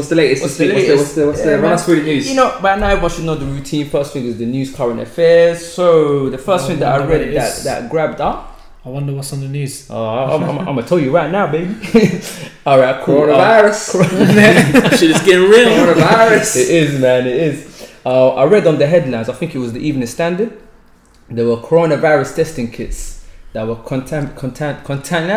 What's 0.00 0.08
the 0.08 0.16
latest? 0.16 0.42
What's 0.42 0.56
the 0.56 0.66
latest? 0.66 0.66
What's 0.66 0.66
the 0.66 0.66
week? 0.66 0.74
latest? 0.74 0.98
What's 0.98 1.14
the 1.14 1.26
what's 1.26 1.38
the, 1.40 1.44
what's 1.44 1.50
Yeah, 1.50 1.56
the 1.56 1.62
run 1.62 1.72
us 1.72 1.84
through 1.84 1.96
the 1.96 2.02
news? 2.02 2.28
You 2.30 2.36
know, 2.36 2.58
by 2.62 2.76
now 2.76 2.88
everyone 2.88 3.10
should 3.10 3.24
know 3.24 3.34
the 3.34 3.46
routine. 3.46 3.88
First 3.90 4.12
thing 4.12 4.24
is 4.24 4.38
the 4.38 4.46
news, 4.46 4.74
current 4.74 5.00
affairs. 5.00 5.64
So 5.72 6.30
the 6.30 6.38
first 6.38 6.64
Oh, 6.64 6.68
thing 6.68 6.78
that 6.80 7.00
I 7.00 7.04
read 7.04 7.20
it 7.20 7.34
that, 7.34 7.58
is. 7.58 7.64
that 7.64 7.90
grabbed 7.90 8.20
up. 8.20 8.58
I 8.84 8.88
wonder 8.88 9.12
what's 9.12 9.30
on 9.34 9.40
the 9.40 9.48
news. 9.48 9.90
Uh, 9.90 10.34
I'm, 10.34 10.42
I'm, 10.42 10.58
I'm 10.60 10.64
gonna 10.76 10.82
tell 10.86 10.98
you 10.98 11.14
right 11.14 11.30
now, 11.30 11.46
baby. 11.52 11.74
All 12.66 12.78
right, 12.78 13.02
cool. 13.04 13.24
Uh, 13.30 13.70
Coronavirus. 13.72 14.98
Shit 14.98 15.10
is 15.10 15.20
getting 15.22 15.50
real. 15.50 15.68
Coronavirus. 15.68 16.56
it 16.56 16.68
is, 16.70 16.98
man. 17.00 17.26
It 17.26 17.36
is. 17.36 17.90
Uh, 18.06 18.30
I 18.36 18.44
read 18.44 18.66
on 18.66 18.78
the 18.78 18.86
headlines. 18.86 19.28
I 19.28 19.34
think 19.34 19.54
it 19.54 19.58
was 19.58 19.74
the 19.74 19.80
Evening 19.80 20.06
Standard. 20.06 20.58
There 21.28 21.44
were 21.46 21.58
coronavirus 21.58 22.34
testing 22.36 22.70
kits 22.70 23.19
that 23.52 23.66
were 23.66 23.74
contam 23.76 24.32
contam 24.34 24.80
contam. 24.84 25.26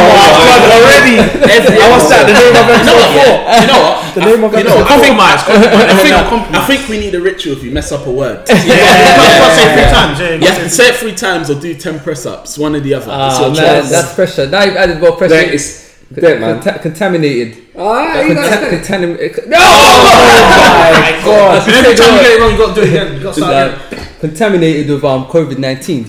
already. 0.00 1.18
I 1.20 1.88
was 1.92 2.08
that, 2.08 2.24
the 2.24 2.32
name 2.32 2.56
of 2.56 2.64
episode 2.72 3.04
four. 3.12 3.32
You 3.60 3.66
know 3.68 3.80
what? 3.84 4.14
The 4.14 4.20
name 4.24 4.42
of 4.44 4.52
You 4.56 4.64
know, 4.64 4.80
episode 4.80 4.88
I 4.88 4.96
think, 5.00 5.16
Compromise, 5.20 5.42
compromise. 5.44 5.92
I 5.92 6.00
think, 6.00 6.56
I 6.56 6.66
think 6.66 6.88
we 6.88 6.98
need 6.98 7.14
a 7.14 7.20
ritual 7.20 7.52
if 7.56 7.62
you 7.62 7.70
mess 7.70 7.92
up 7.92 8.06
a 8.06 8.10
word. 8.12 8.44
Yeah, 8.48 8.56
you 8.64 8.68
gotta 8.70 9.54
say 9.54 9.64
it 9.68 9.72
three 9.74 9.82
yeah. 9.82 9.92
times. 9.92 10.18
Yeah, 10.20 10.34
You 10.34 10.46
have 10.60 10.70
say 10.72 10.88
it 10.88 10.96
three 10.96 11.14
times 11.14 11.50
or 11.50 11.60
do 11.60 11.74
ten 11.74 11.98
press 12.00 12.24
ups, 12.26 12.56
one 12.56 12.74
or 12.74 12.80
the 12.80 12.94
other. 12.94 13.04
it's 13.06 13.38
Ah 13.38 13.52
man, 13.54 13.84
that's 13.90 14.14
pressure. 14.14 14.48
Now 14.48 14.64
you've 14.64 14.76
added 14.76 15.00
more 15.00 15.12
pressure. 15.16 15.34
That 15.34 15.52
is 15.54 15.94
that 16.12 16.40
man. 16.40 16.60
Conta- 16.60 16.80
contaminated. 16.82 17.56
Ah, 17.76 18.20
you 18.22 18.34
Conta- 18.34 18.50
guys- 18.50 18.88
contamin- 18.88 19.46
no! 19.48 19.58
Oh 19.60 20.92
my 20.96 21.12
god. 21.24 21.68
And 21.68 21.76
every 21.76 21.94
time 21.96 22.14
you 22.16 22.20
get 22.20 22.32
it 22.32 22.40
wrong, 22.40 22.52
you 22.52 22.58
got 22.58 22.74
to 22.74 22.80
do 22.80 22.86
it 22.86 22.88
again. 22.88 23.16
You 23.16 23.22
got 23.22 23.34
to 23.34 23.40
start 23.40 23.92
again. 23.92 24.06
Contaminated 24.20 24.88
with 24.90 25.04
um, 25.04 25.24
COVID 25.26 25.58
19. 25.58 26.04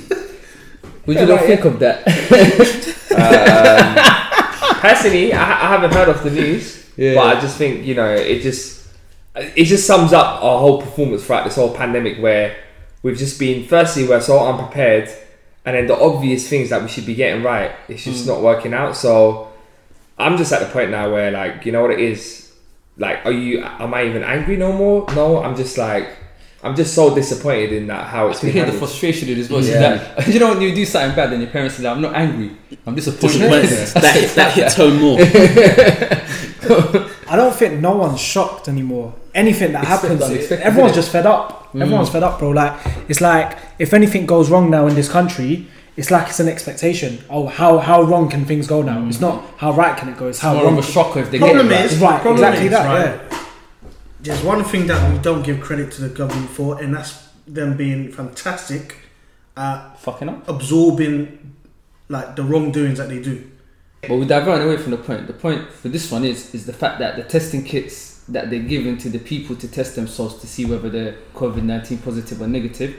Do 1.05 1.13
you 1.13 1.25
not 1.25 1.41
think 1.41 1.65
of 1.65 1.79
that? 1.79 2.07
Um, 3.11 4.21
Personally, 4.79 5.33
I, 5.33 5.43
I 5.43 5.67
haven't 5.67 5.93
heard 5.93 6.07
of 6.07 6.23
the 6.23 6.31
news, 6.31 6.89
Yeah. 6.95 7.15
but 7.15 7.37
I 7.37 7.41
just 7.41 7.57
think 7.57 7.85
you 7.85 7.93
know 7.93 8.09
it 8.09 8.41
just 8.41 8.87
it 9.35 9.65
just 9.65 9.85
sums 9.85 10.13
up 10.13 10.41
our 10.41 10.59
whole 10.59 10.81
performance 10.81 11.23
throughout 11.25 11.43
this 11.43 11.55
whole 11.55 11.75
pandemic, 11.75 12.19
where 12.19 12.55
we've 13.03 13.17
just 13.17 13.37
been 13.37 13.67
firstly 13.67 14.07
we're 14.07 14.21
so 14.21 14.39
unprepared, 14.39 15.09
and 15.65 15.75
then 15.75 15.87
the 15.87 15.99
obvious 15.99 16.49
things 16.49 16.69
that 16.69 16.81
we 16.81 16.87
should 16.87 17.05
be 17.05 17.13
getting 17.13 17.43
right, 17.43 17.71
it's 17.89 18.05
just 18.05 18.23
mm. 18.23 18.29
not 18.29 18.41
working 18.41 18.73
out. 18.73 18.95
So 18.95 19.51
I'm 20.17 20.37
just 20.37 20.51
at 20.51 20.61
the 20.61 20.67
point 20.67 20.89
now 20.89 21.11
where 21.11 21.31
like 21.31 21.65
you 21.65 21.71
know 21.71 21.81
what 21.81 21.91
it 21.91 21.99
is, 21.99 22.51
like 22.97 23.25
are 23.25 23.31
you 23.31 23.61
am 23.63 23.93
I 23.93 24.05
even 24.05 24.23
angry 24.23 24.57
no 24.57 24.71
more? 24.71 25.05
No, 25.13 25.43
I'm 25.43 25.55
just 25.55 25.77
like 25.77 26.09
I'm 26.63 26.75
just 26.75 26.93
so 26.93 27.13
disappointed 27.13 27.73
in 27.73 27.87
that 27.87 28.05
how 28.07 28.27
it's 28.27 28.37
I 28.37 28.41
can 28.41 28.49
been 28.49 28.55
hear 28.57 28.65
the 28.71 28.77
frustration 28.77 29.29
in 29.29 29.35
his 29.37 29.47
voice. 29.47 29.67
Yeah. 29.67 29.97
That, 29.97 30.27
you 30.33 30.39
know 30.39 30.49
when 30.49 30.61
you 30.61 30.75
do 30.75 30.85
something 30.85 31.15
bad, 31.15 31.31
then 31.31 31.41
your 31.41 31.49
parents 31.49 31.79
are 31.79 31.83
like, 31.83 31.95
"I'm 31.95 32.01
not 32.01 32.13
angry, 32.13 32.51
I'm 32.85 32.93
disappointed." 32.93 33.39
Disappointed. 33.39 33.69
that, 34.01 34.35
that 34.35 34.53
hits 34.53 34.75
home 34.75 34.99
more. 34.99 35.17
I 37.27 37.35
don't 37.35 37.55
think 37.55 37.79
no 37.79 37.95
one's 37.97 38.19
shocked 38.19 38.67
anymore. 38.67 39.15
Anything 39.33 39.71
that 39.71 39.83
Expect- 39.83 40.01
happens, 40.03 40.21
unexpected, 40.21 40.65
everyone's 40.65 40.95
just 40.95 41.11
fed 41.11 41.25
up. 41.25 41.73
Mm. 41.73 41.81
Everyone's 41.81 42.09
fed 42.09 42.23
up, 42.23 42.37
bro. 42.39 42.49
Like 42.49 42.79
it's 43.07 43.21
like 43.21 43.57
if 43.79 43.93
anything 43.93 44.25
goes 44.25 44.49
wrong 44.49 44.69
now 44.69 44.87
in 44.87 44.95
this 44.95 45.09
country, 45.09 45.67
it's 45.97 46.11
like 46.11 46.27
it's 46.29 46.39
an 46.39 46.47
expectation. 46.47 47.19
Oh, 47.29 47.47
how 47.47 47.79
how 47.79 48.03
wrong 48.03 48.29
can 48.29 48.45
things 48.45 48.67
go 48.67 48.81
now? 48.81 49.05
It's 49.07 49.17
mm. 49.17 49.21
not 49.21 49.43
how 49.57 49.71
right 49.73 49.97
can 49.97 50.09
it 50.09 50.17
go. 50.17 50.27
It's 50.27 50.39
how 50.39 50.53
More 50.53 50.65
wrong. 50.65 50.77
of 50.77 50.85
a 50.85 50.87
shocker 50.87 51.19
if 51.21 51.31
they 51.31 51.39
get 51.39 51.49
it 51.49 51.53
Problem 51.53 51.69
right. 51.69 51.85
is, 51.85 51.97
Right, 51.99 52.21
problem 52.21 52.43
exactly 52.43 52.65
is, 52.65 52.71
that, 52.71 52.85
right, 52.85 53.41
There's 54.21 54.43
one 54.43 54.63
thing 54.63 54.87
that 54.87 55.11
we 55.11 55.19
don't 55.19 55.43
give 55.43 55.61
credit 55.61 55.91
to 55.93 56.01
the 56.03 56.09
government 56.09 56.49
for, 56.49 56.81
and 56.81 56.93
that's 56.93 57.27
them 57.47 57.75
being 57.75 58.11
fantastic 58.11 58.97
at 59.57 59.95
fucking 59.99 60.29
up. 60.29 60.47
absorbing 60.47 61.55
like 62.09 62.35
the 62.35 62.43
wrongdoings 62.43 62.97
that 62.99 63.09
they 63.09 63.21
do. 63.21 63.49
But 64.01 64.17
we're 64.17 64.25
diverting 64.25 64.67
away 64.67 64.77
from 64.77 64.91
the 64.91 64.97
point. 64.97 65.27
The 65.27 65.33
point 65.33 65.69
for 65.71 65.89
this 65.89 66.11
one 66.11 66.23
is 66.23 66.53
is 66.53 66.65
the 66.65 66.73
fact 66.73 66.99
that 66.99 67.15
the 67.15 67.23
testing 67.23 67.63
kits 67.63 68.23
that 68.29 68.49
they're 68.49 68.59
giving 68.63 68.97
to 68.99 69.09
the 69.09 69.19
people 69.19 69.55
to 69.57 69.67
test 69.67 69.95
themselves 69.95 70.35
to 70.41 70.47
see 70.47 70.65
whether 70.65 70.89
they're 70.89 71.17
COVID 71.35 71.63
nineteen 71.63 71.97
positive 71.99 72.41
or 72.41 72.47
negative 72.47 72.95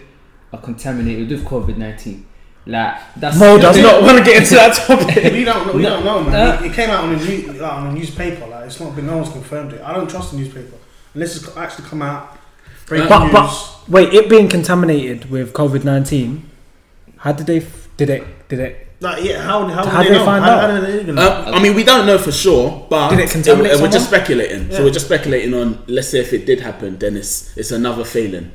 are 0.53 0.61
contaminated 0.61 1.29
with 1.31 1.45
COVID 1.45 1.77
nineteen. 1.77 2.27
Like 2.67 2.97
that's 3.17 3.39
Mo 3.39 3.59
does 3.59 3.79
not 3.79 4.03
want 4.03 4.19
to 4.19 4.25
get 4.25 4.43
into 4.43 4.55
that 4.55 4.75
topic. 4.87 5.33
we 5.33 5.45
don't 5.45 5.67
know. 5.67 5.73
We 5.73 5.83
No. 5.83 5.89
don't 5.91 6.05
know, 6.05 6.25
man. 6.25 6.35
Uh, 6.35 6.63
it, 6.65 6.71
it 6.71 6.75
came 6.75 6.91
out 6.91 7.05
on 7.05 7.15
a, 7.15 7.17
new, 7.17 7.53
like, 7.55 7.73
on 7.73 7.87
a 7.89 7.93
newspaper. 7.93 8.47
Like 8.47 8.67
it's 8.67 8.79
not 8.81 8.95
been. 8.95 9.07
No 9.07 9.17
one's 9.19 9.31
confirmed 9.33 9.73
it. 9.73 9.81
I 9.83 9.93
don't 9.93 10.09
trust 10.09 10.31
the 10.33 10.37
newspaper 10.39 10.77
unless 11.15 11.35
has 11.35 11.57
actually 11.57 11.89
come 11.89 12.03
out. 12.03 12.39
Breaking 12.87 13.09
But, 13.09 13.25
news. 13.25 13.33
but 13.33 13.89
wait, 13.89 14.13
it 14.13 14.29
being 14.29 14.49
contaminated 14.49 15.31
with 15.31 15.53
COVID 15.53 15.85
nineteen, 15.85 16.49
how 17.19 17.33
did 17.33 17.47
they? 17.47 17.59
f- 17.59 17.89
Did 17.97 18.11
it? 18.11 18.49
Did 18.49 18.59
it? 18.61 18.89
like, 19.01 19.25
yeah, 19.25 19.41
how 19.43 19.67
how, 19.67 19.85
How 19.87 20.03
did 20.03 20.13
they 20.15 20.19
they 20.19 20.25
find 20.25 20.45
how, 20.45 20.51
out? 20.53 20.71
How 20.71 20.81
did 20.81 20.85
they 20.89 21.01
even? 21.03 21.19
Uh, 21.19 21.51
I 21.55 21.63
mean, 21.63 21.75
we 21.75 21.85
don't 21.85 22.07
know 22.07 22.19
for 22.19 22.33
sure, 22.33 22.87
but 22.91 23.11
Did 23.11 23.21
it 23.21 23.31
contaminate 23.31 23.73
we're 23.81 23.89
just 23.91 24.07
someone? 24.07 24.09
speculating. 24.21 24.71
So 24.71 24.85
we're 24.85 24.91
just 24.91 25.07
speculating 25.07 25.55
on. 25.55 25.83
Let's 25.87 26.09
say 26.09 26.21
if 26.21 26.33
it 26.33 26.45
did 26.47 26.61
happen, 26.61 26.99
then 26.99 27.17
it's 27.17 27.57
it's 27.57 27.71
another 27.71 28.05
failing. 28.05 28.51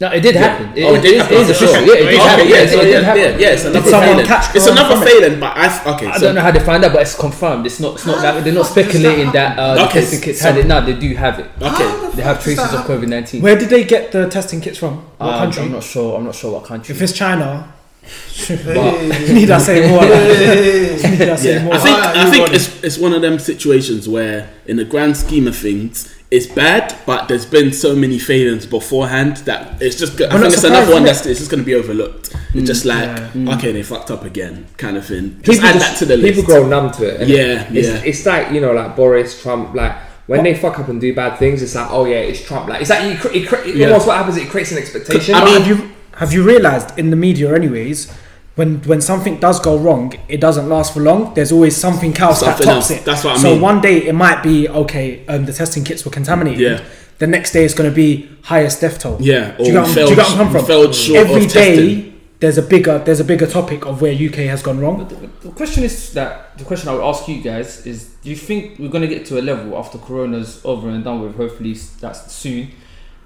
No, 0.00 0.08
it 0.12 0.20
did 0.20 0.34
happen. 0.34 0.68
Oh, 0.82 0.94
it 0.94 1.02
did 1.02 1.20
happen. 1.20 1.36
It 1.36 1.40
is 1.42 1.50
official. 1.50 1.82
Yeah, 1.84 1.92
it 1.92 2.10
did 2.10 2.20
happen. 2.20 2.48
yeah, 2.48 2.54
Yeah, 2.62 2.66
so 2.66 2.80
it 2.80 2.84
did 2.84 3.04
happen. 3.04 3.20
yeah, 3.22 3.36
yeah, 3.38 3.48
it's 3.52 3.64
another 3.66 3.90
someone 3.90 4.08
failing. 4.08 4.26
catch 4.26 4.56
It's 4.56 4.66
another 4.66 5.04
failing, 5.06 5.40
but 5.40 5.52
I 5.56 5.94
okay. 5.94 6.06
I 6.06 6.16
so 6.16 6.20
don't 6.26 6.34
know 6.36 6.40
how 6.40 6.50
they 6.50 6.60
find 6.60 6.84
out, 6.86 6.92
but 6.94 7.02
it's 7.02 7.14
confirmed. 7.14 7.66
It's 7.66 7.80
not. 7.80 7.94
It's 7.96 8.06
not 8.06 8.22
like 8.24 8.42
they're 8.44 8.54
not 8.54 8.64
speculating 8.66 9.30
that 9.32 9.58
uh, 9.58 9.74
the 9.74 9.84
Okay, 9.84 10.00
testing 10.00 10.20
kits 10.22 10.40
so- 10.40 10.48
had 10.52 10.56
it. 10.58 10.66
No, 10.66 10.80
they 10.84 10.94
do 10.94 11.14
have 11.16 11.38
it. 11.38 11.50
Okay, 11.60 12.16
They 12.16 12.22
have 12.22 12.42
traces 12.42 12.72
of 12.72 12.80
COVID 12.86 13.08
nineteen. 13.08 13.42
Where 13.42 13.58
did 13.58 13.68
they 13.68 13.84
get 13.84 14.10
the 14.10 14.26
testing 14.30 14.62
kits 14.62 14.78
from? 14.78 14.96
What 15.18 15.36
country? 15.38 15.62
Um, 15.62 15.68
I'm 15.68 15.72
not 15.74 15.82
sure. 15.84 16.16
I'm 16.16 16.24
not 16.24 16.34
sure 16.34 16.52
what 16.52 16.64
country. 16.64 16.94
If 16.94 17.02
it's 17.02 17.12
China, 17.12 17.70
But- 18.48 19.02
need 19.36 19.50
I 19.50 19.58
say 19.58 19.86
more? 19.90 20.00
need 20.02 21.28
I 21.28 21.36
say 21.36 21.54
yeah. 21.56 21.64
more? 21.64 21.74
I 21.74 21.78
think 21.78 21.98
I 21.98 22.30
think 22.30 22.50
it's 22.54 22.82
it's 22.82 22.96
one 22.96 23.12
of 23.12 23.20
them 23.20 23.38
situations 23.38 24.08
where, 24.08 24.48
in 24.66 24.76
the 24.78 24.84
grand 24.86 25.18
scheme 25.18 25.46
of 25.46 25.54
things, 25.56 26.08
it's 26.30 26.46
bad, 26.46 26.96
but 27.06 27.26
there's 27.28 27.44
been 27.46 27.72
so 27.72 27.96
many 27.96 28.18
failings 28.18 28.64
beforehand 28.66 29.38
that 29.38 29.82
it's 29.82 29.96
just. 29.96 30.16
go- 30.16 30.26
I 30.26 30.34
We're 30.34 30.42
think 30.42 30.54
it's 30.54 30.64
another 30.64 30.92
one 30.92 31.02
innit? 31.02 31.06
that's 31.06 31.26
it's 31.26 31.38
just 31.40 31.50
going 31.50 31.60
to 31.62 31.66
be 31.66 31.74
overlooked. 31.74 32.34
It's 32.54 32.66
just 32.66 32.84
mm, 32.84 32.88
like 32.88 33.04
yeah. 33.18 33.30
Mm. 33.34 33.56
okay, 33.58 33.72
they 33.72 33.82
fucked 33.82 34.10
up 34.10 34.24
again, 34.24 34.66
kind 34.76 34.96
of 34.96 35.06
thing. 35.06 35.40
Just 35.42 35.60
people 35.60 35.68
add 35.68 35.72
just- 35.74 35.90
that 35.92 35.98
to 35.98 36.04
the 36.06 36.16
list. 36.16 36.38
People 36.38 36.44
grow 36.54 36.68
numb 36.68 36.92
to 36.92 37.04
it. 37.04 37.20
innit? 37.20 37.28
Yeah, 37.28 37.68
it's, 37.72 37.88
yeah. 37.88 38.02
It's 38.04 38.26
like 38.26 38.52
you 38.52 38.60
know, 38.60 38.72
like 38.72 38.94
Boris, 38.96 39.40
Trump, 39.42 39.74
like 39.74 39.96
when 40.26 40.44
they 40.44 40.54
fuck 40.54 40.78
up 40.78 40.88
and 40.88 41.00
do 41.00 41.12
bad 41.14 41.38
things, 41.38 41.60
it's 41.62 41.74
like, 41.74 41.90
oh 41.90 42.04
yeah, 42.04 42.18
it's 42.18 42.44
Trump. 42.44 42.68
Like 42.68 42.80
it's 42.82 42.90
like 42.90 43.10
you, 43.12 43.18
cre- 43.18 43.34
it, 43.36 43.48
cre- 43.48 43.68
it 43.68 43.74
Yeah. 43.76 43.86
almost 43.88 44.06
what 44.06 44.16
happens. 44.16 44.36
It 44.36 44.48
creates 44.48 44.70
an 44.72 44.78
expectation. 44.78 45.34
I 45.34 45.44
mean- 45.44 45.54
have 45.60 45.66
you 45.66 45.90
have 46.16 46.32
you 46.32 46.42
realised 46.44 46.96
in 46.98 47.10
the 47.10 47.16
media, 47.16 47.52
anyways, 47.54 48.12
when 48.56 48.80
when 48.82 49.00
something 49.00 49.38
does 49.38 49.60
go 49.60 49.78
wrong, 49.78 50.12
it 50.28 50.40
doesn't 50.40 50.68
last 50.68 50.92
for 50.94 51.00
long. 51.00 51.34
There's 51.34 51.52
always 51.52 51.76
something 51.76 52.16
else 52.18 52.40
Something 52.40 52.66
that 52.66 52.72
tops 52.74 52.90
else. 52.90 53.00
it. 53.00 53.04
That's 53.04 53.24
what 53.24 53.36
I 53.38 53.40
so 53.40 53.52
mean. 53.52 53.60
one 53.60 53.80
day 53.80 54.06
it 54.06 54.14
might 54.14 54.42
be 54.42 54.68
okay. 54.68 55.24
Um, 55.26 55.46
the 55.46 55.52
testing 55.52 55.84
kits 55.84 56.04
were 56.04 56.10
contaminated. 56.10 56.60
Yeah. 56.60 56.84
The 57.18 57.26
next 57.26 57.52
day 57.52 57.64
it's 57.64 57.74
going 57.74 57.88
to 57.90 57.94
be 57.94 58.28
highest 58.42 58.80
death 58.80 58.98
toll. 58.98 59.18
Yeah, 59.20 59.56
Do 59.56 59.64
you 59.64 59.78
or 59.78 59.84
get, 59.84 59.94
do 59.94 60.00
you 60.00 60.06
get 60.08 60.16
where 60.16 60.26
I'm 60.26 60.36
come 60.36 60.50
from? 60.52 60.64
failed 60.64 60.94
short 60.94 61.18
Every 61.18 61.44
of 61.44 61.52
day 61.52 61.76
testing. 61.76 62.20
there's 62.40 62.56
a 62.58 62.62
bigger 62.62 62.98
there's 62.98 63.20
a 63.20 63.24
bigger 63.24 63.46
topic 63.46 63.84
of 63.86 64.00
where 64.00 64.12
UK 64.14 64.36
has 64.48 64.62
gone 64.62 64.80
wrong. 64.80 65.06
The 65.42 65.50
question 65.50 65.84
is 65.84 66.12
that 66.14 66.56
the 66.58 66.64
question 66.64 66.88
I 66.88 66.94
would 66.94 67.04
ask 67.04 67.28
you 67.28 67.40
guys 67.42 67.86
is: 67.86 68.04
Do 68.22 68.30
you 68.30 68.36
think 68.36 68.78
we're 68.78 68.88
going 68.88 69.06
to 69.08 69.14
get 69.14 69.26
to 69.26 69.38
a 69.38 69.42
level 69.42 69.76
after 69.78 69.98
Corona's 69.98 70.60
over 70.64 70.88
and 70.88 71.04
done 71.04 71.20
with? 71.20 71.36
Hopefully 71.36 71.74
that's 72.00 72.32
soon, 72.32 72.70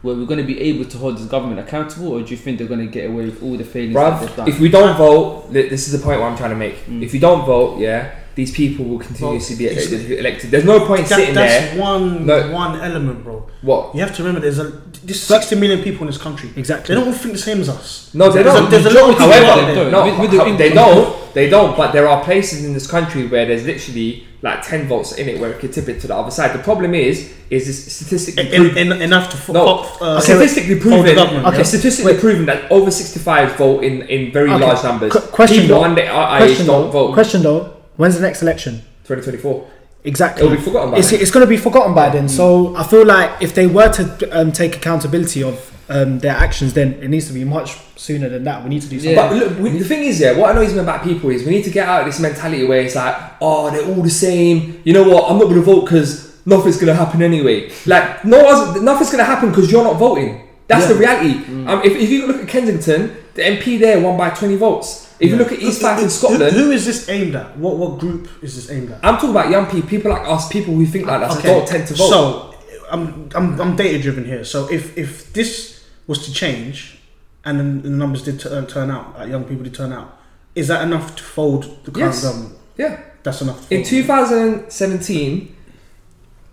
where 0.05 0.15
we're 0.15 0.27
going 0.27 0.39
to 0.47 0.51
be 0.55 0.61
able 0.61 0.85
to 0.85 0.99
hold 0.99 1.17
this 1.19 1.25
government 1.27 1.59
accountable, 1.59 2.09
or 2.13 2.21
do 2.23 2.31
you 2.31 2.37
think 2.37 2.59
they're 2.59 2.69
going 2.75 2.81
to 2.89 2.93
get 2.99 3.09
away 3.11 3.25
with 3.25 3.43
all 3.43 3.57
the 3.57 3.65
failings 3.65 3.95
that 3.95 4.21
they've 4.21 4.29
Bruv, 4.31 4.37
done? 4.37 4.49
if 4.49 4.61
we 4.61 4.69
don't 4.69 4.97
vote, 4.99 5.51
this 5.53 5.87
is 5.89 5.93
the 5.99 5.99
point 6.07 6.21
what 6.21 6.31
I'm 6.31 6.37
trying 6.37 6.51
to 6.51 6.57
make. 6.57 6.77
Mm. 6.87 7.03
If 7.03 7.13
we 7.15 7.19
don't 7.19 7.45
vote, 7.47 7.79
yeah, 7.81 8.15
these 8.35 8.51
people 8.51 8.85
will 8.85 8.99
continuously 8.99 9.57
be 9.57 9.69
elected. 9.69 10.11
elected. 10.11 10.51
There's 10.51 10.65
no 10.67 10.85
point 10.87 11.07
That- 11.09 11.19
sitting 11.21 11.35
that's 11.35 11.73
there. 11.73 11.81
one 11.81 12.27
No. 12.27 12.51
one 12.53 12.81
element, 12.81 13.25
bro. 13.25 13.47
What? 13.63 13.95
You 13.95 14.01
have 14.03 14.15
to 14.17 14.23
remember, 14.23 14.41
there's 14.41 14.59
a 14.59 14.69
there's 15.05 15.21
60 15.23 15.57
million 15.57 15.83
people 15.83 16.03
in 16.03 16.07
this 16.09 16.19
country. 16.21 16.51
Exactly. 16.57 16.95
They 16.95 17.01
don't 17.01 17.09
all 17.09 17.15
think 17.23 17.35
the 17.35 17.41
same 17.51 17.61
as 17.61 17.69
us. 17.69 18.11
No, 18.15 18.31
they 18.31 18.43
There's 18.43 18.55
don't. 18.57 18.71
there's 18.71 18.87
a 18.87 18.91
lot 18.91 19.05
of 19.11 19.17
people 19.17 19.27
However, 19.33 19.47
out 19.47 19.67
there. 19.67 19.75
don't. 19.75 19.93
no, 19.93 20.05
With- 20.05 20.19
with 20.21 20.31
the 20.33 20.39
they 20.57 20.71
income- 20.71 20.95
don't. 20.95 21.35
They 21.35 21.49
don't. 21.51 21.77
But 21.77 21.93
there 21.93 22.09
are 22.09 22.23
places 22.25 22.65
in 22.65 22.73
this 22.75 22.87
country 22.87 23.27
where 23.27 23.45
there's 23.47 23.65
literally 23.65 24.27
like 24.45 24.61
ten 24.63 24.87
votes 24.87 25.11
in 25.21 25.29
it 25.31 25.41
where 25.41 25.51
it 25.51 25.59
could 25.61 25.73
tip 25.73 25.89
it 25.89 26.01
to 26.03 26.07
the 26.07 26.15
other 26.15 26.31
side. 26.31 26.51
The 26.59 26.63
problem 26.63 26.95
is, 26.95 27.33
is 27.51 27.67
this 27.67 27.79
statistically 27.97 28.43
En- 28.53 28.61
proven. 28.61 28.93
en- 28.93 29.03
enough 29.03 29.31
to 29.31 29.37
fo- 29.39 29.53
No, 29.55 29.83
fo- 29.83 30.05
uh, 30.05 30.21
statistically 30.21 30.79
hold 30.79 31.07
the 31.07 31.15
proven. 31.15 31.15
government, 31.17 31.47
okay, 31.47 31.57
yeah. 31.59 31.63
statistically 31.75 32.15
proven 32.25 32.45
that 32.47 32.71
over 32.71 32.91
65 32.91 33.57
vote 33.57 33.83
in, 33.83 34.03
in 34.03 34.31
very 34.33 34.51
Okay, 34.51 34.65
large 34.67 34.83
numbers. 34.85 35.13
qu- 35.13 35.21
question 35.39 35.63
People 35.63 35.79
though- 35.79 35.85
under 35.85 36.03
our 36.05 36.39
Question 36.39 36.67
don't 36.67 36.83
though, 36.93 37.07
vote. 37.07 37.15
question 37.15 37.43
though, 37.43 37.71
when's 37.97 38.17
the 38.17 38.23
next 38.23 38.43
election? 38.43 38.83
2024. 39.09 39.65
Exactly. 40.07 40.45
It'll 40.45 40.57
be 40.59 40.63
forgotten 40.63 40.91
by 40.91 40.99
It's, 40.99 41.11
then. 41.11 41.21
it's 41.23 41.31
going 41.31 41.47
to 41.47 41.49
be 41.49 41.57
forgotten 41.57 41.95
by 41.95 42.11
then. 42.11 42.29
So 42.29 42.77
I 42.77 42.83
feel 42.85 43.07
like 43.07 43.31
if 43.41 43.55
they 43.55 43.67
were 43.67 43.89
to 43.99 44.29
um, 44.39 44.53
take 44.53 44.77
accountability 44.77 45.43
of 45.43 45.57
um, 45.89 46.19
their 46.19 46.33
actions, 46.35 46.73
then 46.75 46.95
it 46.95 47.09
needs 47.09 47.27
to 47.29 47.33
be 47.33 47.45
much 47.45 47.77
sooner 47.97 48.29
than 48.29 48.45
that. 48.45 48.63
We 48.63 48.71
need 48.71 48.83
to 48.83 48.89
do 48.89 48.99
something. 48.99 49.15
Yeah. 49.17 49.29
But 49.29 49.37
look, 49.37 49.59
we, 49.59 49.71
the 49.79 49.85
thing 49.85 50.05
is, 50.05 50.21
yeah, 50.21 50.33
what 50.37 50.51
annoys 50.53 50.73
me 50.73 50.81
about 50.81 51.03
people 51.05 51.31
is 51.31 51.45
we 51.45 51.51
need 51.51 51.65
to 51.65 51.71
get 51.71 51.89
out 51.89 52.01
of 52.01 52.07
this 52.07 52.21
mentality 52.21 52.65
where 52.67 52.81
it's 52.81 52.95
like, 52.95 53.17
oh, 53.41 53.71
they're 53.71 53.87
all 53.87 54.03
the 54.03 54.11
same. 54.11 54.81
You 54.85 54.93
know 54.95 55.09
what? 55.09 55.31
I'm 55.31 55.39
not 55.39 55.45
going 55.45 55.57
to 55.57 55.63
vote 55.63 55.83
because 55.85 56.45
nothing's 56.47 56.77
going 56.77 56.87
to 56.89 56.95
happen 56.95 57.23
anyway. 57.23 57.71
Like, 57.87 58.25
no, 58.25 58.73
nothing's 58.81 59.11
going 59.11 59.19
to 59.19 59.25
happen 59.25 59.51
because 59.51 59.71
you're 59.71 59.85
not 59.85 59.97
voting. 59.99 60.49
That's 60.67 60.83
Yeah. 60.89 60.93
the 60.95 60.99
reality. 60.99 61.35
Um, 61.67 61.83
if, 61.85 61.95
if 61.95 62.09
you 62.11 62.27
look 62.27 62.41
at 62.43 62.49
Kensington, 62.49 63.15
the 63.35 63.43
MP 63.43 63.79
there 63.79 64.01
won 64.01 64.17
by 64.17 64.31
20 64.31 64.57
votes. 64.57 65.03
If 65.21 65.31
you 65.31 65.37
look 65.37 65.53
at 65.53 65.61
East 65.61 65.81
Fife 65.83 65.99
in 65.99 66.05
Who- 66.05 66.11
Scotland, 66.11 66.57
who 66.57 66.71
is 66.73 66.85
this 66.87 67.09
aimed 67.09 67.37
at? 67.37 67.57
What 67.57 67.77
what 67.77 68.01
group 68.01 68.29
is 68.43 68.57
this 68.57 68.71
aimed 68.71 68.91
at? 68.91 68.99
I'm 69.05 69.15
talking 69.15 69.31
about 69.31 69.49
young 69.49 69.67
people, 69.67 69.89
people 69.89 70.11
like 70.11 70.27
us, 70.29 70.49
people 70.49 70.75
who 70.75 70.85
think 70.87 71.07
like 71.07 71.21
that, 71.21 71.43
don't 71.43 71.67
tend 71.67 71.87
to 71.89 71.95
vote. 71.95 72.09
So 72.11 72.55
I'm 72.91 73.29
I'm, 73.35 73.61
I'm 73.61 73.77
data 73.77 74.03
driven 74.03 74.25
here. 74.25 74.45
So 74.45 74.69
if 74.71 74.99
if 74.99 75.33
this 75.33 75.74
was 76.07 76.25
to 76.27 76.33
change, 76.33 76.99
and 77.45 77.59
then 77.59 77.83
the 77.83 77.91
numbers 77.91 78.23
did 78.23 78.39
turn, 78.41 78.67
turn 78.67 78.91
out, 78.91 79.19
like 79.19 79.29
young 79.29 79.45
people 79.45 79.65
did 79.65 79.75
turn 79.75 79.93
out, 79.93 80.19
is 80.55 80.69
that 80.69 80.83
enough 80.83 81.17
to 81.17 81.23
fold 81.23 81.65
the 81.85 81.91
current 81.91 82.15
Yes. 82.15 82.23
government? 82.23 82.55
yeah. 82.77 83.01
That's 83.23 83.41
enough. 83.41 83.69
To 83.69 83.75
In 83.75 83.81
fold. 83.83 83.89
2017, 83.91 85.55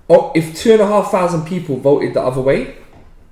oh, 0.09 0.31
if 0.36 0.56
two 0.56 0.71
and 0.74 0.81
a 0.81 0.88
half 0.88 1.12
thousand 1.12 1.45
people 1.45 1.77
voted 1.77 2.13
the 2.13 2.21
other 2.21 2.42
way, 2.42 2.75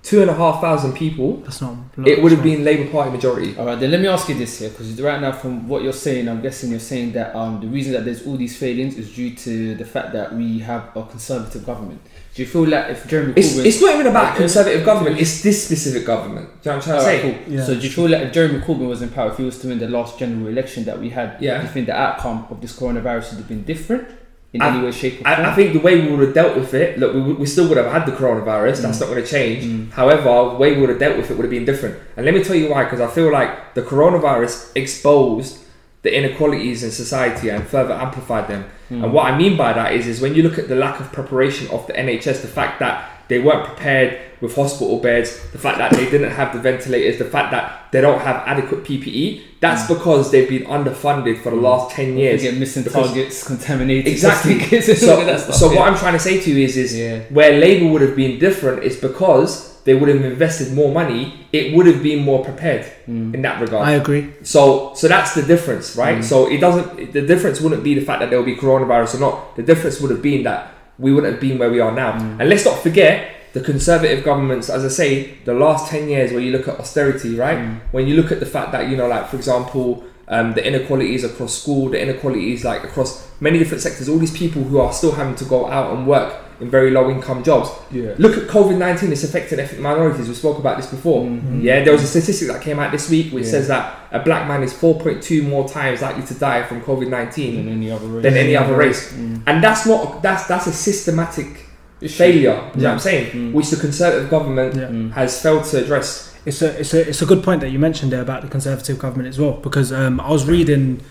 two 0.04 0.22
and 0.22 0.30
a 0.30 0.34
half 0.34 0.60
thousand 0.62 0.94
people, 0.94 1.38
That's 1.38 1.62
not. 1.62 1.76
it 2.06 2.22
would 2.22 2.32
have 2.34 2.44
been 2.44 2.64
Labour 2.66 2.90
Party 2.92 3.12
majority. 3.12 3.58
All 3.58 3.66
right, 3.66 3.80
then 3.80 3.92
let 3.92 4.02
me 4.02 4.08
ask 4.08 4.28
you 4.30 4.36
this 4.36 4.60
here, 4.60 4.70
because 4.70 5.00
right 5.02 5.22
now, 5.22 5.32
from 5.32 5.68
what 5.70 5.84
you're 5.84 5.94
saying, 5.94 6.28
I'm 6.28 6.42
guessing 6.42 6.70
you're 6.72 6.80
saying 6.80 7.14
that 7.14 7.36
um, 7.36 7.62
the 7.62 7.68
reason 7.68 7.94
that 7.94 8.04
there's 8.06 8.26
all 8.28 8.36
these 8.38 8.58
failings 8.58 8.98
is 8.98 9.14
due 9.14 9.34
to 9.36 9.76
the 9.76 9.86
fact 9.86 10.12
that 10.14 10.34
we 10.36 10.60
have 10.60 10.90
a 10.96 11.04
conservative 11.04 11.66
government. 11.66 12.02
Do 12.40 12.46
you 12.46 12.50
feel 12.50 12.68
like 12.70 12.90
if 12.92 13.06
Jeremy 13.06 13.34
It's, 13.36 13.52
Corbyn, 13.52 13.66
it's 13.66 13.82
not 13.82 13.96
even 13.96 14.08
about 14.08 14.38
conservative 14.38 14.86
government, 14.86 15.20
it's 15.20 15.44
this 15.44 15.66
specific 15.66 16.06
government. 16.06 16.48
Do 16.62 16.70
you 16.70 16.72
know 16.72 16.78
what 16.78 16.88
I'm 16.88 16.90
trying 16.90 17.00
to 17.00 17.04
say? 17.04 17.44
cool. 17.44 17.54
Yeah. 17.54 17.66
So 17.66 17.76
do 17.76 17.82
you 17.82 17.90
feel 17.90 18.08
like 18.08 18.22
if 18.28 18.32
Jeremy 18.32 18.60
Corbyn 18.60 18.88
was 18.88 19.02
in 19.02 19.10
power, 19.10 19.32
if 19.32 19.38
he 19.40 19.44
was 19.44 19.60
to 19.60 19.68
win 19.68 19.78
the 19.78 19.90
last 19.90 20.18
general 20.18 20.48
election 20.48 20.86
that 20.86 20.98
we 20.98 21.10
had, 21.10 21.36
Yeah. 21.42 21.58
do 21.58 21.64
you 21.64 21.70
think 21.74 21.88
the 21.88 21.98
outcome 21.98 22.48
of 22.50 22.62
this 22.62 22.80
coronavirus 22.80 23.32
would 23.32 23.40
have 23.40 23.50
been 23.50 23.64
different 23.66 24.08
in 24.54 24.62
I- 24.62 24.70
any 24.70 24.86
way, 24.86 24.92
shape, 24.94 25.16
or 25.20 25.24
form? 25.26 25.48
I, 25.48 25.52
I 25.52 25.54
think 25.54 25.74
the 25.74 25.80
way 25.80 26.00
we 26.00 26.16
would 26.16 26.28
have 26.28 26.34
dealt 26.34 26.56
with 26.56 26.74
it, 26.74 26.98
look, 26.98 27.14
we, 27.14 27.22
would- 27.24 27.40
we 27.40 27.46
still 27.46 27.68
would 27.68 27.76
have 27.76 27.92
had 27.92 28.06
the 28.06 28.14
coronavirus. 28.14 28.84
That's 28.84 29.00
mm. 29.00 29.02
not 29.02 29.10
going 29.10 29.22
to 29.22 29.30
change. 29.30 29.66
Mm. 29.66 29.92
However, 29.92 30.52
the 30.52 30.56
way 30.56 30.76
we 30.76 30.80
would 30.80 30.92
have 30.92 31.00
dealt 31.00 31.18
with 31.18 31.30
it 31.30 31.36
would 31.36 31.44
have 31.44 31.52
been 31.52 31.66
different. 31.66 32.00
And 32.16 32.26
let 32.26 32.34
me 32.34 32.42
tell 32.42 32.56
you 32.56 32.70
why. 32.72 32.86
Because 32.86 33.02
I 33.02 33.08
feel 33.08 33.30
like 33.34 33.74
the 33.74 33.82
coronavirus 33.82 34.72
exposed 34.76 35.60
the 36.02 36.16
inequalities 36.16 36.84
in 36.84 36.92
society 36.92 37.50
and 37.50 37.68
further 37.68 37.94
amplified 37.94 38.48
them. 38.48 38.66
And 38.90 39.04
hmm. 39.04 39.12
what 39.12 39.26
I 39.32 39.38
mean 39.38 39.58
by 39.58 39.74
that 39.74 39.94
is, 39.94 40.08
is 40.08 40.22
when 40.22 40.34
you 40.34 40.44
look 40.44 40.58
at 40.58 40.68
the 40.68 40.76
lack 40.76 41.00
of 41.00 41.12
preparation 41.12 41.68
of 41.70 41.86
the 41.88 41.94
NHS, 41.94 42.42
the 42.42 42.48
fact 42.48 42.80
that 42.80 43.10
they 43.28 43.38
weren't 43.40 43.66
prepared 43.66 44.20
with 44.42 44.56
hospital 44.56 45.00
beds, 45.00 45.40
the 45.52 45.58
fact 45.60 45.78
that 45.78 45.92
they 45.92 46.10
didn't 46.10 46.32
have 46.32 46.54
the 46.54 46.60
ventilators, 46.60 47.20
the 47.20 47.26
fact 47.26 47.52
that 47.52 47.92
they 47.92 48.02
don't 48.02 48.20
have 48.22 48.38
adequate 48.48 48.84
PPE, 48.84 49.44
that's 49.60 49.88
hmm. 49.88 49.94
because 49.94 50.32
they've 50.32 50.48
been 50.48 50.64
underfunded 50.64 51.44
for 51.44 51.50
the 51.52 51.58
hmm. 51.58 51.64
last 51.64 51.96
10 51.96 52.14
You 52.14 52.14
years. 52.20 52.42
get 52.42 52.58
missing 52.58 52.86
targets, 52.86 53.46
contaminated 53.46 54.08
Exactly. 54.14 54.58
testing 54.58 54.70
kits, 54.70 55.02
and 55.02 55.12
all 55.12 55.20
of 55.20 55.26
that 55.28 55.40
So, 55.40 55.46
stuff, 55.46 55.56
so 55.56 55.72
yeah. 55.72 55.80
what 55.80 55.90
I'm 55.90 55.98
trying 55.98 56.14
to 56.14 56.20
say 56.20 56.40
to 56.40 56.50
you 56.50 56.66
is, 56.66 56.78
is 56.78 56.98
Yeah. 56.98 57.20
where 57.30 57.60
Labour 57.60 57.92
would 57.92 58.02
have 58.02 58.16
been 58.16 58.40
different 58.40 58.84
is 58.84 58.96
because 58.96 59.69
they 59.86 59.94
would 59.96 60.10
have 60.10 60.22
invested 60.24 60.74
more 60.74 60.92
money. 60.92 61.48
It 61.52 61.74
would 61.76 61.86
have 61.88 62.02
been 62.04 62.20
more 62.24 62.44
prepared 62.44 62.86
Mm. 63.08 63.34
in 63.36 63.42
that 63.42 63.60
regard. 63.62 63.88
I 63.88 63.94
agree. 63.94 64.24
so, 64.44 64.92
so 64.96 65.08
that's 65.08 65.34
the 65.34 65.42
difference, 65.42 65.96
right? 65.96 66.24
So 66.24 66.48
it 66.50 66.60
doesn't. 66.60 67.14
The 67.14 67.22
difference 67.22 67.60
wouldn't 67.62 67.84
be 67.84 67.94
the 67.96 68.02
fact 68.06 68.20
that 68.22 68.30
there 68.30 68.38
will 68.40 68.46
be 68.46 68.56
coronavirus 68.56 69.16
or 69.16 69.20
not. 69.20 69.56
The 69.56 69.64
difference 69.64 70.00
would 70.02 70.12
have 70.12 70.22
been 70.22 70.44
that 70.44 70.72
we 71.00 71.14
wouldn't 71.14 71.32
have 71.34 71.42
been 71.42 71.58
where 71.58 71.72
we 71.72 71.80
are 71.80 71.92
now. 71.92 72.12
And 72.40 72.50
let's 72.50 72.66
not 72.66 72.78
forget 72.84 73.16
the 73.54 73.62
conservative 73.62 74.24
governments. 74.24 74.70
As 74.70 74.86
I 74.86 74.90
say, 74.90 75.10
the 75.46 75.54
last 75.54 75.90
ten 75.90 76.08
years, 76.10 76.32
where 76.32 76.42
you 76.42 76.52
look 76.52 76.68
at 76.68 76.80
austerity, 76.80 77.36
right? 77.36 77.60
When 77.92 78.06
you 78.08 78.16
look 78.16 78.32
at 78.32 78.40
the 78.40 78.46
fact 78.46 78.72
that 78.74 78.90
you 78.90 78.96
know, 78.98 79.08
like 79.08 79.28
for 79.30 79.38
example. 79.38 80.04
Um, 80.32 80.54
the 80.54 80.64
inequalities 80.64 81.24
across 81.24 81.60
school, 81.60 81.90
the 81.90 82.00
inequalities 82.00 82.64
like 82.64 82.84
across 82.84 83.28
many 83.42 83.58
different 83.58 83.82
sectors, 83.82 84.08
all 84.08 84.20
these 84.20 84.38
people 84.38 84.62
who 84.64 84.78
are 84.78 84.94
still 84.94 85.14
having 85.14 85.34
to 85.34 85.44
go 85.44 85.66
out 85.68 85.92
and 85.98 86.06
work 86.06 86.36
in 86.62 86.70
very 86.70 86.92
low 86.92 87.10
income 87.10 87.44
jobs. 87.44 87.70
Yeah. 87.92 88.14
Look 88.18 88.38
at 88.38 88.48
COVID 88.48 88.78
19, 88.78 89.12
it's 89.12 89.24
affecting 89.24 89.60
ethnic 89.60 89.80
minorities. 89.82 90.28
We 90.28 90.34
spoke 90.36 90.60
about 90.60 90.78
this 90.78 90.88
before. 90.88 91.26
Yeah, 91.60 91.84
there 91.84 91.94
was 91.94 92.04
a 92.04 92.08
statistic 92.08 92.48
that 92.50 92.62
came 92.62 92.80
out 92.80 92.92
this 92.92 93.10
week 93.10 93.32
which 93.34 93.46
Yeah. 93.46 93.52
says 93.52 93.68
that 93.70 93.98
a 94.12 94.20
black 94.20 94.48
man 94.48 94.62
is 94.64 94.74
4.2 94.74 95.42
more 95.48 95.68
times 95.70 96.02
likely 96.02 96.24
to 96.24 96.34
die 96.34 96.64
from 96.64 96.82
COVID 96.82 97.10
19 97.10 97.56
than 97.56 97.70
any 97.70 97.92
other 97.92 98.08
race. 98.08 98.24
than 98.24 98.38
any 98.38 98.56
other 98.56 98.76
race. 98.76 99.14
Mm. 99.14 99.42
And 99.48 99.64
that's 99.64 99.86
not, 99.86 100.22
that's, 100.22 100.46
that's 100.48 100.68
a 100.68 100.74
systematic 100.74 101.66
Issue. 102.02 102.14
failure, 102.16 102.40
you 102.40 102.46
know 102.48 102.62
what 102.74 102.78
Yeah. 102.82 102.92
I'm 102.92 103.00
saying? 103.00 103.32
Mm. 103.32 103.54
Which 103.54 103.70
the 103.70 103.76
Conservative 103.78 104.30
government 104.30 104.76
Yeah. 104.76 104.88
Mm. 104.88 105.12
has 105.14 105.42
failed 105.42 105.64
to 105.66 105.84
address. 105.84 106.34
It's 106.46 106.62
a 106.62 106.80
it's 106.80 106.94
a 106.94 107.02
it's 107.10 107.22
a 107.22 107.26
good 107.26 107.44
point 107.44 107.60
that 107.62 107.70
you 107.70 107.80
mentioned 107.80 108.14
there 108.14 108.22
about 108.22 108.42
the 108.42 108.48
Conservative 108.48 108.98
government 108.98 109.28
as 109.28 109.38
well 109.38 109.54
because 109.62 109.92
um, 109.92 110.20
I 110.22 110.32
was 110.32 110.46
reading 110.46 111.02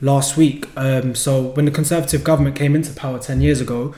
last 0.00 0.36
week. 0.36 0.68
Um, 0.76 1.14
so 1.16 1.42
when 1.56 1.64
the 1.64 1.72
Conservative 1.72 2.22
government 2.22 2.54
came 2.54 2.76
into 2.76 2.92
power 2.92 3.18
ten 3.18 3.40
years 3.40 3.60
ago, 3.60 3.92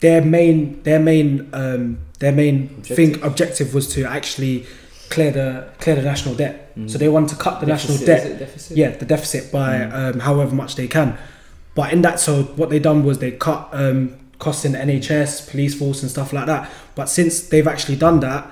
their 0.00 0.22
main 0.24 0.82
their 0.84 0.98
main 1.00 1.48
um, 1.52 1.98
their 2.18 2.32
main 2.32 2.68
thing 2.82 3.10
Objective. 3.14 3.22
objective 3.24 3.74
was 3.74 3.88
to 3.94 4.04
actually 4.04 4.66
clear 5.10 5.30
the 5.30 5.68
clear 5.80 5.96
the 5.96 6.02
national 6.02 6.34
debt. 6.34 6.76
Mm. 6.76 6.90
So 6.90 6.98
they 6.98 7.08
wanted 7.08 7.30
to 7.30 7.36
cut 7.36 7.60
the 7.60 7.66
national 7.66 7.98
debt 7.98 8.38
deficit? 8.38 8.76
yeah, 8.76 8.90
the 8.90 9.04
deficit 9.06 9.50
by 9.52 9.78
Mm. 9.78 10.14
um, 10.14 10.20
however 10.20 10.54
much 10.54 10.76
they 10.76 10.86
can. 10.86 11.16
But 11.74 11.92
in 11.92 12.02
that, 12.02 12.18
so 12.20 12.42
what 12.56 12.70
they 12.70 12.78
done 12.80 13.04
was 13.04 13.18
they 13.18 13.30
cut 13.32 13.68
um, 13.72 14.14
costs 14.38 14.64
in 14.64 14.72
NHS, 14.74 15.50
police 15.50 15.74
force, 15.78 16.02
and 16.02 16.10
stuff 16.10 16.32
like 16.32 16.46
that. 16.46 16.68
But 16.94 17.08
since 17.08 17.40
they've 17.40 17.66
actually 17.68 17.96
done 17.96 18.20
that, 18.20 18.46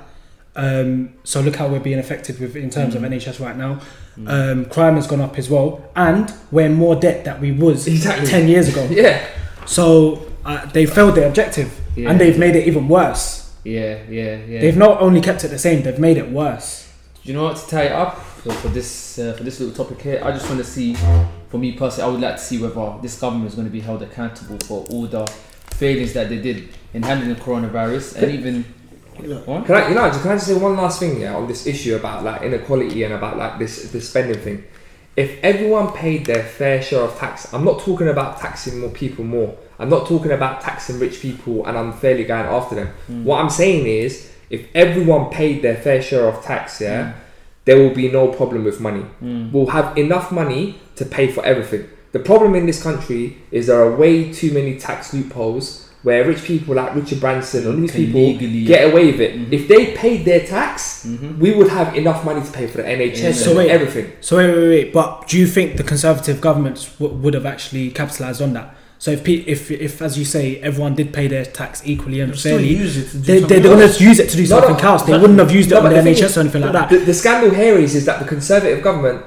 um, 0.55 1.13
so 1.25 1.41
look 1.41 1.57
how 1.57 1.67
we're 1.69 1.81
being 1.81 1.99
affected 1.99 2.39
with 2.41 2.57
in 2.57 2.71
terms 2.71 2.95
Mm. 2.95 2.99
of 2.99 3.03
NHS 3.05 3.41
right 3.41 3.57
now. 3.57 3.81
Um, 4.27 4.65
crime 4.67 4.95
has 4.97 5.07
gone 5.07 5.21
up 5.21 5.37
as 5.39 5.51
well, 5.51 5.83
and 5.95 6.33
we're 6.51 6.71
more 6.71 6.97
debt 6.97 7.25
that 7.27 7.39
we 7.41 7.53
was 7.53 7.87
Exactly. 7.87 8.27
ten 8.27 8.49
years 8.49 8.69
ago. 8.69 8.87
Yeah. 8.91 9.21
So 9.67 10.23
uh, 10.47 10.67
they 10.67 10.87
failed 10.87 11.15
their 11.17 11.29
objective, 11.29 11.71
Yeah. 11.97 12.11
and 12.11 12.21
they've 12.21 12.39
made 12.39 12.57
it 12.57 12.67
even 12.67 12.89
worse. 12.89 13.53
Yeah, 13.65 13.99
yeah, 14.09 14.37
yeah. 14.47 14.61
They've 14.61 14.77
not 14.77 15.01
only 15.03 15.21
kept 15.21 15.45
it 15.45 15.49
the 15.49 15.59
same; 15.59 15.83
they've 15.83 15.99
made 15.99 16.17
it 16.17 16.31
worse. 16.31 16.89
Do 17.23 17.33
you 17.33 17.35
know 17.39 17.45
what 17.45 17.57
to 17.57 17.67
tie 17.69 17.85
it 17.85 17.93
up 17.93 18.15
so 18.45 18.51
for 18.53 18.69
this 18.69 19.19
uh, 19.19 19.33
for 19.37 19.43
this 19.43 19.59
little 19.61 19.75
topic 19.75 20.01
here? 20.03 20.21
I 20.25 20.31
just 20.31 20.47
want 20.49 20.59
to 20.59 20.65
see, 20.65 20.95
for 21.49 21.59
me 21.59 21.73
personally, 21.73 22.09
I 22.09 22.13
would 22.13 22.21
like 22.21 22.37
to 22.37 22.43
see 22.43 22.59
whether 22.63 23.03
this 23.03 23.19
government 23.19 23.49
is 23.49 23.55
going 23.57 23.67
to 23.67 23.73
be 23.73 23.81
held 23.81 24.03
accountable 24.03 24.59
for 24.69 24.85
all 24.91 25.07
the 25.07 25.27
failings 25.75 26.13
that 26.13 26.29
they 26.29 26.39
did 26.41 26.69
in 26.95 27.03
handling 27.03 27.35
the 27.35 27.41
coronavirus 27.41 28.23
and 28.23 28.33
even. 28.33 28.65
What? 29.47 29.65
Can 29.65 29.75
I, 29.75 29.89
you 29.89 29.95
know, 29.95 30.11
can 30.11 30.31
I 30.31 30.35
just 30.35 30.47
say 30.47 30.55
one 30.55 30.77
last 30.77 31.01
thing 31.01 31.21
yeah, 31.21 31.35
on 31.35 31.49
this 31.49 31.67
issue 31.67 31.97
about 31.97 32.23
like 32.23 32.43
inequality 32.43 33.03
and 33.03 33.15
about 33.15 33.37
like 33.39 33.59
this 33.59 33.91
this 33.91 34.09
spending 34.11 34.39
thing? 34.39 34.65
If 35.17 35.43
everyone 35.43 35.93
paid 35.93 36.27
their 36.27 36.45
fair 36.45 36.83
share 36.83 37.01
of 37.01 37.19
tax, 37.19 37.53
I'm 37.55 37.65
not 37.65 37.81
talking 37.81 38.09
about 38.09 38.39
taxing 38.39 38.79
more 38.79 38.91
people 38.91 39.25
more. 39.25 39.57
I'm 39.79 39.89
not 39.91 40.07
talking 40.07 40.33
about 40.33 40.61
taxing 40.61 40.99
rich 40.99 41.21
people 41.21 41.65
and 41.67 41.77
unfairly 41.77 42.25
going 42.25 42.47
after 42.47 42.75
them. 42.75 42.89
What 43.25 43.41
I'm 43.41 43.51
saying 43.51 43.87
is, 43.87 44.31
if 44.51 44.63
everyone 44.75 45.31
paid 45.31 45.63
their 45.63 45.77
fair 45.77 46.01
share 46.01 46.27
of 46.29 46.43
tax, 46.43 46.81
yeah, 46.81 47.13
there 47.65 47.79
will 47.79 47.95
be 47.95 48.09
no 48.11 48.29
problem 48.29 48.65
with 48.65 48.81
money. 48.81 49.05
Mm. 49.23 49.53
We'll 49.53 49.67
have 49.67 49.97
enough 49.99 50.31
money 50.33 50.79
to 50.97 51.05
pay 51.05 51.27
for 51.29 51.45
everything. 51.45 51.85
The 52.13 52.21
problem 52.21 52.55
in 52.55 52.65
this 52.67 52.83
country 52.83 53.37
is 53.51 53.67
there 53.67 53.81
are 53.83 53.95
way 53.95 54.33
too 54.33 54.53
many 54.53 54.79
tax 54.79 55.13
loopholes 55.13 55.83
where 56.03 56.25
rich 56.25 56.45
people 56.45 56.75
like 56.77 56.95
Richard 56.95 57.19
Branson 57.21 57.67
and 57.67 57.83
these 57.83 57.91
people 57.91 58.21
legally- 58.21 58.65
get 58.65 58.89
away 58.91 59.07
with 59.11 59.21
it. 59.21 59.35
Mhm. 59.37 59.53
If 59.53 59.67
they 59.67 59.87
paid 59.87 60.25
their 60.25 60.41
tax, 60.41 61.05
Mhm. 61.05 61.39
we 61.39 61.51
would 61.51 61.69
have 61.69 61.97
enough 61.97 62.25
money 62.25 62.41
to 62.41 62.53
pay 62.53 62.69
for 62.69 62.79
the 62.79 62.89
NHS 62.89 63.23
Yeah. 63.41 63.45
So 63.45 63.51
and 63.51 63.59
wait. 63.59 63.71
everything. 63.71 64.07
So 64.21 64.37
wait, 64.37 64.55
wait, 64.57 64.69
wait. 64.69 64.93
But 64.93 65.27
do 65.29 65.37
you 65.37 65.47
think 65.47 65.77
the 65.77 65.83
Conservative 65.83 66.41
governments 66.41 66.89
w- 67.01 67.19
would 67.23 67.35
have 67.35 67.45
actually 67.45 67.91
capitalised 67.91 68.41
on 68.41 68.53
that? 68.53 68.75
So 69.07 69.13
if, 69.13 69.29
if, 69.29 69.71
if, 69.71 70.03
as 70.03 70.19
you 70.19 70.25
say, 70.25 70.57
everyone 70.63 70.97
did 70.97 71.15
pay 71.15 71.29
their 71.29 71.45
tax 71.45 71.81
equally 71.85 72.19
and 72.19 72.37
fairly, 72.37 72.71
use 72.71 72.97
it 72.97 73.11
to 73.11 73.19
do 73.19 73.19
they, 73.19 73.35
they, 73.35 73.39
something 73.39 73.63
they're 73.63 73.77
going 73.77 73.89
to 73.89 74.03
use 74.03 74.19
it 74.19 74.29
to 74.31 74.37
do 74.37 74.43
No, 74.43 74.49
something 74.49 74.83
no, 74.85 74.91
else. 74.91 75.03
They 75.05 75.13
no, 75.13 75.21
wouldn't 75.21 75.39
have 75.39 75.53
used 75.53 75.71
it 75.71 75.77
on 75.77 75.85
the 75.85 75.91
the 75.91 76.11
NHS 76.11 76.23
is- 76.25 76.37
or 76.37 76.41
anything 76.41 76.63
like 76.63 76.73
that. 76.73 76.91
The, 76.91 76.99
the 76.99 77.15
scandal 77.15 77.55
here 77.55 77.79
is, 77.79 77.95
is 77.95 78.05
that 78.07 78.19
the 78.19 78.25
Conservative 78.25 78.83
government 78.83 79.25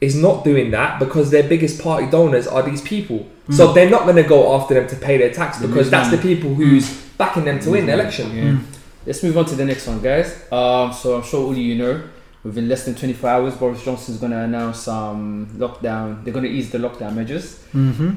is 0.00 0.16
not 0.16 0.44
doing 0.44 0.70
that 0.70 0.98
because 0.98 1.30
their 1.30 1.46
biggest 1.46 1.78
party 1.82 2.06
donors 2.06 2.46
are 2.46 2.62
these 2.62 2.80
people. 2.80 3.28
Mm. 3.48 3.54
So 3.54 3.74
they're 3.74 3.90
not 3.90 4.04
going 4.04 4.16
to 4.16 4.22
go 4.22 4.54
after 4.54 4.72
them 4.72 4.88
to 4.88 4.96
pay 4.96 5.18
their 5.18 5.30
tax 5.30 5.60
because 5.60 5.90
that's 5.90 6.10
the 6.10 6.16
people 6.16 6.54
who's 6.54 6.90
backing 7.18 7.44
them 7.44 7.60
to 7.60 7.70
win 7.70 7.84
the 7.84 7.92
election. 7.92 8.34
Yeah. 8.34 8.44
Mm. 8.44 8.64
Let's 9.04 9.22
move 9.22 9.36
on 9.36 9.44
to 9.44 9.56
the 9.56 9.66
next 9.66 9.86
one, 9.86 10.00
guys. 10.00 10.50
Um, 10.50 10.90
so 10.94 11.18
I'm 11.18 11.22
sure 11.22 11.44
all 11.44 11.50
of 11.50 11.58
you 11.58 11.74
know, 11.74 12.02
within 12.44 12.66
less 12.66 12.86
than 12.86 12.94
24 12.94 13.28
hours, 13.28 13.56
Boris 13.56 13.84
Johnson's 13.84 14.16
going 14.16 14.32
to 14.32 14.38
announce 14.38 14.88
um, 14.88 15.48
lockdown. 15.58 16.24
They're 16.24 16.32
going 16.32 16.46
to 16.46 16.50
ease 16.50 16.70
the 16.70 16.78
lockdown 16.78 17.14
measures. 17.14 17.58
hmm 17.72 18.14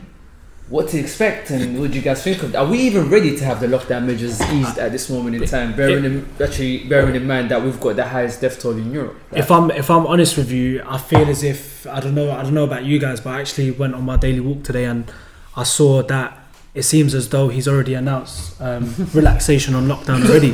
What 0.72 0.88
to 0.92 0.98
expect, 0.98 1.50
and 1.52 1.78
what 1.78 1.92
do 1.92 1.98
you 1.98 2.02
guys 2.02 2.24
think 2.24 2.42
of? 2.44 2.56
Are 2.56 2.66
we 2.66 2.80
even 2.80 3.10
ready 3.10 3.36
to 3.36 3.44
have 3.44 3.60
the 3.60 3.68
lockdown 3.68 4.06
measures 4.06 4.40
eased 4.54 4.78
at 4.78 4.94
this 4.94 5.10
moment 5.10 5.36
in 5.36 5.46
time? 5.46 5.76
Bearing 5.76 6.06
in, 6.06 6.26
actually 6.42 6.86
bearing 6.86 7.14
in 7.14 7.28
mind 7.28 7.52
that 7.52 7.62
we've 7.62 7.78
got 7.78 7.98
the 7.98 8.06
highest 8.06 8.40
death 8.40 8.58
toll 8.58 8.78
in 8.78 8.90
Europe. 8.90 9.18
If 9.34 9.52
I'm 9.52 9.70
if 9.72 9.92
I'm 9.92 10.08
honest 10.08 10.38
with 10.38 10.50
you, 10.50 10.82
I 10.88 10.98
feel 10.98 11.28
as 11.28 11.44
if 11.44 11.86
I 11.88 12.00
don't 12.00 12.16
know 12.16 12.32
I 12.32 12.44
don't 12.44 12.54
know 12.54 12.64
about 12.64 12.86
you 12.86 13.00
guys, 13.00 13.20
but 13.20 13.32
I 13.32 13.42
actually 13.42 13.72
went 13.72 13.96
on 13.96 14.06
my 14.06 14.16
daily 14.16 14.40
walk 14.40 14.64
today 14.64 14.86
and 14.86 15.12
I 15.58 15.64
saw 15.64 16.04
that 16.04 16.41
it 16.74 16.84
seems 16.84 17.14
as 17.14 17.28
though 17.30 17.50
he's 17.50 17.68
already 17.68 17.94
announced 17.96 18.60
um, 18.62 18.94
relaxation 19.14 19.76
on 19.76 19.88
lockdown 19.88 20.26
already. 20.28 20.50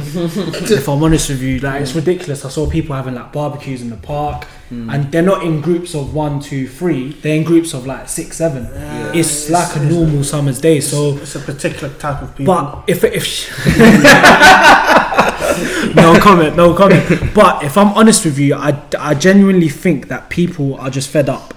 if 0.73 0.89
I'm 0.89 1.03
honest 1.03 1.29
with 1.29 1.41
you, 1.41 1.59
like 1.59 1.81
it's 1.81 1.93
ridiculous. 1.93 2.43
I 2.43 2.49
saw 2.49 2.69
people 2.69 2.95
having 2.95 3.13
like 3.15 3.31
barbecues 3.31 3.81
in 3.81 3.89
the 3.89 3.97
park, 3.97 4.47
Mm. 4.69 4.93
and 4.93 5.09
they're 5.13 5.21
not 5.21 5.43
in 5.43 5.61
groups 5.61 5.95
of 5.95 6.13
one, 6.13 6.41
two, 6.41 6.67
three. 6.67 7.13
They're 7.13 7.37
in 7.37 7.45
groups 7.45 7.73
of 7.73 7.87
like 7.87 8.09
six, 8.09 8.35
seven. 8.35 8.65
Yeah, 8.65 9.13
It's 9.15 9.49
like 9.49 9.73
a 9.77 9.79
normal 9.79 10.25
summer's 10.25 10.59
day. 10.59 10.81
So 10.81 11.15
it's 11.19 11.35
a 11.35 11.39
particular 11.39 11.87
type 11.93 12.21
of 12.21 12.35
people. 12.35 12.53
But 12.53 12.83
if 12.85 13.01
if 13.05 13.47
no 15.95 16.19
comment, 16.19 16.57
no 16.57 16.73
comment. 16.73 17.33
But 17.33 17.63
if 17.63 17.77
I'm 17.77 17.93
honest 17.93 18.25
with 18.25 18.37
you, 18.37 18.55
I, 18.55 18.77
I 18.99 19.13
genuinely 19.13 19.69
think 19.69 20.09
that 20.09 20.29
people 20.29 20.75
are 20.75 20.89
just 20.89 21.07
fed 21.09 21.29
up. 21.29 21.53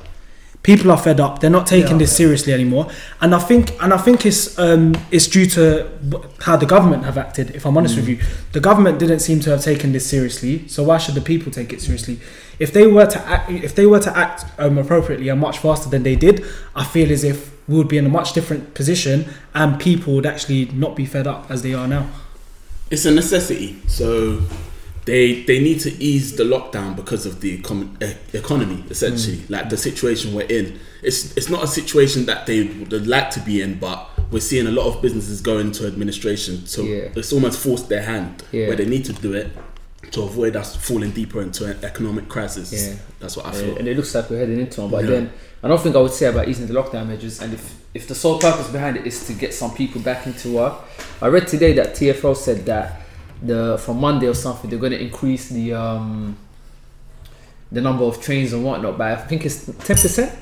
People 0.62 0.90
are 0.90 0.98
fed 0.98 1.20
up. 1.20 1.40
They're 1.40 1.48
not 1.58 1.66
taking 1.66 1.92
Yeah. 1.92 1.98
this 2.04 2.14
seriously 2.14 2.52
anymore, 2.52 2.88
and 3.22 3.34
I 3.34 3.38
think 3.38 3.72
and 3.82 3.94
I 3.94 3.96
think 3.96 4.26
it's 4.26 4.58
um 4.58 4.94
it's 5.10 5.26
due 5.26 5.46
to 5.56 5.86
how 6.42 6.56
the 6.56 6.66
government 6.66 7.04
have 7.04 7.16
acted. 7.16 7.50
If 7.54 7.64
I'm 7.64 7.76
honest 7.78 7.96
with 7.96 8.06
you, 8.08 8.18
the 8.52 8.60
government 8.60 8.98
didn't 8.98 9.20
seem 9.20 9.40
to 9.40 9.50
have 9.50 9.62
taken 9.62 9.92
this 9.92 10.04
seriously. 10.06 10.68
So 10.68 10.82
why 10.82 10.98
should 10.98 11.14
the 11.14 11.22
people 11.22 11.50
take 11.50 11.72
it 11.72 11.80
seriously? 11.80 12.20
If 12.58 12.72
they 12.74 12.86
were 12.86 13.06
to 13.06 13.18
act, 13.26 13.50
if 13.50 13.74
they 13.74 13.86
were 13.86 14.00
to 14.00 14.14
act 14.14 14.44
um, 14.58 14.76
appropriately 14.76 15.30
and 15.30 15.40
much 15.40 15.58
faster 15.58 15.88
than 15.88 16.02
they 16.02 16.14
did, 16.16 16.44
I 16.76 16.84
feel 16.84 17.10
as 17.10 17.24
if 17.24 17.50
we 17.66 17.76
would 17.78 17.88
be 17.88 17.96
in 17.96 18.04
a 18.04 18.10
much 18.10 18.34
different 18.34 18.74
position, 18.74 19.24
and 19.54 19.78
people 19.80 20.12
would 20.14 20.26
actually 20.26 20.66
not 20.74 20.94
be 20.94 21.06
fed 21.06 21.26
up 21.26 21.50
as 21.50 21.62
they 21.62 21.72
are 21.72 21.88
now. 21.88 22.06
it's 22.90 23.06
a 23.06 23.10
necessity. 23.10 23.76
So 23.86 24.42
they 25.06 25.42
they 25.44 25.60
need 25.60 25.80
to 25.80 25.90
ease 26.02 26.36
the 26.36 26.44
lockdown 26.44 26.94
because 26.94 27.26
of 27.26 27.40
the 27.40 27.58
econ- 27.58 27.96
economy, 28.34 28.84
essentially, 28.90 29.38
Mm. 29.38 29.50
like 29.50 29.70
the 29.70 29.76
situation 29.76 30.34
we're 30.34 30.46
in. 30.46 30.78
It's 31.02 31.36
it's 31.36 31.48
not 31.48 31.64
a 31.64 31.66
situation 31.66 32.26
that 32.26 32.46
they 32.46 32.64
would 32.64 33.06
like 33.06 33.30
to 33.32 33.40
be 33.40 33.62
in, 33.62 33.78
but 33.78 34.08
we're 34.30 34.40
seeing 34.40 34.66
a 34.66 34.70
lot 34.70 34.86
of 34.86 35.02
businesses 35.02 35.40
go 35.40 35.58
into 35.58 35.86
administration, 35.86 36.66
so 36.66 36.82
Yeah. 36.82 37.08
it's 37.16 37.32
almost 37.32 37.58
forced 37.58 37.88
their 37.88 38.02
hand 38.02 38.42
Yeah. 38.52 38.68
where 38.68 38.76
they 38.76 38.84
need 38.86 39.04
to 39.06 39.12
do 39.12 39.32
it 39.32 39.48
to 40.12 40.22
avoid 40.22 40.56
us 40.56 40.76
falling 40.76 41.10
deeper 41.12 41.40
into 41.40 41.64
an 41.66 41.76
economic 41.82 42.28
crisis. 42.28 42.72
Yeah. 42.72 42.94
That's 43.20 43.36
what 43.36 43.46
I 43.46 43.52
feel. 43.52 43.76
and 43.76 43.86
it 43.88 43.96
looks 43.96 44.14
like 44.14 44.28
we're 44.30 44.38
heading 44.38 44.60
into 44.60 44.80
one. 44.82 44.90
But 44.90 45.06
then 45.06 45.30
another 45.62 45.82
thing 45.82 45.96
I 45.96 46.00
would 46.00 46.12
say 46.12 46.26
about 46.26 46.48
easing 46.48 46.66
the 46.66 46.74
lockdown 46.74 47.08
measures, 47.08 47.40
and 47.40 47.54
if 47.54 47.74
if 47.92 48.06
the 48.06 48.14
sole 48.14 48.38
purpose 48.38 48.68
behind 48.68 48.96
it 48.98 49.04
is 49.06 49.26
to 49.26 49.32
get 49.32 49.52
some 49.52 49.72
people 49.74 50.00
back 50.00 50.24
into 50.26 50.48
work, 50.52 50.74
I 51.20 51.26
read 51.26 51.48
today 51.48 51.72
that 51.72 51.96
TFL 51.96 52.36
said 52.36 52.64
that 52.66 52.99
the 53.42 53.78
from 53.78 54.00
Monday 54.00 54.26
or 54.28 54.34
something 54.34 54.68
they're 54.70 54.78
going 54.78 54.92
to 54.92 55.00
increase 55.00 55.48
the 55.48 55.72
um 55.74 56.36
the 57.72 57.80
number 57.80 58.04
of 58.04 58.20
trains 58.20 58.52
and 58.52 58.64
whatnot 58.64 58.98
by 58.98 59.12
I 59.12 59.16
think 59.16 59.46
it's 59.46 59.64
ten 59.66 59.96
percent, 59.96 60.32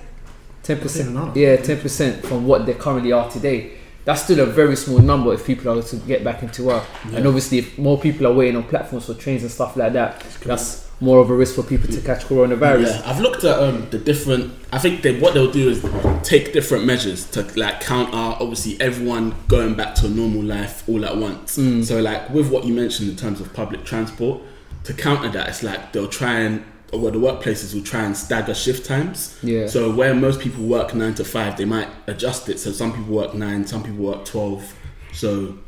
ten 0.62 0.78
percent. 0.78 1.36
Yeah, 1.36 1.56
ten 1.56 1.78
percent 1.78 2.24
from 2.24 2.46
what 2.46 2.66
they 2.66 2.74
currently 2.74 3.12
are 3.12 3.30
today. 3.30 3.77
That's 4.08 4.22
still 4.22 4.40
a 4.40 4.46
very 4.46 4.74
small 4.74 5.00
number 5.00 5.34
if 5.34 5.44
people 5.44 5.68
are 5.70 5.82
to 5.82 5.96
get 5.96 6.24
back 6.24 6.42
into 6.42 6.62
work. 6.62 6.82
And 7.12 7.26
obviously, 7.26 7.58
if 7.58 7.76
more 7.76 8.00
people 8.00 8.26
are 8.26 8.32
waiting 8.32 8.56
on 8.56 8.62
platforms 8.62 9.04
for 9.04 9.12
trains 9.12 9.42
and 9.42 9.50
stuff 9.50 9.76
like 9.76 9.92
that, 9.92 10.24
that's 10.46 10.88
more 10.98 11.18
of 11.18 11.28
a 11.28 11.34
risk 11.34 11.56
for 11.56 11.62
people 11.62 11.90
to 11.90 12.00
catch 12.00 12.24
coronavirus. 12.24 12.86
Yeah, 12.86 13.02
I've 13.04 13.20
looked 13.20 13.44
at 13.44 13.58
um, 13.58 13.86
the 13.90 13.98
different. 13.98 14.54
I 14.72 14.78
think 14.78 15.02
they, 15.02 15.20
what 15.20 15.34
they'll 15.34 15.52
do 15.52 15.68
is 15.68 15.84
take 16.26 16.54
different 16.54 16.86
measures 16.86 17.30
to 17.32 17.42
like 17.60 17.82
count 17.82 18.12
counter 18.12 18.42
obviously 18.42 18.80
everyone 18.80 19.34
going 19.46 19.74
back 19.74 19.94
to 19.96 20.06
a 20.06 20.08
normal 20.08 20.42
life 20.42 20.88
all 20.88 21.04
at 21.04 21.14
once. 21.14 21.58
Mm. 21.58 21.84
So 21.84 22.00
like 22.00 22.30
with 22.30 22.50
what 22.50 22.64
you 22.64 22.72
mentioned 22.72 23.10
in 23.10 23.16
terms 23.16 23.42
of 23.42 23.52
public 23.52 23.84
transport, 23.84 24.40
to 24.84 24.94
counter 24.94 25.28
that, 25.28 25.50
it's 25.50 25.62
like 25.62 25.92
they'll 25.92 26.08
try 26.08 26.40
and 26.40 26.64
or 26.92 27.10
the 27.10 27.18
workplaces 27.18 27.74
will 27.74 27.82
try 27.82 28.02
and 28.04 28.16
stagger 28.16 28.54
shift 28.54 28.86
times. 28.86 29.38
Yeah. 29.42 29.66
So 29.66 29.90
where 29.92 30.14
most 30.14 30.40
people 30.40 30.64
work 30.64 30.94
nine 30.94 31.14
to 31.16 31.24
five, 31.24 31.56
they 31.56 31.64
might 31.66 31.88
adjust 32.06 32.48
it. 32.48 32.58
So 32.58 32.72
some 32.72 32.92
people 32.92 33.14
work 33.14 33.34
nine, 33.34 33.66
some 33.66 33.82
people 33.82 34.04
work 34.04 34.24
twelve. 34.24 34.74
So 35.12 35.58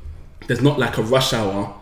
there's 0.46 0.62
not 0.62 0.78
like 0.78 0.96
a 0.98 1.02
rush 1.02 1.32
hour 1.32 1.74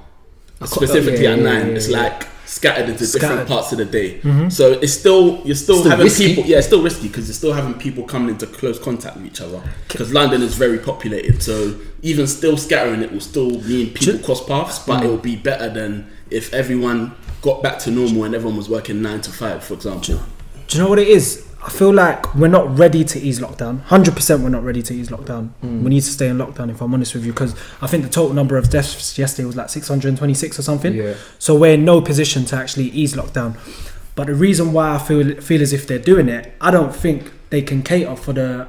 specifically 0.64 1.24
yeah, 1.24 1.32
at 1.32 1.38
nine. 1.38 1.68
yeah, 1.68 1.74
it's 1.74 1.88
yeah. 1.88 1.98
like 1.98 2.26
scattered 2.46 2.88
into 2.88 3.06
different 3.06 3.46
parts 3.46 3.72
of 3.72 3.78
the 3.78 3.84
day. 3.84 4.20
So 4.48 4.72
it's 4.72 4.92
still 4.94 5.42
you're 5.44 5.54
still, 5.54 5.76
Still 5.80 5.90
having 5.90 6.04
risky. 6.04 6.34
people. 6.34 6.44
Yeah, 6.50 6.58
it's 6.58 6.66
still 6.66 6.82
risky 6.82 7.08
because 7.08 7.28
you're 7.28 7.34
still 7.34 7.52
having 7.52 7.74
people 7.74 8.04
coming 8.04 8.30
into 8.30 8.46
close 8.46 8.78
contact 8.78 9.16
with 9.16 9.26
each 9.26 9.40
other. 9.40 9.62
Because 9.86 10.12
London 10.12 10.42
is 10.42 10.54
very 10.56 10.78
populated, 10.78 11.42
so 11.42 11.78
even 12.02 12.26
still 12.26 12.56
scattering 12.56 13.02
it 13.02 13.12
will 13.12 13.20
still 13.20 13.50
mean 13.60 13.92
people 13.92 14.18
cross 14.20 14.44
paths, 14.44 14.78
but 14.80 15.04
it 15.04 15.08
will 15.08 15.18
be 15.18 15.36
better 15.36 15.68
than 15.68 16.10
if 16.30 16.52
everyone 16.52 17.14
got 17.42 17.62
back 17.62 17.78
to 17.80 17.90
normal 17.90 18.24
and 18.24 18.34
everyone 18.34 18.56
was 18.56 18.68
working 18.68 19.00
nine 19.02 19.20
to 19.22 19.30
five, 19.30 19.62
for 19.64 19.74
example. 19.74 20.20
Do 20.66 20.76
you 20.76 20.82
know 20.82 20.88
what 20.90 20.98
it 20.98 21.08
is? 21.08 21.44
I 21.64 21.70
feel 21.70 21.92
like 21.92 22.34
we're 22.36 22.46
not 22.48 22.78
ready 22.78 23.04
to 23.04 23.18
ease 23.18 23.40
lockdown. 23.40 23.80
Hundred 23.82 24.14
percent, 24.14 24.42
we're 24.42 24.48
not 24.48 24.62
ready 24.64 24.82
to 24.82 24.94
ease 24.94 25.08
lockdown. 25.08 25.48
Hmm. 25.60 25.82
We 25.82 25.90
need 25.90 26.02
to 26.02 26.10
stay 26.10 26.28
in 26.28 26.38
lockdown. 26.38 26.70
If 26.70 26.80
I'm 26.80 26.94
honest 26.94 27.14
with 27.14 27.24
you, 27.26 27.32
because 27.32 27.54
I 27.82 27.86
think 27.88 28.04
the 28.04 28.08
total 28.10 28.32
number 28.32 28.56
of 28.56 28.70
deaths 28.70 29.18
yesterday 29.18 29.44
was 29.46 29.56
like 29.56 29.68
626 29.68 30.58
or 30.58 30.62
something. 30.62 30.94
Yeah. 30.94 31.14
So 31.38 31.54
we're 31.56 31.74
in 31.74 31.84
no 31.84 32.00
position 32.00 32.44
to 32.46 32.56
actually 32.56 32.84
ease 32.90 33.14
lockdown. 33.14 33.56
But 34.14 34.28
the 34.28 34.34
reason 34.34 34.72
why 34.72 34.94
I 34.94 34.98
feel 34.98 35.40
feel 35.40 35.60
as 35.60 35.72
if 35.72 35.86
they're 35.86 35.98
doing 35.98 36.28
it, 36.28 36.52
I 36.60 36.70
don't 36.70 36.94
think 36.94 37.32
they 37.50 37.60
can 37.62 37.82
cater 37.82 38.14
for 38.14 38.32
the 38.32 38.68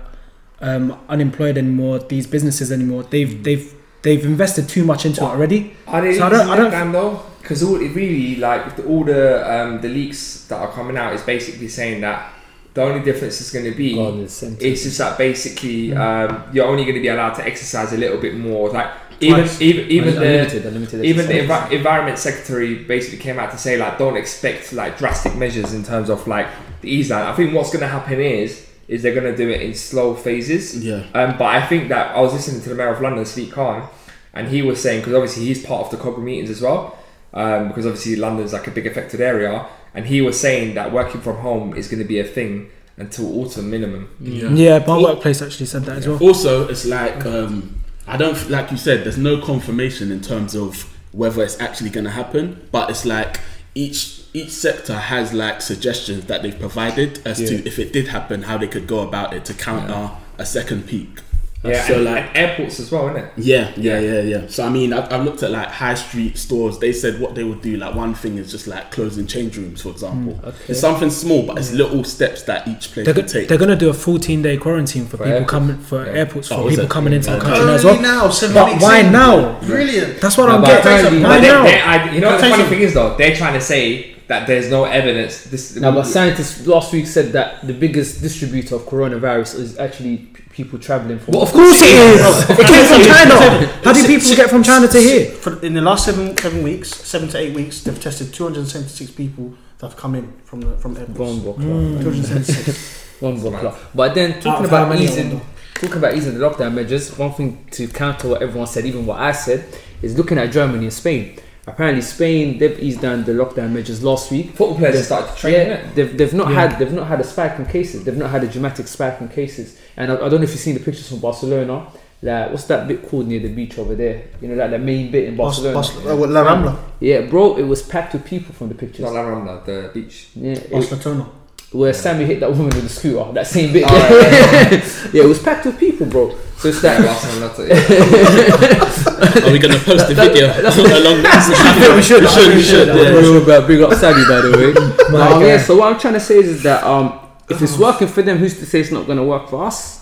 um, 0.61 0.97
unemployed 1.07 1.57
anymore. 1.57 1.99
These 1.99 2.27
businesses 2.27 2.71
anymore. 2.71 3.03
They've 3.03 3.43
they've 3.43 3.71
they've 4.01 4.25
invested 4.25 4.67
too 4.67 4.83
much 4.83 5.05
into 5.05 5.21
it 5.21 5.27
already. 5.27 5.75
Are 5.87 6.01
they 6.01 6.17
So 6.17 6.23
I 6.23 6.27
I 6.27 6.29
don't- 6.29 6.39
don't, 6.39 6.49
I 6.49 6.55
don't- 6.57 6.71
lockdown 6.71 6.91
though? 6.91 7.23
Because 7.49 7.63
all 7.63 7.81
it 7.81 7.95
really 7.95 8.35
like 8.35 8.75
the, 8.75 8.85
all 8.85 9.03
the 9.03 9.51
um, 9.51 9.81
the 9.81 9.89
leaks 9.89 10.45
that 10.49 10.57
are 10.57 10.71
coming 10.71 10.95
out 10.95 11.13
is 11.15 11.23
basically 11.23 11.67
saying 11.67 12.01
that 12.01 12.31
the 12.75 12.83
only 12.83 13.03
difference 13.03 13.41
is 13.41 13.49
going 13.49 13.65
to 13.65 13.75
be 13.75 13.95
God, 13.95 14.19
it's 14.19 14.43
it's 14.43 14.83
just 14.83 14.99
that 14.99 15.17
basically 15.17 15.95
um, 15.95 16.43
you're 16.53 16.67
only 16.67 16.83
going 16.83 16.93
to 16.93 17.01
be 17.01 17.07
allowed 17.07 17.33
to 17.33 17.43
exercise 17.43 17.91
a 17.91 17.97
little 17.97 18.19
bit 18.19 18.35
more. 18.35 18.69
Like 18.69 18.93
even 19.19 19.39
Twice. 19.39 19.61
even 19.61 19.89
even 19.89 20.13
the 20.13 20.21
unlimited, 20.21 20.65
unlimited 20.67 21.03
even 21.03 21.25
the 21.25 21.41
exercise. 21.41 21.69
envi- 21.71 21.75
environment 21.75 22.19
secretary 22.19 22.83
basically 22.83 23.17
came 23.17 23.39
out 23.39 23.49
to 23.49 23.57
say 23.57 23.77
like 23.77 23.97
don't 23.97 24.15
expect 24.15 24.71
like 24.71 24.99
drastic 24.99 25.35
measures 25.35 25.73
in 25.73 25.83
terms 25.83 26.11
of 26.11 26.27
like 26.27 26.45
the 26.81 26.89
ease 26.91 27.11
out. 27.11 27.33
I 27.33 27.35
think 27.35 27.55
what's 27.55 27.71
going 27.71 27.81
to 27.81 27.87
happen 27.87 28.19
is 28.19 28.67
is 28.87 29.01
they're 29.01 29.15
going 29.15 29.25
to 29.31 29.35
do 29.35 29.49
it 29.49 29.61
in 29.61 29.73
slow 29.73 30.13
phases. 30.13 30.85
Yeah. 30.85 31.03
Um, 31.15 31.35
but 31.39 31.45
I 31.45 31.65
think 31.65 31.89
that 31.89 32.15
I 32.15 32.21
was 32.21 32.33
listening 32.33 32.61
to 32.61 32.69
the 32.69 32.75
mayor 32.75 32.93
of 32.93 33.01
London, 33.01 33.23
Sadiq 33.23 33.51
Khan, 33.51 33.89
and 34.35 34.49
he 34.49 34.61
was 34.61 34.79
saying 34.79 35.01
because 35.01 35.15
obviously 35.15 35.45
he's 35.45 35.65
part 35.65 35.85
of 35.85 35.89
the 35.89 35.97
Cobra 35.97 36.23
meetings 36.23 36.51
as 36.51 36.61
well, 36.61 36.98
um, 37.33 37.67
because 37.67 37.85
obviously 37.85 38.15
London's 38.15 38.53
like 38.53 38.67
a 38.67 38.71
big 38.71 38.87
affected 38.87 39.21
area, 39.21 39.65
and 39.93 40.05
he 40.05 40.21
was 40.21 40.39
saying 40.39 40.75
that 40.75 40.91
working 40.91 41.21
from 41.21 41.37
home 41.37 41.75
is 41.75 41.87
going 41.87 42.01
to 42.01 42.07
be 42.07 42.19
a 42.19 42.23
thing 42.23 42.69
until 42.97 43.39
autumn 43.39 43.69
minimum. 43.69 44.09
Yeah, 44.19 44.83
my 44.85 44.97
workplace 45.01 45.41
actually 45.41 45.67
said 45.67 45.83
that 45.83 45.97
as 45.97 46.07
well. 46.07 46.19
Also, 46.19 46.67
it's 46.67 46.85
like 46.85 47.25
um, 47.25 47.81
I 48.07 48.17
don't 48.17 48.49
like 48.49 48.71
you 48.71 48.77
said. 48.77 49.03
There's 49.03 49.17
no 49.17 49.41
confirmation 49.41 50.11
in 50.11 50.21
terms 50.21 50.55
of 50.55 50.83
whether 51.11 51.43
it's 51.43 51.59
actually 51.59 51.89
going 51.89 52.03
to 52.05 52.11
happen, 52.11 52.67
but 52.71 52.89
it's 52.89 53.05
like 53.05 53.39
each 53.75 54.23
each 54.33 54.51
sector 54.51 54.95
has 54.95 55.33
like 55.33 55.61
suggestions 55.61 56.25
that 56.25 56.43
they've 56.43 56.59
provided 56.59 57.25
as 57.25 57.37
to 57.37 57.65
if 57.65 57.79
it 57.79 57.91
did 57.93 58.09
happen, 58.09 58.43
how 58.43 58.57
they 58.57 58.67
could 58.67 58.85
go 58.87 58.99
about 58.99 59.33
it 59.33 59.45
to 59.45 59.53
counter 59.53 60.11
a 60.37 60.45
second 60.45 60.87
peak. 60.87 61.21
Yeah, 61.61 61.85
so 61.85 61.95
and, 61.95 62.05
like 62.05 62.23
and 62.27 62.37
airports 62.37 62.79
as 62.79 62.89
well, 62.89 63.09
isn't 63.09 63.21
it? 63.21 63.31
yeah, 63.35 63.73
yeah, 63.75 63.99
yeah, 63.99 64.21
yeah. 64.21 64.47
So 64.47 64.63
I 64.65 64.69
mean, 64.69 64.93
I've, 64.93 65.11
I've 65.11 65.25
looked 65.25 65.43
at 65.43 65.51
like 65.51 65.67
high 65.67 65.93
street 65.95 66.37
stores. 66.37 66.79
They 66.79 66.93
said 66.93 67.19
what 67.19 67.35
they 67.35 67.43
would 67.43 67.61
do. 67.61 67.75
Like 67.75 67.95
one 67.95 68.13
thing 68.13 68.37
is 68.37 68.49
just 68.49 68.65
like 68.65 68.91
closing 68.91 69.27
change 69.27 69.57
rooms, 69.57 69.81
for 69.81 69.89
example. 69.89 70.35
Mm, 70.35 70.45
okay. 70.45 70.57
It's 70.69 70.79
something 70.79 71.09
small, 71.09 71.45
but 71.45 71.57
it's 71.57 71.71
mm. 71.71 71.77
little 71.79 72.05
steps 72.05 72.43
that 72.43 72.65
each 72.69 72.93
place 72.93 73.05
They're, 73.05 73.13
can 73.13 73.23
go- 73.25 73.27
take. 73.27 73.49
they're 73.49 73.57
gonna 73.57 73.75
do 73.75 73.89
a 73.89 73.93
14 73.93 74.41
day 74.41 74.55
quarantine 74.55 75.05
for, 75.05 75.17
For 75.17 75.23
people 75.25 75.33
airports. 75.33 75.51
coming 75.51 75.77
for 75.79 76.05
Yeah. 76.05 76.11
airports 76.13 76.47
for 76.47 76.53
Oh, 76.53 76.67
is 76.67 76.71
people 76.71 76.85
it? 76.85 76.91
coming 76.91 77.11
into 77.13 77.29
the 77.31 77.39
country 77.39 77.59
Early 77.59 77.73
as 77.75 77.83
well. 77.83 78.01
now, 78.01 78.29
seven 78.29 78.53
But 78.55 78.81
why 78.81 78.99
in. 78.99 79.11
now? 79.11 79.59
Brilliant. 79.59 80.21
That's 80.21 80.37
what 80.37 80.47
I 80.49 80.51
No, 80.53 80.57
don't 80.59 80.61
but 80.61 80.67
get. 80.69 80.79
apparently- 80.79 81.23
Why 81.23 81.29
But 81.29 81.41
they, 81.41 81.47
now? 81.49 81.63
they, 81.63 81.81
I, 81.81 82.13
you 82.13 82.21
know, 82.21 82.31
the 82.37 82.49
funny 82.49 82.63
thing 82.63 82.79
is 82.79 82.93
though, 82.93 83.17
they're 83.17 83.35
trying 83.35 83.55
to 83.55 83.61
say 83.61 84.15
that 84.27 84.47
there's 84.47 84.69
no 84.69 84.85
evidence. 84.85 85.43
This 85.45 85.75
Now, 85.75 85.91
but 85.91 86.05
scientists 86.05 86.65
last 86.67 86.93
week 86.93 87.05
said 87.07 87.33
that 87.33 87.67
the 87.67 87.73
biggest 87.73 88.21
distributor 88.21 88.75
of 88.75 88.83
coronavirus 88.83 89.55
is 89.55 89.77
actually 89.79 90.17
p- 90.17 90.38
people 90.59 90.77
traveling 90.77 91.19
from. 91.19 91.33
Well, 91.33 91.43
Of 91.43 91.51
course 91.53 91.79
it 91.81 91.87
is. 91.87 92.49
It 92.49 92.67
came 92.67 92.85
from 92.91 93.01
China. 93.13 93.35
How 93.85 93.93
do 93.93 94.05
people 94.05 94.35
get 94.35 94.49
from 94.49 94.61
China 94.63 94.87
to 94.89 94.99
here? 94.99 95.31
For, 95.31 95.51
in 95.65 95.73
the 95.73 95.81
last 95.81 96.05
seven 96.05 96.35
seven 96.37 96.63
weeks, 96.63 96.89
seven 96.93 97.29
to 97.29 97.37
eight 97.37 97.55
weeks, 97.55 97.81
they've 97.83 97.99
tested 98.07 98.33
276 98.33 99.11
people 99.11 99.53
that 99.77 99.87
have 99.87 99.97
come 99.97 100.15
in 100.15 100.25
from 100.43 100.59
the 100.61 100.77
from 100.77 100.97
airports. 100.97 101.17
Bombo 101.17 101.53
Mm. 101.53 102.01
276. 102.03 103.19
Bombo 103.21 103.51
club. 103.57 103.75
But 103.95 104.13
then 104.15 104.39
talking 104.41 104.65
about 104.65 104.89
many, 104.89 105.05
easing, 105.05 105.39
talking 105.75 105.97
about 105.97 106.13
easing 106.15 106.37
the 106.37 106.43
lockdown 106.49 106.73
measures, 106.73 107.17
one 107.17 107.31
thing 107.33 107.65
to 107.71 107.87
counter 107.87 108.27
what 108.29 108.41
everyone 108.41 108.67
said, 108.67 108.85
even 108.85 109.05
what 109.05 109.19
I 109.19 109.31
said, 109.31 109.63
is 110.01 110.17
looking 110.17 110.37
at 110.37 110.51
Germany 110.51 110.85
and 110.85 110.93
Spain. 110.93 111.39
Apparently, 111.69 112.01
Spain 112.01 112.57
they've 112.57 112.79
eased 112.79 113.01
down 113.01 113.23
the 113.23 113.31
lockdown 113.33 113.71
measures 113.71 114.03
last 114.03 114.31
week. 114.31 114.47
football 114.49 114.75
players 114.77 114.95
have 114.95 115.05
started 115.05 115.31
to 115.33 115.37
train. 115.37 115.53
Yeah, 115.53 115.91
they've, 115.95 116.17
they've 116.17 116.33
not 116.33 116.49
Yeah. 116.49 116.67
had 116.69 116.79
they've 116.79 116.93
not 116.93 117.07
had 117.07 117.19
a 117.19 117.23
spike 117.23 117.57
in 117.59 117.65
cases. 117.65 118.03
They've 118.03 118.17
not 118.17 118.29
had 118.29 118.43
a 118.43 118.47
dramatic 118.47 118.87
spike 118.87 119.21
in 119.21 119.27
cases. 119.29 119.79
And 119.97 120.11
I, 120.11 120.15
I 120.15 120.29
don't 120.29 120.39
know 120.41 120.43
if 120.43 120.51
you've 120.51 120.59
seen 120.59 120.73
the 120.75 120.79
pictures 120.83 121.07
from 121.09 121.19
Barcelona. 121.19 121.87
Like 122.21 122.51
what's 122.51 122.65
that 122.65 122.85
bit 122.87 123.07
called 123.07 123.27
near 123.27 123.39
the 123.39 123.47
beach 123.53 123.77
over 123.79 123.95
there? 123.95 124.23
You 124.41 124.49
know, 124.49 124.55
like 124.55 124.71
the 124.71 124.77
main 124.79 125.09
bit 125.09 125.23
in 125.29 125.37
Bas- 125.37 125.61
Barcelona. 125.61 125.75
Bas- 125.75 126.05
uh, 126.05 126.15
what, 126.17 126.29
La 126.29 126.43
Rambla, 126.43 126.77
Yeah, 126.99 127.21
bro, 127.21 127.57
it 127.57 127.63
was 127.63 127.81
packed 127.81 128.11
with 128.13 128.25
people 128.25 128.53
from 128.53 128.67
the 128.67 128.75
pictures. 128.75 129.01
Not 129.05 129.13
La 129.13 129.23
Rambla, 129.23 129.65
the 129.65 129.89
beach. 129.93 130.27
Yeah, 130.35 130.59
Barcelona. 130.69 131.29
Where 131.71 131.93
Sammy 131.93 132.25
hit 132.25 132.39
that 132.39 132.49
woman 132.49 132.65
with 132.67 132.83
the 132.83 132.89
scooter, 132.89 133.31
that 133.33 133.45
same 133.47 133.71
bit. 133.73 133.83
Oh, 133.87 133.95
yeah, 133.95 134.69
yeah, 135.13 135.23
it 135.23 135.27
was 135.27 135.41
packed 135.41 135.65
with 135.65 135.79
people, 135.79 136.07
bro. 136.07 136.35
So 136.57 136.69
it's 136.69 136.83
Yeah, 136.83 136.99
that. 136.99 137.05
Barcelona, 137.05 137.53
yeah. 139.43 139.47
Are 139.47 139.51
we 139.51 139.59
gonna 139.59 139.79
post 139.79 140.07
the 140.07 140.15
video 140.15 140.47
along 140.47 141.21
this? 141.23 141.47
we 141.49 141.55
should. 141.55 141.95
We 141.95 142.01
should. 142.01 142.23
We 142.23 142.29
should. 142.29 142.55
We 142.55 142.63
should. 142.63 142.87
Yeah. 142.87 143.09
Remember, 143.11 143.67
big 143.67 143.81
up 143.81 143.93
Sammy, 143.93 144.23
by 144.27 144.41
the 144.41 144.51
way. 144.57 144.73
My 145.17 145.27
um, 145.31 145.41
guy. 145.41 145.47
yeah, 145.47 145.57
so 145.61 145.77
what 145.77 145.93
I'm 145.93 145.99
trying 145.99 146.15
to 146.15 146.19
say 146.19 146.37
is, 146.39 146.47
is 146.49 146.63
that 146.63 146.83
um, 146.83 147.19
if 147.49 147.61
it's 147.61 147.77
working 147.77 148.07
for 148.07 148.21
them, 148.23 148.37
who's 148.39 148.57
to 148.59 148.65
say 148.65 148.79
it's 148.81 148.91
not 148.91 149.05
going 149.05 149.17
to 149.17 149.23
work 149.23 149.47
for 149.49 149.63
us? 149.65 149.99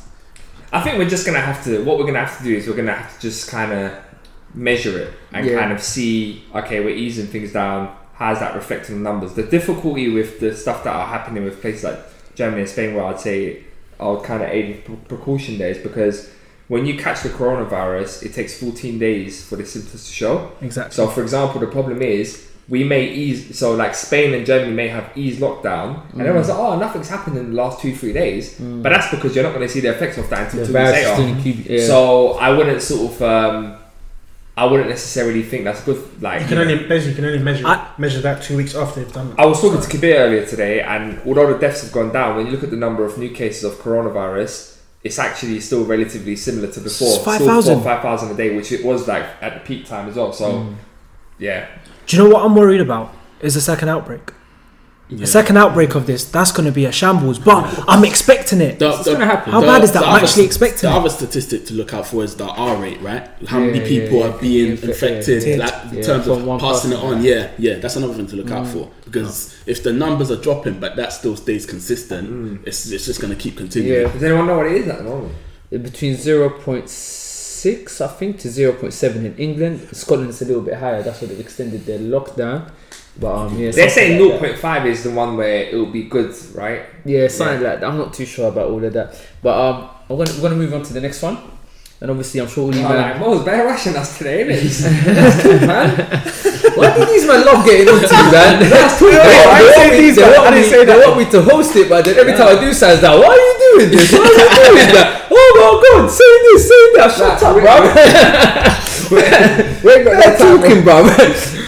I 0.71 0.81
think 0.81 0.97
we're 0.97 1.09
just 1.09 1.25
gonna 1.25 1.39
have 1.41 1.63
to. 1.65 1.83
What 1.83 1.97
we're 1.97 2.05
gonna 2.05 2.25
have 2.25 2.37
to 2.39 2.43
do 2.43 2.55
is 2.55 2.67
we're 2.67 2.75
gonna 2.75 2.93
have 2.93 3.13
to 3.15 3.21
just 3.21 3.49
kind 3.49 3.71
of 3.71 3.93
measure 4.53 4.97
it 4.99 5.13
and 5.33 5.45
Yeah. 5.45 5.59
kind 5.59 5.71
of 5.71 5.81
see, 5.81 6.43
okay, 6.55 6.79
we're 6.79 6.89
easing 6.95 7.27
things 7.27 7.53
down. 7.53 7.95
How's 8.17 8.39
that 8.39 8.55
reflecting 8.55 8.95
on 8.95 9.03
numbers? 9.03 9.33
The 9.33 9.43
difficulty 9.43 10.09
with 10.09 10.39
the 10.39 10.55
stuff 10.55 10.83
that 10.83 10.95
are 10.95 11.05
happening 11.05 11.43
with 11.43 11.61
places 11.61 11.83
like 11.83 11.99
Germany 12.35 12.61
and 12.61 12.69
Spain, 12.69 12.95
where 12.95 13.05
I'd 13.05 13.19
say 13.19 13.63
I 13.99 14.07
would 14.07 14.23
kind 14.23 14.41
of 14.43 14.49
aid 14.49 14.83
precaution 15.07 15.57
there, 15.59 15.69
is 15.69 15.77
because 15.77 16.29
when 16.67 16.85
you 16.87 16.97
catch 16.97 17.21
the 17.21 17.29
coronavirus, 17.29 18.23
it 18.23 18.33
takes 18.33 18.59
14 18.59 18.97
days 18.97 19.45
for 19.47 19.55
the 19.55 19.65
symptoms 19.65 20.07
to 20.07 20.11
show. 20.11 20.51
Exactly. 20.61 20.95
So, 20.95 21.07
for 21.07 21.21
example, 21.21 21.59
the 21.61 21.67
problem 21.67 22.01
is 22.01 22.49
we 22.67 22.83
may 22.83 23.07
ease. 23.07 23.57
So, 23.57 23.75
like 23.75 23.93
Spain 23.93 24.33
and 24.33 24.45
Germany 24.45 24.73
may 24.73 24.87
have 24.87 25.15
eased 25.15 25.39
lockdown, 25.39 26.01
and 26.13 26.21
everyone's 26.21 26.49
like, 26.49 26.57
"Oh, 26.57 26.77
nothing's 26.77 27.07
happened 27.09 27.37
in 27.37 27.51
the 27.51 27.55
last 27.55 27.79
two, 27.81 27.95
three 27.95 28.13
days." 28.13 28.55
But 28.59 28.89
that's 28.89 29.09
because 29.11 29.35
you're 29.35 29.43
not 29.43 29.53
going 29.53 29.65
to 29.67 29.71
see 29.71 29.79
the 29.79 29.91
effects 29.91 30.17
of 30.17 30.27
that 30.31 30.45
until 30.51 30.65
two 30.65 30.73
weeks 30.73 30.91
later. 31.05 31.15
yeah. 31.69 31.85
So, 31.87 32.31
I 32.33 32.49
wouldn't 32.49 32.81
sort 32.81 33.11
of. 33.13 33.21
Um, 33.21 33.77
I 34.57 34.65
wouldn't 34.65 34.89
necessarily 34.89 35.43
think 35.43 35.65
that's 35.65 35.81
good. 35.83 36.01
Like, 36.21 36.41
You 36.41 36.47
can 36.47 36.57
only 36.57 36.75
basically 36.87 37.09
you 37.11 37.15
can 37.15 37.25
only 37.25 37.39
measure 37.39 37.67
I- 37.67 37.87
measure 37.99 38.21
that 38.21 38.41
two 38.41 38.57
weeks 38.57 38.73
after 38.75 39.01
they've 39.03 39.13
done 39.13 39.27
it. 39.29 39.35
I 39.37 39.45
was 39.45 39.61
talking 39.61 39.79
to 39.79 39.87
Kabir 39.87 40.17
earlier 40.17 40.45
today, 40.47 40.81
and 40.81 41.21
although 41.27 41.53
the 41.53 41.59
deaths 41.59 41.83
have 41.83 41.91
gone 41.91 42.11
down, 42.11 42.35
when 42.35 42.47
you 42.47 42.51
look 42.53 42.63
at 42.63 42.71
the 42.71 42.75
number 42.75 43.05
of 43.05 43.17
new 43.19 43.29
cases 43.29 43.63
of 43.63 43.73
coronavirus, 43.75 44.77
it's 45.03 45.19
actually 45.19 45.59
still 45.59 45.85
relatively 45.85 46.35
similar 46.35 46.67
to 46.69 46.79
before. 46.79 47.07
It's 47.07 47.21
Still 47.21 47.81
5,000. 47.81 48.31
a 48.31 48.33
day, 48.35 48.55
which 48.55 48.71
it 48.71 48.83
was 48.83 49.07
like 49.07 49.25
at 49.43 49.53
the 49.53 49.59
peak 49.59 49.87
time 49.87 50.09
as 50.09 50.15
well. 50.15 50.33
So, 50.33 50.45
Mm. 50.51 50.73
yeah. 51.37 51.67
Do 52.07 52.17
you 52.17 52.23
know 52.23 52.29
what 52.33 52.43
I'm 52.43 52.55
worried 52.55 52.81
about? 52.81 53.13
Is 53.41 53.53
the 53.53 53.61
second 53.61 53.89
outbreak. 53.89 54.31
Yeah. 55.09 55.19
The 55.19 55.27
second 55.27 55.55
outbreak 55.55 55.95
of 55.95 56.05
this, 56.05 56.25
that's 56.25 56.51
going 56.51 56.65
to 56.65 56.71
be 56.71 56.83
a 56.83 56.91
shambles. 56.91 57.39
But 57.39 57.63
I'm 57.87 58.03
expecting 58.03 58.59
it. 58.59 58.77
The- 58.77 58.89
It's 58.89 59.05
the- 59.05 59.13
gonna 59.13 59.25
happen. 59.25 59.53
How 59.53 59.61
bad 59.61 59.81
is 59.85 59.93
that? 59.93 60.03
I'm 60.03 60.15
actually 60.15 60.27
st- 60.43 60.45
expecting 60.47 60.89
The 60.89 60.95
it. 60.95 60.99
other 60.99 61.09
statistic 61.09 61.65
to 61.67 61.73
look 61.75 61.93
out 61.93 62.05
for 62.07 62.25
is 62.25 62.35
the 62.35 62.43
R 62.45 62.75
rate, 62.75 63.01
right? 63.01 63.25
How 63.47 63.59
Yeah, 63.59 63.65
many 63.67 63.79
yeah, 63.79 63.87
people 63.87 64.19
yeah, 64.19 64.25
are 64.27 64.37
being 64.37 64.65
yeah, 64.75 64.83
infected, 64.89 65.43
yeah. 65.43 65.55
like 65.63 65.73
in 65.91 65.97
Yeah, 65.99 66.03
terms 66.03 66.27
one 66.27 66.41
of 66.49 66.59
passing 66.59 66.91
it 66.91 66.99
on. 66.99 67.23
yeah. 67.23 67.33
Yeah, 67.35 67.49
yeah, 67.57 67.79
that's 67.79 67.95
another 67.95 68.15
thing 68.15 68.27
to 68.27 68.35
look 68.35 68.51
out 68.51 68.65
mm. 68.65 68.73
for 68.73 68.89
because 69.05 69.55
if 69.65 69.81
the 69.81 69.93
numbers 69.93 70.29
are 70.29 70.35
dropping 70.41 70.79
but 70.81 70.97
that 70.97 71.13
still 71.13 71.37
stays 71.37 71.65
consistent, 71.65 72.29
mm. 72.29 72.67
it's, 72.67 72.91
it's 72.91 73.05
just 73.05 73.21
going 73.21 73.31
to 73.33 73.39
keep 73.39 73.55
continuing. 73.55 74.01
Yeah. 74.01 74.11
Does 74.11 74.23
anyone 74.23 74.47
know 74.47 74.57
what 74.57 74.67
it 74.67 74.73
is 74.73 74.87
at 74.89 74.97
the 74.97 75.03
moment? 75.05 75.33
between 75.69 76.15
0.6 76.15 78.01
I 78.01 78.07
think 78.07 78.39
to 78.39 78.47
0.7 78.49 79.15
in 79.25 79.35
England. 79.37 79.87
Scotland 79.93 80.29
is 80.31 80.41
a 80.41 80.45
little 80.45 80.61
bit 80.61 80.75
higher. 80.75 81.01
That's 81.01 81.21
why 81.21 81.27
they've 81.27 81.39
extended 81.39 81.85
their 81.85 81.99
lockdown. 81.99 82.71
But 83.19 83.35
um, 83.35 83.57
yeah, 83.57 83.71
They're 83.71 83.89
saying 83.89 84.21
like 84.21 84.39
0.5 84.59 84.85
is 84.85 85.03
the 85.03 85.11
one 85.11 85.37
where 85.37 85.63
it 85.65 85.73
will 85.75 85.91
be 85.91 86.03
good, 86.03 86.35
right? 86.53 86.83
Yeah, 87.03 87.27
something 87.27 87.61
like 87.63 87.79
that. 87.79 87.83
I'm 87.87 87.97
not 87.97 88.13
too 88.13 88.25
sure 88.25 88.49
about 88.49 88.69
all 88.69 88.83
of 88.83 88.93
that. 88.93 89.19
But 89.41 89.57
um, 89.59 89.89
I'm 90.09 90.17
gonna, 90.17 90.31
we're 90.35 90.41
gonna 90.41 90.55
move 90.55 90.73
on 90.73 90.83
to 90.83 90.93
the 90.93 91.01
next 91.01 91.21
one. 91.23 91.37
And 91.99 92.11
obviously, 92.11 92.39
I'm 92.41 92.47
sure 92.47 92.65
all 92.65 92.75
you 92.75 92.85
Oh, 92.85 92.89
man. 92.89 92.97
like, 93.11 93.19
Mo's 93.19 93.43
better 93.43 93.65
rushing 93.65 93.95
us 93.95 94.19
today, 94.19 94.43
innit? 94.45 94.61
Why 96.77 96.93
do 96.95 97.05
these 97.05 97.25
man 97.25 97.43
love 97.43 97.65
getting 97.65 97.87
onto 97.89 98.05
me, 98.05 98.31
man? 98.31 98.69
That's 98.69 98.99
too 98.99 99.09
I 99.09 99.59
didn't 99.59 99.73
say 99.73 99.97
these 99.97 100.17
want. 100.17 100.37
I 100.37 100.51
didn't 100.51 100.69
say 100.69 100.85
They 100.85 100.95
want 100.99 101.17
me 101.17 101.25
to 101.31 101.41
host 101.41 101.75
it, 101.75 101.89
but 101.89 102.05
then 102.05 102.15
every 102.19 102.33
time 102.33 102.55
I 102.55 102.59
do 102.61 102.71
sounds 102.71 103.01
like, 103.01 103.17
why 103.19 103.25
are 103.33 103.35
you 103.35 103.56
doing 103.77 103.91
this? 103.91 104.11
Why 104.11 104.19
are 104.19 104.23
you 104.25 104.35
doing 104.75 104.93
that? 104.95 105.27
Oh 105.31 105.51
my 105.57 105.71
god, 106.01 106.09
say 106.09 106.31
this, 106.43 106.61
say 106.67 106.83
that. 106.95 107.09
Shut 107.17 107.41
Nah, 107.41 107.47
up, 107.47 107.55
we- 107.55 107.61
bro. 107.61 107.75
We 109.09 109.93
ain't 109.93 110.05
got 110.05 110.15
that 110.21 110.37
They're 110.37 110.37
time, 110.37 110.59
talking, 110.59 110.79
bro. 110.83 110.97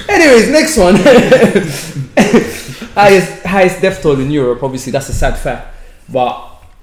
Anyways, 0.09 0.49
next 0.49 0.75
one. 0.77 0.95
highest 2.95 3.43
highest 3.45 3.81
death 3.81 4.01
toll 4.01 4.19
in 4.19 4.29
Europe. 4.31 4.61
Obviously, 4.63 4.91
that's 4.91 5.09
a 5.09 5.13
sad 5.13 5.37
fact. 5.37 5.75
But 6.11 6.33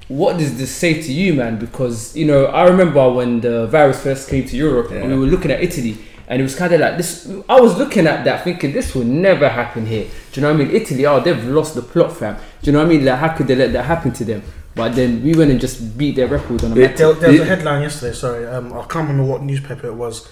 what 0.09 0.39
does 0.39 0.57
this 0.57 0.71
say 0.71 1.03
to 1.03 1.13
you, 1.13 1.35
man? 1.35 1.59
Because 1.59 2.17
you 2.17 2.25
know, 2.27 2.47
I 2.47 2.65
remember 2.65 3.11
when 3.13 3.41
the 3.41 3.67
virus 3.67 4.03
first 4.03 4.29
came 4.29 4.47
to 4.47 4.57
Europe, 4.57 4.91
and 4.93 5.11
we 5.13 5.19
were 5.19 5.27
looking 5.27 5.51
at 5.51 5.61
Italy, 5.63 5.99
and 6.29 6.41
it 6.41 6.43
was 6.43 6.55
kind 6.55 6.73
of 6.73 6.81
like 6.81 6.97
this. 6.97 7.31
I 7.49 7.61
was 7.61 7.77
looking 7.77 8.07
at 8.07 8.25
that, 8.25 8.45
thinking 8.45 8.73
this 8.73 8.95
will 8.95 9.05
never 9.05 9.49
happen 9.49 9.87
here. 9.87 10.05
Do 10.33 10.41
you 10.41 10.47
know 10.47 10.53
what 10.55 10.61
I 10.63 10.65
mean? 10.65 10.75
Italy, 10.75 11.05
oh, 11.07 11.21
they've 11.21 11.45
lost 11.45 11.75
the 11.75 11.83
plot, 11.83 12.17
fam. 12.17 12.37
Do 12.63 12.71
you 12.71 12.73
know 12.73 12.79
what 12.79 12.87
I 12.87 12.91
mean? 12.91 13.05
Like, 13.05 13.19
how 13.19 13.29
could 13.37 13.47
they 13.49 13.57
let 13.57 13.73
that 13.73 13.85
happen 13.85 14.13
to 14.13 14.25
them? 14.25 14.43
But 14.77 14.95
then 14.95 15.23
we 15.25 15.35
went 15.35 15.51
and 15.51 15.59
just 15.59 15.97
beat 15.97 16.17
their 16.17 16.29
record 16.29 16.63
on 16.63 16.73
a 16.73 16.77
Yeah, 16.77 16.89
match. 16.89 16.99
There, 16.99 17.13
there 17.15 17.33
was 17.33 17.41
a 17.41 17.45
headline 17.47 17.83
yesterday. 17.83 18.15
Sorry, 18.15 18.47
um, 18.47 18.73
I 18.75 18.81
can't 18.93 19.09
remember 19.09 19.25
what 19.25 19.43
newspaper 19.43 19.87
it 19.89 19.95
was, 19.95 20.29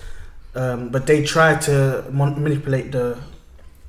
um, 0.54 0.90
but 0.90 1.06
they 1.06 1.24
tried 1.24 1.62
to 1.62 2.04
mon- 2.12 2.42
manipulate 2.42 2.92
the 2.92 3.16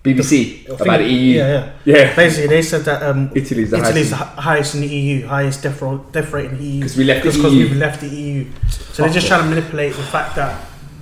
BBC 0.02 0.70
I 0.70 0.74
about 0.84 1.00
the 1.00 1.10
EU. 1.10 1.38
Yeah, 1.38 1.48
yeah. 1.84 1.94
Yeah. 1.98 2.16
Basically, 2.16 2.48
they 2.48 2.62
said 2.62 2.86
that 2.86 3.04
um, 3.04 3.32
Italy's 3.36 3.72
the 3.72 3.78
Italy's 3.84 4.12
highest. 4.12 4.34
hi- 4.36 4.42
highest 4.42 4.76
in 4.76 4.82
the 4.82 4.88
EU, 4.88 5.28
highest 5.28 5.62
death, 5.64 5.82
ro- 5.82 6.06
death 6.14 6.32
rate 6.32 6.52
in 6.52 6.58
the 6.58 6.64
EU. 6.64 6.80
Because 6.80 6.98
we 6.98 7.04
left 7.04 7.24
the 7.26 7.32
because 7.32 7.54
EU. 7.54 7.60
we've 7.68 7.78
left 7.78 8.00
the 8.02 8.08
EU. 8.08 8.46
So 8.70 9.04
they're 9.04 9.12
just 9.14 9.28
trying 9.28 9.44
to 9.44 9.50
manipulate 9.50 9.94
the 9.96 10.04
fact 10.04 10.36
that 10.38 10.56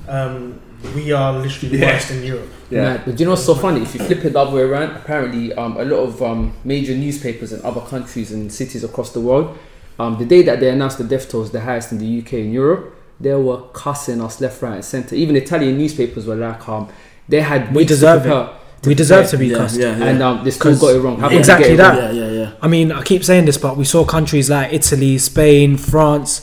um, 0.07 0.59
we 0.95 1.11
are 1.11 1.31
literally 1.33 1.69
the 1.77 1.77
Yeah. 1.85 1.93
worst 1.93 2.09
in 2.11 2.23
Europe. 2.23 2.49
Yeah. 2.73 2.83
Mad. 2.83 3.01
But 3.05 3.15
do 3.15 3.21
you 3.21 3.25
know 3.25 3.31
what's 3.31 3.45
so 3.45 3.55
funny? 3.55 3.81
If 3.81 3.93
you 3.95 4.01
flip 4.03 4.23
it 4.25 4.33
the 4.33 4.39
other 4.39 4.55
way 4.55 4.62
around, 4.63 4.91
apparently 4.95 5.53
um, 5.53 5.77
a 5.77 5.83
lot 5.86 5.99
of 6.07 6.21
um, 6.21 6.53
major 6.63 6.95
newspapers 6.95 7.53
in 7.53 7.63
other 7.63 7.81
countries 7.81 8.31
and 8.31 8.51
cities 8.51 8.83
across 8.83 9.12
the 9.12 9.21
world, 9.21 9.57
um, 9.99 10.17
the 10.17 10.25
day 10.25 10.41
that 10.43 10.59
they 10.59 10.69
announced 10.69 10.97
the 10.97 11.03
death 11.03 11.29
tolls, 11.29 11.51
the 11.51 11.62
highest 11.62 11.91
in 11.91 11.97
the 11.99 12.19
UK 12.21 12.33
and 12.33 12.53
Europe, 12.53 12.95
they 13.19 13.33
were 13.36 13.62
cussing 13.73 14.21
us 14.21 14.41
left, 14.41 14.62
right, 14.62 14.75
and 14.75 14.86
centre. 14.86 15.15
Even 15.15 15.36
Italian 15.36 15.77
newspapers 15.77 16.25
were 16.25 16.36
like, 16.36 16.67
um, 16.67 16.89
they 17.29 17.41
had 17.41 17.69
We 17.69 17.77
weeks 17.77 17.89
to 17.89 17.93
deserve 17.95 18.21
prepare- 18.23 18.49
We 18.86 18.95
deserve 18.95 19.29
to 19.29 19.38
be 19.38 19.47
Yeah, 19.47 19.57
cussed. 19.57 19.79
yeah, 19.79 19.97
yeah. 19.97 20.05
and 20.07 20.21
um, 20.21 20.43
they 20.43 20.51
still 20.51 20.71
'Cause- 20.71 20.81
got 20.81 20.95
it 20.95 20.99
wrong. 20.99 21.17
How 21.19 21.29
Exactly 21.29 21.69
it 21.69 21.77
that. 21.77 21.97
wrong? 21.97 22.15
yeah, 22.15 22.25
yeah, 22.25 22.31
yeah. 22.41 22.51
I 22.62 22.67
mean, 22.67 22.91
I 22.91 23.01
keep 23.03 23.23
saying 23.23 23.45
this, 23.45 23.57
but 23.57 23.77
we 23.77 23.86
saw 23.86 24.03
countries 24.03 24.49
like 24.49 24.73
Italy, 24.73 25.17
Spain, 25.19 25.77
France 25.77 26.41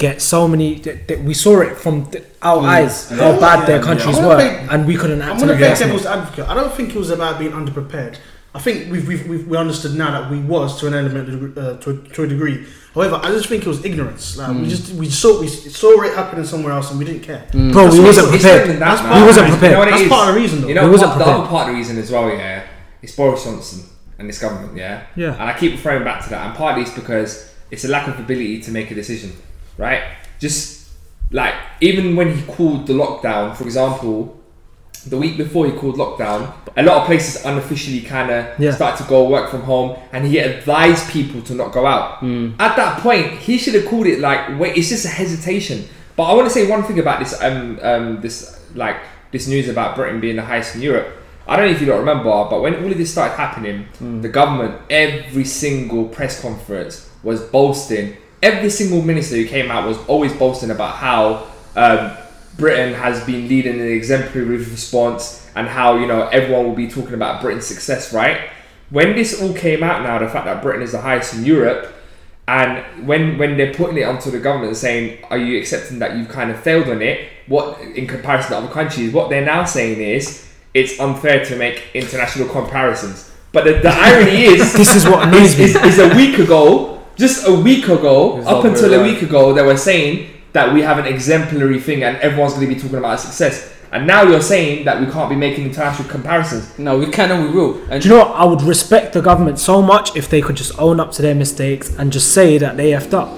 get 0.00 0.20
so 0.20 0.48
many. 0.48 0.68
Th- 0.80 1.06
th- 1.06 1.20
we 1.20 1.34
saw 1.34 1.60
it 1.60 1.76
from 1.76 1.94
th- 2.10 2.24
our 2.42 2.58
mm. 2.62 2.68
eyes 2.76 3.10
how 3.10 3.38
bad 3.38 3.66
their 3.68 3.76
Yeah. 3.80 3.88
countries 3.90 4.16
I'm 4.18 4.24
were, 4.26 4.34
play- 4.34 4.66
and 4.72 4.86
we 4.90 4.96
couldn't 4.96 5.22
I'm 5.22 5.36
going 5.36 5.48
to 5.48 5.54
on 5.54 5.58
play 5.60 5.72
it. 5.72 5.78
devil's 5.78 6.06
advocate. 6.06 6.46
I 6.48 6.54
don't 6.54 6.72
think 6.76 6.88
it 6.94 6.98
was 7.04 7.10
about 7.10 7.38
being 7.38 7.52
underprepared. 7.52 8.16
I 8.52 8.58
think 8.58 8.90
we've, 8.90 9.06
we've, 9.06 9.24
we've 9.28 9.46
we 9.46 9.56
understood 9.56 9.94
now 9.94 10.10
that 10.16 10.28
we 10.28 10.38
was 10.40 10.80
to 10.80 10.88
an 10.88 10.94
element 10.94 11.56
uh, 11.56 11.76
to, 11.82 11.90
a, 11.90 11.94
to 12.14 12.22
a 12.24 12.26
degree. 12.26 12.66
However, 12.94 13.20
I 13.22 13.28
just 13.36 13.46
think 13.48 13.60
it 13.64 13.68
was 13.68 13.84
ignorance. 13.84 14.36
Like 14.36 14.48
we 14.48 14.62
mm. 14.64 14.68
just 14.74 14.92
we 14.94 15.08
saw 15.08 15.40
we 15.40 15.46
saw 15.46 15.90
it 16.02 16.14
happening 16.14 16.44
somewhere 16.44 16.72
else 16.72 16.90
and 16.90 16.98
we 16.98 17.04
didn't 17.04 17.22
care. 17.22 17.46
Mm. 17.52 17.72
Bro, 17.72 17.84
That's 17.84 17.96
we 17.98 18.02
wasn't 18.04 18.26
it's- 18.26 18.34
it's 18.34 18.42
prepared. 18.42 18.60
not 18.60 18.68
even 18.68 18.80
that, 18.80 18.88
That's 18.90 19.02
part- 19.02 19.20
We 19.20 19.26
wasn't 19.30 19.46
You 19.46 19.70
know 19.70 19.84
That's 19.84 20.02
is? 20.02 20.08
part 20.08 20.28
of 20.28 20.34
the 20.34 20.40
reason, 20.40 20.60
though. 20.62 20.68
You 20.68 20.74
know 20.74 20.84
We 20.86 20.90
wasn't 20.90 21.10
The 21.12 21.16
prepared. 21.18 21.36
other 21.40 21.48
part 21.48 21.62
of 21.68 21.74
the 21.74 21.78
reason 21.78 21.98
as 21.98 22.10
well, 22.10 22.28
yeah, 22.30 22.62
it's 23.02 23.14
Boris 23.14 23.44
Johnson 23.44 23.80
and 24.18 24.28
this 24.28 24.38
government, 24.40 24.76
yeah. 24.76 25.02
Yeah. 25.14 25.32
And 25.40 25.42
I 25.50 25.54
keep 25.56 25.72
referring 25.72 26.02
back 26.04 26.24
to 26.24 26.30
that, 26.30 26.46
and 26.48 26.54
partly 26.56 26.82
it's 26.82 26.92
because 27.02 27.30
it's 27.70 27.84
a 27.84 27.88
lack 27.88 28.08
of 28.08 28.18
ability 28.18 28.60
to 28.66 28.70
make 28.72 28.90
a 28.90 28.94
decision, 28.96 29.30
right? 29.80 30.02
Just 30.38 30.88
like 31.32 31.54
even 31.80 32.14
when 32.16 32.28
he 32.36 32.42
called 32.42 32.86
the 32.86 32.92
lockdown, 32.92 33.56
for 33.56 33.64
example, 33.64 34.36
the 35.06 35.16
week 35.16 35.38
before 35.38 35.64
he 35.66 35.72
called 35.72 35.96
lockdown, 35.96 36.52
a 36.76 36.82
lot 36.82 36.98
of 37.00 37.06
places 37.06 37.42
unofficially 37.44 38.02
kind 38.02 38.30
of 38.30 38.44
Yeah. 38.58 38.72
started 38.72 39.02
to 39.02 39.08
go 39.08 39.28
work 39.28 39.50
from 39.50 39.62
home, 39.62 39.96
and 40.12 40.26
he 40.26 40.38
advised 40.38 41.10
people 41.10 41.40
to 41.42 41.54
not 41.54 41.72
go 41.72 41.86
out. 41.86 42.22
At 42.58 42.76
that 42.76 43.00
point, 43.00 43.26
he 43.46 43.56
should 43.58 43.74
have 43.74 43.86
called 43.86 44.06
it 44.06 44.20
like, 44.20 44.58
wait, 44.60 44.76
it's 44.76 44.90
just 44.90 45.06
a 45.06 45.08
hesitation. 45.08 45.88
But 46.16 46.24
I 46.24 46.34
want 46.34 46.46
to 46.48 46.52
say 46.52 46.68
one 46.68 46.82
thing 46.82 46.98
about 46.98 47.18
this, 47.18 47.32
um, 47.42 47.78
um, 47.82 48.20
this 48.20 48.60
like 48.74 48.96
this 49.32 49.46
news 49.48 49.68
about 49.68 49.96
Britain 49.96 50.20
being 50.20 50.36
the 50.36 50.42
highest 50.42 50.74
in 50.74 50.82
Europe. 50.82 51.08
I 51.48 51.56
don't 51.56 51.66
know 51.66 51.72
if 51.72 51.80
you 51.80 51.86
don't 51.86 52.00
remember, 52.00 52.30
but 52.50 52.60
when 52.60 52.74
all 52.84 52.90
of 52.92 52.98
this 52.98 53.10
started 53.10 53.34
happening, 53.36 53.86
the 54.20 54.28
government, 54.28 54.72
every 54.90 55.44
single 55.44 56.04
press 56.08 56.40
conference 56.42 57.08
was 57.22 57.40
boasting. 57.40 58.16
Every 58.42 58.70
single 58.70 59.02
minister 59.02 59.36
who 59.36 59.46
came 59.46 59.70
out 59.70 59.86
was 59.86 59.98
always 60.06 60.32
boasting 60.32 60.70
about 60.70 60.96
how 60.96 61.46
um, 61.76 62.16
Britain 62.56 62.94
has 62.94 63.24
been 63.24 63.48
leading 63.48 63.80
an 63.80 63.86
exemplary 63.86 64.56
response 64.58 65.48
and 65.54 65.66
how 65.68 65.96
you 65.96 66.06
know 66.06 66.28
everyone 66.28 66.66
will 66.66 66.74
be 66.74 66.88
talking 66.88 67.14
about 67.14 67.40
Britain's 67.40 67.66
success, 67.66 68.12
right? 68.12 68.50
When 68.90 69.14
this 69.14 69.40
all 69.40 69.54
came 69.54 69.82
out 69.82 70.02
now, 70.02 70.18
the 70.18 70.28
fact 70.28 70.46
that 70.46 70.62
Britain 70.62 70.82
is 70.82 70.92
the 70.92 71.00
highest 71.00 71.34
in 71.34 71.44
Europe, 71.44 71.94
and 72.48 73.06
when 73.06 73.38
when 73.38 73.56
they're 73.56 73.74
putting 73.74 73.98
it 73.98 74.02
onto 74.04 74.30
the 74.30 74.38
government 74.38 74.68
and 74.68 74.76
saying, 74.76 75.24
"Are 75.30 75.38
you 75.38 75.58
accepting 75.58 75.98
that 76.00 76.16
you've 76.16 76.28
kind 76.28 76.50
of 76.50 76.60
failed 76.60 76.88
on 76.88 77.02
it?" 77.02 77.28
What 77.46 77.80
in 77.80 78.06
comparison 78.06 78.52
to 78.52 78.58
other 78.58 78.72
countries, 78.72 79.12
what 79.12 79.28
they're 79.30 79.44
now 79.44 79.64
saying 79.64 80.00
is 80.00 80.48
it's 80.74 80.98
unfair 81.00 81.44
to 81.44 81.56
make 81.56 81.82
international 81.94 82.48
comparisons. 82.48 83.30
But 83.52 83.64
the, 83.64 83.72
the 83.80 83.90
irony 83.90 84.44
is, 84.44 84.72
This 84.76 84.94
is 84.94 85.04
what 85.04 85.28
me. 85.28 85.38
is, 85.38 85.58
is 85.58 85.98
a 85.98 86.14
week 86.14 86.38
ago, 86.38 86.99
just 87.20 87.46
a 87.46 87.54
week 87.54 87.84
ago, 87.88 88.40
up 88.42 88.64
until 88.64 88.88
very 88.90 89.00
a 89.00 89.12
week 89.12 89.22
ago, 89.22 89.52
they 89.52 89.62
were 89.62 89.76
saying 89.76 90.28
that 90.52 90.72
we 90.74 90.80
have 90.82 90.98
an 90.98 91.06
exemplary 91.06 91.78
thing 91.78 92.02
and 92.02 92.16
everyone's 92.18 92.54
going 92.54 92.66
to 92.68 92.74
be 92.74 92.80
talking 92.80 92.98
about 92.98 93.12
our 93.12 93.18
success. 93.18 93.54
And 93.92 94.06
now 94.06 94.22
you're 94.22 94.40
saying 94.54 94.84
that 94.86 95.00
we 95.00 95.06
can't 95.14 95.28
be 95.28 95.36
making 95.36 95.64
international 95.64 96.08
comparisons. 96.08 96.78
No, 96.78 96.96
we 96.98 97.06
can 97.06 97.30
and 97.32 97.40
we 97.44 97.50
will. 97.56 97.70
And 97.90 98.00
Do 98.02 98.08
you 98.08 98.14
know 98.14 98.20
what? 98.24 98.34
I 98.36 98.44
would 98.44 98.62
respect 98.62 99.12
the 99.12 99.20
government 99.20 99.58
so 99.58 99.82
much 99.82 100.16
if 100.16 100.28
they 100.28 100.40
could 100.40 100.56
just 100.56 100.72
own 100.78 101.00
up 101.00 101.10
to 101.12 101.22
their 101.22 101.34
mistakes 101.34 101.94
and 101.98 102.12
just 102.12 102.32
say 102.32 102.56
that 102.58 102.76
they 102.76 102.92
effed 102.92 103.14
up. 103.14 103.28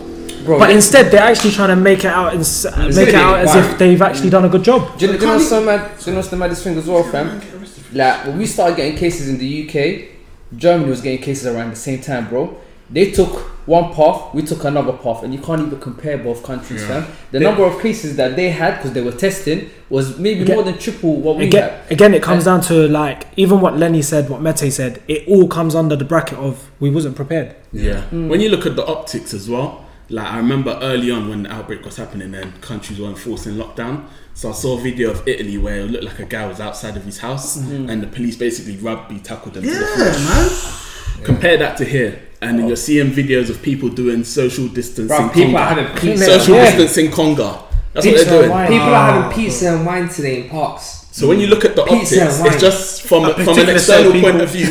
bro, 0.45 0.59
But 0.59 0.71
instead, 0.71 1.11
they're 1.11 1.23
actually 1.33 1.53
trying 1.53 1.71
to 1.71 1.77
make 1.77 2.01
it 2.01 2.13
out 2.21 2.33
and 2.33 2.41
s- 2.43 2.67
make 2.99 3.09
it 3.09 3.15
out 3.15 3.39
as 3.39 3.55
if 3.55 3.79
they've 3.79 4.03
actually 4.03 4.29
done 4.31 4.45
a 4.45 4.49
good 4.51 4.63
job. 4.63 4.81
Do 4.99 5.07
you, 5.07 5.13
know- 5.13 5.19
do 5.19 5.25
you 5.25 5.31
know 5.33 5.37
what's 5.39 5.49
so 5.49 5.65
mad? 5.65 5.99
Do 5.99 6.05
you 6.07 6.13
know 6.13 6.19
what's 6.19 6.29
the 6.29 6.37
maddest 6.37 6.63
thing 6.65 6.77
as 6.77 6.87
well, 6.87 7.03
fam? 7.05 7.41
Like 7.95 8.27
when 8.27 8.37
we 8.39 8.47
started 8.47 8.77
getting 8.77 8.97
cases 8.97 9.29
in 9.31 9.39
the 9.39 9.49
UK, 9.69 10.09
Germany 10.57 10.89
was 10.91 11.01
getting 11.01 11.23
cases 11.23 11.47
around 11.47 11.71
the 11.71 11.77
same 11.77 12.01
time, 12.03 12.29
bro. 12.29 12.57
They 12.91 13.11
took 13.11 13.52
one 13.67 13.95
path, 13.95 14.35
we 14.35 14.43
took 14.43 14.65
another 14.65 14.93
path, 14.93 15.23
and 15.23 15.33
you 15.33 15.41
can't 15.41 15.61
even 15.65 15.79
compare 15.79 16.19
both 16.19 16.43
countries, 16.43 16.85
fam. 16.85 17.07
The 17.31 17.41
number 17.41 17.65
of 17.65 17.81
cases 17.81 18.17
that 18.17 18.35
they 18.35 18.51
had 18.51 18.77
because 18.77 18.93
they 18.93 19.01
were 19.03 19.13
testing 19.13 19.71
was 19.89 20.19
maybe 20.19 20.43
Again- 20.43 20.57
more 20.57 20.65
than 20.65 20.79
triple 20.79 21.21
what 21.21 21.37
we 21.37 21.47
Again, 21.47 21.71
had. 21.71 21.93
again, 21.93 22.15
it 22.15 22.23
comes 22.23 22.45
down 22.45 22.61
to 22.63 22.89
like 22.89 23.27
even 23.37 23.61
what 23.61 23.77
Lenny 23.79 24.03
said, 24.03 24.29
what 24.29 24.43
Mete 24.43 24.73
said. 24.73 25.03
It 25.07 25.29
all 25.29 25.47
comes 25.49 25.75
under 25.75 25.95
the 25.95 26.05
bracket 26.05 26.39
of 26.39 26.71
we 26.81 26.91
wasn't 26.91 27.15
prepared. 27.15 27.55
Yeah. 27.73 28.03
Mm. 28.11 28.29
When 28.29 28.41
you 28.41 28.49
look 28.49 28.67
at 28.67 28.75
the 28.75 28.85
optics 28.85 29.33
as 29.33 29.49
well, 29.49 29.85
like 30.09 30.27
I 30.27 30.37
remember 30.39 30.79
early 30.83 31.11
on 31.11 31.29
when 31.29 31.45
the 31.45 31.53
outbreak 31.53 31.85
was 31.85 31.97
happening 31.97 32.35
and 32.35 32.61
countries 32.61 32.99
were 32.99 33.09
enforcing 33.09 33.55
lockdown. 33.55 34.07
So 34.35 34.49
I 34.49 34.53
saw 34.53 34.79
a 34.79 34.81
video 34.81 35.11
of 35.11 35.27
Italy 35.29 35.59
where 35.59 35.81
it 35.81 35.91
looked 35.91 36.05
like 36.05 36.19
a 36.19 36.25
guy 36.25 36.47
was 36.47 36.59
outside 36.59 36.97
of 36.97 37.05
his 37.05 37.19
house 37.19 37.59
mm-hmm. 37.59 37.89
and 37.89 38.03
the 38.03 38.07
police 38.07 38.37
basically 38.37 38.77
rugby 38.79 39.19
tackled 39.21 39.57
him. 39.57 39.63
to 39.63 39.71
the 39.71 40.92
Yeah, 41.23 41.27
Compare 41.27 41.57
that 41.59 41.77
to 41.79 41.85
here, 41.85 42.19
and 42.41 42.59
then 42.59 42.67
you're 42.69 42.77
seeing 42.77 43.11
videos 43.11 43.51
of 43.51 43.63
people 43.63 43.89
doing 43.89 44.25
social 44.25 44.69
distancing. 44.69 45.17
Bruv, 45.17 45.33
people 45.33 45.57
are 45.57 45.67
conga. 45.67 45.69
having 45.69 45.97
pizza. 45.99 46.25
social 46.41 46.57
Yeah. 46.57 46.65
distancing 46.77 47.11
conga. 47.11 47.63
That's 47.93 48.07
what 48.07 48.17
they're 48.17 48.25
doing. 48.41 48.51
wine. 48.51 48.69
People 48.69 48.87
are 48.95 49.13
having 49.13 49.33
pizza 49.45 49.75
and 49.77 49.87
wine 49.87 50.09
today 50.09 50.43
in 50.45 50.49
parks. 50.51 51.02
So 51.13 51.29
when 51.29 51.39
you 51.41 51.47
look 51.47 51.65
at 51.67 51.77
the 51.77 51.85
Pizza 51.85 52.25
optics, 52.25 52.37
and 52.37 52.43
wine. 52.45 52.53
it's 52.55 52.63
just 52.63 53.03
from 53.03 53.25
A 53.27 53.35
from 53.45 53.59
an 53.59 53.69
external 53.69 54.13
point 54.19 54.41
of 54.41 54.49
view. 54.49 54.69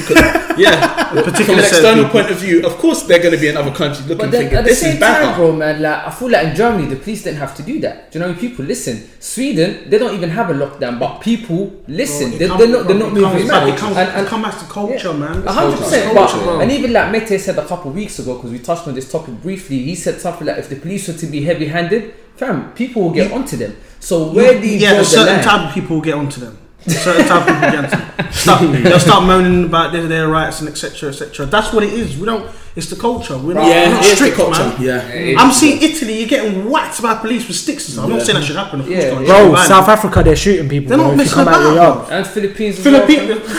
yeah, 0.58 1.14
from 1.14 1.24
particular 1.24 1.60
an 1.60 1.66
external 1.66 2.06
people. 2.06 2.20
point 2.20 2.32
of 2.32 2.38
view, 2.40 2.66
of 2.66 2.74
course 2.80 3.04
they're 3.04 3.20
going 3.20 3.36
to 3.36 3.40
be 3.40 3.48
in 3.50 3.58
other 3.58 3.70
countries 3.72 4.02
looking 4.08 4.18
But 4.26 4.32
then 4.32 4.42
thinking 4.50 4.58
at 4.58 4.64
the 4.64 4.70
this 4.72 4.82
same 4.82 4.94
is 4.96 5.00
better. 5.00 5.24
time, 5.26 5.36
bro, 5.38 5.52
man, 5.56 5.82
like 5.84 6.00
I 6.08 6.10
feel 6.10 6.30
like 6.32 6.48
in 6.48 6.56
Germany 6.56 6.88
the 6.90 6.96
police 6.96 7.22
didn't 7.26 7.38
have 7.38 7.54
to 7.58 7.64
do 7.64 7.80
that. 7.82 8.12
Do 8.12 8.18
you 8.18 8.26
know? 8.26 8.34
People 8.34 8.66
listen. 8.66 9.08
Sweden, 9.20 9.88
they 9.92 10.00
don't 10.00 10.16
even 10.16 10.32
have 10.32 10.50
a 10.50 10.54
lockdown, 10.56 10.98
but 11.00 11.22
people 11.22 11.62
listen. 11.88 12.30
Bro, 12.32 12.38
they, 12.40 12.48
comes- 12.48 12.60
they're 12.60 12.70
not. 12.70 12.88
they're 12.88 12.98
not 12.98 13.12
it 13.12 13.22
comes 13.22 13.34
moving 13.34 13.48
back- 13.48 13.64
mad. 13.66 13.74
It 13.76 13.78
comes, 13.78 13.98
And- 13.98 14.26
it 14.26 14.28
comes 14.28 14.44
back 14.46 14.60
to 14.62 14.66
culture, 14.66 15.14
man. 15.14 15.44
A 15.48 15.52
hundred 15.52 15.78
percent. 15.78 16.14
Culture, 16.16 16.62
and 16.62 16.72
even 16.72 16.92
like 16.92 17.12
Mete 17.12 17.40
said 17.40 17.56
a 17.60 17.68
couple 17.68 17.92
of 17.92 17.96
weeks 17.96 18.18
ago, 18.18 18.34
because 18.38 18.50
we 18.52 18.58
touched 18.58 18.88
on 18.88 18.96
this 18.96 19.12
topic 19.12 19.36
briefly, 19.44 19.78
he 19.84 19.94
said 19.94 20.20
something 20.20 20.48
like, 20.48 20.58
"If 20.58 20.70
the 20.70 20.78
police 20.78 21.08
were 21.08 21.14
to 21.14 21.28
be 21.28 21.44
heavy-handed, 21.44 22.16
fam, 22.36 22.72
people 22.74 23.04
will 23.04 23.12
get 23.14 23.32
onto 23.32 23.58
them." 23.58 23.76
So 24.02 24.32
where 24.34 24.60
do 24.60 24.68
you 24.68 24.78
yeah, 24.78 24.90
draw 24.90 24.98
a 24.98 25.04
the 25.04 25.06
certain 25.06 25.36
line? 25.36 25.44
type 25.44 25.68
of 25.70 25.74
people 25.74 25.96
will 25.96 26.04
get 26.04 26.16
onto 26.16 26.42
them. 26.42 26.58
Certain 26.88 27.26
type 27.28 27.42
of 27.42 27.48
people 27.48 27.62
get 27.62 27.76
onto 27.86 27.98
them. 27.98 28.32
Start, 28.32 28.62
they'll 28.84 29.00
start 29.00 29.26
moaning 29.26 29.66
about 29.66 29.94
their, 29.94 30.08
their 30.08 30.28
rights 30.28 30.60
and 30.60 30.68
etc. 30.70 31.10
etc. 31.10 31.46
That's 31.46 31.72
what 31.72 31.84
it 31.84 31.94
is. 31.94 32.18
We 32.18 32.26
don't. 32.26 32.50
It's 32.74 32.88
the 32.90 32.96
culture. 32.96 33.38
We're 33.38 33.54
not, 33.56 33.68
we're 33.68 33.90
not 33.92 34.00
it 34.00 34.06
is 34.06 34.10
the 34.12 34.16
strict, 34.16 34.38
culture. 34.38 34.64
man. 34.64 34.82
Yeah. 34.82 35.04
It 35.12 35.38
I'm 35.38 35.52
seeing 35.52 35.82
Italy. 35.84 36.20
You're 36.20 36.30
getting 36.30 36.70
whacked 36.72 37.02
by 37.04 37.16
police 37.20 37.46
with 37.46 37.58
sticks 37.58 37.84
and 37.92 37.94
stuff. 38.00 38.06
I'm 38.06 38.12
not 38.16 38.22
saying 38.24 38.40
that 38.40 38.46
should 38.48 38.56
happen. 38.56 38.80
Of 38.80 38.88
course 38.88 38.96
Yeah, 39.04 39.12
not. 39.12 39.22
yeah. 39.22 39.28
Bro, 39.28 39.52
Violent. 39.52 39.68
South 39.68 39.90
Africa, 39.92 40.24
they're 40.24 40.36
shooting 40.40 40.70
people. 40.70 40.88
They're 40.88 40.98
not 40.98 41.20
if 41.20 41.36
you 41.36 41.42
out 41.42 41.74
about. 41.76 42.12
And 42.12 42.24
Philippines. 42.26 42.80
as 42.80 42.86
well, 42.88 43.04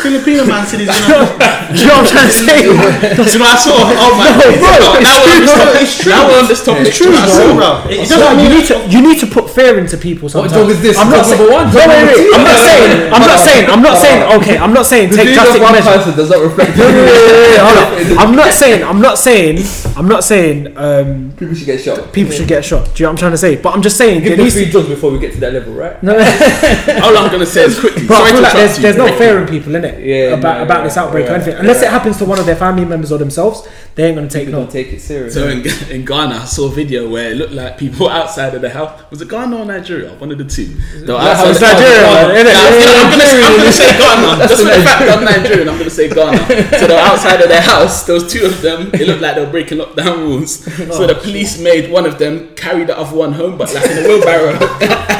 Filipino, 0.00 0.46
man 0.48 0.64
said 0.64 0.80
he's 0.80 0.88
gonna. 0.88 1.28
Do 1.72 1.76
you 1.76 1.86
know 1.92 2.00
what 2.00 2.08
I'm 2.08 2.08
trying 2.08 2.28
to 2.32 2.36
say? 2.40 2.56
Do 2.64 2.72
you 2.72 3.36
know 3.36 3.44
what 3.44 3.52
I 3.52 3.60
saw? 3.60 3.76
Oh 3.76 4.12
my 4.16 4.32
No, 4.32 4.48
bro, 4.56 4.72
now, 5.04 5.20
we're 5.28 5.36
on 5.36 5.44
this 5.44 5.60
topic. 5.60 5.88
True. 6.00 6.12
Now 6.12 6.20
we're 6.28 6.40
on 6.40 6.48
this 6.48 6.62
topic. 6.64 6.86
It's 6.88 6.96
true, 6.96 7.12
Do 7.12 7.12
you 7.12 7.20
know 7.20 7.52
what 7.52 7.84
I 7.84 7.84
bro. 7.84 7.92
It 7.92 8.08
doesn't 8.08 8.40
you 8.40 8.48
need 8.48 8.64
to 8.72 8.76
you 8.88 9.00
need 9.04 9.18
to 9.20 9.28
put 9.28 9.44
fear 9.52 9.76
into 9.76 9.96
people. 10.00 10.32
What 10.32 10.48
Sometimes. 10.48 10.56
job 10.56 10.70
is 10.72 10.80
this? 10.80 10.96
I'm 10.96 11.12
not 11.12 11.28
number 11.28 11.52
one, 11.52 11.68
No, 11.68 11.84
wait, 11.84 12.16
wait. 12.16 12.32
I'm 12.32 12.44
not 12.48 12.56
saying. 12.64 13.12
I'm 13.12 13.20
not 13.28 13.38
saying. 13.44 13.64
I'm 13.68 13.82
not 13.84 13.96
saying. 14.00 14.20
Okay, 14.40 14.56
I'm 14.56 14.72
not 14.72 14.86
saying 14.88 15.12
take 15.12 15.36
drastic 15.36 15.60
measures. 15.60 16.16
does 16.16 16.30
not 16.32 16.40
reflect. 16.40 16.72
Wait, 16.80 16.88
wait, 16.88 17.12
wait, 17.12 17.28
wait, 17.28 17.60
hold 17.60 17.76
on. 17.76 17.92
I'm 18.16 18.32
not 18.36 18.52
saying. 18.56 18.80
I'm 18.82 19.00
not 19.02 19.18
saying. 19.18 19.58
I'm 19.96 20.08
not 20.08 20.24
saying. 20.24 20.76
Um, 20.76 21.32
People 21.36 21.54
should 21.54 21.66
get 21.66 21.80
shot. 21.80 22.12
people 22.12 22.32
should 22.32 22.48
get 22.48 22.64
shot. 22.64 22.94
Do 22.94 23.02
you 23.02 23.04
know 23.06 23.10
what 23.10 23.12
I'm 23.12 23.16
trying 23.18 23.32
to 23.32 23.38
say? 23.38 23.56
But 23.56 23.74
I'm 23.74 23.82
just 23.82 23.96
saying. 23.96 24.20
Give 24.22 24.28
There 24.30 24.36
them 24.36 24.44
needs 24.44 24.54
three 24.56 24.66
to, 24.66 24.70
drugs 24.72 24.88
before 24.88 25.10
we 25.10 25.18
get 25.18 25.32
to 25.34 25.40
that 25.40 25.52
level, 25.52 25.74
right? 25.74 26.02
no, 26.02 26.12
All 27.02 27.16
I'm 27.18 27.30
gonna 27.30 27.44
say 27.46 27.64
is 27.64 27.78
quickly. 27.78 28.06
but 28.06 28.14
I 28.14 28.18
sorry 28.18 28.30
feel 28.30 28.36
to 28.36 28.42
like 28.42 28.52
there's, 28.54 28.78
interrupt 28.78 28.78
you. 28.78 28.82
there's 28.82 28.96
no 29.12 29.18
fear 29.18 29.38
in 29.42 29.48
people, 29.48 29.72
innit? 29.72 30.04
Yeah, 30.04 30.34
About 30.38 30.58
no, 30.58 30.62
about 30.64 30.78
yeah, 30.78 30.84
this 30.84 30.96
outbreak 30.96 31.26
or 31.28 31.32
anything. 31.34 31.54
Unless 31.56 31.82
yeah. 31.82 31.88
it 31.88 31.90
happens 31.90 32.16
to 32.18 32.24
one 32.24 32.38
of 32.38 32.46
their 32.46 32.56
family 32.56 32.84
members 32.84 33.12
or 33.12 33.18
themselves, 33.18 33.68
they 33.94 34.06
ain't 34.06 34.16
gonna 34.16 34.28
take 34.28 34.46
People 34.46 34.60
no. 34.60 34.64
don't 34.66 34.72
take 34.72 34.88
it 34.92 35.00
serious. 35.00 35.34
So 35.34 35.48
in, 35.48 35.66
in 35.90 36.04
Ghana, 36.04 36.34
I 36.36 36.44
saw 36.44 36.66
a 36.66 36.70
video 36.70 37.08
where 37.10 37.30
it 37.32 37.36
looked 37.36 37.52
like 37.52 37.78
people 37.78 38.08
outside 38.20 38.54
of 38.54 38.62
the 38.62 38.70
house. 38.70 39.10
Was 39.10 39.20
it 39.20 39.28
Ghana 39.28 39.56
or 39.56 39.64
Nigeria? 39.64 40.12
One 40.14 40.30
of 40.32 40.38
the 40.38 40.44
two. 40.44 40.66
They 41.04 41.12
were 41.12 41.18
outside 41.18 41.50
It's 41.50 41.60
the- 41.60 41.66
Nigeria, 41.66 42.02
Nah, 42.02 42.34
innit? 42.34 42.54
I'm 42.56 43.10
gonna, 43.10 43.46
I'm 43.46 43.56
gonna, 43.58 43.72
say 43.72 43.98
Ghana. 43.98 44.36
That's 44.38 44.50
Just 44.52 44.62
for 44.62 44.68
the 44.70 44.76
the 44.78 44.84
fact 44.84 45.02
I'm 45.10 45.24
Nigerian, 45.24 45.68
I'm 45.68 45.78
gonna 45.78 45.90
say 45.90 46.08
Ghana. 46.08 46.38
So 46.78 46.86
they 46.86 46.94
were 46.94 47.00
outside 47.00 47.40
of 47.40 47.48
their 47.48 47.60
house. 47.60 48.04
There 48.04 48.14
was 48.14 48.30
two 48.32 48.46
of 48.46 48.60
them. 48.62 48.91
It 48.92 49.06
looked 49.06 49.22
like 49.22 49.34
they 49.36 49.44
were 49.44 49.50
breaking 49.50 49.78
lockdown 49.78 50.18
rules. 50.18 50.62
So 50.92 51.06
the 51.06 51.16
oh, 51.16 51.22
police 51.22 51.58
made 51.58 51.90
one 51.90 52.06
of 52.06 52.18
them 52.18 52.54
carry 52.54 52.84
the 52.84 52.98
other 52.98 53.16
one 53.16 53.32
home, 53.32 53.56
but 53.56 53.72
like 53.74 53.90
in 53.90 54.04
a 54.04 54.08
wheelbarrow. 54.08 54.58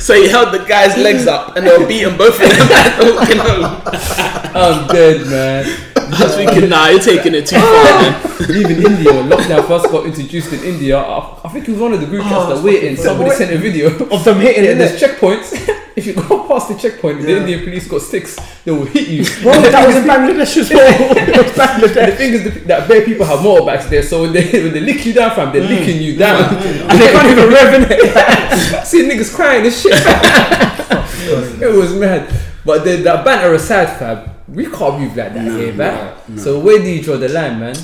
So 0.00 0.14
he 0.14 0.28
held 0.28 0.52
the 0.54 0.64
guy's 0.64 0.96
legs 0.96 1.26
up 1.26 1.56
and 1.56 1.66
they 1.66 1.76
were 1.76 1.86
beating 1.86 2.16
both 2.16 2.40
of 2.40 2.48
them 2.48 3.14
walking 3.14 3.36
home. 3.36 3.82
I'm 4.56 4.86
dead, 4.88 5.26
man. 5.26 5.89
I 6.12 6.24
was 6.24 6.34
thinking, 6.34 6.68
nah, 6.68 6.88
you're 6.88 7.00
taking 7.00 7.34
it 7.34 7.46
too 7.46 7.56
far, 7.56 7.84
man. 7.84 8.30
Even 8.50 8.84
India, 8.84 9.12
when 9.12 9.28
lockdown 9.28 9.66
first 9.66 9.86
got 9.90 10.06
introduced 10.06 10.52
in 10.52 10.62
India, 10.64 10.98
I, 10.98 11.40
I 11.44 11.48
think 11.48 11.68
it 11.68 11.72
was 11.72 11.80
one 11.80 11.92
of 11.92 12.00
the 12.00 12.06
group 12.06 12.22
chats 12.22 12.48
that 12.48 12.58
oh, 12.58 12.62
we're 12.62 12.82
in. 12.82 12.96
Somebody 12.96 13.30
sent 13.30 13.52
a 13.52 13.58
video 13.58 13.88
Of 14.10 14.24
them 14.24 14.40
hitting 14.40 14.64
Yeah, 14.64 14.70
it. 14.70 14.74
there's 14.76 15.00
checkpoints. 15.00 15.52
if 15.96 16.06
you 16.06 16.14
go 16.14 16.46
past 16.48 16.68
the 16.68 16.74
checkpoint, 16.76 17.22
the 17.22 17.38
Indian 17.38 17.60
police 17.64 17.86
got 17.86 18.02
sticks. 18.02 18.36
They 18.64 18.72
will 18.72 18.86
hit 18.86 19.08
you. 19.08 19.24
Bro, 19.42 19.52
that 19.62 19.86
was 19.86 19.96
in 19.96 20.04
Bangladesh 20.04 20.56
as 20.56 20.70
well. 20.70 21.16
It 21.16 21.82
was 21.82 21.96
And 21.96 22.12
the 22.12 22.16
thing 22.16 22.32
is 22.34 22.64
that 22.64 22.88
bare 22.88 23.04
people 23.04 23.26
have 23.26 23.40
motorbikes 23.40 23.88
there, 23.88 24.02
so 24.02 24.22
when 24.22 24.32
they 24.32 24.50
when 24.62 24.72
they 24.72 24.80
lick 24.80 25.04
you 25.04 25.12
down, 25.12 25.34
fam, 25.34 25.52
they're 25.52 25.62
mm. 25.62 25.68
licking 25.68 26.00
you 26.02 26.16
down. 26.16 26.42
Mm. 26.42 26.90
And 26.90 27.00
they 27.00 27.12
can't 27.12 27.28
even 27.30 27.48
rev 27.48 27.74
in 27.74 27.86
it. 27.90 28.86
See 28.86 29.02
niggas 29.02 29.34
crying 29.34 29.64
and 29.64 29.74
shit. 29.74 29.92
it 31.62 31.74
was 31.74 31.94
mad. 31.94 32.32
But 32.64 32.84
then 32.84 33.02
that 33.04 33.24
banter 33.24 33.54
aside, 33.54 33.98
fam, 33.98 34.30
we 34.50 34.66
can't 34.66 35.00
move 35.00 35.16
like 35.16 35.34
that 35.34 35.44
here, 35.44 35.72
man. 35.72 36.38
So 36.38 36.58
where 36.60 36.78
do 36.78 36.88
you 36.88 37.02
draw 37.02 37.16
the 37.16 37.28
line, 37.28 37.60
man? 37.60 37.76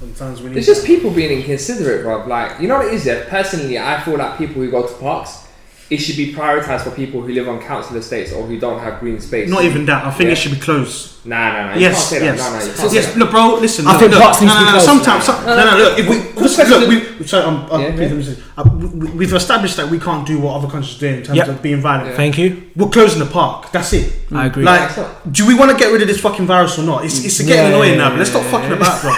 Sometimes 0.00 0.40
we 0.40 0.50
need. 0.50 0.56
It's 0.58 0.66
just 0.66 0.86
people 0.86 1.10
being 1.10 1.40
inconsiderate, 1.40 2.02
bro. 2.02 2.26
Like, 2.26 2.60
you 2.60 2.68
know 2.68 2.78
what 2.78 2.86
it 2.86 2.94
is? 2.94 3.06
Yeah, 3.06 3.28
personally, 3.28 3.78
I 3.78 4.00
feel 4.00 4.16
like 4.16 4.38
people 4.38 4.56
who 4.62 4.70
go 4.70 4.86
to 4.86 4.94
parks, 4.94 5.46
it 5.90 5.96
should 5.98 6.16
be 6.16 6.32
prioritized 6.32 6.82
for 6.82 6.92
people 6.92 7.20
who 7.20 7.32
live 7.32 7.48
on 7.48 7.60
council 7.60 7.96
estates 7.96 8.32
or 8.32 8.44
who 8.46 8.58
don't 8.60 8.78
have 8.78 9.00
green 9.00 9.18
space. 9.20 9.48
Not 9.50 9.64
even 9.64 9.84
that. 9.86 10.04
I 10.06 10.10
think 10.12 10.28
Yeah. 10.28 10.32
it 10.32 10.36
should 10.36 10.52
be 10.52 10.60
closed. 10.60 11.26
Nah, 11.26 11.36
nah, 11.36 11.66
nah. 11.66 11.74
You 11.74 11.80
Yes, 11.80 11.94
can't 11.94 12.04
say 12.08 12.18
that. 12.20 12.24
yes. 12.24 12.38
No, 12.38 12.44
no, 12.44 12.64
you 12.64 12.72
can't 12.72 12.92
yes, 12.94 13.04
say 13.06 13.10
that. 13.12 13.18
look, 13.18 13.30
bro. 13.32 13.54
Listen. 13.60 13.86
I 13.86 13.90
look, 13.92 14.00
think 14.00 14.12
look, 14.12 14.22
parks 14.22 14.40
no, 14.40 14.46
needs 14.46 14.54
to 14.58 14.64
be 14.64 14.70
closed. 14.70 14.84
Sometimes, 14.86 15.24
some, 15.24 15.46
no, 15.46 15.56
no, 15.70 15.76
look. 15.78 15.98
If 15.98 16.08
we, 16.08 16.16
Quick 16.20 16.36
look, 16.36 16.54
question. 16.54 16.88
we, 17.18 17.26
sorry, 17.26 17.44
um, 17.44 17.66
uh, 17.70 17.78
Yeah, 17.78 17.90
please 17.90 17.98
yeah. 18.00 18.06
let 18.06 18.16
me 18.16 18.22
say, 18.22 18.36
uh, 18.56 18.64
we, 18.72 19.10
we've 19.10 19.32
established 19.34 19.76
that 19.78 19.90
we 19.90 19.98
can't 19.98 20.24
do 20.26 20.38
what 20.38 20.54
other 20.56 20.68
countries 20.68 20.96
do 20.96 21.08
in 21.08 21.22
terms 21.24 21.36
Yep. 21.36 21.48
of 21.48 21.60
being 21.62 21.80
violent. 21.80 22.14
Thank 22.14 22.38
you. 22.38 22.62
We're 22.76 22.88
closing 22.88 23.18
the 23.18 23.26
park. 23.26 23.72
That's 23.72 23.92
it. 23.92 24.12
I 24.32 24.46
agree. 24.46 24.62
Like, 24.64 24.90
do 25.32 25.44
we 25.46 25.54
want 25.56 25.72
to 25.72 25.76
get 25.76 25.92
rid 25.92 26.02
of 26.02 26.08
this 26.08 26.20
fucking 26.20 26.46
virus 26.46 26.78
or 26.78 26.84
not? 26.84 27.04
It's, 27.04 27.24
it's 27.24 27.40
getting 27.40 27.56
Yeah, 27.56 27.68
annoying 27.68 27.92
yeah, 27.94 27.98
now. 27.98 28.10
But 28.10 28.18
let's 28.18 28.30
stop 28.30 28.44
yeah, 28.44 28.50
fucking 28.52 28.70
yeah. 28.70 28.76
about, 28.76 29.02
bro. 29.02 29.12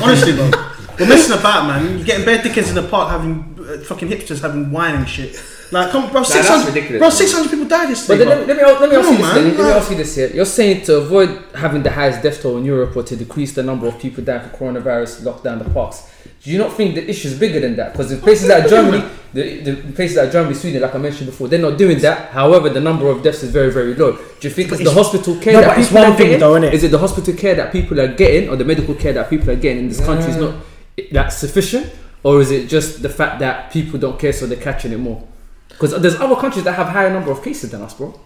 Honestly, 0.04 0.32
bro. 0.34 0.50
We're 1.00 1.08
messing 1.08 1.38
about, 1.38 1.66
man. 1.66 1.96
You're 1.96 2.06
getting 2.06 2.24
bare 2.26 2.38
dickheads 2.38 2.68
in 2.68 2.74
the 2.74 2.82
park 2.82 3.10
having 3.10 3.56
uh, 3.60 3.78
fucking 3.84 4.08
hipsters 4.08 4.42
having 4.42 4.70
wine 4.70 4.94
and 4.96 5.08
shit. 5.08 5.40
Like, 5.70 5.90
come, 5.90 6.10
bro. 6.10 6.20
that's 6.20 6.32
Six 6.32 6.48
hundred, 6.48 6.66
ridiculous, 6.74 7.00
bro. 7.00 7.10
Six 7.10 7.32
hundred 7.32 7.50
people 7.50 7.68
died 7.68 7.82
But 7.84 7.88
yesterday. 7.90 8.24
then 8.24 8.46
let 8.46 8.46
bro. 8.46 8.56
me, 8.56 8.62
let 8.62 8.80
me, 8.80 8.80
let 8.80 8.90
me 8.90 8.96
Come 8.96 9.04
ask 9.04 9.10
you 9.10 9.16
this. 9.18 9.34
man. 9.34 9.44
Let 9.44 9.56
me 9.66 9.70
ask 9.80 9.90
you 9.90 9.96
this 9.96 10.14
here. 10.16 10.30
You're 10.34 10.44
saying 10.44 10.82
to 10.86 10.96
avoid 10.96 11.42
having 11.54 11.82
the 11.82 11.90
highest 11.90 12.22
death 12.22 12.40
toll 12.42 12.56
in 12.56 12.64
Europe 12.64 12.96
or 12.96 13.02
to 13.02 13.16
decrease 13.16 13.52
the 13.54 13.62
number 13.62 13.86
of 13.86 13.98
people 13.98 14.24
dying 14.24 14.48
for 14.48 14.56
coronavirus, 14.56 15.24
lock 15.24 15.42
down 15.42 15.58
the 15.58 15.68
parks. 15.70 16.10
Do 16.42 16.50
you 16.52 16.58
not 16.58 16.72
think 16.72 16.94
the 16.94 17.08
issue 17.10 17.28
is 17.28 17.38
bigger 17.38 17.60
than 17.60 17.76
that? 17.76 17.92
Because 17.92 18.10
the 18.10 18.16
places 18.16 18.48
like 18.48 18.68
Germany, 18.68 19.04
the, 19.34 19.60
the 19.60 19.92
places 19.92 20.16
like 20.16 20.30
Germany, 20.30 20.54
Sweden, 20.54 20.80
like 20.80 20.94
I 20.94 20.98
mentioned 20.98 21.26
before, 21.26 21.48
they're 21.48 21.58
not 21.60 21.76
doing 21.76 21.98
that. 21.98 22.30
However, 22.30 22.68
the 22.70 22.80
number 22.80 23.08
of 23.08 23.22
deaths 23.22 23.42
is 23.42 23.50
very, 23.50 23.70
very 23.72 23.94
low. 23.94 24.12
Do 24.12 24.48
you 24.48 24.50
think 24.50 24.70
it's 24.72 24.82
the 24.84 24.92
hospital 24.92 25.36
care 25.40 25.54
No, 25.54 25.60
that 25.60 25.68
but 25.70 25.78
it's 25.80 25.88
people 25.88 26.02
one 26.02 26.12
are 26.12 26.16
thing 26.16 26.26
getting? 26.26 26.40
though, 26.40 26.52
innit? 26.54 26.72
Is 26.72 26.84
it 26.84 26.92
the 26.92 26.98
hospital 26.98 27.34
care 27.34 27.56
that 27.56 27.72
people 27.72 28.00
are 28.00 28.08
getting, 28.14 28.48
or 28.48 28.56
the 28.56 28.64
medical 28.64 28.94
care 28.94 29.12
that 29.12 29.28
people 29.28 29.50
are 29.50 29.56
getting 29.56 29.80
in 29.80 29.88
this 29.88 30.02
country 30.02 30.30
is 30.30 30.36
not 30.36 30.54
that 31.12 31.28
sufficient, 31.28 31.92
or 32.22 32.40
is 32.40 32.50
it 32.52 32.68
just 32.68 33.02
the 33.02 33.08
fact 33.08 33.40
that 33.40 33.72
people 33.72 33.98
don't 33.98 34.18
care, 34.18 34.32
so 34.32 34.46
they're 34.46 34.58
catching 34.62 34.92
it 34.92 34.98
more? 34.98 35.22
Because 35.78 36.00
there's 36.02 36.16
other 36.16 36.34
countries 36.36 36.64
that 36.64 36.72
have 36.72 36.88
higher 36.88 37.10
number 37.12 37.30
of 37.30 37.42
cases 37.42 37.70
than 37.70 37.82
us, 37.82 37.94
bro. 37.94 38.18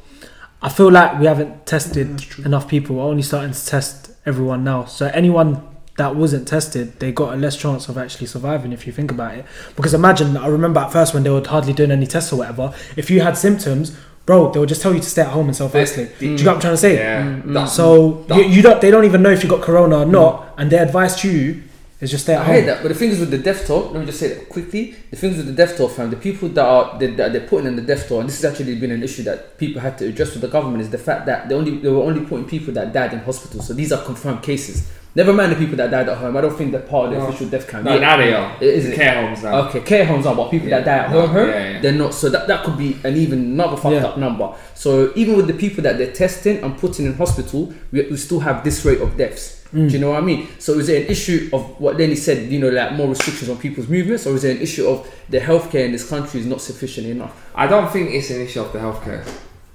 I 0.63 0.69
feel 0.69 0.91
like 0.91 1.19
we 1.21 1.27
haven't 1.27 1.67
tested 1.67 2.09
mm, 2.09 2.47
enough 2.47 2.67
people. 2.69 2.97
We're 2.97 3.03
only 3.05 3.23
starting 3.23 3.53
to 3.53 3.67
test 3.67 4.13
everyone 4.25 4.65
now. 4.65 4.85
So 4.87 5.07
anyone 5.09 5.63
that 5.99 6.17
wasn't 6.17 6.49
tested, 6.49 6.99
they 7.01 7.13
got 7.13 7.35
a 7.35 7.37
less 7.37 7.57
chance 7.57 7.89
of 7.89 7.99
actually 7.99 8.27
surviving 8.29 8.73
if 8.73 8.87
you 8.87 8.93
think 8.93 9.11
about 9.11 9.35
it. 9.35 9.45
Because 9.77 9.93
imagine, 9.93 10.37
I 10.37 10.47
remember 10.47 10.81
at 10.81 10.91
first 10.93 11.13
when 11.15 11.25
they 11.25 11.31
were 11.31 11.47
hardly 11.47 11.73
doing 11.75 11.91
any 11.91 12.07
tests 12.07 12.33
or 12.33 12.37
whatever, 12.37 12.73
if 12.97 13.11
you 13.11 13.21
had 13.21 13.37
symptoms, 13.37 13.95
bro, 14.25 14.51
they 14.53 14.59
would 14.61 14.69
just 14.69 14.81
tell 14.81 14.95
you 14.95 15.01
to 15.01 15.11
stay 15.11 15.21
at 15.23 15.29
home 15.29 15.49
and 15.49 15.57
self 15.57 15.75
isolate. 15.75 16.19
Do 16.19 16.27
you 16.31 16.37
get 16.39 16.47
what 16.47 16.55
I'm 16.55 16.61
trying 16.61 16.73
to 16.75 16.79
say? 16.79 16.95
Yeah. 16.97 17.41
That- 17.45 17.69
So 17.69 18.25
you, 18.37 18.43
you 18.45 18.63
don't, 18.63 18.81
they 18.81 18.91
don't 18.91 19.05
even 19.05 19.21
know 19.23 19.31
if 19.31 19.43
you 19.43 19.51
got 19.51 19.61
corona 19.61 19.99
or 19.99 20.07
not, 20.07 20.55
and 20.57 20.71
they 20.71 20.79
advice 20.79 21.21
to 21.23 21.31
you 21.31 21.63
is 22.03 22.11
just 22.11 22.25
stay 22.25 22.35
at 22.35 22.41
I 22.41 22.45
home. 22.45 22.55
heard 22.57 22.65
that, 22.67 22.83
but 22.83 22.89
the 22.89 22.95
thing 22.95 23.11
is 23.11 23.21
with 23.21 23.31
the 23.31 23.39
death 23.39 23.67
toll, 23.67 23.91
let 23.93 24.01
me 24.01 24.07
just 24.07 24.19
say 24.19 24.29
that 24.35 24.49
quickly. 24.49 24.95
The 25.11 25.17
thing 25.17 25.31
is 25.31 25.37
with 25.39 25.47
the 25.47 25.53
death 25.53 25.77
toll, 25.79 25.89
fam, 25.89 26.11
the 26.11 26.17
people 26.17 26.49
that 26.51 26.65
are 26.65 26.99
that, 26.99 27.17
that 27.17 27.33
they're 27.33 27.47
putting 27.47 27.67
in 27.69 27.77
the 27.77 27.83
death 27.83 28.09
toll, 28.09 28.21
and 28.21 28.29
this 28.29 28.43
has 28.43 28.51
actually 28.53 28.75
been 28.75 28.91
an 28.91 29.03
issue 29.03 29.23
that 29.23 29.57
people 29.57 29.81
had 29.81 29.97
to 29.99 30.09
address 30.09 30.33
with 30.33 30.43
the 30.43 30.49
government, 30.49 30.83
is 30.83 30.91
the 30.91 30.99
fact 30.99 31.27
that 31.27 31.49
they 31.49 31.55
only 31.55 31.79
they 31.79 31.89
were 31.89 32.03
only 32.03 32.25
putting 32.27 32.45
people 32.45 32.75
that 32.75 32.93
died 32.93 33.13
in 33.13 33.21
hospital. 33.21 33.63
So 33.63 33.73
these 33.73 33.93
are 33.93 34.05
confirmed 34.05 34.43
cases. 34.43 34.91
Never 35.15 35.35
mind 35.35 35.53
the 35.53 35.57
people 35.57 35.77
that 35.77 35.91
died 35.91 36.09
at 36.09 36.17
home. 36.17 36.35
I 36.39 36.41
don't 36.41 36.57
think 36.57 36.73
they're 36.73 36.81
part 36.81 37.09
of 37.09 37.13
the 37.13 37.19
No. 37.19 37.27
official 37.27 37.47
death 37.51 37.69
count. 37.69 37.85
No, 37.85 37.93
Yeah. 37.95 38.01
now 38.01 38.17
they 38.17 38.33
are. 38.33 38.57
Is 38.63 38.87
it? 38.87 38.95
Care 38.95 39.27
homes 39.27 39.43
now. 39.43 39.69
Okay, 39.69 39.81
care 39.81 40.07
homes 40.07 40.25
are, 40.25 40.35
but 40.35 40.51
people 40.51 40.71
that 40.71 40.87
die 40.87 40.99
at 41.05 41.11
home, 41.11 41.29
uh-huh. 41.29 41.39
Yeah, 41.39 41.71
yeah. 41.73 41.81
they're 41.83 41.93
not. 41.93 42.15
So 42.15 42.31
that, 42.31 42.49
that 42.49 42.65
could 42.65 42.79
be 42.79 42.97
an 43.05 43.17
even 43.19 43.39
another 43.41 43.77
fucked 43.77 43.95
Yeah. 43.97 44.07
up 44.07 44.17
number. 44.17 44.51
So 44.75 45.13
even 45.15 45.37
with 45.37 45.49
the 45.49 45.53
people 45.53 45.83
that 45.83 45.99
they're 45.99 46.13
testing 46.15 46.65
and 46.65 46.79
putting 46.79 47.05
in 47.05 47.13
hospital, 47.15 47.75
we, 47.93 48.09
we 48.11 48.17
still 48.17 48.41
have 48.41 48.65
this 48.65 48.85
rate 48.87 49.03
of 49.03 49.19
deaths. 49.19 49.62
Do 49.73 49.87
you 49.87 49.99
know 49.99 50.11
what 50.11 50.23
I 50.23 50.27
mean? 50.27 50.49
So 50.59 50.75
is 50.75 50.89
it 50.91 51.07
an 51.07 51.11
issue 51.11 51.49
of 51.53 51.81
what 51.81 51.97
Lenny 51.97 52.15
said, 52.15 52.53
you 52.53 52.59
know, 52.59 52.69
like 52.69 52.93
more 52.93 53.09
restrictions 53.09 53.49
on 53.49 53.57
people's 53.57 53.89
movements, 53.89 54.27
or 54.27 54.35
is 54.35 54.45
it 54.45 54.57
an 54.57 54.63
issue 54.63 54.87
of 54.87 55.11
the 55.31 55.39
healthcare 55.39 55.87
in 55.87 55.93
this 55.93 56.09
country 56.09 56.41
is 56.41 56.47
not 56.47 56.61
sufficient 56.61 57.07
enough? 57.07 57.51
I 57.55 57.67
don't 57.67 57.91
think 57.91 58.11
it's 58.11 58.31
an 58.31 58.43
issue 58.43 58.61
of 58.61 58.73
the 58.73 58.79
healthcare 58.79 59.27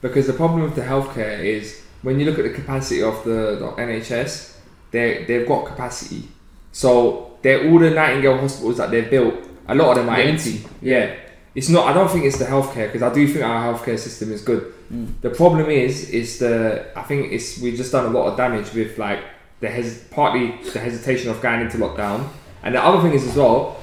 because 0.02 0.28
the 0.28 0.34
problem 0.34 0.62
with 0.62 0.76
the 0.76 0.84
healthcare 0.84 1.40
is 1.44 1.82
when 2.04 2.20
you 2.20 2.28
look 2.28 2.38
at 2.38 2.44
the 2.44 2.52
capacity 2.52 3.02
of 3.02 3.24
the, 3.24 3.58
the 3.60 3.74
NHS, 3.82 4.58
they 4.92 5.26
they've 5.26 5.48
got 5.48 5.66
capacity. 5.66 6.28
So 6.72 7.38
they're 7.42 7.68
all 7.70 7.80
the 7.80 7.90
Nightingale 7.90 8.38
hospitals 8.38 8.78
that 8.78 8.92
they've 8.92 9.10
built. 9.10 9.34
A 9.68 9.74
lot 9.74 9.92
of 9.92 9.98
them 9.98 10.10
are 10.10 10.20
empty. 10.20 10.58
empty. 10.58 10.70
Yeah, 10.82 11.16
it's 11.56 11.70
not. 11.70 11.88
I 11.88 11.94
don't 11.94 12.10
think 12.10 12.26
it's 12.26 12.38
the 12.38 12.46
healthcare 12.46 12.92
because 12.92 13.02
I 13.02 13.12
do 13.12 13.28
think 13.28 13.44
our 13.44 13.74
healthcare 13.74 13.98
system 13.98 14.32
is 14.32 14.44
good. 14.44 14.74
Mm. 14.94 15.22
The 15.22 15.32
problem 15.32 15.72
is, 15.72 16.12
is 16.12 16.38
the 16.38 16.92
I 16.96 17.02
think 17.02 17.32
it's 17.32 17.60
we've 17.60 17.76
just 17.76 17.92
done 17.92 18.06
a 18.06 18.10
lot 18.10 18.28
of 18.28 18.38
damage 18.38 18.74
with 18.74 19.00
like 19.00 19.24
the 19.60 19.70
hes- 19.70 20.04
partly 20.12 20.56
the 20.74 20.80
hesitation 20.80 21.30
of 21.30 21.42
going 21.42 21.62
into 21.62 21.78
lockdown, 21.78 22.30
and 22.64 22.76
the 22.76 22.84
other 22.84 23.02
thing 23.02 23.14
is 23.14 23.28
as 23.28 23.36
well. 23.36 23.78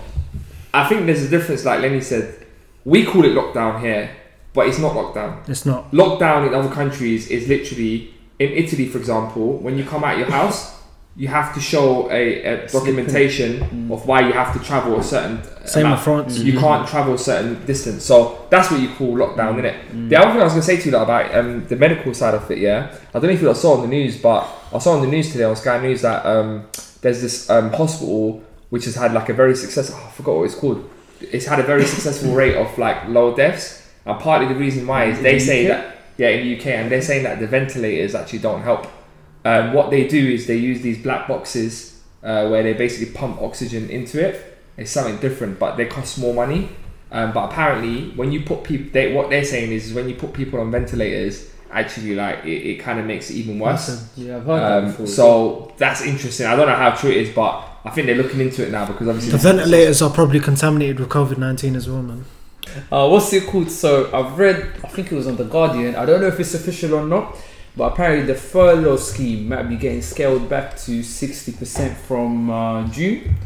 I 0.72 0.88
think 0.88 1.06
there's 1.06 1.22
a 1.22 1.28
difference. 1.28 1.64
Like 1.64 1.80
Lenny 1.80 2.00
said, 2.00 2.46
we 2.84 3.04
call 3.04 3.24
it 3.24 3.32
lockdown 3.32 3.80
here, 3.80 4.10
but 4.52 4.66
it's 4.66 4.78
not 4.78 4.92
lockdown. 4.92 5.48
It's 5.48 5.64
not. 5.64 5.90
Lockdown 5.92 6.48
in 6.48 6.54
other 6.54 6.68
countries 6.72 7.28
is 7.28 7.48
literally 7.48 8.12
in 8.38 8.50
Italy, 8.50 8.88
for 8.88 8.98
example, 8.98 9.58
when 9.58 9.78
you 9.78 9.84
come 9.84 10.02
out 10.04 10.18
your 10.18 10.30
house, 10.30 10.80
you 11.16 11.28
have 11.28 11.54
to 11.54 11.60
show 11.60 12.10
a, 12.10 12.42
a 12.42 12.66
documentation 12.68 13.60
Mm. 13.60 13.92
of 13.92 14.06
why 14.06 14.20
you 14.26 14.32
have 14.32 14.52
to 14.52 14.58
travel 14.58 14.98
a 14.98 15.02
certain 15.02 15.38
Same 15.64 15.82
in 15.82 15.86
amount. 15.86 16.02
France. 16.02 16.38
You 16.38 16.58
can't 16.58 16.86
travel 16.88 17.14
a 17.14 17.18
certain 17.18 17.64
distance, 17.66 18.04
so 18.04 18.46
that's 18.50 18.70
what 18.70 18.80
you 18.80 18.88
call 18.88 19.14
lockdown, 19.14 19.54
innit? 19.60 19.76
Mm. 19.92 20.08
The 20.08 20.16
other 20.16 20.32
thing 20.32 20.40
I 20.40 20.44
was 20.44 20.52
gonna 20.54 20.62
say 20.62 20.76
to 20.78 20.84
you 20.86 20.90
lot 20.92 21.02
about 21.04 21.34
um, 21.34 21.66
the 21.68 21.76
medical 21.76 22.12
side 22.14 22.34
of 22.34 22.50
it, 22.50 22.58
yeah, 22.58 22.92
I 23.14 23.18
don't 23.18 23.24
know 23.30 23.36
if 23.36 23.42
you 23.42 23.54
saw 23.54 23.74
on 23.76 23.82
the 23.82 23.88
news, 23.88 24.16
but 24.20 24.46
I 24.72 24.78
saw 24.78 24.92
on 24.96 25.02
the 25.02 25.08
news 25.08 25.30
today 25.32 25.44
on 25.44 25.54
Sky 25.56 25.78
News 25.80 26.02
that 26.02 26.26
um, 26.26 26.66
there's 27.00 27.20
this 27.22 27.48
um, 27.50 27.72
hospital 27.72 28.42
which 28.70 28.84
has 28.86 28.96
had 28.96 29.12
like 29.12 29.28
a 29.28 29.34
very 29.34 29.54
successful. 29.54 29.96
I 30.04 30.10
forgot 30.10 30.36
what 30.36 30.44
it's 30.44 30.54
called. 30.56 30.90
It's 31.20 31.46
had 31.46 31.60
a 31.60 31.62
very 31.62 31.84
successful 31.84 32.32
rate 32.42 32.56
of 32.56 32.76
like 32.76 33.06
low 33.08 33.34
deaths, 33.36 33.82
and 34.04 34.18
partly 34.18 34.48
the 34.48 34.58
reason 34.58 34.86
why 34.86 35.04
is 35.04 35.18
In 35.18 35.22
they 35.22 35.34
the 35.34 35.40
say 35.40 35.64
UK? 35.64 35.68
that 35.76 35.96
yeah 36.16 36.28
in 36.30 36.46
the 36.48 36.58
UK, 36.58 36.66
and 36.66 36.90
they're 36.90 37.02
saying 37.02 37.22
that 37.24 37.38
the 37.38 37.46
ventilators 37.46 38.14
actually 38.16 38.40
don't 38.40 38.62
help. 38.62 38.86
Um, 39.44 39.72
what 39.74 39.90
they 39.90 40.06
do 40.08 40.18
is 40.18 40.46
they 40.46 40.56
use 40.56 40.80
these 40.80 41.02
black 41.02 41.28
boxes 41.28 42.00
uh, 42.22 42.48
where 42.48 42.62
they 42.62 42.72
basically 42.72 43.12
pump 43.14 43.40
oxygen 43.42 43.90
into 43.90 44.24
it. 44.24 44.58
It's 44.76 44.90
something 44.90 45.18
different, 45.18 45.58
but 45.58 45.76
they 45.76 45.86
cost 45.86 46.18
more 46.18 46.34
money. 46.34 46.70
Um, 47.12 47.32
but 47.32 47.50
apparently, 47.52 48.10
when 48.16 48.32
you 48.32 48.42
put 48.42 48.64
people, 48.64 48.90
they, 48.92 49.12
what 49.12 49.30
they're 49.30 49.44
saying 49.44 49.70
is 49.72 49.86
is 49.88 49.94
when 49.94 50.08
you 50.08 50.16
put 50.16 50.32
people 50.32 50.58
on 50.60 50.70
ventilators, 50.72 51.50
actually, 51.70 52.14
like 52.14 52.44
it, 52.44 52.48
it 52.70 52.80
kind 52.80 52.98
of 52.98 53.06
makes 53.06 53.30
it 53.30 53.34
even 53.34 53.58
worse. 53.58 53.88
Listen, 53.88 54.08
Yeah, 54.26 54.36
I've 54.38 54.44
heard 54.46 54.60
that 54.60 54.78
Um, 54.78 54.86
before. 54.90 55.06
so 55.06 55.72
that's 55.76 56.00
interesting. 56.02 56.46
I 56.46 56.56
don't 56.56 56.66
know 56.66 56.74
how 56.74 56.90
true 56.90 57.10
it 57.10 57.18
is, 57.18 57.30
but 57.34 57.62
I 57.84 57.90
think 57.90 58.06
they're 58.06 58.16
looking 58.16 58.40
into 58.40 58.66
it 58.66 58.70
now 58.72 58.86
because 58.86 59.06
obviously 59.06 59.30
The 59.32 59.38
ventilators 59.38 60.00
are 60.02 60.10
probably 60.10 60.40
contaminated 60.40 60.98
with 60.98 61.10
COVID 61.10 61.38
19 61.38 61.76
as 61.76 61.88
well, 61.88 62.02
man. 62.02 62.24
Uh, 62.90 63.06
what's 63.08 63.32
it 63.32 63.46
called? 63.46 63.70
So 63.70 64.10
I've 64.12 64.36
read, 64.38 64.72
I 64.82 64.88
think 64.88 65.12
it 65.12 65.14
was 65.14 65.26
on 65.28 65.36
the 65.36 65.44
Guardian. 65.44 65.94
I 65.94 66.06
don't 66.06 66.20
know 66.20 66.28
if 66.28 66.40
it's 66.40 66.54
official 66.54 66.94
or 66.94 67.04
not, 67.06 67.36
but 67.76 67.92
apparently 67.92 68.26
the 68.26 68.38
furlough 68.38 68.96
scheme 68.96 69.48
might 69.48 69.64
be 69.64 69.76
getting 69.76 70.02
scaled 70.02 70.48
back 70.48 70.76
to 70.78 71.02
sixty 71.02 71.52
percent 71.52 71.96
from 71.96 72.50
uh, 72.50 72.86
June. 72.88 73.36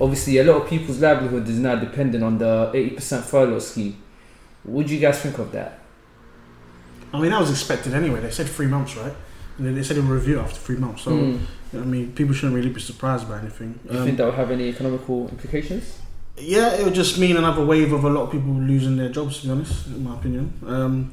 Obviously, 0.00 0.38
a 0.38 0.44
lot 0.44 0.62
of 0.62 0.68
people's 0.68 0.98
livelihood 1.00 1.46
is 1.48 1.58
now 1.58 1.74
dependent 1.76 2.24
on 2.24 2.38
the 2.38 2.70
eighty 2.74 2.94
percent 2.96 3.24
furlough 3.24 3.58
scheme. 3.58 3.96
What 4.64 4.86
do 4.86 4.94
you 4.94 5.00
guys 5.00 5.20
think 5.20 5.38
of 5.38 5.52
that? 5.52 5.78
I 7.12 7.20
mean, 7.20 7.30
that 7.30 7.40
was 7.40 7.50
expected 7.50 7.92
anyway. 7.94 8.20
They 8.20 8.30
said 8.30 8.46
three 8.48 8.66
months, 8.66 8.96
right? 8.96 9.12
And 9.58 9.66
then 9.66 9.74
they 9.74 9.82
said 9.82 9.98
a 9.98 10.02
review 10.02 10.38
after 10.40 10.56
three 10.58 10.76
months. 10.76 11.02
So, 11.02 11.10
Hmm. 11.10 11.36
I 11.74 11.78
mean, 11.84 12.12
people 12.12 12.34
shouldn't 12.34 12.54
really 12.54 12.70
be 12.70 12.80
surprised 12.80 13.28
by 13.28 13.38
anything. 13.40 13.78
Do 13.86 13.92
you 13.94 14.00
Um, 14.00 14.06
think 14.06 14.16
that 14.18 14.24
will 14.24 14.32
have 14.32 14.50
any 14.50 14.68
economical 14.68 15.28
implications? 15.28 15.98
yeah, 16.38 16.72
it 16.74 16.84
would 16.84 16.94
just 16.94 17.18
mean 17.18 17.36
another 17.36 17.64
wave 17.64 17.92
of 17.92 18.04
a 18.04 18.08
lot 18.08 18.22
of 18.24 18.30
people 18.32 18.52
losing 18.54 18.96
their 18.96 19.10
jobs, 19.10 19.40
to 19.40 19.46
be 19.46 19.52
honest, 19.52 19.86
in 19.88 20.02
my 20.04 20.14
opinion. 20.14 20.52
Um, 20.66 21.10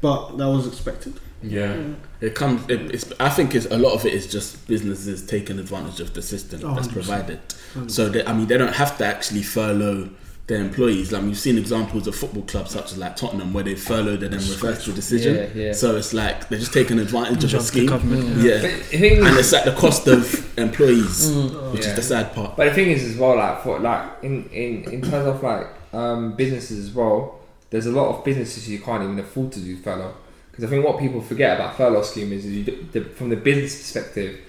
but 0.00 0.36
that 0.38 0.46
was 0.48 0.66
expected. 0.66 1.14
Yeah, 1.42 1.76
it 2.20 2.34
comes. 2.34 2.68
It, 2.68 2.90
it's. 2.92 3.12
I 3.20 3.28
think 3.30 3.54
it's 3.54 3.66
a 3.66 3.78
lot 3.78 3.92
of 3.94 4.04
it 4.04 4.12
is 4.12 4.26
just 4.26 4.66
businesses 4.66 5.24
taking 5.24 5.58
advantage 5.58 6.00
of 6.00 6.12
the 6.14 6.22
system 6.22 6.60
Oh, 6.64 6.74
that's 6.74 6.88
100%. 6.88 6.92
provided. 6.92 7.40
So 7.86 8.08
they, 8.08 8.24
I 8.24 8.32
mean, 8.32 8.46
they 8.48 8.58
don't 8.58 8.74
have 8.74 8.98
to 8.98 9.06
actually 9.06 9.42
furlough 9.42 10.10
their 10.48 10.60
employees. 10.60 11.12
Like 11.12 11.22
we've 11.22 11.38
seen 11.38 11.56
examples 11.58 12.06
of 12.08 12.16
football 12.16 12.42
clubs 12.42 12.72
such 12.72 12.86
as 12.92 12.98
like 12.98 13.14
Tottenham 13.16 13.52
where 13.52 13.62
they 13.62 13.74
furloughed 13.76 14.22
and 14.24 14.32
then 14.32 14.40
reversed 14.50 14.86
the 14.86 14.92
decision. 14.94 15.36
Yeah, 15.36 15.62
yeah. 15.66 15.72
So 15.74 15.96
it's 15.96 16.12
like 16.12 16.48
they're 16.48 16.58
just 16.58 16.72
taking 16.72 16.98
advantage 16.98 17.44
of 17.44 17.50
Job 17.50 17.60
the 17.60 17.66
scheme. 17.66 17.86
government, 17.86 18.24
Mm. 18.24 18.42
Yeah, 18.42 18.62
But 18.62 18.90
the 18.90 19.18
and 19.26 19.38
it's 19.38 19.52
at 19.52 19.64
the 19.66 19.72
cost 19.72 20.08
of 20.08 20.58
employees, 20.58 21.30
Mm. 21.30 21.72
which 21.72 21.84
Yeah. 21.84 21.90
is 21.90 21.96
the 21.96 22.02
sad 22.02 22.34
part. 22.34 22.56
but 22.56 22.64
the 22.64 22.74
thing 22.74 22.90
is 22.90 23.04
as 23.04 23.16
well, 23.16 23.36
like 23.36 23.62
for 23.62 23.78
like 23.78 24.02
in 24.22 24.48
in 24.50 24.84
in 24.90 25.02
terms 25.02 25.26
of 25.28 25.42
like 25.42 25.68
um, 25.92 26.34
businesses 26.34 26.88
as 26.88 26.94
well, 26.94 27.38
there's 27.70 27.86
a 27.86 27.92
lot 27.92 28.08
of 28.08 28.24
businesses 28.24 28.68
you 28.68 28.78
can't 28.80 29.02
even 29.04 29.18
afford 29.20 29.52
to 29.52 29.60
do 29.60 29.76
furlough 29.76 30.14
because 30.58 30.72
I 30.72 30.74
think 30.74 30.84
what 30.84 30.98
people 30.98 31.20
forget 31.20 31.56
about 31.56 31.76
furlough 31.76 32.02
scheme 32.02 32.32
is 32.32 32.44
you, 32.44 32.64
the, 32.90 33.02
from 33.02 33.28
the 33.28 33.36
business 33.36 33.76
perspective, 33.78 34.40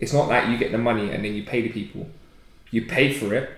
it's 0.00 0.14
not 0.14 0.28
like 0.28 0.48
you 0.48 0.56
get 0.56 0.72
the 0.72 0.78
money 0.78 1.10
and 1.10 1.22
then 1.22 1.34
you 1.34 1.42
pay 1.42 1.60
the 1.60 1.68
people, 1.68 2.08
you 2.70 2.86
pay 2.86 3.12
for 3.12 3.34
it, 3.34 3.50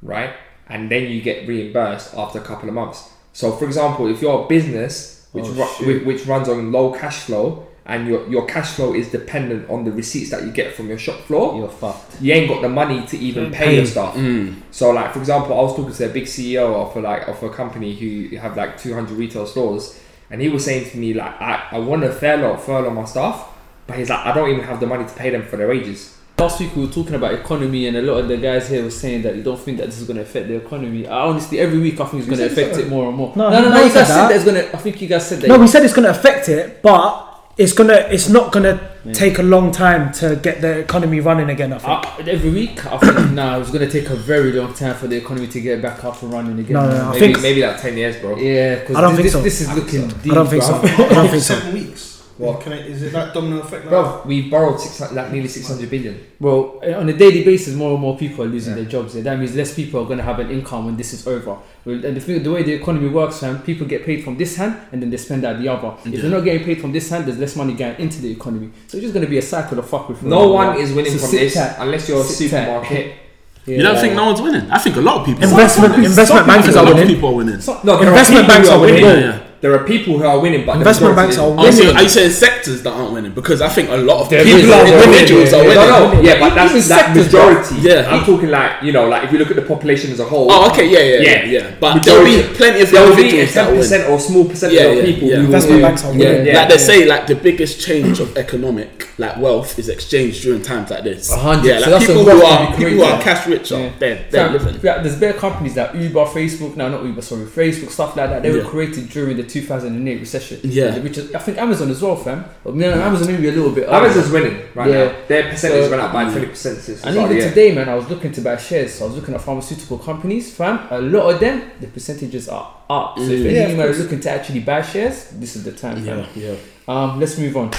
right, 0.00 0.32
and 0.68 0.88
then 0.88 1.10
you 1.10 1.20
get 1.20 1.48
reimbursed 1.48 2.14
after 2.14 2.38
a 2.38 2.42
couple 2.44 2.68
of 2.68 2.74
months. 2.76 3.10
So, 3.32 3.50
for 3.50 3.64
example, 3.64 4.06
if 4.08 4.22
you're 4.22 4.44
a 4.44 4.46
business 4.46 5.26
which 5.32 5.46
Oh, 5.48 5.76
ru- 5.80 5.86
which, 5.86 6.04
which 6.04 6.26
runs 6.26 6.48
on 6.48 6.70
low 6.70 6.92
cash 6.92 7.22
flow 7.22 7.66
and 7.84 8.06
your 8.06 8.28
your 8.28 8.46
cash 8.46 8.74
flow 8.74 8.94
is 8.94 9.10
dependent 9.10 9.68
on 9.68 9.84
the 9.84 9.90
receipts 9.92 10.30
that 10.30 10.44
you 10.44 10.52
get 10.52 10.74
from 10.74 10.88
your 10.88 10.98
shop 10.98 11.18
floor, 11.22 11.56
You're 11.58 11.68
fucked. 11.68 12.20
you 12.22 12.32
ain't 12.32 12.48
got 12.48 12.62
the 12.62 12.68
money 12.68 13.04
to 13.08 13.18
even 13.18 13.50
pay 13.50 13.64
Pay. 13.66 13.76
your 13.76 13.86
staff. 13.86 14.14
Mm. 14.14 14.54
So, 14.70 14.90
like 14.90 15.12
for 15.12 15.18
example, 15.18 15.58
I 15.58 15.62
was 15.62 15.74
talking 15.74 15.92
to 15.92 16.06
a 16.06 16.12
big 16.12 16.24
CEO 16.24 16.74
of 16.74 16.96
a, 16.96 17.00
like 17.00 17.26
of 17.26 17.42
a 17.42 17.50
company 17.50 17.94
who 17.96 18.36
have 18.36 18.56
like 18.56 18.78
200 18.80 19.10
retail 19.16 19.46
stores, 19.46 20.00
and 20.30 20.40
he 20.40 20.48
was 20.48 20.64
saying 20.64 20.90
to 20.90 20.98
me 20.98 21.14
like, 21.14 21.40
I, 21.40 21.68
I 21.72 21.78
want 21.78 22.02
to 22.02 22.12
furlough 22.12 22.56
furlough 22.56 22.90
my 22.90 23.04
staff, 23.04 23.48
but 23.86 23.98
he's 23.98 24.10
like, 24.10 24.24
I 24.24 24.34
don't 24.34 24.50
even 24.50 24.64
have 24.64 24.80
the 24.80 24.86
money 24.86 25.04
to 25.04 25.14
pay 25.14 25.30
them 25.30 25.42
for 25.42 25.56
their 25.56 25.68
wages. 25.68 26.16
Last 26.38 26.60
week 26.60 26.76
we 26.76 26.84
were 26.84 26.92
talking 26.92 27.14
about 27.14 27.32
economy, 27.32 27.86
and 27.86 27.96
a 27.96 28.02
lot 28.02 28.18
of 28.18 28.28
the 28.28 28.36
guys 28.36 28.68
here 28.68 28.82
were 28.82 28.90
saying 28.90 29.22
that 29.22 29.36
you 29.36 29.42
don't 29.42 29.58
think 29.58 29.78
that 29.78 29.86
this 29.86 29.98
is 29.98 30.06
going 30.06 30.18
to 30.18 30.22
affect 30.22 30.48
the 30.48 30.56
economy. 30.56 31.06
I 31.06 31.20
honestly, 31.26 31.58
every 31.58 31.78
week 31.78 31.98
I 31.98 32.04
think 32.04 32.20
it's 32.20 32.28
going 32.28 32.40
to 32.40 32.52
affect 32.52 32.74
so. 32.74 32.80
it 32.82 32.88
more 32.88 33.08
and 33.08 33.16
more. 33.16 33.32
No, 33.34 33.48
no, 33.48 33.62
no. 33.62 33.68
no 33.68 33.74
no 33.74 33.84
you 33.84 33.92
guys 33.92 33.92
said 33.92 34.04
said 34.04 34.16
that. 34.16 34.28
that 34.28 34.36
it's 34.36 34.44
going 34.44 34.56
to. 34.56 34.76
I 34.76 34.78
think 34.78 35.00
you 35.00 35.08
guys 35.08 35.26
said 35.26 35.40
that. 35.40 35.48
No, 35.48 35.58
we 35.58 35.66
said 35.66 35.82
it's 35.82 35.94
going 35.94 36.04
to 36.04 36.10
affect 36.10 36.50
it, 36.50 36.82
but 36.82 37.52
it's 37.56 37.72
gonna. 37.72 38.06
It's 38.10 38.28
not 38.28 38.52
gonna 38.52 38.95
Yeah. 39.06 39.12
take 39.12 39.38
a 39.38 39.42
long 39.42 39.72
time 39.72 40.12
to 40.14 40.36
get 40.36 40.60
the 40.60 40.78
economy 40.80 41.20
running 41.20 41.48
again. 41.50 41.72
I 41.72 41.78
think. 41.78 42.28
Uh, 42.28 42.30
every 42.32 42.50
week, 42.50 42.84
I 42.86 42.98
think 42.98 43.30
nah, 43.38 43.58
it's 43.60 43.70
going 43.70 43.88
to 43.88 44.00
take 44.00 44.10
a 44.10 44.16
very 44.16 44.52
long 44.52 44.74
time 44.74 44.94
for 44.96 45.06
the 45.06 45.16
economy 45.16 45.46
to 45.48 45.60
get 45.60 45.80
back 45.80 46.04
up 46.04 46.22
and 46.22 46.32
running 46.32 46.58
again. 46.58 46.74
No, 46.74 46.82
no, 46.82 46.88
man. 46.88 47.00
I 47.00 47.12
Maybe 47.12 47.20
think- 47.20 47.42
maybe 47.42 47.62
like 47.66 47.80
10 47.80 47.96
years, 47.96 48.16
bro. 48.20 48.36
Yeah, 48.36 48.80
because 48.80 48.96
I 48.96 49.00
don't 49.00 49.14
this, 49.14 49.22
think 49.22 49.32
so. 49.32 49.42
this 49.42 49.60
is 49.60 49.68
I 49.68 49.74
looking 49.74 50.10
so. 50.10 50.16
deep. 50.18 50.32
I 50.32 50.34
don't 50.34 50.48
think 50.48 50.62
so. 50.62 50.74
I 50.82 50.96
don't 51.14 51.28
think 51.28 51.42
so. 51.42 51.54
Seven 51.54 51.74
weeks. 51.74 52.15
What? 52.38 52.60
Can 52.60 52.72
it, 52.74 52.86
is 52.86 53.02
it 53.02 53.12
that 53.12 53.32
domino 53.32 53.60
effect? 53.60 53.84
Like 53.84 53.90
Bro, 53.90 54.22
we 54.26 54.50
borrowed 54.50 54.78
six, 54.78 55.12
like 55.12 55.32
nearly 55.32 55.48
600 55.48 55.88
billion. 55.88 56.20
Well, 56.38 56.80
uh, 56.86 56.92
on 57.00 57.08
a 57.08 57.12
daily 57.16 57.42
basis, 57.44 57.74
more 57.74 57.92
and 57.92 58.00
more 58.00 58.16
people 58.18 58.44
are 58.44 58.48
losing 58.48 58.72
Yeah. 58.76 58.82
their 58.82 58.90
jobs. 58.90 59.14
Yeah. 59.16 59.22
That 59.22 59.38
means 59.38 59.54
less 59.56 59.74
people 59.74 60.00
are 60.02 60.04
going 60.04 60.18
to 60.18 60.24
have 60.24 60.38
an 60.38 60.50
income 60.50 60.84
when 60.86 60.96
this 60.98 61.12
is 61.14 61.26
over. 61.26 61.56
And 61.86 62.02
the, 62.16 62.20
thing, 62.20 62.42
the 62.42 62.50
way 62.52 62.62
the 62.62 62.74
economy 62.74 63.08
works, 63.08 63.40
fam, 63.40 63.62
people 63.62 63.86
get 63.86 64.04
paid 64.04 64.22
from 64.22 64.36
this 64.36 64.56
hand 64.56 64.76
and 64.92 65.00
then 65.02 65.08
they 65.10 65.16
spend 65.16 65.44
out 65.46 65.58
the 65.62 65.68
other. 65.68 65.94
If 66.04 66.12
Yeah. 66.12 66.20
they're 66.22 66.30
not 66.30 66.44
getting 66.44 66.64
paid 66.64 66.80
from 66.80 66.92
this 66.92 67.08
hand, 67.08 67.24
there's 67.26 67.38
less 67.38 67.56
money 67.56 67.72
going 67.74 67.96
into 67.98 68.20
the 68.20 68.30
economy. 68.32 68.70
So 68.88 68.98
it's 68.98 69.04
just 69.04 69.14
going 69.14 69.24
to 69.24 69.30
be 69.30 69.38
a 69.38 69.42
cycle 69.42 69.78
of 69.78 69.88
fuck 69.88 70.08
with. 70.08 70.22
No 70.22 70.48
one 70.52 70.76
is 70.78 70.92
winning 70.92 71.12
So 71.12 71.18
from 71.26 71.30
this 71.36 71.54
tight. 71.54 71.76
unless 71.78 72.06
you're 72.08 72.20
a 72.20 72.24
Sit 72.24 72.50
tight. 72.50 72.60
supermarket. 72.64 73.06
Yeah. 73.06 73.12
You 73.66 73.82
don't 73.82 73.98
think 73.98 74.14
no 74.14 74.26
one's 74.26 74.40
winning? 74.40 74.70
I 74.70 74.78
think 74.78 74.94
a 74.94 75.00
lot 75.00 75.16
of 75.20 75.26
people. 75.26 75.42
Investment- 75.42 75.94
investment 75.96 76.28
some 76.28 76.46
bankers 76.46 76.76
are 76.76 76.80
a 76.80 76.82
lot 76.82 76.92
of 76.92 76.98
winning. 76.98 77.14
people 77.16 77.30
are 77.30 77.34
winning. 77.34 77.60
So- 77.60 77.80
No, 77.82 77.98
Investment 78.00 78.44
are 78.44 78.48
banks 78.48 78.68
who 78.68 78.74
are 78.74 78.78
are 78.78 78.80
winning. 78.80 79.40
Winning. 79.62 79.72
Yeah, 79.72 79.72
yeah. 79.72 79.74
There 79.74 79.74
are 79.74 79.84
people 79.86 80.18
who 80.18 80.24
are 80.24 80.38
winning, 80.40 80.66
but 80.66 80.74
the 80.74 80.78
Investment 80.80 81.14
majority 81.16 81.36
banks 81.36 81.38
are 81.38 81.66
isn't. 81.68 81.72
So 81.72 81.80
winning. 81.84 81.96
are 81.96 82.02
you 82.02 82.08
saying 82.08 82.30
sectors 82.30 82.82
that 82.82 82.92
aren't 82.92 83.12
winning? 83.12 83.32
Because 83.32 83.60
I 83.62 83.68
think 83.68 83.90
a 83.90 83.96
lot 83.96 84.20
of 84.22 84.30
There 84.30 84.44
people, 84.44 84.60
is- 84.60 84.66
there 84.68 84.86
is- 84.86 85.04
individuals 85.06 85.52
are 85.52 85.60
winning. 85.62 85.74
No, 85.76 86.12
no, 86.12 86.20
yeah, 86.20 86.40
but 86.40 86.54
that's 86.54 86.74
Even 86.74 86.88
that 86.88 87.16
majority. 87.16 87.74
Yeah. 87.80 88.10
I'm 88.10 88.24
talking 88.24 88.48
like 88.50 88.82
you 88.82 88.92
know, 88.92 89.08
like 89.08 89.24
if 89.24 89.32
you 89.32 89.38
look 89.38 89.50
at 89.50 89.56
the 89.56 89.62
population 89.62 90.10
as 90.12 90.20
a 90.20 90.24
whole. 90.24 90.50
Oh, 90.50 90.70
okay, 90.70 90.86
yeah, 90.88 90.98
yeah, 90.98 91.20
yeah, 91.20 91.44
Yeah. 91.44 91.44
yeah. 91.68 91.74
But 91.80 92.04
there'll 92.04 92.24
be 92.24 92.42
plenty 92.54 92.80
of 92.82 92.90
There 92.90 93.08
will 93.08 93.16
be 93.16 93.22
a 93.22 93.24
individuals 93.24 93.54
that 93.54 93.64
ten 93.64 93.72
win. 93.72 93.80
percent 93.80 94.10
or 94.10 94.20
small 94.20 94.44
percentage 94.44 94.78
Yeah, 94.78 94.84
of 94.86 95.04
people 95.04 95.28
yeah. 95.28 95.34
who 95.36 95.40
will 95.40 95.46
Investment 95.46 95.76
win. 95.76 95.82
banks 95.90 96.04
are 96.04 96.12
Yeah, 96.14 96.28
winning. 96.28 96.46
Yeah. 96.46 96.58
like 96.60 96.68
they 96.70 96.78
say, 96.78 97.04
like 97.06 97.26
the 97.26 97.34
biggest 97.34 97.80
change 97.80 98.20
of 98.20 98.36
economic, 98.36 99.08
like 99.18 99.38
wealth, 99.38 99.78
is 99.78 99.88
exchanged 99.88 100.42
during 100.42 100.62
times 100.62 100.90
like 100.90 101.04
this. 101.04 101.32
Hundred. 101.32 101.68
Yeah, 101.68 101.78
like 101.80 101.90
that's 101.90 102.06
people 102.06 102.24
who 102.24 102.42
are 102.42 102.66
people 102.76 102.90
who 102.90 103.02
are 103.02 103.20
cash 103.22 103.46
rich 103.46 103.72
are 103.72 103.80
Yeah. 103.80 103.90
they're, 103.98 104.24
they're 104.30 104.48
living. 104.50 104.80
yeah, 104.82 105.02
there's 105.02 105.16
bare 105.16 105.32
companies 105.32 105.76
like 105.76 105.94
Uber, 105.94 106.24
Facebook, 106.26 106.76
no, 106.76 106.88
not 106.88 107.04
Uber, 107.04 107.22
sorry, 107.22 107.44
Facebook, 107.46 107.90
stuff 107.90 108.16
like 108.16 108.30
that. 108.30 108.42
They 108.42 108.50
were 108.50 108.62
created 108.64 109.08
during 109.10 109.36
the 109.36 109.42
2008 109.60 110.20
recession. 110.20 110.60
Yeah. 110.62 110.98
which 110.98 111.18
is, 111.18 111.34
I 111.34 111.38
think 111.38 111.58
Amazon 111.58 111.90
as 111.90 112.00
well, 112.02 112.16
fam. 112.16 112.44
But 112.64 112.74
man, 112.74 112.98
Amazon 112.98 113.28
maybe 113.32 113.48
a 113.48 113.52
little 113.52 113.70
bit. 113.70 113.84
earlier. 113.88 113.96
Amazon's 114.04 114.30
winning 114.30 114.58
right 114.74 114.90
Yeah. 114.90 115.04
now. 115.04 115.12
Their 115.28 115.42
percentage 115.50 115.84
So- 115.84 115.90
went 115.90 116.02
up 116.02 116.12
by 116.12 116.24
twenty 116.30 116.46
percent 116.46 116.78
since 116.78 117.00
the 117.00 117.08
And 117.08 117.16
even 117.16 117.36
year. 117.36 117.48
today, 117.48 117.68
man, 117.74 117.88
I 117.88 117.94
was 117.94 118.08
looking 118.10 118.32
to 118.32 118.40
buy 118.40 118.56
shares. 118.56 118.94
So 118.94 119.04
I 119.04 119.08
was 119.08 119.16
looking 119.18 119.34
at 119.34 119.40
pharmaceutical 119.40 119.98
companies, 119.98 120.52
fam. 120.54 120.80
A 120.90 121.00
lot 121.00 121.32
of 121.34 121.40
them, 121.40 121.62
the 121.80 121.86
percentages 121.86 122.48
are 122.48 122.66
up. 122.90 123.18
So 123.18 123.24
if 123.24 123.30
Mm. 123.30 123.46
any 123.46 123.54
Yeah, 123.54 123.62
of 123.64 123.70
of 123.72 123.76
you 123.78 123.82
are 123.84 123.94
looking 124.02 124.20
to 124.20 124.30
actually 124.30 124.60
buy 124.60 124.82
shares, 124.82 125.16
this 125.40 125.56
is 125.56 125.62
the 125.64 125.72
time, 125.72 125.96
fam. 126.04 126.24
Yeah, 126.34 126.48
yeah. 126.48 126.54
Um, 126.88 127.18
let's 127.20 127.36
move 127.38 127.56
on. 127.56 127.70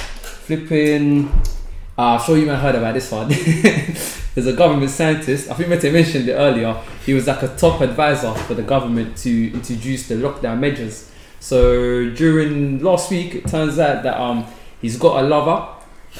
Flipping. 0.47 1.29
Uh, 1.99 2.01
I'm 2.15 2.21
sure 2.25 2.37
you 2.37 2.45
might 2.45 2.53
have 2.55 2.61
heard 2.61 2.75
about 2.75 2.93
this 2.93 3.11
one. 3.11 3.27
There's 4.35 4.45
a 4.47 4.53
government 4.53 4.91
scientist. 4.91 5.49
I 5.49 5.55
think 5.55 5.69
Mete 5.69 5.91
mentioned 5.91 6.29
it 6.29 6.33
earlier. 6.33 6.75
He 7.05 7.13
was 7.13 7.25
like 7.25 7.41
a 7.41 7.47
top 7.47 7.81
advisor 7.81 8.33
for 8.33 8.53
the 8.53 8.61
government 8.61 9.17
to 9.17 9.51
introduce 9.51 10.07
the 10.07 10.15
lockdown 10.15 10.59
measures. 10.59 11.09
So 11.39 12.09
during 12.09 12.83
last 12.83 13.09
week, 13.11 13.35
it 13.35 13.47
turns 13.47 13.79
out 13.79 14.03
that 14.03 14.19
um 14.19 14.45
he's 14.81 14.97
got 14.97 15.23
a 15.23 15.27
lover. 15.27 15.73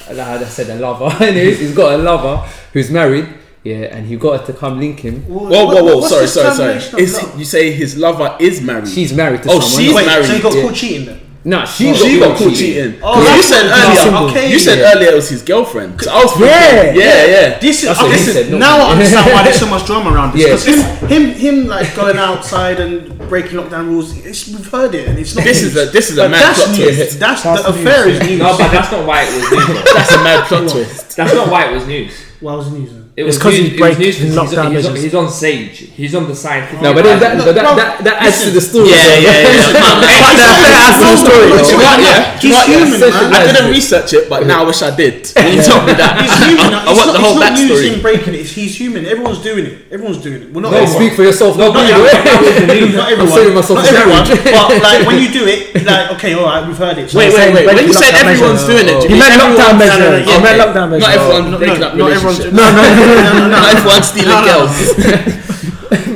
Like 0.10 0.20
I 0.20 0.44
said, 0.46 0.70
a 0.70 0.80
lover. 0.80 1.06
Anyways, 1.24 1.60
he's 1.60 1.76
got 1.76 1.94
a 1.94 1.98
lover 1.98 2.38
who's 2.74 2.92
married. 2.92 3.28
Yeah, 3.64 3.78
and 3.96 4.08
he 4.08 4.16
got 4.16 4.40
her 4.40 4.46
to 4.54 4.54
come 4.58 4.80
link 4.80 5.00
him. 5.02 5.24
Whoa, 5.24 5.50
whoa, 5.50 5.84
whoa! 5.84 5.98
whoa. 5.98 6.08
Sorry, 6.08 6.28
sorry, 6.28 6.80
sorry. 6.80 7.02
Is 7.04 7.20
you 7.38 7.44
say 7.44 7.72
his 7.72 7.98
lover 7.98 8.38
is 8.40 8.62
married? 8.62 8.88
She's 8.88 9.12
married 9.12 9.44
to 9.44 9.50
Oh, 9.50 9.60
someone. 9.60 9.70
she's 9.84 9.94
Wait, 9.94 10.06
married. 10.06 10.26
so 10.28 10.34
he 10.36 10.42
got 10.42 10.56
Yeah. 10.56 10.62
caught 10.62 10.76
cheating 10.76 11.06
then? 11.08 11.20
Nah, 11.48 11.64
she, 11.64 11.88
Oh, 11.88 11.94
got, 11.94 12.02
she 12.04 12.20
got 12.20 12.28
caught 12.28 12.38
caught 12.40 12.56
cheating. 12.60 12.92
cheating. 12.92 13.00
Oh, 13.02 13.36
you 13.36 13.42
said 13.42 13.66
earlier. 13.72 14.28
okay. 14.30 14.52
You 14.52 14.60
said 14.60 14.80
Yeah. 14.80 14.92
earlier 14.92 15.10
it 15.12 15.16
was 15.16 15.30
his 15.30 15.42
girlfriend. 15.44 15.94
I 16.12 16.24
was 16.26 16.34
Yeah. 16.38 16.48
thinking, 16.60 17.02
yeah, 17.02 17.26
yeah. 17.26 17.60
This 17.60 17.84
is 17.84 17.90
okay, 17.90 18.12
he 18.12 18.18
said, 18.18 18.52
not 18.52 18.60
now. 18.60 18.78
I 18.88 18.92
understand 18.92 19.32
why 19.32 19.44
there's 19.44 19.60
so 19.60 19.68
much 19.76 19.86
drama 19.86 20.12
around 20.14 20.34
this. 20.34 20.44
Yeah. 20.44 20.52
Because 20.76 21.10
him, 21.10 21.32
him, 21.32 21.32
him, 21.46 21.68
like 21.68 21.96
going 21.96 22.18
outside 22.18 22.82
and 22.82 23.18
breaking 23.30 23.58
lockdown 23.60 23.88
rules. 23.88 24.12
It's, 24.26 24.48
we've 24.50 24.70
heard 24.70 24.94
it, 24.94 25.08
and 25.08 25.18
it's 25.18 25.36
not. 25.36 25.46
This 25.46 25.62
news. 25.64 25.76
is 25.78 25.88
a 25.88 25.92
this 25.92 26.10
is 26.12 26.18
a 26.18 26.28
mad 26.28 26.42
that's 26.42 26.60
plot 26.66 26.78
news. 26.78 26.96
twist. 26.98 27.20
That's 27.20 27.42
That's 27.44 27.64
the 27.64 27.72
news, 27.72 27.80
affair 27.80 28.10
is 28.10 28.20
news. 28.28 28.40
No, 28.40 28.58
but 28.58 28.70
that's 28.76 28.92
not 28.92 29.08
why 29.08 29.24
it 29.24 29.32
was 29.34 29.52
news. 29.52 29.84
That's 29.96 30.12
a 30.14 30.24
mad 30.28 30.40
plot 30.50 30.68
twist. 30.70 31.16
That's 31.16 31.34
not 31.34 31.50
why 31.50 31.70
it 31.70 31.74
was 31.76 31.88
news. 31.88 32.12
Why 32.42 32.56
was 32.56 32.68
it 32.68 32.74
news? 32.74 32.92
Then? 33.18 33.26
It 33.26 33.30
It's 33.30 33.38
was 33.38 33.42
'cause 33.44 33.54
news- 33.54 33.58
he's 33.58 33.68
it 33.68 33.72
was 33.74 33.80
breaking 33.82 34.02
news 34.06 34.16
'cause 34.18 34.26
he's, 34.30 34.36
lockdown 34.38 34.70
he's, 34.78 34.86
on, 34.86 34.94
measures. 34.94 35.04
he's 35.10 35.16
on 35.16 35.30
stage. 35.32 35.76
He's 35.98 36.14
on 36.14 36.28
the 36.30 36.36
scientific. 36.36 36.82
No, 36.86 36.94
but 36.94 37.04
then 37.04 37.18
that, 37.20 37.34
that, 37.42 37.66
bro, 37.66 37.74
that, 37.76 38.04
that 38.06 38.22
adds 38.22 38.44
to 38.46 38.52
the 38.54 38.62
story. 38.62 38.90
Yeah, 38.94 39.18
yeah, 39.18 39.42
yeah. 39.42 39.74
That 39.74 40.86
adds 40.86 41.02
to 41.02 41.06
the 41.10 41.18
story. 41.18 41.50
Do 41.50 41.58
you 41.58 41.78
know 41.82 41.82
what, 41.82 41.98
yeah? 41.98 42.38
Do 42.38 42.48
you 42.48 42.54
He's 42.54 42.54
know 42.54 42.62
what, 42.62 42.70
yeah? 42.70 42.78
human, 42.78 43.00
man. 43.02 43.34
I 43.34 43.42
didn't 43.50 43.72
research 43.74 44.14
it, 44.14 44.30
but 44.30 44.46
now 44.46 44.62
I 44.62 44.66
wish 44.70 44.82
I 44.86 44.94
did. 44.94 45.26
When 45.34 45.50
you 45.58 45.64
told 45.66 45.90
me 45.90 45.94
that, 45.98 46.14
It's 46.22 46.38
human. 46.46 46.70
I, 46.78 46.86
I 46.86 46.92
it's 46.94 46.94
want 46.94 47.08
not, 47.10 47.14
the 47.18 47.24
whole 47.26 47.42
it's 47.42 47.50
not 47.50 47.58
news 47.58 47.82
him 47.90 48.02
breaking 48.06 48.34
it. 48.38 48.46
It's, 48.46 48.54
he's 48.54 48.78
human. 48.78 49.02
Everyone's 49.10 49.42
doing 49.42 49.66
it. 49.66 49.90
Everyone's 49.90 50.22
doing 50.22 50.42
it. 50.46 50.54
Well, 50.54 50.62
not 50.62 50.78
No, 50.78 50.86
everyone. 50.86 51.02
speak 51.02 51.14
for 51.18 51.24
yourself. 51.26 51.58
No, 51.58 51.74
Not 51.74 51.82
by 51.82 51.90
the 51.90 51.98
everyone. 51.98 52.70
way. 52.70 52.94
Not 52.94 53.10
I'm 53.10 53.14
everyone. 53.18 53.34
saving 53.34 53.56
myself 53.58 53.78
Not 53.82 53.90
everyone. 53.98 54.26
But 54.30 54.78
like 54.86 55.02
when 55.10 55.18
you 55.18 55.30
do 55.34 55.44
it, 55.50 55.74
like 55.90 56.14
okay, 56.22 56.38
all 56.38 56.46
right, 56.46 56.62
we've 56.62 56.78
heard 56.78 57.02
it. 57.02 57.10
Wait, 57.18 57.34
wait, 57.34 57.50
wait. 57.50 57.66
When 57.66 57.82
you 57.82 57.94
said 57.98 58.14
everyone's 58.14 58.62
doing 58.70 58.86
it, 58.86 59.02
He 59.10 59.18
you 59.18 59.20
meant 59.20 59.34
lockdown 59.42 59.74
measures. 59.82 59.98
measure. 59.98 60.06
No, 60.06 60.14
no, 60.14 60.22
no, 60.22 60.30
He 60.30 60.38
meant 60.46 60.58
lockdown 60.62 60.88
measure. 60.94 61.02
Not 61.02 61.18
everyone 61.18 61.46
No, 61.50 61.58
breaking 61.58 61.82
no, 61.82 61.88
up 61.90 61.96
not 61.98 62.12
everyone's- 62.14 62.46
relationships. 62.46 62.54
no, 62.54 62.66
no, 62.78 63.07
no, 63.16 63.48
no, 63.50 63.68
everyone 63.68 64.04
stealing 64.12 64.44
girls. 64.46 64.74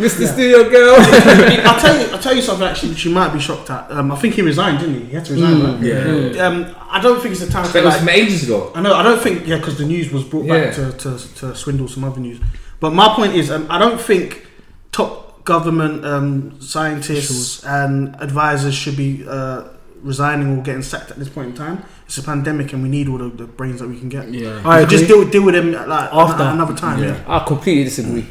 Mr. 0.02 0.28
Studio 0.34 0.70
Girl. 0.70 0.96
I'll 0.98 1.80
tell 1.80 1.98
you. 2.00 2.12
I'll 2.12 2.20
tell 2.20 2.36
you 2.36 2.42
something. 2.42 2.68
Actually, 2.68 2.90
which 2.90 3.06
you 3.06 3.12
might 3.12 3.32
be 3.32 3.40
shocked 3.40 3.70
at. 3.70 3.90
Um, 3.92 4.12
I 4.12 4.16
think 4.16 4.34
he 4.36 4.42
resigned, 4.42 4.80
didn't 4.80 4.96
he? 5.02 5.06
He 5.06 5.14
had 5.16 5.26
to 5.26 5.34
resign. 5.34 5.64
right? 5.64 5.82
Yeah. 5.84 6.46
Um, 6.46 6.76
I 6.90 7.00
don't 7.02 7.22
think 7.22 7.34
it's 7.34 7.42
the 7.46 7.50
time 7.52 7.64
That 7.64 7.72
for 7.72 7.78
was 7.84 7.86
like. 7.94 8.00
from 8.00 8.10
ages 8.10 8.44
ago. 8.44 8.72
I 8.76 8.82
know. 8.82 8.94
I 8.96 9.04
don't 9.04 9.22
think. 9.22 9.48
Yeah, 9.48 9.58
because 9.58 9.78
the 9.78 9.86
news 9.86 10.12
was 10.12 10.24
brought 10.24 10.48
back 10.48 10.74
to, 10.76 10.92
to, 10.92 11.36
to 11.36 11.56
swindle 11.56 11.88
some 11.88 12.04
other 12.04 12.20
news. 12.20 12.40
But 12.80 12.94
my 12.94 13.14
point 13.16 13.36
is, 13.36 13.52
um, 13.52 13.68
I 13.70 13.78
don't 13.78 14.02
think 14.02 14.48
top 14.92 15.44
government 15.46 16.06
um, 16.06 16.60
scientists 16.62 17.64
and 17.64 18.16
advisors 18.22 18.74
should 18.76 18.98
be 18.98 19.24
uh, 19.28 19.64
resigning 20.04 20.58
or 20.58 20.62
getting 20.64 20.82
sacked 20.84 21.12
at 21.12 21.18
this 21.18 21.30
point 21.30 21.50
in 21.50 21.56
time. 21.56 21.84
It's 22.06 22.18
a 22.18 22.24
pandemic, 22.24 22.74
and 22.74 22.84
we 22.84 22.90
need 22.90 23.08
all 23.08 23.18
the, 23.18 23.30
the 23.30 23.46
brains 23.46 23.80
that 23.80 23.88
we 23.88 23.98
can 24.00 24.10
get. 24.10 24.30
Yeah. 24.32 24.62
I 24.66 24.84
So 24.84 24.90
just 24.90 25.08
deal, 25.08 25.28
deal 25.30 25.44
with 25.44 25.56
them 25.56 25.72
like 25.72 26.10
After. 26.14 26.44
another 26.44 26.76
time. 26.76 27.00
Yeah. 27.02 27.10
Yeah. 27.10 27.24
I 27.36 27.46
completely 27.46 27.86
disagree. 27.86 28.26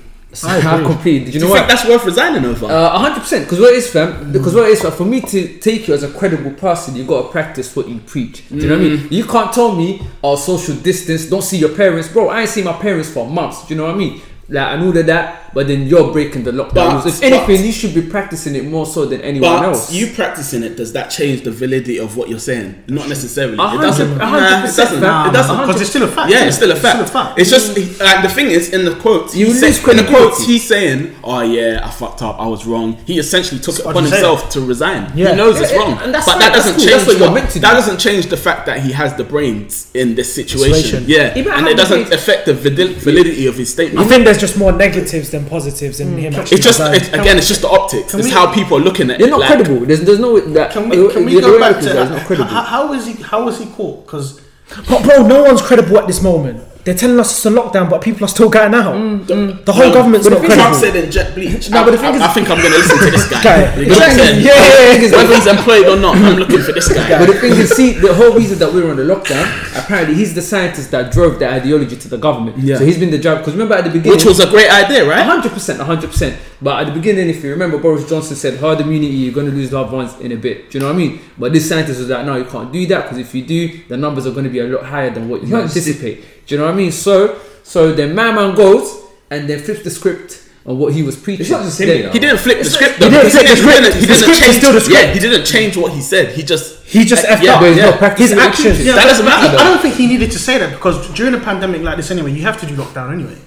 I 0.44 0.58
I, 0.58 0.82
completely. 0.84 1.32
Do 1.32 1.38
you 1.38 1.40
you 1.40 1.48
know 1.48 1.54
think 1.54 1.66
what? 1.66 1.68
that's 1.68 1.88
worth 1.88 2.04
resigning 2.04 2.44
over? 2.44 2.66
Uh, 2.66 2.98
hundred 2.98 3.20
percent. 3.20 3.46
Because 3.46 3.58
what 3.58 3.72
it 3.72 3.78
is, 3.78 3.90
fam? 3.90 4.30
Because 4.30 4.54
what 4.54 4.68
it 4.68 4.72
is, 4.72 4.80
fam, 4.80 4.92
for 4.92 5.04
me 5.04 5.20
to 5.22 5.58
take 5.58 5.88
you 5.88 5.94
as 5.94 6.04
a 6.04 6.08
credible 6.12 6.52
person, 6.52 6.94
you 6.94 7.04
got 7.04 7.22
to 7.22 7.28
practice 7.30 7.74
what 7.74 7.88
you 7.88 7.98
preach. 7.98 8.48
Do 8.48 8.54
you 8.54 8.68
know 8.68 8.78
what 8.78 8.84
I 8.86 8.88
mean? 8.90 9.08
You 9.10 9.24
can't 9.24 9.52
tell 9.52 9.74
me, 9.74 10.00
"Oh, 10.22 10.36
social 10.36 10.76
distance. 10.76 11.26
Don't 11.26 11.42
see 11.42 11.56
your 11.58 11.74
parents, 11.74 12.06
bro." 12.12 12.28
I 12.28 12.42
ain't 12.42 12.50
seen 12.50 12.64
my 12.64 12.74
parents 12.74 13.10
for 13.10 13.28
months. 13.28 13.66
Do 13.66 13.74
you 13.74 13.80
know 13.80 13.86
what 13.86 13.96
I 13.96 13.98
mean? 13.98 14.20
Like 14.50 14.66
I 14.68 14.76
know 14.76 14.90
that, 14.92 15.06
that, 15.06 15.54
but 15.54 15.68
then 15.68 15.86
you're 15.86 16.12
breaking 16.12 16.42
the 16.44 16.50
lockdown. 16.52 16.74
But- 16.74 17.04
rules. 17.04 17.06
if 17.06 17.20
but- 17.20 17.32
anything, 17.48 17.64
you 17.66 17.72
should 17.72 17.94
be 17.94 18.02
practicing 18.02 18.54
it 18.56 18.64
more 18.64 18.84
so 18.86 19.04
than 19.06 19.20
anyone 19.20 19.48
but 19.50 19.64
else. 19.64 19.92
you 19.92 20.08
practicing 20.12 20.62
it, 20.64 20.76
does 20.76 20.92
that 20.92 21.08
change 21.10 21.42
the 21.42 21.50
validity 21.52 21.98
of 21.98 22.16
what 22.16 22.28
you're 22.28 22.38
saying? 22.40 22.82
Not 22.88 23.08
necessarily. 23.08 23.54
It 23.54 23.56
doesn't. 23.58 24.10
a 24.12 24.16
Nah, 24.16 24.24
hundred 24.26 24.68
it 24.68 24.76
doesn't. 24.76 25.00
fam. 25.00 25.28
It 25.30 25.32
doesn't. 25.32 25.56
Because 25.60 25.80
it's 25.80 25.90
still 25.90 26.02
a 26.02 26.08
fact. 26.08 26.30
Yeah, 26.32 26.44
it's 26.46 26.56
still 26.56 26.70
a 26.70 26.74
It's 26.74 26.82
fact. 26.82 26.96
still 26.96 27.20
a 27.20 27.24
fact. 27.24 27.38
It's 27.38 27.50
just 27.50 27.76
like 28.00 28.22
the 28.22 28.28
thing 28.28 28.50
is 28.50 28.70
in 28.70 28.84
the 28.84 28.94
quotes. 28.96 29.34
You 29.36 29.46
he 29.46 29.52
lose 29.52 29.60
said, 29.80 29.90
in 29.90 29.96
the 29.98 30.04
quotes 30.10 30.44
he's 30.44 30.66
saying, 30.66 31.14
"Oh 31.22 31.40
yeah, 31.42 31.80
I 31.84 31.90
fucked 31.90 32.22
up. 32.22 32.40
I 32.40 32.46
was 32.48 32.66
wrong." 32.66 32.96
He 33.06 33.18
essentially 33.18 33.60
took 33.60 33.78
it 33.78 33.86
upon 33.86 34.02
himself 34.04 34.50
to 34.50 34.60
resign. 34.60 35.12
Yeah. 35.14 35.30
He 35.30 35.36
knows 35.36 35.60
it's 35.60 35.70
Yeah, 35.72 35.78
wrong, 35.78 35.98
and 36.02 36.12
that's 36.12 36.26
but 36.26 36.32
fine, 36.32 36.40
that 36.40 36.52
doesn't 36.54 36.76
cool, 36.76 36.86
change. 36.86 37.06
what 37.06 37.18
you're 37.18 37.30
meant 37.32 37.50
to 37.50 37.58
that 37.60 37.74
doesn't 37.74 37.98
change 37.98 38.26
the 38.26 38.36
fact 38.36 38.66
that 38.66 38.80
he 38.80 38.90
has 38.92 39.14
the 39.14 39.24
brains 39.24 39.86
in 39.94 40.14
this 40.16 40.32
situation. 40.34 40.74
Situation. 40.74 41.04
Yeah, 41.06 41.36
Yeah, 41.36 41.56
and 41.58 41.68
it 41.68 41.76
doesn't 41.76 42.12
affect 42.12 42.46
the 42.46 42.54
validity 42.54 43.46
of 43.46 43.56
his 43.56 43.70
statement. 43.70 43.98
I 44.00 44.02
statement. 44.02 44.08
think 44.10 44.24
there's 44.24 44.39
just 44.40 44.58
more 44.58 44.72
negatives 44.72 45.30
than 45.30 45.46
positives 45.46 46.00
in 46.00 46.08
mm. 46.08 46.18
him. 46.18 46.34
Actually 46.34 46.56
It's 46.56 46.66
just 46.66 46.80
resigning. 46.80 47.02
it, 47.02 47.14
again, 47.14 47.38
it's 47.38 47.48
just 47.48 47.62
the 47.62 47.68
optics. 47.68 48.14
It's 48.14 48.24
we- 48.24 48.30
how 48.30 48.52
people 48.52 48.78
are 48.78 48.80
looking 48.80 49.10
at 49.10 49.16
it. 49.16 49.20
You're 49.20 49.28
it. 49.28 49.32
not 49.32 49.40
like- 49.40 49.48
credible. 49.50 49.86
There's, 49.86 50.00
there's 50.00 50.18
no 50.18 50.38
that. 50.40 50.72
Can 50.72 50.88
we, 50.88 50.96
can 51.12 51.24
we 51.24 51.40
go 51.40 51.52
way 51.52 51.58
back 51.60 51.76
it 51.76 51.82
to 51.82 51.90
is, 51.90 51.96
it's 51.96 52.10
not 52.10 52.18
how, 52.20 52.26
credible. 52.26 52.48
how 52.48 52.88
was 52.88 53.06
he? 53.06 53.12
How 53.22 53.44
was 53.44 53.58
he 53.58 53.66
caught? 53.66 54.06
Because 54.06 54.40
But 54.88 55.02
bro, 55.04 55.26
no 55.26 55.42
one's 55.44 55.62
credible 55.62 55.98
at 55.98 56.06
this 56.06 56.22
moment. 56.22 56.62
They're 56.84 56.94
telling 56.94 57.20
us 57.20 57.30
it's 57.32 57.44
a 57.44 57.50
lockdown, 57.50 57.90
but 57.90 58.00
people 58.00 58.24
are 58.24 58.28
still 58.28 58.48
going 58.48 58.74
out. 58.74 58.94
Mm, 58.94 59.20
mm. 59.26 59.64
The 59.66 59.72
whole 59.72 59.88
No, 59.88 59.92
government's 59.94 60.26
but 60.26 60.32
not 60.34 60.42
the 60.42 60.48
thing 60.48 60.56
Trump 60.56 60.76
credible. 60.78 60.94
said 60.94 61.04
in 61.04 61.10
Jet 61.10 61.34
Bleach. 61.34 61.70
No, 61.70 61.82
I, 61.82 61.84
but 61.84 61.90
the 61.90 61.98
thing 61.98 62.06
I, 62.06 62.16
is- 62.16 62.22
I 62.22 62.28
think 62.32 62.48
I'm 62.50 62.56
going 62.58 62.72
to 62.72 62.78
listen 62.78 62.98
to 62.98 63.10
this 63.10 63.30
guy. 63.30 63.42
Guy. 63.42 63.74
You 63.76 63.86
know 63.86 63.92
Exactly. 63.92 64.24
Yeah, 64.40 64.54
yeah, 64.54 64.92
yeah, 64.96 65.00
yeah. 65.02 65.16
Whether 65.16 65.34
he's 65.34 65.46
employed 65.46 65.86
or 65.88 65.96
not, 66.00 66.16
I'm 66.16 66.36
looking 66.36 66.62
for 66.62 66.72
this 66.72 66.88
guy. 66.88 67.18
But 67.18 67.26
the 67.26 67.34
thing 67.38 67.52
is, 67.52 67.70
see, 67.70 67.92
the 67.92 68.14
whole 68.14 68.32
reason 68.32 68.58
that 68.60 68.72
we 68.72 68.82
were 68.82 68.90
on 68.90 68.96
the 68.96 69.02
lockdown, 69.04 69.44
apparently 69.78 70.14
he's 70.14 70.34
the 70.34 70.40
scientist 70.42 70.90
that 70.92 71.12
drove 71.12 71.38
the 71.38 71.48
ideology 71.50 71.96
to 71.96 72.08
the 72.08 72.16
government. 72.18 72.56
Yeah. 72.58 72.78
So 72.78 72.86
he's 72.86 72.98
been 72.98 73.10
the 73.10 73.18
driver. 73.18 73.40
Because 73.40 73.52
remember 73.52 73.74
at 73.74 73.84
the 73.84 73.90
beginning, 73.90 74.12
Which 74.16 74.24
was 74.24 74.40
a 74.40 74.48
great 74.48 74.70
idea, 74.70 75.06
right? 75.06 75.22
hundred 75.22 75.52
percent, 75.52 75.80
hundred 75.80 76.10
percent. 76.10 76.38
But 76.62 76.80
at 76.80 76.86
the 76.88 76.92
beginning, 76.98 77.28
if 77.28 77.44
you 77.44 77.50
remember, 77.50 77.76
Boris 77.78 78.08
Johnson 78.08 78.36
said 78.36 78.54
herd 78.58 78.80
immunity, 78.80 79.12
you're 79.14 79.34
going 79.34 79.46
to 79.46 79.52
lose 79.52 79.70
loved 79.72 79.92
ones 79.92 80.18
in 80.20 80.32
a 80.32 80.36
bit. 80.36 80.70
Do 80.70 80.78
you 80.78 80.80
know 80.82 80.88
what 80.88 80.94
I 80.96 80.98
mean? 80.98 81.20
But 81.38 81.52
this 81.52 81.68
scientist 81.68 81.98
was 82.00 82.08
like, 82.08 82.24
no, 82.24 82.36
you 82.36 82.44
can't 82.44 82.72
do 82.72 82.86
that 82.86 83.02
because 83.04 83.18
if 83.18 83.34
you 83.34 83.42
do, 83.44 83.84
the 83.88 83.96
numbers 83.96 84.26
are 84.26 84.30
going 84.32 84.44
to 84.44 84.50
be 84.50 84.60
a 84.60 84.64
lot 84.64 84.84
higher 84.84 85.10
than 85.10 85.28
what 85.28 85.42
you 85.42 85.48
Yeah, 85.48 85.62
anticipate. 85.62 86.24
Do 86.50 86.56
you 86.56 86.60
know 86.62 86.66
what 86.66 86.74
I 86.74 86.78
mean? 86.78 86.90
So, 86.90 87.38
so 87.62 87.92
then 87.92 88.12
my 88.12 88.32
man 88.32 88.56
goes 88.56 88.90
and 89.30 89.48
then 89.48 89.60
flips 89.60 89.84
the 89.84 89.90
script 89.90 90.48
on 90.66 90.78
what 90.80 90.92
he 90.92 91.00
was 91.04 91.14
preaching. 91.16 91.42
It's 91.42 91.50
not 91.50 91.62
just 91.62 91.80
him, 91.80 91.86
Then- 91.86 91.96
you 91.98 92.02
know. 92.06 92.10
He 92.10 92.18
didn't 92.18 92.38
flip 92.38 92.58
the 92.58 92.64
script. 92.64 92.94
he 92.98 93.04
though. 93.04 93.10
didn't 93.10 93.30
flip 93.30 93.46
the 93.46 93.54
He 93.54 93.62
didn't- 93.62 93.94
He 93.94 94.06
didn't 94.06 94.16
script 94.18 94.40
is 94.40 94.46
change. 94.46 94.56
still 94.58 94.72
the 94.72 94.80
script. 94.80 95.00
Yeah, 95.00 95.12
he 95.14 95.20
didn't 95.20 95.44
change 95.46 95.76
what 95.76 95.92
he 95.92 96.00
said. 96.02 96.32
He 96.34 96.42
just 96.42 96.82
He 96.82 97.04
just 97.04 97.24
effed 97.24 97.44
yeah, 97.44 97.54
up. 97.54 97.60
But 97.60 97.68
he's 97.70 97.78
yeah. 97.78 98.16
His 98.16 98.32
actions- 98.32 98.84
Yeah, 98.84 98.94
That 98.96 99.06
doesn't 99.06 99.24
matter, 99.24 99.56
I, 99.56 99.60
I 99.60 99.64
don't 99.70 99.80
think 99.80 99.94
he 99.94 100.08
needed 100.08 100.32
to 100.32 100.40
say 100.40 100.58
that 100.58 100.70
because 100.72 100.96
during 101.14 101.34
a 101.34 101.38
pandemic 101.38 101.82
like 101.82 101.96
this 101.98 102.10
anyway, 102.10 102.32
you 102.32 102.42
have 102.42 102.58
to 102.62 102.66
do 102.66 102.74
lockdown 102.74 103.12
anyway. 103.12 103.38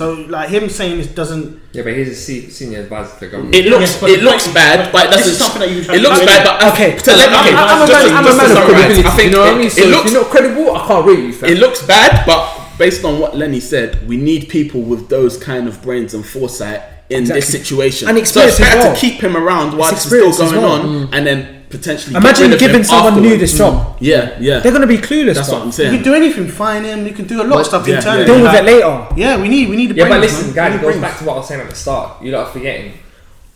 So 0.00 0.14
like 0.32 0.48
him 0.48 0.70
saying 0.70 0.96
this 0.96 1.08
doesn't. 1.08 1.60
Yeah, 1.72 1.82
but 1.82 1.92
he's 1.94 2.08
a 2.08 2.14
se- 2.14 2.48
senior 2.48 2.80
advisor 2.80 3.12
to 3.14 3.20
the 3.20 3.28
government. 3.28 3.54
It 3.54 3.66
looks 3.66 3.82
Yes, 3.92 4.00
but 4.00 4.08
it 4.08 4.22
looks 4.22 4.48
bad, 4.48 4.90
but 4.90 5.04
it 5.04 5.10
this 5.10 5.18
doesn't. 5.18 5.32
is 5.32 5.38
something 5.44 5.60
that 5.60 5.70
you 5.70 5.80
it 5.96 6.00
looks 6.00 6.20
bad, 6.24 6.40
but 6.48 6.72
Okay. 6.72 6.96
To 6.96 7.10
let, 7.12 7.28
I'm, 7.28 7.44
okay, 7.44 7.54
I'm, 7.54 7.68
I'm, 7.68 7.82
a 7.84 7.92
man, 7.92 8.16
I'm 8.16 8.24
a 8.24 8.36
man 8.40 8.50
of 8.50 8.56
summarize, 8.56 8.64
credibility. 8.64 9.04
I 9.04 9.10
think 9.10 9.30
you 9.30 9.36
know 9.36 9.40
what 9.44 9.48
I 9.48 9.54
it- 9.54 9.58
mean? 9.58 9.70
So 9.70 9.80
it 9.82 9.84
if 9.88 9.94
looks 9.94 10.12
you're 10.12 10.22
not 10.22 10.30
credible, 10.30 10.74
I 10.74 10.86
can't 10.86 11.06
rate 11.06 11.18
you. 11.18 11.32
Fam. 11.34 11.50
it 11.50 11.58
looks 11.58 11.86
bad, 11.86 12.24
but 12.24 12.78
based 12.78 13.04
on 13.04 13.18
what 13.20 13.36
Lenny 13.36 13.60
said, 13.60 14.08
we 14.08 14.16
need 14.16 14.48
people 14.48 14.80
with 14.80 15.10
those 15.10 15.36
kind 15.36 15.68
of 15.68 15.82
brains 15.82 16.14
and 16.14 16.24
foresight 16.24 16.80
in 17.10 17.24
this 17.24 17.30
Exactly. 17.52 17.58
situation. 17.60 18.08
And 18.08 18.16
so 18.16 18.20
experience 18.22 18.52
it's 18.58 18.60
as 18.60 18.66
better 18.68 18.80
well. 18.80 18.94
to 18.94 19.00
keep 19.00 19.20
him 19.20 19.36
around 19.36 19.76
while 19.76 19.92
It's 19.92 20.04
this 20.04 20.12
is 20.12 20.18
still 20.18 20.28
experience 20.28 20.40
as 20.40 20.52
going 20.52 20.62
well. 20.64 20.80
on, 20.80 21.08
mm. 21.08 21.12
and 21.12 21.26
then 21.26 21.59
potentially 21.70 22.12
get 22.14 22.22
Imagine 22.22 22.44
rid 22.46 22.52
of 22.54 22.60
giving 22.60 22.76
him 22.76 22.84
someone 22.84 23.22
new 23.22 23.38
this 23.38 23.56
job. 23.56 23.74
Mm. 23.74 23.96
Yeah, 24.00 24.36
yeah. 24.40 24.58
They're 24.60 24.72
gonna 24.72 24.86
be 24.86 24.98
clueless. 24.98 25.34
That's 25.34 25.48
bro. 25.48 25.58
what 25.58 25.66
I'm 25.66 25.72
saying. 25.72 25.92
You 25.92 25.98
can 25.98 26.04
do 26.04 26.14
anything, 26.14 26.48
fine 26.48 26.84
him. 26.84 27.06
You 27.06 27.12
can 27.12 27.26
do 27.26 27.42
a 27.42 27.44
lot 27.44 27.60
of 27.60 27.66
stuff 27.66 27.86
yeah, 27.86 27.96
internally. 27.96 28.24
Deal 28.26 28.34
with 28.36 28.44
Like, 28.44 28.58
it 28.58 28.64
later. 28.64 29.08
Yeah, 29.16 29.40
we 29.40 29.48
need 29.48 29.68
we 29.68 29.76
need 29.76 29.90
the 29.90 29.94
Yeah, 29.94 30.08
but 30.08 30.20
listen, 30.20 30.46
man. 30.48 30.54
guys, 30.54 30.72
We 30.72 30.88
it 30.88 30.92
goes 30.92 31.00
back 31.00 31.18
to 31.18 31.24
what 31.24 31.34
I 31.34 31.36
was 31.36 31.48
saying 31.48 31.60
at 31.60 31.70
the 31.70 31.76
start. 31.76 32.22
You're 32.22 32.32
not 32.32 32.52
forgetting. 32.52 32.94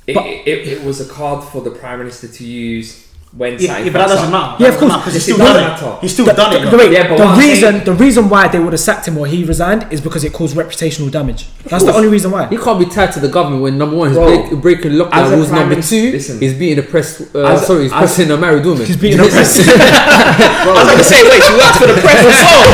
It, 0.06 0.14
But- 0.14 0.26
it, 0.26 0.46
it, 0.46 0.68
it 0.68 0.84
was 0.84 1.00
a 1.00 1.12
card 1.12 1.44
for 1.44 1.62
the 1.62 1.70
prime 1.70 1.98
minister 1.98 2.28
to 2.28 2.44
use 2.44 3.03
when 3.36 3.58
Yeah, 3.58 3.78
yeah, 3.78 3.84
but 3.90 3.98
that 3.98 4.08
doesn't 4.08 4.26
up. 4.26 4.30
matter. 4.30 4.62
Yeah, 4.62 4.68
of 4.70 4.78
course. 4.78 4.92
matter, 4.92 5.02
'cause 5.04 5.14
he's 5.14 5.22
still 5.24 5.38
done 5.38 5.56
it. 5.56 5.60
matter. 5.66 5.92
He's 6.00 6.12
still 6.12 6.24
The, 6.26 6.32
done 6.34 6.52
it. 6.54 6.70
the- 6.70 6.76
wait, 6.76 6.92
Yeah, 6.92 7.08
but 7.08 7.18
the 7.18 7.26
reason 7.40 7.72
saying- 7.72 7.84
the 7.84 7.92
reason 7.92 8.28
why 8.28 8.46
they 8.46 8.60
would 8.60 8.72
have 8.72 8.80
sacked 8.80 9.08
him 9.08 9.18
or 9.18 9.26
he 9.26 9.42
resigned 9.42 9.86
is 9.90 10.00
because 10.00 10.22
it 10.22 10.32
caused 10.32 10.54
reputational 10.56 11.10
damage. 11.10 11.46
That's 11.68 11.82
the 11.84 11.92
only 11.94 12.06
reason 12.08 12.30
why. 12.30 12.46
He 12.46 12.56
can't 12.56 12.78
be 12.78 12.84
tied 12.86 13.10
to 13.12 13.20
the 13.20 13.26
government 13.28 13.62
when 13.62 13.76
number 13.76 13.96
one 13.96 14.08
he's 14.10 14.16
Bro, 14.18 14.26
break, 14.26 14.62
breaking 14.62 14.92
as 14.92 14.98
lockdown 15.00 15.30
rules. 15.32 15.50
Number 15.50 15.82
two, 15.82 16.12
listen. 16.12 16.38
he's 16.38 16.54
beating 16.54 16.78
a 16.78 16.82
press. 16.86 17.20
Uh, 17.34 17.40
As 17.44 17.66
sorry, 17.66 17.82
he's 17.84 17.92
as- 17.92 17.98
pressing 17.98 18.30
a 18.30 18.36
married 18.36 18.64
woman. 18.64 18.86
He's 18.86 18.96
beating 18.96 19.18
a 19.18 19.24
press. 19.24 19.58
I 19.68 20.64
was 20.66 20.84
going 20.86 20.98
to 20.98 21.04
say, 21.04 21.22
wait, 21.28 21.42
she 21.42 21.52
works 21.54 21.76
for 21.78 21.86
the 21.88 21.94
press 21.94 22.24
as 22.24 22.26
well. 22.26 22.64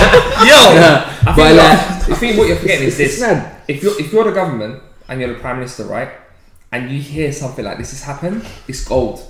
Yo, 0.47 0.75
Yeah, 0.75 1.05
I 1.23 1.25
but 1.25 1.35
think, 1.37 1.57
like, 1.57 1.57
what, 1.57 2.11
I 2.11 2.15
think 2.21 2.39
what 2.39 2.49
you're 2.49 2.57
forgetting 2.57 2.87
is 2.89 2.97
this: 2.99 3.23
It's 3.23 3.41
if 3.69 3.83
you're 3.83 3.99
if 4.01 4.13
you're 4.13 4.25
the 4.25 4.33
government 4.33 4.81
and 5.09 5.21
you're 5.21 5.33
the 5.33 5.39
prime 5.41 5.57
minister, 5.57 5.85
right, 5.85 6.09
and 6.73 6.91
you 6.91 7.01
hear 7.01 7.33
something 7.33 7.65
like 7.65 7.79
this 7.79 7.91
has 7.93 8.03
happened, 8.03 8.43
it's 8.69 8.85
gold. 8.85 9.23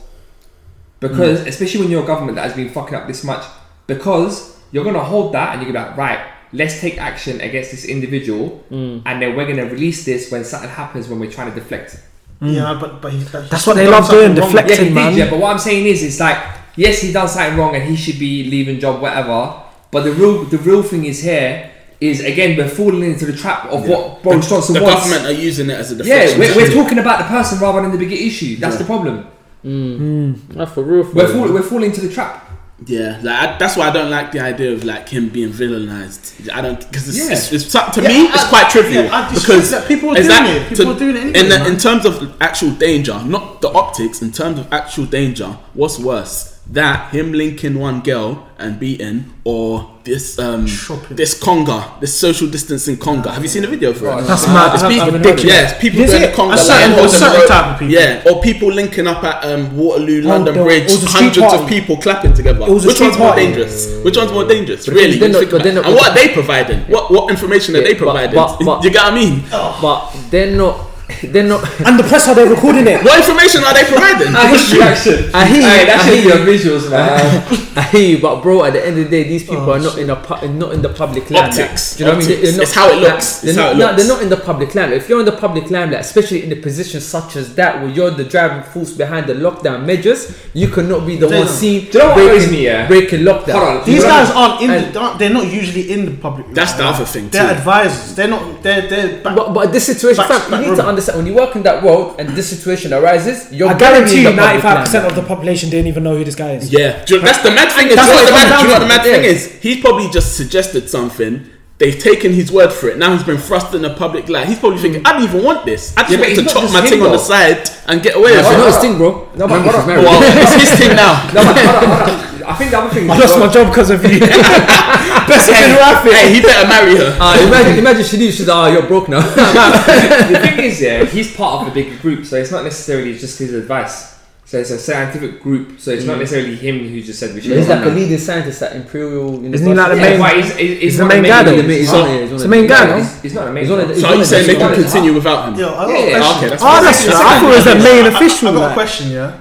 Because 1.00 1.40
mm. 1.40 1.46
especially 1.46 1.80
when 1.80 1.90
you're 1.90 2.02
a 2.02 2.06
government 2.06 2.36
that 2.36 2.44
has 2.44 2.54
been 2.54 2.68
fucking 2.68 2.94
up 2.94 3.06
this 3.06 3.24
much, 3.24 3.44
because 3.86 4.56
you're 4.70 4.84
gonna 4.84 5.02
hold 5.02 5.34
that 5.34 5.54
and 5.54 5.62
you're 5.62 5.72
gonna 5.72 5.86
be 5.86 5.90
like, 5.90 5.98
right, 5.98 6.30
let's 6.52 6.80
take 6.80 6.98
action 6.98 7.40
against 7.40 7.70
this 7.70 7.84
individual, 7.84 8.64
mm. 8.70 9.02
and 9.06 9.22
then 9.22 9.36
we're 9.36 9.46
gonna 9.46 9.66
release 9.66 10.04
this 10.04 10.30
when 10.30 10.44
something 10.44 10.70
happens 10.70 11.08
when 11.08 11.18
we're 11.18 11.30
trying 11.30 11.48
to 11.52 11.54
deflect. 11.58 11.98
Mm. 12.40 12.54
Yeah, 12.54 12.78
but 12.80 13.02
but 13.02 13.12
he's, 13.12 13.30
That's 13.30 13.66
what 13.66 13.76
they 13.76 13.88
love 13.88 14.08
doing, 14.08 14.34
deflect- 14.34 14.70
Yeah, 14.70 14.76
he 14.76 14.90
man. 14.90 15.12
did, 15.12 15.18
yeah. 15.18 15.30
But 15.30 15.40
what 15.40 15.52
I'm 15.52 15.58
saying 15.58 15.86
is, 15.86 16.02
it's 16.02 16.20
like 16.20 16.38
yes, 16.76 17.02
he 17.02 17.12
done 17.12 17.28
something 17.28 17.58
wrong 17.58 17.74
and 17.74 17.84
he 17.84 17.96
should 17.96 18.18
be 18.18 18.44
leaving 18.44 18.80
job, 18.80 19.00
whatever. 19.00 19.62
But 19.90 20.04
the 20.04 20.12
real, 20.12 20.44
the 20.44 20.58
real 20.58 20.82
thing 20.82 21.04
is 21.04 21.22
here 21.22 21.70
is 22.00 22.24
again 22.24 22.56
we're 22.56 22.68
falling 22.68 23.02
into 23.02 23.26
the 23.26 23.36
trap 23.36 23.66
of 23.66 23.86
Yeah. 23.86 23.90
what 23.90 24.22
Boris 24.22 24.48
Johnson 24.48 24.74
the 24.74 24.82
wants. 24.82 25.04
government 25.04 25.26
are 25.26 25.38
using 25.38 25.68
it 25.68 25.74
as 25.74 25.92
a 25.92 26.04
yeah, 26.04 26.38
we're, 26.38 26.56
we're 26.56 26.72
talking 26.72 26.98
about 26.98 27.18
the 27.18 27.24
person 27.24 27.58
rather 27.58 27.82
than 27.82 27.92
the 27.92 27.98
bigger 27.98 28.14
issue. 28.14 28.56
That's 28.56 28.76
Yeah. 28.76 28.78
the 28.78 28.84
problem. 28.86 29.26
Mm. 29.64 29.98
Mm. 29.98 30.56
Nah, 30.56 30.66
for 30.66 30.82
real. 30.82 31.04
For 31.04 31.14
We're 31.14 31.26
real. 31.32 31.44
fall, 31.44 31.52
we're 31.54 31.62
falling 31.62 31.90
into 31.90 32.00
the 32.02 32.12
trap. 32.12 32.46
Yeah, 32.86 33.20
like 33.22 33.36
I, 33.36 33.58
that's 33.58 33.76
why 33.76 33.88
I 33.88 33.92
don't 33.92 34.10
like 34.10 34.32
the 34.32 34.40
idea 34.40 34.72
of 34.72 34.84
like 34.84 35.06
him 35.06 35.28
being 35.28 35.50
villainized. 35.50 36.48
I 36.50 36.62
don't 36.62 36.78
because 36.80 37.08
it's, 37.08 37.18
Yeah. 37.18 37.32
it's, 37.32 37.52
it's 37.52 37.70
to 37.72 38.00
Yeah, 38.02 38.08
me 38.08 38.26
I- 38.28 38.32
it's 38.34 38.48
quite 38.48 38.70
trivial 38.70 39.04
yeah, 39.04 39.14
I 39.28 39.34
because 39.34 39.70
that 39.70 39.86
people 39.86 40.12
are 40.12 40.14
doing 40.14 40.28
that 40.28 40.56
it. 40.62 40.68
People 40.70 40.92
are 40.92 40.98
doing 40.98 41.16
it 41.16 41.22
in 41.26 41.36
anyway, 41.36 41.58
the, 41.58 41.66
in 41.68 41.76
terms 41.76 42.06
of 42.06 42.34
actual 42.40 42.70
danger, 42.70 43.22
not 43.24 43.60
the 43.60 43.68
optics. 43.68 44.22
In 44.22 44.32
terms 44.32 44.58
of 44.60 44.72
actual 44.72 45.04
danger, 45.04 45.48
what's 45.74 45.98
worse? 45.98 46.58
That 46.72 47.12
him 47.12 47.32
linking 47.32 47.80
one 47.80 48.00
girl 48.00 48.46
and 48.56 48.78
beating, 48.78 49.32
or 49.42 49.90
this 50.04 50.38
um 50.38 50.68
Shopping. 50.68 51.16
this 51.16 51.34
conga, 51.42 51.98
this 52.00 52.14
social 52.16 52.46
distancing 52.48 52.96
conga. 52.96 53.32
Have 53.34 53.42
you 53.42 53.48
seen 53.48 53.62
the 53.62 53.68
video 53.68 53.92
for 53.92 54.06
it? 54.16 54.22
That's 54.22 54.46
mad. 54.46 54.74
It's 54.74 54.82
have- 54.82 54.88
people 54.90 55.02
I 55.02 55.04
haven't 55.06 55.20
ridiculous. 55.22 55.52
Yeah, 55.52 55.70
it's 55.70 55.80
people 55.80 56.06
doing 56.06 56.22
it? 56.22 56.26
the 56.30 56.32
conga. 56.32 56.54
A 56.54 56.58
certain- 56.58 56.92
like, 56.92 57.04
a 57.06 57.08
certain 57.08 57.48
type 57.48 57.66
of 57.72 57.78
people. 57.80 57.92
Yeah, 57.94 58.22
or 58.30 58.40
people 58.40 58.68
linking 58.72 59.08
up 59.08 59.24
at 59.24 59.44
um, 59.46 59.76
Waterloo, 59.76 60.22
London 60.22 60.54
the- 60.58 60.62
Bridge, 60.62 60.84
it 60.84 61.00
was 61.02 61.12
hundreds 61.12 61.52
of 61.52 61.66
people 61.68 61.96
clapping 61.96 62.34
together. 62.34 62.62
It 62.62 62.70
was 62.70 62.86
Which 62.86 62.94
street 62.96 63.06
one's 63.08 63.18
more 63.18 63.34
dangerous? 63.34 64.04
Which 64.04 64.16
one's 64.16 64.30
more 64.32 64.46
dangerous? 64.46 64.86
But 64.86 64.94
really? 64.94 65.18
they're 65.18 65.22
when 65.22 65.32
not- 65.32 65.38
think 65.40 65.50
but 65.50 65.56
about 65.56 65.64
they're 65.64 65.72
it. 65.72 65.74
not- 65.82 65.86
and 65.86 65.94
what 65.96 66.10
are 66.10 66.14
they 66.14 66.28
providing? 66.32 66.80
What 66.82 67.10
what 67.10 67.30
information 67.30 67.74
are 67.74 67.82
they 67.82 67.94
but- 67.94 67.98
providing? 67.98 68.34
but- 68.36 68.58
but- 68.64 68.84
you 68.84 68.90
get 68.90 69.02
what 69.02 69.12
I 69.12 69.16
mean? 69.16 69.42
But 69.50 70.14
they're 70.30 70.54
not. 70.56 70.86
They're 71.22 71.46
not. 71.46 71.62
And 71.86 71.98
the 71.98 72.04
press 72.04 72.28
are 72.28 72.34
they 72.34 72.46
recording 72.48 72.86
it? 72.86 73.02
What 73.04 73.18
information 73.18 73.62
are 73.64 73.74
they 73.74 73.84
providing? 73.84 74.32
His 74.50 74.72
reaction. 74.74 75.30
I 75.34 75.46
hear 75.46 75.60
you, 75.62 75.68
Hey, 75.68 75.84
that 75.86 75.98
I 76.00 76.04
should 76.04 76.14
be 76.16 76.20
hear 76.22 76.36
your 76.36 76.46
visuals, 76.46 76.90
man. 76.90 77.76
I 77.76 77.82
hear 77.82 78.16
you, 78.16 78.18
but 78.20 78.42
bro, 78.42 78.64
at 78.64 78.72
the 78.72 78.84
end 78.86 78.98
of 78.98 79.04
the 79.04 79.10
day, 79.10 79.28
these 79.28 79.42
people 79.44 79.68
Oh, 79.70 79.72
are 79.72 79.78
not 79.78 79.98
in 79.98 80.10
a 80.10 80.16
pu- 80.16 80.48
not 80.48 80.72
in 80.72 80.82
the 80.82 80.88
public 80.88 81.30
limelight. 81.30 81.50
Optics, 81.60 81.96
Do 81.96 82.04
you 82.04 82.10
know 82.10 82.16
what 82.16 82.24
I 82.24 82.28
mean? 82.28 82.36
optics. 82.36 82.42
They're 82.50 82.56
not, 82.58 82.62
It's 82.62 82.74
how 82.74 82.88
it 82.88 82.92
like, 82.94 83.02
looks. 83.12 83.40
they're 83.40 83.48
It's 83.50 83.56
not, 83.56 83.64
how 83.66 83.70
it 83.72 83.76
no, 83.78 83.86
looks. 83.86 83.96
they're 84.02 84.08
not 84.16 84.22
in 84.22 84.28
the 84.28 84.36
public 84.36 84.74
limelight. 84.74 84.96
If 84.98 85.08
you're 85.08 85.20
in 85.20 85.26
the 85.26 85.32
public 85.32 85.70
limelight, 85.70 86.00
especially 86.00 86.44
in 86.44 86.52
a 86.52 86.56
position 86.56 87.00
such 87.00 87.36
as 87.36 87.54
that, 87.56 87.80
where 87.80 87.90
you're 87.90 88.10
the 88.10 88.24
driving 88.24 88.62
force 88.62 88.92
behind 88.92 89.26
the 89.26 89.34
lockdown 89.34 89.84
measures, 89.86 90.36
you 90.54 90.68
cannot 90.68 91.06
be 91.06 91.16
the 91.16 91.26
They 91.26 91.38
one 91.38 91.46
don't. 91.46 91.54
seen 91.56 91.80
Do 91.90 91.98
you 91.98 91.98
know 91.98 92.06
what 92.08 92.14
breaking, 92.16 92.32
worries 92.38 92.50
me, 92.50 92.64
yeah? 92.64 92.86
breaking 92.88 93.20
lockdown. 93.20 93.52
Hold 93.52 93.78
on. 93.80 93.86
These 93.86 94.02
guys 94.04 94.30
aren't 94.30 94.60
in. 94.62 94.70
And- 94.70 94.94
The, 94.94 94.98
aren't- 95.00 95.18
they're 95.18 95.30
not 95.30 95.46
usually 95.46 95.90
in 95.92 96.04
the 96.06 96.12
public. 96.16 96.46
That's 96.52 96.72
the 96.74 96.84
other 96.84 97.04
thing 97.04 97.28
They're 97.28 97.50
advisors. 97.52 98.14
They're 98.16 98.28
not. 98.28 98.62
They're 98.62 98.88
they're. 98.88 99.22
Back, 99.22 99.36
But, 99.36 99.52
but 99.54 99.72
this 99.72 99.86
situation, 99.86 100.24
Back- 100.26 100.50
you 100.50 100.58
need 100.58 100.64
to 100.76 100.82
room. 100.82 100.86
Understand 101.00 101.18
when 101.18 101.26
you 101.26 101.34
work 101.34 101.56
in 101.56 101.62
that 101.64 101.82
world 101.82 102.16
and 102.20 102.28
this 102.30 102.48
situation 102.48 102.92
arises, 102.92 103.50
you're 103.52 103.68
I 103.68 103.72
gonna 103.72 103.80
guarantee 104.04 104.22
you, 104.22 104.32
ninety-five 104.32 104.84
percent 104.84 105.04
limelight. 105.04 105.18
of 105.18 105.24
the 105.24 105.34
population 105.34 105.70
didn't 105.70 105.86
even 105.88 106.02
know 106.04 106.16
who 106.16 106.24
this 106.24 106.34
guy 106.36 106.52
is. 106.52 106.70
Yeah, 106.72 107.04
Do 107.04 107.16
you- 107.16 107.20
that's 107.22 107.42
the 107.42 107.50
mad 107.50 107.72
thing. 107.72 107.88
Is, 107.88 107.96
That's 107.96 108.08
do 108.08 108.14
you 108.14 108.20
know 108.20 108.24
what 108.24 108.32
what 108.32 108.44
the 108.44 108.50
mad, 108.50 108.60
do 108.60 108.62
you 108.62 108.68
know 108.68 108.72
what 108.74 108.78
the 108.80 108.86
mad 108.86 109.02
thing 109.02 109.22
to. 109.22 109.28
is? 109.28 109.52
He's 109.60 109.80
probably 109.80 110.08
just 110.10 110.36
suggested 110.36 110.88
something. 110.90 111.46
They've 111.78 111.98
taken 111.98 112.34
his 112.34 112.52
word 112.52 112.72
for 112.74 112.90
it. 112.90 112.98
Now 112.98 113.12
he's 113.14 113.24
been 113.24 113.38
thrust 113.38 113.72
in 113.72 113.80
the 113.80 113.94
public 113.94 114.28
light. 114.28 114.46
He's 114.46 114.58
probably 114.58 114.80
thinking, 114.80 115.00
I 115.06 115.14
don't 115.14 115.22
even 115.22 115.42
want 115.42 115.64
this. 115.64 115.94
I 115.96 116.02
just 116.02 116.12
Yeah, 116.12 116.18
want 116.20 116.34
to 116.34 116.42
it's 116.42 116.52
chop 116.52 116.70
my 116.74 116.80
him, 116.82 116.86
thing 116.90 117.00
on 117.02 117.12
the 117.12 117.18
side 117.18 117.70
and 117.88 118.02
get 118.02 118.16
away 118.16 118.32
with 118.36 118.42
That's 118.44 118.52
it. 118.54 118.58
not 118.58 118.66
his 118.66 118.76
thing, 118.76 118.98
bro. 118.98 119.28
No, 119.34 119.48
but 119.48 119.64
Remember, 119.64 119.72
hold 119.72 119.74
he's 119.74 119.80
on, 119.80 119.86
married. 119.88 120.04
Well, 120.04 120.20
it's 120.44 120.54
his 120.60 120.72
thing 120.78 120.94
now. 121.04 121.14
No, 121.32 121.40
but 121.42 121.56
hold 121.56 121.68
on, 121.68 121.88
hold 121.88 122.42
on. 122.42 122.42
I 122.50 122.54
think 122.56 122.70
the 122.70 122.78
other 122.78 122.90
thing. 122.92 123.10
I 123.10 123.16
lost 123.16 123.38
my 123.38 123.48
job 123.48 123.68
because 123.72 123.88
of 123.90 124.04
you. 124.04 124.20
Best 125.28 125.50
of 125.50 125.56
in 125.56 125.76
Rafi. 125.76 126.12
Hey, 126.12 126.34
he 126.34 126.40
better 126.40 126.68
marry 126.68 126.96
her. 126.96 127.16
Uh, 127.20 127.46
imagine, 127.46 127.78
imagine 127.78 128.04
she 128.04 128.16
leaves, 128.16 128.36
she's 128.36 128.48
like, 128.48 128.56
oh, 128.56 128.72
you're 128.72 128.86
broke 128.86 129.08
now. 129.08 129.20
the 130.30 130.38
thing 130.42 130.58
is, 130.58 130.80
yeah, 130.80 131.04
he's 131.04 131.34
part 131.34 131.66
of 131.66 131.72
the 131.72 131.82
bigger 131.82 131.96
group, 132.00 132.24
so 132.24 132.36
it's 132.36 132.50
not 132.50 132.64
necessarily 132.64 133.16
just 133.16 133.38
his 133.38 133.54
advice. 133.54 134.10
So 134.50 134.58
it's 134.58 134.70
a 134.70 134.80
scientific 134.80 135.40
group, 135.40 135.78
so 135.78 135.92
it's 135.92 136.04
not 136.04 136.16
mm. 136.16 136.26
necessarily 136.26 136.56
him 136.56 136.80
who 136.80 137.00
just 137.02 137.20
said 137.20 137.32
we 137.36 137.40
should. 137.40 137.56
he's 137.56 137.68
go 137.68 137.74
like 137.76 137.84
a 137.84 137.88
leading 137.88 138.18
scientist 138.18 138.60
at 138.62 138.74
Imperial 138.74 139.34
University. 139.34 139.54
Isn't 139.54 139.68
he 139.68 139.74
like 139.74 139.90
the 139.90 139.96
main- 139.96 140.18
but 140.18 140.36
he's, 140.36 140.56
he's, 140.56 140.80
he's 140.80 140.98
the 140.98 141.06
main 141.06 141.22
guy, 141.22 141.42
though. 141.44 141.52
leaders. 141.52 141.76
He's 141.76 141.90
So- 141.90 142.02
on 142.02 142.10
it, 142.10 142.20
he's 142.22 142.30
on 142.30 142.34
It's 142.34 142.42
it. 142.42 142.42
the 142.42 142.48
main 142.48 142.66
guy, 142.66 142.84
No, 142.84 142.90
no? 142.90 142.96
he's, 142.98 143.22
he's 143.22 143.34
not 143.34 143.44
the 143.44 143.52
main. 143.52 143.62
He's 143.62 143.70
on 143.70 143.78
guy. 143.78 143.92
it. 143.92 144.00
So 144.00 144.08
are 144.08 144.16
you 144.16 144.24
saying 144.24 144.46
they 144.48 144.54
can 144.56 144.68
He's 144.70 144.78
on 144.78 144.80
it. 144.80 144.90
continue 144.90 145.14
without 145.14 145.48
him? 145.48 145.54
Yo, 145.54 145.68
I 145.68 145.70
got 145.70 145.88
Yeah, 145.88 145.94
a 145.94 146.10
yeah. 146.10 146.18
question. 146.18 146.36
Okay, 146.38 146.48
that's 146.50 146.62
Oh, 146.66 146.82
that's 146.82 147.06
right. 147.06 147.14
I 147.14 147.40
thought 147.40 147.52
it 147.52 147.56
was 147.56 147.64
the 147.64 147.74
main 147.78 148.06
official. 148.06 148.48
I, 148.48 148.52
got 148.52 148.70
a 148.70 148.74
question, 148.74 149.10
yeah. 149.12 149.40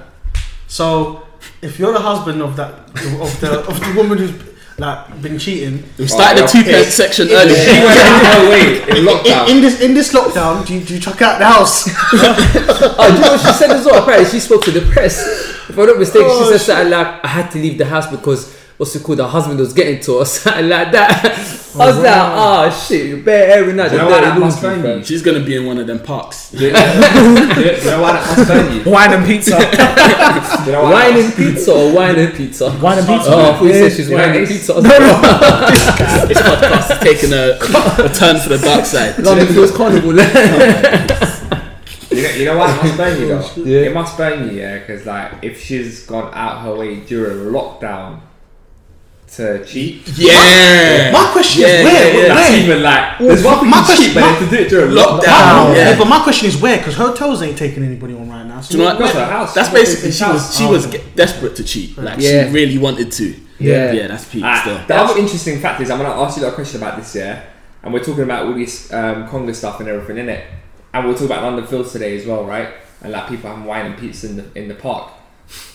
So, 0.68 1.26
if 1.60 1.78
you're 1.80 1.92
the 1.92 1.98
husband 1.98 2.40
of 2.40 2.54
that 2.54 2.72
of 3.20 3.40
the 3.40 3.64
of 3.66 3.80
the 3.80 3.92
woman 3.96 4.16
who's 4.16 4.49
like 4.80 5.22
been 5.22 5.38
cheating, 5.38 5.84
We 5.98 6.04
oh, 6.04 6.06
started 6.06 6.44
the 6.44 6.46
two 6.48 6.62
pence 6.64 6.88
section 6.88 7.28
early. 7.30 7.54
He 7.54 7.84
went 7.84 8.00
out 8.00 8.24
her 8.24 8.50
way 8.50 8.82
in 8.82 8.96
in, 8.96 9.04
lockdown. 9.04 9.48
in 9.48 9.60
this 9.60 9.80
in 9.80 9.94
this 9.94 10.12
lockdown, 10.12 10.66
do 10.66 10.74
you, 10.74 10.80
do 10.80 10.94
you 10.94 11.00
chuck 11.00 11.20
out 11.22 11.38
the 11.38 11.46
house? 11.46 11.86
Oh, 13.00 13.08
do 13.08 13.14
you 13.14 13.20
know 13.20 13.32
what 13.32 13.40
she 13.40 13.52
said 13.52 13.70
as 13.70 13.84
well? 13.84 14.02
Apparently, 14.02 14.28
she 14.30 14.40
spoke 14.40 14.64
to 14.64 14.70
the 14.70 14.80
press. 14.92 15.20
If 15.68 15.78
I'm 15.78 15.86
not 15.86 15.98
mistaken, 15.98 16.28
Oh, 16.30 16.50
she 16.50 16.58
said 16.58 16.64
something 16.64 16.90
like, 16.90 17.24
I 17.24 17.28
had 17.28 17.50
to 17.52 17.58
leave 17.58 17.78
the 17.78 17.84
house 17.84 18.10
because, 18.10 18.56
what's 18.80 18.96
it 18.96 19.02
called, 19.02 19.18
her 19.18 19.28
husband 19.28 19.60
was 19.60 19.74
getting 19.74 20.00
to 20.00 20.12
her, 20.12 20.18
or 20.20 20.24
something 20.24 20.66
like 20.70 20.90
that. 20.90 21.22
I 21.78 21.84
oh, 21.84 21.86
was 21.86 21.98
like, 21.98 22.06
oh 22.08 22.86
shit, 22.88 23.06
you're 23.08 23.18
bare 23.22 23.58
airing 23.58 23.78
out 23.78 23.90
Do 23.90 23.98
the 23.98 24.02
you 24.02 24.08
know 24.08 24.10
why 24.10 24.20
that 24.22 24.38
must 24.40 24.62
laundry, 24.62 24.94
you? 24.94 25.04
She's 25.04 25.20
gonna 25.22 25.44
be 25.44 25.54
in 25.54 25.66
one 25.66 25.76
of 25.76 25.86
them 25.86 25.98
parks. 26.02 26.50
Do 26.50 26.64
you, 26.64 26.72
do 26.72 26.78
you- 26.78 26.80
do 26.80 26.80
you 26.80 27.84
know 27.84 28.00
why 28.00 28.12
that 28.14 28.38
must 28.38 28.48
burn 28.48 28.74
you? 28.74 28.90
Wine 28.90 29.12
and 29.12 29.26
pizza. 29.26 29.50
you 30.66 30.72
know 30.72 30.82
Wine 30.84 31.16
and 31.18 31.34
pizza 31.34 31.72
or 31.74 31.94
wine 31.94 32.18
and 32.18 32.34
pizza? 32.34 32.70
Wine 32.80 32.98
and 32.98 33.06
pizza. 33.06 33.30
Oh, 33.30 33.52
I 33.52 33.58
thought 33.58 33.70
said 33.70 33.92
she's 33.92 34.08
Yeah, 34.08 34.16
wine 34.16 34.28
and 34.30 34.36
it's- 34.38 34.50
pizza. 34.50 34.72
This 36.30 36.38
podcast 36.40 36.90
is 36.90 36.98
taking 37.00 37.32
a, 37.34 37.58
a 38.02 38.08
turn 38.14 38.40
for 38.40 38.48
the 38.48 38.58
dark 38.64 38.86
side. 38.86 39.18
London 39.18 39.46
Hills 39.48 39.76
Carnival. 39.76 40.12
You 42.10 42.22
know, 42.22 42.30
you 42.30 42.44
know 42.46 42.56
why 42.58 42.74
it 42.74 42.82
must 42.82 42.96
burn 42.96 43.20
you 43.20 43.28
though? 43.28 43.52
Yeah. 43.62 43.88
It 43.88 43.92
must 43.94 44.16
burn 44.16 44.48
you, 44.48 44.58
yeah, 44.58 44.78
because 44.78 45.04
like 45.04 45.34
if 45.42 45.62
she's 45.62 46.06
gone 46.06 46.32
out 46.34 46.62
her 46.62 46.74
way 46.74 47.00
during 47.00 47.52
lockdown 47.52 48.22
to 49.36 49.64
cheat, 49.64 50.02
Yeah. 50.16 51.12
My 51.12 51.30
question 51.32 51.62
Yeah, 51.62 51.68
is 51.68 51.84
where? 51.84 52.14
yeah, 52.14 52.26
yeah. 52.26 52.34
Where? 52.34 52.60
even 52.62 52.82
like 52.82 53.18
there's 53.20 53.44
one 53.44 53.60
thing 53.60 53.70
my 53.70 53.82
question- 53.84 54.04
cheat, 54.06 54.14
but 54.14 54.20
my- 54.22 54.38
to 54.40 54.46
do 54.46 54.56
it 54.56 54.68
during 54.68 54.90
Lockdown. 54.90 55.20
lockdown. 55.22 55.76
Yeah. 55.76 55.90
Yeah. 55.90 55.98
but 55.98 56.08
my 56.08 56.20
question 56.20 56.48
is 56.48 56.56
where? 56.56 56.78
Because 56.78 56.94
hotels 56.96 57.40
ain't 57.42 57.56
taking 57.56 57.84
anybody 57.84 58.14
on 58.14 58.28
right 58.28 58.44
now. 58.44 58.60
So 58.60 58.72
Do 58.72 58.78
you 58.78 58.84
know 58.84 58.90
what? 58.90 58.98
Go 58.98 59.06
to 59.06 59.18
her 59.18 59.24
house. 59.26 59.54
That's 59.54 59.68
basically 59.72 60.10
she 60.10 60.24
was 60.24 60.56
she 60.56 60.66
was 60.66 60.86
ge- 60.86 61.00
desperate 61.14 61.54
to 61.56 61.64
cheat. 61.64 61.96
Like 61.96 62.18
Yeah. 62.18 62.46
she 62.48 62.52
really 62.52 62.78
wanted 62.78 63.12
to. 63.12 63.34
Yeah. 63.60 63.92
Yeah, 63.92 64.06
that's 64.08 64.24
peak 64.24 64.42
Ah, 64.44 64.60
still. 64.62 64.78
the 64.88 64.96
other 64.96 65.18
interesting 65.18 65.60
fact 65.60 65.80
is, 65.80 65.90
I'm 65.90 65.98
gonna 65.98 66.20
ask 66.22 66.36
you 66.36 66.42
that 66.44 66.54
question 66.54 66.82
about 66.82 66.96
this, 66.98 67.14
yeah, 67.14 67.40
and 67.84 67.92
we're 67.92 68.02
talking 68.02 68.24
about 68.24 68.46
all 68.46 68.54
this 68.54 68.92
um, 68.92 69.28
conga 69.28 69.54
stuff 69.54 69.78
and 69.80 69.88
everything 69.88 70.16
in 70.18 70.28
it, 70.30 70.44
and 70.94 71.04
we'll 71.04 71.14
talk 71.14 71.26
about 71.26 71.42
London 71.44 71.66
Fields 71.66 71.92
today 71.92 72.16
as 72.18 72.26
well, 72.26 72.44
right? 72.44 72.68
And 73.02 73.12
like 73.12 73.28
people 73.28 73.48
having 73.50 73.64
wine 73.66 73.86
and 73.86 73.96
pizza 73.98 74.26
in 74.28 74.36
the 74.38 74.44
in 74.56 74.66
the 74.68 74.74
park. 74.74 75.12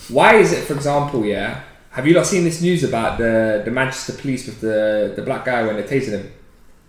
Why 0.09 0.35
is 0.35 0.51
it, 0.51 0.65
for 0.65 0.73
example, 0.73 1.23
yeah? 1.25 1.59
Have 1.95 2.05
you 2.05 2.13
not 2.13 2.25
seen 2.27 2.43
this 2.43 2.61
news 2.61 2.83
about 2.83 3.17
the 3.17 3.61
the 3.63 3.71
Manchester 3.71 4.13
police 4.13 4.45
with 4.47 4.59
the 4.61 5.13
the 5.15 5.21
black 5.21 5.45
guy 5.45 5.63
when 5.65 5.75
they're 5.77 5.87
tasing 5.87 6.11
him? 6.19 6.31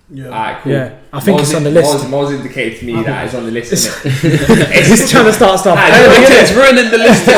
Yeah. 0.08 0.26
Alright, 0.26 0.62
cool. 0.62 0.72
Yeah, 0.72 0.98
I 1.12 1.18
think 1.20 1.36
Mo's 1.38 1.48
it's 1.48 1.56
on 1.56 1.66
in- 1.66 1.74
the 1.74 1.80
list. 1.80 1.92
Mo's, 1.94 2.08
Mo's 2.10 2.32
indicated 2.32 2.78
to 2.78 2.84
me 2.86 2.92
that 3.02 3.24
it's 3.24 3.34
on 3.34 3.44
the 3.44 3.50
list. 3.50 3.72
Isn't 3.72 3.92
He's 4.72 5.10
trying 5.12 5.24
to 5.26 5.32
start 5.32 5.58
stuff. 5.58 5.76
Ah, 5.76 5.90
early, 5.90 6.14
yeah, 6.14 6.28
innit? 6.28 6.42
It's 6.42 6.52
ruining 6.54 6.90
the 6.94 6.98
list. 6.98 7.24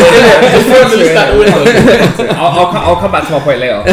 It's 0.56 0.66
ruining 0.68 0.90
the 0.92 0.96
list 1.04 1.16
out 1.16 1.32
the 1.32 1.38
window. 1.38 2.34
I'll, 2.34 2.58
I'll, 2.58 2.70
come, 2.72 2.82
I'll 2.88 2.96
come 3.00 3.12
back 3.12 3.24
to 3.26 3.32
my 3.32 3.40
point 3.40 3.60
later. 3.60 3.84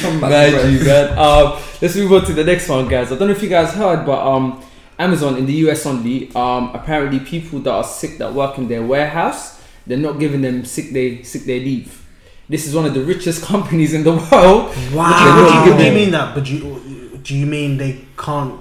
Come 0.00 0.20
back 0.20 0.30
Mad 0.30 0.50
to 0.50 0.56
my- 0.56 0.68
you, 0.70 0.84
man. 0.84 1.18
Um, 1.18 1.62
let's 1.82 1.96
move 1.96 2.12
on 2.12 2.24
to 2.26 2.32
the 2.32 2.44
next 2.44 2.68
one, 2.68 2.88
guys. 2.88 3.12
I 3.12 3.16
don't 3.16 3.28
know 3.28 3.34
if 3.34 3.42
you 3.42 3.48
guys 3.48 3.72
heard, 3.74 4.04
but 4.06 4.20
um, 4.26 4.62
Amazon 4.98 5.36
in 5.36 5.46
the 5.46 5.52
US 5.68 5.84
only, 5.86 6.30
um, 6.34 6.70
apparently 6.74 7.20
people 7.20 7.58
that 7.60 7.70
are 7.72 7.84
sick 7.84 8.18
that 8.18 8.32
work 8.32 8.58
in 8.58 8.68
their 8.68 8.82
warehouse, 8.82 9.53
they're 9.86 9.98
not 9.98 10.18
giving 10.18 10.42
them 10.42 10.64
sick 10.64 10.92
day 10.92 11.22
sick 11.22 11.44
day 11.44 11.60
leave. 11.60 12.00
This 12.48 12.66
is 12.66 12.74
one 12.74 12.84
of 12.86 12.94
the 12.94 13.02
richest 13.02 13.42
companies 13.52 13.94
in 13.94 14.04
the 14.04 14.12
world. 14.12 14.74
Wow. 14.92 15.44
What 15.44 15.48
do 15.48 15.70
you, 15.70 15.74
what 15.74 15.78
do 15.78 15.84
you 15.86 15.92
mean 15.92 16.10
that? 16.12 16.34
But 16.34 16.44
do 16.44 16.54
you, 16.56 17.18
do 17.22 17.34
you 17.34 17.46
mean 17.46 17.78
they 17.78 18.04
can't 18.18 18.58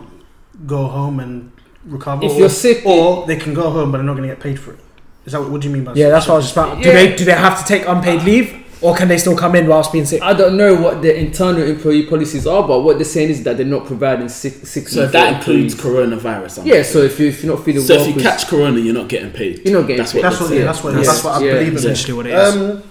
go 0.66 0.88
home 0.88 1.20
and 1.20 1.52
recover? 1.86 2.26
If 2.26 2.32
or, 2.34 2.40
you're 2.40 2.50
sick- 2.50 2.86
or 2.86 3.26
they 3.28 3.36
can 3.36 3.54
go 3.54 3.70
home 3.70 3.92
but 3.92 3.98
they're 3.98 4.06
not 4.06 4.16
going 4.16 4.28
to 4.30 4.34
get 4.36 4.42
paid 4.44 4.60
for 4.60 4.74
it. 4.74 4.80
Is 5.26 5.32
that 5.34 5.42
what, 5.42 5.52
what 5.52 5.62
do 5.62 5.68
you 5.68 5.74
mean 5.74 5.84
by 5.86 5.94
Yeah, 5.94 6.10
that's 6.10 6.28
what 6.28 6.36
I 6.36 6.38
was 6.38 6.46
just 6.46 6.56
about. 6.58 6.82
Do 6.82 6.90
Yeah. 6.90 6.96
they 6.96 7.16
do 7.16 7.26
they 7.26 7.32
have 7.34 7.60
to 7.60 7.66
take 7.66 7.88
unpaid 7.88 8.24
leave, 8.24 8.63
or 8.84 8.96
can 8.96 9.08
they 9.08 9.18
still 9.18 9.36
come 9.36 9.56
in 9.56 9.66
whilst 9.68 9.92
being 9.92 10.06
sick? 10.06 10.22
I 10.22 10.34
don't 10.34 10.58
know 10.58 10.76
what 10.76 11.02
the 11.02 11.18
internal 11.18 11.64
employee 11.64 12.06
policies 12.06 12.46
are, 12.46 12.68
but 12.68 12.82
what 12.82 12.98
they're 12.98 13.06
saying 13.06 13.30
is 13.30 13.44
that 13.44 13.58
they're 13.58 13.66
not 13.66 13.86
providing 13.88 14.30
sick 14.30 14.54
sick 14.66 14.88
So 14.90 15.02
leave 15.02 15.12
that 15.14 15.38
includes 15.38 15.74
employees. 15.74 16.10
coronavirus. 16.24 16.60
I'm 16.62 16.68
Yeah, 16.68 16.84
so 16.84 17.00
if 17.00 17.20
you 17.20 17.28
if 17.30 17.44
you're 17.44 17.56
not 17.56 17.64
feeling 17.66 17.82
So 17.82 17.96
well, 17.96 18.04
if 18.04 18.08
you 18.10 18.14
'cause- 18.16 18.24
catch 18.24 18.48
corona, 18.48 18.80
you're 18.80 18.94
not 18.94 19.08
getting 19.08 19.32
paid. 19.32 19.62
You're 19.66 19.80
not 19.80 19.88
getting 19.88 19.98
That's 19.98 20.14
paid. 20.14 20.24
what 20.24 20.30
That's 20.30 20.42
what, 20.42 20.54
yeah, 20.54 20.64
that's 20.66 20.84
what, 20.84 20.94
Yeah. 20.94 21.02
that's 21.04 21.24
what 21.24 21.42
I 21.42 21.46
Yeah. 21.46 21.54
believe. 21.54 21.76
Essentially, 21.76 22.14
what 22.14 22.28
it 22.28 22.34
is. 22.34 22.56
Um, 22.56 22.84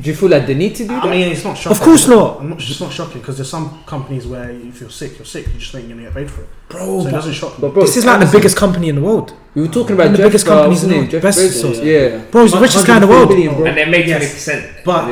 do 0.00 0.10
you 0.10 0.16
feel 0.16 0.28
like 0.28 0.46
they 0.46 0.54
need 0.54 0.74
to 0.76 0.82
do 0.84 0.88
that? 0.88 1.04
I 1.04 1.10
mean, 1.10 1.30
it's 1.32 1.44
not 1.44 1.56
shocking. 1.56 1.72
Of 1.76 1.82
course 1.82 2.08
not. 2.08 2.40
I'm 2.40 2.50
not. 2.50 2.58
It's 2.60 2.80
not 2.80 2.92
shocking 2.92 3.20
because 3.20 3.36
there's 3.36 3.50
some 3.50 3.82
companies 3.84 4.26
where 4.26 4.50
if 4.50 4.80
you're 4.80 4.90
sick, 4.90 5.16
you're 5.18 5.24
sick. 5.26 5.46
You 5.48 5.58
just 5.58 5.72
think 5.72 5.88
you're 5.88 5.96
going 5.96 6.06
to 6.06 6.10
get 6.12 6.14
paid 6.28 6.30
for 6.30 6.42
it. 6.42 6.48
bro, 6.68 7.02
So 7.02 7.08
it 7.08 7.10
doesn't 7.12 7.32
shock 7.34 7.52
me. 7.58 7.60
but 7.62 7.74
bro, 7.74 7.82
this 7.84 7.96
is 7.96 8.04
like 8.04 8.20
the 8.20 8.30
biggest 8.36 8.56
company 8.56 8.88
in 8.88 8.96
the 8.96 9.02
world. 9.02 9.32
We 9.54 9.62
were 9.62 9.68
talking 9.68 9.94
about 9.94 10.06
One 10.06 10.14
of 10.14 10.18
the 10.18 10.26
biggest 10.26 10.46
companies 10.46 10.68
what's 10.68 10.80
his 10.82 10.84
in 10.84 10.90
the 10.90 10.96
world. 10.98 11.10
Jeff 11.10 11.22
Best 11.22 11.38
Bezos. 11.38 11.62
sauce. 11.62 11.78
Yeah, 11.80 12.24
Bro, 12.30 12.42
he's 12.42 12.52
the 12.52 12.58
richest 12.60 12.86
guy 12.88 12.96
in 12.96 13.02
the 13.02 13.06
world. 13.06 13.28
104 13.28 13.36
billion, 13.36 13.54
bro. 13.54 13.66
And 13.66 13.76
they're 13.78 13.86
making 13.86 14.08
Yes. 14.10 14.34
percent. 14.34 14.66
But 14.84 15.06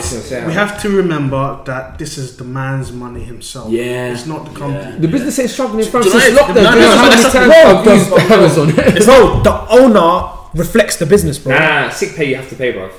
we 0.48 0.52
have 0.52 0.82
to 0.82 0.88
remember 0.90 1.60
that 1.66 1.98
this 1.98 2.18
is 2.18 2.36
the 2.36 2.44
man's 2.44 2.90
money 2.92 3.22
himself. 3.22 3.70
Yeah. 3.70 4.12
It's 4.12 4.26
not 4.26 4.44
the 4.52 4.58
company. 4.58 4.98
The 4.98 5.06
business 5.08 5.38
ain't 5.38 5.50
struggling 5.50 5.84
from 5.88 6.02
Do 6.02 6.08
you 6.08 6.20
since 6.20 6.38
lockdown. 6.38 6.54
no, 6.56 6.62
no, 6.62 6.72
Do 6.72 6.78
you 6.78 6.84
know 6.84 6.90
no, 6.90 6.96
how 6.96 7.08
many 7.08 7.22
that's- 7.22 7.32
times 7.32 8.08
bro, 8.08 8.36
Amazon? 8.36 8.66
Bro, 9.06 9.42
the 9.44 9.66
owner 9.70 10.32
reflects 10.54 10.96
the 10.96 11.06
business, 11.06 11.38
bro. 11.38 11.52
Nah, 11.54 11.82
nah, 11.86 11.88
sick 11.90 12.14
pay 12.16 12.28
you 12.30 12.36
have 12.36 12.48
to 12.48 12.56
pay, 12.56 12.72
bro. 12.72 12.90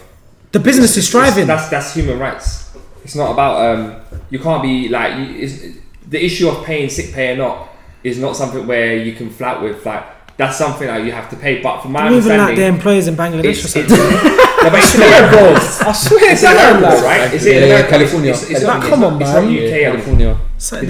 The 0.53 0.59
business 0.59 0.95
is 0.97 1.09
thriving. 1.09 1.47
That's 1.47 1.67
that's 1.67 1.95
human 1.95 2.19
rights. 2.19 2.71
It's 3.03 3.15
not 3.15 3.31
about 3.31 3.55
um, 3.65 4.01
you 4.29 4.37
can't 4.37 4.61
be 4.61 4.87
like 4.87 5.17
you, 5.17 5.81
the 6.07 6.23
issue 6.23 6.47
of 6.47 6.63
paying 6.63 6.89
sick 6.89 7.11
pay 7.11 7.33
or 7.33 7.37
not 7.37 7.69
is 8.03 8.19
not 8.19 8.35
something 8.35 8.67
where 8.67 8.95
you 8.95 9.13
can 9.13 9.31
flout 9.31 9.63
with. 9.63 9.83
Like 9.83 10.05
that's 10.37 10.57
something 10.57 10.87
that 10.87 11.03
you 11.03 11.11
have 11.11 11.29
to 11.29 11.35
pay. 11.35 11.61
But 11.61 11.81
from 11.81 11.91
my 11.91 12.07
Even 12.07 12.13
like 12.17 12.23
understanding, 12.23 12.55
the 12.57 12.65
employers 12.65 13.07
in 13.07 13.15
Bangladesh 13.15 13.43
or 13.43 13.49
it's, 13.49 13.73
something. 13.73 13.83
it's, 13.83 13.93
no, 14.63 14.69
but 14.69 14.79
it's 14.79 14.95
in 14.95 15.01
I 15.87 15.91
swear 15.91 16.31
It's 16.31 16.41
to 16.41 16.47
in 16.49 16.53
God, 16.55 16.75
America, 16.77 16.95
like, 16.95 17.03
right? 17.03 17.33
Is 17.33 17.45
it 17.45 17.55
Yeah, 17.55 17.61
in 17.63 17.69
yeah, 17.69 17.87
California. 17.89 18.31
It's, 18.31 18.49
it's, 18.49 18.63
Like, 18.63 18.79
not, 18.79 18.89
come 18.89 19.03
it's, 19.03 19.03
on, 19.03 19.19
not- 19.19 19.21
it's 19.21 19.31
not. 19.31 19.43
UK. 19.43 19.51
Yeah, 19.51 19.87
only. 19.89 20.01
California. 20.01 20.37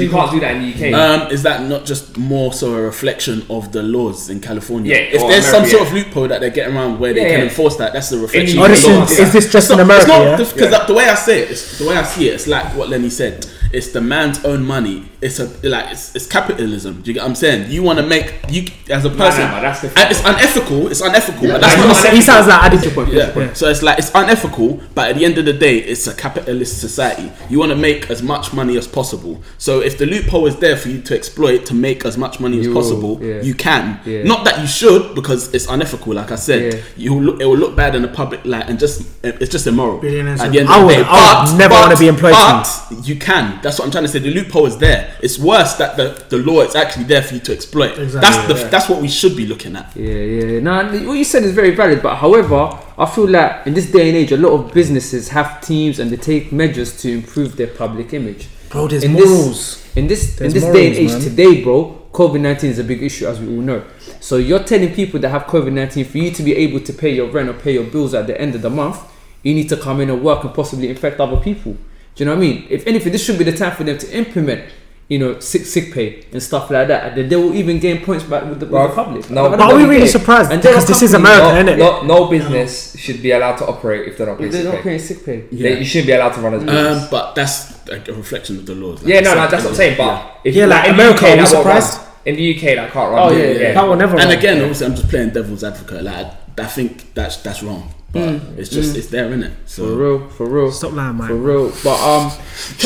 you 0.04 0.10
can't 0.10 0.32
do 0.32 0.40
that 0.40 0.56
in 0.56 0.62
the 0.62 0.70
UK. 0.88 0.94
Um, 0.94 1.32
is 1.32 1.44
that 1.44 1.68
not 1.68 1.86
just 1.86 2.18
more 2.18 2.54
so 2.54 2.74
a 2.76 2.82
reflection 2.82 3.46
of 3.50 3.72
the 3.74 3.84
laws 3.84 4.30
in 4.30 4.40
California? 4.40 4.92
Yeah, 4.94 5.02
if 5.02 5.22
or 5.22 5.30
there's 5.30 5.46
some 5.46 5.64
America, 5.64 5.78
sort 5.78 5.88
of 5.88 5.94
loophole 5.94 6.28
that 6.30 6.40
they're 6.42 6.50
getting 6.50 6.76
around 6.76 7.00
where 7.00 7.14
they 7.14 7.22
Yeah, 7.24 7.30
can 7.30 7.40
yeah. 7.40 7.46
enforce 7.46 7.76
that, 7.78 7.92
that's 7.94 8.10
the 8.12 8.20
reflection. 8.20 8.60
In 8.60 8.64
of 8.64 8.70
this 8.70 8.84
the 8.86 8.92
Yeah. 8.92 9.00
laws. 9.00 9.12
is, 9.12 9.20
is 9.20 9.34
this 9.34 9.52
just 9.52 9.72
in 9.72 9.80
It's 9.80 9.84
America? 9.84 10.08
not 10.08 10.22
yeah? 10.24 10.38
because 10.38 10.54
the, 10.72 10.84
the 10.88 10.94
way 10.94 11.10
I 11.10 11.16
say 11.16 11.42
it, 11.42 11.52
it's, 11.52 11.80
the 11.80 11.88
way 11.90 11.98
I 11.98 12.04
see 12.04 12.30
it, 12.30 12.34
it's 12.36 12.48
like 12.48 12.66
what 12.78 12.88
Lenny 12.90 13.10
said. 13.10 13.46
It's 13.74 13.92
the 13.92 14.02
man's 14.02 14.46
own 14.46 14.64
money. 14.66 15.10
It's 15.24 15.40
a 15.40 15.46
like 15.68 15.92
it's, 15.92 16.16
it's 16.16 16.28
capitalism. 16.28 17.02
Do 17.02 17.10
you 17.10 17.14
get 17.16 17.22
what 17.24 17.30
I'm 17.30 17.36
saying? 17.36 17.72
You 17.72 17.82
want 17.84 18.00
to 18.00 18.06
make 18.06 18.34
you 18.50 18.68
as 18.90 19.06
a 19.06 19.10
Nah, 19.10 19.16
person. 19.18 19.42
nah, 19.42 19.52
but 19.56 19.62
that's 19.62 19.82
the 19.82 19.88
and 20.00 20.12
it's 20.12 20.20
unethical. 20.20 20.88
It's 20.90 21.02
unethical, 21.02 21.48
but 21.48 21.62
that's 21.62 21.78
Nah, 21.78 21.88
not. 21.88 22.04
nah, 22.04 22.10
he 22.12 22.22
sounds 22.22 22.48
like 22.48 22.64
adding 22.64 22.82
to 22.82 22.90
point. 22.92 23.14
Yeah. 23.14 23.54
So 23.54 23.70
it's 23.70 23.82
like 23.82 24.00
it's 24.00 24.12
unethical, 24.14 24.82
but 24.94 25.10
at 25.12 25.16
the 25.16 25.26
end 25.26 25.38
of 25.38 25.46
the 25.46 25.54
day, 25.54 25.78
it's 25.78 26.08
a 26.08 26.14
capitalist 26.14 26.80
society. 26.82 27.32
You 27.50 27.60
want 27.60 27.72
to 27.72 27.78
make 27.78 28.10
as 28.10 28.22
much 28.22 28.54
money 28.54 28.78
as 28.78 28.88
possible. 28.88 29.42
So 29.58 29.80
if 29.82 29.98
the 29.98 30.06
loophole 30.06 30.46
is 30.48 30.58
there 30.58 30.76
for 30.78 30.90
you 30.90 31.02
to 31.04 31.16
exploit 31.16 31.66
to 31.68 31.74
make 31.74 32.06
as 32.06 32.18
much 32.18 32.40
money 32.40 32.60
as 32.60 32.66
You 32.66 32.74
will, 32.74 32.82
possible, 32.82 33.20
yeah. 33.24 33.42
you 33.42 33.54
can. 33.56 34.00
Yeah. 34.06 34.24
Not 34.24 34.44
that 34.46 34.60
you 34.60 34.68
should, 34.68 35.16
because 35.16 35.54
it's 35.54 35.68
unethical. 35.68 36.14
Like 36.14 36.32
I 36.32 36.36
said, 36.36 36.74
Yeah. 36.74 36.80
you 36.98 37.20
look, 37.20 37.42
it 37.42 37.46
will 37.46 37.58
look 37.58 37.76
bad 37.76 37.96
in 37.96 38.02
the 38.02 38.08
public 38.10 38.44
light, 38.46 38.68
and 38.70 38.78
just 38.78 39.04
it's 39.24 39.52
just 39.52 39.68
immoral. 39.68 40.00
Billionaires 40.00 40.42
At 40.42 40.52
the 40.52 40.60
end 40.60 40.70
I 40.70 40.76
of 40.76 40.82
the 40.82 40.86
would- 40.88 40.94
day, 40.96 41.04
I 41.08 41.44
would 41.44 41.52
But- 41.52 41.58
never 41.58 41.70
but- 41.76 41.82
wanna 41.82 41.98
be 41.98 42.08
employed 42.08 42.34
But 42.34 43.08
you 43.08 43.16
can. 43.16 43.60
That's 43.62 43.80
what 43.80 43.86
I'm 43.86 43.92
trying 43.92 44.04
to 44.04 44.10
say. 44.10 44.20
The 44.20 44.34
loophole 44.34 44.66
is 44.66 44.78
there. 44.78 45.13
It's 45.22 45.38
worse 45.40 45.76
that 45.76 45.96
the, 45.98 46.26
the 46.30 46.38
law 46.38 46.62
is 46.62 46.76
actually 46.76 47.06
there 47.06 47.22
for 47.22 47.36
you 47.36 47.40
to 47.42 47.54
exploit. 47.54 47.98
Exactly. 47.98 48.20
That's 48.22 48.48
the 48.48 48.60
Yeah. 48.60 48.68
that's 48.70 48.90
what 48.90 49.02
we 49.02 49.08
should 49.08 49.36
be 49.36 49.46
looking 49.46 49.76
at. 49.76 49.96
Yeah, 49.96 50.12
yeah. 50.14 50.60
No, 50.60 50.86
what 51.08 51.18
you 51.18 51.24
said 51.24 51.44
is 51.44 51.54
very 51.54 51.72
valid. 51.76 52.02
But 52.02 52.16
however, 52.16 52.78
I 52.98 53.06
feel 53.06 53.28
like 53.30 53.66
in 53.68 53.74
this 53.74 53.92
day 53.92 54.10
and 54.10 54.18
age, 54.18 54.32
a 54.32 54.38
lot 54.38 54.52
of 54.52 54.74
businesses 54.74 55.30
have 55.30 55.62
teams 55.62 56.00
and 56.00 56.12
they 56.12 56.18
take 56.18 56.52
measures 56.52 57.02
to 57.02 57.12
improve 57.12 57.56
their 57.58 57.68
public 57.68 58.14
image. 58.14 58.48
Bro, 58.70 58.88
there's 58.88 59.04
In 59.04 59.14
this- 59.14 59.30
morals. 59.30 59.80
In 59.96 60.08
this 60.08 60.36
There's 60.36 60.54
in 60.54 60.60
this 60.62 60.74
day 60.74 60.88
and 60.88 60.96
age 60.98 61.10
man. 61.12 61.22
today, 61.22 61.62
bro, 61.64 62.00
COVID 62.12 62.42
nineteen 62.42 62.72
is 62.72 62.80
a 62.80 62.84
big 62.84 63.04
issue, 63.04 63.28
as 63.28 63.40
we 63.40 63.48
all 63.48 63.62
know. 63.62 63.84
So 64.20 64.38
you're 64.38 64.64
telling 64.64 64.94
people 64.94 65.20
that 65.20 65.30
have 65.30 65.44
COVID 65.44 65.72
nineteen 65.72 66.06
for 66.06 66.18
you 66.18 66.32
to 66.32 66.42
be 66.44 66.56
able 66.56 66.80
to 66.80 66.94
pay 66.94 67.10
your 67.14 67.28
rent 67.30 67.50
or 67.50 67.54
pay 67.54 67.74
your 67.74 67.84
bills 67.86 68.14
at 68.16 68.26
the 68.26 68.40
end 68.42 68.56
of 68.56 68.62
the 68.64 68.70
month, 68.72 68.98
you 69.44 69.54
need 69.54 69.70
to 69.70 69.78
come 69.78 70.02
in 70.02 70.10
and 70.10 70.24
work 70.24 70.44
and 70.44 70.54
possibly 70.54 70.90
infect 70.90 71.20
other 71.20 71.38
people. 71.38 71.74
Do 72.16 72.24
you 72.24 72.26
know 72.26 72.32
what 72.36 72.44
I 72.44 72.48
mean? 72.48 72.66
If 72.70 72.86
anything, 72.88 73.12
this 73.12 73.24
should 73.24 73.38
be 73.38 73.44
the 73.44 73.52
time 73.58 73.76
for 73.76 73.84
them 73.84 73.98
to 73.98 74.18
implement, 74.18 74.62
you 75.10 75.20
know, 75.20 75.40
sick 75.40 75.66
sick 75.66 75.94
pay 75.94 76.26
and 76.32 76.42
stuff 76.42 76.72
like 76.72 76.88
that. 76.88 77.08
And 77.10 77.18
then 77.18 77.30
they 77.30 77.36
will 77.36 77.54
even 77.54 77.78
gain 77.80 78.04
points 78.04 78.24
back 78.24 78.44
with 78.46 78.60
the, 78.62 78.66
with 78.66 78.90
the 78.90 78.96
public. 78.96 79.30
no, 79.30 79.50
But 79.50 79.60
are 79.60 79.76
we 79.76 79.84
really 79.84 80.00
they- 80.02 80.08
surprised? 80.08 80.52
And 80.52 80.62
Because 80.62 80.88
this 80.88 81.02
is 81.02 81.14
America, 81.14 81.64
no, 81.64 81.72
innit? 81.72 81.78
no, 81.78 82.02
no 82.04 82.26
business 82.30 82.96
should 82.98 83.22
be 83.22 83.32
allowed 83.32 83.58
to 83.58 83.66
operate 83.68 84.08
if 84.08 84.18
they're 84.18 84.28
not 84.28 84.38
paying 84.40 84.52
They're 84.52 84.62
sick 84.64 84.72
not 84.72 84.78
pay. 84.78 84.90
paying 84.90 85.00
sick 85.00 85.26
pay. 85.26 85.42
They- 85.52 85.80
you 85.80 85.86
shouldn't 85.86 86.08
be 86.08 86.14
allowed 86.14 86.34
to 86.34 86.42
run 86.42 86.54
as 86.56 86.64
a 86.64 86.66
business. 86.66 87.04
Um, 87.04 87.08
but 87.12 87.36
that's 87.36 87.88
like 87.90 88.08
a 88.08 88.14
reflection 88.14 88.58
of 88.60 88.66
the 88.66 88.76
laws. 88.76 89.04
like 89.04 89.14
yeah, 89.14 89.20
no, 89.20 89.36
no, 89.36 89.48
that's 89.48 89.64
what 89.64 89.72
I'm 89.72 89.76
saying. 89.76 89.98
But 89.98 90.06
Yeah. 90.06 90.30
if 90.46 90.56
Yeah, 90.56 90.66
like 90.68 90.88
in 90.88 90.94
America, 90.96 91.20
the 91.22 91.26
are 91.28 91.30
UK, 91.32 91.36
we 91.36 91.36
that 91.36 91.54
run. 91.54 91.64
surprised? 91.82 92.00
In 92.26 92.36
the 92.38 92.56
UK, 92.56 92.76
that 92.76 92.92
can't 92.94 93.12
run. 93.12 93.20
Oh, 93.34 93.36
yeah, 93.36 93.52
yeah. 93.52 93.74
That 93.74 93.86
will 93.88 93.98
never 93.98 94.16
And 94.18 94.30
run. 94.30 94.38
again, 94.38 94.60
obviously, 94.62 94.86
I'm 94.88 94.96
just 94.96 95.10
playing 95.10 95.32
devil's 95.32 95.64
advocate. 95.66 96.04
Like, 96.04 96.28
I 96.58 96.66
think 96.66 97.14
that's 97.14 97.36
that's 97.38 97.62
wrong, 97.62 97.94
but 98.14 98.42
it's 98.60 98.70
just 98.70 98.96
it's 98.96 99.08
there, 99.08 99.26
isn't 99.28 99.44
it? 99.44 99.54
For 99.68 99.96
real, 99.96 100.30
for 100.30 100.48
real. 100.48 100.72
Stop 100.72 100.94
lying, 100.94 101.18
man. 101.18 101.28
For 101.28 101.36
real, 101.36 101.74
but 101.84 101.98
um, 101.98 102.30
he's 102.78 102.86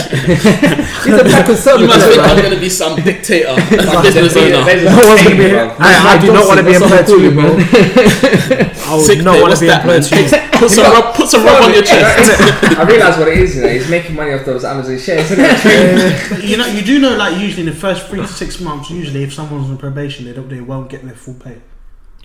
a 1.19 1.23
black 1.27 1.47
you 1.79 1.87
must 1.87 2.07
think 2.07 2.17
right? 2.17 2.29
I'm 2.31 2.41
gonna 2.41 2.59
be 2.59 2.69
some 2.69 2.95
dictator, 2.95 3.49
as 3.49 3.87
a 3.93 4.01
business 4.01 4.37
owner. 4.37 4.63
there's 4.63 4.83
a 4.83 4.89
No 4.89 4.95
one's 5.07 5.23
gonna 5.23 5.35
be. 5.35 5.43
statement. 5.51 5.81
I, 5.81 6.15
I 6.15 6.17
do 6.17 6.31
not 6.31 6.47
want 6.47 6.59
to 6.59 6.65
be 6.65 6.71
That's 6.71 6.81
what 6.87 6.99
employed 6.99 7.11
I'm 7.11 7.19
to 7.19 7.23
you, 7.23 7.31
bro. 7.35 8.63
I 8.87 8.95
would 8.95 9.25
not 9.25 9.41
want 9.41 9.53
to 9.53 9.59
be 9.59 9.67
that, 9.67 9.85
man? 9.85 9.99
employed 10.01 10.03
to 10.03 10.15
you. 10.15 10.59
Put 10.59 10.71
some 10.71 10.85
rub, 10.93 11.13
put 11.15 11.27
some 11.27 11.43
rub 11.43 11.63
on 11.63 11.73
your 11.73 11.83
chest. 11.83 12.31
I 12.79 12.83
realise 12.87 13.17
what 13.17 13.27
it 13.27 13.37
is. 13.37 13.55
You 13.57 13.61
know, 13.63 13.67
he's 13.69 13.89
making 13.89 14.15
money 14.15 14.31
off 14.31 14.45
those 14.45 14.63
Amazon 14.63 14.97
shares. 14.97 15.29
isn't 15.29 15.43
it? 15.43 16.43
You 16.45 16.55
know, 16.57 16.65
you 16.67 16.81
do 16.81 16.99
know, 16.99 17.15
like 17.17 17.37
usually 17.37 17.67
in 17.67 17.73
the 17.73 17.75
first 17.75 18.07
three 18.07 18.19
to 18.21 18.27
six 18.27 18.61
months, 18.61 18.89
usually 18.89 19.23
if 19.23 19.33
someone's 19.33 19.69
on 19.69 19.77
probation, 19.77 20.23
they 20.25 20.31
don't, 20.33 20.47
they 20.47 20.61
won't 20.61 20.89
get 20.89 21.03
their 21.03 21.15
full 21.15 21.33
pay. 21.35 21.61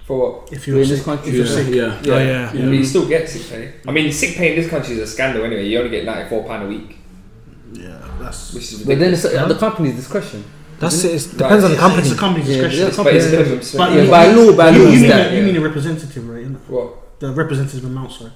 For 0.07 0.19
what? 0.19 0.53
If 0.53 0.67
you're 0.67 0.81
In 0.83 0.89
this 0.89 1.05
country, 1.05 1.29
if 1.29 1.35
you're 1.35 1.47
yeah. 1.47 1.55
sick. 2.01 2.05
Yeah. 2.05 2.15
Oh, 2.15 2.19
yeah. 2.19 2.51
But 2.53 2.61
you 2.75 2.85
still 2.85 3.09
get 3.09 3.29
sick 3.29 3.49
pay. 3.49 3.75
I 3.87 3.93
mean, 3.93 4.11
sick 4.13 4.37
pay 4.37 4.51
in 4.55 4.61
this 4.61 4.69
country 4.69 4.95
is 4.95 5.01
a 5.01 5.07
scandal 5.07 5.45
anyway. 5.45 5.67
You 5.69 5.79
only 5.79 5.91
get 5.91 6.05
ninety 6.05 6.29
four 6.29 6.45
pound 6.45 6.65
a 6.65 6.67
week, 6.67 6.97
Yeah, 7.73 7.99
that's. 8.21 8.53
which 8.53 8.73
is 8.73 8.83
But 8.85 8.99
then 8.99 9.13
it's 9.13 9.25
at 9.25 9.49
the 9.49 9.55
company's 9.55 9.95
discretion. 9.97 10.45
That's 10.81 11.05
it. 11.05 11.15
It 11.15 11.39
depends 11.39 11.65
on 11.65 11.71
the 11.71 11.77
company. 11.77 12.03
It's 12.03 12.11
a 12.13 12.19
company's 12.19 12.47
discretion. 12.49 12.79
yeah, 12.81 13.03
but 13.05 13.15
it's 13.15 13.75
But 13.77 13.93
Yeah, 13.93 14.11
by 14.11 14.27
law, 14.33 14.57
by 14.57 14.71
law, 14.71 14.77
you, 14.79 14.89
it's 14.89 15.01
mean, 15.03 15.11
that. 15.11 15.31
you 15.31 15.39
yeah. 15.39 15.45
mean 15.45 15.55
the 15.55 15.61
representative 15.61 16.29
rate, 16.29 16.47
innit? 16.49 16.59
What? 16.69 17.21
The 17.21 17.31
representative 17.33 17.85
amount, 17.85 18.11
sorry, 18.11 18.33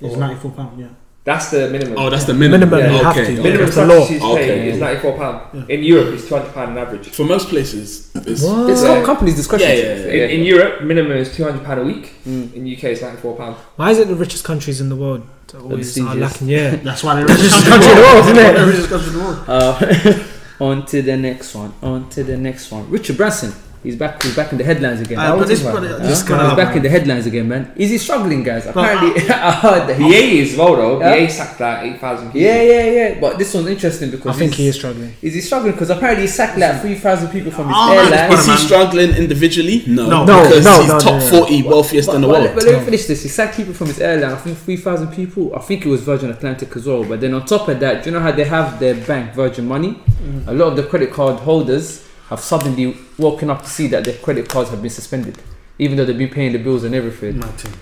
is 0.00 0.16
ninety 0.16 0.36
four 0.40 0.52
pound. 0.52 0.78
Yeah. 0.78 0.86
That's 1.28 1.50
the 1.50 1.68
minimum. 1.68 1.94
Oh, 1.98 2.08
that's 2.08 2.24
the 2.24 2.32
minimum. 2.32 2.70
Minimum, 2.70 2.90
you 2.96 3.04
have 3.04 3.14
okay. 3.14 3.36
to. 3.36 3.42
minimum 3.42 3.66
That's 3.66 3.76
the 3.76 3.86
law. 3.86 3.98
substitute 3.98 4.24
Okay. 4.32 4.46
pay 4.46 4.68
is 4.70 4.78
ninety 4.80 5.00
four 5.02 5.14
pound. 5.20 5.36
Yeah. 5.52 5.74
In 5.74 5.80
Europe, 5.92 6.08
it's 6.14 6.26
two 6.26 6.34
hundred 6.36 6.54
pound 6.54 6.70
on 6.70 6.78
average. 6.78 7.06
For 7.18 7.24
most 7.34 7.46
places, 7.52 8.10
it's, 8.14 8.42
What? 8.42 8.70
It's 8.70 8.82
Yeah. 8.82 8.94
not 8.94 9.04
company's 9.04 9.36
discretion. 9.36 9.68
Yeah, 9.68 9.74
yeah, 9.74 10.06
yeah. 10.18 10.24
In, 10.24 10.40
in 10.40 10.42
Europe, 10.52 10.74
minimum 10.90 11.12
is 11.24 11.28
two 11.36 11.44
hundred 11.44 11.64
pound 11.66 11.80
a 11.80 11.84
week. 11.84 12.04
Mm. 12.26 12.54
In 12.56 12.60
UK, 12.74 12.84
it's 12.94 13.02
ninety 13.02 13.20
four 13.20 13.36
pound. 13.36 13.56
Why 13.76 13.90
is 13.90 13.98
it 13.98 14.08
the 14.08 14.14
richest 14.24 14.44
countries 14.50 14.80
in 14.80 14.88
the 14.88 14.96
world 14.96 15.22
always 15.54 15.98
are 16.00 16.14
lacking? 16.14 16.48
Yeah. 16.48 16.76
That's 16.88 17.02
why 17.04 17.12
they're 17.16 17.26
Richest 17.36 17.66
country 17.66 17.90
in 17.90 17.96
the 17.98 18.02
world, 18.08 18.24
isn't 18.24 18.38
it? 18.46 18.52
The 18.60 18.66
richest 18.72 18.88
country 18.88 19.08
in 19.12 19.16
the 19.18 19.24
world. 19.26 19.38
Uh, 19.46 20.64
on 20.64 20.86
to 20.86 21.02
the 21.02 21.16
next 21.18 21.54
one. 21.54 21.74
On 21.82 22.08
to 22.08 22.24
the 22.24 22.38
next 22.38 22.70
one. 22.72 22.88
Richard 22.90 23.18
Branson. 23.18 23.52
He's 23.88 23.96
back. 23.96 24.22
He's 24.22 24.36
back 24.36 24.52
in 24.52 24.58
the 24.58 24.64
headlines 24.64 25.00
again. 25.00 25.18
Uh, 25.18 25.22
How 25.22 25.32
but 25.36 25.38
old 25.40 25.48
this 25.48 25.60
is 25.60 25.64
brother- 25.64 25.98
man? 25.98 26.02
this 26.02 26.22
guy, 26.22 26.46
He's 26.48 26.56
back 26.62 26.76
in 26.76 26.82
the 26.82 26.90
headlines 26.90 27.24
again, 27.24 27.48
man. 27.48 27.72
Is 27.74 27.88
he 27.88 27.96
struggling, 27.96 28.42
guys? 28.42 28.66
But, 28.66 28.76
Apparently, 28.76 29.22
I 29.50 29.50
heard 29.64 29.88
that. 29.88 29.96
He, 29.96 30.04
BA 30.10 30.42
is 30.44 30.56
well 30.58 30.76
though. 30.76 31.00
Yeah. 31.00 31.24
BA 31.26 31.30
sacked 31.32 31.58
like 31.58 31.78
eight 31.86 31.98
thousand 31.98 32.26
people. 32.28 32.42
yeah, 32.42 32.60
yeah, 32.60 32.84
yeah. 32.98 33.20
But 33.22 33.38
this 33.38 33.54
one's 33.54 33.68
interesting 33.68 34.10
because 34.10 34.36
I 34.36 34.38
think 34.38 34.52
he 34.52 34.64
he's- 34.64 34.74
is 34.74 34.78
struggling. 34.80 35.14
Is 35.22 35.32
he 35.32 35.40
struggling? 35.40 35.72
Because 35.72 35.88
apparently 35.88 36.24
he 36.26 36.28
sacked 36.28 36.58
like 36.58 36.82
three 36.82 36.96
thousand 36.96 37.28
people 37.30 37.50
from 37.50 37.68
his 37.68 37.76
Oh, 37.78 37.92
airline. 37.96 38.30
this 38.30 38.40
is 38.40 38.46
he 38.60 38.66
struggling 38.66 39.10
individually? 39.14 39.84
No, 39.86 40.06
No. 40.10 40.24
No, 40.26 40.42
because 40.42 40.64
no, 40.66 40.80
he's 40.80 40.88
no, 40.88 40.98
top 40.98 41.12
no, 41.14 41.18
no. 41.20 41.30
forty 41.38 41.62
wealthiest 41.62 42.08
But, 42.08 42.16
in 42.16 42.20
the 42.20 42.28
world. 42.28 42.50
but 42.54 42.64
let 42.64 42.78
me 42.80 42.84
finish 42.84 43.06
this. 43.06 43.22
He 43.22 43.30
sacked 43.30 43.56
people 43.56 43.72
from 43.72 43.86
his 43.86 44.00
airline. 44.00 44.32
I 44.32 44.36
think 44.36 44.58
three 44.58 44.76
thousand 44.76 45.08
people. 45.12 45.54
I 45.56 45.60
think 45.60 45.86
it 45.86 45.88
was 45.88 46.02
Virgin 46.02 46.28
Atlantic 46.28 46.76
as 46.76 46.84
well. 46.86 47.04
But 47.04 47.22
then 47.22 47.32
on 47.32 47.46
top 47.46 47.68
of 47.70 47.80
that, 47.80 48.04
do 48.04 48.10
you 48.10 48.14
know 48.16 48.20
how 48.20 48.32
they 48.32 48.44
have 48.44 48.78
their 48.78 48.96
bank 49.06 49.32
Virgin 49.32 49.66
Money? 49.66 49.98
A 50.46 50.52
lot 50.52 50.66
of 50.68 50.76
the 50.76 50.82
credit 50.82 51.10
card 51.10 51.36
holders 51.40 52.04
have 52.28 52.40
suddenly 52.40 52.96
woken 53.18 53.50
up 53.50 53.62
to 53.62 53.68
see 53.68 53.86
that 53.88 54.04
their 54.04 54.14
credit 54.16 54.48
cards 54.48 54.70
have 54.70 54.80
been 54.82 54.90
suspended, 54.90 55.38
even 55.78 55.96
though 55.96 56.04
they've 56.04 56.16
been 56.18 56.28
paying 56.30 56.52
the 56.52 56.58
bills 56.58 56.84
and 56.84 56.94
everything. 56.94 57.38
Mad 57.38 57.50
thing. 57.54 57.72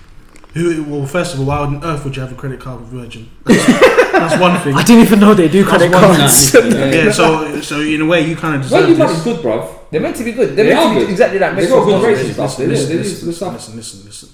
Who? 0.53 0.83
Well, 0.85 1.05
first 1.05 1.33
of 1.33 1.39
all, 1.41 1.45
why 1.47 1.57
on 1.57 1.83
earth 1.83 2.03
would 2.05 2.15
you 2.15 2.21
have 2.21 2.31
a 2.31 2.35
credit 2.35 2.59
card 2.59 2.79
with 2.81 2.89
Virgin? 2.89 3.29
That's, 3.43 3.65
that's 4.11 4.41
one 4.41 4.59
thing. 4.61 4.73
I 4.75 4.83
didn't 4.83 5.03
even 5.05 5.19
know 5.19 5.33
they 5.33 5.49
do 5.49 5.63
credit 5.65 5.91
cards. 5.91 6.51
thing. 6.51 6.71
yeah. 6.93 7.11
So, 7.11 7.61
so 7.61 7.79
in 7.81 8.01
a 8.01 8.05
way, 8.05 8.21
you 8.27 8.35
kind 8.35 8.55
of 8.55 8.61
deserve 8.63 8.81
Virgin 8.89 8.97
this. 8.99 9.07
Money's 9.09 9.23
good, 9.23 9.45
bruv. 9.45 9.73
They're 9.91 10.01
meant 10.01 10.15
to 10.15 10.23
be 10.23 10.31
good. 10.31 10.55
They're 10.55 10.65
They 10.65 10.73
meant 10.73 10.79
are 10.79 10.93
to 10.93 10.99
be 10.99 11.05
good. 11.05 11.11
exactly 11.11 11.37
that. 11.39 11.55
They've 11.55 11.69
Make 11.69 11.69
got 11.77 11.85
good 11.85 11.99
sure- 12.01 12.09
rates 12.09 12.21
and 12.23 12.33
stuff. 12.33 12.57
They 12.57 12.65
do. 12.65 12.71
Listen, 12.71 12.87
They 12.87 12.93
do 12.95 12.99
listen, 13.03 13.27
listen, 13.53 13.75
listen, 13.75 14.05
listen. 14.05 14.29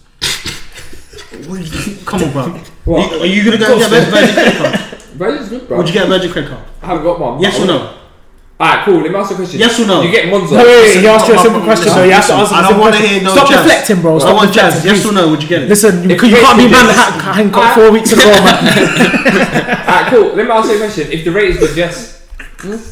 Come 2.05 2.24
on, 2.24 2.32
bro. 2.32 2.43
What? 2.86 3.14
Are 3.22 3.26
you 3.26 3.43
gonna 3.43 3.57
go 3.57 3.78
get 3.80 3.88
a 3.91 4.11
Virgin 4.11 4.34
credit 4.36 4.55
card? 4.57 5.01
Virgin's 5.14 5.49
good, 5.49 5.61
bruv. 5.68 5.78
Would 5.78 5.88
you 5.88 5.93
get 5.93 6.05
a 6.05 6.09
Virgin 6.09 6.32
credit 6.32 6.49
card? 6.49 6.64
I 6.82 6.86
haven't 6.88 7.03
got 7.03 7.20
one. 7.20 7.41
Yes 7.41 7.59
or 7.59 7.66
no? 7.66 7.97
Alright, 8.60 8.86
cool. 8.86 9.01
Let 9.01 9.12
me 9.12 9.18
ask 9.18 9.30
you 9.32 9.36
a 9.36 9.39
question. 9.39 9.60
Yes 9.60 9.80
or 9.80 9.88
no? 9.88 10.01
You 10.01 10.12
get 10.12 10.26
Monzo. 10.32 10.51
No, 10.56 10.64
wait, 10.64 10.93
wait, 10.95 11.01
he 11.01 11.08
asked 11.08 11.28
you 11.28 11.34
a 11.34 11.36
Listen, 11.36 11.51
simple 11.51 11.64
question, 11.64 11.86
listen, 11.89 11.99
so 11.99 12.04
you 12.06 12.12
have 12.14 12.28
to 12.28 12.34
answer 12.34 12.54
I 12.54 12.62
the 12.62 12.62
don't 12.62 12.70
simple 12.70 12.82
want 12.86 12.93
to 12.95 12.99
question. 13.01 13.20
hear 13.20 13.24
no 13.24 13.34
Stop 13.34 13.47
jazz. 13.49 13.58
deflecting, 13.66 14.01
bro. 14.01 14.12
I 14.16 14.20
Stop 14.20 14.30
don't 14.30 14.36
want 14.38 14.54
jazz. 14.54 14.74
deflecting. 14.74 14.93
Yes 14.93 15.06
or 15.10 15.14
no? 15.14 15.24
Would 15.34 15.41
you 15.43 15.49
get 15.49 15.62
it? 15.64 15.70
Listen, 15.70 15.93
you, 16.04 16.10
If 16.16 16.22
you 16.22 16.30
you 16.30 16.36
can't 16.38 16.58
be 16.58 16.64
get 16.70 16.72
mad 16.72 16.88
this- 16.88 16.97
at 17.01 17.34
Hancock 17.34 17.74
four 17.76 17.89
weeks 17.91 18.12
ago, 18.14 18.30
man. 18.30 18.58
Alright, 19.89 20.08
cool. 20.14 20.28
Let 20.38 20.45
me 20.45 20.51
ask 20.54 20.70
you 20.70 20.76
a 20.76 20.80
question. 20.80 21.12
If 21.12 21.26
the 21.26 21.32
rate 21.32 21.49
is 21.49 21.58
good, 21.58 21.76
yes. 21.76 22.22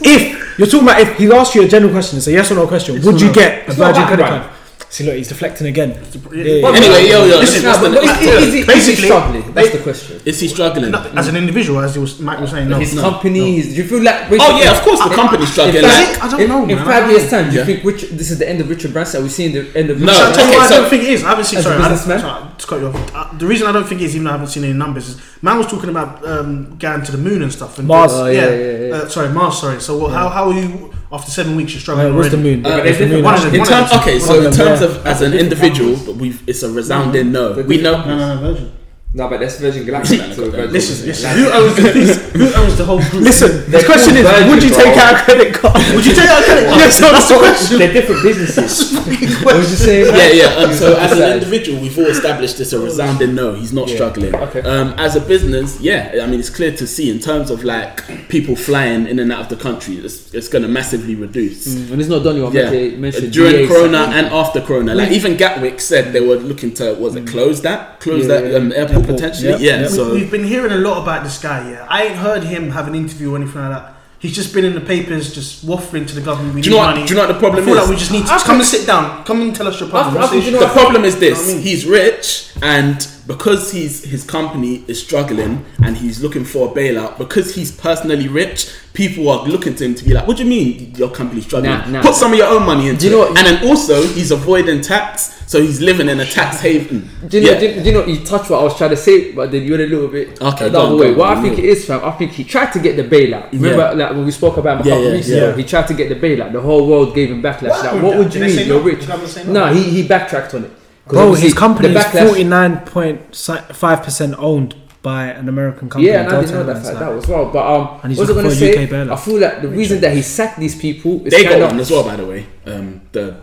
If 0.01 0.57
you're 0.59 0.67
talking 0.67 0.83
about 0.87 0.99
if 0.99 1.15
he 1.17 1.31
asked 1.31 1.55
you 1.55 1.63
a 1.63 1.67
general 1.67 1.91
question, 1.93 2.17
it's 2.17 2.27
a 2.27 2.31
yes 2.33 2.51
or 2.51 2.55
no 2.55 2.67
question. 2.67 2.97
It's 2.97 3.05
Would 3.05 3.15
no. 3.21 3.27
you 3.27 3.31
get 3.31 3.67
a 3.67 3.69
It's 3.69 3.77
not 3.77 3.93
Virgin 3.95 4.03
about 4.03 4.07
credit 4.09 4.25
brand. 4.27 4.43
card? 4.43 4.55
See, 4.91 5.05
look, 5.05 5.15
he's 5.15 5.29
deflecting 5.29 5.67
again. 5.67 5.91
Yeah. 5.91 6.43
Yeah, 6.43 6.43
yeah. 6.43 6.67
Anyway, 6.67 7.07
yo, 7.07 7.23
yo, 7.23 7.39
Listen, 7.39 7.63
listen, 7.63 7.63
No, 7.63 7.79
but 7.79 8.03
is, 8.03 8.11
is, 8.27 8.43
is, 8.47 8.53
he- 8.53 8.65
Basically- 8.65 9.05
struggling? 9.07 9.53
That's 9.53 9.71
the 9.71 9.77
question. 9.79 10.21
is 10.25 10.37
he 10.41 10.47
struggling? 10.49 10.91
No, 10.91 10.99
as 11.15 11.29
an 11.29 11.37
individual, 11.37 11.79
as 11.79 11.95
he 11.95 12.01
was, 12.01 12.19
Mike 12.19 12.41
was 12.41 12.51
saying, 12.51 12.67
no. 12.67 12.77
his 12.77 12.93
no. 12.93 13.01
company, 13.01 13.55
his, 13.55 13.67
do 13.69 13.75
you 13.75 13.87
feel 13.87 14.03
like? 14.03 14.29
Oh 14.29 14.59
yeah, 14.61 14.75
of 14.75 14.81
course 14.83 14.99
the 15.01 15.15
company's 15.15 15.49
struggling. 15.49 15.77
In 15.77 15.83
Like, 15.83 16.21
I 16.21 16.27
don't 16.29 16.49
know, 16.49 16.63
In 16.63 16.75
man. 16.75 16.85
five 16.85 17.09
years' 17.09 17.29
time, 17.29 17.45
do 17.45 17.51
you 17.53 17.59
Yeah. 17.59 17.65
think 17.67 17.85
Richard, 17.85 18.09
this 18.19 18.31
is 18.31 18.37
the 18.39 18.49
end 18.49 18.59
of 18.59 18.69
Richard 18.69 18.91
Branson? 18.91 19.21
Are 19.21 19.23
we 19.23 19.29
seeing 19.29 19.53
the 19.53 19.63
end 19.79 19.91
of? 19.91 20.01
No, 20.01 20.11
So 20.11 20.23
I 20.23 20.27
Richard 20.27 20.35
tell 20.35 20.51
you 20.51 20.57
okay, 20.59 20.67
so- 20.67 20.75
I 20.75 20.77
don't 20.81 20.89
think 20.89 21.03
it 21.03 21.09
is. 21.09 21.23
I 21.23 21.29
haven't 21.29 21.45
seen. 21.45 21.59
As 21.59 21.65
a 21.65 21.69
Sorry, 21.69 21.83
I, 21.83 21.95
sorry, 21.95 22.51
to 22.57 22.67
cut 22.67 22.79
you 22.81 22.87
off. 22.87 23.15
Uh, 23.15 23.37
the 23.37 23.47
reason 23.47 23.67
I 23.67 23.71
don't 23.71 23.87
think 23.87 24.01
it 24.01 24.05
is, 24.05 24.15
even 24.15 24.25
though 24.25 24.31
I 24.31 24.33
haven't 24.33 24.47
seen 24.49 24.65
any 24.65 24.73
numbers, 24.73 25.07
is 25.07 25.21
man 25.41 25.57
was 25.57 25.67
talking 25.67 25.89
about 25.89 26.27
um, 26.27 26.75
going 26.77 27.01
to 27.03 27.11
the 27.13 27.17
moon 27.17 27.41
and 27.43 27.51
stuff. 27.53 27.79
And 27.79 27.87
Mars. 27.87 28.11
Oh, 28.13 28.25
yeah, 28.25 28.49
yeah, 28.49 28.77
yeah. 28.87 28.93
Uh, 28.95 29.07
sorry, 29.07 29.29
Mars. 29.29 29.57
Sorry. 29.61 29.79
So 29.79 30.07
how 30.09 30.27
how 30.27 30.49
are 30.49 30.53
you 30.53 30.91
after 31.11 31.31
seven 31.31 31.55
weeks? 31.55 31.73
You're 31.73 31.79
Uh, 31.79 31.81
struggling 31.81 32.15
what's 32.15 32.29
the 32.31 32.37
moon? 32.37 32.65
Uh, 32.65 32.69
What's 32.83 32.97
the 32.97 33.05
moon 33.07 33.23
different- 33.23 33.23
one 33.23 33.55
in 33.55 33.65
terms, 33.65 33.91
okay, 33.93 34.19
so 34.19 34.41
in 34.47 34.51
terms 34.53 34.81
of 34.81 35.05
as 35.05 35.21
an 35.21 35.33
individual, 35.33 35.95
we've 36.13 36.41
it's 36.47 36.63
a 36.63 36.69
resounding 36.69 37.31
no. 37.31 37.51
We 37.67 37.77
know. 37.81 38.03
No, 38.05 38.17
no, 38.17 38.35
no, 38.35 38.41
Virgin. 38.41 38.71
No, 39.13 39.27
but 39.27 39.41
that's 39.41 39.59
Virgin 39.59 39.83
Galactic. 39.85 40.21
so 40.33 40.49
Virgin 40.49 40.71
Listen, 40.71 41.05
listen. 41.05 41.29
Who 41.37 41.49
owns 41.51 41.75
the 41.75 41.91
who 42.37 42.53
owns 42.53 42.77
the 42.77 42.85
whole 42.85 42.99
group? 43.11 43.23
Listen, 43.23 43.69
They're 43.69 43.81
the 43.81 43.85
question 43.85 44.15
is, 44.15 44.23
called 44.23 44.35
Virgin, 44.35 44.49
would 44.51 44.63
you 44.63 44.69
bro. 44.69 44.83
take 44.83 44.97
out 44.97 45.13
a 45.19 45.23
credit 45.25 45.53
card? 45.53 45.75
Would 45.95 46.05
you 46.05 46.13
take 46.15 46.29
out 46.29 46.41
a 46.41 46.45
credit? 46.45 46.63
Yes 46.69 46.97
or 47.01 47.11
That's 47.11 47.27
the 47.27 47.37
question. 47.37 47.79
They're 47.79 47.91
different 47.93 48.23
businesses. 48.23 48.91
What 49.43 49.55
was 49.57 49.71
you 49.71 49.77
saying? 49.77 50.15
yeah, 50.15 50.43
yeah. 50.43 50.63
Um, 50.63 50.73
so 50.73 50.95
as 50.97 51.11
an 51.11 51.33
individual, 51.33 51.81
we've 51.81 51.97
all 51.97 52.05
established 52.05 52.57
this 52.59 52.71
a 52.73 52.79
resounding 52.79 53.33
no. 53.35 53.53
He's 53.55 53.73
not 53.73 53.89
Yeah. 53.89 53.95
struggling. 53.95 54.33
Okay. 54.35 54.61
Um, 54.61 54.93
as 54.97 55.15
a 55.15 55.19
business, 55.21 55.79
yeah. 55.81 56.19
I 56.23 56.27
mean, 56.27 56.39
it's 56.39 56.49
clear 56.49 56.71
to 56.77 56.85
see 56.87 57.09
in 57.09 57.19
terms 57.19 57.49
of 57.49 57.63
like 57.63 58.29
people 58.29 58.55
flying 58.55 59.07
in 59.07 59.19
and 59.19 59.31
out 59.31 59.41
of 59.41 59.49
the 59.49 59.55
country, 59.61 59.95
it's, 59.97 60.33
it's 60.33 60.47
going 60.47 60.61
to 60.61 60.67
massively 60.69 61.15
reduce. 61.15 61.67
Mm, 61.67 61.91
and 61.93 62.01
it's 62.01 62.09
not 62.09 62.19
done. 62.23 62.27
only 62.35 62.41
one. 62.43 62.53
Yeah, 62.53 62.71
Yeah. 62.71 62.95
mentioned 62.97 63.33
during 63.33 63.53
DA 63.55 63.67
Corona 63.67 64.03
and 64.13 64.27
after 64.27 64.61
Corona, 64.61 64.93
like 64.95 65.11
even 65.11 65.35
Gatwick 65.35 65.81
said 65.81 66.13
they 66.13 66.21
were 66.21 66.35
looking 66.37 66.73
to 66.75 66.93
was 66.93 67.15
it 67.15 67.27
close 67.27 67.61
that, 67.61 67.99
close 67.99 68.27
that 68.27 68.55
um, 68.55 68.71
airport, 68.71 69.00
Airport, 69.01 69.17
potentially. 69.19 69.49
yeah, 69.51 69.57
Yeah, 69.77 69.81
yeah. 69.81 69.87
so 69.87 70.13
we, 70.13 70.21
have 70.21 70.31
been 70.31 70.43
hearing 70.43 70.71
a 70.71 70.77
lot 70.77 71.01
about 71.01 71.23
this 71.23 71.37
guy. 71.41 71.69
Yeah, 71.71 71.85
I 71.89 72.03
ain't 72.03 72.15
heard 72.15 72.43
him 72.43 72.71
have 72.71 72.87
an 72.87 72.95
interview 72.95 73.33
or 73.33 73.37
anything 73.37 73.61
like 73.61 73.71
that. 73.71 73.93
He's 74.19 74.35
just 74.35 74.53
been 74.53 74.65
in 74.65 74.75
the 74.75 74.81
papers, 74.81 75.33
just 75.33 75.65
waffling 75.65 76.07
to 76.07 76.13
the 76.13 76.21
government. 76.21 76.53
We 76.53 76.61
do 76.61 76.69
you 76.69 76.75
know 76.75 76.81
what? 76.83 76.93
money. 76.95 77.07
Do 77.07 77.09
you 77.09 77.15
know 77.19 77.25
what 77.25 77.31
the 77.33 77.37
I 77.37 77.39
problem 77.39 77.65
feel 77.65 77.73
is? 77.73 77.79
like 77.81 77.89
we 77.89 77.95
just 77.95 78.11
need 78.11 78.25
to 78.27 78.31
I 78.33 78.37
come 78.39 78.57
and 78.57 78.65
sit 78.65 78.85
down. 78.85 79.23
Come 79.25 79.41
and 79.41 79.55
tell 79.55 79.67
us 79.67 79.79
your 79.79 79.89
problem. 79.89 80.15
I 80.15 80.19
What's 80.19 80.31
the 80.31 80.41
think- 80.41 80.45
you 80.45 80.51
know 80.59 80.59
the 80.67 80.73
problem 80.73 81.03
is 81.05 81.15
You 81.15 81.21
know 81.21 81.27
this: 81.35 81.43
I 81.43 81.53
mean? 81.53 81.61
he's 81.63 81.85
rich, 81.87 82.51
and 82.61 83.07
because 83.31 83.71
he's 83.71 84.03
his 84.03 84.23
company 84.23 84.83
is 84.87 85.01
struggling, 85.01 85.63
and 85.83 85.97
he's 85.97 86.21
looking 86.21 86.43
for 86.45 86.69
a 86.69 86.71
bailout. 86.71 87.17
Because 87.17 87.55
he's 87.55 87.71
personally 87.71 88.27
rich, 88.27 88.69
people 88.93 89.29
are 89.29 89.45
looking 89.47 89.75
to 89.75 89.85
him 89.85 89.95
to 89.95 90.03
be 90.03 90.13
like, 90.13 90.27
"What 90.27 90.37
do 90.37 90.43
you 90.43 90.49
mean 90.49 90.93
your 90.97 91.09
company's 91.09 91.45
struggling? 91.45 91.71
Nah, 91.71 91.87
nah. 91.87 92.01
Put 92.01 92.15
some 92.15 92.31
of 92.33 92.37
your 92.37 92.47
own 92.47 92.65
money 92.65 92.89
into 92.89 93.01
Do 93.01 93.05
you 93.07 93.11
know 93.15 93.23
it." 93.23 93.29
what- 93.29 93.37
And 93.39 93.47
then 93.47 93.67
also, 93.69 93.95
he's 94.17 94.31
avoiding 94.31 94.81
tax, 94.81 95.11
so 95.47 95.61
he's 95.61 95.79
living 95.81 96.09
in 96.09 96.19
a 96.19 96.25
tax 96.25 96.59
haven. 96.59 97.09
Do 97.27 97.39
you 97.39 97.45
know? 97.45 97.51
Yeah. 97.53 97.59
Do, 97.59 97.65
you- 97.67 97.75
do 97.83 97.89
you 97.89 97.93
know? 97.97 98.05
You 98.05 98.17
touched 98.31 98.49
what 98.49 98.59
I 98.59 98.63
was 98.63 98.75
trying 98.77 98.89
to 98.91 98.97
say, 98.97 99.31
but 99.31 99.51
then 99.51 99.63
you 99.63 99.71
went 99.71 99.83
a 99.83 99.87
little 99.95 100.07
bit 100.09 100.41
Okay, 100.41 100.69
the 100.69 100.79
other 100.79 100.95
way. 100.95 101.13
what 101.13 101.29
I 101.37 101.41
think 101.41 101.57
it 101.57 101.65
is, 101.65 101.85
fam. 101.85 102.01
I 102.03 102.11
think 102.11 102.31
he 102.33 102.43
tried 102.43 102.71
to 102.73 102.79
get 102.79 102.95
the 102.97 103.03
bailout. 103.15 103.51
Remember, 103.53 103.93
like 103.95 104.11
when 104.11 104.25
we 104.25 104.31
spoke 104.31 104.57
about 104.57 104.81
him 104.81 104.85
a 104.85 104.89
Yeah, 104.89 104.95
couple 104.95 105.07
yeah, 105.07 105.15
weeks 105.15 105.29
yeah. 105.29 105.37
ago, 105.37 105.57
he 105.57 105.63
tried 105.63 105.87
to 105.87 105.93
get 105.93 106.09
the 106.09 106.15
bailout. 106.15 106.51
The 106.51 106.61
whole 106.61 106.85
world 106.87 107.15
gave 107.15 107.29
him 107.31 107.41
backlash. 107.41 107.69
What 107.69 107.85
like, 107.93 108.03
what 108.03 108.17
would 108.17 108.33
you 108.35 108.41
mean? 108.41 108.67
You're 108.67 108.79
no? 108.79 108.83
rich. 108.91 108.99
Did 109.05 109.47
no? 109.47 109.67
No, 109.67 109.73
he 109.73 109.83
he 109.83 110.03
backtracked 110.03 110.53
on 110.55 110.65
it. 110.65 110.71
'Cause 111.11 111.19
Bro, 111.19 111.33
his 111.35 111.53
company 111.53 111.89
is 111.93 112.05
forty 112.05 112.43
nine 112.45 112.77
point 112.79 113.35
five 113.35 114.01
percent 114.03 114.35
owned 114.37 114.75
by 115.01 115.25
an 115.25 115.49
American 115.49 115.89
company. 115.89 116.11
Yeah, 116.11 116.21
and 116.21 116.29
I 116.29 116.41
didn't 116.41 116.51
Delta 116.51 116.53
know 116.53 116.63
that 116.63 116.75
Airlines, 116.77 116.87
fact 116.87 116.99
that 116.99 117.17
as 117.17 117.27
well. 117.27 117.45
But 117.51 117.65
um, 117.75 117.99
And 118.03 118.11
he's 118.11 118.19
what 118.19 118.27
was 118.27 118.37
I 118.37 118.41
going 118.41 118.45
to 118.45 118.55
for 118.55 118.65
a 118.65 118.73
say? 118.73 118.83
UK 118.83 118.89
bailout. 118.89 119.11
I 119.11 119.15
feel 119.17 119.39
like 119.39 119.61
the 119.61 119.67
reason 119.67 119.99
that 120.01 120.13
he 120.13 120.21
sacked 120.21 120.59
these 120.59 120.75
people 120.75 121.25
is 121.25 121.31
They 121.33 121.43
kind 121.43 121.59
got 121.59 121.71
one 121.71 121.79
as 121.79 121.91
well, 121.91 122.03
by 122.03 122.15
the 122.15 122.25
way. 122.25 122.45
Um, 122.65 123.01
the 123.11 123.35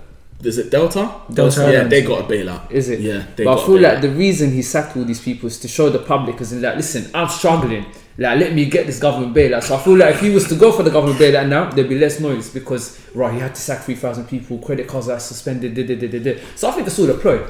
is 0.45 0.57
it 0.57 0.71
Delta? 0.71 1.11
Delta 1.35 1.61
yeah, 1.63 1.67
Airlines. 1.67 1.91
they 1.91 2.03
got 2.03 2.21
a 2.21 2.23
bailout. 2.33 2.71
Is 2.71 2.89
it? 2.89 3.01
Yeah, 3.01 3.25
they 3.37 3.45
but 3.45 3.57
got 3.57 3.63
I 3.65 3.67
feel 3.67 3.77
a 3.79 3.85
like 3.89 4.01
the 4.03 4.11
reason 4.11 4.53
he 4.53 4.63
sacked 4.63 4.97
all 4.97 5.05
these 5.05 5.21
people 5.21 5.49
is 5.49 5.59
to 5.59 5.69
show 5.69 5.91
the 5.91 5.99
public, 5.99 6.37
because 6.37 6.53
like, 6.55 6.77
listen, 6.77 7.11
I'm 7.13 7.29
struggling. 7.29 7.85
Like, 8.21 8.41
let 8.41 8.53
me 8.53 8.65
get 8.67 8.87
this 8.87 8.99
government 8.99 9.33
bailout. 9.33 9.63
So 9.63 9.77
I 9.77 9.79
feel 9.83 9.97
like 9.97 10.17
if 10.17 10.21
he 10.21 10.31
was 10.31 10.49
to 10.49 10.57
go 10.57 10.73
for 10.73 10.83
the 10.83 10.91
government 10.91 11.21
bailout 11.21 11.49
now, 11.49 11.71
there'd 11.71 11.89
be 11.89 11.99
less 11.99 12.19
noise 12.19 12.51
because 12.51 12.99
right, 13.15 13.33
he 13.33 13.39
had 13.39 13.55
to 13.55 13.61
sack 13.61 13.83
three 13.85 13.95
thousand 13.95 14.27
people, 14.27 14.59
credit 14.59 14.89
cards 14.89 15.09
are 15.09 15.21
suspended. 15.21 15.75
Da, 15.75 15.87
da, 15.87 15.95
da, 15.95 16.09
da, 16.09 16.19
da. 16.35 16.41
So 16.57 16.69
I 16.69 16.73
think 16.73 16.89
it's 16.89 16.99
all 16.99 17.09
a 17.11 17.15
ploy. 17.15 17.47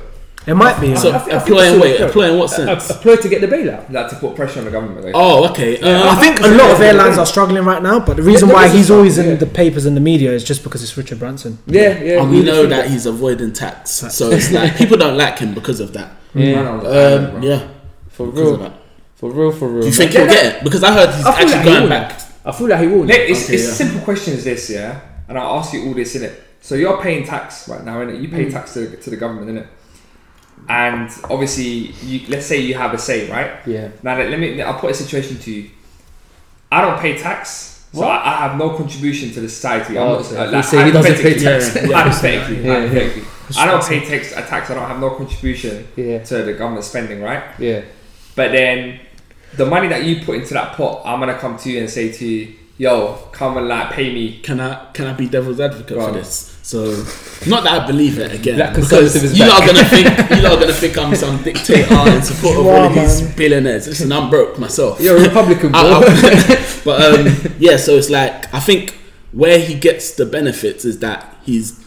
It 0.47 0.55
might 0.55 0.81
be. 0.81 0.95
So 0.95 1.11
I 1.13 1.19
think- 1.19 1.33
I 1.35 1.39
think 1.41 1.51
applying 1.51 1.75
it's 1.75 1.83
wait, 1.83 1.97
all 2.01 2.07
a 2.07 2.09
applying 2.11 2.39
what 2.39 2.59
A, 2.59 2.75
a 2.77 2.81
sense? 2.81 2.99
ploy 3.03 3.17
to 3.17 3.29
get 3.29 3.41
the 3.41 3.49
bailout. 3.49 3.91
Like 3.91 4.09
to 4.11 4.17
put 4.17 4.37
pressure 4.37 4.59
on 4.61 4.67
the 4.67 4.71
government. 4.71 5.05
Like. 5.05 5.15
Oh, 5.15 5.49
okay. 5.51 5.81
Uh, 5.81 6.11
I 6.11 6.15
think 6.17 6.41
a 6.41 6.49
lot 6.49 6.71
of 6.71 6.81
airlines 6.81 7.19
are 7.19 7.27
struggling 7.27 7.65
right 7.65 7.83
now, 7.83 8.01
but 8.01 8.17
the 8.17 8.23
reason 8.23 8.49
there 8.49 8.57
why 8.57 8.69
he's 8.69 8.85
struggle, 8.85 9.01
always 9.01 9.19
yeah. 9.19 9.25
in 9.25 9.39
the 9.39 9.47
papers 9.47 9.85
and 9.87 9.97
the 9.97 10.01
media 10.01 10.33
is 10.33 10.45
just 10.45 10.63
because 10.65 10.83
it's 10.83 10.97
Richard 10.97 11.19
Branson. 11.19 11.59
Yeah, 11.67 11.99
yeah. 11.99 12.23
and 12.23 12.31
we 12.31 12.43
know 12.43 12.67
that 12.67 12.89
he's 12.91 13.05
avoiding 13.07 13.53
tax, 13.53 13.91
so 13.91 14.31
it's 14.31 14.51
like 14.53 14.77
people 14.77 14.97
don't 14.97 15.17
like 15.17 15.39
him 15.39 15.55
because 15.55 15.81
of 15.81 15.93
that. 15.95 16.13
Yeah, 16.35 16.61
Um, 16.71 17.43
yeah, 17.43 17.69
for 18.09 18.27
because 18.27 18.53
of 18.53 18.59
real, 18.61 18.69
that. 18.69 18.73
For 19.19 19.31
real, 19.31 19.53
for 19.53 19.69
real. 19.69 19.81
Do 19.83 19.87
you 19.89 19.93
think 19.93 20.13
Yeah, 20.15 20.21
he'll 20.25 20.31
get 20.33 20.47
it? 20.57 20.65
Because 20.65 20.83
I 20.85 20.93
heard 20.93 21.15
he's 21.15 21.27
I 21.27 21.33
feel 21.33 21.43
actually 21.43 21.55
like 21.57 21.65
going 21.65 21.83
will. 21.83 21.89
back. 21.91 22.21
I 22.45 22.53
feel 22.53 22.69
like 22.69 22.81
he 22.81 22.87
will. 22.87 23.05
Nick, 23.05 23.31
it's, 23.31 23.45
Okay, 23.45 23.55
it's 23.55 23.65
yeah. 23.65 23.71
a 23.71 23.75
simple 23.83 24.01
question 24.01 24.35
as 24.35 24.45
this, 24.45 24.71
yeah, 24.71 25.01
and 25.29 25.37
I'll 25.39 25.59
ask 25.59 25.73
you 25.75 25.87
all 25.87 25.95
this 25.95 26.15
in 26.17 26.23
it. 26.23 26.43
So 26.61 26.75
you're 26.75 27.01
paying 27.03 27.25
tax 27.27 27.69
right 27.69 27.85
now, 27.85 27.99
innit? 28.03 28.21
You 28.23 28.29
pay 28.29 28.51
tax 28.51 28.75
to, 28.75 28.97
to 28.97 29.11
the 29.11 29.17
government, 29.17 29.49
innit? 29.51 29.67
And 30.69 31.09
obviously, 31.31 31.93
you, 32.09 32.27
let's 32.29 32.47
say 32.47 32.59
you 32.61 32.75
have 32.75 32.93
a 32.95 32.99
say, 32.99 33.31
right? 33.31 33.53
Yeah. 33.67 33.89
Now 34.03 34.19
let 34.19 34.31
let 34.31 34.39
me. 34.41 34.61
I'll 34.63 34.79
put 34.79 34.91
a 34.91 34.95
situation 34.95 35.39
to 35.39 35.51
you. 35.51 35.71
I 36.71 36.81
don't 36.83 36.99
pay 37.01 37.17
tax, 37.17 37.87
so 37.95 38.03
I, 38.05 38.17
I 38.33 38.37
have 38.49 38.59
no 38.59 38.71
contribution 38.77 39.31
to 39.33 39.41
the 39.41 39.49
society. 39.49 39.97
I'm 39.99 40.07
Oh, 40.07 40.17
not, 40.17 40.27
okay. 40.27 40.37
uh, 40.37 40.51
like, 40.53 40.65
say 40.65 40.85
he 40.85 40.91
doesn't 40.91 41.15
pay 41.23 41.39
tax. 41.39 41.75
Yeah, 41.75 41.87
hypothetically, 42.03 42.57
Yeah, 42.65 42.79
yeah. 42.79 42.81
hypothetically. 42.89 43.23
I 43.57 43.67
don't 43.67 43.85
pay 43.85 44.01
tax. 44.05 44.33
A 44.33 44.43
tax. 44.43 44.71
I 44.71 44.75
don't 44.75 44.87
have 44.89 45.01
no 45.01 45.11
contribution 45.11 45.87
Yeah, 45.97 46.23
to 46.25 46.43
the 46.43 46.53
government 46.53 46.85
spending, 46.85 47.23
right? 47.23 47.43
yeah. 47.59 47.83
But 48.35 48.53
then 48.53 49.01
the 49.57 49.67
money 49.67 49.89
that 49.89 50.05
you 50.05 50.25
put 50.25 50.37
into 50.37 50.55
that 50.55 50.75
pot, 50.75 51.03
I'm 51.05 51.19
gonna 51.21 51.39
come 51.39 51.57
to 51.59 51.71
you 51.71 51.81
and 51.81 51.91
say 51.91 52.13
to 52.13 52.27
you, 52.27 52.55
"Yo, 52.77 53.15
come 53.33 53.57
and 53.57 53.67
like 53.69 53.91
pay 53.93 54.13
me." 54.13 54.41
Can 54.43 54.61
I 54.61 54.87
can 54.93 55.07
I 55.07 55.13
be 55.15 55.27
devil's 55.29 55.59
advocate 55.61 55.97
Go 55.97 56.03
for 56.03 56.09
on. 56.09 56.15
this? 56.15 56.55
So, 56.63 56.85
not 57.47 57.65
that 57.65 57.83
I 57.83 57.87
believe 57.87 58.19
it 58.19 58.31
again, 58.33 58.57
Black 58.57 58.75
because 58.75 58.91
conservative 58.91 59.25
is 59.25 59.39
you 59.39 59.47
back. 59.47 59.63
are 59.63 59.67
gonna 59.67 59.85
think 59.89 60.07
you 60.43 60.47
are 60.47 60.61
gonna 60.61 60.73
think 60.73 60.99
I'm 60.99 61.15
some 61.17 61.43
dictator 61.43 61.95
in 62.15 62.23
support 62.23 62.59
of 62.59 62.67
all 62.67 62.85
of 62.85 62.95
these 62.95 63.23
billionaires. 63.35 63.87
Listen, 63.89 64.13
I'm 64.13 64.29
broke 64.29 64.59
myself. 64.59 65.01
You're 65.01 65.17
a 65.17 65.23
Republican, 65.23 65.73
bro. 65.73 65.81
I- 65.83 66.05
I- 66.05 66.65
but 66.85 67.03
um, 67.03 67.55
yeah, 67.59 67.77
so 67.79 67.93
it's 67.97 68.11
like 68.11 68.53
I 68.55 68.61
think 68.61 68.99
where 69.33 69.59
he 69.59 69.75
gets 69.75 70.13
the 70.13 70.27
benefits 70.27 70.85
is 70.85 70.99
that 71.01 71.37
he's 71.43 71.83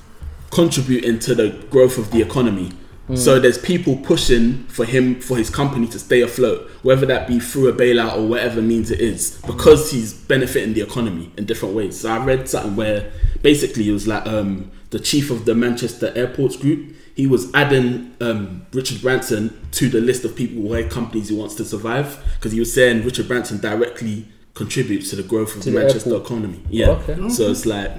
contributing 0.52 1.18
to 1.20 1.36
the 1.36 1.50
growth 1.70 1.98
of 1.98 2.12
the 2.12 2.22
economy. 2.22 2.72
So 3.16 3.40
there's 3.40 3.58
people 3.58 3.98
pushing 3.98 4.64
for 4.68 4.86
him 4.86 5.20
for 5.20 5.38
his 5.38 5.50
company 5.50 5.88
to 5.88 6.00
stay 6.00 6.22
afloat, 6.22 6.70
whether 6.82 7.06
that 7.06 7.28
be 7.28 7.40
through 7.40 7.68
a 7.68 7.74
bailout 7.74 8.18
or 8.18 8.28
whatever 8.28 8.62
means 8.62 8.92
it 8.92 9.02
is, 9.02 9.42
because 9.46 9.92
he's 9.92 10.14
benefiting 10.14 10.74
the 10.74 10.82
economy 10.82 11.32
in 11.38 11.46
different 11.46 11.76
ways. 11.76 12.00
So 12.00 12.12
I 12.12 12.24
read 12.24 12.48
something 12.48 12.76
where 12.76 13.12
basically 13.42 13.90
it 13.90 13.92
was 13.92 14.08
like 14.08 14.26
um, 14.26 14.72
the 14.92 15.00
chief 15.00 15.32
of 15.32 15.46
the 15.46 15.56
Manchester 15.56 16.14
Airports 16.16 16.56
Group. 16.56 16.96
He 17.16 17.28
was 17.28 17.54
adding 17.54 18.16
um, 18.22 18.66
Richard 18.72 19.02
Branson 19.02 19.60
to 19.74 19.90
the 19.90 20.00
list 20.00 20.24
of 20.24 20.36
people 20.36 20.62
where 20.62 20.88
companies 20.88 21.30
he 21.30 21.36
wants 21.36 21.56
to 21.56 21.66
survive 21.66 22.24
because 22.36 22.54
he 22.54 22.60
was 22.60 22.74
saying 22.74 23.04
Richard 23.04 23.28
Branson 23.28 23.60
directly 23.60 24.28
contributes 24.54 25.10
to 25.12 25.16
the 25.16 25.24
growth 25.24 25.56
of 25.56 25.62
To 25.64 25.70
the 25.70 25.78
the 25.78 25.80
Manchester 25.80 26.10
airport. 26.10 26.26
economy. 26.26 26.62
Yeah. 26.70 26.90
Okay. 26.90 27.30
So 27.30 27.50
it's 27.52 27.66
like 27.66 27.92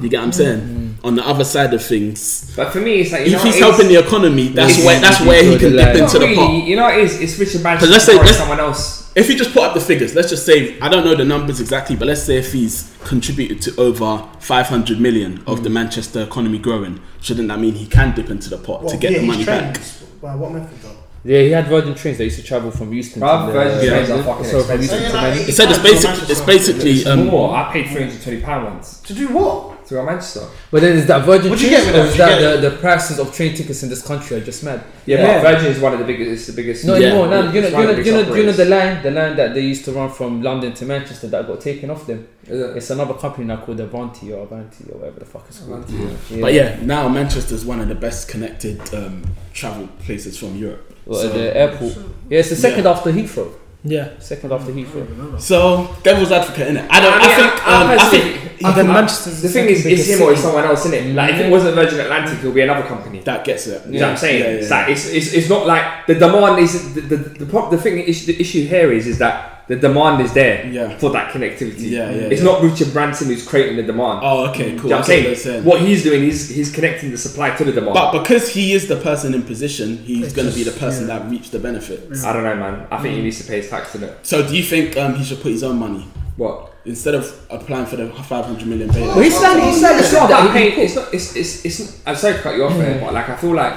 you 0.00 0.08
get 0.08 0.18
what 0.18 0.24
I'm 0.24 0.30
mm-hmm. 0.30 0.30
saying. 0.32 0.98
On 1.04 1.14
the 1.14 1.26
other 1.26 1.44
side 1.44 1.72
of 1.74 1.82
things, 1.84 2.54
But 2.56 2.72
for 2.72 2.80
me, 2.80 3.00
it's 3.00 3.12
like 3.12 3.26
you 3.26 3.26
if 3.26 3.32
know, 3.32 3.38
he's 3.44 3.56
it's- 3.56 3.70
helping 3.70 3.88
the 3.88 4.00
economy, 4.06 4.48
that's 4.48 4.78
where 4.84 5.00
that's 5.00 5.20
where 5.20 5.42
he 5.42 5.58
can 5.58 5.72
dip 5.72 5.88
into 5.88 6.00
Not 6.00 6.12
the 6.12 6.18
pot. 6.18 6.48
really, 6.48 6.62
you 6.64 6.76
know, 6.76 6.88
it 6.88 6.98
is. 6.98 7.20
It's 7.20 7.38
Richard 7.38 7.62
Branson. 7.62 7.88
'Cause 7.88 7.90
let's 7.90 8.04
say- 8.04 8.16
or 8.16 8.24
let's- 8.24 8.36
someone 8.36 8.60
else. 8.60 8.98
If 9.16 9.28
you 9.28 9.36
just 9.36 9.52
put 9.52 9.62
up 9.64 9.74
the 9.74 9.80
figures, 9.80 10.14
let's 10.14 10.30
just 10.30 10.46
say 10.46 10.78
I 10.80 10.88
don't 10.88 11.04
know 11.04 11.16
the 11.16 11.24
numbers 11.24 11.60
exactly, 11.60 11.96
but 11.96 12.06
let's 12.06 12.22
say 12.22 12.36
if 12.38 12.52
he's 12.52 12.92
contributed 13.04 13.60
to 13.62 13.80
over 13.80 14.24
500 14.38 15.00
million 15.00 15.42
of 15.48 15.64
the 15.64 15.68
mm. 15.68 15.72
Manchester 15.72 16.22
economy 16.22 16.58
growing, 16.58 17.00
shouldn't 17.20 17.48
that 17.48 17.58
mean 17.58 17.74
he 17.74 17.86
can 17.86 18.14
dip 18.14 18.30
into 18.30 18.48
the 18.48 18.56
pot 18.58 18.88
to 18.88 18.96
get 18.96 19.10
yeah, 19.12 19.18
the 19.18 19.26
money 19.26 19.44
back? 19.44 19.80
By 20.22 20.34
what 20.36 20.52
method 20.52 20.80
though? 20.82 20.96
Yeah, 21.22 21.40
he 21.42 21.50
had 21.50 21.66
Virgin 21.66 21.94
trains 21.94 22.16
that 22.18 22.24
used 22.24 22.38
to 22.38 22.42
travel 22.44 22.70
from 22.70 22.92
Euston 22.94 23.20
Bruv, 23.20 23.46
to 23.48 23.52
Virgin 23.52 23.78
the, 23.80 23.86
trains 23.88 24.10
are 24.10 24.22
fucking 24.22 24.44
so 24.46 24.58
expensive. 24.60 24.90
to 24.90 25.02
Yeah, 25.04 25.12
Manchester. 25.12 25.50
It 25.50 25.54
said 25.54 25.70
it's 25.70 25.78
basically 25.82 26.32
it's 26.32 26.40
basically 26.40 27.06
um, 27.06 27.26
More. 27.26 27.54
I 27.54 27.72
paid 27.72 27.86
320 27.88 28.40
pound 28.42 28.64
once 28.66 29.00
To 29.02 29.12
do 29.14 29.28
what? 29.28 29.84
to 29.88 29.94
go 29.96 30.00
to 30.00 30.06
Manchester. 30.06 30.46
But 30.70 30.82
then 30.82 30.96
is 30.96 31.06
that 31.08 31.26
Virgin 31.26 31.50
What'd 31.50 31.62
you 31.64 31.70
get 31.70 31.84
with 31.84 31.96
or 31.96 31.98
that? 32.04 32.08
is 32.08 32.16
that 32.16 32.60
the, 32.62 32.70
the 32.70 32.76
prices 32.78 33.18
of 33.18 33.34
train 33.34 33.54
tickets 33.54 33.82
in 33.82 33.88
this 33.90 34.00
country 34.06 34.36
are 34.38 34.40
just 34.44 34.62
mad? 34.64 34.82
Yeah, 35.04 35.18
Yeah. 35.18 35.42
but 35.42 35.50
Virgin 35.52 35.72
is 35.72 35.80
one 35.80 35.92
of 35.92 35.98
the 35.98 36.04
biggest. 36.06 36.30
It's 36.30 36.46
the 36.46 36.52
biggest. 36.54 36.84
No 36.86 36.94
Yeah. 36.94 37.08
anymore. 37.08 37.26
Now, 37.26 37.52
you 37.52 37.60
know, 37.60 37.68
you 37.68 37.72
know, 37.72 37.94
the 37.94 38.02
you 38.04 38.12
know, 38.12 38.34
you 38.36 38.42
know 38.46 38.52
the 38.52 38.64
line, 38.66 39.02
the 39.02 39.10
line 39.10 39.36
that 39.36 39.52
they 39.52 39.60
used 39.62 39.84
to 39.86 39.92
run 39.92 40.08
from 40.10 40.42
London 40.42 40.72
to 40.74 40.86
Manchester 40.86 41.26
that 41.26 41.46
got 41.46 41.60
taken 41.60 41.90
off 41.90 42.06
them. 42.06 42.26
Is? 42.46 42.76
It's 42.76 42.90
another 42.90 43.14
company 43.14 43.46
now 43.46 43.56
called 43.58 43.80
Avanti 43.80 44.32
or 44.32 44.44
Avanti 44.44 44.84
or 44.90 44.98
whatever 45.00 45.18
the 45.18 45.26
fuck 45.26 45.44
it's 45.48 45.58
called. 45.58 45.84
Yeah. 45.90 46.40
But 46.40 46.54
yeah, 46.54 46.78
now 46.82 47.08
Manchester 47.08 47.54
is 47.54 47.64
one 47.66 47.80
of 47.80 47.88
the 47.88 47.94
best 47.96 48.28
connected 48.28 48.80
um, 48.94 49.24
travel 49.52 49.88
places 50.04 50.38
from 50.38 50.56
Europe. 50.56 50.89
Well, 51.10 51.20
So- 51.20 51.26
at 51.28 51.34
the 51.34 51.56
airport. 51.56 51.92
Yeah, 52.30 52.38
it's 52.38 52.50
the 52.50 52.56
second 52.56 52.84
Yeah. 52.84 52.92
after 52.92 53.10
Heathrow. 53.10 53.48
Yeah. 53.82 54.08
Second 54.20 54.52
after 54.52 54.70
Heathrow. 54.72 55.40
So 55.40 55.88
devil's 56.04 56.30
advocate 56.30 56.68
in 56.68 56.76
it. 56.76 56.84
I 56.88 57.00
don't. 57.00 57.12
I, 57.14 57.24
I 57.24 57.28
think. 57.38 57.66
I- 57.66 57.72
I 57.72 57.82
um, 57.82 57.98
I 57.98 58.04
think 58.10 58.26
And 58.62 58.74
then 58.76 58.86
Manchester's 58.88 59.40
The 59.42 59.48
thing 59.48 59.66
is, 59.70 59.78
second 59.82 59.98
it's 59.98 60.06
him 60.08 60.20
or 60.22 60.32
it's 60.32 60.42
someone 60.42 60.64
else, 60.64 60.84
isn't 60.86 60.94
it? 60.94 61.14
Like 61.14 61.32
if 61.34 61.40
it 61.40 61.50
wasn't 61.50 61.74
Virgin 61.74 61.98
Atlantic, 61.98 62.38
it 62.38 62.44
would 62.44 62.54
be 62.54 62.60
another 62.60 62.86
company. 62.86 63.20
that 63.24 63.42
gets 63.44 63.66
it. 63.66 63.82
You 63.86 63.98
know 64.00 64.06
what 64.06 64.10
I'm 64.12 64.16
saying? 64.18 64.40
Yeah, 64.42 64.50
yeah, 64.50 64.56
It's 64.60 64.70
like 64.70 64.88
it's, 64.90 65.06
it's, 65.08 65.32
it's 65.32 65.48
not 65.48 65.66
like 65.66 66.06
the 66.06 66.14
demand 66.14 66.58
is 66.60 66.94
the 66.94 67.00
the, 67.00 67.16
the, 67.16 67.46
pro- 67.46 67.70
the 67.70 67.78
thing 67.78 67.98
is, 68.00 68.26
the 68.26 68.38
issue 68.38 68.66
here 68.66 68.92
is 68.92 69.06
is 69.06 69.18
that 69.18 69.59
the 69.70 69.76
demand 69.76 70.20
is 70.20 70.32
there 70.32 70.66
Yeah. 70.66 70.98
for 70.98 71.10
that 71.10 71.32
connectivity. 71.32 71.90
Yeah, 71.90 72.10
yeah, 72.10 72.32
It's 72.32 72.42
yeah. 72.42 72.50
not 72.50 72.60
Richard 72.60 72.92
Branson 72.92 73.28
who's 73.28 73.46
creating 73.46 73.76
the 73.76 73.84
demand. 73.84 74.18
Oh, 74.24 74.48
okay, 74.50 74.74
cool. 74.74 74.82
You 74.84 74.88
know 74.90 74.96
what 74.96 74.98
I'm 74.98 75.04
saying? 75.04 75.24
what 75.28 75.38
saying. 75.38 75.64
What 75.64 75.80
he's 75.80 76.02
doing 76.02 76.24
is 76.24 76.48
he's 76.48 76.72
connecting 76.72 77.12
the 77.12 77.16
supply 77.18 77.50
to 77.56 77.62
the 77.64 77.70
demand. 77.72 77.94
But 77.94 78.10
because 78.20 78.48
he 78.52 78.72
is 78.72 78.88
the 78.88 78.96
person 78.96 79.32
in 79.32 79.42
position, 79.44 79.98
he's 79.98 80.32
going 80.32 80.48
to 80.50 80.54
be 80.54 80.64
the 80.64 80.72
person 80.84 81.06
yeah. 81.06 81.20
that 81.20 81.30
reaps 81.30 81.50
the 81.50 81.60
benefits. 81.60 82.24
I 82.24 82.32
don't 82.32 82.42
know, 82.42 82.56
man. 82.56 82.86
I 82.90 82.96
Mm. 82.96 83.02
think 83.02 83.14
he 83.14 83.22
needs 83.22 83.38
to 83.42 83.44
pay 83.46 83.58
his 83.62 83.70
tax 83.70 83.94
in 83.94 84.02
it. 84.02 84.12
So, 84.22 84.44
do 84.46 84.56
you 84.56 84.64
think 84.64 84.96
um, 84.96 85.14
he 85.14 85.22
should 85.24 85.40
put 85.40 85.52
his 85.52 85.62
own 85.62 85.78
money 85.78 86.04
What? 86.36 86.72
instead 86.84 87.14
of 87.14 87.24
applying 87.50 87.86
for 87.86 87.94
the 87.96 88.08
500 88.10 88.66
million 88.66 88.88
bailout? 88.90 89.14
Well, 89.14 89.20
he's 89.20 89.38
slightly, 89.38 89.62
he's 89.70 89.78
slightly 89.78 90.00
It's 90.00 90.08
smart 90.10 90.30
not 90.30 90.40
about 90.40 90.52
that 90.52 90.60
he- 90.60 90.70
paying. 90.70 90.84
It's 90.86 90.96
not. 90.96 91.14
It's, 91.14 91.36
it's, 91.36 91.64
it's. 91.64 92.00
I'm 92.06 92.16
sorry 92.16 92.34
to 92.34 92.40
cut 92.40 92.56
you 92.56 92.64
off 92.64 92.76
there, 92.76 93.00
but 93.00 93.14
like 93.14 93.28
I 93.28 93.36
feel 93.36 93.54
like 93.54 93.74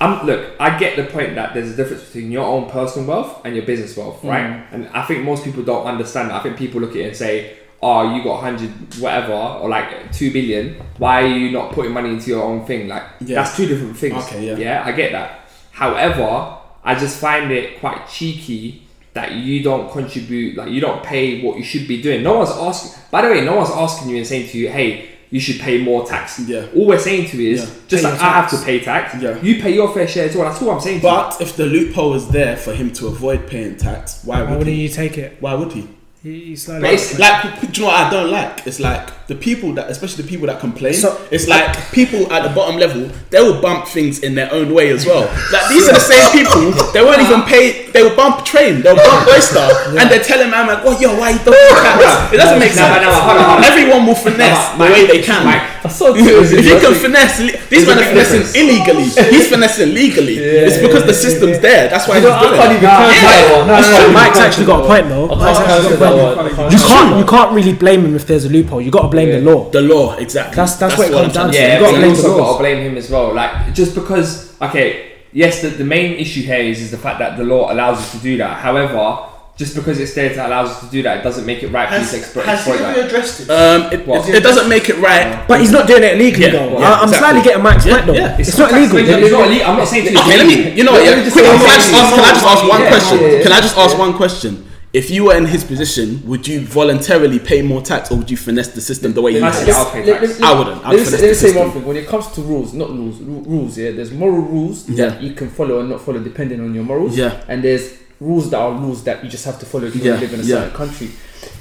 I'm 0.00 0.26
look. 0.26 0.50
I 0.60 0.78
get 0.78 0.96
the 0.96 1.04
point 1.04 1.34
that 1.36 1.54
there's 1.54 1.70
a 1.70 1.76
difference 1.76 2.04
between 2.04 2.30
your 2.32 2.44
own 2.44 2.68
personal 2.70 3.06
wealth 3.08 3.40
and 3.44 3.54
your 3.54 3.64
business 3.64 3.96
wealth, 3.96 4.22
Mm. 4.22 4.28
right? 4.28 4.66
And 4.72 4.88
I 4.92 5.02
think 5.02 5.24
most 5.24 5.44
people 5.44 5.62
don't 5.62 5.86
understand 5.86 6.30
that. 6.30 6.36
I 6.36 6.42
think 6.42 6.56
people 6.56 6.80
look 6.80 6.90
at 6.90 6.96
it 6.96 7.06
and 7.08 7.16
say, 7.16 7.52
"Oh, 7.82 8.14
you 8.14 8.22
got 8.24 8.40
hundred 8.40 8.70
whatever 8.98 9.32
or 9.32 9.68
like 9.68 10.12
two 10.12 10.32
billion. 10.32 10.76
Why 10.98 11.22
are 11.22 11.26
you 11.26 11.52
not 11.52 11.72
putting 11.72 11.92
money 11.92 12.10
into 12.10 12.30
your 12.30 12.42
own 12.42 12.64
thing?" 12.66 12.88
Like 12.88 13.04
Yeah. 13.20 13.36
that's 13.36 13.56
two 13.56 13.66
different 13.66 13.96
things. 13.96 14.16
Okay, 14.26 14.46
yeah. 14.48 14.56
yeah, 14.56 14.82
I 14.84 14.92
get 14.92 15.12
that. 15.12 15.40
However, 15.70 16.56
I 16.84 16.94
just 16.94 17.18
find 17.20 17.50
it 17.52 17.80
quite 17.80 18.08
cheeky 18.08 18.82
that 19.14 19.32
you 19.32 19.62
don't 19.62 19.90
contribute, 19.92 20.56
like 20.56 20.70
you 20.70 20.80
don't 20.80 21.02
pay 21.02 21.40
what 21.40 21.56
you 21.56 21.62
should 21.64 21.86
be 21.86 22.02
doing. 22.02 22.22
No 22.22 22.38
one's 22.38 22.50
asking. 22.50 23.00
By 23.10 23.22
the 23.22 23.28
way, 23.28 23.44
no 23.44 23.54
one's 23.56 23.70
asking 23.70 24.10
you 24.10 24.16
and 24.18 24.26
saying 24.26 24.48
to 24.48 24.58
you, 24.58 24.68
"Hey." 24.68 25.06
You 25.34 25.40
should 25.40 25.58
pay 25.60 25.82
more 25.82 26.06
tax. 26.06 26.38
Yeah. 26.46 26.66
All 26.76 26.86
we're 26.86 26.98
saying 27.08 27.28
to 27.30 27.36
you 27.36 27.54
is 27.54 27.60
Yeah. 27.62 27.66
just 27.88 28.04
Pay 28.04 28.10
like 28.10 28.20
your 28.20 28.28
I 28.30 28.32
have 28.40 28.50
to 28.50 28.58
pay 28.64 28.78
tax. 28.78 29.20
Yeah. 29.20 29.42
You 29.42 29.60
pay 29.60 29.74
your 29.74 29.92
fair 29.92 30.06
share 30.06 30.26
as 30.28 30.36
well. 30.36 30.48
That's 30.48 30.62
all 30.62 30.70
I'm 30.70 30.80
saying 30.80 31.00
to 31.00 31.06
you. 31.06 31.12
But 31.12 31.40
if 31.40 31.56
the 31.56 31.66
loophole 31.66 32.14
is 32.14 32.28
there 32.28 32.56
for 32.56 32.72
him 32.72 32.92
to 32.98 33.08
avoid 33.08 33.48
paying 33.48 33.76
tax, 33.76 34.20
why 34.22 34.42
Why 34.42 34.50
would 34.50 34.58
wouldn't 34.58 34.76
he? 34.76 34.82
you 34.84 34.88
take 34.88 35.18
it? 35.18 35.36
Why 35.40 35.54
would 35.54 35.72
he? 35.72 35.88
He- 36.22 36.44
He's 36.50 36.68
like, 36.68 36.80
like, 36.82 37.60
do 37.60 37.66
you 37.66 37.80
know 37.80 37.92
what 37.92 37.96
I 38.06 38.10
don't 38.10 38.30
like? 38.30 38.64
It's 38.64 38.78
like 38.78 39.23
the 39.26 39.34
people 39.34 39.72
that, 39.74 39.90
especially 39.90 40.22
the 40.22 40.28
people 40.28 40.46
that 40.48 40.60
complain. 40.60 40.94
So- 40.94 41.16
it's 41.30 41.48
like 41.48 41.68
uh, 41.70 41.80
people 41.92 42.30
at 42.32 42.42
the 42.46 42.52
bottom 42.54 42.76
level, 42.76 43.08
they 43.30 43.40
will 43.40 43.60
bump 43.60 43.86
things 43.88 44.20
in 44.20 44.34
their 44.34 44.52
own 44.52 44.72
way 44.74 44.90
as 44.90 45.06
well. 45.06 45.22
Like 45.52 45.68
these 45.68 45.88
are 45.88 45.94
the 45.94 46.00
same 46.00 46.24
people. 46.36 46.70
They 46.92 47.02
won't 47.02 47.20
even 47.20 47.42
pay. 47.42 47.90
They 47.90 48.02
will 48.02 48.14
bump 48.16 48.44
train. 48.44 48.82
They'll 48.82 48.96
bump 48.96 49.26
oyster, 49.28 49.64
and 49.98 50.10
they're 50.10 50.22
telling 50.22 50.50
man 50.50 50.66
like, 50.66 50.80
"Oh, 50.84 50.98
yo, 51.00 51.16
why 51.18 51.30
you 51.30 51.38
don't 51.44 51.56
tax?" 51.72 52.32
It 52.34 52.36
doesn't 52.36 52.58
make 52.58 52.74
No, 52.76 52.84
sense. 52.84 53.02
no, 53.02 53.10
no, 53.10 53.20
hold 53.20 53.38
on, 53.38 53.44
hold. 53.58 53.64
Everyone 53.64 54.06
will 54.06 54.14
finesse 54.18 54.78
No, 54.78 54.84
the 54.86 54.92
way 54.92 55.06
they 55.06 55.22
can. 55.22 55.44
Mike, 55.46 55.62
I 55.84 55.88
saw 55.88 56.12
two 56.12 56.20
of 56.36 56.52
if 56.52 56.64
you 56.64 56.78
can 56.80 56.94
finesse, 56.94 57.40
le- 57.40 57.52
these 57.70 57.86
There's 57.86 57.88
a 57.88 57.94
men 57.94 57.96
are 57.96 58.00
big 58.00 58.08
finessing 58.12 58.40
difference. 58.44 58.56
illegally. 58.60 59.04
He's 59.32 59.48
finessing 59.48 59.94
legally. 59.94 60.36
it's 60.38 60.78
because 60.78 61.04
the 61.06 61.14
system's 61.14 61.58
there. 61.60 61.88
That's 61.88 62.06
why 62.08 62.18
You 62.18 62.28
know, 62.28 62.34
he's 62.34 62.38
I 62.38 62.48
doing 62.48 62.60
can't 62.60 62.72
it. 62.72 62.76
even 62.76 62.90
cancel. 62.90 63.66
No, 63.66 63.74
no, 63.80 64.06
no, 64.06 64.12
Mike's 64.12 64.38
actually 64.38 64.66
got 64.66 64.84
a 64.84 64.86
point 64.86 65.08
though. 65.08 65.26
I 65.30 65.36
Mike's 65.36 65.58
can't 65.58 65.70
actually 65.70 65.96
cancel 65.96 65.98
got 65.98 66.12
a 66.12 66.16
that 66.16 66.36
point. 66.36 66.36
one. 66.36 66.46
I 66.46 66.54
can't 66.56 66.72
You 66.72 66.78
can't 66.78 67.10
you 67.18 67.24
can't 67.26 67.50
really 67.54 67.72
blame 67.74 68.00
him 68.04 68.14
if 68.16 68.26
there's 68.26 68.44
a 68.44 68.48
loophole. 68.50 68.80
You 68.82 68.90
got 68.90 69.02
to 69.02 69.08
blame 69.14 69.44
the 69.44 69.50
law. 69.50 69.70
The 69.70 69.80
law, 69.80 70.16
exactly. 70.16 70.56
That's- 70.56 70.76
that's 70.76 70.98
what 70.98 71.08
it 71.08 71.14
what 71.14 71.22
comes 71.22 71.34
down 71.34 71.46
to. 71.46 71.52
to 71.52 71.58
Yeah, 71.58 71.74
You 71.74 71.80
but 71.80 71.86
gotta 71.86 71.98
blame 71.98 72.10
also 72.10 72.22
the 72.22 72.28
laws. 72.36 72.40
got 72.40 72.52
to 72.52 72.58
blame 72.64 72.80
him 72.90 72.96
as 72.98 73.10
well. 73.10 73.34
Like 73.34 73.74
just 73.74 73.94
because, 73.94 74.52
okay, 74.60 75.12
yes, 75.32 75.62
the, 75.62 75.68
the 75.68 75.84
main 75.84 76.14
issue 76.14 76.42
here 76.42 76.56
is, 76.72 76.80
is 76.80 76.90
the 76.90 76.98
fact 76.98 77.18
that 77.20 77.36
the 77.36 77.44
law 77.44 77.72
allows 77.72 77.98
us 77.98 78.12
to 78.12 78.18
do 78.18 78.36
that. 78.38 78.58
However, 78.60 79.30
just 79.56 79.76
because 79.76 80.00
it's 80.00 80.14
there 80.14 80.34
to 80.34 80.46
allows 80.48 80.70
us 80.70 80.80
to 80.80 80.86
do 80.90 81.00
that, 81.06 81.18
it 81.18 81.22
doesn't 81.22 81.46
make 81.46 81.62
it 81.62 81.68
right 81.70 81.86
for 81.88 81.94
you 81.94 82.00
Has, 82.00 82.10
to 82.10 82.18
exploit, 82.18 82.44
has 82.46 82.64
he 82.66 82.72
exploit 82.72 82.88
ever 82.90 82.98
that. 83.00 83.06
addressed 83.06 83.40
it? 83.42 83.50
Um, 83.50 83.80
it, 83.94 84.00
it, 84.02 84.34
it 84.34 84.42
doesn't 84.42 84.68
make 84.68 84.88
it 84.90 84.98
right. 84.98 85.46
But 85.46 85.60
he's 85.60 85.70
not 85.70 85.86
doing 85.86 86.02
it 86.02 86.18
legally 86.18 86.46
Yeah, 86.46 86.58
though. 86.58 86.78
yeah, 86.80 86.90
I- 86.90 86.98
I'm 86.98 87.04
exactly. 87.06 87.18
slightly 87.18 87.42
getting 87.42 87.62
Mike's 87.62 87.86
Yeah, 87.86 87.94
point 87.94 88.06
though. 88.06 88.14
yeah. 88.18 88.36
It's, 88.36 88.58
not 88.58 88.70
tax- 88.70 88.90
illegal. 88.90 88.98
It's 89.22 89.30
not 89.30 89.46
illegal. 89.46 89.66
I'm 89.70 89.76
not 89.78 89.86
saying 89.86 90.04
to 90.06 90.10
you. 90.12 90.18
Okay, 90.18 90.36
let 90.38 90.46
me. 90.50 90.56
You 90.74 90.82
know 90.82 90.92
what? 90.98 91.02
Let 91.06 91.18
Yeah, 91.22 91.30
quick, 91.30 91.44
can 91.46 91.54
I 91.54 91.62
one 91.62 91.70
just 91.70 91.86
thing. 91.86 92.00
ask? 92.02 92.14
Can 92.14 92.24
I 92.24 92.32
just 92.34 92.46
ask 92.50 92.62
one 92.66 92.82
question? 92.90 93.18
yeah, 93.22 93.28
yeah. 93.30 93.42
Can 93.46 93.52
I 93.52 93.60
just 93.62 93.76
ask 93.78 93.92
one 93.98 94.12
question? 94.14 94.52
If 94.94 95.10
you 95.10 95.24
were 95.24 95.34
in 95.36 95.46
his 95.46 95.64
position, 95.64 96.22
would 96.24 96.46
you 96.46 96.60
voluntarily 96.60 97.40
pay 97.40 97.62
more 97.62 97.82
tax, 97.82 98.12
or 98.12 98.16
would 98.18 98.30
you 98.30 98.36
finesse 98.36 98.68
the 98.68 98.80
system 98.80 99.12
the 99.12 99.20
way 99.20 99.32
you 99.32 99.40
Let's- 99.40 99.68
I'll 99.68 99.90
pay 99.90 100.04
tax. 100.06 100.40
I 100.40 100.56
wouldn't. 100.56 100.86
I'd 100.86 100.90
Let 100.92 100.98
me, 101.00 101.04
say, 101.04 101.10
let 101.10 101.20
me 101.22 101.26
say 101.28 101.34
system. 101.34 101.56
one 101.62 101.70
thing. 101.72 101.84
When 101.84 101.96
it 101.96 102.06
comes 102.06 102.28
to 102.28 102.40
rules, 102.42 102.72
not 102.74 102.90
rules, 102.90 103.18
ru- 103.18 103.42
rules. 103.44 103.76
Yeah, 103.76 103.90
there's 103.90 104.12
moral 104.12 104.42
rules 104.42 104.88
Yeah. 104.88 105.08
that 105.08 105.22
you 105.22 105.32
can 105.32 105.50
follow 105.50 105.80
and 105.80 105.88
not 105.90 106.00
follow 106.00 106.20
depending 106.20 106.60
on 106.60 106.72
your 106.76 106.84
morals. 106.84 107.16
Yeah. 107.16 107.40
and 107.48 107.64
there's 107.64 107.90
rules 108.20 108.48
that 108.50 108.58
are 108.58 108.72
rules 108.72 109.02
that 109.02 109.24
you 109.24 109.28
just 109.28 109.44
have 109.44 109.58
to 109.58 109.66
follow 109.66 109.86
if 109.88 109.96
you 109.96 110.02
Yeah, 110.02 110.20
live 110.20 110.32
in 110.32 110.40
a 110.40 110.42
yeah. 110.44 110.56
certain 110.60 110.76
country. 110.76 111.10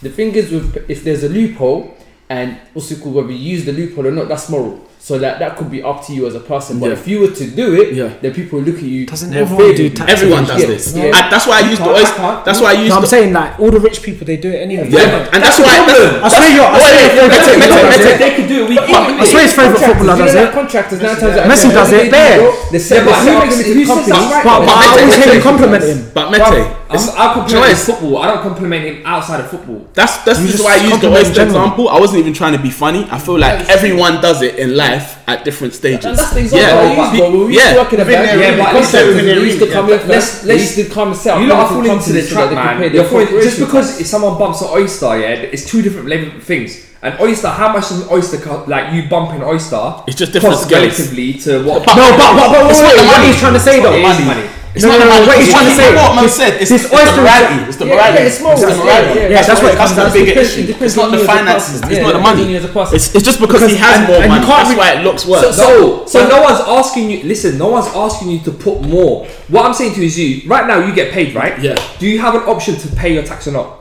The 0.03 0.09
thing 0.09 0.31
is, 0.35 0.51
with 0.51 0.77
if 0.87 1.03
there's 1.03 1.23
a 1.23 1.29
loophole, 1.29 1.91
and 2.29 2.57
also 2.75 2.93
cool 3.01 3.13
whether 3.13 3.31
you 3.31 3.51
use 3.55 3.65
the 3.65 3.71
loophole 3.73 4.05
or 4.07 4.11
not, 4.11 4.27
that's 4.29 4.47
moral. 4.47 4.79
So 5.03 5.19
that 5.19 5.35
that 5.39 5.57
could 5.57 5.69
be 5.69 5.83
up 5.83 5.99
to 6.07 6.13
you 6.15 6.23
as 6.27 6.35
a 6.35 6.39
person. 6.39 6.79
But 6.79 6.87
Yeah. 6.87 6.93
if 6.95 7.03
you 7.11 7.19
were 7.19 7.27
to 7.41 7.45
do 7.51 7.75
it, 7.75 7.91
Yeah. 7.91 8.07
then 8.21 8.31
people 8.31 8.59
look 8.63 8.77
at 8.79 8.87
you. 8.87 9.05
Doesn't 9.05 9.33
everyone 9.35 9.75
do 9.75 9.89
tax 9.89 10.07
Everyone 10.15 10.45
does 10.47 10.61
Yeah, 10.61 10.67
this. 10.71 10.93
yeah. 10.95 11.11
I- 11.11 11.27
that's 11.29 11.45
why 11.45 11.59
I 11.59 11.63
use 11.71 11.77
the 11.79 11.91
oyster. 11.91 12.15
can't. 12.23 12.45
That's 12.47 12.61
why 12.63 12.69
I 12.71 12.77
use 12.79 12.87
No, 12.87 12.95
I'm 12.95 13.01
the. 13.03 13.07
saying 13.15 13.33
like 13.35 13.59
all 13.59 13.69
the 13.69 13.81
rich 13.83 13.99
people 14.01 14.23
they 14.25 14.37
do 14.37 14.47
it 14.55 14.63
anyway. 14.63 14.87
Yeah, 14.87 15.27
and 15.33 15.43
that's 15.43 15.59
why. 15.59 15.75
I 15.75 16.29
swear 16.31 16.55
you're. 16.55 16.63
I 16.63 16.79
swear 16.79 16.95
wait, 16.95 17.15
your 17.19 17.27
wait, 17.27 17.35
favourite 17.35 17.51
wait, 17.51 17.67
footballer 17.67 17.83
wait, 17.83 17.91
does 17.91 18.05
wait, 18.05 18.13
it. 18.15 18.19
They 18.23 18.31
could 18.37 18.47
do 18.47 18.59
it. 18.63 18.79
I 18.79 19.25
swear 19.27 19.43
his 19.43 19.53
favourite 19.59 19.83
footballer 19.83 20.17
does 20.23 20.35
it. 20.35 20.51
Contractors 20.53 20.99
nine 21.03 21.17
times 21.19 21.35
out 21.37 21.49
Messi 21.51 21.67
does 21.73 21.91
it, 21.91 21.97
they 21.97 22.05
do, 22.05 22.11
bare. 22.11 22.37
bro? 22.39 22.53
They 22.71 22.79
set 22.79 22.95
Yeah, 22.95 23.03
but 23.03 23.11
set 23.11 23.27
up 23.27 23.43
who- 23.43 23.49
limited 23.51 23.75
who 23.75 23.83
says 23.83 23.87
companies. 23.91 24.07
that's 24.07 24.31
right? 24.31 24.43
But, 24.47 24.59
but 24.63 24.75
I 24.79 24.85
always 24.87 25.15
hear 25.19 25.33
him 25.35 25.41
compliment 25.43 25.83
him. 25.83 25.99
But 26.13 26.31
Mete, 26.31 26.41
I'm, 26.47 26.65
it's- 26.95 27.09
I 27.15 27.33
compliment 27.33 27.65
you 27.65 27.69
know, 27.71 27.75
football. 27.75 28.17
I 28.23 28.27
don't 28.27 28.41
compliment 28.41 28.83
him 28.85 29.01
outside 29.05 29.39
of 29.41 29.49
football. 29.49 29.81
That's 29.93 30.17
that's 30.25 30.39
You 30.39 30.45
just 30.47 30.57
just 30.57 30.63
why 30.65 30.73
I 30.73 30.75
used 30.77 30.87
the 30.87 31.07
compliment 31.07 31.27
oyster 31.27 31.43
example. 31.43 31.89
I 31.89 31.99
wasn't 31.99 32.19
even 32.19 32.33
trying 32.33 32.53
to 32.53 32.59
be 32.61 32.69
funny. 32.69 33.07
I 33.11 33.17
feel 33.19 33.37
like 33.39 33.67
everyone 33.69 34.21
does 34.21 34.41
it 34.41 34.55
in 34.55 34.75
life 34.75 35.17
at 35.27 35.43
different 35.43 35.73
stages. 35.73 36.05
And 36.05 36.17
that's 36.17 36.33
the 36.33 36.39
example 36.41 36.67
yeah, 36.67 36.75
I 36.79 37.13
used, 37.13 37.33
we 37.33 37.53
used 37.55 37.65
to 37.65 37.71
yeah. 37.71 37.75
work 37.81 37.93
in 37.93 37.99
a 37.99 38.05
bank, 38.05 38.41
yeah, 38.41 38.63
but 38.63 38.73
listen, 38.75 39.15
we 39.15 39.45
used 39.51 39.59
to 39.59 39.67
come 39.71 39.89
yeah. 39.89 40.01
in, 40.01 40.07
Let's- 40.07 40.43
let's- 40.45 40.61
used 40.77 40.89
to 40.89 40.93
come 40.93 41.07
and 41.09 41.17
set 41.17 41.39
You 41.41 41.51
are 41.51 41.57
limited 41.57 41.67
falling 41.73 41.91
into 41.91 42.03
companies 42.05 42.29
the 42.29 42.35
trap, 42.35 42.51
man. 42.79 42.93
You're 42.93 43.05
falling, 43.05 43.27
just 43.27 43.59
because 43.59 43.99
if 44.01 44.07
someone 44.07 44.37
bumps 44.37 44.61
an 44.61 44.67
oyster, 44.71 45.17
yeah, 45.19 45.27
it's 45.53 45.65
two 45.69 45.81
different 45.81 46.07
level 46.07 46.29
things. 46.41 46.77
An 47.03 47.17
oyster, 47.19 47.49
how 47.49 47.73
much 47.73 47.89
does 47.89 47.99
an 48.03 48.07
oyster 48.11 48.37
cost? 48.37 48.69
Like 48.69 48.93
you 48.93 49.09
bump 49.09 49.31
an 49.31 49.43
oyster, 49.43 49.95
It's 50.07 50.15
just 50.15 50.31
different 50.31 50.55
costs 50.55 50.67
scales. 50.69 50.83
relatively 50.97 51.33
to 51.43 51.61
what? 51.67 51.85
But- 51.85 51.95
No, 51.97 52.11
but 52.15 52.31
but 52.37 52.47
but 52.63 52.71
It's 52.71 52.79
wait, 52.79 52.95
wait, 52.95 53.05
what 53.05 53.17
money. 53.17 53.27
he's 53.27 53.39
trying 53.39 53.53
to 53.53 53.59
say 53.59 53.81
though. 53.81 53.91
It 53.93 54.05
is 54.05 54.25
money. 54.25 54.47
It's 54.75 54.81
No, 54.83 54.89
not 54.89 54.97
no, 54.97 55.05
the 55.05 55.05
no, 55.05 55.13
money. 55.13 55.27
what 55.29 55.37
he's 55.37 55.53
trying 55.53 55.69
to 55.69 55.75
say. 55.77 55.93
What 55.93 56.15
man 56.17 56.29
said. 56.29 56.57
It's, 56.61 56.69
this 56.73 56.81
it's 56.81 56.89
the 56.89 56.97
oyster- 56.97 57.21
morality. 57.21 57.57
It's 57.69 57.77
the 57.77 57.85
morality. 57.85 58.17
yeah, 58.17 58.25
it's 58.29 58.41
moral. 58.41 58.57
It's 58.57 58.65
the 58.65 58.83
morality. 58.83 59.19
yeah, 59.19 59.27
yeah, 59.29 59.41
that's 59.45 59.61
what 59.61 59.73
it 59.73 59.77
that's 59.77 59.77
comes 59.77 59.93
the 59.93 60.01
down 60.01 60.11
to. 60.11 60.17
bigger 60.17 60.39
issue. 60.41 60.63
It's 60.81 60.95
not 60.97 61.07
the 61.13 61.17
you 61.17 61.23
as 61.23 61.29
a 61.29 61.33
finances. 61.33 61.75
It's 61.81 61.91
Yeah, 61.93 62.01
not 62.01 62.13
the 62.13 62.17
it 62.17 62.17
depends 62.17 62.17
on 62.17 62.37
money. 62.41 62.51
you 62.51 62.57
as 62.57 62.65
a 62.65 62.73
person. 62.73 62.95
It's, 62.97 63.07
it's 63.15 63.25
just 63.25 63.39
because 63.39 63.61
he 63.69 63.77
has 63.77 63.95
and- 64.01 64.07
more 64.09 64.17
and 64.17 64.29
money. 64.33 64.45
That's 64.49 64.69
re- 64.73 64.77
why 64.81 64.89
it 64.97 65.03
looks 65.03 65.23
worse. 65.29 65.45
So, 65.45 65.51
so, 65.53 66.05
so 66.09 66.17
no 66.27 66.41
one's 66.41 66.59
asking 66.65 67.05
you. 67.11 67.21
Listen, 67.23 67.57
no 67.61 67.67
one's 67.69 67.87
asking 67.93 68.31
you 68.33 68.39
to 68.49 68.51
put 68.51 68.81
more. 68.81 69.27
What 69.53 69.65
I'm 69.65 69.73
saying 69.77 69.93
to 69.93 69.99
you 70.01 70.07
is, 70.09 70.17
you 70.17 70.49
right 70.49 70.65
now 70.65 70.81
you 70.85 70.93
get 70.95 71.13
paid, 71.13 71.35
right? 71.35 71.53
Yeah. 71.61 71.75
Do 71.99 72.07
you 72.07 72.17
have 72.19 72.33
an 72.33 72.41
option 72.49 72.73
to 72.77 72.87
pay 72.95 73.13
your 73.13 73.23
tax 73.23 73.47
or 73.47 73.51
not? 73.51 73.77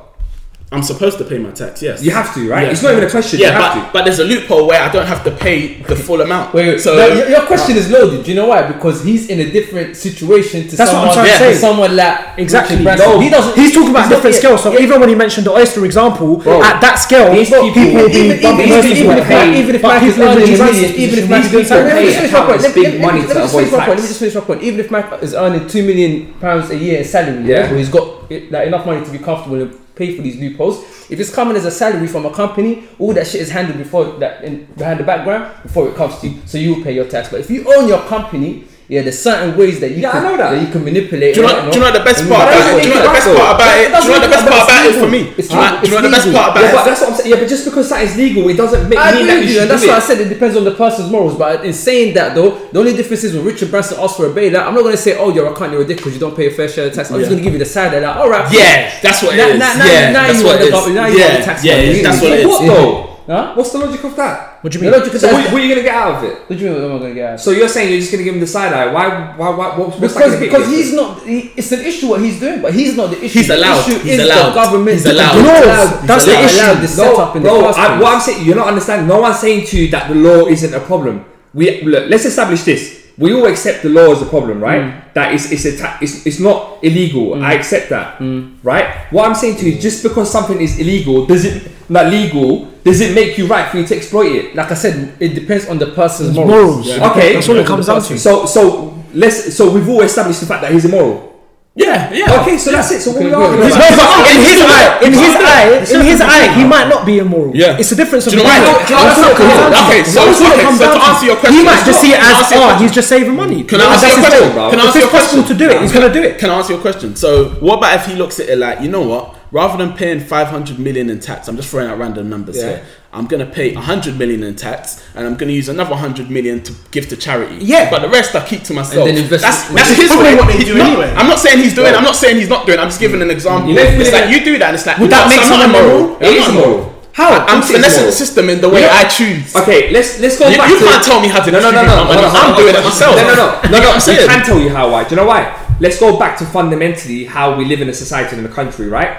I'm 0.72 0.82
supposed 0.82 1.18
to 1.18 1.24
pay 1.24 1.36
my 1.38 1.50
tax. 1.50 1.82
Yes. 1.82 2.02
You 2.02 2.12
have 2.12 2.32
to, 2.34 2.48
right? 2.48 2.64
Yeah. 2.64 2.70
It's 2.72 2.82
not 2.82 2.92
even 2.92 3.04
a 3.04 3.10
question. 3.10 3.38
Yeah, 3.40 3.48
you 3.48 3.52
have 3.52 3.74
but, 3.74 3.86
to. 3.86 3.92
but 3.92 4.04
there's 4.06 4.20
a 4.20 4.24
loophole 4.24 4.66
where 4.66 4.80
I 4.80 4.90
don't 4.90 5.06
have 5.06 5.22
to 5.24 5.30
pay 5.30 5.82
the 5.82 5.94
full 5.94 6.22
amount. 6.22 6.54
Wait, 6.54 6.66
wait, 6.66 6.80
so 6.80 6.96
so 6.96 7.14
your, 7.14 7.28
your 7.28 7.46
question 7.46 7.76
is 7.76 7.90
loaded. 7.90 8.24
Do 8.24 8.30
you 8.30 8.36
know 8.36 8.46
why? 8.48 8.66
Because 8.66 9.04
he's 9.04 9.28
in 9.28 9.40
a 9.40 9.50
different 9.50 9.96
situation 9.98 10.68
to 10.68 10.76
That's 10.76 10.90
what 10.90 11.08
I'm 11.08 11.12
someone, 11.12 11.26
trying 11.26 11.38
to 11.38 11.54
say. 11.54 11.60
someone 11.60 11.96
like 11.96 12.38
Exactly. 12.38 12.82
No, 12.82 13.20
he 13.20 13.28
doesn't. 13.28 13.54
He's 13.54 13.74
talking 13.74 13.90
about 13.90 14.08
he's 14.08 14.16
different 14.16 14.34
yeah, 14.34 14.40
scales. 14.40 14.62
So 14.62 14.72
yeah. 14.72 14.80
even 14.80 14.98
when 15.00 15.10
he 15.10 15.14
mentioned 15.14 15.46
the 15.46 15.52
oyster 15.52 15.84
example, 15.84 16.38
Bro, 16.38 16.62
at 16.62 16.80
that 16.80 16.96
scale, 16.96 17.34
these 17.34 17.50
people, 17.50 17.72
people- 17.72 17.92
will 18.02 18.08
be 18.08 18.18
even, 18.32 18.42
bumping 18.42 18.66
even, 18.68 18.78
even, 18.84 18.96
even 18.96 19.18
if 19.18 19.26
pay. 19.28 19.60
Even 19.60 19.74
if 19.74 19.82
Mike 19.82 20.02
is 20.04 20.14
people 20.14 20.22
in 20.24 20.38
earning 20.38 20.48
a 20.48 20.64
Richard 20.64 20.96
even 20.96 21.18
if 21.18 21.28
position, 21.28 21.30
Mike 21.30 21.44
is 21.44 21.50
people 21.52 21.64
sorry, 21.68 21.84
let 21.84 21.94
me 21.96 22.00
pay 22.00 22.06
just 22.06 22.16
finish 22.16 22.32
my 22.32 22.46
point. 22.48 22.62
Let 22.62 22.76
me- 22.76 22.82
big 22.82 22.84
let 22.84 22.94
me- 22.94 23.06
money 23.06 23.20
to 23.20 23.28
just 23.28 23.52
avoid 23.52 23.68
finish 23.68 23.72
my 23.72 23.78
point. 23.84 23.88
Let 23.88 24.02
me 24.02 24.08
just 24.08 24.18
finish 24.20 24.34
my 24.34 24.40
point. 24.40 24.62
Even 24.62 24.80
if 24.80 24.90
Mike 24.90 25.22
is 25.22 25.34
earning 25.34 25.68
two 25.68 25.82
million 25.84 26.32
pounds 26.40 26.70
a 26.70 26.76
year 26.78 26.98
in 26.98 27.04
salary, 27.04 27.44
Yeah. 27.44 27.68
yeah, 27.70 27.76
he's 27.76 27.90
got 27.90 28.30
like 28.32 28.66
enough 28.66 28.86
money 28.86 29.04
to 29.04 29.10
be 29.10 29.18
comfortable 29.18 29.60
and 29.60 29.81
pay 29.94 30.16
for 30.16 30.22
these 30.22 30.38
loopholes. 30.38 30.78
If 31.10 31.20
it's 31.20 31.34
coming 31.34 31.56
as 31.56 31.64
a 31.64 31.70
salary 31.70 32.06
from 32.06 32.26
a 32.26 32.32
company, 32.32 32.88
all 32.98 33.12
that 33.14 33.26
shit 33.26 33.40
is 33.40 33.50
handled 33.50 33.78
before 33.78 34.04
that 34.18 34.44
in, 34.44 34.66
behind 34.76 35.00
the 35.00 35.04
background 35.04 35.62
before 35.62 35.88
it 35.88 35.94
comes 35.94 36.18
to 36.20 36.28
you, 36.28 36.42
so 36.46 36.58
you 36.58 36.74
will 36.74 36.82
pay 36.82 36.92
your 36.92 37.08
tax. 37.08 37.28
But 37.28 37.40
if 37.40 37.50
you 37.50 37.72
own 37.74 37.88
your 37.88 38.02
company, 38.06 38.64
yeah, 38.92 39.00
there's 39.00 39.16
certain 39.18 39.56
ways 39.56 39.80
that 39.80 39.90
you 39.96 40.04
Yeah, 40.04 40.10
I 40.10 40.12
can 40.12 40.22
know 40.24 40.36
that. 40.36 40.60
you 40.60 40.68
can 40.68 40.84
manipulate. 40.84 41.34
Do 41.34 41.40
you, 41.40 41.46
know, 41.48 41.70
do 41.72 41.78
you 41.78 41.84
know 41.84 41.92
the 41.96 42.04
best 42.04 42.28
part 42.28 42.44
about 42.44 42.76
it? 42.76 42.82
Do 42.84 42.88
you 42.88 42.94
know 42.94 43.02
the 43.08 43.14
best 43.16 43.28
part 43.32 43.52
about 43.56 43.72
it? 43.80 43.88
Do 43.88 44.04
you 44.04 44.12
know 44.12 44.20
the 44.20 44.32
best 44.36 44.46
part 44.52 44.64
about 44.68 44.84
it 44.84 44.94
for 45.00 45.08
me? 45.08 45.20
Do 45.32 45.40
you 45.40 45.48
know- 45.48 45.80
do 45.80 45.84
you 45.88 45.90
know 45.90 45.96
what 45.96 46.04
the 46.04 46.14
best 46.16 46.28
part 46.36 46.48
about 46.52 46.64
it? 46.68 46.72
that's 46.84 47.00
what 47.00 47.08
I'm 47.10 47.16
saying. 47.16 47.30
Yeah, 47.32 47.40
but 47.40 47.48
just 47.48 47.64
because 47.64 47.88
that 47.88 48.02
is 48.04 48.12
legal, 48.20 48.44
it 48.52 48.56
doesn't 48.60 48.84
make, 48.88 48.98
I 49.00 49.14
mean 49.16 49.26
that 49.32 49.40
you 49.42 49.48
should 49.48 49.62
and 49.64 49.70
that's 49.72 49.82
do 49.82 49.88
why 49.88 49.96
I 49.96 50.04
said 50.04 50.20
it 50.20 50.28
depends 50.28 50.54
on 50.60 50.64
the 50.68 50.74
person's 50.76 51.08
morals. 51.10 51.38
But 51.40 51.64
in 51.64 51.72
saying 51.72 52.12
that, 52.20 52.34
though, 52.36 52.50
the 52.68 52.78
only 52.80 52.92
difference 52.92 53.24
is 53.24 53.32
when 53.34 53.44
Richard 53.48 53.70
Branson 53.72 53.96
asks 53.98 54.16
for 54.20 54.26
a 54.26 54.34
bailout, 54.36 54.66
I'm 54.68 54.74
not 54.76 54.82
going 54.84 54.92
to 55.00 55.00
say, 55.00 55.16
"Oh, 55.16 55.32
you're 55.32 55.48
a 55.48 55.54
cunt, 55.56 55.72
you're 55.72 55.82
a 55.82 55.88
dick 55.88 55.96
because 55.96 56.12
you 56.12 56.20
don't 56.20 56.36
pay 56.36 56.48
a 56.48 56.50
fair 56.50 56.68
share 56.68 56.86
of 56.88 56.92
tax." 56.92 57.08
I'm 57.10 57.16
just 57.18 57.30
going 57.30 57.40
to 57.40 57.44
give 57.44 57.54
you 57.54 57.58
the 57.64 57.64
side 57.64 57.94
of 57.94 58.02
that. 58.04 58.16
All 58.20 58.28
right, 58.28 58.44
Yeah, 58.52 58.92
that's 59.00 59.22
what 59.22 59.32
it 59.34 59.38
Now- 59.38 59.48
is. 59.48 59.58
now- 59.58 59.74
now- 59.80 59.86
yeah, 59.88 60.12
that's 60.12 60.38
what 60.44 60.46
want 60.46 60.60
it 60.60 60.70
the 60.70 60.76
is. 60.76 60.84
gov- 60.84 60.94
now 60.94 61.06
you 61.08 61.18
want 61.18 61.32
Yeah, 61.32 61.36
the 61.38 61.44
tax 61.48 61.64
yeah, 61.64 61.76
money. 61.76 62.02
that's 62.02 62.20
what 62.20 62.32
it 62.32 62.40
is. 62.40 62.46
What 62.46 62.66
though? 62.66 63.08
Huh? 63.26 63.54
What's 63.54 63.70
the 63.72 63.78
logic 63.78 64.02
of 64.04 64.16
that? 64.16 64.62
What 64.62 64.72
do 64.72 64.78
you 64.78 64.84
The 64.84 64.90
mean? 64.90 64.98
logic 65.00 65.14
is 65.14 65.20
So 65.20 65.26
that- 65.28 65.34
what, 65.34 65.52
what 65.52 65.62
are 65.62 65.64
you 65.64 65.74
gonna 65.74 65.86
get 65.86 65.94
out 65.94 66.14
of 66.16 66.24
it? 66.24 66.38
What 66.48 66.58
do 66.58 66.64
you 66.64 66.70
mean? 66.70 66.82
What 66.82 66.90
am 66.90 66.96
I 66.96 66.98
going 66.98 67.10
to 67.10 67.14
get? 67.14 67.32
out? 67.34 67.40
So 67.40 67.50
you're 67.52 67.68
saying 67.68 67.90
you're 67.90 68.00
just 68.00 68.10
gonna 68.12 68.24
give 68.24 68.34
him 68.34 68.40
the 68.40 68.46
side 68.46 68.72
eye? 68.72 68.92
Why? 68.92 69.34
Why? 69.36 69.48
Why? 69.50 69.78
What's, 69.78 69.96
that 69.98 70.00
Because, 70.14 70.40
because 70.40 70.66
he's 70.68 70.92
not, 70.92 71.22
he, 71.22 71.52
it's 71.56 71.70
an 71.72 71.80
issue 71.80 72.08
what 72.08 72.20
he's 72.20 72.40
doing, 72.40 72.60
but 72.62 72.74
he's 72.74 72.96
not 72.96 73.10
the 73.10 73.24
issue. 73.24 73.38
He's 73.38 73.48
The 73.48 73.56
allowed. 73.56 73.88
issue 73.88 73.98
He's 74.00 74.18
is 74.18 74.24
allowed. 74.24 74.48
The 74.50 74.54
government. 74.54 74.92
He's 74.96 75.06
allowed. 75.06 75.34
He's 75.34 75.42
No, 75.44 75.50
allowed. 75.64 76.08
that's 76.08 76.24
He's 76.24 76.34
the 76.34 76.40
allowed 76.40 76.72
issue. 76.72 76.80
This 76.82 76.96
No, 76.98 77.04
setup 77.12 77.36
in 77.36 77.42
bro, 77.42 77.58
the 77.58 77.64
first 77.66 77.78
I, 77.78 78.00
what 78.00 78.14
I'm 78.14 78.20
saying, 78.20 78.44
you're 78.46 78.56
not 78.56 78.66
understanding. 78.68 79.06
No 79.08 79.20
one's 79.20 79.38
saying 79.38 79.66
to 79.66 79.76
you 79.80 79.88
that 79.90 80.08
the 80.08 80.14
law 80.14 80.46
isn't 80.46 80.74
a 80.74 80.80
problem. 80.80 81.24
We 81.54 81.82
look, 81.82 82.08
let's 82.08 82.24
establish 82.24 82.62
this. 82.64 83.00
We 83.18 83.34
all 83.34 83.44
accept 83.46 83.82
the 83.82 83.90
law 83.90 84.10
as 84.12 84.22
a 84.22 84.26
problem, 84.26 84.58
right? 84.60 84.80
Mm. 84.80 85.12
That 85.14 85.34
it's 85.34 85.52
it's 85.52 85.66
a 85.66 85.76
ta- 85.76 85.98
it's, 86.00 86.24
it's 86.26 86.40
not 86.40 86.78
illegal. 86.82 87.34
I 87.44 87.52
accept 87.52 87.90
that, 87.90 88.18
Mm. 88.18 88.56
right? 88.62 88.86
What 89.12 89.28
I'm 89.28 89.34
saying 89.34 89.56
to 89.56 89.66
you, 89.68 89.76
is 89.76 89.82
just 89.82 90.02
because 90.02 90.30
something 90.32 90.58
is 90.58 90.78
illegal, 90.80 91.26
does 91.26 91.44
it 91.44 91.70
not 91.92 92.06
legal? 92.10 92.66
Does 92.84 93.00
it 93.00 93.14
make 93.14 93.38
you 93.38 93.46
right 93.46 93.70
for 93.70 93.78
you 93.78 93.86
to 93.86 93.94
exploit 93.96 94.32
it? 94.32 94.54
like 94.56 94.70
I 94.70 94.74
said, 94.74 95.14
it 95.20 95.34
depends 95.34 95.68
on 95.68 95.78
the 95.78 95.86
person's 95.86 96.34
morals. 96.34 96.50
morals. 96.50 96.88
Yeah. 96.88 97.10
Okay, 97.10 97.34
That's 97.34 97.48
all 97.48 97.56
it 97.56 97.66
comes 97.66 97.86
down 97.86 98.02
to. 98.02 98.18
So 98.18 98.46
so 98.46 98.98
let's 99.14 99.54
so 99.54 99.70
we've 99.72 99.88
all 99.88 100.02
established 100.02 100.40
the 100.40 100.46
fact 100.46 100.62
that 100.62 100.72
he's 100.72 100.84
immoral. 100.84 101.30
Yeah, 101.74 102.12
yeah. 102.12 102.40
Okay, 102.42 102.58
so 102.60 102.68
that's 102.70 102.92
it. 102.92 103.00
So 103.00 103.12
what 103.16 103.24
we 103.24 103.32
are 103.32 103.48
in 103.56 103.62
his 103.64 103.72
eye, 103.72 105.00
in 105.00 105.12
his 105.16 105.32
eye, 105.40 105.72
in 105.88 106.00
his 106.04 106.20
eye, 106.20 106.52
he 106.52 106.64
might 106.68 106.84
not 106.92 107.06
be 107.06 107.16
immoral. 107.16 107.56
Yeah. 107.56 107.78
It's 107.80 107.92
a 107.92 107.96
difference 107.96 108.26
of 108.26 108.32
Do 108.36 108.38
you 108.38 108.44
know 108.44 108.50
why? 108.52 108.60
opinion. 108.60 108.84
Do 108.84 108.92
you 108.92 108.98
know 109.00 109.08
That's 109.08 109.16
why? 109.16 109.24
what 109.24 109.32
it 109.32 109.40
comes 109.40 109.56
down 109.56 109.72
to. 109.72 109.80
Okay, 109.88 110.00
so- 110.04 110.20
That's 110.20 110.40
what 110.40 110.52
it 110.52 110.52
okay, 110.52 110.62
comes 110.68 110.78
so 110.78 110.92
to 110.92 111.00
answer 111.00 111.26
your 111.32 111.36
question, 111.40 111.58
he 111.58 111.64
might 111.64 111.82
just 111.88 112.00
see 112.04 112.12
it 112.12 112.20
as, 112.20 112.52
oh, 112.52 112.76
he's 112.76 112.92
just 112.92 113.08
saving 113.08 113.36
money. 113.36 113.64
Can 113.64 113.80
I 113.80 113.96
That's 113.96 114.04
your 114.04 114.20
question? 114.20 114.52
Can 114.52 114.80
I 114.80 114.84
it's 114.84 114.96
your 115.00 115.08
question? 115.08 115.44
to 115.48 115.54
do 115.56 115.70
it, 115.70 115.80
he's 115.80 115.92
gonna 115.96 116.12
do 116.12 116.22
it. 116.22 116.38
Can 116.38 116.50
I 116.50 116.54
answer 116.60 116.72
your 116.74 116.82
question? 116.82 117.16
So, 117.16 117.56
what 117.64 117.78
about 117.78 117.94
if 118.00 118.04
he 118.04 118.16
looks 118.20 118.36
at 118.38 118.50
it 118.50 118.58
like, 118.58 118.82
you 118.84 118.90
know 118.92 119.08
what? 119.08 119.32
Rather 119.52 119.76
than 119.76 119.92
paying 119.92 120.18
500 120.18 120.78
million 120.78 121.10
in 121.10 121.20
tax, 121.20 121.46
I'm 121.46 121.56
just 121.56 121.68
throwing 121.68 121.86
out 121.86 121.98
random 121.98 122.30
numbers 122.30 122.56
Yeah. 122.56 122.68
here. 122.68 122.82
I'm 123.12 123.26
gonna 123.26 123.44
pay 123.44 123.74
100 123.74 124.18
million 124.18 124.42
in 124.42 124.56
tax, 124.56 125.02
and 125.14 125.26
I'm 125.26 125.36
gonna 125.36 125.52
use 125.52 125.68
another 125.68 125.92
100 125.92 126.30
million 126.30 126.62
to 126.62 126.72
give 126.90 127.06
to 127.10 127.16
charity. 127.16 127.56
Yeah. 127.60 127.90
but 127.90 128.00
the 128.00 128.08
rest 128.08 128.34
I 128.34 128.40
keep 128.46 128.64
to 128.64 128.72
myself. 128.72 129.06
And 129.06 129.14
then 129.16 129.22
invest 129.24 129.42
that's 129.44 129.68
that's 129.68 129.90
his 129.90 130.10
way. 130.16 130.34
what 130.36 130.48
they 130.48 130.64
do 130.64 130.78
not- 130.78 130.86
anyway. 130.88 131.12
I'm 131.14 131.26
not 131.28 131.38
saying 131.38 131.58
he's 131.58 131.74
doing. 131.74 131.92
Yeah. 131.92 131.98
I'm 131.98 132.04
not 132.04 132.16
saying 132.16 132.36
he's 132.40 132.48
not 132.48 132.64
doing. 132.66 132.78
I'm 132.78 132.88
just 132.88 132.98
giving 133.00 133.20
an 133.20 133.30
example. 133.30 133.68
You 133.68 133.76
know, 133.76 133.82
it's 133.82 134.08
feeling 134.08 134.12
like 134.22 134.30
you 134.34 134.42
do 134.42 134.56
that, 134.58 134.68
and 134.68 134.74
it's 134.76 134.86
like 134.86 134.96
Would 134.98 135.10
that 135.10 135.28
make 135.28 135.42
someone 135.42 135.68
immoral? 135.68 136.16
It 136.22 136.32
is 136.32 136.48
immoral. 136.48 136.88
How? 137.12 137.28
I'm 137.28 137.42
Of 137.42 137.46
course 137.46 137.60
it's 137.68 137.72
finessing 137.76 138.06
the 138.06 138.12
system 138.12 138.48
in 138.48 138.62
the 138.62 138.70
way 138.70 138.80
know- 138.80 138.88
I 138.90 139.04
choose. 139.04 139.54
Okay, 139.54 139.90
let's 139.92 140.18
let's 140.18 140.38
go 140.38 140.48
You, 140.48 140.56
back 140.56 140.70
you 140.70 140.78
to 140.78 140.84
can't 140.86 141.04
tell 141.04 141.20
me 141.20 141.28
how 141.28 141.44
to 141.44 141.52
no 141.52 141.60
no 141.60 141.70
no 141.70 141.82
no, 141.84 142.04
no, 142.08 142.14
no, 142.14 142.28
I'm 142.32 142.56
doing 142.56 142.74
it 142.74 142.82
myself. 142.82 143.16
No 143.16 143.22
no 143.28 143.34
no 143.36 143.46
no 143.68 143.78
no. 143.84 144.00
We 144.06 144.16
can 144.16 144.42
tell 144.46 144.58
you 144.58 144.70
how 144.70 144.88
why. 144.90 145.04
Do 145.04 145.10
you 145.10 145.16
know 145.16 145.26
why? 145.28 145.52
Let's 145.78 146.00
go 146.00 146.16
back 146.18 146.38
to 146.38 146.46
fundamentally 146.46 147.26
how 147.26 147.54
we 147.54 147.66
live 147.66 147.82
in 147.82 147.90
a 147.90 147.94
society 147.94 148.36
and 148.36 148.46
in 148.46 148.50
a 148.50 148.54
country, 148.54 148.88
right? 148.88 149.18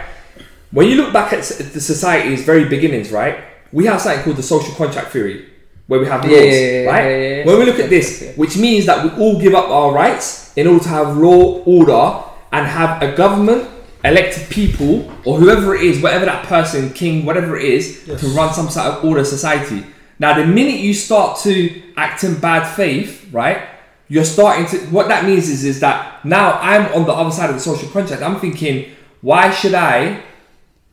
When 0.73 0.87
you 0.87 0.95
look 0.95 1.13
back 1.13 1.31
at 1.33 1.43
the 1.43 1.79
society's 1.79 2.43
very 2.43 2.65
beginnings, 2.65 3.11
right? 3.11 3.43
We 3.71 3.85
have 3.85 4.01
something 4.01 4.23
called 4.23 4.37
the 4.37 4.43
social 4.43 4.73
contract 4.73 5.09
theory, 5.11 5.47
where 5.85 5.99
we 5.99 6.07
have 6.07 6.23
laws, 6.23 6.31
Yeah, 6.31 6.41
yeah, 6.41 6.89
right? 6.89 7.05
yeah. 7.05 7.45
When 7.45 7.59
we 7.59 7.65
look 7.65 7.77
at 7.77 7.91
this, 7.91 8.33
which 8.35 8.57
means 8.57 8.87
that 8.87 9.03
we 9.03 9.11
all 9.23 9.39
give 9.39 9.53
up 9.53 9.69
our 9.69 9.91
rights 9.93 10.51
in 10.57 10.65
order 10.65 10.83
to 10.83 10.89
have 10.89 11.15
law, 11.15 11.61
order, 11.65 12.23
and 12.51 12.65
have 12.65 13.03
a 13.03 13.15
government, 13.15 13.69
elected 14.03 14.49
people, 14.49 15.11
or 15.25 15.37
whoever 15.37 15.75
it 15.75 15.83
is, 15.83 16.01
whatever 16.01 16.25
that 16.25 16.47
person, 16.47 16.91
king, 16.91 17.23
whatever 17.23 17.55
it 17.55 17.65
is, 17.65 18.03
to 18.05 18.27
run 18.29 18.51
some 18.51 18.67
sort 18.69 18.87
of 18.87 19.05
order 19.05 19.23
society. 19.23 19.85
Now, 20.17 20.33
the 20.33 20.45
minute 20.47 20.79
you 20.79 20.95
start 20.95 21.37
to 21.41 21.83
act 21.97 22.23
in 22.23 22.39
bad 22.39 22.65
faith, 22.75 23.27
right? 23.31 23.67
You're 24.07 24.25
starting 24.25 24.65
to. 24.67 24.77
What 24.87 25.07
that 25.09 25.25
means 25.25 25.49
is, 25.49 25.63
is 25.65 25.79
that 25.81 26.25
now 26.25 26.53
I'm 26.61 26.91
on 26.93 27.05
the 27.05 27.13
other 27.13 27.31
side 27.31 27.49
of 27.49 27.55
the 27.55 27.61
social 27.61 27.89
contract. 27.89 28.23
I'm 28.23 28.39
thinking, 28.39 28.91
why 29.21 29.51
should 29.51 29.75
I 29.75 30.23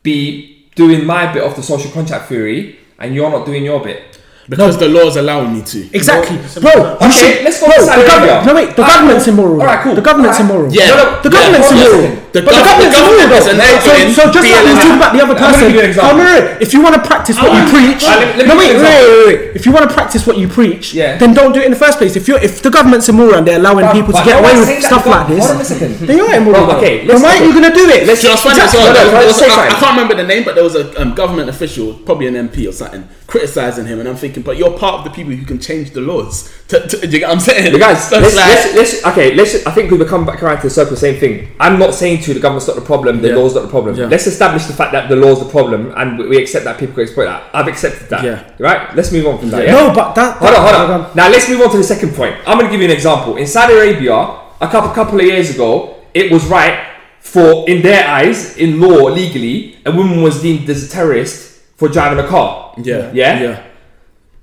be 0.03 0.67
doing 0.75 1.05
my 1.05 1.31
bit 1.33 1.43
of 1.43 1.55
the 1.55 1.63
social 1.63 1.91
contract 1.91 2.29
theory 2.29 2.77
and 2.99 3.15
you're 3.15 3.29
not 3.29 3.45
doing 3.45 3.63
your 3.63 3.81
bit? 3.83 4.10
Because 4.51 4.75
the 4.77 4.89
law's 4.91 5.15
allowing 5.15 5.53
me 5.55 5.61
to. 5.63 5.79
Exactly, 5.95 6.35
bro. 6.59 6.99
Okay, 6.99 7.05
you 7.07 7.11
should- 7.15 7.43
let's 7.47 7.55
go 7.63 7.67
bro, 7.71 7.75
to 7.79 7.85
Saudi 7.87 8.01
the 8.03 8.07
government- 8.11 8.31
Arabia. 8.35 8.45
No 8.45 8.53
wait, 8.59 8.75
the 8.75 8.81
Alright, 8.83 8.91
government's 8.99 9.23
cool. 9.25 9.33
immoral. 9.33 9.59
Alright, 9.63 9.79
cool. 9.81 9.95
The 9.95 10.01
government's 10.09 10.39
Alright. 10.39 10.51
immoral. 10.51 10.73
Yeah. 10.75 10.87
No, 10.91 10.95
no, 10.99 11.05
The 11.23 11.29
government's 11.31 11.67
hold 11.71 11.71
on 11.71 11.79
a 11.79 11.87
immoral. 11.87 12.03
second. 12.11 12.19
The 12.31 12.41
but 12.41 12.51
the 12.51 12.63
government's 12.67 12.95
the 12.95 13.01
government 13.01 13.23
immoral 13.23 13.39
is 13.39 13.45
though. 13.47 13.55
enabling 13.55 14.11
So, 14.11 14.21
so 14.21 14.31
just 14.35 14.47
like 14.51 14.63
we 14.67 14.71
BLM. 14.71 14.83
talk 14.83 14.95
about 14.99 15.11
the 15.15 15.21
other 15.23 15.35
I'm 15.35 15.43
person. 15.47 15.61
give 15.63 15.71
you 15.71 15.79
an 15.79 15.89
example. 15.91 16.11
No, 16.11 16.23
no, 16.23 16.31
no. 16.35 16.57
If 16.65 16.69
you 16.75 16.79
want 16.83 16.95
to 16.99 17.03
practice 17.11 17.35
what 17.39 17.51
you 17.55 17.63
preach, 17.71 18.01
Alright, 18.03 18.19
let- 18.19 18.35
let 18.39 18.43
me 18.43 18.51
no 18.51 18.55
wait, 18.59 18.71
wait, 18.75 18.83
wait, 18.83 19.23
wait. 19.31 19.39
If 19.55 19.61
you 19.65 19.71
want 19.71 19.83
to 19.87 19.91
practice 19.95 20.21
what 20.27 20.35
you 20.41 20.47
preach, 20.51 20.85
then 20.99 21.29
don't 21.31 21.53
do 21.55 21.59
it 21.63 21.67
in 21.69 21.73
the 21.75 21.79
first 21.85 21.95
place. 21.99 22.13
If 22.19 22.27
you 22.27 22.35
are 22.35 22.43
if 22.43 22.59
the 22.61 22.71
government's 22.71 23.07
immoral 23.07 23.35
and 23.39 23.47
they're 23.47 23.55
allowing 23.63 23.87
But- 23.87 23.95
people 23.95 24.11
to 24.19 24.23
get 24.27 24.35
away 24.35 24.51
with 24.59 24.67
stuff 24.83 25.07
like 25.07 25.27
this, 25.31 25.43
Hold 25.47 25.55
on 25.55 25.61
a 25.63 25.65
second. 25.71 25.91
they 26.07 26.19
are 26.19 26.33
immoral. 26.35 26.65
Bro, 26.67 26.75
okay, 26.83 27.07
then 27.07 27.21
why 27.23 27.39
are 27.39 27.43
you 27.47 27.53
gonna 27.55 27.71
do 27.73 27.87
it? 27.87 28.03
let's- 28.03 28.19
Just 28.21 28.43
funny 28.43 28.59
as 28.59 28.67
Exactly. 28.67 28.83
well. 28.83 28.91
No, 28.91 28.99
no, 28.99 28.99
there 28.99 29.11
can 29.15 29.23
I 29.23 29.27
was- 29.31 29.35
say 29.39 29.47
I, 29.47 29.47
I 29.47 29.55
something? 29.55 29.75
can't 29.79 29.91
remember 29.95 30.15
the 30.19 30.27
name, 30.27 30.43
but 30.43 30.55
there 30.55 30.63
was 30.67 30.75
a 30.75 30.83
um, 31.01 31.15
government 31.15 31.47
official, 31.49 31.93
probably 32.05 32.27
an 32.27 32.35
MP 32.35 32.67
or 32.67 32.71
something, 32.73 33.07
criticizing 33.27 33.85
him, 33.87 33.99
and 33.99 34.07
I'm 34.09 34.15
thinking, 34.15 34.40
but 34.43 34.57
you're 34.57 34.77
part 34.77 34.95
of 34.99 35.03
the 35.03 35.09
people 35.11 35.31
who 35.33 35.45
can 35.45 35.59
change 35.59 35.91
the 35.91 36.01
laws. 36.01 36.51
To, 36.69 36.87
to, 36.87 36.97
do 37.01 37.07
you 37.07 37.19
get 37.19 37.27
what 37.27 37.35
I'm 37.35 37.39
saying? 37.39 37.71
You 37.73 37.79
guys, 37.79 38.09
So 38.09 38.19
let's, 38.19 38.35
like- 38.35 38.47
let's, 38.47 38.75
let's, 38.75 39.05
okay, 39.07 39.33
let's. 39.35 39.65
I 39.65 39.71
think 39.71 39.91
we 39.91 39.97
become 39.97 40.25
back 40.25 40.41
around 40.43 40.57
to 40.57 40.63
the 40.63 40.69
circle, 40.69 40.95
same 40.95 41.19
thing. 41.19 41.51
I'm 41.59 41.77
not 41.79 41.93
saying 41.93 42.21
to 42.21 42.27
you 42.29 42.33
the 42.35 42.39
government's 42.39 42.67
not 42.67 42.75
the 42.75 42.81
problem, 42.81 43.21
the 43.21 43.29
Yeah. 43.29 43.35
law's 43.35 43.55
not 43.55 43.61
the 43.63 43.67
problem. 43.69 43.95
Yeah. 43.95 44.05
Let's 44.05 44.27
establish 44.27 44.65
the 44.65 44.73
fact 44.73 44.91
that 44.93 45.09
the 45.09 45.15
law's 45.15 45.39
the 45.39 45.49
problem, 45.49 45.93
and 45.95 46.17
we- 46.19 46.27
we 46.27 46.37
accept 46.37 46.65
that 46.65 46.77
people 46.77 46.93
can 46.95 47.03
exploit 47.03 47.25
that. 47.25 47.43
I've 47.53 47.67
accepted 47.67 48.09
that. 48.09 48.23
Yeah. 48.23 48.43
Right. 48.59 48.95
Let's 48.95 49.11
move 49.11 49.25
on 49.27 49.37
from 49.39 49.49
that. 49.51 49.65
Yeah. 49.65 49.73
No, 49.73 49.93
but 49.93 50.13
that. 50.15 50.37
Hold 50.37 50.53
on, 50.55 50.75
hold 50.89 50.91
on. 51.07 51.11
Now 51.15 51.29
let's 51.29 51.47
move 51.49 51.61
on 51.61 51.71
to 51.71 51.77
the 51.77 51.83
second 51.83 52.13
point. 52.15 52.35
I'm 52.47 52.57
going 52.57 52.65
to 52.65 52.71
give 52.71 52.81
you 52.81 52.87
an 52.87 52.93
example. 52.93 53.35
In 53.37 53.45
Saudi 53.47 53.73
Arabia, 53.73 54.13
a 54.61 54.67
couple 54.69 54.89
couple 54.91 55.19
of 55.19 55.25
years 55.25 55.49
ago, 55.53 55.97
it 56.13 56.31
was 56.31 56.45
right 56.45 56.87
for, 57.19 57.69
in 57.69 57.81
their 57.81 58.07
eyes, 58.07 58.57
in 58.57 58.79
law, 58.81 59.07
legally, 59.09 59.77
a 59.85 59.91
woman 59.91 60.21
was 60.21 60.41
deemed 60.41 60.69
as 60.69 60.83
a 60.83 60.89
terrorist 60.89 61.59
for 61.77 61.87
driving 61.87 62.23
a 62.23 62.27
car. 62.27 62.73
yeah, 62.77 63.11
Yeah? 63.13 63.41
yeah. 63.41 63.63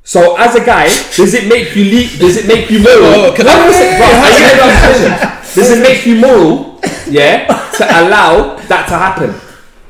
So 0.09 0.37
as 0.41 0.55
a 0.57 0.65
guy, 0.65 0.89
does 1.21 1.35
it 1.37 1.49
make 1.53 1.77
you 1.77 1.85
le- 1.85 2.17
does 2.17 2.39
it 2.41 2.47
make 2.49 2.71
you 2.73 2.79
moral? 2.81 3.29
Oh, 3.29 3.33
can 3.37 3.45
I- 3.47 3.53
Hold 3.61 3.77
on 3.77 3.99
bro, 4.01 4.09
are 4.09 4.31
you 4.33 4.39
getting 4.41 4.57
what 4.57 4.73
I'm 4.73 4.95
saying? 4.97 5.19
Does 5.55 5.71
it 5.77 5.81
make 5.85 6.07
you 6.07 6.17
moral, 6.17 6.81
yeah, 7.11 7.45
to 7.77 7.85
allow 7.85 8.57
that 8.73 8.89
to 8.89 8.95
happen? 8.97 9.35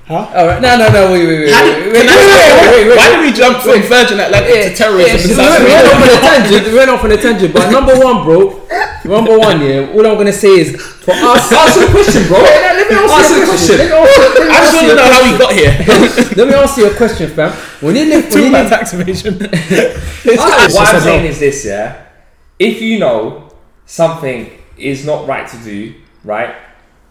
Huh? 0.08 0.26
All 0.34 0.46
right, 0.48 0.60
no, 0.60 0.74
no, 0.76 0.88
no, 0.90 1.12
wait, 1.12 1.22
wait, 1.26 1.38
wait, 1.46 1.52
How 1.52 1.62
wait, 1.62 1.74
did- 1.84 1.92
wait, 1.92 2.02
wait, 2.02 2.66
wait, 2.66 2.88
wait, 2.88 2.96
Why 2.96 3.08
did 3.14 3.20
we 3.20 3.30
jump 3.30 3.58
from 3.62 3.78
Virgin 3.82 4.18
Atlantic 4.18 4.54
Yeah, 4.56 4.68
to 4.70 4.74
terrorism? 4.74 5.06
yeah, 5.06 5.22
in 5.22 5.28
we 5.28 5.34
South 5.38 5.60
went 5.60 5.70
Africa? 5.70 5.94
off 5.94 6.02
on 6.02 6.08
a 6.10 6.20
tangent. 6.26 6.66
We 6.66 6.74
went 6.74 6.90
off 6.90 7.04
on 7.04 7.12
a 7.12 7.16
tangent, 7.16 7.52
but 7.54 7.70
number 7.70 7.94
one, 7.94 8.24
bro. 8.24 8.60
Number 9.04 9.38
one, 9.38 9.60
yeah. 9.62 9.86
All 9.94 10.04
I'm 10.06 10.16
gonna 10.18 10.32
say 10.32 10.48
is 10.48 10.74
for 10.82 11.12
us. 11.14 11.52
Answer 11.52 11.86
the 11.86 11.92
question, 11.94 12.26
bro. 12.26 12.42
Let 12.88 12.96
me 12.96 13.12
Answer 13.12 13.14
answer 13.14 13.34
the 13.34 13.38
your 13.38 13.46
question. 13.48 13.76
question. 13.76 13.78
Let 13.78 13.88
me 13.88 13.98
answer- 13.98 14.32
let 14.38 14.46
me 14.46 14.50
I 14.50 14.60
just 14.60 14.74
want 14.74 14.80
to 14.80 14.86
your 14.86 14.96
know 14.96 15.02
how 15.02 15.20
question. 15.20 15.32
we 15.32 15.38
got 15.38 15.52
here. 15.52 16.36
Let 16.38 16.48
me 16.48 16.54
ask 16.54 16.78
you 16.78 16.86
a 16.90 16.94
question, 16.94 17.30
fam. 17.30 17.52
When 17.80 17.96
you 17.96 18.04
live, 18.06 18.22
when 18.24 18.30
Talk 18.32 18.40
you 18.40 18.48
about 18.48 18.62
live, 18.62 18.70
tax 18.70 18.94
evasion. 18.94 19.34
What 20.24 20.94
I'm 20.94 21.00
saying 21.00 21.26
is 21.26 21.38
this, 21.40 21.64
yeah. 21.64 22.04
If 22.58 22.80
you 22.82 22.98
know 22.98 23.48
something 23.86 24.50
is 24.76 25.04
not 25.04 25.26
right 25.28 25.46
to 25.48 25.56
do, 25.58 25.94
right, 26.24 26.54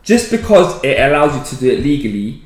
just 0.03 0.31
because 0.31 0.83
it 0.83 0.99
allows 0.99 1.35
you 1.35 1.43
to 1.43 1.55
do 1.61 1.71
it 1.71 1.83
legally, 1.83 2.41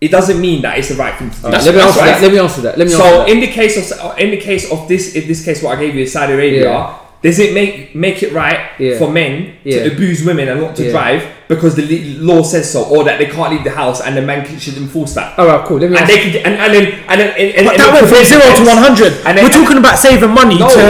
it 0.00 0.10
doesn't 0.10 0.40
mean 0.40 0.62
that 0.62 0.78
it's 0.78 0.88
the 0.90 0.94
right 0.96 1.14
thing 1.18 1.30
to 1.30 1.36
do. 1.42 1.48
let 1.48 1.74
me 1.74 1.80
answer 1.80 2.00
right. 2.00 2.06
that. 2.06 2.22
Let 2.22 2.32
me 2.32 2.38
answer 2.38 2.60
that. 2.62 2.78
Let 2.78 2.86
me 2.86 2.92
answer 2.94 3.04
So 3.04 3.18
that. 3.18 3.28
in 3.28 3.40
the 3.40 3.46
case 3.48 3.92
of 3.92 4.18
in 4.18 4.30
the 4.30 4.36
case 4.36 4.70
of 4.70 4.86
this 4.88 5.14
in 5.14 5.26
this 5.26 5.44
case 5.44 5.62
what 5.62 5.76
I 5.78 5.80
gave 5.80 5.94
you 5.94 6.02
in 6.02 6.06
Saudi 6.08 6.32
Arabia, 6.34 6.62
Yeah. 6.64 6.98
Does 7.26 7.38
it 7.44 7.50
make 7.60 7.74
make 8.06 8.18
it 8.26 8.30
right 8.42 8.60
Yeah. 8.78 8.98
for 9.00 9.08
men 9.20 9.32
Yeah. 9.64 9.82
to 9.84 9.92
abuse 9.92 10.18
women 10.28 10.46
and 10.50 10.58
not 10.64 10.72
to 10.78 10.82
Yeah. 10.84 10.92
drive 10.96 11.22
because 11.48 11.74
the 11.80 11.86
law 12.30 12.42
says 12.52 12.66
so, 12.74 12.80
or 12.94 13.00
that 13.06 13.16
they 13.20 13.26
can't 13.36 13.50
leave 13.54 13.62
the 13.70 13.70
house 13.82 13.98
and 14.04 14.16
the 14.18 14.22
man 14.30 14.38
should 14.64 14.76
enforce 14.84 15.12
that? 15.18 15.28
All 15.38 15.46
right, 15.50 15.62
cool. 15.68 15.78
And 15.82 15.94
answer. 15.96 16.06
they 16.10 16.18
could, 16.24 16.36
and, 16.46 16.54
and 16.64 16.70
then 16.74 16.84
and 17.10 17.16
then 17.20 17.28
and, 17.40 17.48
and, 17.58 17.64
But 17.66 17.74
and 17.74 17.80
that 17.82 17.90
went 17.94 18.06
from 18.12 18.24
zero 18.32 18.46
to 18.58 18.64
one 18.72 18.80
hundred. 18.86 19.12
We're 19.42 19.56
talking 19.60 19.78
about 19.84 19.96
saving 20.06 20.30
money 20.42 20.58
No. 20.58 20.68
to 20.76 20.84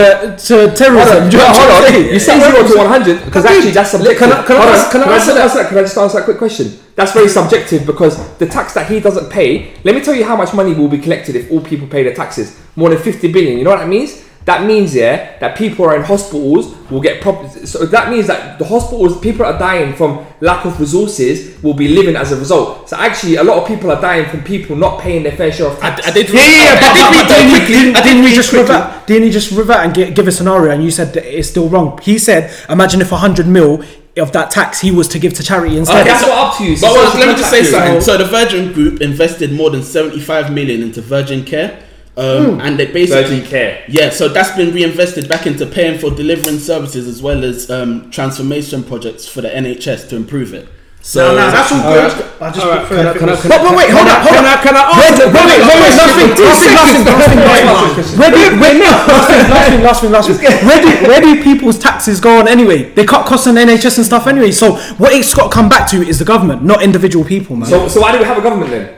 to 0.49 0.55
terrorism. 0.81 1.19
Hold 1.19 1.25
on, 1.25 1.33
you 1.33 1.39
hold 1.39 1.95
on. 1.97 2.05
You 2.15 2.21
say 2.29 2.35
zero 2.47 2.61
to 2.71 2.75
one 2.85 2.91
hundred 2.97 3.17
because 3.27 3.45
actually 3.51 3.73
that's 3.79 3.91
subjective. 3.97 4.19
Can 4.23 4.33
I- 4.33 4.43
can 4.49 4.57
I 4.57 4.65
ask- 4.77 4.91
can 4.93 5.01
I 5.03 5.15
answer 5.17 5.33
answer 5.45 5.65
Can 5.69 5.79
I 5.79 5.83
just 5.89 5.97
answer 5.99 6.17
that 6.19 6.25
quick 6.29 6.39
question? 6.45 6.67
That's 6.97 7.13
very 7.13 7.29
subjective 7.29 7.85
because 7.87 8.15
the 8.43 8.47
tax 8.57 8.73
that 8.77 8.87
he 8.91 9.01
doesn't 9.01 9.29
pay. 9.39 9.51
Let 9.85 9.95
me 9.95 10.01
tell 10.07 10.15
you 10.15 10.25
how 10.25 10.37
much 10.43 10.53
money 10.61 10.73
will 10.79 10.89
be 10.89 11.01
collected 11.07 11.37
if 11.37 11.51
all 11.53 11.61
people 11.61 11.87
pay 11.95 12.03
their 12.07 12.15
taxes. 12.23 12.53
More 12.77 12.89
than 12.91 12.99
fifty 12.99 13.29
billion. 13.33 13.59
You 13.59 13.65
know 13.65 13.71
what 13.77 13.81
that 13.81 13.89
means? 13.89 14.13
That 14.47 14.65
means 14.65 14.95
yeah 14.95 15.37
that 15.41 15.59
people 15.59 15.85
are 15.85 15.97
in 15.97 16.03
hospitals 16.03 16.75
will 16.89 17.01
get 17.01 17.21
prop- 17.21 17.51
so 17.51 17.85
that 17.87 18.11
means 18.11 18.29
that 18.29 18.59
the 18.61 18.65
hospitals 18.65 19.19
people 19.21 19.45
are 19.45 19.59
dying 19.59 19.95
from 19.95 20.25
lack 20.41 20.65
of 20.65 20.79
resources 20.79 21.61
will 21.65 21.75
be 21.75 21.89
living 21.89 22.15
as 22.15 22.31
a 22.31 22.37
result. 22.37 22.89
So 22.89 22.97
actually 22.97 23.37
a 23.37 23.45
lot 23.45 23.61
of 23.61 23.67
people 23.67 23.91
are 23.91 24.01
dying 24.01 24.29
from 24.31 24.45
people 24.45 24.77
not 24.77 25.01
paying 25.01 25.25
their 25.25 25.37
fair 25.37 25.51
share 25.51 25.67
of 25.67 25.77
I, 25.83 25.91
tax. 25.91 26.07
I 26.07 26.11
did. 26.13 26.29
Yeah, 26.31 26.41
yeah, 26.41 26.63
yeah, 26.63 26.81
but, 26.81 26.93
did 26.95 26.95
but, 26.95 27.11
read 27.11 27.23
but 27.23 27.29
that 27.29 27.37
didn't, 27.37 27.51
quickly. 27.51 27.75
didn't, 27.75 27.95
did 27.95 28.05
didn't 28.05 28.23
he 28.23 28.29
read 28.29 28.35
just 28.35 28.51
quickly. 28.51 28.75
revert? 28.75 29.07
Didn't 29.07 29.23
he 29.25 29.31
just 29.31 29.51
revert 29.51 29.77
and 29.79 29.95
gi- 29.95 30.11
give 30.13 30.29
a 30.29 30.33
scenario? 30.33 30.71
And 30.73 30.85
you 30.85 30.91
said 30.91 31.13
that 31.15 31.25
it's 31.27 31.49
still 31.49 31.69
wrong. 31.69 31.99
He 32.03 32.19
said, 32.19 32.55
imagine 32.69 33.01
if 33.01 33.11
hundred 33.11 33.49
mil 33.49 33.83
of 34.17 34.33
that 34.33 34.51
tax 34.51 34.81
he 34.81 34.91
was 34.91 35.09
to 35.09 35.19
give 35.19 35.35
to 35.35 35.43
charity 35.43 35.75
oh, 35.77 35.79
instead. 35.81 36.01
Okay, 36.03 36.09
that's 36.11 36.23
what 36.25 36.39
up 36.39 36.57
to 36.59 36.65
you. 36.65 36.73
It's 36.73 36.81
But 36.83 36.91
a 36.91 36.95
well, 36.95 37.19
let 37.19 37.29
me 37.29 37.35
just 37.35 37.51
say 37.51 37.65
something. 37.65 38.01
So 38.01 38.17
the 38.17 38.25
Virgin 38.25 38.73
Group 38.73 39.01
invested 39.01 39.53
more 39.53 39.71
than 39.71 39.83
75 39.83 40.53
million 40.53 40.83
into 40.83 41.03
Virgin 41.03 41.45
Care, 41.45 41.83
um, 42.17 42.61
and 42.61 42.79
they 42.79 42.87
basically 42.87 43.41
Virgin 43.41 43.45
Care. 43.51 43.85
Yeah, 43.89 44.11
so 44.11 44.29
that's 44.29 44.57
been 44.57 44.73
reinvested 44.75 45.29
back 45.29 45.47
into 45.47 45.67
paying 45.67 45.99
for 45.99 46.11
delivering 46.11 46.59
services 46.59 47.07
as 47.07 47.21
well 47.23 47.45
as 47.45 47.71
um, 47.71 48.11
transformation 48.11 48.83
projects 48.85 49.27
for 49.29 49.41
the 49.43 49.49
NHS 49.49 50.09
to 50.11 50.17
improve 50.17 50.55
it. 50.55 50.69
So 51.03 51.21
No, 51.23 51.37
no, 51.37 51.51
that's 51.53 51.71
all 51.71 51.83
good. 51.83 52.11
Alright. 52.11 52.43
I 52.43 52.51
just 52.51 52.67
Alright, 52.67 52.87
prefer 52.89 52.97
can 52.97 53.07
I- 53.07 53.11
if 53.11 53.17
it 53.17 53.19
can 53.21 53.29
I- 53.31 53.37
can 53.37 53.49
But, 53.51 53.63
but 53.63 53.77
wait, 53.79 53.91
hold 53.95 54.09
up, 54.09 54.23
hold 54.27 54.35
Can 54.35 54.45
up. 54.45 54.61
Can 54.67 54.75
I 54.75 54.83
Wait, 54.91 55.07
answer? 55.07 55.27
wait, 55.27 55.47
wait, 55.47 55.61
wait, 55.63 55.79
wait, 55.79 55.95
last 55.95 56.15
thing, 56.19 56.31
last 56.35 56.63
thing, 56.67 56.75
last 56.75 56.93
thing, 56.97 57.07
last 57.07 57.29
thing, 57.31 57.39
last. 57.39 58.19
Where 58.19 58.31
do, 58.33 58.61
where, 58.61 58.75
last 58.75 59.29
thing, 59.31 59.51
last 59.51 59.71
thing, 59.71 59.83
last 59.83 60.01
thing, 60.01 60.11
last 60.11 60.27
thing. 60.31 60.67
Where 60.67 60.81
do, 60.83 61.07
where 61.07 61.21
do 61.21 61.43
people's 61.45 61.79
taxes 61.79 62.19
go 62.19 62.41
on 62.41 62.49
anyway? 62.49 62.91
They 62.91 63.05
cut 63.05 63.25
costs 63.25 63.47
on 63.47 63.55
NHS 63.55 63.99
and 63.99 64.07
stuff 64.07 64.27
anyway. 64.27 64.51
So 64.51 64.73
what 64.99 65.13
it's 65.13 65.33
got 65.33 65.53
to 65.53 65.55
come 65.55 65.69
back 65.69 65.89
to 65.91 66.03
is 66.03 66.19
the 66.19 66.25
government, 66.25 66.65
not 66.65 66.83
individual 66.83 67.25
people, 67.25 67.55
man. 67.55 67.69
So, 67.69 67.87
so 67.87 68.01
why 68.01 68.11
do 68.11 68.19
we 68.19 68.25
have 68.25 68.39
a 68.39 68.43
government 68.43 68.71
then? 68.73 68.96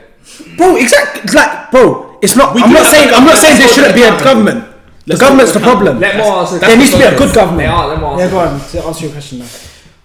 Bro, 0.57 0.75
exactly, 0.75 1.21
like, 1.33 1.71
bro, 1.71 2.17
it's 2.21 2.35
not. 2.35 2.55
We 2.55 2.61
I'm 2.61 2.73
not 2.73 2.85
saying. 2.85 3.09
I'm 3.13 3.25
not 3.25 3.37
saying 3.37 3.59
there 3.59 3.67
shouldn't 3.67 3.95
be 3.95 4.03
a 4.03 4.17
government. 4.23 4.65
The 5.05 5.13
Let's 5.13 5.21
government's 5.21 5.53
the 5.53 5.59
problem. 5.59 5.99
Let 5.99 6.17
more 6.17 6.41
answer. 6.41 6.59
There 6.59 6.77
needs 6.77 6.91
to 6.91 6.97
be 6.97 7.03
a 7.03 7.17
good 7.17 7.33
government. 7.33 7.69
are. 7.69 7.87
Let 7.87 7.99
more 7.99 8.13
answer. 8.13 8.25
Yeah, 8.25 8.31
go 8.31 8.39
on. 8.39 8.59
To 8.59 8.83
answer 8.85 9.03
your 9.05 9.11
question 9.13 9.39
now. 9.39 9.47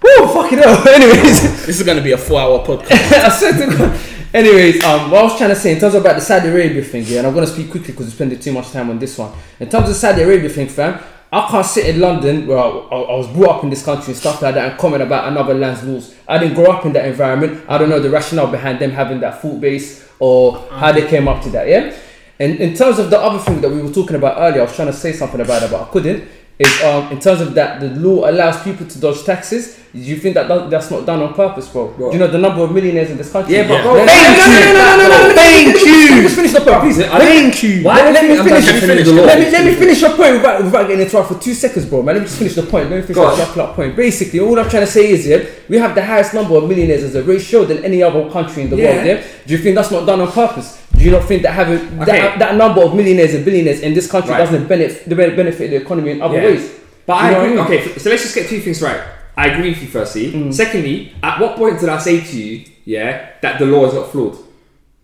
Woo, 0.02 0.28
fucking 0.28 0.58
hell. 0.58 0.88
Anyways. 0.94 1.66
this 1.66 1.80
is 1.80 1.82
going 1.82 1.98
to 1.98 2.04
be 2.04 2.12
a 2.12 2.18
four-hour 2.18 2.64
podcast. 2.64 2.90
I 3.12 3.28
swear 3.28 3.52
to 3.52 3.76
God. 3.76 4.00
Anyways, 4.34 4.82
um, 4.82 5.10
what 5.10 5.20
I 5.20 5.22
was 5.24 5.38
trying 5.38 5.50
to 5.50 5.56
say 5.56 5.72
in 5.72 5.78
terms 5.78 5.94
of 5.94 6.00
about 6.00 6.16
the 6.16 6.20
Saudi 6.20 6.48
Arabia 6.48 6.82
thing, 6.82 7.04
yeah, 7.06 7.18
and 7.18 7.26
I'm 7.28 7.34
gonna 7.34 7.46
speak 7.46 7.70
quickly 7.70 7.92
because 7.92 8.06
we're 8.06 8.12
spending 8.12 8.40
too 8.40 8.52
much 8.52 8.70
time 8.72 8.90
on 8.90 8.98
this 8.98 9.16
one. 9.16 9.32
In 9.60 9.68
terms 9.68 9.88
of 9.88 9.94
Saudi 9.94 10.22
Arabia 10.22 10.48
thing, 10.48 10.68
fam, 10.68 11.00
I 11.32 11.48
can't 11.48 11.64
sit 11.64 11.86
in 11.86 12.00
London 12.00 12.46
where 12.48 12.58
I, 12.58 12.68
I, 12.68 13.00
I 13.00 13.16
was 13.16 13.28
brought 13.28 13.58
up 13.58 13.64
in 13.64 13.70
this 13.70 13.84
country 13.84 14.08
and 14.08 14.16
stuff 14.16 14.42
like 14.42 14.54
that 14.56 14.70
and 14.70 14.78
comment 14.78 15.04
about 15.04 15.28
another 15.28 15.54
land's 15.54 15.84
laws. 15.84 16.16
I 16.26 16.38
didn't 16.38 16.54
grow 16.54 16.72
up 16.72 16.84
in 16.84 16.92
that 16.94 17.06
environment. 17.06 17.64
I 17.68 17.78
don't 17.78 17.88
know 17.88 18.00
the 18.00 18.10
rationale 18.10 18.48
behind 18.48 18.80
them 18.80 18.90
having 18.90 19.20
that 19.20 19.40
thought 19.40 19.60
base 19.60 20.08
or 20.18 20.58
how 20.70 20.92
they 20.92 21.06
came 21.08 21.28
up 21.28 21.42
to 21.42 21.50
that. 21.50 21.68
Yeah. 21.68 21.96
And 22.38 22.56
in 22.56 22.74
terms 22.74 22.98
of 22.98 23.10
the 23.10 23.18
other 23.18 23.38
thing 23.38 23.60
that 23.60 23.70
we 23.70 23.80
were 23.80 23.92
talking 23.92 24.16
about 24.16 24.38
earlier, 24.38 24.62
I 24.62 24.64
was 24.64 24.74
trying 24.74 24.88
to 24.88 24.96
say 24.96 25.12
something 25.12 25.40
about 25.40 25.62
it, 25.62 25.70
but 25.70 25.82
I 25.82 25.84
couldn't. 25.90 26.28
Is 26.58 26.82
um, 26.82 27.10
in 27.10 27.18
terms 27.18 27.40
of 27.40 27.54
that 27.54 27.80
the 27.80 27.88
law 27.90 28.28
allows 28.30 28.62
people 28.62 28.86
to 28.86 29.00
dodge 29.00 29.24
taxes. 29.24 29.80
Do 29.94 30.00
you 30.00 30.16
think 30.16 30.34
that 30.34 30.48
that- 30.48 30.70
that's 30.70 30.90
not 30.90 31.06
done 31.06 31.22
on 31.22 31.34
purpose, 31.34 31.68
bro? 31.68 31.94
Do 31.96 32.10
you 32.12 32.18
know 32.18 32.26
the 32.26 32.38
number 32.38 32.62
of 32.64 32.72
millionaires 32.72 33.10
in 33.10 33.16
this 33.16 33.30
country? 33.30 33.54
Yeah, 33.54 33.68
but 33.68 33.80
bro, 33.84 33.94
thank 34.04 34.10
no, 34.38 34.44
you. 34.44 34.74
no, 34.74 34.96
no, 34.96 34.96
no, 34.96 35.08
no, 35.08 35.28
no, 35.28 35.34
Thank 35.34 35.78
you. 35.86 35.92
Let 36.10 36.16
me 36.16 36.22
just 36.22 36.34
finish 36.34 36.52
the 36.52 36.60
point, 36.62 36.80
please. 36.82 36.98
Thank 36.98 37.62
you. 37.62 37.82
Why 37.84 37.94
Let, 37.94 38.06
do 38.06 38.12
let 38.14 38.22
you 38.24 38.28
me 38.28 38.36
finish. 38.50 38.64
trying 38.64 38.80
to 38.80 38.86
finish 38.88 39.06
the 39.06 39.12
Let 39.12 39.38
me, 39.38 39.50
let 39.52 39.64
me 39.64 39.74
finish 39.74 40.00
your 40.00 40.10
point 40.16 40.32
without, 40.34 40.64
without 40.64 40.88
getting 40.88 41.06
interrupted 41.06 41.36
for 41.36 41.42
two 41.44 41.54
seconds, 41.54 41.86
bro. 41.86 42.02
Man, 42.02 42.16
let 42.16 42.22
me 42.22 42.26
just 42.26 42.38
finish 42.38 42.54
the 42.56 42.64
point. 42.64 42.90
Let 42.90 42.96
me 43.08 43.14
finish 43.14 43.54
the 43.54 43.66
point. 43.76 43.94
Basically, 43.94 44.40
all 44.40 44.58
I'm 44.58 44.68
trying 44.68 44.84
to 44.84 44.90
say 44.90 45.10
is, 45.10 45.28
yeah, 45.28 45.38
we 45.68 45.78
have 45.78 45.94
the 45.94 46.04
highest 46.04 46.34
number 46.34 46.56
of 46.56 46.68
millionaires 46.68 47.04
as 47.04 47.14
a 47.14 47.22
ratio 47.22 47.64
than 47.64 47.84
any 47.84 48.02
other 48.02 48.28
country 48.30 48.64
in 48.64 48.70
the 48.70 48.76
Yeah. 48.76 48.94
world. 48.96 49.06
Yeah. 49.06 49.20
Do 49.46 49.52
you 49.54 49.58
think 49.58 49.76
that's 49.76 49.92
not 49.92 50.06
done 50.06 50.20
on 50.20 50.32
purpose? 50.32 50.76
Do 50.98 51.04
you 51.04 51.12
not 51.12 51.24
think 51.24 51.42
that 51.42 51.52
having 51.52 51.78
Okay. 52.02 52.18
that, 52.18 52.38
that 52.40 52.56
number 52.56 52.82
of 52.82 52.96
millionaires 52.96 53.32
and 53.34 53.44
billionaires 53.44 53.78
in 53.78 53.94
this 53.94 54.08
country 54.10 54.32
Right. 54.32 54.38
doesn't 54.38 54.66
benefit 54.68 55.08
the 55.08 55.14
benefit 55.14 55.70
the 55.70 55.76
economy 55.76 56.10
in 56.12 56.20
other 56.22 56.34
Yeah. 56.38 56.44
ways? 56.50 56.62
But 57.06 57.12
I 57.14 57.26
you 57.26 57.30
know 57.30 57.38
what 57.38 57.44
agree. 57.44 57.58
I 57.60 57.68
mean? 57.70 57.78
Okay, 57.90 57.98
so 58.00 58.10
let's 58.10 58.22
just 58.22 58.34
get 58.34 58.48
two 58.48 58.58
things 58.58 58.82
right. 58.82 59.00
I 59.36 59.48
agree 59.48 59.70
with 59.70 59.82
you, 59.82 59.88
firstly. 59.88 60.32
Mm. 60.32 60.52
Secondly, 60.54 61.12
at 61.22 61.40
what 61.40 61.56
point 61.56 61.80
did 61.80 61.88
I 61.88 61.98
say 61.98 62.20
to 62.20 62.36
you, 62.36 62.64
yeah, 62.84 63.30
that 63.42 63.58
the 63.58 63.66
law 63.66 63.86
is 63.86 63.94
not 63.94 64.10
flawed? 64.12 64.36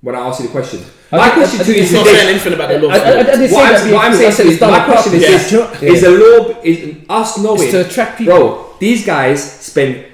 When 0.02 0.14
I 0.14 0.20
asked 0.20 0.40
you 0.40 0.46
the 0.46 0.52
question. 0.52 0.80
I 1.12 1.16
My 1.16 1.30
question 1.30 1.60
I 1.60 1.64
to 1.64 1.72
you 1.76 1.82
is 1.82 1.92
not 1.92 2.06
saying 2.06 2.28
anything 2.28 2.52
about 2.54 2.68
the 2.70 2.78
law. 2.78 2.88
I- 2.90 2.96
I- 2.96 3.18
I 3.18 3.22
didn't 3.24 3.48
say 3.48 3.54
What 3.54 3.74
I'm, 3.74 3.92
what 3.92 4.04
I'm 4.06 4.14
saying 4.14 4.32
said 4.32 4.42
to 4.44 4.48
it's 4.48 4.54
is, 4.56 4.60
my 4.60 4.78
on 4.78 4.84
question 4.90 5.14
is 5.14 5.52
is 5.82 6.00
the 6.02 6.10
law 6.10 6.60
is 6.62 6.96
us 7.08 7.38
knowing, 7.38 7.62
It's 7.62 7.70
to 7.72 7.80
attract 7.86 8.18
people. 8.18 8.38
bro? 8.38 8.66
These 8.78 9.04
guys 9.04 9.42
spend 9.42 10.04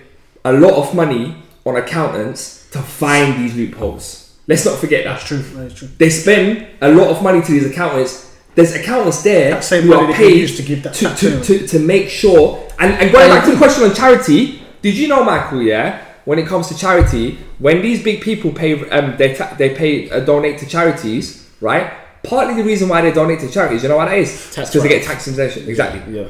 a 0.45 0.53
lot 0.53 0.73
of 0.75 0.95
money 0.95 1.37
on 1.65 1.77
accountants 1.77 2.67
to 2.73 2.79
find 2.81 3.39
these 3.45 3.55
loopholes. 3.55 4.31
Let's 4.49 4.65
not 4.65 4.79
forget 4.79 5.05
that. 5.05 5.15
That's 5.19 5.25
true. 5.25 5.43
That's 5.55 5.75
true. 5.75 5.89
They 5.99 6.09
spend 6.11 6.67
a 6.81 6.89
lot 6.91 7.09
of 7.09 7.23
money 7.23 7.43
to 7.43 7.53
these 7.53 7.67
accountants. 7.67 8.26
There's 8.57 8.75
accountants 8.75 9.23
there 9.23 9.51
That 9.51 9.65
same 9.65 9.83
who 9.85 9.91
money 9.91 10.13
are 10.13 10.17
paid 10.17 10.49
to 10.57 10.63
give 10.63 10.83
that 10.83 10.95
to, 10.95 11.05
tax 11.05 11.21
to, 11.21 11.41
to, 11.43 11.67
to 11.69 11.79
make 11.79 12.09
sure. 12.09 12.67
And, 12.79 12.95
and 12.95 13.13
going 13.13 13.29
back 13.29 13.45
to 13.45 13.53
the 13.53 13.57
question 13.59 13.85
on 13.85 13.95
charity, 13.95 14.63
did 14.81 14.97
you 14.97 15.09
know, 15.09 15.23
Michael? 15.23 15.63
Yeah, 15.63 16.03
when 16.25 16.39
it 16.39 16.47
comes 16.47 16.69
to 16.69 16.77
charity, 16.77 17.39
when 17.59 17.83
these 17.83 18.03
big 18.03 18.23
people 18.23 18.51
pay, 18.53 18.89
um, 18.91 19.17
they 19.19 19.35
ta- 19.35 19.55
they 19.59 19.75
pay 19.75 20.11
uh, 20.11 20.21
donate 20.21 20.59
to 20.59 20.67
charities, 20.67 21.49
right? 21.61 21.93
Partly 22.23 22.55
the 22.55 22.65
reason 22.65 22.89
why 22.89 23.03
they 23.03 23.13
donate 23.13 23.41
to 23.41 23.51
charities, 23.51 23.83
you 23.83 23.91
know 23.91 23.99
what 23.99 24.07
that 24.07 24.19
is? 24.19 24.49
Because 24.57 24.73
they 24.83 24.89
get 24.89 25.05
tax 25.05 25.29
exemption. 25.29 25.69
Exactly. 25.69 26.19
Yeah. 26.19 26.29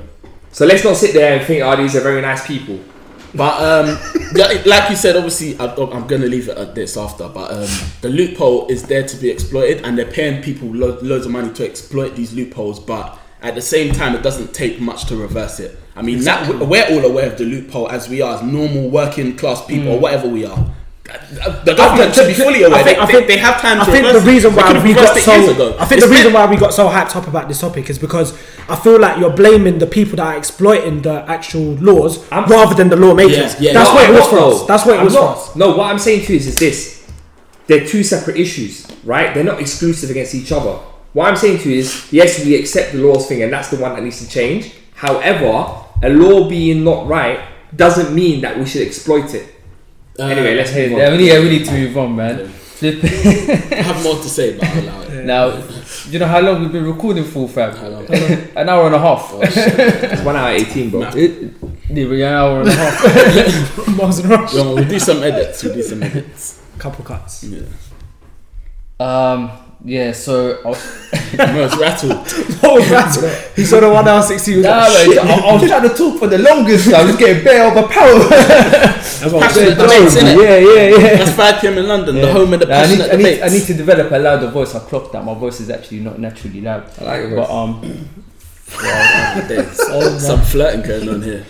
So 0.51 0.66
let's 0.66 0.85
not 0.85 0.97
sit 0.97 1.14
there 1.14 1.39
and 1.39 1.47
think, 1.47 1.62
oh, 1.62 1.77
these 1.77 1.95
are 1.97 2.01
very 2.01 2.20
nice 2.20 2.47
people. 2.47 2.81
But 3.37 3.62
um, 3.62 3.99
like 4.34 4.64
like 4.66 4.91
you 4.91 4.97
said, 4.97 5.16
obviously, 5.16 5.59
I, 5.59 5.66
I'm 5.74 6.07
going 6.07 6.22
to 6.22 6.28
leave 6.28 6.49
it 6.49 6.57
at 6.59 6.74
this 6.74 6.97
after. 6.97 7.28
But 7.28 7.51
um, 7.53 7.68
the 8.01 8.09
loophole 8.09 8.66
is 8.68 8.82
there 8.84 9.07
to 9.07 9.16
be 9.16 9.30
exploited, 9.30 9.84
and 9.84 9.97
they're 9.97 10.11
paying 10.11 10.43
people 10.43 10.68
lo- 10.68 10.99
loads 11.03 11.26
of 11.26 11.32
money 11.32 11.53
to 11.55 11.64
exploit 11.66 12.16
these 12.16 12.32
loopholes. 12.34 12.80
But 12.80 13.18
at 13.43 13.55
the 13.55 13.62
same 13.62 13.93
time, 13.93 14.14
it 14.14 14.22
doesn't 14.22 14.55
take 14.55 14.80
much 14.80 15.05
to 15.07 15.16
reverse 15.16 15.61
it. 15.61 15.78
I 15.95 16.03
mean, 16.03 16.20
that, 16.24 16.49
we're 16.66 16.87
all 16.91 17.05
aware 17.11 17.30
of 17.30 17.39
the 17.39 17.45
loophole 17.45 17.89
as 17.91 18.09
we 18.09 18.20
are, 18.20 18.34
as 18.37 18.43
normal 18.43 18.91
working 18.91 19.37
class 19.37 19.64
people 19.64 19.89
or 19.93 19.99
whatever 19.99 20.28
we 20.28 20.45
are. 20.45 20.74
The 21.64 21.74
government 21.76 22.14
should 22.14 22.26
be 22.28 22.34
fully 22.34 22.62
aware. 22.62 22.78
I 22.80 22.82
think, 22.82 22.96
they, 22.98 23.02
I 23.02 23.07
think 23.07 23.26
they, 23.28 23.36
have 23.38 23.61
time. 23.61 23.80
I 23.80 23.84
to 23.84 23.90
think 23.90 24.12
the 24.12 24.20
reason 24.20 24.54
why 24.54 24.72
we 24.82 24.94
got 24.94 25.16
so. 25.16 25.32
I 25.78 25.84
think 25.84 26.00
It's 26.00 26.07
the 26.07 26.12
reason 26.12 26.32
why 26.32 26.46
we 26.46 26.57
got 26.57 26.72
so 26.74 26.88
hyped 26.88 27.14
up 27.16 27.26
about 27.26 27.48
this 27.48 27.61
topic 27.61 27.88
is 27.90 27.98
because 27.98 28.32
I 28.68 28.76
feel 28.76 28.98
like 29.00 29.18
you're 29.18 29.34
blaming 29.34 29.78
the 29.78 29.86
people 29.86 30.16
that 30.16 30.26
are 30.34 30.36
exploiting 30.36 31.02
the 31.02 31.24
actual 31.28 31.74
laws 31.76 32.30
I'm- 32.32 32.48
rather 32.50 32.74
than 32.74 32.88
the 32.88 32.96
lawmakers. 32.96 33.54
Yeah, 33.61 33.72
yeah. 33.72 33.72
That's 33.74 33.90
No, 33.90 33.94
what 33.94 34.04
it 34.04 34.09
I'm 34.09 34.14
was 34.14 34.20
not, 34.24 34.30
for 34.30 34.38
us. 34.62 34.66
That's 34.66 34.86
what 34.86 34.94
it 34.96 34.98
I'm 34.98 35.04
was 35.04 35.14
for 35.14 35.22
us. 35.28 35.57
No, 35.57 35.76
what 35.76 35.90
I'm 35.90 35.98
saying 35.98 36.24
to 36.26 36.32
you 36.32 36.38
is, 36.38 36.46
is 36.48 36.57
this: 36.57 37.11
they're 37.66 37.86
two 37.86 38.02
separate 38.02 38.36
issues, 38.36 38.86
right? 39.04 39.32
They're 39.34 39.44
not 39.44 39.61
exclusive 39.61 40.11
against 40.11 40.34
each 40.34 40.50
other. 40.52 40.78
What 41.12 41.28
I'm 41.28 41.36
saying 41.36 41.59
to 41.61 41.70
you 41.70 41.78
is, 41.78 42.12
yes, 42.12 42.44
we 42.44 42.54
accept 42.57 42.92
the 42.92 42.98
laws 42.98 43.26
thing, 43.26 43.42
and 43.42 43.52
that's 43.52 43.68
the 43.70 43.76
one 43.78 43.94
that 43.94 44.02
needs 44.02 44.20
to 44.24 44.28
change. 44.28 44.72
However, 44.94 45.82
a 46.02 46.09
law 46.11 46.48
being 46.48 46.84
not 46.84 47.07
right 47.07 47.40
doesn't 47.74 48.14
mean 48.14 48.40
that 48.42 48.59
we 48.59 48.66
should 48.66 48.82
exploit 48.82 49.32
it. 49.34 49.54
Uh, 50.18 50.24
anyway, 50.24 50.54
let's 50.54 50.74
move 50.74 50.92
on. 50.92 50.98
Yeah, 50.98 51.10
we 51.10 51.18
need, 51.18 51.28
yeah, 51.28 51.40
we 51.40 51.48
need 51.50 51.64
to 51.66 51.72
move 51.72 51.96
on, 51.98 52.16
man. 52.16 52.48
Flip. 52.48 53.02
I 53.04 53.76
have 53.82 54.02
more 54.02 54.16
to 54.16 54.28
say, 54.28 54.56
but 54.58 54.64
I'll 54.68 54.80
allow 54.82 55.00
it. 55.02 55.24
Now, 55.24 55.50
do 55.50 56.10
you 56.10 56.18
know 56.18 56.26
how 56.26 56.40
long 56.40 56.60
we've 56.62 56.72
been 56.72 56.84
recording 56.86 57.24
for, 57.24 57.48
fam? 57.48 57.74
How 57.74 57.88
long? 57.88 58.06
An 58.12 58.68
hour 58.68 58.86
and 58.86 58.94
a 58.94 58.98
half. 58.98 59.32
It's 59.40 60.22
one 60.22 60.36
hour 60.36 60.50
eighteen, 60.50 60.90
bro. 60.90 61.02
It, 61.14 61.52
yeah, 61.88 62.04
but 62.06 62.14
yeah, 62.14 62.28
an 62.28 62.34
hour 62.34 62.60
and 62.60 62.68
a 62.68 62.72
half. 62.72 63.88
Miles 63.96 64.18
and 64.18 64.28
Rush. 64.30 64.54
Well, 64.54 64.74
we'll 64.74 64.88
do 64.88 64.98
some 64.98 65.22
edits. 65.22 65.62
We'll 65.64 65.74
do 65.74 65.82
some 65.82 66.02
edits. 66.02 66.62
Couple 66.78 67.04
cuts. 67.04 67.44
Yeah. 67.44 67.62
um, 69.00 69.50
yeah. 69.87 70.12
So 70.12 70.59
I 70.64 70.68
was, 70.68 70.82
No, 71.39 71.64
it's 71.64 71.76
rattled. 71.78 72.12
What 72.66 72.80
was 72.80 72.89
that? 72.91 73.53
He 73.55 73.64
saw 73.64 73.80
the 73.80 73.89
one 73.91 74.07
hour 74.09 74.22
sixty. 74.22 74.57
Was 74.57 74.64
nah, 74.66 74.78
like, 74.87 74.93
man, 74.93 75.11
shit. 75.11 75.18
I, 75.18 75.49
I 75.49 75.53
was 75.55 75.68
trying 75.70 75.89
to 75.89 75.95
talk 75.95 76.18
for 76.18 76.26
the 76.26 76.39
longest. 76.39 76.93
I 76.93 77.05
was 77.05 77.16
getting 77.16 77.45
bare 77.45 77.70
overpowered. 77.70 78.28
That's 78.30 79.22
what 79.24 79.34
I'm 79.34 79.41
Passionate 79.41 79.76
saying. 79.76 79.78
debates, 79.78 80.14
innit? 80.16 80.37
yeah, 80.43 80.59
yeah, 80.59 80.97
yeah. 80.99 81.16
That's 81.24 81.30
5 81.37 81.61
pm 81.61 81.78
in 81.78 81.87
London, 81.89 82.14
the 82.16 82.32
home 82.32 82.53
of 82.53 82.61
the 82.61 82.66
Nah, 82.66 82.74
I, 82.74 82.87
need, 82.87 82.99
passionate 82.99 83.12
I, 83.14 83.16
need. 83.16 83.41
I 83.43 83.49
need 83.49 83.66
to 83.66 83.74
develop 83.74 84.11
a 84.12 84.18
louder 84.18 84.49
voice. 84.51 84.74
I 84.74 84.80
clocked 84.80 85.12
that 85.12 85.24
my 85.24 85.34
voice 85.34 85.61
is 85.61 85.70
actually 85.70 86.01
not 86.01 86.18
naturally 86.18 86.61
loud. 86.61 86.84
I 87.01 87.05
like 87.05 87.20
your 87.28 87.37
But 87.37 87.47
voice. 87.49 87.51
um, 87.51 89.47
There's 89.49 90.26
some 90.26 90.41
flirting 90.43 90.82
going 90.82 91.09
on 91.09 91.22
here. 91.22 91.45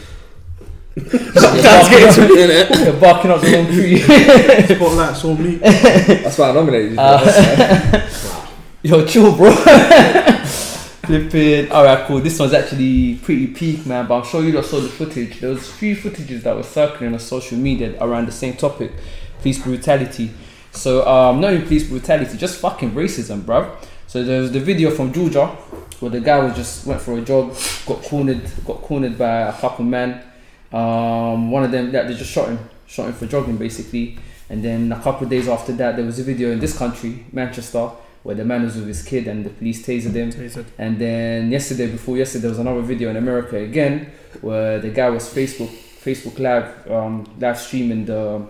That's 0.97 1.89
getting 1.91 2.37
Innit? 2.37 2.85
you're 2.85 3.01
barking 3.01 3.31
up 3.31 3.43
the 3.43 3.53
wrong 3.53 3.67
tree. 3.67 3.99
Spotlight's 4.77 5.25
on 5.25 5.43
me. 5.43 5.57
That's 5.57 6.39
why 6.39 6.49
I 6.49 6.53
nominated 6.53 6.93
you. 6.93 6.99
Uh, 6.99 8.11
Yo, 8.83 9.05
chill, 9.05 9.37
bro. 9.37 9.53
Flipping. 11.05 11.71
Alright, 11.71 12.07
cool. 12.07 12.21
This 12.21 12.39
one's 12.39 12.55
actually 12.55 13.17
pretty 13.17 13.49
peak, 13.49 13.85
man. 13.85 14.07
But 14.07 14.21
I'm 14.21 14.25
sure 14.25 14.43
you 14.43 14.53
lot 14.53 14.65
saw 14.65 14.81
the 14.81 14.89
footage. 14.89 15.41
There 15.41 15.51
was 15.51 15.69
a 15.69 15.73
few 15.73 15.97
footages 15.97 16.43
that 16.45 16.57
were 16.57 16.63
circling 16.63 17.13
on 17.13 17.19
social 17.19 17.59
media 17.59 17.95
around 18.03 18.27
the 18.27 18.33
same 18.33 18.57
topic, 18.57 18.93
police 19.41 19.63
brutality. 19.63 20.31
So, 20.73 21.07
um, 21.07 21.41
not 21.41 21.53
even 21.53 21.67
police 21.67 21.89
brutality, 21.89 22.39
just 22.39 22.59
fucking 22.61 22.93
racism, 22.93 23.43
bruv. 23.43 23.71
So 24.07 24.23
there 24.25 24.41
was 24.41 24.53
the 24.53 24.61
video 24.61 24.91
from 24.91 25.13
Georgia 25.13 25.47
where 26.01 26.11
the 26.11 26.21
guy 26.21 26.39
was 26.39 26.55
just 26.55 26.87
went 26.87 27.03
for 27.03 27.19
a 27.19 27.21
jog, 27.21 27.55
got 27.87 28.03
cornered, 28.03 28.43
got 28.65 28.81
cornered 28.83 29.19
by 29.19 29.49
a 29.49 29.53
couple 29.55 29.85
men. 29.85 30.23
Um, 30.73 31.51
one 31.51 31.65
of 31.65 31.71
them 31.71 31.93
that 31.93 32.09
they 32.09 32.15
just 32.15 32.31
shot 32.31 32.49
him, 32.49 32.59
shot 32.87 33.07
him 33.09 33.15
for 33.15 33.27
jogging 33.27 33.57
basically. 33.57 34.19
And 34.49 34.63
then 34.63 34.93
a 34.93 35.01
couple 35.01 35.25
of 35.25 35.31
days 35.31 35.49
after 35.49 35.73
that, 35.73 35.97
there 35.97 36.05
was 36.05 36.19
a 36.19 36.23
video 36.23 36.53
in 36.53 36.61
this 36.61 36.77
country, 36.77 37.27
Manchester, 37.33 37.91
where 38.23 38.35
the 38.35 38.45
man 38.45 38.63
was 38.63 38.77
with 38.77 38.87
his 38.87 39.03
kid 39.03 39.27
and 39.27 39.45
the 39.45 39.51
police 39.51 39.85
tasered 39.85 40.13
him. 40.13 40.65
And 40.79 40.99
then 40.99 41.51
yesterday, 41.51 41.91
before 41.91 42.17
yesterday, 42.17 42.43
there 42.43 42.51
was 42.51 42.59
another 42.59 42.83
video 42.83 43.11
in 43.11 43.17
America 43.17 43.57
again, 43.57 44.13
where 44.41 44.79
the 44.79 44.91
guy 44.91 45.11
was 45.11 45.25
Facebook 45.25 45.71
Facebook 46.07 46.39
live 46.39 46.89
um, 46.91 47.25
live 47.39 47.59
streaming 47.59 48.05
the 48.05 48.47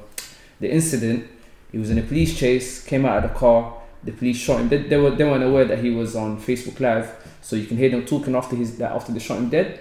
the 0.61 0.71
incident. 0.71 1.27
He 1.73 1.79
was 1.79 1.91
in 1.91 1.99
a 1.99 2.03
police 2.03 2.39
chase, 2.39 2.85
came 2.85 3.07
out 3.07 3.25
of 3.25 3.33
the 3.33 3.39
car. 3.39 3.75
The 4.05 4.13
police 4.13 4.37
shot 4.37 4.61
him. 4.61 4.69
They, 4.69 4.79
they 4.79 4.97
were 4.97 5.11
they 5.11 5.25
weren't 5.25 5.43
aware 5.43 5.65
that 5.65 5.79
he 5.79 5.91
was 5.91 6.15
on 6.15 6.39
Facebook 6.41 6.79
live, 6.81 7.09
so 7.41 7.57
you 7.57 7.67
can 7.67 7.77
hear 7.79 7.91
them 7.91 8.05
talking 8.05 8.35
after 8.35 8.55
his 8.57 8.79
after 8.81 9.13
they 9.13 9.19
shot 9.19 9.39
him 9.39 9.49
dead. 9.49 9.81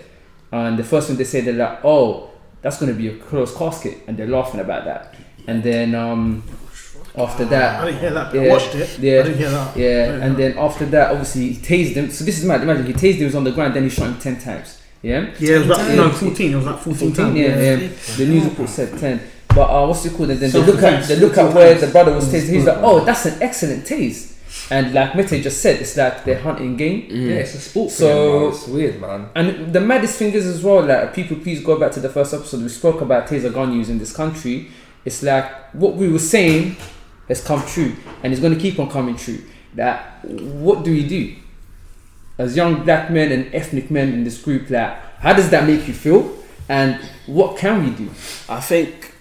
And 0.55 0.71
the 0.81 0.83
first 0.91 1.03
thing 1.07 1.17
they 1.17 1.23
say, 1.33 1.39
they're 1.41 1.53
like, 1.67 1.77
"Oh, 1.93 2.05
that's 2.61 2.77
gonna 2.79 2.93
be 3.03 3.07
a 3.13 3.15
closed 3.29 3.53
casket," 3.61 3.95
and 4.07 4.11
they're 4.17 4.33
laughing 4.37 4.59
about 4.67 4.83
that. 4.91 5.03
And 5.49 5.57
then 5.69 5.89
um, 6.05 6.43
after 7.25 7.45
that, 7.53 7.69
I 7.81 7.85
didn't 7.85 7.99
hear 8.03 8.13
that, 8.17 8.25
but 8.31 8.39
I 8.39 8.45
Yeah, 8.45 8.51
watched 8.55 8.75
it. 8.75 8.89
yeah, 8.99 9.19
I 9.19 9.23
didn't 9.23 9.37
hear 9.43 9.49
that. 9.59 9.69
yeah, 9.77 9.87
Yeah. 9.89 10.23
and 10.25 10.31
then 10.41 10.51
after 10.57 10.85
that, 10.95 11.05
obviously 11.11 11.43
he 11.53 11.55
tased 11.71 11.93
him. 11.99 12.09
So 12.11 12.23
this 12.23 12.37
is 12.39 12.45
mad. 12.45 12.61
Imagine 12.61 12.85
he 12.85 12.93
tased 12.93 13.13
him, 13.15 13.23
he 13.25 13.29
was 13.31 13.35
on 13.35 13.43
the 13.43 13.51
ground, 13.51 13.73
then 13.75 13.83
he 13.83 13.89
shot 13.89 14.07
him 14.07 14.17
ten 14.27 14.37
times. 14.39 14.69
Yeah, 15.01 15.27
Yeah, 15.39 15.57
it 15.57 15.67
was 15.67 15.77
Yeah. 15.77 15.95
no 15.95 16.09
14. 16.09 16.51
It 16.53 16.55
was 16.55 16.65
like 16.65 16.79
14, 16.79 17.13
14. 17.13 17.25
times. 17.25 17.37
Yeah, 17.37 17.75
yeah. 17.75 17.89
The 18.17 18.25
news 18.25 18.45
report 18.45 18.69
said 18.69 18.89
ten. 18.97 19.19
But 19.49 19.67
uh, 19.69 19.85
what's 19.87 20.03
it 20.05 20.13
called? 20.15 20.31
And 20.31 20.39
then 20.39 20.51
they 20.51 20.63
look 20.63 20.81
at 20.81 21.07
they 21.07 21.15
look 21.17 21.37
at 21.37 21.53
where 21.53 21.75
the 21.75 21.87
brother 21.87 22.13
was 22.13 22.25
tased. 22.33 22.49
He's 22.49 22.65
like, 22.65 22.79
oh, 22.81 23.03
that's 23.05 23.25
an 23.27 23.35
excellent 23.41 23.85
tase. 23.85 24.33
And 24.71 24.93
like 24.93 25.15
Mete 25.15 25.41
just 25.43 25.61
said, 25.61 25.79
it's 25.81 25.95
like 25.97 26.23
they're 26.25 26.39
hunting 26.39 26.75
game. 26.75 27.03
Mm. 27.09 27.29
yeah, 27.29 27.35
it's 27.35 27.53
a 27.55 27.59
sport. 27.59 27.91
So- 27.91 28.07
So 28.07 28.47
it's 28.49 28.67
weird, 28.67 28.99
man. 29.01 29.29
And 29.35 29.73
the 29.73 29.81
maddest 29.81 30.17
thing 30.17 30.33
is 30.33 30.45
as 30.45 30.63
well, 30.63 30.83
like 30.83 31.13
people, 31.13 31.37
please 31.37 31.63
go 31.63 31.79
back 31.79 31.91
to 31.93 31.99
the 31.99 32.09
first 32.09 32.33
episode. 32.33 32.61
We 32.63 32.69
spoke 32.69 33.01
about 33.01 33.27
taser 33.27 33.53
gun 33.53 33.73
use 33.73 33.89
in 33.89 33.99
this 33.99 34.13
country. 34.15 34.67
It's 35.03 35.21
like 35.21 35.73
what 35.73 35.95
we 35.95 36.09
were 36.09 36.19
saying 36.19 36.77
has 37.27 37.43
come 37.43 37.63
true, 37.65 37.93
and 38.23 38.33
it's 38.33 38.41
going 38.41 38.53
to 38.55 38.59
keep 38.59 38.79
on 38.79 38.89
coming 38.89 39.15
true. 39.15 39.39
That 39.75 40.23
what 40.25 40.83
do 40.83 40.91
we 40.91 41.07
do 41.07 41.35
as 42.37 42.55
young 42.55 42.83
black 42.83 43.09
men 43.11 43.31
and 43.31 43.53
ethnic 43.53 43.91
men 43.91 44.13
in 44.13 44.23
this 44.23 44.41
group? 44.41 44.69
Like, 44.69 44.97
how 45.19 45.33
does 45.33 45.49
that 45.49 45.67
make 45.67 45.87
you 45.87 45.93
feel? 45.93 46.35
And 46.69 46.99
what 47.27 47.57
can 47.57 47.83
we 47.83 47.91
do? 47.91 48.09
I 48.49 48.59
think 48.61 49.13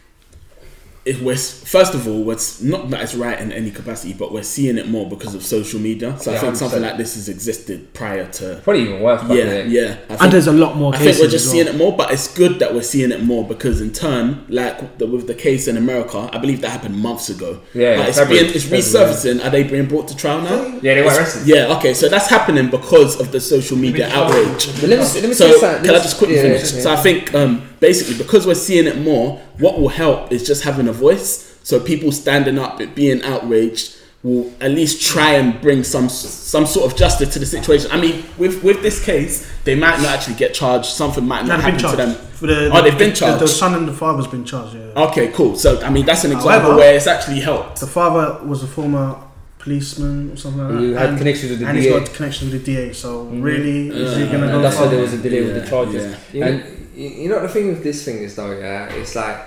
if 1.04 1.20
we're 1.20 1.36
first 1.36 1.92
of 1.94 2.08
all, 2.08 2.30
it's 2.30 2.62
not 2.62 2.88
that 2.90 3.02
it's 3.02 3.14
right 3.14 3.38
in 3.38 3.52
any 3.52 3.70
capacity, 3.70 4.14
but 4.14 4.32
we're 4.32 4.42
seeing 4.42 4.78
it 4.78 4.88
more 4.88 5.08
because 5.08 5.34
of 5.34 5.44
social 5.44 5.78
media. 5.78 6.18
So 6.18 6.32
I 6.34 6.38
think 6.38 6.56
something 6.56 6.78
100%. 6.80 6.82
like 6.82 6.96
this 6.96 7.14
has 7.16 7.28
existed 7.28 7.92
prior 7.92 8.26
to. 8.32 8.60
Probably 8.64 8.82
even 8.84 9.00
worse. 9.02 9.20
back 9.22 9.30
Yeah, 9.36 9.44
then. 9.44 9.70
yeah. 9.70 9.96
I 10.08 10.24
And 10.24 10.32
there's 10.32 10.46
a 10.46 10.52
lot 10.52 10.76
more 10.76 10.94
I 10.94 10.98
cases. 10.98 11.16
think 11.18 11.26
we're 11.26 11.30
just 11.32 11.44
as 11.46 11.50
seeing 11.52 11.66
it 11.66 11.76
more, 11.76 11.94
but 11.96 12.10
it's 12.10 12.28
good 12.34 12.58
that 12.60 12.72
we're 12.74 12.82
seeing 12.82 13.12
it 13.12 13.22
more 13.22 13.46
because 13.46 13.80
in 13.82 13.92
turn, 13.92 14.46
like 14.48 14.96
the, 14.98 15.06
with 15.06 15.26
the 15.26 15.34
case 15.34 15.68
in 15.68 15.76
America, 15.76 16.30
I 16.32 16.38
believe 16.38 16.62
that 16.62 16.70
happened 16.70 16.96
months 16.98 17.28
ago. 17.28 17.60
Yeah, 17.74 17.96
But 17.98 18.08
it's, 18.08 18.18
February. 18.18 18.44
being, 18.44 18.54
it's 18.56 18.64
February. 18.64 19.12
resurfacing. 19.12 19.44
Are 19.44 19.50
they 19.50 19.62
being 19.64 19.86
brought 19.86 20.08
to 20.08 20.16
trial 20.16 20.40
now? 20.40 20.78
Yeah, 20.80 20.94
they 20.94 21.02
were 21.02 21.08
arrested. 21.08 21.46
Yeah, 21.46 21.76
okay, 21.76 21.92
so 21.92 22.08
that's 22.08 22.28
happening 22.30 22.70
because 22.70 23.20
of 23.20 23.30
the 23.30 23.40
social 23.40 23.76
media 23.76 24.08
outrage. 24.08 24.66
But 24.80 24.88
let 24.88 24.98
me, 25.00 25.20
let 25.20 25.28
me 25.28 25.34
So 25.34 25.52
say 25.52 25.58
something. 25.58 25.84
can 25.84 25.94
I 25.94 25.98
just 25.98 26.16
quickly 26.16 26.36
yeah, 26.36 26.42
finish? 26.42 26.72
yeah. 26.72 26.80
So 26.80 26.92
I 26.92 26.96
think 26.96 27.34
um, 27.34 27.62
basically 27.80 28.16
because 28.16 28.46
we're 28.46 28.54
seeing 28.54 28.86
it 28.86 28.98
more, 28.98 29.38
what 29.58 29.80
will 29.80 29.88
help 29.88 30.32
is 30.32 30.46
just 30.46 30.64
having 30.64 30.88
a 30.88 30.92
voice. 30.92 31.58
So 31.62 31.80
people 31.80 32.12
standing 32.12 32.58
up, 32.58 32.80
being 32.94 33.22
outraged, 33.22 33.96
will 34.22 34.50
at 34.60 34.70
least 34.70 35.02
try 35.02 35.32
and 35.34 35.60
bring 35.60 35.82
some 35.84 36.08
some 36.08 36.64
sort 36.66 36.90
of 36.90 36.96
justice 36.96 37.32
to 37.34 37.38
the 37.38 37.46
situation. 37.46 37.90
I 37.90 38.00
mean, 38.00 38.24
with 38.38 38.62
with 38.64 38.82
this 38.82 39.04
case, 39.04 39.50
they 39.64 39.74
might 39.74 39.98
not 40.00 40.06
actually 40.16 40.36
get 40.36 40.54
charged. 40.54 40.86
Something 40.86 41.26
might 41.26 41.44
not 41.46 41.60
happen 41.60 41.78
to 41.90 41.96
them. 41.96 42.14
For 42.34 42.46
the, 42.46 42.70
Oh, 42.72 42.82
they've 42.82 42.98
been 42.98 43.14
charged. 43.14 43.42
The, 43.42 43.48
son 43.48 43.74
and 43.74 43.86
the 43.88 43.92
father's 43.92 44.26
been 44.26 44.44
charged. 44.44 44.74
Yeah. 44.74 45.04
Okay, 45.08 45.28
cool. 45.32 45.56
So 45.56 45.80
I 45.82 45.90
mean, 45.90 46.04
that's 46.06 46.24
an 46.24 46.32
example 46.32 46.60
However- 46.60 46.76
where 46.76 46.94
it's 46.94 47.06
actually 47.06 47.40
helped. 47.40 47.80
The 47.80 47.86
father 47.86 48.44
was 48.44 48.62
a 48.62 48.66
former 48.66 49.16
policeman 49.58 50.32
or 50.32 50.36
something 50.36 50.60
like 50.62 50.72
that. 50.74 50.82
You 50.82 50.94
had 50.94 51.08
and, 51.10 51.18
connections 51.18 51.50
with 51.52 51.60
the 51.60 51.66
and 51.66 51.78
DA. 51.78 51.84
he's 51.90 51.92
got 52.08 52.14
connections 52.14 52.52
with 52.52 52.64
the 52.64 52.74
DA. 52.74 52.92
So 52.92 53.24
Mhm. 53.26 53.42
really, 53.42 53.88
is 53.88 54.16
he 54.16 54.24
Uh, 54.24 54.32
gonna 54.32 54.46
go? 54.48 54.60
that's 54.60 54.76
why 54.76 54.88
there 54.88 55.00
was 55.00 55.12
a 55.14 55.18
delay 55.18 55.40
with 55.42 55.54
the 55.62 55.66
charges. 55.68 56.02
yeah. 56.04 56.16
You 56.32 56.42
And 56.44 56.62
you 56.94 57.08
you 57.08 57.28
know 57.28 57.40
the 57.40 57.48
thing 57.48 57.68
with 57.68 57.82
this 57.82 58.04
thing 58.04 58.18
is 58.18 58.36
though, 58.36 58.52
yeah, 58.52 58.92
it's 58.92 59.14
like 59.14 59.46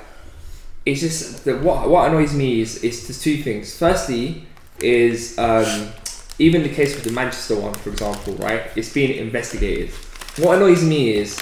it's 0.85 1.01
just 1.01 1.45
that 1.45 1.61
what 1.61 1.89
what 1.89 2.09
annoys 2.09 2.33
me 2.33 2.61
is 2.61 2.83
is 2.83 3.07
there's 3.07 3.21
two 3.21 3.43
things. 3.43 3.77
Firstly, 3.77 4.47
is 4.79 5.37
um, 5.37 5.89
even 6.39 6.63
the 6.63 6.69
case 6.69 6.95
with 6.95 7.03
the 7.03 7.11
Manchester 7.11 7.59
one, 7.59 7.73
for 7.73 7.89
example, 7.89 8.35
right? 8.35 8.63
It's 8.75 8.93
being 8.93 9.17
investigated. 9.17 9.89
What 10.37 10.57
annoys 10.57 10.83
me 10.83 11.13
is 11.13 11.41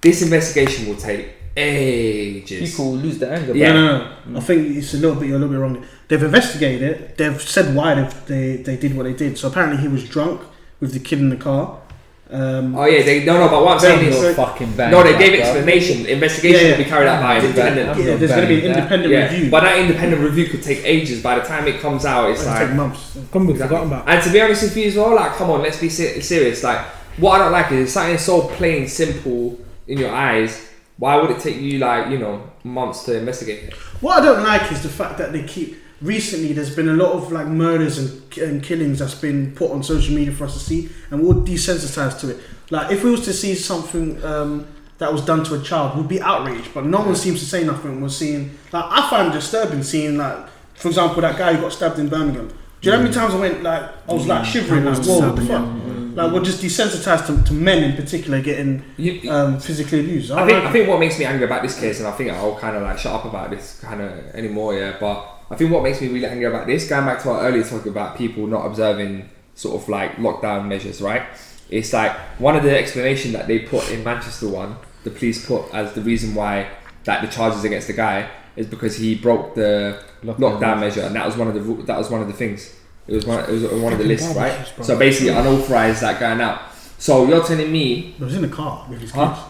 this 0.00 0.22
investigation 0.22 0.86
will 0.86 0.96
take 0.96 1.30
ages. 1.56 2.70
people 2.70 2.92
lose 2.92 3.18
their 3.18 3.34
anger. 3.34 3.56
Yeah. 3.56 3.72
No, 3.72 3.98
no, 3.98 4.16
no. 4.26 4.38
I 4.38 4.42
think 4.42 4.76
it's 4.76 4.94
a 4.94 4.98
little 4.98 5.16
bit. 5.16 5.28
You're 5.28 5.36
a 5.36 5.40
little 5.40 5.54
bit 5.54 5.60
wrong. 5.60 5.86
They've 6.08 6.22
investigated 6.22 6.82
it. 6.82 7.16
They've 7.16 7.40
said 7.40 7.74
why 7.74 7.94
they've, 7.94 8.26
they 8.26 8.56
they 8.56 8.76
did 8.76 8.96
what 8.96 9.04
they 9.04 9.14
did. 9.14 9.38
So 9.38 9.48
apparently 9.48 9.78
he 9.78 9.88
was 9.88 10.08
drunk 10.08 10.42
with 10.80 10.92
the 10.92 11.00
kid 11.00 11.18
in 11.18 11.30
the 11.30 11.36
car. 11.36 11.80
Um, 12.28 12.74
Oh 12.76 12.86
yeah, 12.86 13.02
they 13.04 13.24
no 13.24 13.38
no. 13.38 13.48
But 13.48 13.64
what 13.64 13.74
I'm 13.74 13.78
saying 13.80 14.12
is, 14.12 14.34
fucking 14.36 14.72
bang. 14.76 14.90
no, 14.90 15.02
they 15.04 15.16
gave 15.16 15.32
bruv. 15.34 15.40
explanation. 15.42 16.06
Investigation 16.06 16.64
Yeah, 16.66 16.70
will 16.72 16.78
be 16.84 16.90
carried 16.90 17.06
out 17.08 17.22
by 17.22 17.36
an 17.36 17.44
independent. 17.46 17.98
yeah, 17.98 18.16
there's 18.16 18.30
going 18.32 18.40
to 18.42 18.46
be 18.48 18.66
an 18.66 18.72
independent 18.76 19.12
Yeah, 19.12 19.30
review. 19.32 19.50
but 19.50 19.60
that 19.60 19.78
independent 19.78 20.22
review 20.22 20.46
could 20.48 20.62
take 20.62 20.84
ages. 20.84 21.22
By 21.22 21.38
the 21.38 21.44
time 21.44 21.68
it 21.68 21.80
comes 21.80 22.04
out, 22.04 22.30
it's 22.30 22.40
It'll 22.40 22.52
like 22.52 22.66
take 22.66 22.76
months. 22.76 23.18
Come 23.32 23.46
we've 23.46 23.54
Exactly. 23.56 23.76
forgotten 23.78 23.92
about. 24.02 24.08
And 24.08 24.22
to 24.24 24.32
be 24.32 24.40
honest 24.40 24.62
with 24.64 24.76
you 24.76 24.88
as 24.88 24.96
well, 24.96 25.14
like, 25.14 25.32
come 25.36 25.50
on, 25.50 25.62
let's 25.62 25.80
be 25.80 25.88
se- 25.88 26.20
serious. 26.20 26.64
Like, 26.64 26.80
what 27.18 27.40
I 27.40 27.44
don't 27.44 27.52
like 27.52 27.70
is 27.70 27.92
something 27.92 28.18
so 28.18 28.42
plain, 28.42 28.88
simple 28.88 29.58
in 29.86 29.98
your 29.98 30.10
eyes. 30.12 30.68
Why 30.98 31.16
would 31.16 31.30
it 31.30 31.38
take 31.40 31.56
you 31.60 31.78
like 31.78 32.10
you 32.10 32.18
know 32.18 32.42
months 32.64 33.04
to 33.04 33.16
investigate 33.18 33.64
it? 33.68 33.74
What 34.00 34.20
I 34.20 34.24
don't 34.26 34.42
like 34.42 34.72
is 34.72 34.82
the 34.82 34.88
fact 34.88 35.18
that 35.18 35.32
they 35.32 35.44
keep. 35.44 35.76
Recently, 36.00 36.52
there's 36.52 36.74
been 36.74 36.88
a 36.88 36.94
lot 36.94 37.12
of 37.12 37.32
like 37.32 37.46
murders 37.46 37.98
and, 37.98 38.38
and 38.38 38.62
killings 38.62 38.98
that's 38.98 39.14
been 39.14 39.54
put 39.54 39.70
on 39.70 39.82
social 39.82 40.14
media 40.14 40.32
for 40.32 40.44
us 40.44 40.54
to 40.54 40.60
see, 40.60 40.90
and 41.10 41.22
we're 41.22 41.34
desensitized 41.34 42.20
to 42.20 42.30
it. 42.30 42.38
Like, 42.70 42.90
if 42.90 43.02
we 43.02 43.10
was 43.10 43.24
to 43.24 43.32
see 43.32 43.54
something 43.54 44.22
um, 44.24 44.66
that 44.98 45.12
was 45.12 45.24
done 45.24 45.44
to 45.44 45.54
a 45.54 45.62
child, 45.62 45.96
we'd 45.96 46.08
be 46.08 46.20
outraged. 46.20 46.74
But 46.74 46.84
no 46.84 47.00
one 47.00 47.16
seems 47.16 47.40
to 47.40 47.46
say 47.46 47.64
nothing. 47.64 48.00
We're 48.00 48.08
seeing 48.08 48.58
like 48.72 48.84
I 48.88 49.08
find 49.08 49.32
disturbing 49.32 49.82
seeing 49.82 50.18
like, 50.18 50.48
for 50.74 50.88
example, 50.88 51.22
that 51.22 51.38
guy 51.38 51.54
who 51.54 51.62
got 51.62 51.72
stabbed 51.72 51.98
in 51.98 52.08
Birmingham. 52.08 52.48
Do 52.48 52.54
you 52.82 52.90
know 52.90 52.98
how 52.98 53.02
many 53.02 53.14
times 53.14 53.34
I 53.34 53.40
went 53.40 53.62
like 53.62 53.82
I 54.08 54.12
was 54.12 54.26
like 54.26 54.44
shivering 54.44 54.84
like, 54.84 54.98
whoa, 54.98 55.20
what 55.20 55.36
the 55.36 55.46
fuck? 55.46 55.66
Like 56.16 56.32
we're 56.32 56.44
just 56.44 56.62
desensitized 56.62 57.26
to, 57.26 57.42
to 57.44 57.52
men 57.52 57.84
in 57.84 57.96
particular 57.96 58.40
getting 58.40 58.82
um, 59.28 59.60
physically 59.60 60.00
abused. 60.00 60.30
I 60.30 60.46
think 60.46 60.64
I 60.64 60.72
think 60.72 60.88
what 60.88 60.98
makes 60.98 61.18
me 61.18 61.24
angry 61.24 61.44
about 61.46 61.62
this 61.62 61.78
case, 61.78 61.98
and 61.98 62.08
I 62.08 62.12
think 62.12 62.30
I'll 62.30 62.58
kind 62.58 62.76
of 62.76 62.82
like 62.82 62.98
shut 62.98 63.12
up 63.12 63.24
about 63.24 63.50
this 63.50 63.80
kind 63.80 64.00
of 64.00 64.12
anymore, 64.34 64.74
yeah. 64.74 64.96
But 64.98 65.35
I 65.50 65.54
think 65.56 65.70
what 65.72 65.82
makes 65.82 66.00
me 66.00 66.08
really 66.08 66.26
angry 66.26 66.44
about 66.46 66.66
this, 66.66 66.88
going 66.88 67.06
back 67.06 67.22
to 67.22 67.30
our 67.30 67.42
earlier 67.42 67.62
talk 67.62 67.86
about 67.86 68.16
people 68.16 68.46
not 68.46 68.66
observing 68.66 69.28
sort 69.54 69.80
of 69.80 69.88
like 69.88 70.16
lockdown 70.16 70.66
measures, 70.66 71.00
right? 71.00 71.22
It's 71.70 71.92
like 71.92 72.12
one 72.38 72.56
of 72.56 72.62
the 72.62 72.76
explanation 72.76 73.32
that 73.32 73.46
they 73.46 73.60
put 73.60 73.88
in 73.90 74.02
Manchester 74.04 74.48
one, 74.48 74.76
the 75.04 75.10
police 75.10 75.46
put 75.46 75.72
as 75.74 75.92
the 75.94 76.00
reason 76.00 76.34
why 76.34 76.68
that 77.04 77.22
the 77.22 77.28
charges 77.28 77.64
against 77.64 77.86
the 77.86 77.92
guy 77.92 78.28
is 78.56 78.66
because 78.66 78.96
he 78.96 79.14
broke 79.14 79.54
the 79.54 80.02
lockdown, 80.24 80.80
measure, 80.80 81.02
and 81.02 81.14
that 81.14 81.24
was 81.26 81.36
one 81.36 81.46
of 81.48 81.54
the 81.54 81.82
that 81.84 81.96
was 81.98 82.10
one 82.10 82.20
of 82.22 82.26
the 82.26 82.32
things. 82.32 82.74
It 83.06 83.14
was 83.14 83.24
one. 83.26 83.38
It 83.44 83.50
was 83.50 83.64
on 83.64 83.82
one 83.82 83.92
of 83.92 83.98
the 84.00 84.04
lists, 84.04 84.34
right? 84.34 84.66
So 84.82 84.98
basically, 84.98 85.28
unauthorized 85.28 86.02
that 86.02 86.18
going 86.18 86.40
out. 86.40 86.62
So 86.98 87.26
you're 87.26 87.44
telling 87.44 87.70
me 87.70 88.12
He 88.18 88.24
was 88.24 88.34
in 88.34 88.42
the 88.42 88.48
car 88.48 88.84
with 88.90 89.00
his 89.00 89.12
Huh? 89.12 89.34
kids. 89.34 89.46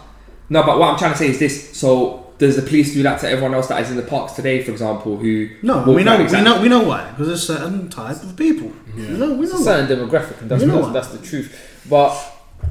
no, 0.50 0.62
but 0.64 0.78
what 0.78 0.90
I'm 0.90 0.98
trying 0.98 1.12
to 1.12 1.18
say 1.18 1.28
is 1.28 1.38
this. 1.38 1.74
So, 1.76 2.25
does 2.38 2.56
the 2.56 2.62
police 2.62 2.92
do 2.94 3.02
that 3.02 3.18
to 3.20 3.28
everyone 3.28 3.54
else 3.54 3.68
that 3.68 3.80
is 3.82 3.90
in 3.90 3.96
the 3.96 4.02
parks 4.02 4.32
today, 4.34 4.62
for 4.62 4.70
example, 4.70 5.16
who 5.16 5.48
No, 5.62 5.82
we 5.84 6.04
know, 6.04 6.18
we 6.22 6.42
know, 6.42 6.60
we 6.60 6.68
know 6.68 6.82
why. 6.82 7.10
Because 7.10 7.28
there's 7.28 7.42
a 7.50 7.54
certain 7.58 7.88
type 7.88 8.22
of 8.22 8.36
people. 8.36 8.72
We 8.94 9.02
know, 9.02 9.32
we 9.34 9.44
It's 9.44 9.52
know. 9.52 9.58
a 9.58 9.60
why. 9.60 9.64
certain 9.64 9.98
demographic, 9.98 10.40
and 10.42 10.50
that's, 10.50 10.62
You 10.62 10.68
know 10.68 10.74
that's, 10.74 10.84
what? 10.86 10.92
that's 10.92 11.08
the 11.08 11.26
truth. 11.26 11.82
But 11.88 12.12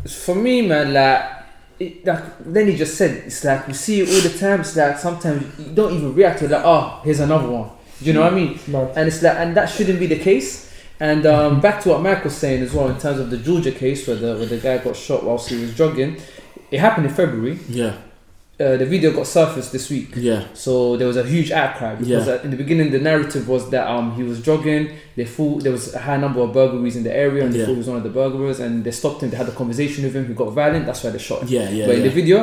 for 0.08 0.36
me, 0.36 0.68
man, 0.68 0.94
like, 0.94 1.32
it, 1.80 2.06
like 2.06 2.24
then 2.46 2.68
he 2.68 2.76
just 2.76 2.96
said, 2.96 3.12
it's 3.26 3.44
like 3.44 3.68
we 3.68 3.74
see 3.74 4.02
it 4.02 4.08
all 4.10 4.22
the 4.32 4.38
time. 4.38 4.62
It's 4.62 4.76
like 4.76 4.98
sometimes 4.98 5.44
you 5.60 5.74
don't 5.74 5.94
even 5.94 6.14
react 6.16 6.40
to 6.40 6.46
it. 6.46 6.52
Like, 6.52 6.64
oh, 6.64 7.02
here's 7.04 7.20
another 7.20 7.50
one. 7.50 7.70
Do 8.00 8.06
you 8.06 8.14
know 8.14 8.22
what 8.22 8.34
I 8.34 8.36
mean? 8.36 8.60
And 8.96 9.08
it's 9.08 9.22
like, 9.22 9.36
and 9.38 9.56
that 9.58 9.70
shouldn't 9.70 10.00
be 10.00 10.08
the 10.08 10.20
case. 10.20 10.72
And 11.00 11.26
um, 11.26 11.60
back 11.60 11.82
to 11.82 11.90
what 11.90 12.02
Mike 12.02 12.24
was 12.24 12.36
saying 12.38 12.62
as 12.64 12.74
well 12.74 12.88
in 12.90 12.98
terms 12.98 13.20
of 13.20 13.30
the 13.30 13.38
Georgia 13.38 13.72
case 13.72 14.08
where 14.08 14.16
the 14.16 14.36
where 14.38 14.46
the 14.46 14.58
guy 14.58 14.78
got 14.78 14.96
shot 14.96 15.24
whilst 15.26 15.50
he 15.50 15.60
was 15.60 15.76
jogging. 15.76 16.18
It 16.72 16.80
happened 16.80 17.08
in 17.08 17.14
February. 17.14 17.60
Yeah, 17.68 17.98
Uh, 18.58 18.78
the 18.78 18.86
video 18.86 19.12
got 19.12 19.28
surfaced 19.28 19.72
this 19.74 19.90
week. 19.90 20.12
yeah, 20.16 20.46
So 20.54 20.96
there 20.96 21.08
was 21.08 21.18
a 21.18 21.24
huge 21.24 21.52
outcry 21.52 21.96
because 21.96 22.28
Yeah. 22.28 22.34
uh, 22.36 22.44
in 22.46 22.52
the 22.52 22.56
beginning 22.58 22.90
the 22.92 23.00
narrative 23.00 23.50
was 23.50 23.70
that 23.72 23.86
um 23.86 24.16
he 24.16 24.24
was 24.24 24.40
jogging. 24.42 24.92
They 25.18 25.26
thought 25.26 25.64
there 25.64 25.74
was 25.74 25.94
a 25.94 26.00
high 26.00 26.16
number 26.18 26.40
of 26.40 26.54
burglaries 26.54 26.96
in 26.96 27.04
the 27.04 27.14
area, 27.26 27.44
and 27.44 27.52
they 27.54 27.60
Yeah. 27.60 27.66
thought 27.66 27.74
he 27.74 27.84
was 27.86 27.88
one 27.88 27.98
of 27.98 28.04
the 28.04 28.16
burglars. 28.22 28.62
And 28.62 28.84
they 28.86 28.92
stopped 28.92 29.22
him. 29.24 29.30
They 29.30 29.38
had 29.44 29.50
a 29.50 29.52
conversation 29.62 30.06
with 30.06 30.16
him. 30.16 30.26
He 30.28 30.34
got 30.34 30.52
violent. 30.54 30.86
That's 30.86 31.04
why 31.04 31.10
they 31.10 31.18
shot 31.30 31.42
him. 31.44 31.50
yeah, 31.50 31.70
yeah, 31.70 31.86
but 31.88 31.96
in 31.96 32.04
the 32.04 32.10
video, 32.22 32.38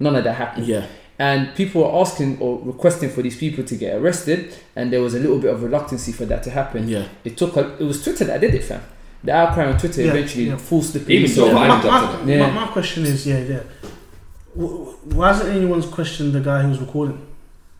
none 0.00 0.16
of 0.16 0.24
that 0.24 0.36
happened. 0.36 0.66
yeah. 0.66 0.84
And 1.20 1.52
people 1.56 1.82
were 1.82 2.00
asking 2.00 2.38
or 2.40 2.60
requesting 2.64 3.10
for 3.10 3.22
these 3.22 3.36
people 3.36 3.62
to 3.64 3.74
get 3.74 3.96
arrested, 4.00 4.40
and 4.76 4.90
there 4.92 5.02
was 5.02 5.14
a 5.14 5.18
little 5.18 5.38
bit 5.44 5.50
of 5.52 5.62
reluctancy 5.64 6.12
for 6.12 6.24
that 6.26 6.42
to 6.44 6.50
happen. 6.50 6.88
Yeah, 6.88 7.04
It 7.24 7.36
took 7.36 7.56
a, 7.56 7.64
it 7.78 7.84
was 7.84 8.02
Twitter 8.04 8.24
that 8.24 8.40
did 8.40 8.54
it, 8.54 8.62
fam. 8.64 8.80
The 9.24 9.32
outcry 9.32 9.64
on 9.66 9.76
Twitter 9.76 10.02
Yeah, 10.02 10.12
eventually 10.12 10.44
yeah. 10.46 10.56
forced 10.56 10.92
the 10.94 11.00
Even 11.12 11.28
so, 11.28 11.46
Yeah, 11.48 11.52
mine 11.54 11.68
my, 11.70 11.76
my, 11.82 12.22
to 12.22 12.38
my, 12.38 12.50
my 12.52 12.66
question 12.68 13.04
is, 13.04 13.26
yeah, 13.26 13.40
yeah. 13.40 13.58
W- 14.58 14.96
Why 15.14 15.28
hasn't 15.28 15.50
anyone's 15.54 15.86
questioned 15.86 16.32
the 16.32 16.40
guy 16.40 16.62
who 16.62 16.68
was 16.70 16.80
recording? 16.80 17.18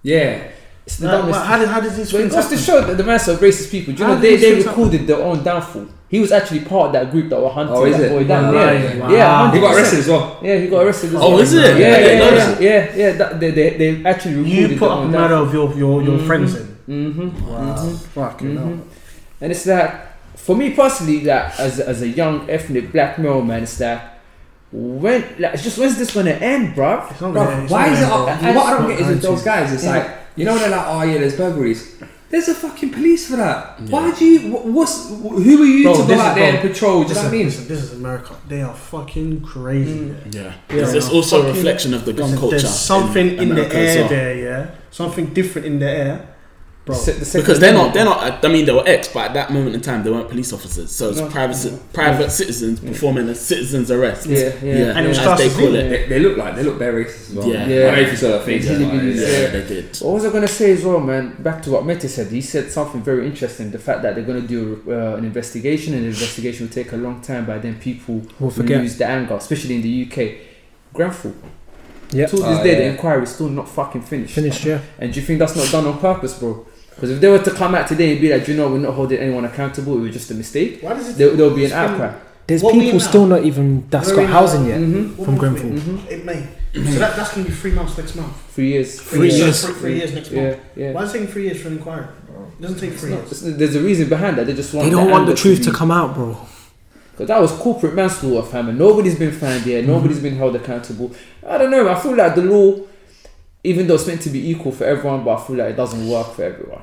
Yeah, 0.02 0.42
It's 0.86 0.96
the 0.98 1.06
Like, 1.08 1.16
dumbest 1.18 1.40
why- 1.40 1.46
how, 1.46 1.58
did, 1.58 1.68
how 1.68 1.80
did 1.80 1.92
these 1.92 2.10
But 2.12 2.18
it 2.20 2.30
things 2.30 2.34
goes 2.34 2.48
to 2.48 2.56
show 2.56 2.80
that 2.86 2.96
the 2.96 3.04
man 3.04 3.16
of 3.16 3.40
racist 3.40 3.70
people. 3.70 3.92
Do 3.94 3.98
you 4.00 4.06
How 4.08 4.14
know 4.14 4.20
they, 4.20 4.36
they 4.36 4.52
things 4.54 4.66
recorded 4.66 5.06
their 5.06 5.20
own 5.22 5.42
downfall. 5.42 5.86
He 6.08 6.18
was 6.20 6.32
actually 6.32 6.60
part 6.60 6.86
of 6.86 6.92
that 6.94 7.10
group 7.10 7.28
that 7.28 7.38
were 7.38 7.50
hunting 7.50 7.76
Oh, 7.76 7.84
that 7.90 8.00
it? 8.00 8.08
boy 8.10 8.24
down. 8.24 8.54
Wow. 8.54 8.62
Yeah, 8.62 8.98
Wow. 9.00 9.10
yeah, 9.10 9.52
he 9.52 9.60
got 9.60 9.74
arrested 9.76 9.98
as 9.98 10.08
well. 10.08 10.38
Yeah, 10.42 10.56
he 10.56 10.66
got 10.68 10.86
arrested. 10.86 11.08
As 11.10 11.14
Oh, 11.16 11.30
well. 11.30 11.38
is 11.40 11.52
it? 11.52 11.60
Yeah, 11.60 11.68
I 11.68 11.78
yeah, 11.78 11.98
yeah, 12.20 12.58
yeah, 12.60 12.96
yeah. 12.96 13.12
That, 13.12 13.40
they, 13.40 13.50
they, 13.50 13.70
they 13.76 14.04
actually 14.06 14.36
recorded 14.36 14.70
You 14.70 14.78
put 14.78 14.80
their 14.80 14.88
up 14.88 14.98
a 14.98 15.00
own 15.02 15.10
murder 15.10 15.34
downfall. 15.34 15.64
of 15.66 15.78
your, 15.78 16.00
your, 16.00 16.02
your 16.08 16.18
Mhm. 16.18 16.26
friends 16.26 16.54
in. 16.54 16.66
Mm-hmm. 16.88 17.50
Wow. 17.50 17.76
Fucking 18.14 18.56
hell. 18.56 18.64
Mhm. 18.66 18.80
And 19.42 19.52
it's 19.52 19.64
that 19.64 20.16
for 20.36 20.56
me 20.56 20.70
personally, 20.70 21.18
that 21.24 21.60
as 21.60 21.80
as 21.80 22.00
a 22.00 22.08
young 22.08 22.48
ethnic 22.48 22.92
black 22.92 23.18
male 23.18 23.42
man, 23.42 23.64
it's 23.64 23.78
like 23.78 24.00
when 24.72 25.22
like 25.38 25.54
it's 25.54 25.62
just 25.64 25.78
when's 25.78 25.96
this 25.98 26.12
gonna 26.14 26.30
end, 26.32 26.74
bruv? 26.74 27.10
It's 27.10 27.20
not 27.20 27.32
Bro, 27.32 27.44
gonna- 27.44 27.62
it's 27.64 27.72
why 27.72 27.86
not 27.86 27.92
is 27.94 27.98
it? 28.00 28.08
gonna 28.08 28.22
Up, 28.24 28.28
end, 28.30 28.40
bro. 28.42 28.52
what 28.54 28.66
I 28.66 28.78
don't 28.78 28.88
get 28.90 29.00
is 29.00 29.06
with 29.08 29.22
those 29.22 29.42
guys. 29.42 29.72
It's 29.72 29.84
Yeah. 29.84 29.96
like 29.96 30.08
you 30.36 30.44
know 30.44 30.58
they're 30.58 30.70
like, 30.70 30.86
oh 30.86 31.02
yeah, 31.02 31.18
there's 31.18 31.36
burglaries. 31.36 31.94
There's 32.30 32.46
a 32.48 32.54
fucking 32.54 32.90
police 32.90 33.30
for 33.30 33.36
that. 33.36 33.80
Why 33.88 34.10
do 34.12 34.22
you? 34.26 34.50
wh- 34.52 34.66
What's 34.66 35.08
who 35.08 35.62
are 35.62 35.64
you 35.64 35.84
Bro, 35.84 35.92
to 35.94 35.98
this 36.02 36.08
go 36.08 36.12
is- 36.14 36.20
out 36.20 36.34
there 36.34 36.52
bro, 36.52 36.60
and 36.60 36.70
patrol? 36.70 37.02
Do 37.04 37.08
you 37.08 37.14
know 37.14 37.20
what 37.22 37.28
I 37.28 37.32
mean? 37.32 37.46
listen, 37.46 37.68
this 37.68 37.82
is 37.82 37.92
America. 37.94 38.34
They 38.46 38.60
are 38.60 38.74
fucking 38.74 39.40
crazy. 39.40 39.90
Mm. 40.10 40.34
yeah. 40.34 40.52
Yeah. 40.68 40.76
It's, 40.82 40.92
it's 40.92 41.08
also 41.08 41.36
a 41.38 41.44
Fucking- 41.44 41.56
reflection 41.56 41.94
of 41.94 42.04
the 42.04 42.12
gun 42.12 42.26
Listen, 42.26 42.38
culture. 42.40 42.58
There's 42.58 42.68
something 42.78 43.28
in, 43.28 43.36
the 43.36 43.42
America 43.52 43.78
as 43.78 43.96
air 43.96 44.00
well. 44.02 44.08
there, 44.10 44.34
yeah. 44.36 44.66
Something 44.90 45.26
different 45.32 45.66
in 45.66 45.78
the 45.78 45.88
air, 45.90 46.28
bro. 46.88 46.96
Se- 46.96 47.12
the 47.12 47.38
Because 47.38 47.60
they're 47.60 47.72
not, 47.74 47.92
they're 47.94 48.04
not. 48.04 48.44
I 48.44 48.48
mean, 48.48 48.64
they 48.66 48.72
were 48.72 48.82
ex, 48.86 49.08
but 49.08 49.26
at 49.28 49.34
that 49.34 49.52
moment 49.52 49.74
in 49.76 49.80
time, 49.82 50.02
they 50.02 50.10
weren't 50.10 50.28
police 50.28 50.52
officers. 50.52 50.90
So 50.90 51.10
it's 51.10 51.20
No. 51.20 51.28
private, 51.28 51.54
ci- 51.56 51.68
mm. 51.68 51.92
private 51.92 52.26
mm. 52.28 52.30
citizens 52.30 52.80
mm. 52.80 52.88
performing 52.88 53.28
a 53.28 53.34
citizen's 53.34 53.90
arrest. 53.90 54.26
Yeah, 54.26 54.38
yeah. 54.62 54.96
And 54.96 55.04
it 55.06 55.08
was 55.10 55.18
as 55.18 55.38
they 55.38 55.50
call 55.50 55.74
it. 55.74 55.88
They, 55.90 56.06
they 56.08 56.18
look 56.18 56.36
like 56.38 56.56
they 56.56 56.62
look 56.62 56.78
very 56.78 57.04
racist 57.04 57.30
as 57.30 57.34
well. 57.34 57.48
Yeah. 57.48 57.64
I 57.64 57.66
Yeah. 57.68 57.82
don't 57.84 57.94
know 57.94 58.00
if 58.00 58.10
you 58.10 58.16
saw 58.16 58.28
their 58.28 58.40
faces. 58.40 58.80
Yeah. 58.80 58.86
like, 58.86 59.02
Yeah, 59.02 59.10
Yeah. 59.42 59.48
they 59.56 59.64
did. 59.68 59.96
What 59.98 60.14
was 60.14 60.24
I 60.24 60.30
going 60.30 60.46
to 60.46 60.54
say 60.60 60.72
as 60.72 60.84
well, 60.84 61.00
man? 61.00 61.36
Back 61.38 61.62
to 61.64 61.70
what 61.70 61.84
Mete 61.86 62.08
said. 62.08 62.28
He 62.28 62.40
said 62.40 62.70
something 62.72 63.02
very 63.02 63.26
interesting. 63.26 63.70
The 63.70 63.78
fact 63.78 64.02
that 64.02 64.14
they're 64.14 64.24
going 64.24 64.42
to 64.42 64.48
do 64.48 64.82
uh, 64.88 65.16
an 65.18 65.24
investigation 65.24 65.92
and 65.94 66.02
the 66.04 66.08
investigation 66.08 66.66
will 66.66 66.72
take 66.74 66.92
a 66.92 66.96
long 66.96 67.20
time, 67.20 67.44
but 67.46 67.60
then 67.62 67.74
people 67.78 68.16
We'll 68.40 68.48
will 68.48 68.50
forget. 68.50 68.80
lose 68.80 68.96
the 68.96 69.06
anger, 69.06 69.34
especially 69.34 69.74
in 69.76 69.82
the 69.82 69.94
UK. 70.06 70.18
Grenfell. 70.94 71.34
Yep. 72.10 72.30
Till 72.30 72.38
this 72.38 72.58
Oh, 72.60 72.64
day, 72.64 72.74
the 72.74 72.84
inquiry 72.86 73.22
is 73.24 73.34
still 73.34 73.50
not 73.50 73.68
fucking 73.68 74.00
finished. 74.02 74.34
Finished, 74.34 74.64
yeah. 74.64 74.80
And 74.98 75.12
do 75.12 75.20
you 75.20 75.26
think 75.26 75.38
that's 75.38 75.54
not 75.54 75.70
done 75.70 75.86
on 75.86 75.98
purpose, 75.98 76.38
bro? 76.38 76.66
Because 76.98 77.10
if 77.12 77.20
they 77.20 77.28
were 77.28 77.38
to 77.38 77.52
come 77.52 77.76
out 77.76 77.86
today 77.86 78.10
and 78.12 78.20
be 78.20 78.32
like, 78.32 78.44
do 78.44 78.50
you 78.50 78.58
know, 78.58 78.68
we're 78.68 78.78
not 78.78 78.92
holding 78.94 79.20
anyone 79.20 79.44
accountable, 79.44 79.96
it 79.98 80.00
was 80.00 80.12
just 80.12 80.32
a 80.32 80.34
mistake, 80.34 80.80
Why 80.82 80.94
does 80.94 81.10
it? 81.10 81.12
there, 81.16 81.30
there'll 81.36 81.54
be 81.54 81.64
an 81.64 81.70
outcry. 81.72 82.12
There's 82.48 82.60
What 82.62 82.74
we 82.74 82.80
people 82.80 82.98
now? 82.98 83.06
still 83.06 83.26
not 83.26 83.44
even 83.44 83.88
that's 83.88 84.08
Where 84.08 84.16
got 84.16 84.22
we 84.22 84.26
now? 84.26 84.32
housing 84.32 84.66
yet 84.66 84.80
Mm-hmm. 84.80 85.24
from 85.24 85.36
Grenfell. 85.36 85.70
Mm-hmm. 85.70 86.08
It 86.08 86.24
may. 86.24 86.48
So 86.74 86.80
that, 86.98 87.14
that's 87.16 87.34
gonna 87.34 87.46
be 87.46 87.52
three 87.52 87.70
months 87.72 87.96
next 87.96 88.16
month. 88.16 88.34
Three 88.50 88.68
years. 88.72 89.00
Three 89.00 89.30
So 89.30 89.36
years. 89.36 89.64
Three, 89.64 89.74
three 89.74 89.96
years 89.96 90.12
next 90.14 90.30
Yeah, 90.32 90.42
month. 90.50 90.60
yeah. 90.74 90.92
Why 90.92 91.02
is 91.02 91.10
it 91.10 91.12
taking 91.12 91.28
three 91.28 91.44
years 91.44 91.60
for 91.62 91.68
an 91.68 91.74
inquiry? 91.76 92.06
It 92.58 92.62
doesn't 92.62 92.80
take 92.80 92.92
three 92.98 93.10
not- 93.10 93.18
years. 93.28 93.42
it's- 93.42 93.58
there's 93.58 93.74
a 93.76 93.80
reason 93.80 94.08
behind 94.08 94.36
that. 94.38 94.46
They 94.46 94.54
just 94.54 94.74
want. 94.74 94.86
They 94.86 94.90
don't 94.90 95.10
want 95.10 95.26
the 95.26 95.34
truth 95.34 95.62
to 95.64 95.70
be- 95.70 95.76
come 95.76 95.90
out, 95.92 96.14
bro. 96.14 96.36
Because 97.12 97.28
that 97.28 97.40
was 97.40 97.52
corporate 97.52 97.94
manslaughter, 97.94 98.46
fam, 98.46 98.68
and 98.70 98.78
nobody's 98.78 99.16
been 99.18 99.32
found 99.32 99.64
yet. 99.66 99.84
Nobody's 99.86 100.20
been 100.20 100.36
held 100.36 100.56
accountable. 100.56 101.12
I 101.46 101.58
don't 101.58 101.70
know. 101.70 101.88
I 101.88 101.94
feel 102.00 102.14
like 102.16 102.34
the 102.34 102.42
law, 102.42 102.76
even 103.70 103.86
though 103.86 103.94
it's 103.94 104.06
meant 104.06 104.22
to 104.22 104.30
be 104.30 104.50
equal 104.50 104.72
for 104.72 104.84
everyone, 104.84 105.24
but 105.24 105.38
I 105.38 105.46
feel 105.46 105.56
like 105.56 105.70
it 105.70 105.76
doesn't 105.76 106.08
work 106.08 106.28
for 106.34 106.42
everyone. 106.44 106.82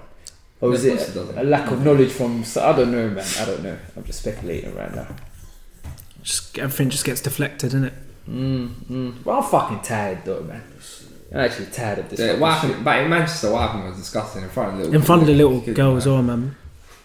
Or 0.62 0.74
is 0.74 0.86
it 0.86 0.94
it 0.94 1.14
doesn't. 1.14 1.38
a 1.38 1.44
lack 1.44 1.70
of 1.72 1.84
knowledge 1.84 2.12
from? 2.12 2.44
So 2.44 2.66
I 2.68 2.72
don't 2.76 2.92
know, 2.92 3.10
man. 3.10 3.26
I 3.40 3.46
don't 3.46 3.64
know. 3.64 3.78
I'm 3.96 4.04
just 4.04 4.20
speculating 4.22 4.74
right 4.76 4.94
now. 4.96 5.08
Just 6.24 6.58
everything 6.58 6.90
just 6.90 7.06
gets 7.06 7.22
deflected, 7.22 7.72
innit? 7.72 7.94
Mm, 8.30 8.70
mm. 8.90 9.26
Well, 9.26 9.38
I'm 9.38 9.44
fucking 9.44 9.82
tired 9.82 10.20
though, 10.26 10.42
man. 10.42 10.64
I'm 11.32 11.40
actually 11.42 11.68
tired 11.68 12.00
of 12.00 12.10
this. 12.10 12.20
Yeah, 12.20 12.38
what 12.40 12.54
shit. 12.62 12.70
happened, 12.70 12.86
but 12.86 13.00
in 13.02 13.10
Manchester, 13.10 13.52
what 13.52 13.62
happened 13.62 13.86
was 13.90 13.98
disgusting 13.98 14.44
in 14.44 14.50
front 14.50 14.70
of 14.72 14.78
the 14.78 14.84
little 14.86 14.96
In 14.96 15.02
front 15.06 15.22
of 15.24 15.28
the 15.28 15.36
little 15.36 15.62
kid, 15.62 15.76
girl 15.76 15.98
as 15.98 16.06
man. 16.06 16.14
well, 16.14 16.24
man. 16.24 16.56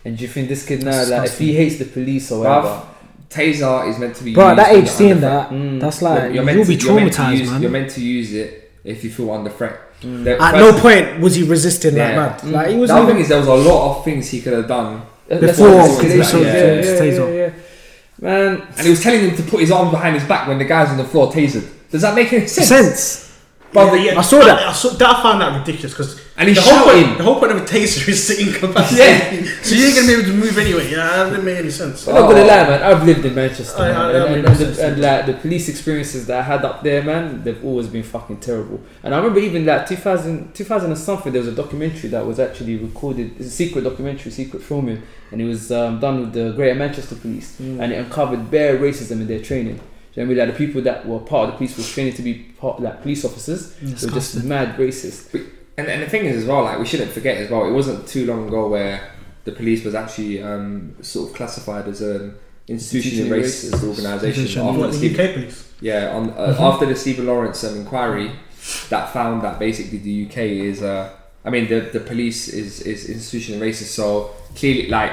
And 0.04 0.16
do 0.16 0.22
you 0.22 0.28
think 0.28 0.48
this 0.48 0.64
kid 0.66 0.82
now, 0.82 0.92
That's 0.92 1.10
like, 1.10 1.28
if 1.28 1.38
he 1.38 1.54
hates 1.54 1.76
the 1.78 1.84
police 1.84 2.30
or 2.30 2.44
Bruv, 2.44 2.62
whatever, 2.62 2.86
Taser 3.28 3.88
is 3.88 3.98
meant 3.98 4.16
to 4.16 4.24
be. 4.24 4.32
Bro, 4.34 4.44
at 4.44 4.56
used 4.56 4.58
that 4.58 4.72
when 4.72 4.82
age, 4.82 4.88
seeing 4.88 5.20
that. 5.20 5.50
Mm. 5.50 5.80
that's 5.80 6.00
like 6.02 6.22
You're 6.22 6.32
you'll 6.36 6.44
meant 6.44 6.68
be 6.68 6.76
to- 6.76 6.86
you're 6.86 6.94
meant 7.00 7.12
to 7.12 7.18
traumatized, 7.20 7.38
use- 7.38 7.50
man. 7.50 7.62
You're 7.62 7.70
meant 7.70 7.90
to 7.90 8.00
use 8.00 8.32
it 8.32 8.59
if 8.84 9.04
you 9.04 9.10
feel 9.10 9.30
under 9.30 9.50
threat. 9.50 9.78
Mm. 10.02 10.26
At 10.26 10.38
first- 10.38 10.56
no 10.56 10.80
point 10.80 11.20
was 11.20 11.34
he 11.34 11.42
resisting 11.42 11.96
Yeah. 11.96 12.06
like 12.06 12.16
mad. 12.16 12.40
Mm. 12.40 12.52
Like 12.52 12.66
he 12.68 12.74
The 12.74 12.80
was 12.80 12.90
other 12.90 13.02
even 13.02 13.14
thing 13.14 13.22
is, 13.22 13.28
there 13.28 13.38
was 13.38 13.48
a 13.48 13.54
lot 13.54 13.98
of 13.98 14.04
things 14.04 14.28
he 14.30 14.40
could 14.40 14.52
have 14.54 14.68
done, 14.68 15.02
That's 15.28 15.40
Before 15.58 15.76
what 15.76 16.02
he 16.02 16.08
it 16.08 16.18
is. 16.20 16.30
showed 16.30 16.42
yeah, 16.46 16.54
yeah, 16.54 16.82
taser. 16.82 17.36
yeah, 17.36 17.42
yeah. 17.46 17.50
Man, 18.20 18.62
and 18.76 18.84
he 18.84 18.90
was 18.90 19.02
telling 19.02 19.20
him 19.20 19.36
to 19.36 19.42
put 19.44 19.60
his 19.60 19.70
arms 19.70 19.90
behind 19.92 20.14
his 20.16 20.24
back 20.24 20.46
when 20.48 20.58
the 20.58 20.64
guy's 20.64 20.88
on 20.90 20.96
the 20.98 21.04
floor 21.04 21.30
tasered. 21.32 21.64
Does 21.90 22.02
that 22.02 22.14
make 22.14 22.32
any 22.32 22.46
sense? 22.46 22.68
sense. 22.68 23.32
Brother, 23.72 23.96
Yeah, 23.96 24.12
yeah, 24.12 24.18
I 24.18 24.22
saw 24.22 24.40
that. 24.40 24.58
I, 24.66 24.72
saw, 24.72 24.88
that 24.90 25.08
I 25.16 25.22
found 25.22 25.40
that 25.40 25.58
ridiculous 25.58 25.92
because 25.92 26.19
And 26.40 26.48
he's 26.48 26.56
the 26.56 26.62
whole 26.62 26.86
shouting. 26.86 27.04
point, 27.04 27.18
the 27.18 27.24
whole 27.24 27.38
point 27.38 27.52
of 27.52 27.58
a 27.58 27.66
taser 27.66 28.08
is 28.08 28.26
sitting 28.26 28.50
capacity. 28.54 28.98
Yeah. 29.02 29.44
so 29.62 29.74
you 29.74 29.84
ain't 29.86 29.94
gonna 29.96 30.06
be 30.06 30.12
able 30.14 30.24
to 30.24 30.32
move 30.32 30.56
anyway. 30.56 30.90
Yeah, 30.90 30.96
that 31.06 31.30
didn't 31.30 31.44
make 31.44 31.58
any 31.58 31.70
sense. 31.70 32.08
I'm 32.08 32.14
not 32.14 32.30
gonna 32.30 32.44
lie, 32.44 32.64
man. 32.70 32.82
I've 32.82 33.04
lived 33.04 33.26
in 33.26 33.34
Manchester, 33.34 33.78
I- 33.82 33.90
I- 33.90 33.92
man. 33.92 34.00
I 34.00 34.08
and, 34.08 34.34
and, 34.36 34.46
and, 34.46 34.56
the, 34.56 34.86
and 34.86 35.00
like 35.02 35.26
the 35.26 35.34
police 35.34 35.68
experiences 35.68 36.26
that 36.28 36.38
I 36.38 36.42
had 36.42 36.64
up 36.64 36.82
there, 36.82 37.02
man, 37.02 37.44
they've 37.44 37.62
always 37.62 37.88
been 37.88 38.02
fucking 38.02 38.38
terrible. 38.40 38.80
And 39.02 39.14
I 39.14 39.18
remember 39.18 39.38
even 39.40 39.66
like 39.66 39.86
2000, 39.86 40.54
2000 40.54 40.90
and 40.90 40.98
something, 40.98 41.30
there 41.30 41.42
was 41.42 41.48
a 41.52 41.54
documentary 41.54 42.08
that 42.08 42.24
was 42.26 42.40
actually 42.40 42.76
recorded. 42.78 43.32
It's 43.38 43.48
a 43.48 43.50
secret 43.50 43.84
documentary, 43.84 44.32
secret 44.32 44.62
filming, 44.62 45.02
and 45.32 45.42
it 45.42 45.44
was 45.44 45.70
um, 45.70 46.00
done 46.00 46.20
with 46.22 46.32
the 46.32 46.52
Greater 46.52 46.74
Manchester 46.74 47.16
Police, 47.16 47.60
and 47.60 47.92
it 47.92 47.96
uncovered 47.98 48.50
bare 48.50 48.78
racism 48.78 49.20
in 49.20 49.26
their 49.26 49.42
training. 49.42 49.76
Do 49.76 49.82
you 50.22 50.26
know 50.26 50.32
what 50.34 50.42
I 50.42 50.46
mean? 50.46 50.48
Like 50.48 50.58
the 50.58 50.66
people 50.66 50.80
that 50.82 51.06
were 51.06 51.18
part 51.20 51.44
of 51.48 51.50
the 51.52 51.56
police 51.58 51.76
were 51.76 51.84
training 51.84 52.14
to 52.14 52.22
be 52.22 52.34
part 52.58 52.80
like 52.80 53.02
police 53.02 53.26
officers. 53.26 53.74
They 53.76 54.06
were 54.06 54.12
just 54.14 54.42
mad 54.42 54.76
racist. 54.78 55.38
And, 55.80 55.88
and 55.88 56.02
the 56.02 56.08
thing 56.08 56.26
is 56.26 56.36
as 56.42 56.44
well, 56.44 56.64
like 56.64 56.78
we 56.78 56.84
shouldn't 56.84 57.10
forget 57.10 57.38
as 57.38 57.50
well, 57.50 57.66
it 57.66 57.72
wasn't 57.72 58.06
too 58.06 58.26
long 58.26 58.48
ago 58.48 58.68
where 58.68 59.10
the 59.44 59.52
police 59.52 59.84
was 59.84 59.94
actually 59.94 60.42
um, 60.42 60.94
sort 61.00 61.30
of 61.30 61.36
classified 61.36 61.88
as 61.88 62.02
an 62.02 62.34
institutionally 62.68 63.28
Institutionally 63.28 63.42
racist 63.42 63.88
organisation. 63.88 64.62
After 64.62 64.86
the 64.86 64.92
Stephen- 64.92 65.26
UK 65.26 65.34
police? 65.34 65.72
Yeah, 65.80 66.14
on 66.14 66.30
uh, 66.30 66.56
after 66.60 66.84
the 66.84 66.94
Stephen 66.94 67.26
Lawrence 67.26 67.64
um, 67.64 67.78
inquiry, 67.78 68.30
that 68.90 69.10
found 69.14 69.42
that 69.42 69.58
basically 69.58 69.96
the 69.98 70.26
UK 70.26 70.36
is, 70.38 70.82
uh, 70.82 71.10
I 71.44 71.48
mean, 71.48 71.68
the 71.68 71.80
the 71.80 72.00
police 72.00 72.48
is 72.48 72.82
is 72.82 73.08
institutionally 73.08 73.60
racist. 73.60 73.94
So 73.94 74.30
clearly, 74.54 74.88
like, 74.88 75.12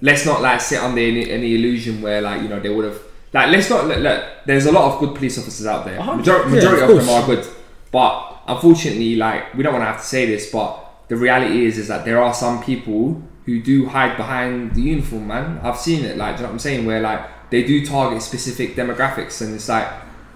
let's 0.00 0.26
not 0.26 0.42
like 0.42 0.60
sit 0.60 0.80
under 0.82 1.00
any, 1.00 1.30
any 1.30 1.54
illusion 1.54 2.02
where 2.02 2.20
like 2.20 2.42
you 2.42 2.48
know 2.48 2.58
they 2.58 2.70
would 2.70 2.86
have 2.86 3.00
like 3.32 3.50
let's 3.50 3.70
not 3.70 3.86
look, 3.86 3.98
look. 3.98 4.24
There's 4.46 4.66
a 4.66 4.72
lot 4.72 4.92
of 4.92 4.98
good 4.98 5.14
police 5.14 5.38
officers 5.38 5.66
out 5.66 5.84
there. 5.84 6.02
Majority, 6.02 6.48
yeah, 6.48 6.54
majority 6.56 6.82
of 6.82 6.90
of, 6.90 7.06
them 7.06 7.08
are 7.08 7.26
good, 7.26 7.46
but 7.92 8.42
unfortunately, 8.46 9.16
like 9.16 9.54
we 9.54 9.62
don't 9.62 9.72
want 9.72 9.82
to 9.82 9.86
have 9.86 10.00
to 10.00 10.06
say 10.06 10.26
this, 10.26 10.50
but 10.50 10.86
the 11.08 11.16
reality 11.16 11.66
is 11.66 11.78
is 11.78 11.88
that 11.88 12.04
there 12.04 12.22
are 12.22 12.32
some 12.32 12.62
people 12.62 13.22
who 13.46 13.60
do 13.60 13.86
hide 13.86 14.16
behind 14.16 14.74
the 14.74 14.82
uniform, 14.82 15.26
man. 15.26 15.58
I've 15.62 15.78
seen 15.78 16.04
it. 16.04 16.16
Like, 16.16 16.36
do 16.36 16.40
you 16.40 16.42
know 16.42 16.48
what 16.50 16.52
I'm 16.54 16.58
saying? 16.60 16.86
Where 16.86 17.00
like 17.00 17.50
they 17.50 17.64
do 17.64 17.84
target 17.84 18.22
specific 18.22 18.76
demographics, 18.76 19.40
and 19.40 19.54
it's 19.54 19.68
like 19.68 19.88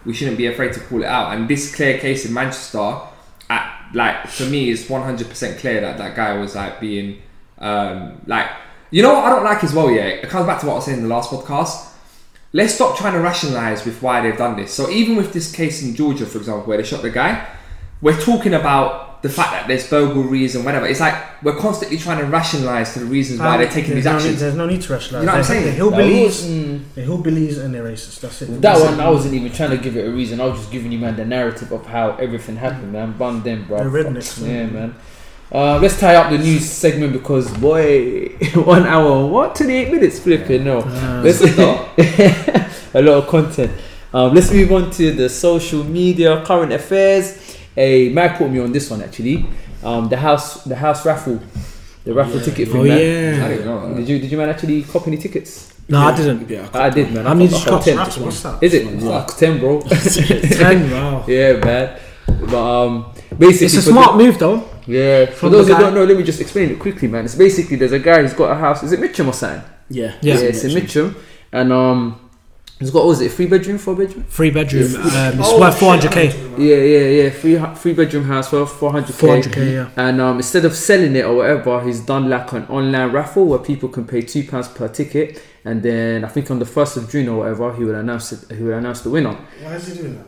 we 0.04 0.12
shouldn't 0.12 0.36
be 0.36 0.46
afraid 0.46 0.72
to 0.74 0.80
call 0.80 1.02
it 1.02 1.06
out. 1.06 1.34
And 1.34 1.48
this 1.48 1.74
clear 1.74 1.98
case 1.98 2.26
in 2.26 2.34
Manchester, 2.34 2.98
at, 3.48 3.90
like 3.94 4.26
for 4.26 4.44
me, 4.44 4.70
is 4.70 4.86
100% 4.86 5.58
clear 5.58 5.80
that 5.80 5.98
that 5.98 6.16
guy 6.16 6.36
was 6.36 6.54
like 6.54 6.80
being 6.80 7.22
um, 7.58 8.20
like 8.26 8.48
you 8.90 9.02
know 9.02 9.14
what 9.14 9.24
I 9.24 9.30
don't 9.30 9.44
like 9.44 9.62
as 9.62 9.72
well. 9.72 9.90
Yeah, 9.90 10.06
it 10.06 10.28
comes 10.28 10.46
back 10.46 10.60
to 10.60 10.66
what 10.66 10.72
I 10.72 10.76
was 10.76 10.84
saying 10.86 10.98
in 10.98 11.04
the 11.04 11.14
last 11.14 11.30
podcast. 11.30 11.93
Let's 12.54 12.72
stop 12.72 12.96
trying 12.96 13.14
to 13.14 13.20
rationalize 13.20 13.84
with 13.84 14.00
why 14.00 14.20
they've 14.20 14.38
done 14.38 14.56
this. 14.56 14.72
So 14.72 14.88
even 14.88 15.16
with 15.16 15.32
this 15.32 15.50
case 15.50 15.82
in 15.82 15.96
Georgia, 15.96 16.24
for 16.24 16.38
example, 16.38 16.62
where 16.66 16.78
they 16.78 16.84
shot 16.84 17.02
the 17.02 17.10
guy, 17.10 17.44
we're 18.00 18.20
talking 18.20 18.54
about 18.54 19.22
the 19.24 19.28
fact 19.28 19.52
that 19.52 19.66
there's 19.66 19.88
burglaries 19.88 20.54
and 20.54 20.64
whatever. 20.64 20.86
It's 20.86 21.00
like 21.00 21.42
we're 21.42 21.56
constantly 21.56 21.96
trying 21.96 22.18
to 22.18 22.26
rationalize 22.26 22.92
to 22.92 23.00
the 23.00 23.06
reasons 23.06 23.40
why 23.40 23.56
they're 23.56 23.68
taking 23.68 23.96
these 23.96 24.04
no 24.04 24.12
actions. 24.12 24.34
Need, 24.34 24.40
there's 24.40 24.54
no 24.54 24.66
need 24.66 24.82
to 24.82 24.92
rationalise. 24.92 25.22
You 25.22 25.26
know 25.26 25.32
what 25.32 25.38
I'm 25.38 25.44
saying? 25.44 25.64
The 25.64 25.70
That 25.70 25.84
was- 25.84 26.44
hillbillies, 26.44 26.44
mm. 26.44 26.94
the 26.94 27.00
hillbillies, 27.00 27.58
and 27.58 27.74
they're 27.74 27.84
racist. 27.84 28.20
That's 28.20 28.42
it. 28.42 28.46
That 28.46 28.60
That's 28.60 28.80
one, 28.82 28.94
it. 28.94 29.00
I 29.00 29.10
wasn't 29.10 29.34
even 29.34 29.50
trying 29.50 29.70
to 29.70 29.78
give 29.78 29.96
it 29.96 30.06
a 30.06 30.10
reason. 30.12 30.40
I 30.40 30.44
was 30.44 30.58
just 30.60 30.70
giving 30.70 30.92
you, 30.92 30.98
man, 30.98 31.16
the 31.16 31.24
narrative 31.24 31.72
of 31.72 31.86
how 31.86 32.10
everything 32.16 32.56
happened, 32.56 32.92
man. 32.92 33.16
Bun 33.16 33.42
them, 33.42 33.66
bro. 33.66 33.78
The 33.78 33.84
rednecks, 33.84 34.46
Yeah, 34.46 34.66
man. 34.66 34.94
Uh, 35.54 35.78
let's 35.78 36.00
tie 36.00 36.16
up 36.16 36.30
the 36.32 36.38
news 36.38 36.68
segment 36.68 37.12
because, 37.12 37.48
boy, 37.58 38.26
one 38.56 38.84
hour, 38.86 39.24
what, 39.26 39.54
28 39.54 39.92
minutes, 39.92 40.18
flipping, 40.18 40.64
no. 40.64 40.78
Uh, 40.80 41.22
Let's 41.22 41.40
a 42.94 43.00
lot 43.00 43.18
of 43.22 43.28
content. 43.28 43.70
Um, 44.12 44.34
let's 44.34 44.50
move 44.52 44.72
on 44.72 44.90
to 44.92 45.12
the 45.12 45.28
social 45.28 45.84
media, 45.84 46.44
current 46.44 46.72
affairs. 46.72 47.56
A 47.76 48.08
Mac 48.10 48.38
put 48.38 48.50
me 48.50 48.58
on 48.60 48.72
this 48.72 48.90
one 48.90 49.02
actually. 49.02 49.46
Um, 49.82 50.08
the 50.08 50.16
house, 50.16 50.64
the 50.64 50.74
house 50.76 51.04
raffle, 51.06 51.40
the 52.04 52.14
raffle 52.14 52.38
Yeah. 52.38 52.44
ticket 52.44 52.68
thing. 52.68 52.80
oh 52.80 52.84
man. 52.84 52.98
I 53.42 53.54
yeah. 53.54 53.64
don't 53.64 53.90
know. 53.90 53.96
Did 53.96 54.08
you 54.08 54.18
did 54.20 54.30
you 54.30 54.38
man 54.38 54.48
actually 54.48 54.82
copy 54.84 55.08
any 55.12 55.18
tickets? 55.18 55.72
No, 55.88 55.98
I 55.98 56.16
didn't. 56.16 56.48
Yeah, 56.48 56.68
I 56.72 56.90
did, 56.90 57.12
man. 57.12 57.24
How 57.24 57.32
I 57.32 57.34
many 57.34 57.48
got- 57.50 57.58
did 57.58 57.64
you 57.64 57.70
got 57.70 57.82
10. 57.84 57.96
That's 57.96 58.16
what's 58.18 58.42
that? 58.42 58.62
Is 58.62 58.74
it? 58.74 59.00
Fuck, 59.00 59.36
10, 59.36 59.58
bro. 59.58 59.80
Ten. 60.60 60.90
Wow. 60.92 61.24
yeah, 61.28 61.52
man. 61.54 62.00
But 62.26 62.86
um, 62.86 63.12
basically, 63.36 63.66
It's 63.66 63.74
a 63.76 63.82
for 63.82 63.90
smart 63.90 64.16
move 64.16 64.38
though. 64.38 64.68
The- 64.86 64.92
yeah, 64.92 65.26
for 65.26 65.48
those 65.50 65.68
who 65.68 65.74
don't 65.78 65.94
know, 65.94 66.04
let 66.04 66.16
me 66.16 66.22
just 66.22 66.40
explain 66.40 66.70
it 66.70 66.78
quickly, 66.78 67.08
man. 67.08 67.24
It's 67.24 67.34
basically 67.34 67.76
there's 67.76 67.92
a 67.92 67.98
guy 67.98 68.22
who's 68.22 68.32
got 68.34 68.50
a 68.50 68.54
house. 68.54 68.82
Is 68.82 68.92
it 68.92 69.00
Mitcham 69.00 69.28
or 69.28 69.32
something? 69.32 69.62
Yeah, 69.90 70.12
Yeah. 70.22 70.36
it's 70.36 70.64
in 70.64 70.74
Mitcham, 70.74 71.16
and 71.52 71.72
um, 71.72 72.18
he's 72.80 72.90
got 72.90 73.00
what 73.00 73.08
was 73.08 73.20
it, 73.20 73.30
three 73.32 73.46
bedroom, 73.46 73.78
four 73.78 73.94
bedroom? 73.94 74.24
Three 74.28 74.50
bedroom. 74.50 74.84
Um, 74.96 75.38
it's 75.38 75.48
Oh, 75.48 75.60
worth 75.60 75.78
400k. 75.78 76.32
Yeah, 76.58 76.76
yeah, 76.76 77.22
yeah. 77.24 77.30
Three 77.30 77.58
three 77.76 77.92
bedroom 77.92 78.24
house 78.24 78.50
worth 78.52 78.70
400k. 78.80 79.42
400k. 79.42 79.72
Yeah. 79.72 79.88
And 79.96 80.20
um, 80.20 80.36
instead 80.38 80.64
of 80.64 80.74
selling 80.74 81.14
it 81.16 81.24
or 81.24 81.34
whatever, 81.36 81.82
he's 81.84 82.00
done 82.00 82.30
like 82.30 82.50
an 82.52 82.64
online 82.66 83.12
raffle 83.12 83.44
where 83.46 83.58
people 83.58 83.88
can 83.88 84.06
pay 84.06 84.22
two 84.22 84.44
pounds 84.44 84.68
per 84.68 84.88
ticket, 84.88 85.42
and 85.64 85.82
then 85.82 86.24
I 86.24 86.28
think 86.28 86.50
on 86.50 86.58
the 86.58 86.66
first 86.66 86.96
of 86.96 87.10
June 87.10 87.28
or 87.28 87.38
whatever, 87.38 87.74
he 87.74 87.84
will 87.84 87.94
announce 87.96 88.32
it. 88.32 88.56
He 88.56 88.62
will 88.62 88.74
announce 88.78 89.02
the 89.02 89.10
winner. 89.10 89.36
Why 89.62 89.74
is 89.74 89.86
he 89.88 89.98
doing 90.00 90.14
that? 90.16 90.26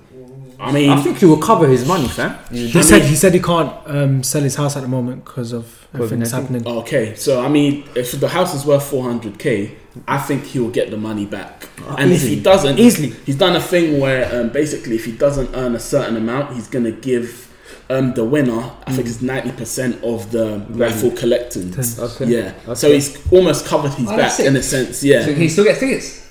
I 0.59 0.73
mean, 0.73 0.91
I 0.91 1.01
think 1.03 1.19
he 1.19 1.27
will 1.27 1.39
cover 1.39 1.67
his 1.67 1.87
money, 1.87 2.09
fam. 2.09 2.37
He 2.51 2.83
said 2.83 3.03
he 3.03 3.15
said 3.17 3.35
he 3.35 3.41
can't 3.41 3.73
um, 3.87 4.23
sell 4.23 4.43
his 4.43 4.55
house 4.57 4.77
at 4.77 4.83
the 4.83 4.89
moment 4.89 5.25
because 5.25 5.53
of 5.53 5.87
everything 5.95 6.19
that's 6.21 6.33
COVID-19. 6.33 6.41
happening. 6.43 6.67
okay. 6.67 7.15
So 7.15 7.45
I 7.45 7.49
mean, 7.49 7.85
if 7.95 8.13
the 8.19 8.29
house 8.29 8.55
is 8.55 8.65
worth 8.65 8.91
400k, 8.91 9.75
I 10.07 10.19
think 10.19 10.45
he'll 10.45 10.71
get 10.71 10.91
the 10.91 10.97
money 10.97 11.27
back. 11.27 11.69
and 11.99 12.13
if 12.13 12.23
he 12.23 12.41
doesn't, 12.41 12.79
Easily. 12.79 13.11
he's 13.25 13.37
done 13.37 13.57
a 13.57 13.61
thing 13.61 14.01
where 14.01 14.41
um, 14.41 14.51
basically, 14.51 14.97
if 14.97 15.05
he 15.05 15.13
doesn't 15.13 15.55
earn 15.55 15.75
a 15.75 15.81
certain 15.81 16.17
amount, 16.17 16.55
he's 16.55 16.69
gonna 16.69 16.91
give 16.93 17.53
um, 17.89 18.15
the 18.15 18.25
winner. 18.25 18.73
I 18.87 18.93
think 18.93 19.07
it's 19.09 19.19
90% 19.19 20.03
of 20.03 20.31
the 20.33 20.65
raffle 20.71 21.11
collectings. 21.13 21.99
Okay. 21.99 22.27
Yeah. 22.27 22.53
Okay. 22.65 22.75
So 22.75 22.91
he's 22.93 23.17
almost 23.33 23.67
covered 23.67 23.93
his 23.95 24.09
Oh, 24.11 24.17
back 24.17 24.39
in 24.41 24.57
a 24.57 24.63
sense. 24.63 25.05
Yeah. 25.05 25.25
can 25.25 25.37
he 25.37 25.49
still 25.49 25.65
get 25.65 25.79
tickets? 25.79 26.26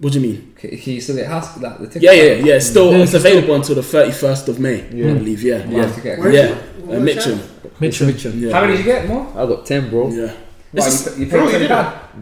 What 0.00 0.14
do 0.14 0.20
you 0.20 0.26
mean? 0.28 0.54
Can 0.56 0.70
can 0.78 0.92
you 0.94 1.00
still 1.00 1.16
get 1.16 1.26
house 1.26 1.60
like 1.60 1.78
the 1.78 1.86
ticket? 1.86 2.02
Yeah, 2.02 2.12
yeah, 2.12 2.32
yeah. 2.44 2.54
It's 2.56 2.66
still 2.66 2.90
Yeah, 2.90 2.98
it's 3.04 3.12
it's 3.14 3.22
available 3.24 3.54
until 3.54 3.74
the 3.74 3.82
31st 3.82 4.48
of 4.48 4.58
May. 4.58 4.80
I 4.86 4.88
believe. 5.14 5.42
Yeah, 5.42 5.58
Might 5.58 5.66
have 5.66 5.72
yeah, 5.74 5.92
to 5.94 6.00
get- 6.00 6.18
Where 6.18 6.28
is 6.30 6.34
yeah. 6.34 6.56
it? 6.56 6.96
Uh, 6.96 7.00
Mitcham. 7.00 7.04
Mitchell. 7.04 7.36
that? 7.36 7.80
Mitchell. 7.80 8.06
Mitcham. 8.06 8.40
Yeah. 8.42 8.52
How 8.52 8.60
many 8.62 8.76
did 8.78 8.86
you 8.86 8.92
get? 8.92 9.06
More? 9.08 9.28
I 9.36 9.46
got 9.46 9.66
ten, 9.66 9.90
bro. 9.90 10.10
Yeah. 10.10 10.22
What, 10.22 10.36
This 10.72 11.06
you, 11.06 11.12
is- 11.12 11.18
you 11.20 11.26
Bro, 11.26 11.46
paid 11.50 11.52
you 11.52 11.68
did? 11.68 11.70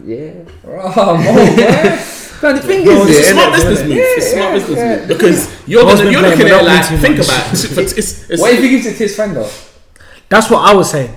Yeah. 0.05 0.51
Oh, 0.67 1.17
more, 1.23 1.35
man. 1.35 2.05
Man, 2.41 2.55
the 2.55 2.61
thing 2.61 2.85
No, 2.85 3.03
is, 3.03 3.09
it's 3.09 3.19
a 3.19 3.21
yeah, 3.21 3.31
smart 3.31 3.53
innit? 3.53 3.55
business 3.55 3.81
move. 3.87 3.97
It's 3.99 4.25
a 4.25 4.29
smart 4.29 4.53
business 4.53 4.99
move 4.99 5.07
because 5.07 5.67
you're 5.67 5.83
gonna, 5.83 5.95
been 6.03 6.11
you're 6.11 6.21
playing 6.21 6.39
looking 6.39 6.51
at 6.51 6.61
it 6.61 6.63
Monopoly 6.63 6.91
like 6.91 7.01
think 7.01 7.19
about 7.19 7.47
it. 7.47 7.77
It's, 7.79 7.93
it's, 7.97 8.29
it's, 8.29 8.41
What 8.41 8.53
if 8.53 8.59
he 8.63 8.69
gives 8.69 8.85
it 8.85 8.91
to 8.93 8.97
his 8.97 9.15
friend 9.15 9.35
though? 9.35 9.49
That's 10.29 10.49
what 10.49 10.59
I 10.69 10.73
was 10.73 10.89
saying. 10.91 11.15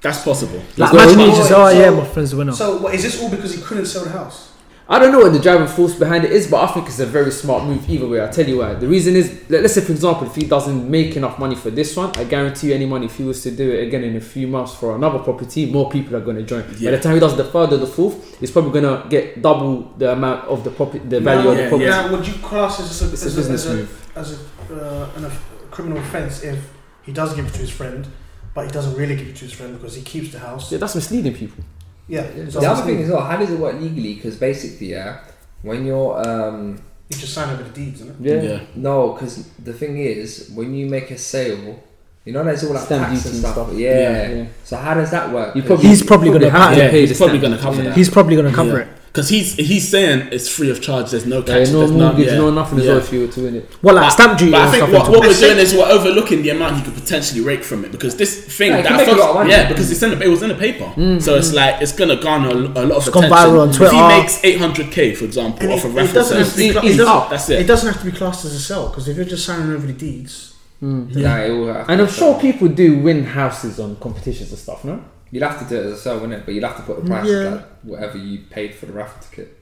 that's 0.00 0.22
possible. 0.22 0.62
Like, 0.76 0.92
got 0.92 0.94
imagine 0.94 1.20
a 1.20 1.26
you 1.26 1.36
just, 1.36 1.52
oh 1.52 1.68
yeah, 1.68 1.90
my 1.90 2.04
friend's 2.06 2.30
the 2.32 2.36
winner. 2.38 2.52
So, 2.52 2.78
what, 2.78 2.94
is 2.94 3.02
this 3.02 3.20
all 3.22 3.28
because 3.30 3.54
he 3.54 3.60
couldn't 3.62 3.86
sell 3.86 4.04
the 4.04 4.10
house? 4.10 4.53
I 4.86 4.98
don't 4.98 5.12
know 5.12 5.20
what 5.20 5.32
the 5.32 5.38
driving 5.38 5.66
force 5.66 5.94
behind 5.94 6.24
it 6.24 6.32
is, 6.32 6.46
but 6.50 6.62
I 6.62 6.70
think 6.72 6.88
it's 6.88 6.98
a 7.00 7.06
very 7.06 7.30
smart 7.30 7.64
move 7.64 7.88
either 7.88 8.06
way. 8.06 8.20
I'll 8.20 8.30
tell 8.30 8.46
you 8.46 8.58
why. 8.58 8.74
The 8.74 8.86
reason 8.86 9.16
is, 9.16 9.32
let- 9.48 9.62
let's 9.62 9.72
say 9.72 9.80
for 9.80 9.92
example, 9.92 10.26
if 10.26 10.34
he 10.34 10.42
doesn't 10.44 10.90
make 10.90 11.16
enough 11.16 11.38
money 11.38 11.54
for 11.54 11.70
this 11.70 11.96
one, 11.96 12.10
I 12.16 12.24
guarantee 12.24 12.68
you 12.68 12.74
any 12.74 12.84
money 12.84 13.06
if 13.06 13.16
he 13.16 13.24
was 13.24 13.42
to 13.44 13.50
do 13.50 13.70
it 13.72 13.86
again 13.88 14.04
in 14.04 14.14
a 14.16 14.20
few 14.20 14.46
months 14.46 14.74
for 14.74 14.94
another 14.94 15.20
property, 15.20 15.64
more 15.72 15.88
people 15.88 16.14
are 16.16 16.20
going 16.20 16.36
to 16.36 16.42
join. 16.42 16.62
By 16.64 16.90
the 16.90 17.00
time 17.00 17.14
he 17.14 17.20
does 17.20 17.34
the 17.34 17.44
third 17.44 17.72
or 17.72 17.78
the 17.78 17.86
fourth, 17.86 18.38
he's 18.40 18.50
probably 18.50 18.78
going 18.78 19.02
to 19.02 19.08
get 19.08 19.40
double 19.40 19.90
the 19.96 20.12
amount 20.12 20.46
of 20.48 20.64
the 20.64 20.70
property, 20.70 20.98
the 21.08 21.20
value 21.20 21.48
of 21.50 21.56
the 21.56 21.68
property. 21.70 21.88
Now, 21.88 22.12
would 22.12 22.26
you 22.26 22.34
class 22.34 22.76
this 22.76 22.90
as 23.00 23.10
a, 23.10 23.12
It's 23.14 23.22
a 23.22 23.36
business 23.36 23.64
as 23.64 23.72
a, 23.72 23.76
move. 23.76 24.10
as 24.16 24.32
a, 24.32 24.74
uh, 24.74 25.08
an, 25.16 25.24
a 25.24 25.30
criminal 25.70 25.96
offence 25.98 26.42
if 26.42 26.58
he 27.04 27.12
does 27.12 27.32
give 27.34 27.46
it 27.46 27.52
to 27.54 27.58
his 27.60 27.70
friend, 27.70 28.06
but 28.52 28.66
he 28.66 28.70
doesn't 28.70 28.94
really 28.96 29.16
give 29.16 29.28
it 29.28 29.36
to 29.36 29.44
his 29.46 29.54
friend 29.54 29.74
because 29.78 29.94
he 29.94 30.02
keeps 30.02 30.30
the 30.32 30.40
house? 30.40 30.70
Yeah, 30.70 30.76
that's 30.76 30.94
misleading 30.94 31.32
people. 31.34 31.64
Yeah, 32.08 32.26
Yeah, 32.36 32.48
so 32.50 32.60
The 32.60 32.70
other 32.70 32.82
thing 32.84 32.98
is, 33.00 33.10
well, 33.10 33.22
how 33.24 33.36
does 33.36 33.50
it 33.50 33.58
work 33.58 33.80
legally? 33.80 34.14
Because 34.14 34.36
basically, 34.36 34.88
yeah, 34.92 35.20
when 35.62 35.86
you're 35.86 36.18
um, 36.28 36.80
you 37.08 37.16
just 37.16 37.32
sign 37.34 37.48
over 37.52 37.62
the 37.62 37.70
deeds, 37.70 38.00
isn't 38.02 38.20
it? 38.26 38.30
Yeah. 38.30 38.42
Yeah. 38.42 38.60
no, 38.76 39.12
because 39.12 39.48
the 39.58 39.72
thing 39.72 39.98
is, 39.98 40.50
when 40.54 40.74
you 40.74 40.86
make 40.86 41.10
a 41.10 41.18
sale, 41.18 41.82
you 42.24 42.32
know, 42.32 42.42
there's 42.44 42.64
all 42.64 42.72
that 42.74 42.84
Stamp 42.84 43.08
tax 43.08 43.22
duty 43.22 43.36
and 43.36 43.44
and 43.44 43.52
stuff. 43.54 43.68
stuff. 43.68 43.78
Yeah. 43.78 44.28
Yeah. 44.30 44.46
So 44.64 44.76
how 44.76 44.94
does 44.94 45.10
that 45.10 45.30
work? 45.32 45.54
You 45.56 45.62
'Cause 45.62 45.68
probably 45.68 45.88
He's 45.88 46.02
probably 46.02 46.30
gonna 46.30 46.50
have 46.50 46.74
to 46.74 46.78
Yeah, 46.82 46.90
pay 46.90 47.06
he's 47.06 47.16
probably 47.16 47.38
gonna 47.38 47.58
cover 47.58 47.76
duty. 47.76 47.88
that. 47.88 47.96
He's 47.96 48.08
probably 48.10 48.36
going 48.36 48.48
to 48.48 48.54
cover 48.54 48.80
it. 48.80 48.88
Because 49.14 49.28
he's 49.28 49.54
he's 49.54 49.88
saying 49.88 50.30
it's 50.32 50.48
free 50.48 50.70
of 50.70 50.82
charge. 50.82 51.12
There's 51.12 51.24
no 51.24 51.38
Yeah, 51.38 51.44
catch. 51.60 51.70
no 51.70 51.78
there's 51.78 51.92
mortgage, 51.92 52.26
yeah. 52.26 52.34
no 52.36 52.50
nothing 52.50 52.80
as 52.80 52.84
Yeah. 52.84 52.90
well 52.94 53.00
if 53.00 53.12
you 53.12 53.20
were 53.20 53.28
to 53.28 53.40
win 53.44 53.54
it. 53.60 53.70
Well, 53.80 53.94
like 53.94 54.10
stamp 54.10 54.36
duty 54.40 54.50
But 54.50 54.62
I 54.62 54.70
think 54.72 54.92
what, 54.92 55.08
what 55.08 55.20
we're 55.20 55.38
doing 55.38 55.58
is 55.58 55.72
we're 55.72 55.86
overlooking 55.86 56.42
the 56.42 56.50
amount 56.50 56.78
he 56.78 56.82
could 56.82 56.94
potentially 56.94 57.40
rake 57.40 57.62
from 57.62 57.84
it 57.84 57.92
because 57.92 58.16
this 58.16 58.32
thing 58.58 58.72
Yeah, 58.72 58.76
that 58.82 58.86
can 58.86 58.94
I 58.94 58.96
make 58.98 59.06
a 59.06 59.10
thought- 59.12 59.20
lot 59.20 59.28
of 59.30 59.34
money. 59.36 59.50
yeah 59.50 59.68
because 59.68 59.92
it's 59.92 60.02
in 60.02 60.10
the, 60.10 60.20
it 60.20 60.26
was 60.26 60.42
in 60.42 60.48
the 60.48 60.56
paper 60.56 60.86
mm, 60.96 61.22
so 61.22 61.36
it's 61.36 61.50
mm. 61.52 61.54
like 61.54 61.80
it's 61.80 61.92
gonna 61.92 62.16
garner 62.20 62.48
a, 62.48 62.54
a 62.54 62.58
lot 62.58 62.96
of 62.98 63.06
It's 63.06 63.08
gone 63.10 63.24
attention. 63.24 63.50
viral 63.54 63.60
on 63.62 63.70
If 63.70 63.76
Twitter. 63.76 63.94
he 63.94 64.02
makes 64.18 64.34
800k 64.42 65.16
for 65.16 65.24
example 65.26 65.60
And 65.62 65.72
off 65.74 65.84
it, 65.84 65.86
a 65.86 65.90
it 65.90 65.94
raffle 65.94 66.14
doesn't 66.14 66.38
have 66.38 66.50
to 66.50 66.56
be. 66.56 66.66
It- 66.66 66.70
it, 66.70 66.74
doesn't, 66.96 67.06
up, 67.06 67.30
that's 67.30 67.48
it 67.50 67.60
it. 67.60 67.66
doesn't 67.68 67.92
have 67.92 68.00
to 68.02 68.10
be 68.10 68.16
classed 68.20 68.44
as 68.46 68.52
a 68.54 68.58
sell 68.58 68.88
because 68.88 69.06
if 69.06 69.16
you're 69.16 69.26
just 69.36 69.46
signing 69.46 69.72
over 69.72 69.86
the 69.86 69.92
deeds, 69.92 70.54
mm. 70.82 71.14
Nah, 71.14 71.38
it 71.38 71.50
will 71.50 71.70
And 71.88 72.00
I'm 72.02 72.08
sure 72.08 72.34
people 72.40 72.66
do 72.66 72.98
win 72.98 73.22
houses 73.26 73.78
on 73.78 73.94
competitions 73.96 74.50
and 74.50 74.58
stuff, 74.58 74.84
no? 74.84 75.04
You'll 75.34 75.48
have 75.48 75.58
to 75.58 75.64
do 75.68 75.80
it 75.80 75.86
as 75.86 75.92
a 75.94 75.96
sale, 75.98 76.14
wouldn't 76.20 76.32
it? 76.34 76.44
But 76.46 76.54
you'll 76.54 76.68
have 76.68 76.76
to 76.76 76.82
put 76.84 77.02
the 77.02 77.08
price 77.10 77.26
Yeah. 77.28 77.34
of 77.34 77.52
like 77.54 77.64
whatever 77.82 78.18
you 78.18 78.38
paid 78.50 78.72
for 78.72 78.86
the 78.86 78.92
raffle 78.92 79.20
ticket. 79.20 79.58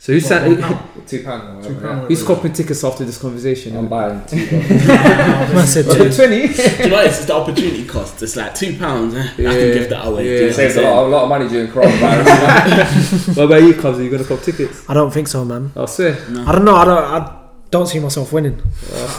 So 0.00 0.12
who's 0.12 0.24
What, 0.24 0.28
saying, 0.28 0.60
one 0.60 0.62
pound? 0.62 1.08
Two 1.08 1.22
pounds 1.24 1.66
or 1.66 1.68
Two 1.68 1.74
whatever. 1.76 1.94
pound, 1.94 2.08
who's 2.08 2.20
whatever. 2.22 2.34
copping 2.40 2.52
tickets 2.54 2.82
after 2.84 3.04
this 3.04 3.18
conversation? 3.18 3.76
I'm 3.76 3.86
buying 3.88 4.24
two. 4.26 4.36
Man 4.50 5.66
said 5.66 5.86
Well, 5.86 5.96
two. 5.96 6.12
20. 6.12 6.48
Do 6.54 6.82
you 6.84 6.88
know 6.90 7.00
it's 7.02 7.24
the 7.24 7.34
opportunity 7.34 7.84
cost 7.84 8.20
it's 8.22 8.34
like 8.36 8.54
two 8.54 8.76
pounds 8.78 9.14
eh? 9.14 9.22
I 9.22 9.36
can 9.36 9.44
give 9.74 9.90
that 9.90 10.06
away 10.06 10.24
Yeah. 10.24 10.30
Do 10.30 10.34
you 10.36 10.40
know 10.42 10.46
It 10.48 10.54
saves 10.54 10.76
a 10.76 10.80
I'm 10.80 10.86
lot, 10.86 11.04
a 11.04 11.08
lot 11.08 11.22
of 11.24 11.28
money 11.28 11.48
during 11.48 11.68
coronavirus. 11.68 13.28
what 13.36 13.44
about 13.44 13.62
you, 13.62 13.74
Cubs? 13.74 13.98
Are 13.98 14.02
you 14.02 14.10
going 14.10 14.22
to 14.22 14.28
cop 14.28 14.40
tickets? 14.42 14.84
I 14.88 14.94
don't 14.94 15.12
think 15.12 15.28
so, 15.28 15.44
man. 15.44 15.72
I 15.76 15.84
swear. 15.86 16.14
I 16.46 16.52
don't 16.52 16.64
know. 16.64 16.74
I 16.76 16.84
don't. 16.84 17.04
I 17.04 17.37
don't 17.70 17.86
see 17.86 17.98
myself 17.98 18.32
winning. 18.32 18.60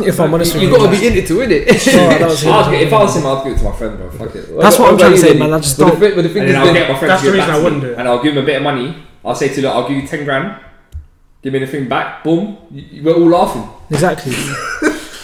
if 0.01 0.19
I'm 0.19 0.33
honest 0.33 0.55
You, 0.55 0.61
with 0.61 0.69
you 0.69 0.73
you, 0.75 0.77
got 0.77 0.91
to 0.93 0.99
be 0.99 1.07
in 1.07 1.13
it 1.17 1.27
to 1.27 1.37
win 1.37 1.51
it. 1.51 1.67
No, 1.67 2.09
I 2.09 2.17
don't 2.17 2.31
see 2.35 2.47
I'd 2.47 2.51
myself 2.55 2.69
gi- 2.73 2.81
if 2.85 2.93
I 2.93 2.99
was 3.03 3.15
him, 3.15 3.25
I'd 3.27 3.43
give 3.43 3.53
it 3.53 3.57
to 3.59 3.63
my 3.65 3.75
friend, 3.75 3.97
bro. 3.97 4.11
Fuck 4.11 4.35
it. 4.35 4.57
That's 4.59 4.79
what 4.79 4.91
I'm 4.93 4.97
trying 4.97 5.11
to 5.11 5.17
you, 5.17 5.21
say, 5.23 5.33
man. 5.37 5.53
I 5.53 5.59
just 5.59 5.77
But 5.77 5.85
the 5.85 5.91
don't- 5.91 5.99
thing- 5.99 6.15
but 6.15 6.21
the 6.23 6.29
thing 6.29 6.41
And 6.43 6.49
is, 6.49 6.55
then 6.55 6.67
I'll 6.67 6.73
get 6.73 6.89
my 6.89 6.97
friend 6.97 7.11
That's 7.11 7.21
to 7.21 7.25
give 7.27 7.33
the 7.33 7.39
reason 7.39 7.53
I 7.53 7.57
to 7.57 7.63
wouldn't 7.63 7.81
do 7.81 7.87
it. 7.91 7.97
And 7.99 8.07
I'll 8.07 8.23
give 8.23 8.33
him 8.35 8.43
a 8.43 8.45
bit 8.45 8.55
of 8.57 8.63
money. 8.63 8.95
I'll 9.23 9.35
say 9.35 9.49
to 9.49 9.61
look, 9.61 9.75
I'll 9.75 9.87
give 9.87 9.97
you 9.97 10.07
10 10.07 10.23
grand. 10.25 10.55
Give 11.43 11.53
me 11.53 11.59
the 11.59 11.67
thing 11.67 11.87
back. 11.87 12.23
Boom. 12.23 12.57
You, 12.71 12.81
you- 12.91 13.03
we're 13.03 13.13
all 13.13 13.29
laughing. 13.29 13.69
exactly. 13.91 14.33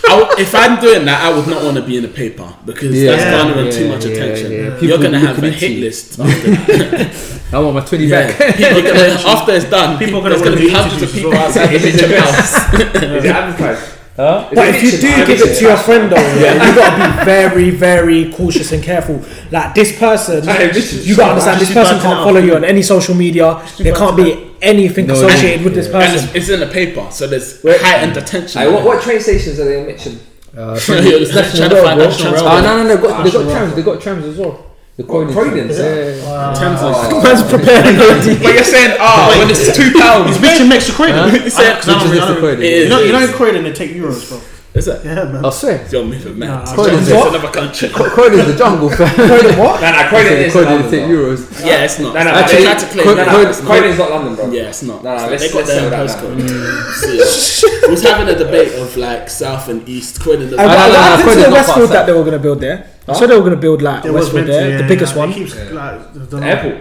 I 0.08 0.36
if 0.38 0.54
I'm 0.54 0.80
doing 0.80 1.04
that, 1.06 1.24
I 1.24 1.36
would 1.36 1.48
not 1.48 1.64
want 1.64 1.78
to 1.78 1.82
be 1.84 1.98
in 1.98 2.04
the 2.04 2.10
paper 2.10 2.48
because 2.64 2.96
Yeah. 2.96 3.16
that's 3.16 3.24
garnering 3.26 3.66
Yeah, 3.66 3.72
too 3.72 3.90
much 3.90 4.06
yeah, 4.06 4.12
attention. 4.12 4.52
yeah. 4.52 4.80
You're 4.80 4.98
gonna 5.00 5.18
have 5.20 5.38
looking 5.38 5.50
a 5.50 5.54
hit 5.54 5.72
you. 5.72 5.80
list 5.82 6.20
after 6.20 6.52
that. 6.52 7.32
I 7.56 7.60
want 7.60 7.76
my 7.76 7.82
20 7.86 8.06
Yeah. 8.06 8.28
back. 8.28 8.56
People 8.58 8.78
are 8.80 8.82
gonna, 8.92 9.34
after 9.34 9.52
it's 9.54 9.70
done, 9.70 9.98
People 9.98 10.20
people, 10.20 10.20
are 10.20 10.22
gonna 10.24 10.30
there's 10.30 10.44
gonna 10.44 10.56
be 10.58 10.70
hundreds 10.70 11.02
of 11.04 11.12
people 11.14 11.34
as 11.34 11.56
well. 11.56 11.64
outside 11.66 11.68
the 11.80 11.80
Mitchell 11.86 12.20
house. 12.20 12.74
Is 12.74 13.26
it 13.26 13.32
advertised? 13.32 13.92
Huh? 14.16 14.50
But 14.54 14.70
if 14.76 14.84
you 14.84 14.92
do 14.92 15.26
give 15.28 15.42
it 15.42 15.58
to 15.60 15.64
your 15.66 15.76
friend 15.78 16.10
though, 16.12 16.16
yeah, 16.40 16.54
you 16.70 16.76
gotta 16.76 17.20
be 17.20 17.26
very, 17.26 17.70
very 17.70 18.32
cautious 18.32 18.72
and 18.72 18.82
careful. 18.82 19.22
Like 19.52 19.74
this 19.76 19.98
person, 20.00 20.42
Hey, 20.48 20.72
this 20.72 21.06
you 21.06 21.16
gotta 21.18 21.32
understand 21.32 21.60
this 21.60 21.74
person 21.74 22.00
can't 22.00 22.24
follow 22.24 22.40
you 22.40 22.56
on 22.56 22.64
any 22.64 22.82
social 22.82 23.14
media. 23.16 23.62
There 23.78 23.94
can't 23.94 24.16
be 24.16 24.52
anything 24.62 25.08
No, 25.08 25.14
associated 25.16 25.66
with 25.66 25.76
this 25.76 25.88
And 25.88 25.96
person. 25.96 26.28
it's, 26.30 26.36
it's 26.36 26.50
in 26.50 26.60
the 26.62 26.68
paper, 26.68 27.08
so 27.12 27.28
there's 27.28 27.62
Wait. 27.64 27.82
heightened 27.82 28.16
attention. 28.18 28.62
Hey, 28.62 28.72
what, 28.72 28.86
what 28.86 29.02
train 29.04 29.20
stations 29.20 29.60
are 29.60 29.66
they 29.66 29.80
in 29.82 29.86
Mitchell? 29.88 30.14
Uh, 30.58 30.80
Trying 30.80 31.04
to 31.04 31.20
National 31.20 31.70
find 31.84 32.00
Rail. 32.00 32.08
National 32.10 32.34
Rail. 32.34 32.44
Oh, 32.46 32.62
no, 32.62 32.78
no, 32.78 32.84
no. 32.84 32.96
They 32.96 33.02
got, 33.02 33.18
they 33.18 33.24
National 33.26 33.44
got 33.44 33.48
Rail. 33.48 33.52
trams. 33.58 33.76
They 33.76 33.82
got 33.84 34.02
trams 34.02 34.26
as 34.26 34.38
well. 34.38 34.65
The 34.98 35.04
What, 35.04 35.28
Croydons. 35.28 35.36
Croydons? 35.36 35.78
Yeah. 35.78 36.54
Thames 36.56 36.80
Oh. 36.82 37.20
Man's 37.24 37.44
preparing 37.52 38.00
already. 38.00 38.40
But 38.40 38.54
you're 38.56 38.64
saying, 38.76 38.96
oh, 39.00 39.36
when 39.40 39.50
it's 39.52 39.76
two 39.76 39.92
pounds. 40.00 40.36
Is 40.38 40.42
Mitchell 40.42 40.68
next 40.68 40.88
to 40.88 40.94
Croydon? 40.94 41.30
Huh? 41.30 41.40
He 41.44 41.50
said, 41.50 41.76
'cause 41.84 41.90
I 41.90 42.00
don't 42.00 42.10
Mitchell 42.10 42.12
really- 42.12 42.16
next 42.16 42.24
I 42.24 42.28
don't- 42.32 42.40
Croydon. 42.40 42.64
It 42.64 42.72
is. 42.72 42.84
You 42.84 42.90
know, 42.90 43.00
you 43.04 43.12
know 43.12 43.20
in 43.28 43.34
Croydon 43.34 43.64
they 43.64 43.74
take 43.74 43.92
euros, 43.92 44.30
bro. 44.30 44.40
Is 44.76 44.88
it? 44.90 45.06
Yeah, 45.06 45.24
man. 45.32 45.44
I 45.46 45.50
swear. 45.52 45.88
You're 45.92 46.04
moving 46.04 46.40
mad. 46.40 46.48
Nah, 46.48 46.74
Croydon's 46.76 47.08
It's 47.08 47.16
what? 47.16 47.28
another 47.36 47.52
country. 47.52 47.90
Croydon's 47.90 48.46
the 48.48 48.56
jungle, 48.58 48.90
fam. 48.90 49.08
Croydon 49.16 49.56
what? 49.60 49.80
Nah, 49.80 49.92
nah, 49.92 50.08
Croydon 50.10 50.34
is 50.36 50.52
Croydon 50.52 50.74
London, 50.74 50.92
take 50.92 51.08
euros. 51.12 51.66
Yeah, 51.66 51.84
it's 51.84 52.00
not. 52.00 52.14
No, 52.16 52.24
no, 52.24 52.30
Actually, 52.32 52.58
they 52.58 52.64
tried 52.64 52.80
to 52.80 52.88
claim 52.88 53.04
Croydon- 53.04 53.26
No, 53.26 53.26
that. 53.26 53.32
no, 53.32 53.52
Croydon- 53.52 53.66
Croydon's 53.68 53.98
not 54.00 54.10
London, 54.12 54.36
bro. 54.36 54.52
Yeah, 54.52 54.72
it's 54.72 54.84
not. 54.84 55.04
No, 55.04 55.16
no, 55.16 55.28
let's- 55.28 55.44
they 55.44 55.50
got 55.52 55.58
let's 55.68 55.72
their 55.76 55.84
own 55.92 56.08
postcode. 56.08 56.36
We 56.36 56.44
mm. 56.44 57.90
was 57.92 58.04
having 58.04 58.28
a 58.36 58.38
debate 58.38 58.74
of 58.80 58.96
like 58.98 59.30
south 59.30 59.68
and 59.70 59.88
east. 59.88 60.20
Croydon. 60.22 60.48
I, 60.60 60.64
no, 60.64 60.64
I, 60.64 60.66
no, 60.68 60.72
I 60.72 60.88
no, 60.88 61.16
think 61.16 61.24
Croydon's 61.24 61.36
the 61.36 61.50
not 61.52 61.52
Westfield 61.60 61.88
far 61.90 61.98
that 61.98 62.06
they 62.08 62.14
were 62.14 62.24
gonna 62.24 62.40
build 62.40 62.60
there. 62.60 62.80
I 62.84 62.95
saw 63.14 63.28
they 63.28 63.36
were 63.38 63.44
gonna 63.44 63.56
build 63.56 63.82
like 63.82 64.04
There 64.04 64.14
was 64.14 64.26
Westfield 64.34 64.48
there, 64.48 64.70
yeah, 64.72 64.78
the 64.82 64.88
biggest 64.88 65.14
yeah, 65.14 65.20
one. 65.20 65.30
it 65.32 65.34
keeps, 65.36 65.56
like, 65.72 66.14
the- 66.14 66.20
the- 66.20 66.38
Airport. 66.46 66.76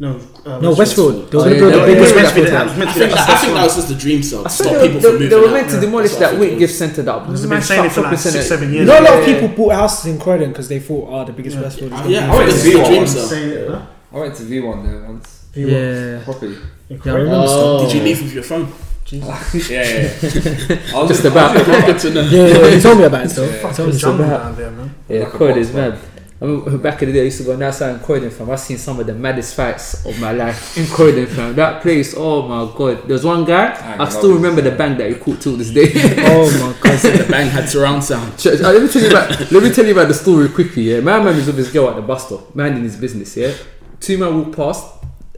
No, 0.00 0.20
uh, 0.46 0.58
No, 0.60 0.74
Westfield. 0.74 1.28
They 1.30 1.36
were 1.36 1.42
Oh, 1.42 1.46
gonna 1.48 1.58
build 1.58 1.72
the 1.74 1.78
yeah, 1.78 1.86
It 1.86 2.00
was 2.00 2.12
biggest. 2.12 2.14
meant 2.14 2.28
to 2.28 2.34
be 2.34 2.40
Westfield. 2.42 2.46
that. 2.48 2.62
It 2.62 2.68
was 2.68 2.78
meant 2.78 2.90
I 2.90 2.92
think, 2.94 3.10
that. 3.12 3.28
I 3.28 3.34
think 3.36 3.54
that 3.54 3.64
was 3.64 3.76
just 3.76 3.90
a 3.90 3.94
dream 3.94 4.22
cell. 4.22 4.42
To 4.44 4.48
Stop 4.50 4.72
they, 4.72 4.86
people 4.86 5.00
from 5.00 5.12
moving 5.14 5.28
they 5.28 5.36
were 5.40 5.50
meant 5.50 5.70
to 5.70 5.80
demolish 5.80 6.14
that 6.16 6.34
Whitgift. 6.38 6.70
Centre 6.74 7.02
that 7.02 7.26
They've 7.28 7.48
been 7.50 7.62
saying 7.62 7.84
it 7.86 7.92
for 7.92 8.00
like 8.02 8.18
six, 8.18 8.46
seven 8.46 8.72
years. 8.72 8.86
know, 8.86 9.00
a 9.00 9.02
lot 9.02 9.18
of 9.18 9.24
people 9.24 9.48
bought 9.48 9.72
houses 9.74 10.06
in 10.06 10.18
Croydon 10.20 10.50
because 10.50 10.68
they 10.68 10.78
thought, 10.78 11.08
oh, 11.10 11.24
the 11.24 11.32
biggest 11.32 11.58
Westfield. 11.58 11.90
Yeah, 12.06 12.32
I 12.32 12.36
went 12.36 12.50
to 12.50 12.56
it's 12.56 12.64
a 12.64 12.68
V1 12.70 12.86
dream 12.86 12.96
once. 12.98 13.10
cell. 13.12 13.26
Saying 13.26 13.50
it, 13.50 13.68
huh? 13.70 13.80
I 14.14 14.18
went 14.20 14.34
to 14.36 14.42
V1 14.44 14.86
there 14.86 15.00
once. 15.08 15.44
Yeah. 15.54 16.22
Properly. 16.24 16.56
Yeah, 16.88 16.98
I 17.04 17.16
remember. 17.16 17.46
Oh. 17.48 17.84
Did 17.84 17.94
you 17.96 18.02
leave 18.02 18.22
with 18.22 18.32
your 18.34 18.44
phone? 18.44 18.68
yeah, 19.12 19.42
yeah, 19.70 20.18
yeah. 20.22 20.78
I 20.94 21.00
was 21.00 21.08
Just 21.08 21.24
about. 21.24 21.56
Good 21.86 21.98
to 22.00 22.10
know. 22.10 22.20
Yeah, 22.30 22.46
yeah, 22.46 22.70
he 22.74 22.80
told 22.80 22.98
me 22.98 23.04
about 23.04 23.24
it 23.26 23.30
though. 23.30 23.44
Yeah. 23.46 23.52
He 23.56 23.60
told 23.62 23.76
Fucking 23.76 23.86
me 23.86 23.92
so 23.92 23.98
jungle 23.98 24.26
bad. 24.26 24.38
down 24.38 24.56
there, 24.56 24.70
man. 24.70 24.94
Yeah, 25.08 25.18
Like 25.20 25.28
a 25.28 25.36
Croydon 25.36 25.58
is 25.58 25.72
man. 25.72 25.90
mad. 25.92 25.98
I 26.40 26.44
mean, 26.44 26.78
back 26.82 27.02
in 27.02 27.08
the 27.08 27.14
day, 27.14 27.22
I 27.22 27.24
used 27.24 27.38
to 27.38 27.44
go 27.44 27.66
outside 27.66 27.94
in 27.94 28.00
Croydon, 28.00 28.30
fam. 28.30 28.48
I've 28.50 28.60
seen 28.60 28.78
some 28.78 29.00
of 29.00 29.06
the 29.06 29.14
maddest 29.14 29.56
fights 29.56 30.06
of 30.06 30.20
my 30.20 30.30
life 30.32 30.76
in 30.78 30.86
Croydon, 30.86 31.26
fam. 31.26 31.54
That 31.56 31.82
place, 31.82 32.14
oh 32.16 32.42
my 32.42 32.72
god. 32.76 33.08
There's 33.08 33.24
one 33.24 33.44
guy, 33.44 33.72
I 33.72 34.04
I, 34.04 34.08
still 34.08 34.34
remember 34.34 34.60
the 34.60 34.70
yeah. 34.70 34.76
bang 34.76 34.96
that 34.98 35.08
he 35.10 35.16
caught 35.16 35.40
till 35.40 35.56
this 35.56 35.70
day. 35.70 35.90
Oh 36.26 36.48
my 36.60 36.78
god. 36.80 36.98
The 37.00 37.26
bang 37.28 37.48
had 37.48 37.68
surround 37.68 38.04
sound. 38.04 38.38
Ch- 38.38 38.46
uh, 38.48 38.70
let 38.70 38.82
me 38.82 38.88
tell 38.88 39.02
you 39.02 39.08
about 39.08 39.50
let 39.50 39.62
me 39.62 39.70
tell 39.72 39.84
you 39.86 39.92
about 39.92 40.08
the 40.08 40.14
story 40.14 40.48
quickly. 40.50 40.82
Yeah, 40.92 41.00
my 41.00 41.18
man 41.18 41.34
was 41.34 41.46
with 41.46 41.56
his 41.58 41.72
girl 41.72 41.88
at 41.88 41.96
the 41.96 42.02
bus 42.02 42.26
stop, 42.26 42.54
minding 42.54 42.84
his 42.84 42.94
business. 42.96 43.36
Yeah, 43.36 43.54
two 43.98 44.16
men 44.18 44.38
walk 44.44 44.54
past, 44.54 44.86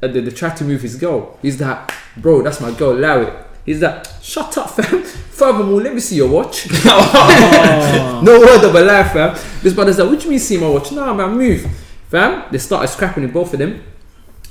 and 0.02 0.12
they, 0.12 0.20
they 0.20 0.30
try 0.32 0.50
to 0.50 0.64
move 0.64 0.82
his 0.82 0.96
girl. 0.96 1.38
He's 1.40 1.58
like, 1.60 1.92
bro, 2.18 2.42
that's 2.42 2.60
my 2.60 2.72
girl, 2.72 2.92
allow 2.92 3.20
it. 3.22 3.46
He's 3.70 3.82
like, 3.82 4.04
shut 4.20 4.58
up, 4.58 4.70
fam. 4.76 5.02
Furthermore, 5.04 5.80
let 5.80 5.94
me 5.94 6.00
see 6.00 6.16
your 6.16 6.28
watch. 6.28 6.66
Oh. 6.86 8.20
no 8.24 8.40
word 8.40 8.64
of 8.64 8.74
a 8.74 8.80
lie, 8.82 9.04
fam. 9.04 9.38
This 9.62 9.74
brother's 9.74 9.98
like, 9.98 10.10
what 10.10 10.18
do 10.18 10.24
you 10.24 10.30
mean 10.30 10.40
see 10.40 10.58
my 10.58 10.68
watch? 10.68 10.90
Nah, 10.90 11.14
man, 11.14 11.36
move, 11.38 11.70
fam. 12.08 12.50
They 12.50 12.58
started 12.58 12.88
scrapping 12.88 13.22
in 13.22 13.30
both 13.30 13.52
of 13.52 13.60
them. 13.60 13.80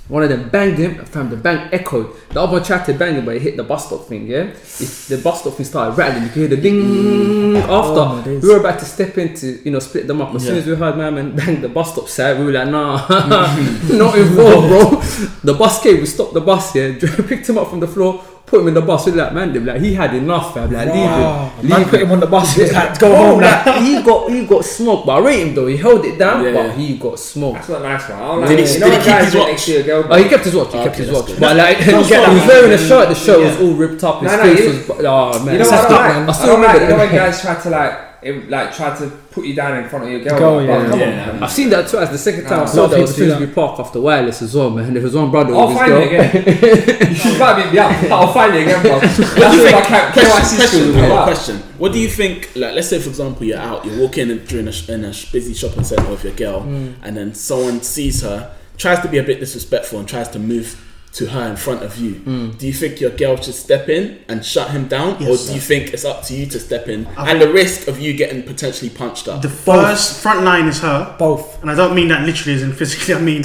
One 0.09 0.23
of 0.23 0.29
them 0.29 0.49
banged 0.49 0.79
him, 0.79 1.05
fam. 1.05 1.29
The 1.29 1.35
bang 1.35 1.69
echoed. 1.71 2.15
The 2.29 2.41
other 2.41 2.53
one 2.53 2.63
tried 2.63 2.83
to 2.85 2.93
bang 2.93 3.13
him, 3.13 3.25
but 3.25 3.35
he 3.35 3.39
hit 3.39 3.57
the 3.57 3.63
bus 3.63 3.85
stop 3.85 4.05
thing. 4.07 4.25
Yeah, 4.25 4.45
It- 4.47 5.05
the 5.07 5.19
bus 5.23 5.41
stop 5.41 5.53
thing 5.53 5.65
started 5.67 5.95
rattling. 5.95 6.23
You 6.23 6.29
could 6.29 6.39
hear 6.39 6.47
the 6.47 6.57
ding 6.57 6.81
mm. 6.81 7.65
Oh, 7.69 8.17
after. 8.17 8.29
days. 8.31 8.41
we 8.41 8.49
were 8.49 8.59
about 8.59 8.79
to 8.79 8.85
step 8.85 9.15
in 9.19 9.35
to 9.35 9.61
you 9.63 9.69
know 9.69 9.77
split 9.77 10.07
them 10.07 10.19
up. 10.19 10.33
As 10.33 10.43
soon 10.45 10.57
as 10.57 10.65
we 10.65 10.73
heard 10.73 10.97
my 10.97 11.11
man 11.11 11.35
bang 11.35 11.61
the 11.61 11.69
bus 11.69 11.93
stop 11.93 12.09
side, 12.09 12.39
we 12.39 12.45
were 12.45 12.51
like, 12.51 12.69
nah, 12.69 13.05
mm-hmm. 13.05 13.97
not 13.99 14.17
involved, 14.17 14.67
bro. 14.67 15.01
The 15.43 15.53
bus 15.53 15.83
came. 15.83 15.99
We 15.99 16.07
stopped 16.07 16.33
the 16.33 16.41
bus. 16.41 16.73
Yeah, 16.73 16.97
picked 17.27 17.47
him 17.47 17.59
up 17.59 17.69
from 17.69 17.79
the 17.79 17.87
floor, 17.87 18.23
put 18.49 18.61
him 18.61 18.67
in 18.69 18.73
the 18.73 18.81
bus. 18.81 19.05
with 19.05 19.15
that 19.15 19.33
man, 19.33 19.53
they 19.53 19.59
like 19.59 19.81
he 19.81 19.93
had 19.93 20.13
enough, 20.13 20.53
fam. 20.53 20.71
Like, 20.71 20.89
Wow. 20.89 20.93
leave 20.93 21.63
him, 21.63 21.69
Man 21.69 21.79
leave 21.79 21.87
put 21.89 21.99
him. 22.01 22.07
him 22.07 22.11
on 22.13 22.19
the 22.19 22.27
bus. 22.27 22.55
He 22.55 22.69
like, 22.71 22.99
go 22.99 23.15
home 23.15 23.39
now. 23.39 23.63
like, 23.65 23.81
he 23.83 24.01
got 24.01 24.29
he 24.31 24.45
got 24.45 24.65
smoked, 24.65 25.05
but 25.05 25.13
I 25.13 25.19
rate 25.25 25.47
him 25.47 25.55
though. 25.55 25.67
He 25.67 25.77
held 25.77 26.03
it 26.05 26.17
down, 26.17 26.43
Yeah. 26.43 26.51
but 26.53 26.71
he 26.77 26.97
got 26.97 27.19
smoked. 27.19 27.55
That's 27.57 27.69
not 27.69 27.81
nice, 27.83 28.09
man. 28.09 28.21
I 28.21 28.25
Did 28.25 28.39
like 28.41 28.49
he- 28.49 28.55
you 28.55 28.67
did 28.67 28.79
know 28.79 28.85
he 28.85 28.91
when 28.91 28.99
keep 29.01 29.07
guys 29.07 29.23
his 29.25 29.33
do 29.33 29.39
watch? 29.39 29.47
next 29.49 29.65
to 29.65 29.83
girl, 29.83 30.05
Oh, 30.09 30.15
he 30.23 30.29
kept 30.29 30.43
his 30.45 30.55
watch. 30.55 30.71
He 30.71 30.77
Okay, 30.77 30.83
kept 30.87 30.97
his 30.97 31.11
watch. 31.11 31.25
good. 31.27 31.39
But 31.39 31.55
like, 31.57 31.77
he 31.77 31.93
was 31.93 32.09
wearing 32.09 32.71
a 32.71 32.77
shirt. 32.77 33.09
The 33.09 33.15
shirt 33.15 33.39
was 33.39 33.61
all 33.61 33.73
ripped 33.73 34.03
up. 34.03 34.21
His 34.21 34.31
No, 34.31 34.37
no, 34.37 34.43
face 34.43 34.59
you- 34.59 34.93
was. 34.93 35.05
Oh 35.05 35.43
man, 35.45 35.53
You 35.53 35.59
know 35.59 35.69
what 35.69 35.73
I 35.73 35.79
like- 35.79 35.89
don't? 35.89 36.25
I 36.25 36.29
I 36.29 36.31
still 36.33 36.47
don't 36.47 36.61
like, 36.61 36.73
remember. 36.73 36.83
you 36.83 36.89
know 36.89 36.97
when 36.97 37.09
the- 37.11 37.15
guys 37.29 37.41
try 37.41 37.55
to 37.55 37.69
like, 37.69 37.93
it, 38.21 38.49
like 38.49 38.75
try 38.75 38.95
to 38.97 39.09
put 39.31 39.45
you 39.45 39.53
down 39.55 39.77
in 39.81 39.89
front 39.89 40.05
of 40.05 40.11
your 40.11 40.19
girl. 40.21 40.39
Girl, 40.39 40.57
like, 40.57 40.67
yeah. 40.67 40.89
come 40.89 40.99
Yeah. 40.99 41.29
on. 41.31 41.43
I've 41.43 41.51
seen 41.51 41.69
that 41.69 41.87
twice. 41.87 42.09
The 42.09 42.17
second 42.17 42.45
time 42.45 42.61
I 42.61 42.65
saw 42.65 42.79
A 42.79 42.81
lot 42.81 42.85
of 42.85 42.91
that 42.91 43.01
was 43.01 43.11
people 43.15 43.25
do 43.25 43.31
Finsbury 43.39 43.53
Park 43.55 43.79
after 43.79 44.01
wireless 44.01 44.41
as 44.41 44.53
well, 44.55 44.69
man. 44.69 44.93
There 44.93 45.03
was 45.03 45.15
one 45.15 45.31
brother 45.31 45.53
I'll 45.55 45.67
with 45.67 45.77
his 45.77 45.77
find 45.79 45.91
girl. 45.91 46.01
it 46.01 46.07
again. 46.07 47.15
you 47.33 47.39
might 47.39 47.69
be 47.69 47.75
yeah, 47.75 48.07
I'll 48.11 48.33
find 48.33 48.55
it 48.55 48.61
again, 48.63 48.81
bro. 48.81 48.99
That's 48.99 49.17
What 49.19 49.51
do 49.51 49.57
you 49.57 49.63
what 49.63 49.85
think? 49.85 50.13
Question, 50.13 50.57
question, 50.57 50.93
yeah, 50.95 51.23
question. 51.23 51.55
What 51.77 51.93
do 51.93 51.99
you 51.99 52.09
think? 52.09 52.49
Like, 52.55 52.73
let's 52.75 52.89
say 52.89 52.99
for 52.99 53.09
example, 53.09 53.45
you're 53.45 53.57
out, 53.57 53.85
you're 53.85 53.99
walking 53.99 54.29
in 54.29 54.43
during 54.45 54.67
a, 54.67 54.71
sh- 54.71 54.89
in 54.89 55.03
a 55.05 55.13
sh- 55.13 55.31
busy 55.31 55.53
shopping 55.53 55.83
center 55.83 56.09
with 56.09 56.23
your 56.23 56.33
girl, 56.33 56.61
Hmm. 56.61 56.91
and 57.03 57.15
then 57.15 57.33
someone 57.33 57.81
sees 57.81 58.21
her, 58.21 58.53
tries 58.77 58.99
to 59.01 59.07
be 59.07 59.17
a 59.17 59.23
bit 59.23 59.39
disrespectful, 59.39 59.99
and 59.99 60.07
tries 60.07 60.27
to 60.29 60.39
move 60.39 60.85
to 61.19 61.25
her 61.27 61.45
in 61.49 61.55
front 61.57 61.83
of 61.83 61.97
you. 61.97 62.11
Mm. 62.25 62.57
Do 62.57 62.65
you 62.65 62.73
think 62.73 62.99
your 63.01 63.11
girl 63.11 63.35
should 63.37 63.53
step 63.55 63.89
in 63.89 64.19
and 64.29 64.43
shut 64.45 64.71
him 64.71 64.87
down, 64.87 65.17
Yes. 65.19 65.27
or 65.29 65.35
do 65.47 65.53
you 65.55 65.61
think 65.61 65.93
it's 65.93 66.05
up 66.05 66.23
to 66.27 66.33
you 66.33 66.45
to 66.47 66.59
step 66.59 66.87
in 66.87 67.05
I 67.17 67.31
and 67.31 67.41
the 67.41 67.51
risk 67.51 67.87
of 67.87 67.99
you 67.99 68.13
getting 68.13 68.41
potentially 68.43 68.89
punched 68.89 69.27
up? 69.27 69.41
The 69.41 69.49
first 69.49 70.21
front 70.23 70.43
line 70.43 70.67
is 70.67 70.79
her, 70.79 71.15
Both. 71.19 71.61
and 71.61 71.69
I 71.69 71.75
don't 71.75 71.93
mean 71.93 72.07
that 72.09 72.25
literally 72.25 72.55
as 72.55 72.63
in 72.63 72.71
physically. 72.73 73.13
I 73.15 73.19
mean, 73.21 73.43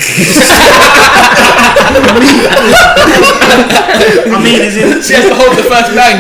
I 3.07 4.41
mean 4.43 4.61
as 4.63 4.77
in 4.77 5.03
She 5.03 5.15
has 5.15 5.27
to 5.29 5.35
hold 5.35 5.57
the 5.59 5.65
first 5.65 5.95
bang. 5.95 6.19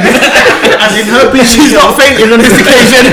as 0.81 0.93
in 0.99 1.07
her 1.07 1.33
being 1.33 1.45
she's 1.47 1.73
not 1.73 1.97
fainting 1.99 2.33
on 2.33 2.39
this 2.39 2.53
occasion. 2.61 3.05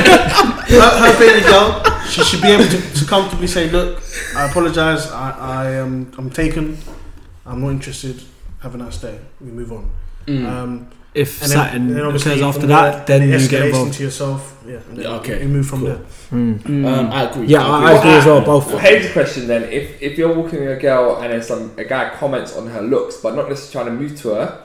her, 0.81 0.89
her 1.03 1.13
being 1.19 1.43
a 1.43 1.47
girl, 1.47 1.83
she 2.09 2.23
should 2.23 2.41
be 2.41 2.49
able 2.49 2.65
to, 2.65 2.79
to 2.99 3.05
comfortably 3.05 3.47
say, 3.47 3.69
"Look, 3.69 4.01
I 4.35 4.49
apologise. 4.49 5.07
I, 5.11 5.31
I 5.39 5.71
am 5.83 6.11
I'm 6.17 6.29
taken. 6.29 6.77
I'm 7.45 7.61
not 7.61 7.69
interested. 7.71 8.21
Have 8.61 8.75
a 8.75 8.77
nice 8.77 8.97
day. 8.97 9.19
We 9.39 9.51
move 9.51 9.71
on." 9.71 9.89
Mm. 10.27 10.45
Um, 10.47 10.87
If 11.13 11.41
and 11.41 11.51
Saturn 11.51 11.87
then 11.89 11.97
occurs 11.97 12.07
obviously 12.07 12.43
after 12.43 12.59
from 12.61 12.69
that, 12.69 13.05
then 13.07 13.21
you 13.23 13.31
get 13.31 13.41
escalates 13.41 13.65
involved. 13.65 13.87
into 13.87 14.03
yourself. 14.03 14.41
Yeah. 14.65 14.79
Yeah, 14.95 15.07
okay, 15.19 15.39
We 15.39 15.47
move 15.47 15.67
from 15.67 15.79
cool. 15.79 15.87
there. 15.89 15.99
Mm. 16.31 16.85
Um, 16.85 17.11
I 17.11 17.23
agree. 17.23 17.47
Yeah, 17.47 17.65
I, 17.65 17.91
I 17.91 17.91
agree 17.99 18.11
as 18.11 18.25
well. 18.25 18.41
Both. 18.41 18.67
Well, 18.67 18.77
here's 18.79 19.07
the 19.07 19.13
question 19.13 19.47
then: 19.47 19.63
If 19.63 20.01
if 20.01 20.17
you're 20.17 20.33
walking 20.33 20.59
with 20.61 20.77
a 20.77 20.81
girl 20.81 21.17
and 21.21 21.33
then 21.33 21.43
some 21.43 21.71
a 21.77 21.83
guy 21.83 22.11
comments 22.21 22.55
on 22.55 22.67
her 22.67 22.81
looks, 22.81 23.17
but 23.17 23.35
not 23.35 23.49
necessarily 23.49 23.73
trying 23.89 23.97
to 23.97 24.03
move 24.03 24.21
to 24.21 24.27
her, 24.35 24.63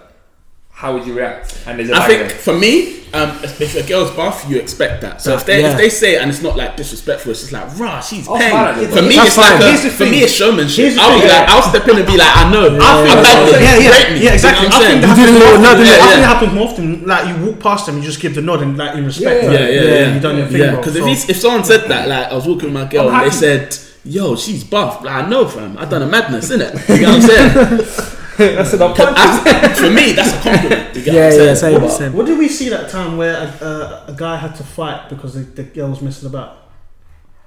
how 0.77 0.93
would 0.93 1.07
you 1.09 1.15
react? 1.16 1.57
And 1.66 1.78
there's 1.78 1.89
a 1.89 1.94
I 1.97 1.98
bang 2.01 2.09
think 2.09 2.20
there. 2.28 2.39
for 2.44 2.53
me, 2.53 3.01
um, 3.16 3.31
if 3.43 3.57
if 3.65 3.73
a 3.81 3.82
girl's 3.89 4.11
buff, 4.12 4.44
you 4.47 4.59
expect 4.61 5.01
that. 5.01 5.23
So 5.24 5.32
if 5.32 5.47
they 5.48 5.62
Yeah. 5.62 5.73
if 5.73 5.78
they 5.81 5.89
say 5.89 6.16
it 6.16 6.20
and 6.20 6.28
it's 6.31 6.43
not 6.43 6.55
like 6.55 6.77
disrespectful, 6.77 7.31
it's 7.32 7.40
just 7.40 7.53
like 7.53 7.65
rah, 7.81 7.98
she's 8.01 8.28
I'll 8.28 8.36
paying. 8.36 8.51
smile 8.53 8.74
For 8.93 9.01
me, 9.09 9.16
That's 9.16 9.28
it's 9.28 9.39
like 9.39 9.57
a, 9.57 9.65
Here's 9.69 9.82
the 9.85 9.89
for 9.89 10.05
thing. 10.05 10.11
me, 10.12 10.19
it's 10.20 10.32
showmanship. 10.35 10.85
Here's 10.85 10.98
I'll 10.98 11.15
be 11.16 11.20
thing. 11.20 11.31
like, 11.32 11.48
I'll 11.48 11.62
step 11.73 11.89
in 11.89 11.97
and 11.97 12.07
be 12.07 12.16
like, 12.19 12.36
I 12.36 12.44
know. 12.53 12.66
I 12.66 12.69
think 12.69 13.16
I'm 13.16 13.23
that, 13.24 13.24
bad. 13.24 13.62
yeah, 13.65 13.77
yeah, 13.85 13.90
Rate 13.97 14.11
me. 14.12 14.24
yeah, 14.27 14.35
exactly. 14.35 14.65
You 14.65 14.70
know 14.70 14.77
I 14.77 14.81
what 14.81 14.86
I'm 14.86 15.01
think 15.01 15.01
saying? 15.01 15.01
that 15.01 15.09
You 15.09 15.16
happens 15.16 15.27
do 15.27 15.32
the 15.32 15.32
more 15.32 15.48
little 15.48 15.57
often. 15.57 15.62
nod, 15.65 15.81
I 15.81 15.97
think 15.97 16.12
Yeah. 16.12 16.20
it 16.20 16.32
happens 16.35 16.53
more 16.53 16.69
often. 16.69 17.07
Like 17.07 17.24
you 17.28 17.35
walk 17.47 17.57
past 17.61 17.86
them, 17.86 17.97
you 17.97 18.03
just 18.05 18.20
give 18.20 18.35
the 18.35 18.43
nod 18.43 18.61
and 18.62 18.77
like 18.77 18.94
in 18.97 19.05
respect. 19.07 19.43
Yeah, 19.44 19.51
yeah, 19.53 19.59
yeah, 19.69 19.82
yeah. 19.82 20.15
You 20.15 20.20
done 20.20 20.36
your 20.36 20.47
thing, 20.53 20.61
Yeah, 20.61 20.77
because 20.77 20.94
if, 20.97 21.31
if 21.31 21.36
someone 21.40 21.65
said 21.65 21.89
that, 21.89 22.07
like 22.09 22.27
I 22.31 22.35
was 22.35 22.44
walking 22.47 22.69
with 22.69 22.74
my 22.74 22.85
girl 22.85 23.09
and 23.09 23.24
they 23.24 23.31
said, 23.35 23.74
"Yo, 24.05 24.36
she's 24.36 24.62
buff," 24.62 25.03
like 25.03 25.24
I 25.24 25.27
know, 25.27 25.48
fam. 25.48 25.78
I 25.78 25.86
done 25.86 26.03
a 26.03 26.07
madness, 26.07 26.51
innit? 26.53 26.74
You 27.01 27.01
know 27.01 27.16
what 27.16 27.31
I'm 27.31 27.81
saying? 27.81 28.15
That's 28.38 28.72
an 28.74 28.82
I- 28.82 29.74
for 29.74 29.90
me, 29.90 30.12
that's 30.12 30.32
a 30.34 30.40
compliment. 30.42 30.96
Yeah, 30.96 31.02
what 31.04 31.14
yeah, 31.14 31.54
saying? 31.54 31.80
same, 31.80 31.88
same. 31.90 32.12
What 32.12 32.26
did 32.26 32.38
we 32.38 32.48
see 32.48 32.68
that 32.70 32.90
time 32.90 33.16
where 33.16 33.34
a, 33.36 33.64
uh, 33.64 34.04
a 34.08 34.12
guy 34.16 34.36
had 34.36 34.54
to 34.56 34.64
fight 34.64 35.08
because 35.08 35.34
the, 35.34 35.40
the 35.40 35.62
girl 35.64 35.90
was 35.90 36.02
messing 36.02 36.28
about? 36.28 36.58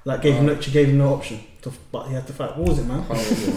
Like 0.04 0.22
gave 0.22 0.34
him, 0.36 0.46
no- 0.46 0.60
she 0.60 0.70
gave 0.70 0.88
him 0.88 0.98
no 0.98 1.12
option, 1.14 1.40
to, 1.62 1.70
but 1.92 2.08
he 2.08 2.14
had 2.14 2.26
to 2.26 2.32
fight. 2.32 2.56
What 2.56 2.68
was 2.70 2.78
it, 2.78 2.86
man? 2.86 3.04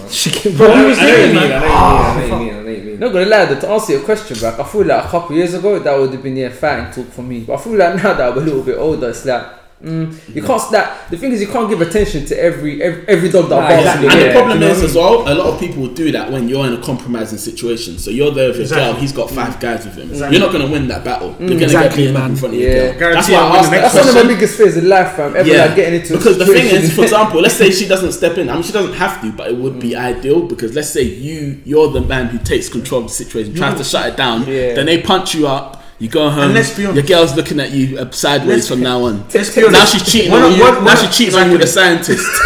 She 0.10 0.30
can- 0.30 0.52
I 0.56 0.58
know 0.58 0.58
bro, 0.58 0.88
what 0.90 0.98
you 0.98 1.04
mean. 1.08 1.38
I 1.38 1.48
know 1.48 1.62
Ah, 1.66 2.16
what 2.16 2.28
you 2.28 2.30
mean. 2.30 2.34
I 2.34 2.36
know 2.36 2.36
what 2.36 2.38
you 2.38 2.40
mean. 2.40 2.54
I 2.54 2.58
know 2.58 2.64
what 2.66 2.78
you 2.78 2.84
mean. 2.84 3.00
Not 3.00 3.14
gonna 3.14 3.26
lie, 3.26 3.46
to 3.60 3.70
answer 3.70 3.94
your 3.94 4.02
question 4.04 4.38
back, 4.40 4.60
I 4.60 4.64
feel 4.66 4.86
like 4.86 5.06
a 5.06 5.08
couple 5.08 5.36
years 5.36 5.54
ago 5.54 5.80
that 5.80 5.98
would 5.98 6.12
have 6.12 6.22
been 6.24 6.36
yeah, 6.36 6.50
fighting 6.50 6.92
talk 6.94 7.14
for 7.14 7.22
me. 7.24 7.42
But 7.42 7.54
I 7.54 7.58
feel 7.64 7.78
like 7.78 7.96
now 7.96 8.14
that 8.14 8.32
I'm 8.32 8.38
a 8.38 8.42
little 8.42 8.64
bit 8.64 8.78
older, 8.78 9.10
it's 9.10 9.26
like 9.26 9.46
mm, 9.84 10.36
you 10.36 10.42
can't. 10.42 10.72
That 10.72 11.10
the 11.12 11.18
thing 11.18 11.32
is, 11.34 11.42
you 11.42 11.48
can't 11.48 11.70
give 11.70 11.82
attention 11.82 12.26
to 12.28 12.40
every 12.40 12.82
every, 12.82 13.08
every 13.08 13.30
dog 13.30 13.50
that 13.50 13.58
barks 13.60 13.74
exactly. 13.84 14.06
in 14.08 14.12
And 14.12 14.22
the 14.22 14.26
the 14.28 14.34
problem 14.34 14.60
you 14.62 14.66
know 14.66 14.72
is 14.72 14.78
what 14.78 14.84
I 14.84 14.90
as 14.90 14.96
well, 14.96 15.34
a 15.34 15.36
lot 15.36 15.54
of 15.54 15.60
people 15.60 15.82
will 15.84 15.94
do 15.94 16.12
that 16.12 16.32
when 16.32 16.48
you're 16.50 16.66
in 16.66 16.74
a 16.74 16.82
compromising 16.82 17.38
situation. 17.38 17.98
So 18.00 18.10
you're 18.12 18.32
there 18.32 18.48
with 18.48 18.58
your 18.58 18.64
Exactly. 18.64 18.92
girl, 18.94 19.02
he's 19.02 19.12
got 19.12 19.30
five 19.30 19.60
guys 19.60 19.86
with 19.86 19.96
him. 19.96 20.10
Exactly. 20.10 20.38
You're 20.38 20.46
not 20.48 20.54
going 20.54 20.66
to 20.66 20.72
win 20.72 20.88
that 20.88 21.04
battle. 21.04 21.30
You're 21.40 21.50
going 21.50 21.60
to 21.60 21.64
exactly, 21.66 21.90
get 21.90 21.96
beaten 21.98 22.16
up 22.16 22.22
man. 22.24 22.32
in 22.32 22.36
front 22.38 22.54
of 22.56 22.60
Yeah. 22.62 22.70
your 22.70 22.94
girl. 22.96 23.14
That's 23.14 23.30
why 23.30 23.36
I'll 23.36 23.44
I 23.44 23.50
win 23.50 23.60
asked 23.60 23.72
that 23.72 23.82
next 23.82 23.94
That's 23.94 24.08
one 24.08 24.18
of 24.18 24.24
my 24.28 24.34
biggest 24.34 24.58
fears 24.58 24.78
in 24.78 24.90
life, 24.90 25.16
fam. 25.16 25.36
Ever 25.36 25.50
Yeah, 25.50 25.66
like 25.66 25.76
getting 25.76 26.00
into 26.02 26.14
a 26.14 26.18
because 26.18 26.38
the 26.38 26.46
thing 26.46 26.66
is, 26.68 26.94
for 26.96 27.04
example, 27.04 27.42
let's 27.42 27.56
say 27.56 27.72
she 27.80 27.88
doesn't 27.88 28.14
step 28.14 28.38
in. 28.38 28.50
I 28.50 28.54
mean, 28.54 28.64
she 28.64 28.72
doesn't 28.72 28.94
have 28.94 29.22
to, 29.22 29.32
but 29.32 29.50
it 29.50 29.58
would 29.58 29.80
be 29.80 29.96
ideal 29.96 30.48
because 30.48 30.74
let's 30.76 30.90
say 30.90 31.02
you, 31.04 31.62
you're 31.66 31.90
the 31.92 32.02
man 32.02 32.28
who 32.28 32.38
takes 32.40 32.70
control 32.70 33.02
of 33.02 33.08
the 33.08 33.14
situation, 33.14 33.54
tries 33.54 33.78
to 33.78 33.84
shut 33.84 34.08
it 34.08 34.18
down. 34.18 34.48
Yeah. 34.48 34.74
Then 34.76 34.86
they 34.86 35.02
punch 35.02 35.36
you 35.36 35.48
up. 35.48 35.83
You 36.04 36.10
go 36.10 36.30
home. 36.30 36.44
And 36.44 36.54
let's 36.54 36.76
be 36.76 36.86
honest. 36.86 37.08
Your 37.08 37.18
girl's 37.18 37.34
looking 37.34 37.62
at 37.62 37.72
you 37.72 37.98
uh, 37.98 38.12
sideways 38.12 38.50
Let's 38.50 38.68
from 38.68 38.82
now 38.82 39.06
on. 39.06 39.26
Let's 39.34 39.56
be 39.56 39.62
Now 39.62 39.68
honest. 39.68 39.94
she's 39.94 40.12
cheating 40.12 40.32
We're 40.34 40.44
on 40.44 40.52
not- 40.52 40.58
you. 40.58 40.64
we're- 40.64 40.74
Now 40.74 40.86
we're 40.86 40.96
she's 40.98 41.04
not- 41.04 41.14
cheating 41.14 41.36
on 41.40 41.46
you 41.48 41.54
with 41.54 41.62
a 41.64 41.68
scientist. 41.68 42.28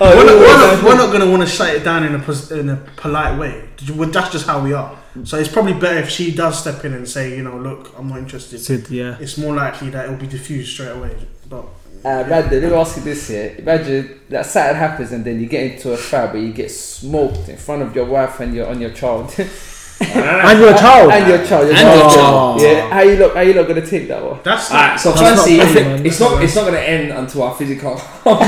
we're, 0.00 0.26
not, 0.26 0.36
we're, 0.38 0.58
not, 0.58 0.84
we're 0.84 0.96
not 0.96 1.06
going 1.12 1.20
to 1.22 1.30
want 1.30 1.42
to 1.42 1.48
shut 1.48 1.74
it 1.74 1.82
down 1.82 2.04
in 2.04 2.14
a 2.14 2.54
in 2.60 2.68
a 2.68 2.76
polite 2.96 3.38
way. 3.38 3.64
That's 3.80 4.30
just 4.30 4.46
how 4.46 4.62
we 4.62 4.74
are. 4.74 4.98
So 5.24 5.38
it's 5.38 5.48
probably 5.50 5.72
better 5.72 6.00
if 6.00 6.10
she 6.10 6.30
does 6.34 6.58
step 6.60 6.84
in 6.84 6.92
and 6.92 7.08
say, 7.08 7.34
you 7.34 7.42
know, 7.42 7.56
look, 7.56 7.94
I'm 7.98 8.08
not 8.10 8.18
interested. 8.18 8.58
Sid, 8.60 8.90
yeah. 8.90 9.16
It's 9.18 9.38
more 9.38 9.54
likely 9.54 9.88
that 9.90 10.04
it'll 10.04 10.16
be 10.18 10.26
diffused 10.26 10.72
straight 10.74 10.90
away. 10.90 11.16
But 11.48 11.64
Uh, 12.04 12.24
Brandon, 12.24 12.60
let 12.62 12.70
me 12.70 12.76
ask 12.76 12.96
you 12.98 13.02
this 13.04 13.28
here. 13.28 13.54
Imagine 13.58 14.20
that 14.28 14.44
Saturn 14.44 14.76
happens 14.76 15.12
and 15.12 15.24
then 15.24 15.40
you 15.40 15.46
get 15.46 15.62
into 15.72 15.92
a 15.92 15.96
fight, 15.96 16.32
but 16.32 16.40
you 16.42 16.52
get 16.52 16.70
smoked 16.70 17.48
in 17.48 17.56
front 17.56 17.80
of 17.82 17.94
your 17.96 18.04
wife 18.06 18.40
and 18.40 18.54
your 18.54 18.66
on 18.66 18.78
your 18.78 18.90
child. 18.90 19.34
And 20.42 20.58
your 20.60 20.74
child. 20.74 21.12
and 21.12 21.28
your 21.28 21.38
child. 21.46 21.66
Your 21.68 21.76
And 21.76 21.86
your 21.88 22.10
child. 22.10 22.14
child. 22.14 22.60
Yeah. 22.60 22.90
How 22.90 23.00
you 23.02 23.16
look? 23.16 23.34
How 23.34 23.40
you 23.40 23.54
look 23.54 23.68
gonna 23.68 23.86
take 23.86 24.08
that 24.08 24.22
one? 24.22 24.40
that's 24.42 24.70
Alright, 24.70 24.98
so 25.00 25.12
That's 25.12 25.22
firstly, 25.22 25.56
not 25.58 25.66
it's, 25.66 25.74
funny, 25.74 25.86
man. 25.88 26.06
it's 26.06 26.20
not 26.20 26.42
it's 26.42 26.54
not 26.56 26.64
gonna 26.66 26.78
end 26.78 27.12
until 27.12 27.42
our 27.44 27.54
physical. 27.54 27.94
yeah, 28.26 28.42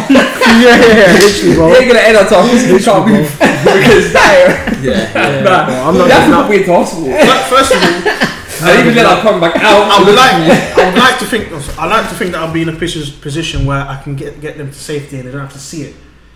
yeah, 0.61 1.13
literally, 1.23 1.55
bro. 1.55 1.69
It 1.73 1.79
ain't 1.81 1.89
gonna 1.89 2.01
end 2.11 2.17
until 2.19 2.39
our 2.39 2.49
physical 2.49 2.79
can't 2.81 3.09
move 3.09 3.31
because 3.39 4.13
that. 4.13 4.79
yeah. 4.83 5.43
Nah, 5.43 5.67
bro, 5.67 5.75
I'm 5.75 5.95
not 5.99 6.07
you 6.07 6.13
have 6.13 6.25
to 6.27 6.31
getting 6.31 6.47
put 6.47 6.57
into 6.57 6.73
hospital. 6.75 7.09
But 7.11 7.41
first 7.49 7.71
of 7.73 7.79
all, 7.83 8.71
and 8.71 8.81
even 8.81 8.95
then, 8.95 9.07
I'll 9.07 9.21
come 9.23 9.41
back 9.41 9.57
out. 9.57 9.91
I 9.91 9.99
would 10.05 10.15
like, 10.15 10.35
I 10.79 10.91
would 10.91 10.99
like 10.99 11.19
to 11.19 11.25
think, 11.27 11.51
I 11.79 11.87
like 11.87 12.09
to 12.09 12.15
think 12.15 12.33
that 12.33 12.41
I'll 12.41 12.53
be 12.53 12.63
in 12.63 12.69
a 12.69 12.73
posi- 12.73 13.21
position 13.21 13.67
where 13.67 13.81
I 13.83 14.01
can 14.03 14.15
get 14.17 14.41
get 14.41 14.57
them 14.59 14.69
to 14.71 14.79
safety 14.79 15.19
and 15.19 15.27
they 15.29 15.33
don't 15.33 15.41
have 15.43 15.53
to 15.53 15.59
see 15.59 15.83
it. 15.83 15.95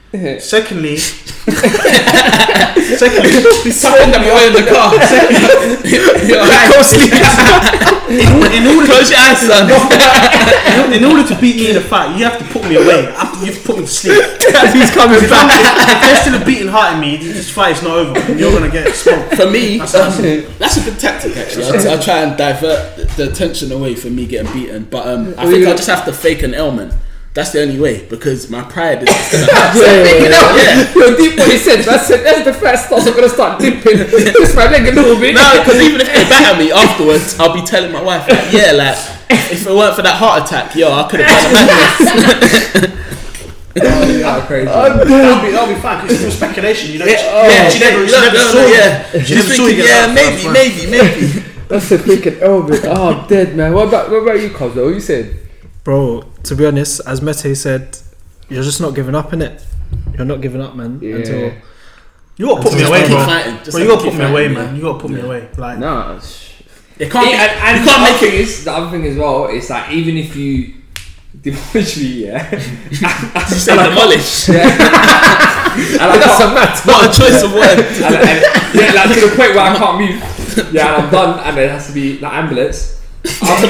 Secondly, 0.40 0.96
secondly, 2.96 3.30
He's 3.62 3.76
tucking 3.82 4.10
them 4.10 4.24
away 4.24 4.46
in 4.48 4.54
the 4.54 4.64
car. 4.64 4.88
Go 4.88 6.80
sleep. 6.80 7.12
in, 8.08 8.24
in 8.56 8.64
order 8.72 8.86
Close 8.88 9.10
your 9.10 9.20
eyes, 9.20 9.38
son. 9.44 9.68
in 10.92 11.04
order 11.04 11.28
to 11.28 11.36
beat 11.40 11.56
me 11.56 11.70
in 11.72 11.76
a 11.76 11.80
fight, 11.80 12.16
you 12.16 12.24
have 12.24 12.38
to 12.38 12.44
put 12.46 12.64
me 12.68 12.76
away. 12.76 13.06
After 13.08 13.40
you 13.44 13.52
have 13.52 13.60
to 13.60 13.66
put 13.66 13.76
me 13.78 13.82
to 13.84 13.88
sleep. 13.88 14.22
He's 14.72 14.90
coming 14.90 15.18
If, 15.20 15.30
I'm, 15.30 15.50
if 15.50 16.00
there's 16.02 16.20
still 16.20 16.40
a 16.40 16.44
beating 16.44 16.68
heart 16.68 16.94
in 16.94 17.00
me, 17.00 17.16
this 17.18 17.50
fight 17.50 17.76
is 17.76 17.82
not 17.82 17.96
over. 17.98 18.18
And 18.18 18.40
you're 18.40 18.52
gonna 18.52 18.70
get 18.70 18.94
smoked. 18.94 19.34
For 19.34 19.50
me, 19.50 19.76
That's 19.78 19.94
um, 19.94 20.08
awesome. 20.08 20.46
that's 20.58 20.76
a 20.78 20.84
good 20.84 20.98
tactic 20.98 21.36
actually. 21.36 21.64
I'll, 21.64 21.88
I'll 21.90 22.02
try 22.02 22.20
and 22.22 22.36
divert 22.36 22.96
the- 22.96 23.04
the 23.18 23.30
attention 23.30 23.72
away 23.72 23.94
from 23.94 24.14
me 24.16 24.26
getting 24.26 24.52
beaten, 24.52 24.84
but 24.84 25.06
um, 25.06 25.34
I 25.36 25.44
think 25.50 25.66
I'll 25.66 25.76
just 25.76 25.88
have 25.88 26.04
to 26.06 26.12
fake 26.12 26.42
an 26.42 26.54
ailment. 26.54 26.94
That's 27.38 27.52
the 27.52 27.62
only 27.62 27.78
way 27.78 28.02
because 28.04 28.50
my 28.50 28.64
pride 28.66 28.98
is 29.04 29.08
just 29.14 29.30
gonna 29.30 29.46
have 29.54 29.76
Yeah, 29.78 29.94
yeah, 29.94 30.26
yeah. 30.26 30.90
yeah. 30.90 31.06
Yo, 31.06 31.14
deep 31.14 31.38
what 31.38 31.46
he 31.52 31.56
said. 31.56 31.84
That's 31.86 32.10
it. 32.10 32.24
That's 32.24 32.42
the 32.42 32.52
first 32.52 32.86
start. 32.86 33.06
I'm 33.06 33.14
gonna 33.14 33.28
start 33.28 33.60
dipping. 33.60 34.10
Twist 34.34 34.56
my 34.56 34.66
leg 34.68 34.88
a 34.88 34.90
little 34.90 35.14
bit. 35.20 35.36
No, 35.36 35.46
because 35.62 35.80
even 35.80 36.00
if 36.00 36.08
they 36.08 36.24
batter 36.26 36.58
me 36.58 36.72
afterwards, 36.72 37.38
I'll 37.38 37.54
be 37.54 37.62
telling 37.62 37.92
my 37.92 38.02
wife, 38.02 38.26
like, 38.28 38.52
yeah, 38.52 38.72
like 38.72 38.98
if 39.54 39.64
it 39.64 39.70
weren't 39.70 39.94
for 39.94 40.02
that 40.02 40.16
heart 40.18 40.48
attack, 40.50 40.74
yo, 40.74 40.90
I 40.90 41.06
could 41.08 41.20
have 41.20 41.30
done 41.30 41.46
a 41.46 41.66
madness. 41.70 42.94
Oh, 43.80 44.18
yeah, 44.18 44.44
crazy. 44.44 44.66
Oh, 44.68 44.82
that'll 44.82 45.04
be, 45.46 45.52
that'll 45.52 45.72
be 45.72 45.80
fine. 45.80 46.00
'cause 46.00 46.10
it's 46.10 46.18
still 46.18 46.32
speculation. 46.32 46.90
You 46.90 46.98
know, 46.98 47.04
yeah, 47.06 47.68
she 47.68 47.78
never, 47.78 48.04
she 48.08 48.12
never 48.12 48.34
no, 48.34 48.50
saw 48.50 48.58
no, 48.58 48.66
it. 48.66 48.74
yeah. 48.74 49.10
She 49.12 49.18
She's 49.20 49.36
never 49.36 49.54
saw 49.54 49.66
thinking, 49.66 49.78
you 49.78 49.84
yeah, 49.84 50.06
that 50.08 50.14
maybe, 50.18 50.48
maybe, 50.50 50.90
maybe. 50.90 51.44
That's 51.68 51.92
a 51.92 51.98
freaking 51.98 52.38
oh, 52.42 52.62
elbow. 52.66 52.78
Oh, 52.90 53.20
I'm 53.22 53.28
dead, 53.28 53.54
man. 53.56 53.72
What 53.72 53.86
about 53.86 54.10
what 54.10 54.22
about 54.24 54.40
you, 54.40 54.50
Cos? 54.50 54.74
What 54.74 54.88
you 54.88 54.98
said? 54.98 55.47
Bro, 55.88 56.20
to 56.42 56.54
be 56.54 56.66
honest, 56.66 57.00
as 57.06 57.22
Mete 57.22 57.56
said, 57.56 57.96
you're 58.50 58.62
just 58.62 58.78
not 58.78 58.94
giving 58.94 59.14
up 59.14 59.32
in 59.32 59.40
it. 59.40 59.64
You're 60.14 60.26
not 60.26 60.42
giving 60.42 60.60
up, 60.60 60.76
man. 60.76 61.00
Yeah. 61.00 61.14
Until 61.14 61.52
You 62.36 62.44
gotta 62.44 62.62
put 62.62 62.74
me 62.74 62.82
away, 62.82 63.08
bro. 63.08 63.24
fighting, 63.24 63.56
Bro, 63.70 63.80
you 63.80 63.88
gotta 63.88 64.04
put 64.04 64.14
me 64.14 64.24
away, 64.26 64.48
man. 64.48 64.76
You 64.76 64.82
gotta 64.82 64.98
put 64.98 65.10
me 65.10 65.20
away. 65.22 65.48
Like, 65.56 65.78
No. 65.78 66.20
It 66.98 67.10
can't 67.10 67.24
be, 67.26 67.32
and 67.32 67.50
and 67.64 67.78
you 67.78 67.90
can't 67.90 68.02
make 68.02 68.20
thing 68.20 68.34
it. 68.34 68.40
is 68.40 68.64
the 68.66 68.72
other 68.72 68.90
thing 68.90 69.06
as 69.06 69.16
well 69.16 69.46
is 69.46 69.66
that 69.68 69.90
even 69.90 70.18
if 70.18 70.36
you 70.36 70.74
demolish 71.40 71.96
me, 71.96 72.26
yeah, 72.26 72.50
You 72.52 73.56
say 73.56 73.74
demolish. 73.74 74.50
yeah, 74.50 74.60
and 74.68 76.02
I 76.02 76.18
That's 76.18 76.36
can't, 76.36 76.52
a 76.52 76.54
match. 76.54 76.84
What 76.84 77.16
a 77.16 77.18
choice 77.18 77.42
of 77.42 77.54
words. 77.54 78.02
and, 78.02 78.14
and, 78.14 78.74
yeah, 78.74 78.92
like 78.92 79.14
to 79.14 79.20
the 79.26 79.34
point 79.34 79.54
where 79.54 79.60
I 79.60 79.74
can't 79.74 79.98
move, 79.98 80.74
yeah, 80.74 80.96
and 80.96 81.04
I'm 81.06 81.10
done, 81.10 81.38
and 81.48 81.56
there 81.56 81.70
has 81.70 81.86
to 81.86 81.94
be 81.94 82.18
like 82.18 82.34
ambulance. 82.34 82.97
I'm, 83.42 83.68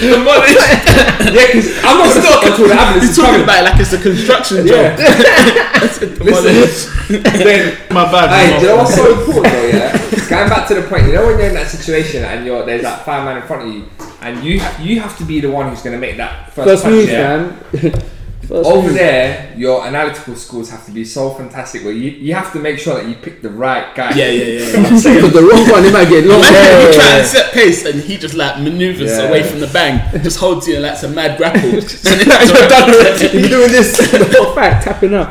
Demolish. 0.00 0.54
yeah, 0.56 1.46
because 1.52 1.78
I'm 1.84 1.98
not 1.98 2.08
gonna 2.08 2.22
stop 2.22 2.44
until 2.46 2.68
the 2.68 2.74
ambulance 2.74 3.02
He's 3.02 3.10
is 3.10 3.16
talking 3.16 3.32
coming. 3.32 3.44
about 3.44 3.58
it 3.60 3.64
like 3.70 3.80
it's 3.80 3.92
a 3.92 3.98
construction 4.00 4.66
Yeah. 4.66 4.96
job. 4.96 6.18
Demolish. 6.18 6.86
then 7.08 7.78
my 7.90 8.10
bad. 8.10 8.30
Hey, 8.30 8.56
do 8.58 8.62
you 8.62 8.68
know 8.72 8.76
what's 8.78 8.94
so 8.94 9.18
important 9.18 9.52
though? 9.54 9.68
Yeah, 9.68 9.92
going 10.30 10.48
back 10.48 10.68
to 10.68 10.74
the 10.74 10.82
point. 10.88 11.06
You 11.06 11.12
know 11.14 11.26
when 11.26 11.38
you're 11.38 11.48
in 11.48 11.54
that 11.54 11.68
situation 11.68 12.24
and 12.24 12.44
you're 12.46 12.64
there's 12.64 12.82
that 12.82 13.04
fireman 13.04 13.36
in 13.38 13.42
front 13.46 13.68
of 13.68 13.74
you, 13.74 13.84
and 14.22 14.42
you 14.44 14.60
ha- 14.60 14.78
you 14.80 15.00
have 15.00 15.16
to 15.18 15.24
be 15.24 15.40
the 15.40 15.50
one 15.50 15.68
who's 15.68 15.82
going 15.82 15.94
to 15.94 16.00
make 16.00 16.16
that 16.16 16.52
first, 16.52 16.68
First 16.68 16.82
punch, 16.84 16.94
move, 16.94 17.08
yeah? 17.08 17.36
man. 17.36 18.02
First 18.50 18.68
over 18.68 18.88
move. 18.88 18.94
there, 18.96 19.54
your 19.56 19.86
analytical 19.86 20.34
skills 20.34 20.70
have 20.70 20.84
to 20.86 20.90
be 20.90 21.04
so 21.04 21.30
fantastic. 21.30 21.84
Where 21.84 21.92
you, 21.92 22.10
you 22.10 22.34
have 22.34 22.52
to 22.52 22.58
make 22.58 22.80
sure 22.80 22.94
that 23.00 23.08
you 23.08 23.14
pick 23.14 23.42
the 23.42 23.48
right 23.48 23.94
guy. 23.94 24.10
Yeah, 24.14 24.26
yeah, 24.28 24.44
yeah. 24.44 24.58
yeah. 24.90 25.28
The 25.28 25.48
wrong 25.50 25.70
one, 25.70 25.82
they 25.84 25.92
might 25.92 26.08
get 26.08 26.26
long. 26.26 26.40
Imagine 26.40 26.86
you 26.88 26.92
try 26.92 27.04
Yeah. 27.10 27.18
and 27.18 27.26
set 27.28 27.52
pace 27.52 27.84
and 27.86 28.00
he 28.00 28.16
just 28.18 28.34
like 28.34 28.60
maneuvers 28.60 29.12
Yeah. 29.16 29.28
away 29.28 29.44
from 29.44 29.60
the 29.60 29.68
bang, 29.68 30.00
just 30.22 30.38
holds 30.40 30.66
you 30.66 30.76
in 30.76 30.82
like 30.82 30.96
some 30.96 31.14
mad 31.14 31.38
grapple. 31.38 31.60
and 31.70 31.80
then 31.80 32.26
You're 32.48 32.68
done 32.68 32.90
with 32.90 33.22
it. 33.22 33.32
You're 33.34 33.48
doing 33.48 33.70
this 33.70 33.96
the 34.10 34.36
whole 34.36 34.52
fact, 34.60 34.82
tapping 34.84 35.14
out. 35.14 35.28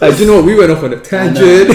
Uh, 0.00 0.10
do 0.14 0.18
you 0.22 0.26
know 0.26 0.36
what? 0.36 0.44
We 0.44 0.54
went 0.54 0.70
off 0.70 0.82
on 0.82 0.92
a 0.92 1.00
tangent. 1.00 1.70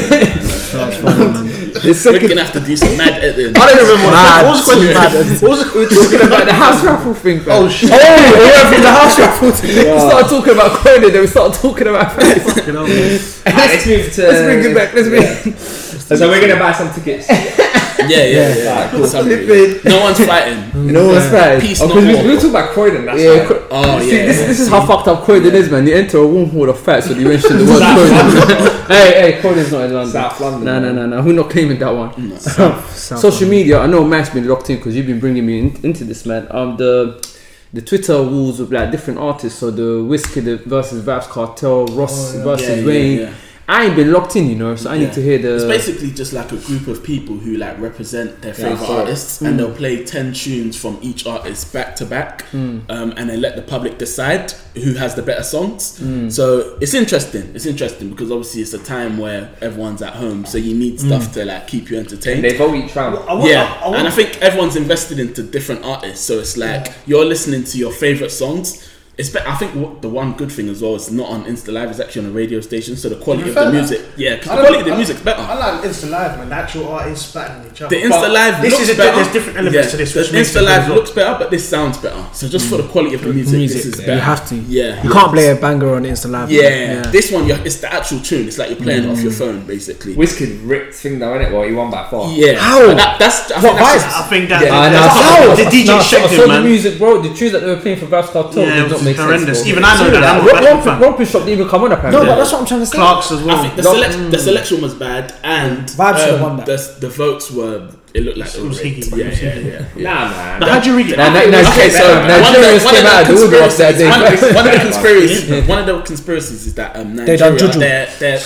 The 1.74 1.82
We're 1.90 1.94
second, 1.94 2.30
gonna 2.30 2.44
have 2.44 2.54
to 2.54 2.60
do 2.62 2.76
some 2.78 2.95
mad 2.98 3.24
editing. 3.24 3.56
I 3.58 3.66
don't 3.68 3.78
remember 3.82 4.06
what, 4.06 4.14
Mad. 4.14 4.45
what 4.45 4.54
was 4.54 4.66
the 4.80 4.94
question. 4.94 5.48
What 5.48 5.50
was 5.58 5.60
the 5.64 5.68
we're 5.74 5.90
talking 5.90 6.28
about 6.28 6.45
the 6.45 6.54
house 6.54 6.84
raffle 6.84 7.14
thing. 7.14 7.40
fam. 7.41 7.52
Oh 7.64 7.70
shit! 7.70 7.90
Oh, 7.91 7.98
we 7.98 8.40
went 8.45 8.68
from 8.74 8.82
the 8.84 8.91
house 8.94 9.18
raffle 9.20 9.52
to 9.52 9.64
we 9.68 10.00
started 10.00 10.30
talking 10.30 10.54
about 10.54 10.72
Conan, 10.80 11.12
then 11.12 11.22
we 11.22 11.28
started 11.28 11.54
talking 11.60 11.88
about. 11.88 12.16
Let's 12.22 12.68
You 12.68 12.74
know, 12.74 12.86
man. 12.88 13.20
Let's 13.45 13.86
move 13.88 14.14
to. 14.14 14.22
bring 14.45 14.62
it 14.72 14.76
back. 14.76 14.94
Let's 14.94 15.10
bring 15.10 15.24
it. 15.54 15.58
So 15.60 16.30
we're 16.30 16.41
gonna 16.41 16.60
buy 16.60 16.72
some 16.74 16.94
tickets. 16.94 17.28
Yeah, 18.09 18.23
yeah, 18.25 18.55
yeah. 18.55 18.69
Alright, 18.71 18.91
cool. 18.91 19.07
Summary. 19.07 19.80
No 19.84 20.01
one's 20.03 20.25
fighting. 20.25 20.93
No 20.93 21.07
one's 21.07 21.30
fine. 21.30 21.61
Peace, 21.61 21.81
Oh, 21.81 21.88
not 21.88 21.95
because 21.95 22.07
we, 22.07 22.13
war. 22.15 22.23
we 22.23 22.30
were 22.30 22.35
talking 22.35 22.49
about 22.49 22.69
Croydon. 22.71 23.05
That's 23.05 23.21
Yeah, 23.21 23.30
right. 23.30 23.47
Cro- 23.47 23.67
Oh 23.71 23.99
See, 23.99 24.17
yeah. 24.17 24.25
this, 24.27 24.38
this 24.47 24.59
is 24.59 24.67
how 24.69 24.85
fucked 24.85 25.07
up 25.07 25.23
Croydon 25.23 25.53
is, 25.55 25.69
man. 25.69 25.88
You 25.88 25.95
enter 25.95 26.17
a 26.19 26.27
warm 26.27 26.49
hall 26.49 26.69
of 26.69 26.80
fat, 26.80 27.03
so 27.03 27.13
you 27.13 27.27
mention 27.27 27.57
the 27.57 27.65
word 27.65 27.81
Croydon. 27.81 28.88
hey, 28.88 29.31
hey, 29.34 29.41
Croydon's 29.41 29.71
not 29.71 29.85
in 29.85 29.93
London. 29.93 30.11
South 30.13 30.39
London. 30.39 30.63
No, 30.65 30.80
no, 30.80 30.91
no, 30.93 31.05
no. 31.07 31.21
We're 31.25 31.34
not 31.34 31.49
claiming 31.49 31.80
that 31.80 31.89
one. 31.91 32.38
South 32.39 32.95
Social 32.95 33.47
media. 33.49 33.80
I 33.80 33.88
know 33.88 34.03
Matt's 34.03 34.30
been 34.30 34.47
locked 34.47 34.69
in 34.69 34.77
because 34.77 34.95
you've 34.95 35.07
been 35.07 35.19
bringing 35.19 35.45
me 35.45 35.59
in, 35.59 35.75
into 35.85 36.03
this, 36.03 36.25
man. 36.25 36.47
Um, 36.51 36.77
the 36.77 37.25
the 37.73 37.81
Twitter 37.81 38.13
rules 38.21 38.59
of 38.59 38.71
like 38.71 38.91
different 38.91 39.19
artists. 39.19 39.59
So 39.59 39.71
the 39.71 39.81
Wizkid 40.03 40.65
versus 40.65 41.03
Vybz 41.03 41.23
Kartel, 41.27 41.88
Ross 41.88 42.35
Oh, 42.35 42.38
yeah. 42.38 42.43
versus 42.43 42.67
Yeah, 42.69 42.75
yeah, 42.75 42.85
Wayne. 42.85 43.19
yeah. 43.19 43.34
I 43.65 43.85
ain't 43.85 43.95
been 43.95 44.11
locked 44.11 44.35
in, 44.35 44.49
you 44.49 44.56
know. 44.56 44.76
So 44.76 44.90
I 44.90 44.95
Yeah. 44.95 45.06
need 45.06 45.14
to 45.14 45.22
hear 45.22 45.38
the. 45.38 45.56
It's 45.56 45.64
basically 45.64 46.11
just 46.11 46.34
like 46.34 46.52
a 46.52 46.57
group 46.57 46.88
of 46.88 47.02
people 47.02 47.38
who 47.38 47.56
like 47.56 47.80
represent 47.80 48.41
their 48.41 48.53
favorite 48.53 48.80
sorry. 48.80 48.99
artists, 49.02 49.40
and 49.41 49.57
they'll 49.57 49.72
play 49.72 50.03
ten 50.03 50.34
tunes 50.34 50.76
from 50.76 50.98
each 51.02 51.26
artist 51.26 51.72
back 51.72 51.95
to 51.95 52.06
back, 52.06 52.44
Hmm. 52.52 52.80
um, 52.90 53.14
and 53.15 53.30
then 53.30 53.40
let 53.40 53.56
the 53.56 53.61
public 53.61 53.98
decide 53.98 54.52
who 54.76 54.94
has 54.95 55.15
the 55.15 55.22
better 55.22 55.44
songs. 55.44 55.98
Hmm. 55.98 56.30
So 56.30 56.76
it's 56.81 56.94
interesting. 56.94 57.52
It's 57.56 57.65
interesting 57.65 58.10
because 58.10 58.31
obviously 58.31 58.64
it's 58.64 58.73
a 58.73 58.80
time 58.80 59.18
where 59.18 59.49
everyone's 59.61 60.02
at 60.02 60.14
home, 60.15 60.45
so 60.45 60.57
you 60.57 60.76
need 60.76 60.99
stuff 60.99 61.31
to 61.35 61.45
like 61.45 61.68
keep 61.68 61.90
you 61.90 61.98
And 61.98 62.06
entertained. 62.06 62.44
they 62.44 62.57
vote 62.57 62.76
each 62.76 62.94
round. 62.95 63.18
I 63.30 63.34
want, 63.34 63.49
yeah, 63.49 63.77
I, 63.81 63.85
I 63.85 63.88
want, 63.88 63.99
and 63.99 64.07
I 64.10 64.11
think 64.11 64.41
everyone's 64.41 64.76
invested 64.76 65.19
into 65.19 65.41
different 65.41 65.85
artists, 65.85 66.26
so 66.26 66.40
it's 66.40 66.57
like 66.57 66.91
you're 67.06 67.23
listening 67.26 67.64
to 67.64 67.77
your 67.77 67.94
favorite 67.94 68.31
songs. 68.31 68.90
It's 69.15 69.30
be- 69.30 69.40
I 69.45 69.53
think 69.56 69.76
what, 69.76 70.02
the 70.02 70.10
one 70.10 70.34
good 70.34 70.52
thing 70.52 70.69
as 70.69 70.81
well 70.81 70.95
is 70.95 71.11
not 71.11 71.30
on 71.30 71.45
Insta 71.45 71.72
Live; 71.72 71.91
it's 71.91 71.99
actually 71.99 72.26
on 72.26 72.31
a 72.31 72.34
radio 72.34 72.60
station, 72.61 72.95
so 72.98 73.10
the 73.10 73.15
quality 73.18 73.49
of 73.49 73.53
the 73.53 73.61
prefer 73.61 73.72
that? 73.72 73.77
music, 73.77 74.02
yeah, 74.18 74.35
because 74.38 74.49
the 74.49 74.57
quality 74.57 74.80
of 74.80 74.85
the 74.88 74.94
I- 74.94 74.95
music's 74.95 75.22
better. 75.22 75.41
I 75.41 75.53
like 75.53 75.84
Insta 75.84 76.10
Live, 76.10 76.38
man. 76.40 76.49
The 76.49 76.56
actual 76.56 76.88
artists 76.88 77.31
battling 77.31 77.72
each 77.72 77.81
other. 77.84 77.95
The 77.95 78.02
Insta 78.02 78.10
But 78.22 78.31
Live 78.31 78.61
This 78.64 78.72
looks 78.73 78.84
is 78.84 78.90
a, 78.90 78.98
better. 78.98 79.15
there's 79.18 79.31
different 79.31 79.60
elements 79.60 79.91
to 79.91 79.98
this. 79.98 80.14
The 80.15 80.19
Which 80.22 80.30
Insta 80.31 80.64
Live 80.64 80.81
as 80.81 80.88
well. 80.90 80.98
looks 80.98 81.11
better, 81.11 81.38
but 81.38 81.52
this 81.52 81.69
sounds 81.69 81.98
better. 81.99 82.26
So 82.34 82.48
just 82.49 82.68
for 82.68 82.77
the 82.77 82.88
quality 82.88 83.14
of 83.14 83.22
the 83.22 83.34
music, 83.34 83.53
music, 83.60 83.84
this 83.84 83.85
is 83.85 83.99
yeah. 83.99 84.06
better. 84.07 84.15
You 84.18 84.22
have 84.22 84.49
to. 84.49 84.56
Yeah, 84.56 85.03
You 85.03 85.10
can't 85.11 85.31
play 85.31 85.48
a 85.52 85.56
banger 85.57 85.94
on 85.94 86.03
Insta 86.06 86.31
Live. 86.31 86.49
Yeah, 86.52 87.02
this 87.11 87.31
one, 87.31 87.45
you're, 87.45 87.60
it's 87.64 87.77
the 87.81 87.94
actual 87.94 88.19
tune. 88.19 88.48
It's 88.48 88.57
like 88.57 88.69
you're 88.72 88.80
playing 88.81 89.03
it 89.03 89.10
off 89.11 89.22
your 89.22 89.31
phone, 89.31 89.64
basically. 89.68 90.15
Wizkid 90.15 90.68
ripped 90.68 90.95
thing 90.95 91.19
though, 91.19 91.34
innit? 91.38 91.52
Well, 91.53 91.61
he 91.69 91.72
won 91.76 91.91
by 91.91 92.10
far. 92.10 92.31
yeah, 92.34 92.53
How? 92.57 92.88
That, 92.95 93.19
that's 93.19 93.52
I 93.52 93.61
What 93.61 93.77
think 93.77 93.77
that's 93.77 94.03
I 94.15 94.27
think 94.27 94.49
that 94.49 94.61
Yeah. 94.64 94.69
Ah, 94.73 94.90
the, 94.90 94.98
nah, 94.98 95.56
the, 95.56 95.56
so- 95.56 95.69
the 95.69 95.69
DJ 95.69 95.85
nah, 95.85 96.02
shanked 96.02 96.34
so 96.34 96.48
the 96.48 96.61
music, 96.61 96.98
bro. 96.98 97.22
The 97.22 97.31
tunes 97.35 97.52
that 97.52 97.60
they 97.60 97.68
were 97.68 97.80
playing 97.80 97.99
for 97.99 98.07
Vybz 98.07 98.31
Kartel 98.34 99.02
Yeah, 99.05 99.11
did 99.13 99.19
it 99.19 99.19
not 99.19 99.27
was 99.30 99.41
make 99.41 99.47
horrendous. 99.47 99.57
sense. 99.59 99.69
Even 99.69 99.84
I 99.85 99.97
know 99.99 100.09
that. 100.11 100.23
I'm 100.23 100.39
a 100.39 100.43
Rock, 100.43 100.53
Batman 100.53 100.75
rock, 100.75 100.84
fan. 100.85 101.01
rock 101.01 101.27
Shop 101.27 101.41
didn't 101.43 101.49
even 101.59 101.67
come 101.69 101.84
on 101.84 101.91
apparently. 101.91 102.21
No, 102.25 102.31
but 102.31 102.35
that's 102.38 102.51
what 102.51 102.61
I'm 102.61 102.67
trying 102.67 102.80
to 102.81 102.85
say. 102.85 102.97
Clarks 102.97 103.31
as 103.31 103.41
well. 103.43 103.55
I 103.57 103.61
think 103.63 103.75
the, 103.75 103.84
Lock- 103.84 103.95
selec- 103.97 104.31
the 104.31 104.39
selection 104.39 104.81
was 104.81 104.93
bad, 104.93 105.34
and 105.43 105.88
Vybz 105.88 106.17
should've 106.25 106.41
won 106.41 106.57
that. 106.57 106.65
The, 106.65 106.95
the 107.01 107.09
votes 107.09 107.51
were. 107.51 107.89
It 108.13 108.21
looked 108.21 108.38
like 108.38 108.53
It 108.53 108.61
was 108.61 108.77
rigged. 108.84 109.09
higgy. 109.09 109.17
Yeah, 109.17 109.25
yeah, 109.25 109.57
yeah, 109.57 109.85
yeah. 109.97 110.03
Nah, 110.13 110.30
man. 110.30 110.59
Now, 110.59 110.67
how'd 110.73 110.85
you 110.85 110.95
read 110.95 111.09
it? 111.09 111.17
Nah, 111.17 111.30
nah, 111.34 111.34
nah, 111.34 111.39
okay, 111.41 111.65
okay, 111.65 111.89
so 111.89 112.05
man. 112.13 112.30
Nigerians 112.43 112.85
came 112.93 113.05
out 113.09 113.25
the 113.25 113.34
of 113.34 113.39
the 113.39 113.45
woodwork 113.49 113.73
that 113.73 113.97
day. 113.97 114.05
one 114.07 114.21
of 114.21 114.39
the- 114.39 114.53
one 114.53 114.65
of 114.67 114.71
the 114.71 114.77
Yeah, 114.77 114.84
conspiracies, 114.85 115.67
one 115.67 115.80
of 115.80 115.85
the 115.88 116.01
conspiracies 116.03 116.67
is 116.67 116.73
that 116.75 116.95
um, 116.95 117.15
They 117.15 117.35
done 117.38 117.53
Nigeria, 117.53 117.73
juju. 117.73 117.80
they're, 117.80 118.07
they're 118.19 118.38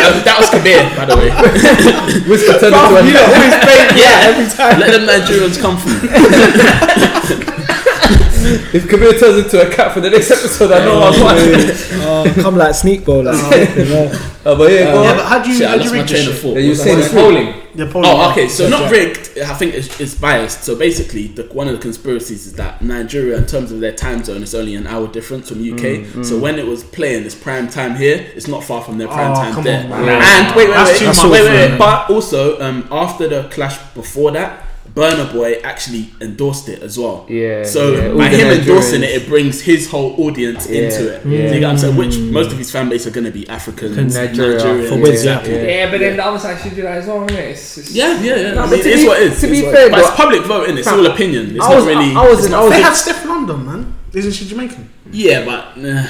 um, 0.00 0.22
that 0.22 0.36
was 0.38 0.48
Kabir, 0.50 0.78
by 0.96 1.04
the 1.10 1.16
way. 1.18 1.30
Whisker 2.30 2.54
turned 2.62 2.70
into 2.70 2.96
a 2.96 3.02
You 3.02 3.12
know, 3.18 3.26
always 3.34 3.54
Yeah. 3.98 4.30
every 4.30 4.46
time. 4.46 4.78
Let 4.78 4.94
them 4.94 5.04
Nigerians 5.10 5.58
come 5.60 5.74
through. 5.76 6.06
If 8.72 8.88
Kabir 8.88 9.18
turns 9.18 9.44
into 9.44 9.60
a 9.66 9.74
cat 9.74 9.92
for 9.92 10.00
the 10.00 10.10
next 10.10 10.30
episode, 10.30 10.70
I 10.72 10.84
know 10.84 11.02
I'm 11.02 11.20
watching. 11.20 11.76
Oh, 12.02 12.32
come 12.42 12.56
like 12.56 12.74
sneak 12.74 13.04
ball, 13.04 13.24
Like, 13.24 13.36
Oh, 14.44 14.56
but 14.56 14.72
yeah, 14.72 14.92
go 14.92 15.02
Yeah, 15.02 15.16
but 15.16 15.26
how 15.26 15.42
do 15.42 15.50
you, 15.50 15.56
Shit, 15.58 15.66
I 15.66 15.70
how 15.72 15.76
do 15.78 15.84
you 15.84 15.90
lost 15.90 15.92
my 15.92 15.98
read 16.00 16.08
train 16.08 16.26
this 16.26 16.28
of 16.36 16.40
thought. 16.40 16.54
Yeah, 16.54 16.60
you 16.60 16.68
What 16.70 16.78
saying 16.78 16.96
was 16.96 17.06
it's 17.06 17.14
polling. 17.14 17.54
The 17.74 17.86
polling, 17.86 18.10
Oh, 18.10 18.30
okay. 18.30 18.48
So 18.48 18.68
not 18.68 18.90
rigged. 18.90 19.38
I 19.38 19.54
think 19.54 19.74
it's, 19.74 20.00
it's 20.00 20.14
biased. 20.14 20.64
So 20.64 20.76
basically, 20.76 21.28
the, 21.28 21.44
one 21.52 21.68
of 21.68 21.74
the 21.74 21.80
conspiracies 21.82 22.46
is 22.46 22.54
that 22.54 22.80
Nigeria, 22.82 23.36
in 23.38 23.46
terms 23.46 23.70
of 23.70 23.80
their 23.80 23.92
time 23.92 24.24
zone, 24.24 24.42
is 24.42 24.54
only 24.54 24.74
an 24.76 24.86
hour 24.86 25.06
difference 25.08 25.48
from 25.50 25.58
UK. 25.62 26.24
So 26.24 26.38
when 26.38 26.58
it 26.58 26.66
was 26.66 26.82
playing, 26.84 27.24
it's 27.26 27.34
prime 27.34 27.68
time 27.68 27.96
here. 27.96 28.26
It's 28.34 28.48
not 28.48 28.64
far 28.64 28.82
from 28.82 28.98
their 28.98 29.08
prime 29.08 29.32
Oh, 29.32 29.34
time 29.34 29.54
come 29.54 29.64
there. 29.64 29.84
on, 29.84 29.90
man. 29.90 30.22
And 30.22 30.56
wait, 30.56 30.68
wait, 30.68 30.74
That's 30.74 30.90
wait, 30.92 30.98
too 30.98 31.06
wait, 31.06 31.16
much. 31.16 31.30
wait, 31.30 31.42
wait, 31.50 31.70
wait. 31.72 31.78
But 31.78 32.10
also, 32.10 32.60
um, 32.60 32.88
after 32.90 33.28
the 33.28 33.48
clash 33.50 33.78
before 33.94 34.30
that. 34.32 34.66
Burna 34.94 35.32
Boy 35.32 35.54
actually 35.62 36.10
endorsed 36.20 36.68
it 36.68 36.82
as 36.82 36.98
well. 36.98 37.24
Yeah, 37.28 37.62
So 37.64 37.92
yeah, 37.92 38.14
by 38.14 38.28
him 38.28 38.48
endorsing 38.48 39.02
it, 39.02 39.10
it 39.10 39.28
brings 39.28 39.60
his 39.60 39.88
whole 39.88 40.20
audience 40.24 40.68
Yeah, 40.68 40.82
into 40.82 41.14
it. 41.14 41.26
yeah. 41.26 41.48
So 41.48 41.54
you 41.54 41.60
get 41.60 41.62
what 41.62 41.70
I'm 41.70 41.78
saying? 41.78 41.96
Which 41.96 42.14
mm. 42.14 42.30
most 42.32 42.50
of 42.52 42.58
his 42.58 42.70
fan 42.72 42.88
base 42.88 43.06
are 43.06 43.10
going 43.10 43.24
to 43.24 43.30
be 43.30 43.48
Africans, 43.48 44.14
Nigeria, 44.14 44.58
Nigerians, 44.60 44.88
for 44.88 44.98
Wiz, 45.00 45.10
exactly. 45.10 45.54
yeah. 45.54 45.62
Yeah, 45.62 45.90
but 45.90 46.00
then 46.00 46.16
the 46.16 46.24
other 46.24 46.38
side 46.38 46.60
should 46.60 46.74
do 46.74 46.82
that 46.82 46.98
as 46.98 47.06
well, 47.06 47.20
innit? 47.26 47.50
It's, 47.50 47.78
it's, 47.78 47.90
Yeah, 47.94 48.20
yeah, 48.20 48.34
yeah. 48.36 48.54
No, 48.54 48.62
I 48.62 48.70
mean, 48.70 48.80
it's 48.80 49.02
be- 49.02 49.06
what 49.08 49.20
it 49.22 49.32
is. 49.32 49.40
to 49.40 49.46
be 49.46 49.62
what 49.62 49.74
fair, 49.74 49.82
it 49.82 49.86
is. 49.86 49.90
but 49.92 50.00
it's 50.00 50.10
public 50.16 50.42
voting. 50.42 50.78
It's 50.78 50.88
all 50.88 51.06
opinion. 51.06 51.46
It's 51.56 51.58
was, 51.58 51.84
not 51.84 51.86
really. 51.86 52.14
I, 52.14 52.20
I 52.22 52.28
was 52.28 52.38
it's 52.38 52.46
in, 52.46 52.52
not- 52.52 52.60
I 52.60 52.64
was 52.64 52.70
They 52.72 52.78
in, 52.78 52.82
had 52.82 52.92
Stefflon 52.92 53.46
Don, 53.46 53.66
man. 53.66 53.94
Isn't 54.12 54.32
she 54.32 54.44
Jamaican? 54.46 54.88
yeah, 55.12 55.44
but 55.44 55.76
nah. 55.76 56.06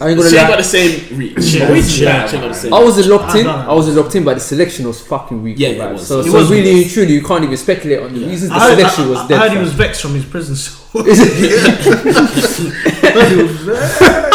I 0.00 0.08
ain't 0.08 0.18
gonna 0.18 0.28
she 0.30 0.36
ain't 0.36 0.44
lie. 0.44 0.48
got 0.48 0.56
the 0.58 0.62
same 0.64 1.18
reach. 1.18 1.32
Yeah, 1.36 1.40
She 1.66 1.72
reach, 1.72 1.98
yeah, 1.98 2.22
ain't 2.22 2.32
got 2.32 2.48
the 2.48 2.54
same. 2.54 2.72
I 2.74 2.80
wasn't 2.82 3.06
locked 3.08 3.34
in. 3.36 3.44
don't. 3.44 3.58
I 3.60 3.72
wasn't 3.72 3.96
locked 3.96 4.14
in, 4.14 4.24
but 4.24 4.34
the 4.34 4.40
selection 4.40 4.86
was 4.86 5.00
fucking 5.06 5.42
weak. 5.42 5.58
Yeah, 5.58 5.74
bro. 5.76 5.88
it 5.88 5.92
was. 5.94 6.06
So, 6.06 6.20
It 6.20 6.24
so 6.24 6.32
was 6.38 6.50
really, 6.50 6.72
weak. 6.74 6.82
and 6.86 6.92
truly, 6.94 7.12
you 7.14 7.22
can't 7.22 7.44
even 7.44 7.56
speculate 7.56 8.00
on 8.00 8.12
the 8.14 8.20
reasons. 8.26 8.50
The 8.50 8.56
I 8.56 8.60
heard, 8.70 8.78
selection 8.78 9.04
I, 9.04 9.08
was 9.08 9.18
I, 9.18 9.28
dead. 9.28 9.38
I 9.38 9.42
heard 9.48 9.52
he 9.56 9.58
was 9.62 9.72
vexed 9.72 10.00
from 10.02 10.14
his 10.14 10.24
prison 10.24 10.56
cell. 10.56 10.80
Is 11.06 11.20
it? 11.20 12.84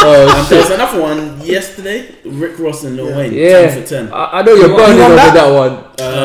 Oh, 0.01 0.47
There 0.49 0.59
was 0.59 0.69
another 0.71 1.01
one 1.01 1.41
yesterday. 1.45 2.15
Rick 2.25 2.59
Ross 2.59 2.83
and 2.83 2.95
Lil 2.95 3.15
Wayne. 3.17 3.33
Yeah. 3.33 3.67
Ten 3.69 3.81
for 3.83 3.87
ten. 3.89 4.13
I, 4.13 4.39
I 4.39 4.41
know 4.43 4.53
you're 4.53 4.69
You 4.69 4.75
burning 4.75 5.01
over 5.01 5.15
that? 5.15 5.33
that 5.33 5.49
one. 5.53 5.73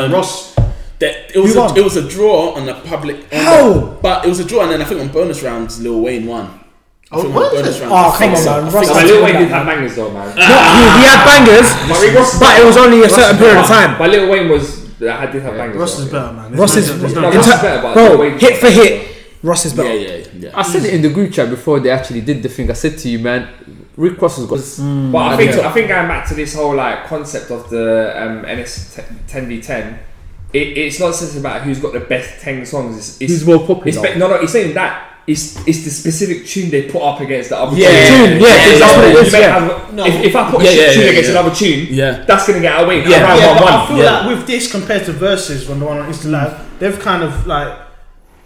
Um, 0.05 0.13
Ross. 0.13 0.55
that, 0.99 1.35
it 1.35 1.39
was 1.39 1.57
a, 1.57 1.75
it 1.77 1.83
was 1.85 1.97
a 1.97 2.09
draw 2.09 2.55
on 2.55 2.67
the 2.67 2.75
public. 2.75 3.17
on 3.33 3.39
How? 3.41 3.99
but 4.03 4.25
it 4.25 4.29
was 4.29 4.41
a 4.41 4.45
draw, 4.45 4.63
and 4.63 4.73
then 4.73 4.83
I 4.83 4.85
think 4.85 5.01
on 5.01 5.09
bonus 5.09 5.43
rounds, 5.43 5.81
Lil 5.81 6.01
Wayne 6.01 6.27
won. 6.27 6.61
I 7.13 7.17
Oh, 7.17 7.23
think 7.23 7.35
was 7.35 7.45
on 7.49 7.55
bonus 7.55 7.77
it? 7.77 7.83
rounds. 7.83 7.93
Oh, 7.95 8.17
come 8.19 8.35
on, 8.35 8.45
man. 8.45 8.65
I 8.65 8.71
Ross 8.75 8.89
But 8.93 9.05
Lil 9.07 9.25
Wayne 9.25 9.35
did 9.37 9.49
have 9.51 9.67
bangers 9.67 9.95
though, 9.97 10.11
man. 10.11 10.29
No, 10.35 10.43
he, 10.43 10.83
he 10.99 11.05
had 11.05 11.21
bangers, 11.25 11.69
But 11.89 12.01
Rick 12.03 12.15
Ross, 12.17 12.39
but 12.41 12.61
it 12.61 12.65
was 12.65 12.77
only 12.77 13.03
a 13.05 13.09
certain 13.09 13.37
period 13.39 13.59
of 13.59 13.67
time. 13.67 13.99
But 13.99 14.11
Lil 14.11 14.31
Wayne 14.31 14.49
was 14.49 14.85
I 15.03 15.27
did 15.27 15.43
have 15.43 15.55
bangers. 15.55 15.77
Ross 15.77 15.97
though. 15.99 16.03
is 16.05 16.11
better, 16.11 16.33
man. 16.33 16.51
There's 16.51 16.61
Ross 16.61 16.75
no- 16.75 16.81
is, 16.81 17.01
there's 17.01 17.15
no 17.15 17.21
No, 17.21 17.31
in 17.31 17.37
Ross 17.37 17.47
ter- 17.47 17.63
better, 17.63 17.83
but 17.83 17.95
bro, 17.95 18.17
Wayne- 18.19 18.39
hit 18.39 18.57
for 18.57 18.71
hit. 18.71 19.09
Ross 19.43 19.67
is 19.67 19.75
better. 19.75 19.95
yeah, 19.95 20.17
yeah. 20.17 20.27
yeah. 20.39 20.51
I 20.55 20.63
said 20.63 20.85
it 20.85 20.95
in 20.95 21.03
the 21.03 21.11
group 21.11 21.31
chat 21.33 21.51
before 21.51 21.79
they 21.79 21.91
actually 21.91 22.23
did 22.23 22.43
the 22.43 22.49
thing. 22.49 22.71
I 22.71 22.73
said 22.75 22.97
to 22.99 23.09
you, 23.11 23.19
man, 23.19 23.49
Rick 23.97 24.21
Ross 24.23 24.37
has 24.39 24.47
got. 24.47 25.13
But 25.13 25.19
I 25.35 25.37
think 25.37 25.55
Yeah. 25.55 25.69
I 25.69 25.73
think 25.73 25.89
going 25.89 26.09
back 26.09 26.27
to 26.29 26.35
this 26.35 26.55
whole 26.55 26.75
like 26.75 27.05
concept 27.07 27.51
of 27.51 27.69
the 27.69 28.15
um, 28.21 28.43
NS 28.47 28.99
ten 29.29 29.47
v 29.47 29.61
ten, 29.61 29.99
it's 30.55 30.99
not 30.99 31.09
just 31.13 31.37
about 31.37 31.61
who's 31.63 31.79
got 31.81 31.93
the 31.93 32.01
best 32.01 32.41
ten 32.41 32.65
songs. 32.65 32.97
It's, 32.97 33.21
it's, 33.21 33.33
Who's 33.33 33.47
more 33.47 33.59
popular? 33.67 33.89
it's 33.89 33.99
be- 33.99 34.19
no, 34.19 34.29
no, 34.29 34.37
it's 34.37 34.53
saying 34.53 34.73
that. 34.75 35.11
It's, 35.27 35.57
it's 35.67 35.85
the 35.85 35.91
specific 35.91 36.47
tune 36.47 36.69
they 36.71 36.83
put 36.91 37.01
up 37.01 37.21
against 37.21 37.49
the 37.49 37.57
other 37.59 37.75
Yeah, 37.77 37.89
tune. 37.89 38.41
yeah, 38.41 38.47
yeah, 38.47 38.57
yeah, 38.57 39.09
you 39.09 39.17
yeah. 39.17 39.31
may 39.33 39.41
yeah. 39.41 39.59
have- 39.59 39.99
if, 40.07 40.25
if 40.27 40.37
I 40.37 40.51
put 40.51 40.63
Yeah, 40.63 40.69
a 40.69 40.73
shit 40.75 40.87
yeah, 40.87 40.93
tune 40.93 41.03
yeah, 41.05 41.11
against 41.11 41.31
yeah. 41.31 41.39
another 41.41 41.55
tune, 41.55 41.87
Yeah. 41.91 42.25
that's 42.27 42.47
gonna 42.47 42.61
get 42.61 42.83
away. 42.83 42.99
Yeah. 43.09 43.23
around 43.23 43.39
Yeah, 43.39 43.47
one 43.53 43.59
but 43.59 43.73
I 43.73 43.87
feel 43.89 43.97
Yeah. 43.99 44.11
like 44.21 44.29
with 44.37 44.47
this 44.47 44.71
compared 44.71 45.05
to 45.07 45.13
verses 45.13 45.67
when 45.69 45.79
the 45.81 45.87
one 45.87 45.99
on 45.99 46.13
Insta 46.13 46.31
Live, 46.31 46.79
they've 46.79 46.99
kind 47.01 47.23
of 47.23 47.47
like 47.47 47.79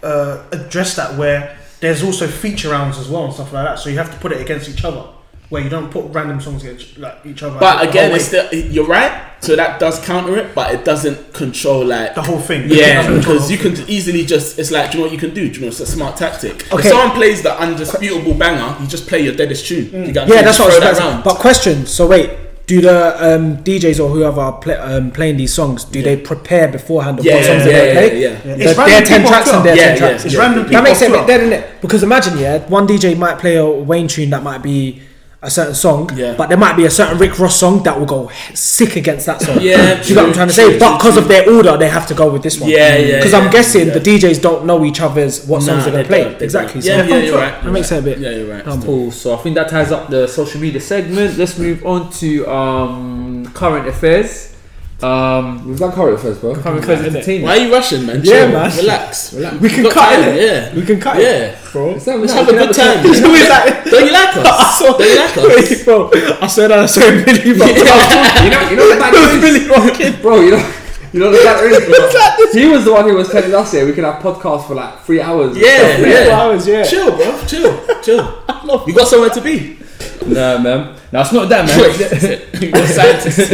uh, 0.03 0.37
addressed 0.53 0.95
that 0.95 1.17
where 1.17 1.57
there's 1.81 2.01
also 2.03 2.27
feature 2.27 2.69
rounds 2.69 2.97
as 2.97 3.09
well 3.09 3.25
and 3.25 3.33
stuff 3.33 3.51
like 3.51 3.65
that. 3.65 3.79
So 3.79 3.89
you 3.89 3.97
have 3.97 4.11
to 4.13 4.17
put 4.19 4.31
it 4.31 4.39
against 4.39 4.69
each 4.69 4.85
other, 4.85 5.03
where 5.49 5.63
you 5.63 5.69
don't 5.69 5.89
put 5.89 6.05
random 6.11 6.39
songs 6.39 6.63
against 6.63 6.97
like 6.97 7.25
each 7.25 7.41
other. 7.43 7.59
But 7.59 7.83
the 7.83 7.89
again, 7.89 8.07
whole 8.11 8.15
it's 8.19 8.31
way. 8.31 8.47
still 8.49 8.71
you're 8.71 8.85
right. 8.87 9.25
So 9.41 9.55
that 9.55 9.79
does 9.79 10.03
counter 10.05 10.37
it, 10.37 10.53
but 10.53 10.73
it 10.75 10.83
doesn't 10.83 11.33
control 11.33 11.85
like 11.85 12.13
the 12.13 12.21
whole 12.21 12.39
thing. 12.39 12.63
Yeah, 12.69 12.75
It 12.75 12.93
doesn't 12.95 13.13
control 13.15 13.35
because 13.37 13.51
you 13.51 13.57
whole 13.57 13.71
can 13.77 13.89
easily 13.89 14.25
just, 14.25 14.59
it's 14.59 14.69
like, 14.69 14.91
do 14.91 14.97
you 14.97 15.03
know 15.03 15.07
what 15.07 15.13
you 15.13 15.17
can 15.19 15.33
do? 15.33 15.47
Do 15.47 15.55
you 15.55 15.61
know 15.61 15.67
it's 15.67 15.79
a 15.79 15.85
smart 15.85 16.17
tactic? 16.17 16.67
Okay. 16.73 16.79
If 16.79 16.85
someone 16.85 17.11
plays 17.15 17.41
the 17.41 17.57
undisputable 17.57 18.33
banger, 18.33 18.79
you 18.81 18.87
just 18.87 19.07
play 19.07 19.21
your 19.21 19.33
deadest 19.33 19.65
tune. 19.65 19.85
You 19.85 20.11
Yeah, 20.35 20.41
that's 20.43 20.59
what 20.59 20.65
I 20.65 20.65
was 20.65 20.75
throw 20.75 20.79
that 20.81 20.91
about 20.91 20.97
to 20.97 21.03
round. 21.11 21.23
But 21.23 21.35
question, 21.37 21.85
so 21.85 22.05
wait, 22.07 22.31
do 22.67 22.81
the 22.81 23.33
um, 23.35 23.57
DJs 23.63 24.03
or 24.03 24.09
whoever 24.09 24.41
are 24.41 24.53
play, 24.59 24.75
um, 24.75 25.09
playing 25.09 25.37
these 25.37 25.53
songs, 25.53 25.85
do 25.85 26.01
they 26.03 26.17
prepare 26.17 26.67
beforehand 26.67 27.19
of 27.19 27.25
what 27.25 27.33
Yeah, 27.33 27.41
songs 27.41 27.65
yeah, 27.65 27.71
they're 27.71 27.87
yeah, 27.87 27.93
going 27.93 28.03
to 28.03 28.09
play? 28.09 28.21
yeah, 28.21 28.29
Yeah. 28.29 28.55
Their- 28.57 28.67
It's 28.67 28.75
their 29.09 29.19
10 29.19 29.25
tracks 29.27 29.47
as 29.47 29.53
and 29.55 29.65
their 29.65 29.75
Yeah, 29.77 29.85
10 29.87 29.97
tracks. 29.97 30.21
yeah, 30.21 30.25
It's 30.25 30.33
yeah. 30.35 30.39
random 30.41 30.67
That 30.67 30.83
makes 30.83 31.01
it 31.01 31.11
a 31.11 31.13
as 31.17 31.25
bit 31.25 31.27
dead, 31.27 31.41
innit? 31.63 31.81
Because 31.81 32.03
imagine, 32.03 32.37
yeah, 32.37 32.57
one 32.67 32.85
DJ 32.87 33.15
might 33.17 33.39
play 33.39 33.55
a 33.55 33.65
Wayne 33.65 34.09
tune 34.09 34.29
that 34.31 34.43
might 34.43 34.61
be 34.61 35.01
a 35.41 35.49
certain 35.49 35.73
song, 35.73 36.09
Yeah. 36.15 36.35
but 36.37 36.49
there 36.49 36.57
might 36.57 36.75
be 36.75 36.85
a 36.85 36.89
certain 36.89 37.17
Rick 37.17 37.39
Ross 37.39 37.55
song 37.55 37.81
that 37.83 37.97
will 37.97 38.05
go 38.05 38.29
sick 38.53 38.97
against 38.97 39.25
that 39.27 39.41
song. 39.41 39.57
Yeah, 39.61 40.01
Do 40.01 40.09
you 40.09 40.15
know 40.15 40.23
what 40.23 40.27
I'm 40.29 40.33
trying 40.33 40.47
to 40.49 40.53
true, 40.53 40.71
say? 40.73 40.79
But 40.79 40.97
because 40.97 41.15
of 41.15 41.29
their 41.29 41.49
order, 41.49 41.77
they 41.77 41.87
have 41.87 42.05
to 42.07 42.13
go 42.13 42.29
with 42.29 42.43
this 42.43 42.59
one. 42.59 42.69
Yeah, 42.69 42.97
yeah, 42.97 43.15
Because 43.17 43.31
yeah, 43.31 43.37
I'm 43.39 43.49
guessing 43.49 43.87
yeah. 43.87 43.93
the 43.93 44.01
DJs 44.01 44.41
don't 44.41 44.65
know 44.65 44.83
each 44.83 44.99
other's 44.99 45.45
what 45.45 45.61
songs 45.63 45.85
Nah, 45.85 45.91
they're 45.91 46.03
going 46.03 46.25
to 46.25 46.35
play. 46.35 46.45
Exactly. 46.45 46.81
don't. 46.81 46.83
So 46.83 46.89
Yeah, 46.89 47.03
yeah, 47.07 47.23
you're 47.23 47.37
right. 47.37 47.51
That 47.53 47.63
you're 47.63 47.71
makes 47.71 47.89
right. 47.91 47.97
it 47.97 48.01
a 48.01 48.03
bit. 48.03 48.19
Yeah, 48.19 48.29
you're 48.31 48.53
right. 48.53 48.67
Um, 48.67 48.81
Cool. 48.83 49.11
So 49.11 49.33
I 49.33 49.37
think 49.37 49.55
that 49.55 49.69
ties 49.69 49.93
up 49.93 50.09
the 50.09 50.27
social 50.27 50.59
media 50.59 50.81
segment. 50.81 51.37
Let's 51.37 51.57
move 51.57 51.85
on 51.85 52.11
to 52.19 52.45
um, 52.51 53.45
current 53.53 53.87
affairs. 53.87 54.53
Um, 55.01 55.65
We've 55.65 55.79
done 55.79 55.93
current 55.93 56.19
first, 56.19 56.41
bro. 56.41 56.55
current 56.55 56.83
affairs 56.83 57.05
entertainment. 57.07 57.45
Why 57.45 57.57
are 57.57 57.65
you 57.67 57.71
rushing, 57.73 58.05
man? 58.05 58.17
Yeah, 58.21 58.33
Chill. 58.43 58.49
man. 58.51 58.77
Relax, 58.77 59.33
relax. 59.33 59.55
We 59.61 59.69
can 59.69 59.83
cut 59.85 59.93
time, 59.93 60.23
it. 60.29 60.41
Yeah, 60.41 60.75
We 60.75 60.85
can 60.85 60.99
cut 60.99 61.17
it. 61.17 61.23
yeah. 61.23 61.71
Bro. 61.71 61.91
It's 61.91 62.05
not- 62.07 62.19
Let's 62.19 62.33
have 62.33 62.47
a 62.49 62.51
good 62.51 62.67
have 62.67 62.75
time. 62.75 62.97
Who 62.99 63.11
is 63.13 63.47
that? 63.47 63.85
Don't 63.89 64.05
you 64.05 64.11
like 64.11 64.35
us? 64.35 64.79
saw- 64.79 64.97
Don't 64.97 65.09
you 65.09 65.15
like 65.15 65.37
us? 65.37 65.69
Wait, 65.69 65.85
bro. 65.85 66.09
I 66.41 66.47
swear 66.47 66.67
that 66.67 66.79
I 66.79 66.85
saw 66.85 67.01
a 67.01 67.23
Billy 67.23 67.57
Bob. 67.57 67.69
You 68.43 68.49
know, 68.51 68.69
you 68.69 68.75
know 68.75 68.89
the 68.93 68.99
bad 68.99 69.13
It 69.13 69.19
was 69.19 69.31
news, 69.31 69.41
Billy 69.41 69.67
Bob 69.69 69.95
kid. 69.95 70.21
bro. 70.21 70.41
You 70.41 70.51
know, 70.51 70.73
you 71.13 71.19
know 71.21 71.31
the 71.31 71.37
bad 71.47 72.37
news. 72.39 72.53
He 72.53 72.65
was 72.67 72.83
the 72.83 72.91
one 72.91 73.07
who 73.07 73.15
was 73.15 73.29
telling 73.29 73.53
us 73.55 73.71
here 73.71 73.85
we 73.85 73.93
can 73.93 74.03
have 74.03 74.21
podcasts 74.21 74.67
for 74.67 74.75
like 74.75 74.99
three 75.03 75.21
hours. 75.21 75.55
and 75.55 75.61
Yeah, 75.65 75.77
stuff. 75.77 75.95
Four 75.95 76.07
yeah. 76.09 76.39
hours, 76.41 76.67
yeah. 76.67 76.83
Chill, 76.83 77.15
bro. 77.15 77.45
Chill, 77.47 78.01
chill. 78.03 78.43
You 78.85 78.93
got 78.93 79.07
somewhere 79.07 79.29
to 79.29 79.41
be. 79.41 79.78
Nah, 80.25 80.57
man. 80.59 80.95
No, 81.11 81.21
it's 81.21 81.31
not 81.33 81.49
that, 81.49 81.65
man. 81.65 81.79
You're 82.61 82.77
a 82.77 82.87
scientist. 82.87 83.39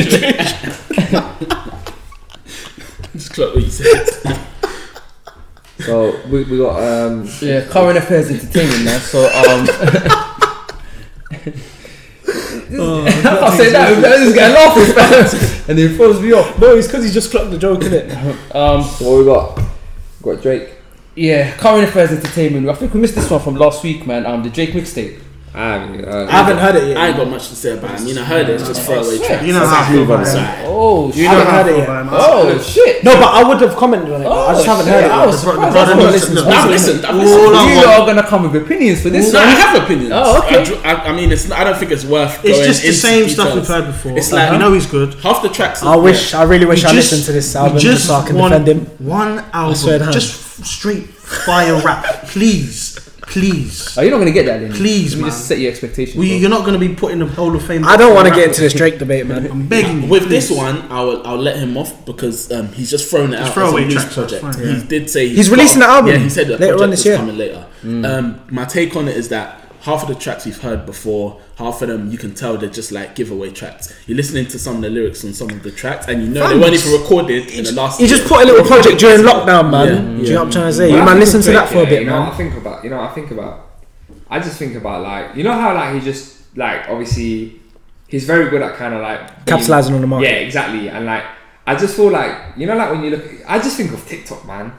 Just 3.13 3.33
clock 3.33 3.53
what 3.55 3.63
you 3.63 3.69
said. 3.69 4.07
So 5.79 6.19
we, 6.29 6.43
we 6.45 6.57
got 6.57 6.81
um. 6.81 7.27
yeah, 7.41 7.65
current 7.67 7.97
affairs 7.97 8.29
entertainment, 8.31 8.83
man. 8.85 8.99
So 8.99 9.19
um, 9.25 9.67
oh, 12.77 13.05
I 13.05 13.57
say 13.57 13.71
that, 13.71 14.01
this 14.01 14.35
guy 14.35 14.49
laughing, 14.51 14.95
man, 14.95 15.25
and 15.69 15.77
he 15.79 15.87
throws 15.95 16.19
me 16.21 16.31
off. 16.33 16.57
No, 16.59 16.75
it's 16.75 16.87
because 16.87 17.05
he 17.05 17.11
just 17.11 17.31
clocked 17.31 17.51
the 17.51 17.57
joke, 17.57 17.79
innit? 17.81 18.09
Um, 18.55 18.83
So 18.83 19.05
what 19.11 19.17
we 19.19 19.25
got? 19.25 19.59
We 20.21 20.33
got 20.33 20.41
Drake. 20.41 20.69
yeah, 21.15 21.55
current 21.57 21.83
affairs 21.87 22.11
entertainment. 22.11 22.67
I 22.69 22.73
think 22.73 22.93
we 22.93 22.99
missed 23.01 23.15
this 23.15 23.29
one 23.29 23.41
from 23.41 23.55
last 23.55 23.83
week, 23.83 24.05
man. 24.07 24.25
Um, 24.25 24.43
the 24.43 24.49
Drake 24.49 24.71
mixtape. 24.71 25.19
I 25.55 25.57
uh, 25.57 25.79
haven't. 25.79 25.93
even 25.95 26.05
heard. 26.05 26.27
I 26.27 26.31
haven't 26.31 26.57
heard 26.57 26.75
it 26.75 26.87
yet. 26.89 26.97
I 26.97 27.07
ain't 27.07 27.17
got 27.17 27.29
much 27.29 27.47
to 27.49 27.55
say 27.55 27.77
about 27.77 27.91
it. 27.95 28.01
I 28.01 28.03
mean, 28.03 28.17
I 28.17 28.23
heard 28.25 28.49
it. 28.49 28.55
It's 28.55 28.67
just 28.67 28.81
throwaway 28.85 29.15
swear. 29.15 29.27
tracks. 29.29 29.45
You 29.47 29.53
know 29.53 29.65
how 29.67 29.83
I 29.83 29.91
feel 29.91 30.03
about 30.03 30.19
Move 30.19 30.27
on. 30.35 30.43
it. 30.43 30.65
Oh, 30.67 31.07
You 31.07 31.13
shit. 31.13 31.23
know 31.23 31.29
haven't 31.29 31.45
how 31.47 31.51
I 31.51 31.63
heard 31.63 31.71
it 31.71 31.77
yet. 31.77 31.89
Oh 32.11 32.61
shit. 32.61 33.03
No, 33.05 33.13
but 33.15 33.33
I 33.33 33.43
would 33.47 33.61
have 33.61 33.75
commented 33.77 34.13
on 34.13 34.21
it. 34.21 34.25
but 34.25 34.31
I 34.49 34.53
just 34.53 34.67
Oh, 34.67 34.71
haven't 34.71 34.85
shit. 34.85 34.93
heard 34.93 35.03
it. 35.05 35.11
I 35.11 35.17
yet. 35.19 35.25
was 35.27 35.41
The 35.41 35.51
bro- 35.51 35.55
the 35.65 35.71
brother 35.71 35.91
I've 35.93 35.97
not 35.97 36.11
needs 36.11 36.25
to 36.25 36.33
listened 36.33 36.37
to 36.37 36.55
I've 36.55 36.65
it. 36.65 36.71
listened. 36.71 37.05
I've 37.05 37.15
listened. 37.15 37.69
You 37.71 37.85
are 37.87 38.05
gonna 38.05 38.23
come 38.27 38.43
with 38.51 38.61
opinions 38.61 39.01
for 39.01 39.09
this. 39.09 39.31
No, 39.33 39.39
I 39.39 39.45
have 39.45 39.83
opinions. 39.83 40.11
Oh, 40.13 40.43
okay. 40.43 40.81
I, 40.83 40.93
I, 40.93 41.03
I 41.09 41.11
mean, 41.15 41.31
it's. 41.31 41.47
Not, 41.47 41.59
I 41.59 41.63
don't 41.63 41.77
think 41.77 41.91
it's 41.91 42.03
worth. 42.05 42.43
It's 42.43 42.59
just 42.67 42.81
the 42.83 42.91
same 42.91 43.29
stuff 43.29 43.55
we've 43.55 43.67
heard 43.67 43.85
before. 43.87 44.17
It's 44.17 44.31
like 44.31 44.51
you 44.51 44.59
know 44.59 44.73
he's 44.73 44.85
good. 44.87 45.13
half 45.15 45.41
the 45.41 45.49
tracks. 45.49 45.81
I 45.83 45.95
wish, 45.95 46.33
I 46.33 46.43
really 46.43 46.65
wish 46.65 46.83
I 46.83 46.91
listened 46.91 47.23
to 47.25 47.31
this 47.31 47.55
album 47.55 47.79
just, 47.79 48.07
so 48.07 48.15
I 48.15 48.27
can 48.27 48.35
defend 48.35 48.67
him. 48.67 48.85
One 48.99 49.39
album, 49.53 50.11
just 50.11 50.65
straight 50.65 51.05
fire 51.07 51.79
rap, 51.81 52.05
please, 52.27 52.99
please. 53.27 53.97
Oh, 53.97 54.01
you're 54.01 54.11
not 54.11 54.19
gonna 54.19 54.31
get 54.31 54.45
that 54.45 54.59
then. 54.61 54.73
Please, 54.73 55.11
Let 55.13 55.17
me 55.17 55.21
man. 55.23 55.31
just 55.31 55.47
set 55.47 55.59
your 55.59 55.71
expectations. 55.71 56.17
We, 56.17 56.29
bro. 56.29 56.37
you're 56.37 56.49
not 56.49 56.65
going 56.65 56.79
to 56.79 56.87
be 56.87 56.93
put 56.95 57.11
in 57.11 57.19
the 57.19 57.25
Hall 57.27 57.55
of 57.55 57.65
Fame. 57.65 57.85
I 57.85 57.97
don't 57.97 58.13
want 58.15 58.27
to 58.27 58.33
get 58.33 58.47
into 58.49 58.61
this 58.61 58.73
Drake 58.73 58.97
debate, 58.99 59.25
man. 59.25 59.45
I'm 59.49 59.67
begging 59.67 60.03
you. 60.03 60.09
With 60.09 60.29
this 60.29 60.49
one, 60.51 60.81
I'll 60.91 61.25
I'll 61.25 61.37
let 61.37 61.57
him 61.57 61.77
off 61.77 62.05
because 62.05 62.51
um, 62.51 62.67
he's 62.73 62.89
just 62.91 63.09
thrown 63.09 63.33
it 63.33 63.37
out 63.39 63.43
as 63.43 63.49
a 63.49 63.53
throwaway 63.53 63.89
track, 63.89 64.11
project. 64.11 64.41
fine. 64.41 64.75
He 64.81 64.83
did 64.87 65.09
say 65.09 65.27
He's 65.29 65.49
releasing 65.49 65.79
the 65.79 65.87
album 65.87 66.11
Yeah, 66.11 66.17
he 66.19 66.29
said 66.29 66.47
that 66.47 66.59
later 66.59 66.81
on 66.83 66.89
this 66.89 66.99
is 67.01 67.05
year. 67.07 67.17
coming 67.17 67.37
later. 67.37 67.65
Um, 67.83 68.41
my 68.49 68.65
take 68.65 68.95
on 68.95 69.07
it 69.07 69.15
is 69.17 69.29
that 69.29 69.61
half 69.81 70.01
of 70.01 70.07
the 70.09 70.15
tracks 70.15 70.45
we've 70.45 70.59
heard 70.61 70.85
before, 70.85 71.39
half 71.57 71.81
of 71.81 71.87
them 71.87 72.11
you 72.11 72.17
can 72.17 72.33
tell 72.35 72.57
they're 72.57 72.69
just 72.69 72.91
like 72.91 73.15
giveaway 73.15 73.49
tracks. 73.51 73.93
You're 74.07 74.17
listening 74.17 74.45
to 74.47 74.59
some 74.59 74.77
of 74.77 74.81
the 74.81 74.89
lyrics 74.89 75.23
on 75.23 75.33
some 75.33 75.49
of 75.49 75.63
the 75.63 75.71
tracks, 75.71 76.07
and 76.07 76.21
you 76.21 76.29
know 76.29 76.47
they 76.49 76.59
weren't 76.59 76.73
even 76.73 77.01
recorded 77.01 77.47
in 77.47 77.63
the 77.63 77.71
last. 77.71 77.99
He 77.99 78.07
just 78.07 78.27
put 78.27 78.43
a 78.43 78.45
little 78.45 78.65
project 78.65 78.99
during 78.99 79.21
lockdown, 79.25 79.71
man. 79.71 79.87
Yeah, 79.87 79.95
Do 79.95 80.23
you 80.23 80.33
know 80.33 80.39
what 80.39 80.45
I'm 80.47 80.51
trying 80.51 80.65
to 80.67 80.73
say? 80.73 80.89
When 80.89 80.99
You 80.99 81.05
man, 81.05 81.19
listen 81.19 81.41
to 81.41 81.51
that 81.51 81.69
for 81.69 81.83
a 81.83 81.85
bit, 81.85 82.01
You 82.01 82.07
know 82.07 82.19
man. 82.19 82.31
I 82.31 82.35
think 82.37 82.55
about? 82.55 82.83
You 82.83 82.89
know 82.89 82.97
what 82.97 83.11
I 83.11 83.13
think 83.13 83.31
about? 83.31 83.61
I 84.29 84.39
just 84.39 84.57
think 84.57 84.75
about 84.75 85.01
like 85.03 85.35
you 85.35 85.43
know 85.43 85.53
how 85.53 85.73
like 85.73 85.95
he 85.95 86.01
just 86.01 86.55
like 86.57 86.89
obviously 86.89 87.61
he's 88.07 88.25
very 88.25 88.49
good 88.49 88.61
at 88.61 88.75
kind 88.75 88.93
of 88.93 89.01
like 89.01 89.45
Capitalizing 89.45 89.95
on 89.95 90.01
the 90.01 90.07
market. 90.07 90.27
Yeah, 90.27 90.35
exactly. 90.37 90.89
And 90.89 91.05
like 91.05 91.23
I 91.67 91.75
just 91.75 91.95
feel 91.95 92.09
like 92.11 92.57
you 92.57 92.65
know 92.67 92.75
like 92.75 92.91
when 92.91 93.03
you 93.03 93.11
look, 93.11 93.23
I 93.47 93.59
just 93.59 93.77
think 93.77 93.91
of 93.93 94.05
TikTok, 94.07 94.45
man. 94.45 94.73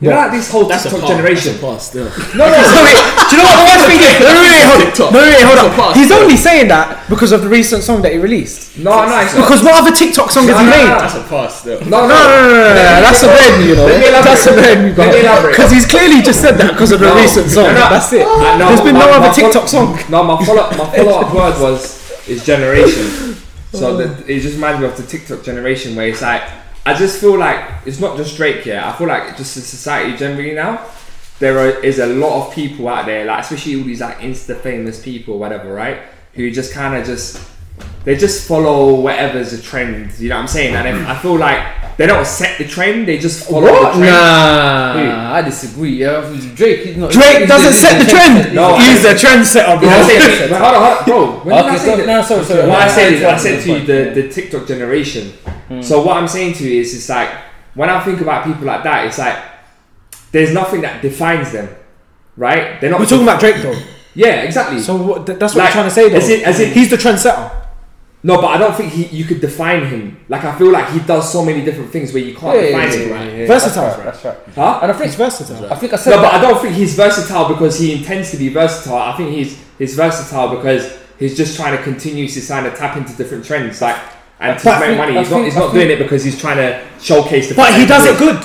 You 0.00 0.08
know 0.08 0.16
like 0.16 0.32
this 0.32 0.48
whole 0.48 0.64
That's 0.64 0.88
TikTok 0.88 1.04
part, 1.04 1.12
generation. 1.12 1.60
That's 1.60 1.60
a 1.60 1.66
part 1.68 1.80
still. 1.84 2.08
No, 2.32 2.48
no, 2.48 2.56
no, 2.56 2.80
wait. 2.88 2.96
Do 3.28 3.36
you 3.36 3.44
know 3.44 3.52
what 3.52 3.58
the 3.60 3.68
worst 3.68 3.84
thing 3.84 4.00
is? 4.00 4.16
No, 4.16 4.32
wait, 4.32 4.48
wait, 4.48 4.64
hold 4.64 4.80
TikTok. 4.80 5.06
on. 5.06 5.12
No, 5.12 5.20
wait, 5.20 5.44
hold 5.44 5.60
on. 5.60 5.70
part 5.76 5.92
He's 5.92 6.08
still. 6.08 6.24
only 6.24 6.38
saying 6.40 6.68
that 6.72 7.04
because 7.12 7.32
of 7.36 7.44
the 7.44 7.52
recent 7.52 7.84
song 7.84 8.00
that 8.00 8.12
he 8.12 8.18
released. 8.18 8.80
No, 8.80 9.04
no, 9.04 9.12
it's 9.20 9.36
not. 9.36 9.44
Because 9.44 9.60
what 9.60 9.76
other 9.76 9.92
TikTok 9.92 10.32
song 10.32 10.48
has 10.48 10.56
he 10.56 10.64
No, 10.64 10.72
no, 10.72 10.80
made? 10.80 10.88
That's 10.88 11.20
a 11.20 11.24
part 11.28 11.52
still. 11.52 11.84
No, 11.84 12.08
No, 12.08 12.16
no, 12.16 12.16
no, 12.16 12.32
no, 12.32 12.48
no, 12.48 12.80
no, 12.80 12.96
that's 13.04 13.20
a 13.20 13.28
red, 13.28 13.52
you 13.60 13.76
know. 13.76 13.84
Let 13.92 14.00
me 14.00 14.08
elaborate. 14.08 14.24
That's 14.24 14.46
a 14.48 14.56
red, 14.56 14.78
you 14.88 14.92
Let 14.96 15.12
me. 15.12 15.52
Because 15.52 15.68
he's 15.68 15.84
clearly 15.84 16.24
just 16.24 16.40
said 16.40 16.56
that 16.56 16.72
because 16.72 16.96
of 16.96 17.04
the 17.04 17.12
recent 17.12 17.52
song. 17.52 17.68
No, 17.68 17.84
no. 17.84 17.92
That's 17.92 18.08
it. 18.16 18.24
There's 18.24 18.80
been 18.80 18.96
no 18.96 19.04
other 19.04 19.28
TikTok 19.36 19.68
song. 19.68 20.00
No, 20.08 20.24
my 20.24 20.40
follow 20.40 20.64
my 20.80 20.88
follow 20.96 21.20
up 21.20 21.28
word 21.36 21.60
was 21.60 22.00
is 22.24 22.40
generation. 22.40 23.36
So 23.76 24.00
oh. 24.00 24.24
it 24.26 24.40
just 24.40 24.56
reminds 24.56 24.80
me 24.80 24.88
of 24.88 24.96
the 24.96 25.04
TikTok 25.04 25.44
generation 25.44 25.92
where 25.92 26.08
it's 26.08 26.24
like 26.24 26.40
I 26.90 26.94
just 26.98 27.20
feel 27.20 27.38
like 27.38 27.86
it's 27.86 28.00
not 28.00 28.16
just 28.16 28.36
Drake 28.36 28.64
here. 28.64 28.82
I 28.84 28.92
feel 28.92 29.06
like 29.06 29.36
just 29.36 29.56
in 29.56 29.62
society 29.62 30.16
generally 30.16 30.54
now, 30.54 30.84
there 31.38 31.56
are, 31.60 31.84
is 31.84 32.00
a 32.00 32.06
lot 32.06 32.48
of 32.48 32.52
people 32.52 32.88
out 32.88 33.06
there, 33.06 33.24
like 33.26 33.44
especially 33.44 33.76
all 33.76 33.84
these 33.84 34.00
like 34.00 34.18
Insta 34.18 34.60
famous 34.60 35.00
people, 35.00 35.38
whatever, 35.38 35.72
right? 35.72 36.02
Who 36.34 36.50
just 36.50 36.72
kind 36.72 36.96
of 36.96 37.06
just 37.06 37.40
they 38.02 38.16
just 38.16 38.48
follow 38.48 39.00
whatever's 39.00 39.52
a 39.52 39.62
trend. 39.62 40.18
You 40.18 40.30
know 40.30 40.34
what 40.34 40.42
I'm 40.42 40.48
saying? 40.48 40.74
And 40.74 41.06
I 41.06 41.16
feel 41.16 41.36
like 41.36 41.64
they 42.00 42.06
don't 42.06 42.24
set 42.26 42.56
the 42.56 42.64
trend; 42.64 43.06
they 43.06 43.18
just 43.18 43.46
follow 43.46 43.66
the 43.66 43.90
trend. 43.92 44.00
Nah, 44.00 44.92
Who? 44.94 45.34
I 45.36 45.42
disagree. 45.42 45.96
Yeah, 46.00 46.20
Drake. 46.54 46.80
He's 46.86 46.96
not. 46.96 47.10
Drake 47.12 47.40
he's 47.40 47.48
doesn't 47.48 47.72
he's 47.72 47.78
set 47.78 47.98
the 48.02 48.10
trend. 48.10 48.54
No, 48.54 48.78
He's 48.78 49.02
the 49.02 49.10
trendsetter, 49.10 49.76
When 49.80 49.88
I 49.90 50.00
bro. 50.00 50.08
say, 50.08 50.48
hold 50.48 50.62
on, 50.62 50.82
hold 50.82 50.98
on, 50.98 51.04
bro. 51.04 51.14
Oh, 51.14 51.40
when 51.44 51.56
did 51.56 51.64
I 51.66 51.68
Okay, 51.68 51.78
say 51.78 51.84
so, 51.90 51.96
that? 51.98 52.06
no, 52.06 52.22
sorry, 52.22 52.44
sorry. 52.46 52.68
what 52.70 52.80
I 52.80 52.88
said 52.88 53.12
is, 53.12 53.22
I 53.22 53.36
said 53.36 53.62
to 53.64 53.68
you, 53.78 53.80
the, 53.86 54.22
the 54.22 54.28
TikTok 54.30 54.66
generation. 54.66 55.28
Hmm. 55.68 55.82
So 55.82 56.02
what 56.02 56.16
I'm 56.16 56.26
saying 56.26 56.54
to 56.54 56.64
you 56.66 56.80
is, 56.80 56.94
it's 56.94 57.08
like 57.10 57.28
when 57.74 57.90
I 57.90 58.00
think 58.02 58.22
about 58.22 58.44
people 58.46 58.64
like 58.64 58.82
that, 58.84 59.04
it's 59.04 59.18
like 59.18 59.36
there's 60.32 60.54
nothing 60.54 60.80
that 60.80 61.02
defines 61.02 61.52
them, 61.52 61.68
right? 62.38 62.80
They're 62.80 62.90
not. 62.90 63.00
We're 63.00 63.06
talking 63.12 63.24
about 63.28 63.40
Drake, 63.40 63.56
though. 63.62 63.78
Yeah, 64.14 64.40
exactly. 64.42 64.80
So 64.80 64.96
what, 64.96 65.26
that's 65.26 65.54
what 65.54 65.56
Like, 65.56 65.64
you're 65.68 65.72
trying 65.72 65.84
to 65.88 65.90
say, 65.94 66.08
though. 66.08 66.16
as 66.16 66.28
in- 66.30 66.44
as 66.44 66.60
in- 66.60 66.72
he's 66.72 66.88
the 66.88 66.96
trendsetter. 66.96 67.59
No, 68.22 68.36
but 68.40 68.48
I 68.48 68.58
don't 68.58 68.74
think 68.74 68.92
he 68.92 69.04
you 69.16 69.24
could 69.24 69.40
define 69.40 69.86
him. 69.86 70.18
Like 70.28 70.44
I 70.44 70.56
feel 70.58 70.70
like 70.70 70.88
he 70.90 71.00
does 71.00 71.32
so 71.32 71.44
many 71.44 71.64
different 71.64 71.90
things 71.90 72.12
where 72.12 72.22
you 72.22 72.34
can't 72.34 72.54
Yeah, 72.56 72.62
yeah, 72.62 72.66
define 72.86 72.90
yeah, 73.00 73.04
him. 73.06 73.10
yeah, 73.30 73.36
yeah, 73.38 73.46
Versatile. 73.46 73.82
That's 73.84 73.98
right. 73.98 74.04
That's 74.04 74.24
right. 74.24 74.54
Huh? 74.54 74.78
And 74.82 74.92
I 74.92 74.94
think 74.94 75.06
He's 75.06 75.14
versatile. 75.16 75.72
I 75.72 75.76
think 75.76 75.92
I 75.92 75.96
said 75.96 76.10
No, 76.10 76.22
but. 76.22 76.34
I 76.34 76.40
don't 76.40 76.60
think 76.60 76.74
he's 76.74 76.94
versatile 76.94 77.48
because 77.48 77.78
he 77.78 77.92
intends 77.94 78.30
to 78.32 78.36
be 78.36 78.48
versatile. 78.50 78.96
I 78.98 79.16
think 79.16 79.30
he's 79.30 79.58
he's 79.78 79.94
versatile 79.94 80.54
because 80.56 80.98
he's 81.18 81.36
just 81.36 81.56
trying 81.56 81.76
to 81.76 81.82
continuously 81.82 82.42
trying 82.42 82.64
to 82.70 82.76
tap 82.76 82.96
into 82.98 83.14
different 83.16 83.44
trends, 83.44 83.80
like 83.80 83.96
and 84.38 84.58
to 84.58 84.66
make 84.70 84.78
think- 84.80 84.98
money. 84.98 85.16
I 85.16 85.20
He's 85.20 85.30
not 85.30 85.36
think- 85.36 85.44
he's 85.46 85.56
I 85.56 85.60
not 85.60 85.72
think- 85.72 85.84
doing 85.84 85.90
it 85.90 85.98
because 86.02 86.22
he's 86.24 86.38
trying 86.40 86.56
to 86.58 86.82
showcase 87.00 87.48
the. 87.48 87.54
But 87.54 87.72
he 87.74 87.86
does 87.86 88.04
it 88.06 88.18
good. 88.18 88.38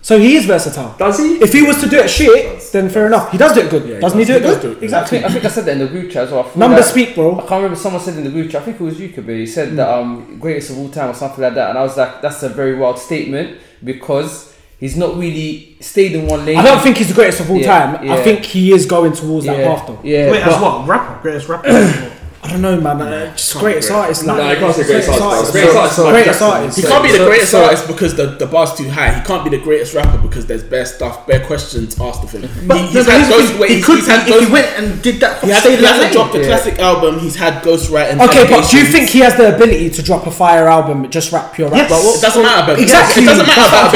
Good. 0.00 0.06
So 0.06 0.18
he 0.18 0.36
is 0.36 0.46
versatile. 0.46 0.94
Does 0.98 1.18
he? 1.18 1.34
If 1.42 1.52
he 1.52 1.62
was 1.62 1.80
to 1.82 1.88
do 1.88 1.98
it 1.98 2.08
shit, 2.08 2.60
then 2.72 2.88
fair 2.88 3.06
enough. 3.06 3.30
He 3.32 3.38
does 3.38 3.52
do 3.52 3.60
it 3.60 3.70
good. 3.70 3.84
he 3.84 4.00
Doesn't 4.00 4.18
he 4.18 4.24
does. 4.24 4.40
do 4.40 4.44
it 4.44 4.46
does 4.46 4.56
good? 4.56 4.62
do 4.62 4.72
it. 4.72 4.80
I 4.80 4.84
Exactly. 4.84 5.18
think, 5.18 5.30
I 5.30 5.32
think 5.32 5.44
I 5.44 5.48
said 5.48 5.64
that 5.66 5.72
in 5.72 5.78
the 5.80 5.86
group 5.88 6.10
chat 6.10 6.24
as 6.24 6.30
well. 6.32 6.50
I 6.54 6.58
Numbers 6.58 6.86
that- 6.86 6.90
speak, 6.90 7.14
bro. 7.14 7.34
I 7.36 7.40
can't 7.40 7.50
remember 7.62 7.76
someone 7.76 8.00
said 8.02 8.16
in 8.16 8.24
the 8.24 8.30
group 8.30 8.50
chat. 8.50 8.62
I 8.62 8.64
think 8.64 8.80
it 8.80 8.84
was 8.84 8.98
you, 8.98 9.10
Kabir. 9.10 9.36
You 9.36 9.46
said 9.46 9.76
that 9.76 9.88
um 9.88 10.38
greatest 10.40 10.70
of 10.70 10.78
all 10.78 10.88
time 10.88 11.10
or 11.10 11.14
something 11.14 11.42
like 11.42 11.54
that, 11.54 11.70
and 11.70 11.78
I 11.78 11.82
was 11.82 11.96
like, 11.96 12.22
that's 12.22 12.42
a 12.42 12.48
very 12.48 12.74
wild 12.76 12.98
statement 12.98 13.58
because 13.84 14.54
he's 14.78 14.96
not 14.96 15.16
really 15.18 15.76
stayed 15.80 16.12
in 16.12 16.26
one 16.26 16.44
lane. 16.46 16.56
I 16.58 16.62
don't 16.64 16.80
think 16.82 16.96
he's 16.96 17.08
the 17.08 17.14
greatest 17.14 17.40
of 17.40 17.50
all 17.50 17.58
Yeah, 17.58 17.96
time. 17.96 18.10
I 18.10 18.22
think 18.22 18.44
he 18.44 18.72
is 18.72 18.86
going 18.86 19.12
towards 19.12 19.44
yeah, 19.46 19.56
that 19.56 19.76
path, 19.76 19.86
though. 19.86 20.00
Yeah, 20.02 20.30
Wait, 20.30 20.42
but- 20.44 20.54
as 20.54 20.60
what? 20.62 20.88
Rapper, 20.88 21.20
greatest 21.22 21.48
rapper. 21.48 22.12
I 22.42 22.48
don't 22.52 22.62
know, 22.62 22.80
man. 22.80 23.02
Uh, 23.02 23.30
just 23.36 23.58
greatest 23.58 23.88
be 23.88 23.92
great. 23.92 24.00
artist. 24.00 24.24
No, 24.26 24.32
Like, 24.32 24.56
I 24.56 24.60
can't 24.60 24.74
say 24.74 24.84
greatest 24.84 25.10
artist, 25.20 25.52
bro. 25.52 25.60
Greatest 25.60 25.72
Greatest 25.76 25.76
artist. 25.76 25.98
artist, 26.00 26.00
Greatest 26.24 26.40
Michael 26.40 26.56
artist. 26.56 26.76
He 26.80 26.82
can't 26.88 27.04
be 27.04 27.12
the 27.12 27.24
greatest 27.28 27.50
so- 27.52 27.62
artist 27.64 27.86
because 27.86 28.16
the, 28.16 28.26
the 28.40 28.46
bar's 28.46 28.72
too 28.74 28.88
high. 28.88 29.12
He 29.12 29.20
can't 29.26 29.44
be 29.44 29.50
the 29.50 29.62
greatest 29.62 29.92
rapper 29.94 30.16
because 30.16 30.46
there's 30.46 30.64
bare 30.64 30.86
stuff, 30.86 31.26
bare 31.26 31.44
questions 31.44 32.00
asked 32.00 32.24
of 32.24 32.30
him. 32.32 32.48
But 32.66 32.78
he, 32.80 32.86
he's 32.96 33.04
but 33.04 33.12
had 33.12 33.20
here's 33.20 33.28
the 33.28 33.34
ghost, 33.36 33.48
thing, 33.52 33.60
wait, 33.60 33.68
he 33.70 33.76
he's, 33.76 33.84
could 33.86 33.96
he's 34.00 34.06
had 34.08 34.20
if 34.24 34.28
ghost, 34.32 34.46
he 34.46 34.52
went 34.52 34.66
and 34.78 35.02
did 35.02 35.20
that. 35.20 35.44
he, 35.44 35.50
has, 35.50 35.60
stayed 35.62 35.78
he 35.80 35.84
hasn't 35.84 36.12
dropped 36.16 36.34
a 36.34 36.38
Yeah. 36.40 36.46
classic 36.48 36.78
album. 36.80 37.18
He's 37.20 37.36
had 37.36 37.62
ghostwriting. 37.62 38.16
Okay, 38.24 38.48
but 38.48 38.64
do 38.70 38.78
you 38.78 38.84
think 38.88 39.10
he 39.10 39.18
has 39.20 39.36
the 39.36 39.54
ability 39.54 39.90
to 39.90 40.02
drop 40.02 40.26
a 40.26 40.30
fire 40.30 40.66
album, 40.66 41.10
just 41.10 41.32
rap 41.32 41.52
pure 41.52 41.68
rap? 41.68 41.76
Yes. 41.76 41.90
But 41.92 42.00
what- 42.00 42.16
It 42.16 42.22
doesn't 42.24 42.42
matter 42.42 42.64
about 42.72 42.78
Exactly. 42.80 43.22
It 43.22 43.26
doesn't 43.26 43.46
matter 43.46 43.60
That's 43.60 43.84
about 43.84 43.92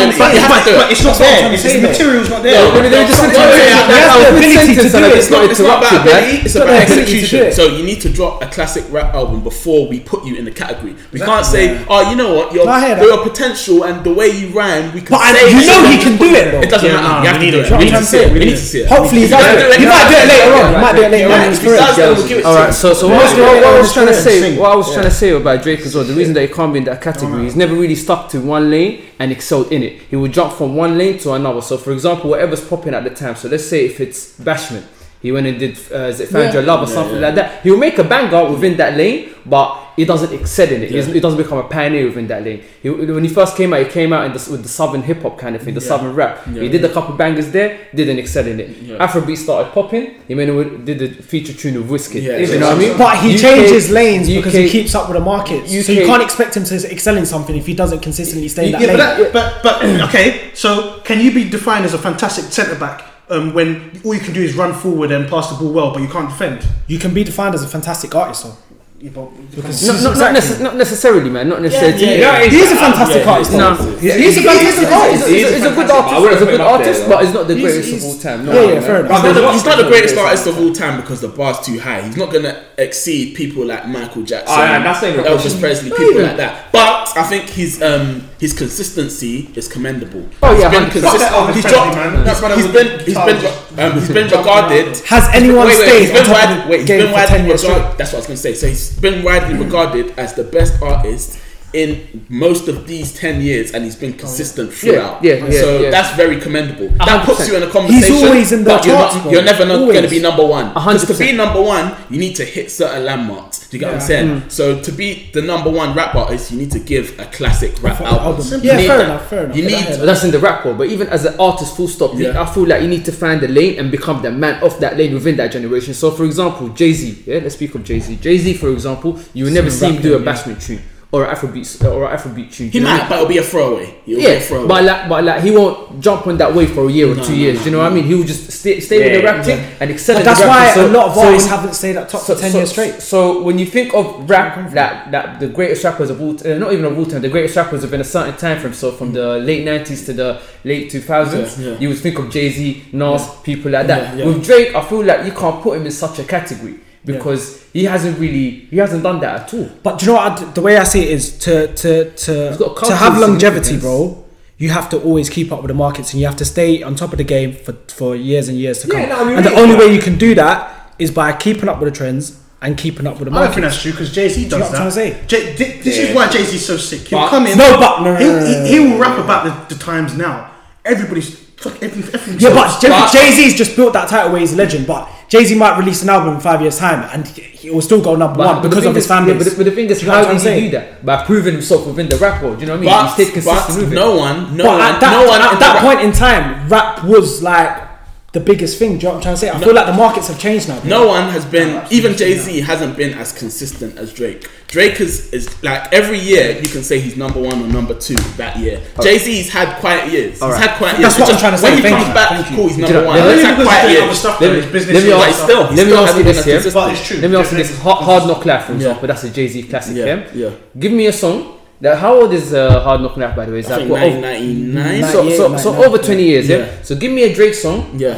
drop 8.38 8.50
a 8.50 8.54
classic 8.54 8.84
rap 8.90 9.14
album 9.14 9.42
before 9.42 9.88
we 9.88 10.00
put 10.00 10.24
you 10.24 10.36
in 10.36 10.44
the 10.44 10.50
category. 10.50 10.94
We 11.12 11.18
that, 11.18 11.26
can't 11.26 11.46
say, 11.46 11.74
yeah. 11.74 11.86
oh, 11.88 12.10
you 12.10 12.16
know 12.16 12.34
what, 12.34 12.52
your, 12.52 12.66
no, 12.66 13.02
your 13.02 13.22
potential 13.22 13.84
and 13.84 14.04
the 14.04 14.12
way 14.12 14.28
you 14.28 14.48
ran. 14.48 14.92
we 14.94 15.00
can 15.00 15.10
but 15.10 15.34
say 15.34 15.50
you 15.50 15.66
know 15.66 15.90
he 15.90 15.98
can 15.98 16.18
do 16.18 16.34
it. 16.34 16.50
Though. 16.52 16.60
It 16.60 16.70
doesn't 16.70 16.88
yeah, 16.88 17.00
matter. 17.00 17.32
No, 17.32 17.38
we, 17.38 17.44
need 17.44 17.54
it. 17.54 17.66
It. 17.66 17.78
we 17.78 17.84
need 17.84 17.90
to 17.90 18.04
see 18.04 18.18
it. 18.18 18.32
We 18.32 18.38
need 18.40 18.50
to 18.50 18.56
see 18.56 18.80
it. 18.80 18.88
Hopefully, 18.88 19.22
he 19.22 19.28
does 19.28 19.44
it. 19.44 19.80
He 19.80 19.86
might 19.86 20.08
do 20.08 20.16
it 20.16 20.28
later 20.28 20.54
on. 20.54 20.74
He 20.74 20.80
might 20.80 20.96
do 20.96 21.02
it 21.02 21.10
later 21.10 22.42
on. 22.42 22.44
All 22.44 22.56
right. 22.56 22.74
So, 22.74 22.94
so 22.94 23.08
what 23.08 23.26
I 23.26 23.78
was 23.78 23.92
trying 23.92 24.08
to 24.08 24.14
say, 24.14 24.58
what 24.58 24.72
I 24.72 24.76
was 24.76 24.92
trying 24.92 25.06
to 25.06 25.10
say 25.10 25.30
about 25.30 25.62
Drake 25.62 25.80
as 25.80 25.94
well, 25.94 26.04
the 26.04 26.14
reason 26.14 26.34
that 26.34 26.42
he 26.42 26.48
can't 26.48 26.72
be 26.72 26.78
in 26.78 26.84
that 26.84 27.02
category, 27.02 27.44
he's 27.44 27.56
never 27.56 27.74
really 27.74 27.94
stuck 27.96 28.28
to 28.30 28.40
one 28.40 28.70
lane 28.70 29.04
and 29.18 29.30
excelled 29.30 29.72
in 29.72 29.82
it. 29.82 30.02
He 30.10 30.16
would 30.16 30.32
jump 30.32 30.52
from 30.54 30.74
one 30.74 30.98
lane 30.98 31.18
to 31.18 31.32
another. 31.32 31.60
So, 31.60 31.76
for 31.76 31.92
example, 31.92 32.30
whatever's 32.30 32.66
popping 32.66 32.94
at 32.94 33.04
the 33.04 33.10
time. 33.10 33.36
So, 33.36 33.48
let's 33.48 33.66
say 33.66 33.86
if 33.86 34.00
it's 34.00 34.38
bashment 34.38 34.84
he 35.24 35.32
went 35.32 35.46
and 35.46 35.58
did 35.58 35.78
uh, 35.90 36.12
is 36.12 36.20
it 36.20 36.30
yeah. 36.30 36.60
Love 36.60 36.86
or 36.86 36.90
yeah, 36.90 36.94
something 36.94 37.14
yeah. 37.14 37.26
like 37.28 37.34
that. 37.36 37.62
He'll 37.62 37.78
make 37.78 37.96
a 37.96 38.04
banger 38.04 38.52
within 38.52 38.76
that 38.76 38.94
lane, 38.94 39.34
but 39.46 39.92
he 39.96 40.04
doesn't 40.04 40.38
excel 40.38 40.68
in 40.68 40.82
it. 40.82 40.90
He 40.90 40.96
doesn't, 40.96 41.14
he, 41.14 41.20
doesn't, 41.20 41.42
become 41.42 41.56
a 41.56 41.66
pioneer 41.66 42.04
within 42.04 42.26
that 42.26 42.44
lane. 42.44 42.62
He, 42.82 42.90
when 42.90 43.24
he 43.24 43.30
first 43.30 43.56
came 43.56 43.72
out, 43.72 43.86
he 43.86 43.90
came 43.90 44.12
out 44.12 44.30
the, 44.34 44.50
with 44.50 44.62
the 44.62 44.68
southern 44.68 45.02
hip 45.02 45.22
hop 45.22 45.38
kind 45.38 45.56
of 45.56 45.62
thing, 45.62 45.72
the 45.72 45.80
southern 45.80 46.14
rap. 46.14 46.44
he 46.44 46.68
did 46.68 46.84
a 46.84 46.92
couple 46.92 47.16
bangers 47.16 47.50
there, 47.52 47.88
didn't 47.94 48.18
excel 48.18 48.46
in 48.46 48.60
it. 48.60 48.70
Afrobeat 48.98 49.38
started 49.38 49.72
popping. 49.72 50.20
He 50.28 50.34
made, 50.34 50.84
did 50.84 50.98
the 50.98 51.08
feature 51.22 51.54
tune 51.54 51.76
with 51.76 51.88
Wizkid. 51.88 52.20
Yeah, 52.20 52.36
you 52.36 52.60
know 52.60 52.68
what 52.68 52.76
I 52.76 52.78
mean? 52.78 52.98
But 52.98 53.18
he 53.22 53.34
UK, 53.34 53.40
changes 53.40 53.90
lanes 53.90 54.28
UK, 54.28 54.34
because 54.36 54.52
he 54.52 54.68
keeps 54.68 54.94
up 54.94 55.08
with 55.08 55.16
the 55.16 55.24
market. 55.24 55.66
so 55.66 55.90
you 55.90 56.04
can't 56.04 56.22
expect 56.22 56.54
him 56.54 56.64
to 56.64 56.92
excel 56.92 57.16
in 57.16 57.24
something 57.24 57.56
if 57.56 57.64
he 57.64 57.72
doesn't 57.72 58.00
consistently 58.00 58.48
stay 58.48 58.66
in 58.66 58.72
that 58.72 58.80
yeah, 58.82 58.88
lane. 58.88 59.32
But, 59.32 59.32
that, 59.32 59.62
but 59.62 59.80
but 59.80 60.00
okay. 60.10 60.50
So 60.52 61.00
can 61.00 61.18
you 61.18 61.32
be 61.32 61.48
defined 61.48 61.86
as 61.86 61.94
a 61.94 61.98
fantastic 61.98 62.44
centre 62.52 62.78
back? 62.78 63.13
um, 63.28 63.54
when 63.54 64.00
all 64.04 64.14
you 64.14 64.20
can 64.20 64.34
do 64.34 64.42
is 64.42 64.54
run 64.54 64.74
forward 64.74 65.10
and 65.10 65.28
pass 65.28 65.50
the 65.50 65.56
ball 65.56 65.72
well, 65.72 65.92
but 65.92 66.02
you 66.02 66.08
can't 66.08 66.28
defend. 66.28 66.66
You 66.86 66.98
can 66.98 67.14
be 67.14 67.24
defined 67.24 67.54
as 67.54 67.62
a 67.62 67.68
fantastic 67.68 68.14
artist, 68.14 68.44
though. 68.44 68.56
Yeah, 69.04 69.10
not, 69.10 69.32
not, 69.36 69.66
exactly. 69.66 70.64
not 70.64 70.76
necessarily, 70.76 71.28
man. 71.28 71.50
Not 71.50 71.60
necessarily. 71.60 72.00
Yeah, 72.00 72.10
yeah, 72.12 72.42
yeah. 72.42 72.48
He 72.48 72.56
is 72.56 72.72
a 72.72 72.76
fantastic 72.76 73.26
artist. 73.26 73.52
No, 73.52 73.74
he's 73.98 74.38
a 74.38 74.42
fantastic 74.42 74.88
artist. 74.88 75.28
He's 75.28 75.64
a 75.64 75.74
good 75.74 75.90
artist. 75.90 76.32
He's 76.32 76.42
a 76.42 76.46
good 76.46 76.60
artist, 76.60 77.08
but 77.08 77.24
he's 77.24 77.34
not 77.34 77.46
the 77.46 77.54
greatest 77.54 77.90
he's, 77.90 78.02
of 78.02 78.10
all 78.10 78.18
time. 78.18 78.46
No, 78.46 78.52
yeah, 78.52 78.72
yeah, 78.72 78.80
fair 78.80 79.04
enough. 79.04 79.22
He's, 79.22 79.52
he's 79.52 79.64
not 79.66 79.76
the 79.76 79.88
greatest 79.88 80.16
artist 80.16 80.46
of 80.46 80.58
all 80.58 80.72
time 80.72 81.02
because 81.02 81.20
the 81.20 81.28
bar's 81.28 81.60
too 81.60 81.78
high. 81.78 82.00
He's 82.00 82.16
not 82.16 82.32
gonna 82.32 82.64
exceed 82.78 83.36
people 83.36 83.66
like 83.66 83.86
Michael 83.88 84.22
Jackson, 84.22 84.56
oh, 84.56 84.62
yeah, 84.62 84.82
that's 84.82 85.04
Elvis 85.04 85.60
Presley, 85.60 85.90
people 85.90 86.22
like 86.22 86.38
that. 86.38 86.72
But 86.72 87.12
I 87.14 87.24
think 87.24 87.44
he's 87.50 87.82
um 87.82 88.26
his 88.44 88.52
consistency 88.52 89.48
is 89.54 89.66
commendable. 89.68 90.28
Oh 90.42 90.52
yeah, 90.52 90.68
he's 90.68 90.78
been 90.78 90.90
consistent. 90.90 91.54
He's, 91.54 91.64
that's 91.64 92.42
what 92.42 92.54
he's 92.58 92.68
been 92.68 93.00
he's 93.00 93.14
been 93.14 93.40
um, 93.80 93.92
he's 93.98 94.08
been 94.08 94.28
regarded. 94.28 94.98
Has 95.06 95.24
anyone 95.32 95.66
wait, 95.66 95.78
wait, 95.78 95.88
stayed? 95.88 96.00
He's 96.00 96.12
been 96.12 96.68
wait, 96.68 96.80
he's 96.80 96.88
been 96.88 97.12
widely 97.12 97.50
regarded. 97.50 97.96
That's 97.96 98.12
what 98.12 98.14
I 98.14 98.20
was 98.20 98.26
gonna 98.26 98.36
say. 98.36 98.52
So 98.52 98.66
he's 98.66 99.00
been 99.00 99.24
widely 99.24 99.56
regarded 99.56 100.18
as 100.18 100.34
the 100.34 100.44
best 100.44 100.82
artist 100.82 101.40
in 101.74 102.24
most 102.28 102.68
of 102.68 102.86
these 102.86 103.12
10 103.18 103.40
years 103.42 103.72
and 103.72 103.84
he's 103.84 103.96
been 103.96 104.12
consistent 104.12 104.72
throughout. 104.72 105.22
Yeah, 105.22 105.34
yeah, 105.34 105.46
yeah 105.46 105.60
So 105.60 105.80
yeah. 105.80 105.90
that's 105.90 106.16
very 106.16 106.40
commendable. 106.40 106.88
That 106.88 107.22
100%. 107.22 107.24
puts 107.24 107.48
you 107.48 107.56
in 107.56 107.64
a 107.64 107.70
conversation. 107.70 108.14
He's 108.14 108.22
always 108.22 108.52
in 108.52 108.64
the 108.64 108.70
top. 108.70 108.86
You're, 109.24 109.32
you're, 109.32 109.42
never 109.42 109.66
going 109.66 110.02
to 110.02 110.08
be 110.08 110.20
number 110.20 110.46
one. 110.46 110.68
Because 110.68 111.06
to 111.08 111.18
be 111.18 111.32
number 111.32 111.60
one, 111.60 111.96
you 112.08 112.18
need 112.18 112.36
to 112.36 112.44
hit 112.44 112.70
certain 112.70 113.04
landmarks. 113.04 113.68
Do 113.68 113.76
you 113.76 113.80
get 113.80 113.86
yeah. 113.86 113.92
what 113.92 114.00
I'm 114.02 114.06
saying? 114.06 114.40
Mm. 114.42 114.50
So 114.52 114.80
to 114.82 114.92
be 114.92 115.30
the 115.32 115.42
number 115.42 115.68
one 115.68 115.96
rap 115.96 116.14
artist, 116.14 116.52
you 116.52 116.58
need 116.58 116.70
to 116.70 116.78
give 116.78 117.18
a 117.18 117.26
classic 117.26 117.82
rap 117.82 118.00
album. 118.00 118.40
album. 118.40 118.60
Yeah, 118.62 118.76
fair 118.76 119.04
enough, 119.04 119.28
fair 119.28 119.44
enough. 119.44 119.56
You 119.56 119.64
need, 119.64 119.84
that's 119.84 120.22
in 120.22 120.30
the 120.30 120.38
rap 120.38 120.64
world. 120.64 120.78
But 120.78 120.88
even 120.88 121.08
as 121.08 121.24
an 121.24 121.38
artist, 121.40 121.76
full 121.76 121.88
stop, 121.88 122.14
I 122.14 122.46
feel 122.46 122.66
like 122.66 122.82
you 122.82 122.88
need 122.88 123.04
to 123.06 123.12
find 123.12 123.40
the 123.40 123.48
lane 123.48 123.80
and 123.80 123.90
become 123.90 124.22
the 124.22 124.30
man 124.30 124.62
of 124.62 124.78
that 124.78 124.96
lane 124.96 125.12
within 125.12 125.36
that 125.38 125.50
generation. 125.50 125.92
So 125.92 126.12
for 126.12 126.24
example, 126.24 126.68
Jay 126.68 126.92
Z, 126.92 127.24
yeah, 127.26 127.40
let's 127.40 127.56
speak 127.56 127.74
of 127.74 127.82
Jay 127.82 127.98
Z. 127.98 128.16
Jay 128.16 128.38
Z, 128.38 128.54
for 128.54 128.70
example, 128.70 129.18
you 129.32 129.46
will 129.46 129.52
never 129.52 129.70
see 129.70 129.92
him 129.92 130.00
do 130.00 130.16
a 130.16 130.20
yeah. 130.20 130.24
Bashment 130.24 130.93
or 131.14 131.26
Afrobeat 131.26 131.84
or 131.84 132.08
Afrobeat 132.08 132.52
tune. 132.52 132.70
He 132.70 132.80
might, 132.80 133.08
but 133.08 133.16
it'll 133.16 133.28
be 133.28 133.38
a 133.38 133.42
throwaway. 133.42 133.94
It'll 134.04 134.20
yeah, 134.20 134.30
a 134.30 134.40
throwaway. 134.40 134.68
but 134.68 134.84
like, 134.84 135.08
but 135.08 135.24
like, 135.24 135.42
he 135.44 135.50
won't 135.52 136.00
jump 136.00 136.26
on 136.26 136.36
that 136.38 136.52
wave 136.52 136.72
for 136.72 136.88
a 136.88 136.90
year 136.90 137.12
or 137.12 137.14
no, 137.14 137.22
two 137.22 137.32
no, 137.32 137.38
years. 137.38 137.58
No, 137.60 137.64
you 137.64 137.70
know 137.70 137.78
what 137.78 137.92
I 137.92 137.94
mean? 137.94 138.04
He 138.04 138.14
will 138.14 138.24
just 138.24 138.50
stay, 138.50 138.80
stay 138.80 138.98
yeah, 138.98 139.04
with 139.04 139.20
the 139.20 139.24
rap 139.24 139.46
yeah. 139.46 139.76
and 139.80 139.90
excel. 139.92 140.20
That's 140.22 140.40
why 140.40 140.74
so, 140.74 140.86
a 140.86 140.90
lot 140.90 141.10
of 141.10 141.18
artists 141.18 141.48
so 141.48 141.56
haven't 141.56 141.74
stayed 141.74 141.96
at 141.96 142.08
top 142.08 142.22
so, 142.22 142.34
for 142.34 142.40
ten 142.40 142.50
so, 142.50 142.58
years 142.58 142.72
straight. 142.72 143.00
So 143.00 143.42
when 143.42 143.60
you 143.60 143.66
think 143.66 143.94
of 143.94 144.28
rap, 144.28 144.72
that 144.72 145.12
that 145.12 145.38
the 145.38 145.48
greatest 145.48 145.84
rappers 145.84 146.10
of 146.10 146.20
all, 146.20 146.34
uh, 146.44 146.58
not 146.58 146.72
even 146.72 146.84
of 146.84 146.98
all 146.98 147.06
time, 147.06 147.22
the 147.22 147.28
greatest 147.28 147.54
rappers 147.54 147.82
have 147.82 147.92
been 147.92 148.00
a 148.00 148.04
certain 148.04 148.36
time 148.36 148.58
frame. 148.58 148.74
So 148.74 148.90
from 148.90 149.08
hmm. 149.08 149.14
the 149.14 149.38
late 149.38 149.64
nineties 149.64 150.04
to 150.06 150.12
the 150.12 150.42
late 150.64 150.90
two 150.90 151.00
thousands, 151.00 151.60
yeah, 151.60 151.78
you 151.78 151.90
would 151.90 151.98
think 151.98 152.18
of 152.18 152.28
Jay 152.30 152.50
Z, 152.50 152.86
Nas, 152.92 153.28
people 153.44 153.70
like 153.70 153.86
that. 153.86 154.16
With 154.16 154.44
Drake, 154.44 154.74
I 154.74 154.84
feel 154.84 155.04
like 155.04 155.24
you 155.24 155.32
can't 155.32 155.62
put 155.62 155.78
him 155.78 155.86
in 155.86 155.92
such 155.92 156.18
a 156.18 156.24
category 156.24 156.80
because 157.04 157.62
yeah. 157.72 157.80
he 157.80 157.84
hasn't 157.84 158.18
really 158.18 158.50
he 158.70 158.78
hasn't 158.78 159.02
done 159.02 159.20
that 159.20 159.42
at 159.42 159.54
all. 159.54 159.70
But 159.82 159.98
do 159.98 160.06
you 160.06 160.12
know 160.12 160.18
what? 160.18 160.54
The 160.54 160.62
way 160.62 160.76
I 160.76 160.84
see 160.84 161.02
it 161.02 161.10
is 161.10 161.38
to 161.40 161.72
to 161.74 162.10
to 162.10 162.56
to 162.56 162.96
have 162.96 163.18
longevity, 163.18 163.78
bro. 163.78 164.24
You 164.56 164.70
have 164.70 164.88
to 164.90 165.02
always 165.02 165.28
keep 165.28 165.50
up 165.50 165.62
with 165.62 165.68
the 165.68 165.74
markets, 165.74 166.12
and 166.12 166.20
you 166.20 166.26
have 166.26 166.36
to 166.36 166.44
stay 166.44 166.82
on 166.82 166.94
top 166.94 167.10
of 167.10 167.18
the 167.18 167.24
game 167.24 167.52
for, 167.52 167.72
for 167.88 168.14
years 168.14 168.48
and 168.48 168.56
years 168.56 168.82
to 168.82 168.88
come. 168.88 169.00
Yeah, 169.00 169.06
no, 169.06 169.20
I 169.20 169.24
mean, 169.24 169.36
and 169.36 169.44
the 169.44 169.54
only 169.54 169.74
way 169.74 169.92
you 169.92 170.00
can 170.00 170.16
do 170.16 170.34
that 170.36 170.94
is 170.98 171.10
by 171.10 171.32
keeping 171.32 171.68
up 171.68 171.80
with 171.80 171.92
the 171.92 171.96
trends 171.96 172.40
and 172.62 172.78
keeping 172.78 173.06
up 173.06 173.18
with 173.18 173.24
the 173.24 173.30
market. 173.30 173.50
I 173.50 173.54
think 173.54 173.64
that's 173.64 173.82
true 173.82 173.90
because 173.90 174.12
Jay 174.12 174.28
Z 174.28 174.48
does 174.48 174.70
that. 174.70 175.28
Jay, 175.28 175.54
this 175.54 175.84
yeah. 175.84 176.04
is 176.04 176.14
why 176.16 176.28
Jay 176.28 176.44
Z's 176.44 176.64
so 176.64 176.76
sick. 176.76 177.08
He'll 177.08 177.18
but, 177.18 177.30
come 177.30 177.46
in. 177.46 177.58
No, 177.58 177.78
but 177.78 178.02
no, 178.02 178.16
no, 178.18 178.46
he, 178.46 178.68
he 178.68 178.78
will 178.78 178.98
rap 178.98 179.18
about 179.18 179.68
the, 179.68 179.74
the 179.74 179.82
times 179.82 180.16
now. 180.16 180.52
Everybody's 180.84 181.43
Every, 181.66 182.02
every 182.12 182.34
yeah, 182.36 182.50
but 182.50 182.80
Jay- 182.80 183.18
Jay-Z's 183.18 183.54
just 183.54 183.76
built 183.76 183.92
that 183.94 184.08
title 184.08 184.32
where 184.32 184.40
he's 184.40 184.52
a 184.52 184.56
legend, 184.56 184.86
but 184.86 185.08
Jay-Z 185.28 185.54
might 185.56 185.78
release 185.78 186.02
an 186.02 186.10
album 186.10 186.34
in 186.34 186.40
five 186.40 186.60
years' 186.60 186.78
time 186.78 187.08
and 187.12 187.26
he 187.26 187.70
will 187.70 187.80
still 187.80 188.02
go 188.02 188.14
number 188.16 188.38
but, 188.38 188.54
one 188.54 188.62
because 188.62 188.84
of 188.84 188.94
his 188.94 189.06
family. 189.06 189.32
Yeah, 189.32 189.38
but, 189.38 189.56
but, 189.56 189.64
the 189.64 189.70
thing 189.70 189.88
is, 189.88 190.02
how 190.02 190.30
did 190.30 190.40
he 190.40 190.60
do 190.60 190.70
that? 190.70 191.04
By 191.04 191.24
proving 191.24 191.54
himself 191.54 191.86
within 191.86 192.08
the 192.08 192.16
rap 192.16 192.42
world, 192.42 192.58
do 192.58 192.62
you 192.62 192.66
know 192.66 192.74
what 192.74 192.78
I 192.78 192.80
mean? 192.80 192.90
But, 192.90 193.14
stayed 193.14 193.32
consistent 193.32 193.92
no 193.92 194.16
one, 194.16 194.56
no 194.56 194.64
but 194.64 194.78
one, 194.78 194.80
at 194.80 195.00
that, 195.00 195.10
no 195.12 195.28
one 195.28 195.40
At 195.40 195.58
that, 195.58 195.74
that 195.74 195.82
point 195.82 196.00
in 196.00 196.12
time, 196.12 196.68
rap 196.68 197.04
was 197.04 197.42
like 197.42 197.93
the 198.34 198.40
biggest 198.40 198.80
thing. 198.80 198.90
Do 198.90 198.94
you 198.94 199.02
know 199.04 199.08
what 199.10 199.16
I'm 199.16 199.22
trying 199.22 199.34
to 199.36 199.40
say? 199.40 199.48
I 199.48 199.58
no, 199.58 199.64
feel 199.64 199.74
like 199.74 199.86
the 199.86 199.92
markets 199.92 200.26
have 200.26 200.40
changed 200.40 200.68
now. 200.68 200.82
No 200.82 201.06
one 201.06 201.30
has 201.30 201.44
been, 201.44 201.68
no, 201.68 201.86
even 201.90 202.16
Jay 202.16 202.36
Z 202.36 202.60
hasn't 202.60 202.96
been 202.96 203.16
as 203.16 203.32
consistent 203.32 203.96
as 203.96 204.12
Drake. 204.12 204.50
Drake 204.66 205.00
is, 205.00 205.32
is 205.32 205.62
like 205.62 205.92
every 205.92 206.18
year 206.18 206.58
you 206.60 206.68
can 206.68 206.82
say 206.82 206.98
he's 206.98 207.16
number 207.16 207.40
one 207.40 207.62
or 207.62 207.68
number 207.68 207.94
two 207.94 208.16
that 208.36 208.58
year. 208.58 208.82
Okay. 208.98 209.02
Jay 209.04 209.18
Z's 209.18 209.52
had 209.52 209.78
quiet 209.78 210.10
years. 210.10 210.42
All 210.42 210.48
he's 210.48 210.58
right. 210.58 210.68
had 210.68 210.78
quiet 210.78 210.98
years. 210.98 211.16
That's 211.16 211.20
what 211.20 211.34
I'm 211.34 211.38
trying 211.38 211.52
to 211.52 211.58
say. 211.58 211.74
When 211.74 211.82
he 211.84 211.88
comes 211.88 212.12
back, 212.12 212.46
cool, 212.48 212.68
he's 212.68 212.78
number 212.78 213.06
one. 213.06 213.16
He's 213.18 213.42
had 213.42 213.62
quiet 213.62 213.90
years. 213.90 214.24
Let, 214.24 214.40
his 214.40 214.66
business 214.66 214.94
let 214.94 215.04
me 215.04 215.12
ask, 215.12 215.44
still, 215.44 215.62
let 215.70 215.86
me 215.86 215.94
ask 215.94 216.16
you 216.16 216.24
this 216.24 216.44
here. 216.44 216.72
But 216.72 216.92
it's 216.92 217.06
true. 217.06 217.18
Let 217.18 217.30
me 217.30 217.36
ask 217.36 217.52
you 217.52 217.58
this. 217.58 217.78
Hard 217.78 218.26
Knock 218.26 218.44
Life, 218.44 218.64
for 218.64 218.74
example, 218.74 219.06
that's 219.06 219.22
a 219.22 219.30
Jay 219.30 219.46
Z 219.46 219.62
classic. 219.62 219.96
Yeah. 219.96 220.50
Give 220.76 220.90
me 220.90 221.06
a 221.06 221.12
song 221.12 221.60
that, 221.84 221.98
how 221.98 222.14
old 222.14 222.32
is 222.32 222.54
uh, 222.54 222.80
Hard 222.80 223.02
Knock 223.02 223.14
Life, 223.18 223.36
by 223.36 223.44
the 223.44 223.52
way? 223.52 223.58
Is 223.58 223.68
that 223.68 223.86
99? 223.86 225.02
So, 225.02 225.28
so, 225.28 225.56
so 225.58 225.84
over 225.84 225.98
20 225.98 226.22
years, 226.22 226.48
yeah? 226.48 226.56
yeah? 226.56 226.82
So 226.82 226.96
give 226.96 227.12
me 227.12 227.24
a 227.24 227.34
Drake 227.34 227.52
song. 227.52 227.98
Yeah. 227.98 228.16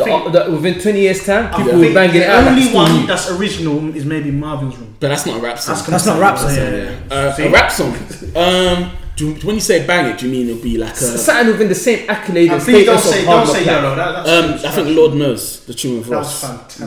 Within 0.49 0.79
20 0.79 1.01
years' 1.01 1.27
time, 1.27 1.53
people 1.53 1.81
will 1.81 1.93
bang 1.93 2.15
it 2.15 2.23
out. 2.23 2.45
The 2.45 2.51
only 2.51 2.73
one 2.73 3.07
that's 3.09 3.29
original 3.29 3.93
is 3.97 4.05
maybe 4.05 4.31
Marvin's 4.31 4.77
Room. 4.77 4.95
But 5.01 5.09
that's 5.09 5.27
not 5.27 5.41
a 5.41 5.43
rap 5.43 5.59
song. 5.59 5.75
That's, 5.75 5.87
that's 5.89 6.07
not 6.07 6.17
a 6.17 6.21
rap 6.21 6.39
song. 6.39 6.55
Yeah. 6.55 7.01
Uh, 7.11 7.35
a 7.37 7.51
rap 7.51 7.73
song. 7.73 7.93
Um. 8.37 8.93
Do, 9.17 9.33
when 9.47 9.55
you 9.55 9.63
say 9.63 9.87
bang 9.87 10.13
it, 10.13 10.19
do 10.19 10.27
you 10.27 10.33
mean 10.33 10.51
it'll 10.51 10.63
be 10.63 10.77
like 10.77 10.93
a 10.93 10.97
something 10.97 11.47
within 11.47 11.69
the 11.69 11.75
same 11.75 12.09
accolade 12.09 12.53
and 12.53 12.61
status 12.61 12.85
don't 12.85 12.99
say, 13.01 13.21
of 13.21 13.27
hard 13.27 13.47
don't 13.47 13.55
say 13.57 13.65
yellow. 13.65 13.95
that, 13.97 14.27
that's 14.27 14.65
um, 14.65 14.71
I 14.71 14.75
think 14.75 14.95
Lord 14.95 15.15
knows 15.15 15.65
the 15.65 15.73
tune 15.73 16.01
of 16.01 16.11
Ross. 16.11 16.43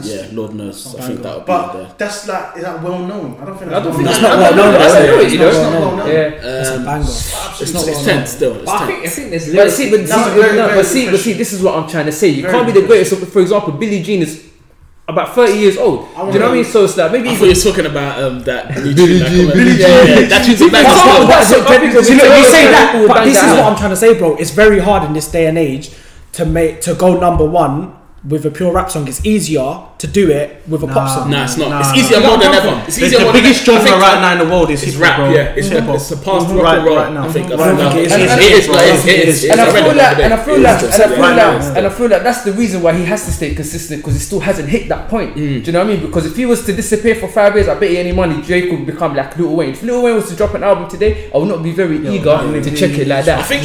Yeah, 0.05 0.27
Lord 0.31 0.53
knows. 0.53 0.95
I 0.95 1.07
think 1.07 1.23
that 1.23 1.37
would 1.37 1.45
but 1.47 1.71
be 1.71 1.79
there. 1.79 1.95
That's 1.97 2.27
like 2.27 2.57
is 2.57 2.61
that 2.61 2.83
well 2.83 2.99
known? 2.99 3.35
I 3.41 3.45
don't 3.45 3.57
think 3.57 3.71
that's, 3.71 3.81
I 3.81 3.83
don't 3.83 3.85
well, 3.85 3.97
think 3.97 4.05
known. 4.05 4.13
that's 4.13 4.21
not 4.21 4.39
well 4.39 4.55
known. 4.55 4.73
That's 4.73 4.93
not 4.93 5.01
well 5.01 5.17
known. 5.17 5.39
That's 5.39 5.57
not 5.57 5.71
well 5.73 5.95
known. 5.97 6.79
Um, 6.79 6.85
banger. 6.85 7.03
It's, 7.09 7.73
not. 7.73 7.87
It's 7.87 8.03
tense. 8.03 8.41
It's 8.41 8.69
I 8.69 8.85
think 8.85 9.05
I 9.05 9.09
think 9.09 9.29
there's. 9.31 9.55
But 9.55 10.85
see, 10.85 11.09
but 11.09 11.19
see, 11.19 11.33
this 11.33 11.51
is 11.51 11.63
what 11.63 11.79
I'm 11.79 11.89
trying 11.89 12.05
to 12.05 12.11
say. 12.11 12.27
You 12.27 12.43
can't 12.43 12.67
be 12.67 12.79
the 12.79 12.85
greatest. 12.85 13.25
For 13.25 13.41
example, 13.41 13.73
Billie 13.73 14.03
Jean 14.03 14.21
is 14.21 14.48
about 15.09 15.33
30 15.35 15.53
years 15.57 15.77
old. 15.77 16.07
Do 16.15 16.33
you 16.33 16.39
know 16.39 16.45
what 16.45 16.51
I 16.51 16.53
mean? 16.53 16.65
So 16.65 16.85
it's 16.85 16.95
like 16.95 17.11
maybe 17.11 17.29
you're 17.29 17.55
talking 17.55 17.85
about 17.85 18.23
um, 18.23 18.39
that 18.43 18.67
Billie 18.75 18.93
Jean. 18.95 19.51
Billie 19.51 19.77
Jean. 19.77 20.07
You 20.07 20.29
You 22.37 22.43
say 22.45 22.65
that, 22.71 23.05
but 23.07 23.25
this 23.25 23.37
is 23.37 23.49
what 23.57 23.63
I'm 23.65 23.75
trying 23.75 23.89
to 23.89 23.95
say, 23.97 24.17
bro. 24.17 24.35
It's 24.37 24.51
very 24.51 24.79
hard 24.79 25.03
in 25.03 25.13
this 25.13 25.29
day 25.29 25.47
and 25.47 25.57
age 25.57 25.91
to 26.33 26.45
make 26.45 26.81
to 26.81 26.93
go 26.93 27.19
number 27.19 27.43
one 27.43 27.98
with 28.27 28.45
a 28.45 28.51
pure 28.51 28.71
rap 28.71 28.91
song, 28.91 29.07
it's 29.07 29.25
easier 29.25 29.83
to 29.97 30.07
do 30.07 30.29
it 30.29 30.63
with 30.67 30.83
a 30.83 30.87
nah, 30.87 30.93
pop 30.93 31.09
song. 31.09 31.29
No, 31.29 31.37
nah, 31.37 31.43
it's 31.43 31.57
not. 31.57 31.69
Nah, 31.69 31.79
it's 31.79 31.93
easier 31.97 32.19
more 32.19 32.37
than 32.37 32.53
ever. 32.53 32.83
It's 32.87 32.99
easier. 32.99 33.19
The 33.19 33.31
biggest 33.31 33.65
genre 33.65 33.91
right 33.91 34.19
now 34.21 34.33
in 34.33 34.47
the 34.47 34.53
world 34.53 34.69
is 34.69 34.83
it's 34.83 34.95
rap. 34.95 35.17
Bro. 35.17 35.31
Yeah, 35.31 35.55
it's 35.55 35.67
mm-hmm. 35.69 35.87
rap. 35.87 35.95
It's 35.95 36.07
surpassed 36.07 36.47
rock 36.49 36.63
right, 36.63 36.77
and 36.77 36.85
roll. 36.85 36.95
Right 36.97 37.13
now. 37.13 37.27
I 37.27 37.31
think. 37.31 37.51
I 37.51 37.55
don't 37.55 37.77
think 37.77 37.95
it 37.95 38.11
is. 38.11 39.05
It 39.05 39.27
is. 39.27 39.45
And 39.45 39.61
I 39.61 39.71
feel 39.71 39.95
like, 39.95 40.17
and 40.19 40.33
I 40.33 40.43
feel 40.43 40.59
like, 40.59 40.83
and 40.83 41.03
I 41.03 41.07
feel 41.07 41.35
like, 41.35 41.77
and 41.77 41.87
I 41.87 41.89
feel 41.89 42.09
like 42.09 42.23
that's 42.23 42.43
the 42.43 42.53
reason 42.53 42.81
why 42.81 42.93
he 42.93 43.05
has 43.05 43.25
to 43.25 43.31
stay 43.31 43.55
consistent 43.55 44.01
because 44.01 44.13
he 44.13 44.19
still 44.19 44.39
hasn't 44.39 44.69
hit 44.69 44.89
that 44.89 45.09
point. 45.09 45.35
Mm. 45.35 45.35
Do 45.35 45.43
you 45.43 45.71
know 45.71 45.79
what 45.79 45.91
I 45.91 45.95
mean? 45.95 46.05
Because 46.05 46.25
if 46.25 46.35
he 46.35 46.45
was 46.45 46.65
to 46.65 46.73
disappear 46.73 47.15
for 47.15 47.27
five 47.27 47.55
years, 47.55 47.67
I 47.67 47.79
bet 47.79 47.91
you 47.91 47.97
any 47.97 48.11
money 48.11 48.41
Drake 48.41 48.71
would 48.71 48.85
become 48.85 49.15
like 49.15 49.37
Lil 49.37 49.55
Wayne. 49.55 49.71
If 49.71 49.83
Lil 49.83 50.03
Wayne 50.03 50.15
was 50.15 50.29
to 50.29 50.35
drop 50.35 50.53
an 50.55 50.63
album 50.63 50.89
today, 50.89 51.31
I 51.33 51.37
would 51.37 51.47
not 51.47 51.63
be 51.63 51.71
very 51.71 51.97
eager 52.07 52.37
to 52.37 52.75
check 52.75 52.91
it 52.91 53.07
like 53.07 53.25
that. 53.25 53.39
I 53.39 53.43
think 53.43 53.63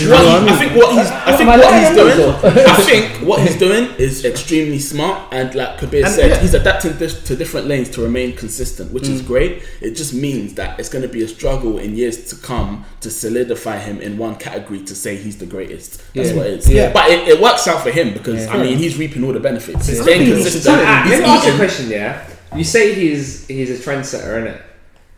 what 0.77 1.75
he's 1.75 1.95
doing. 1.95 2.19
I 2.45 2.77
think 2.83 3.29
what 3.29 3.41
he's 3.41 3.59
doing 3.59 3.95
is 3.99 4.25
extremely 4.45 4.79
smart, 4.79 5.33
and 5.33 5.55
like 5.55 5.79
Kabir 5.79 6.05
And 6.05 6.15
said, 6.15 6.31
yeah. 6.31 6.39
he's 6.39 6.53
adapting 6.53 6.99
this 6.99 7.23
to 7.25 7.35
different 7.35 7.67
lanes 7.67 7.89
to 7.91 8.03
remain 8.03 8.37
consistent, 8.37 8.93
which 8.93 9.09
is 9.09 9.23
mm. 9.23 9.27
great. 9.27 9.63
It 9.81 9.93
just 9.93 10.13
means 10.13 10.55
that 10.55 10.79
it's 10.79 10.91
going 10.91 11.03
to 11.03 11.09
be 11.09 11.23
a 11.23 11.29
struggle 11.29 11.79
in 11.79 11.97
years 11.97 12.29
to 12.29 12.37
come 12.37 12.85
to 13.01 13.11
solidify 13.11 13.79
him 13.79 14.01
in 14.01 14.19
one 14.19 14.37
category 14.37 14.83
to 14.85 14.95
say 14.95 15.17
he's 15.17 15.39
the 15.39 15.47
greatest. 15.47 16.03
That's 16.13 16.31
Yeah. 16.31 16.37
what 16.37 16.47
it 16.47 16.59
is. 16.59 16.71
Yeah. 16.71 16.93
But 16.93 17.11
it, 17.11 17.27
it 17.27 17.41
works 17.41 17.67
out 17.67 17.83
for 17.83 17.91
him 17.91 18.13
because. 18.13 18.47
I 18.47 18.59
mean 18.63 18.79
he's 18.79 18.97
reaping 18.99 19.25
all 19.25 19.33
the 19.33 19.41
benefits. 19.41 19.87
He's 19.87 20.03
staying 20.03 20.23
I 20.23 20.25
think 20.25 20.37
he's 20.37 20.45
consistent. 20.45 20.77
Let 20.77 21.21
me 21.21 21.25
ask 21.25 21.47
you 21.47 21.55
a 21.55 21.57
question. 21.57 21.91
Yeah, 21.91 22.27
you 22.55 22.65
say 22.65 22.95
he's 22.95 23.47
he's 23.47 23.71
a 23.71 23.83
trendsetter, 23.83 24.39
isn't 24.39 24.47
it? 24.49 24.63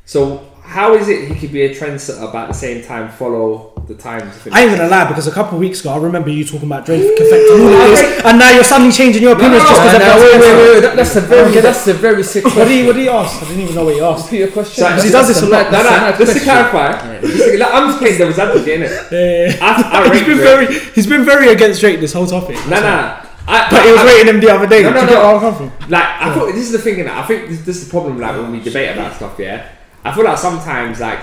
So 0.05 0.47
how 0.67 0.95
is 0.95 1.09
it 1.09 1.29
he 1.31 1.35
could 1.39 1.53
be 1.53 1.63
a 1.63 1.75
trendsetter 1.75 2.31
but 2.33 2.43
at 2.45 2.49
the 2.49 2.55
same 2.55 2.85
time 2.85 3.09
follow 3.11 3.73
the 3.87 3.95
times? 3.95 4.35
I 4.53 4.65
ain't 4.65 4.77
gonna 4.77 4.89
lie 4.91 5.07
because 5.09 5.27
a 5.27 5.31
couple 5.33 5.55
of 5.55 5.61
weeks 5.61 5.81
ago 5.81 5.91
I 5.91 5.97
remember 5.99 6.29
you 6.29 6.45
talking 6.45 6.67
about 6.67 6.85
Drake 6.85 7.01
affecting 7.19 7.61
all 7.63 7.73
of 7.73 7.91
this, 7.91 8.25
and 8.25 8.39
now 8.39 8.51
you're 8.53 8.65
suddenly 8.65 8.93
changing 8.93 9.23
your 9.23 9.33
opinions 9.33 9.63
no, 9.63 9.69
just 9.71 9.81
because 9.83 9.93
Nah, 9.93 9.99
of 9.99 10.03
nah, 10.03 10.19
that. 10.19 10.21
wait, 10.21 10.41
wait, 10.41 10.75
wait, 10.75 10.81
that- 10.81 10.97
That's 10.97 11.17
a 11.17 11.21
very, 11.21 11.53
that's 11.61 11.87
a 11.87 11.95
very 11.95 12.23
sick 12.23 12.45
What 12.45 12.55
did 12.55 12.69
he 12.69 12.87
what 12.87 12.95
did 12.97 13.03
he 13.03 13.09
ask? 13.09 13.43
I 13.43 13.47
didn't 13.49 13.63
even 13.63 13.75
know 13.75 13.85
what 13.85 13.95
he 13.95 14.01
asked. 14.01 14.25
Repeat 14.27 14.39
your 14.41 14.51
question. 14.51 14.85
So- 14.85 15.07
he 15.07 15.11
does 15.11 15.29
this 15.29 15.43
a 15.43 15.47
lot. 15.47 15.71
No, 15.73 15.83
no. 15.83 16.17
Just 16.19 16.33
to 16.39 16.41
clarify, 16.45 17.21
just 17.21 17.45
to, 17.45 17.59
like, 17.59 17.73
I'm 17.75 17.87
just 17.89 17.99
playing 17.99 18.19
devil's 18.19 18.39
advocate, 18.39 18.81
innit? 18.81 19.11
Yeah. 19.13 19.57
I, 19.65 20.11
I 20.11 20.15
he's 20.17 20.27
been 20.27 20.37
Drake. 20.37 20.69
very 20.69 20.81
he's 20.95 21.07
been 21.07 21.25
very 21.25 21.49
against 21.49 21.81
Drake 21.81 22.01
this 22.01 22.13
whole 22.13 22.27
topic. 22.27 22.57
Nah, 22.69 22.81
nah. 22.81 23.23
I, 23.49 23.69
But 23.71 23.85
he 23.87 23.93
was 23.93 24.01
I, 24.01 24.05
rating 24.07 24.35
him 24.35 24.41
the 24.41 24.51
other 24.51 24.67
day. 24.67 24.83
No, 24.83 24.91
no, 24.91 24.95
Do 25.01 25.01
you 25.03 25.07
get 25.07 25.15
no. 25.15 25.21
where 25.23 25.35
I'm 25.37 25.41
coming 25.55 25.71
from? 25.71 25.89
Like 25.89 26.03
I 26.05 26.35
thought 26.35 26.47
this 26.53 26.67
is 26.67 26.73
the 26.73 26.79
thing, 26.81 26.99
and 27.01 27.09
I 27.09 27.25
think 27.25 27.49
this, 27.49 27.61
this 27.65 27.77
is 27.77 27.85
the 27.87 27.91
problem. 27.91 28.19
Like 28.19 28.35
when 28.37 28.51
we 28.51 28.59
debate 28.61 28.91
about 28.91 29.15
stuff, 29.15 29.39
yeah, 29.39 29.69
I 30.07 30.15
feel 30.15 30.25
like 30.25 30.39
sometimes, 30.39 31.01
like 31.01 31.19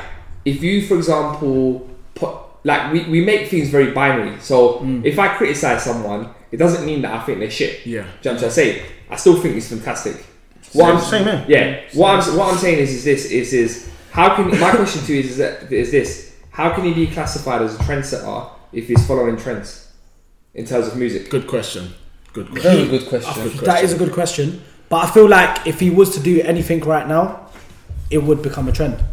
if 0.45 0.61
you, 0.63 0.85
for 0.87 0.95
example, 0.95 1.89
put 2.15 2.35
like 2.65 2.93
we, 2.93 3.03
we 3.09 3.23
make 3.25 3.49
things 3.49 3.69
very 3.69 3.91
binary. 3.91 4.39
So 4.39 4.79
Mm. 4.79 5.03
if 5.05 5.19
I 5.19 5.27
criticize 5.37 5.83
someone, 5.83 6.29
it 6.51 6.57
doesn't 6.57 6.85
mean 6.85 7.01
that 7.01 7.13
I 7.13 7.23
think 7.25 7.39
they're 7.39 7.51
shit. 7.51 7.85
Yeah. 7.85 7.85
Do 7.85 7.95
you 7.95 8.01
know 8.03 8.03
what 8.03 8.25
I'm 8.31 8.37
trying 8.37 8.49
to 8.49 8.51
say? 8.51 8.81
I 9.09 9.15
still 9.17 9.35
think 9.41 9.55
it's 9.57 9.69
fantastic. 9.69 10.15
What 10.73 10.85
Same- 10.87 10.95
I'm 10.95 11.01
same 11.01 11.23
here. 11.25 11.45
yeah. 11.47 11.81
What 11.93 12.09
I'm 12.27 12.37
what 12.37 12.53
I'm 12.53 12.57
saying 12.59 12.79
is 12.79 12.91
is 12.93 13.03
this 13.03 13.25
is 13.25 13.53
is 13.53 13.89
how 14.11 14.35
can 14.35 14.47
my 14.59 14.71
question 14.71 15.01
to 15.03 15.13
you 15.13 15.19
is 15.19 15.31
is, 15.31 15.37
that, 15.37 15.71
is 15.71 15.91
this 15.91 16.35
how 16.51 16.69
can 16.73 16.83
he 16.85 16.93
be 16.93 17.07
classified 17.07 17.61
as 17.61 17.75
a 17.75 17.79
trendsetter 17.79 18.49
if 18.71 18.87
he's 18.87 19.05
following 19.07 19.37
trends 19.37 19.91
in 20.53 20.65
terms 20.65 20.87
of 20.87 20.95
music? 20.97 21.29
Good 21.29 21.47
question. 21.47 21.93
Good 22.33 22.49
question. 22.49 22.71
Very 22.71 22.87
good 22.87 23.07
question. 23.07 23.43
Good 23.49 23.65
That 23.65 23.83
is 23.83 23.93
a 23.93 23.97
good 23.97 24.11
question. 24.13 24.61
But 24.89 25.05
I 25.05 25.11
feel 25.11 25.27
like 25.27 25.65
if 25.67 25.79
he 25.79 25.89
was 25.89 26.13
to 26.15 26.19
do 26.19 26.41
anything 26.41 26.79
right 26.81 27.07
now, 27.07 27.42
it 28.13 28.23
would 28.23 28.41
become 28.41 28.67
a 28.67 28.71
trend. 28.71 29.03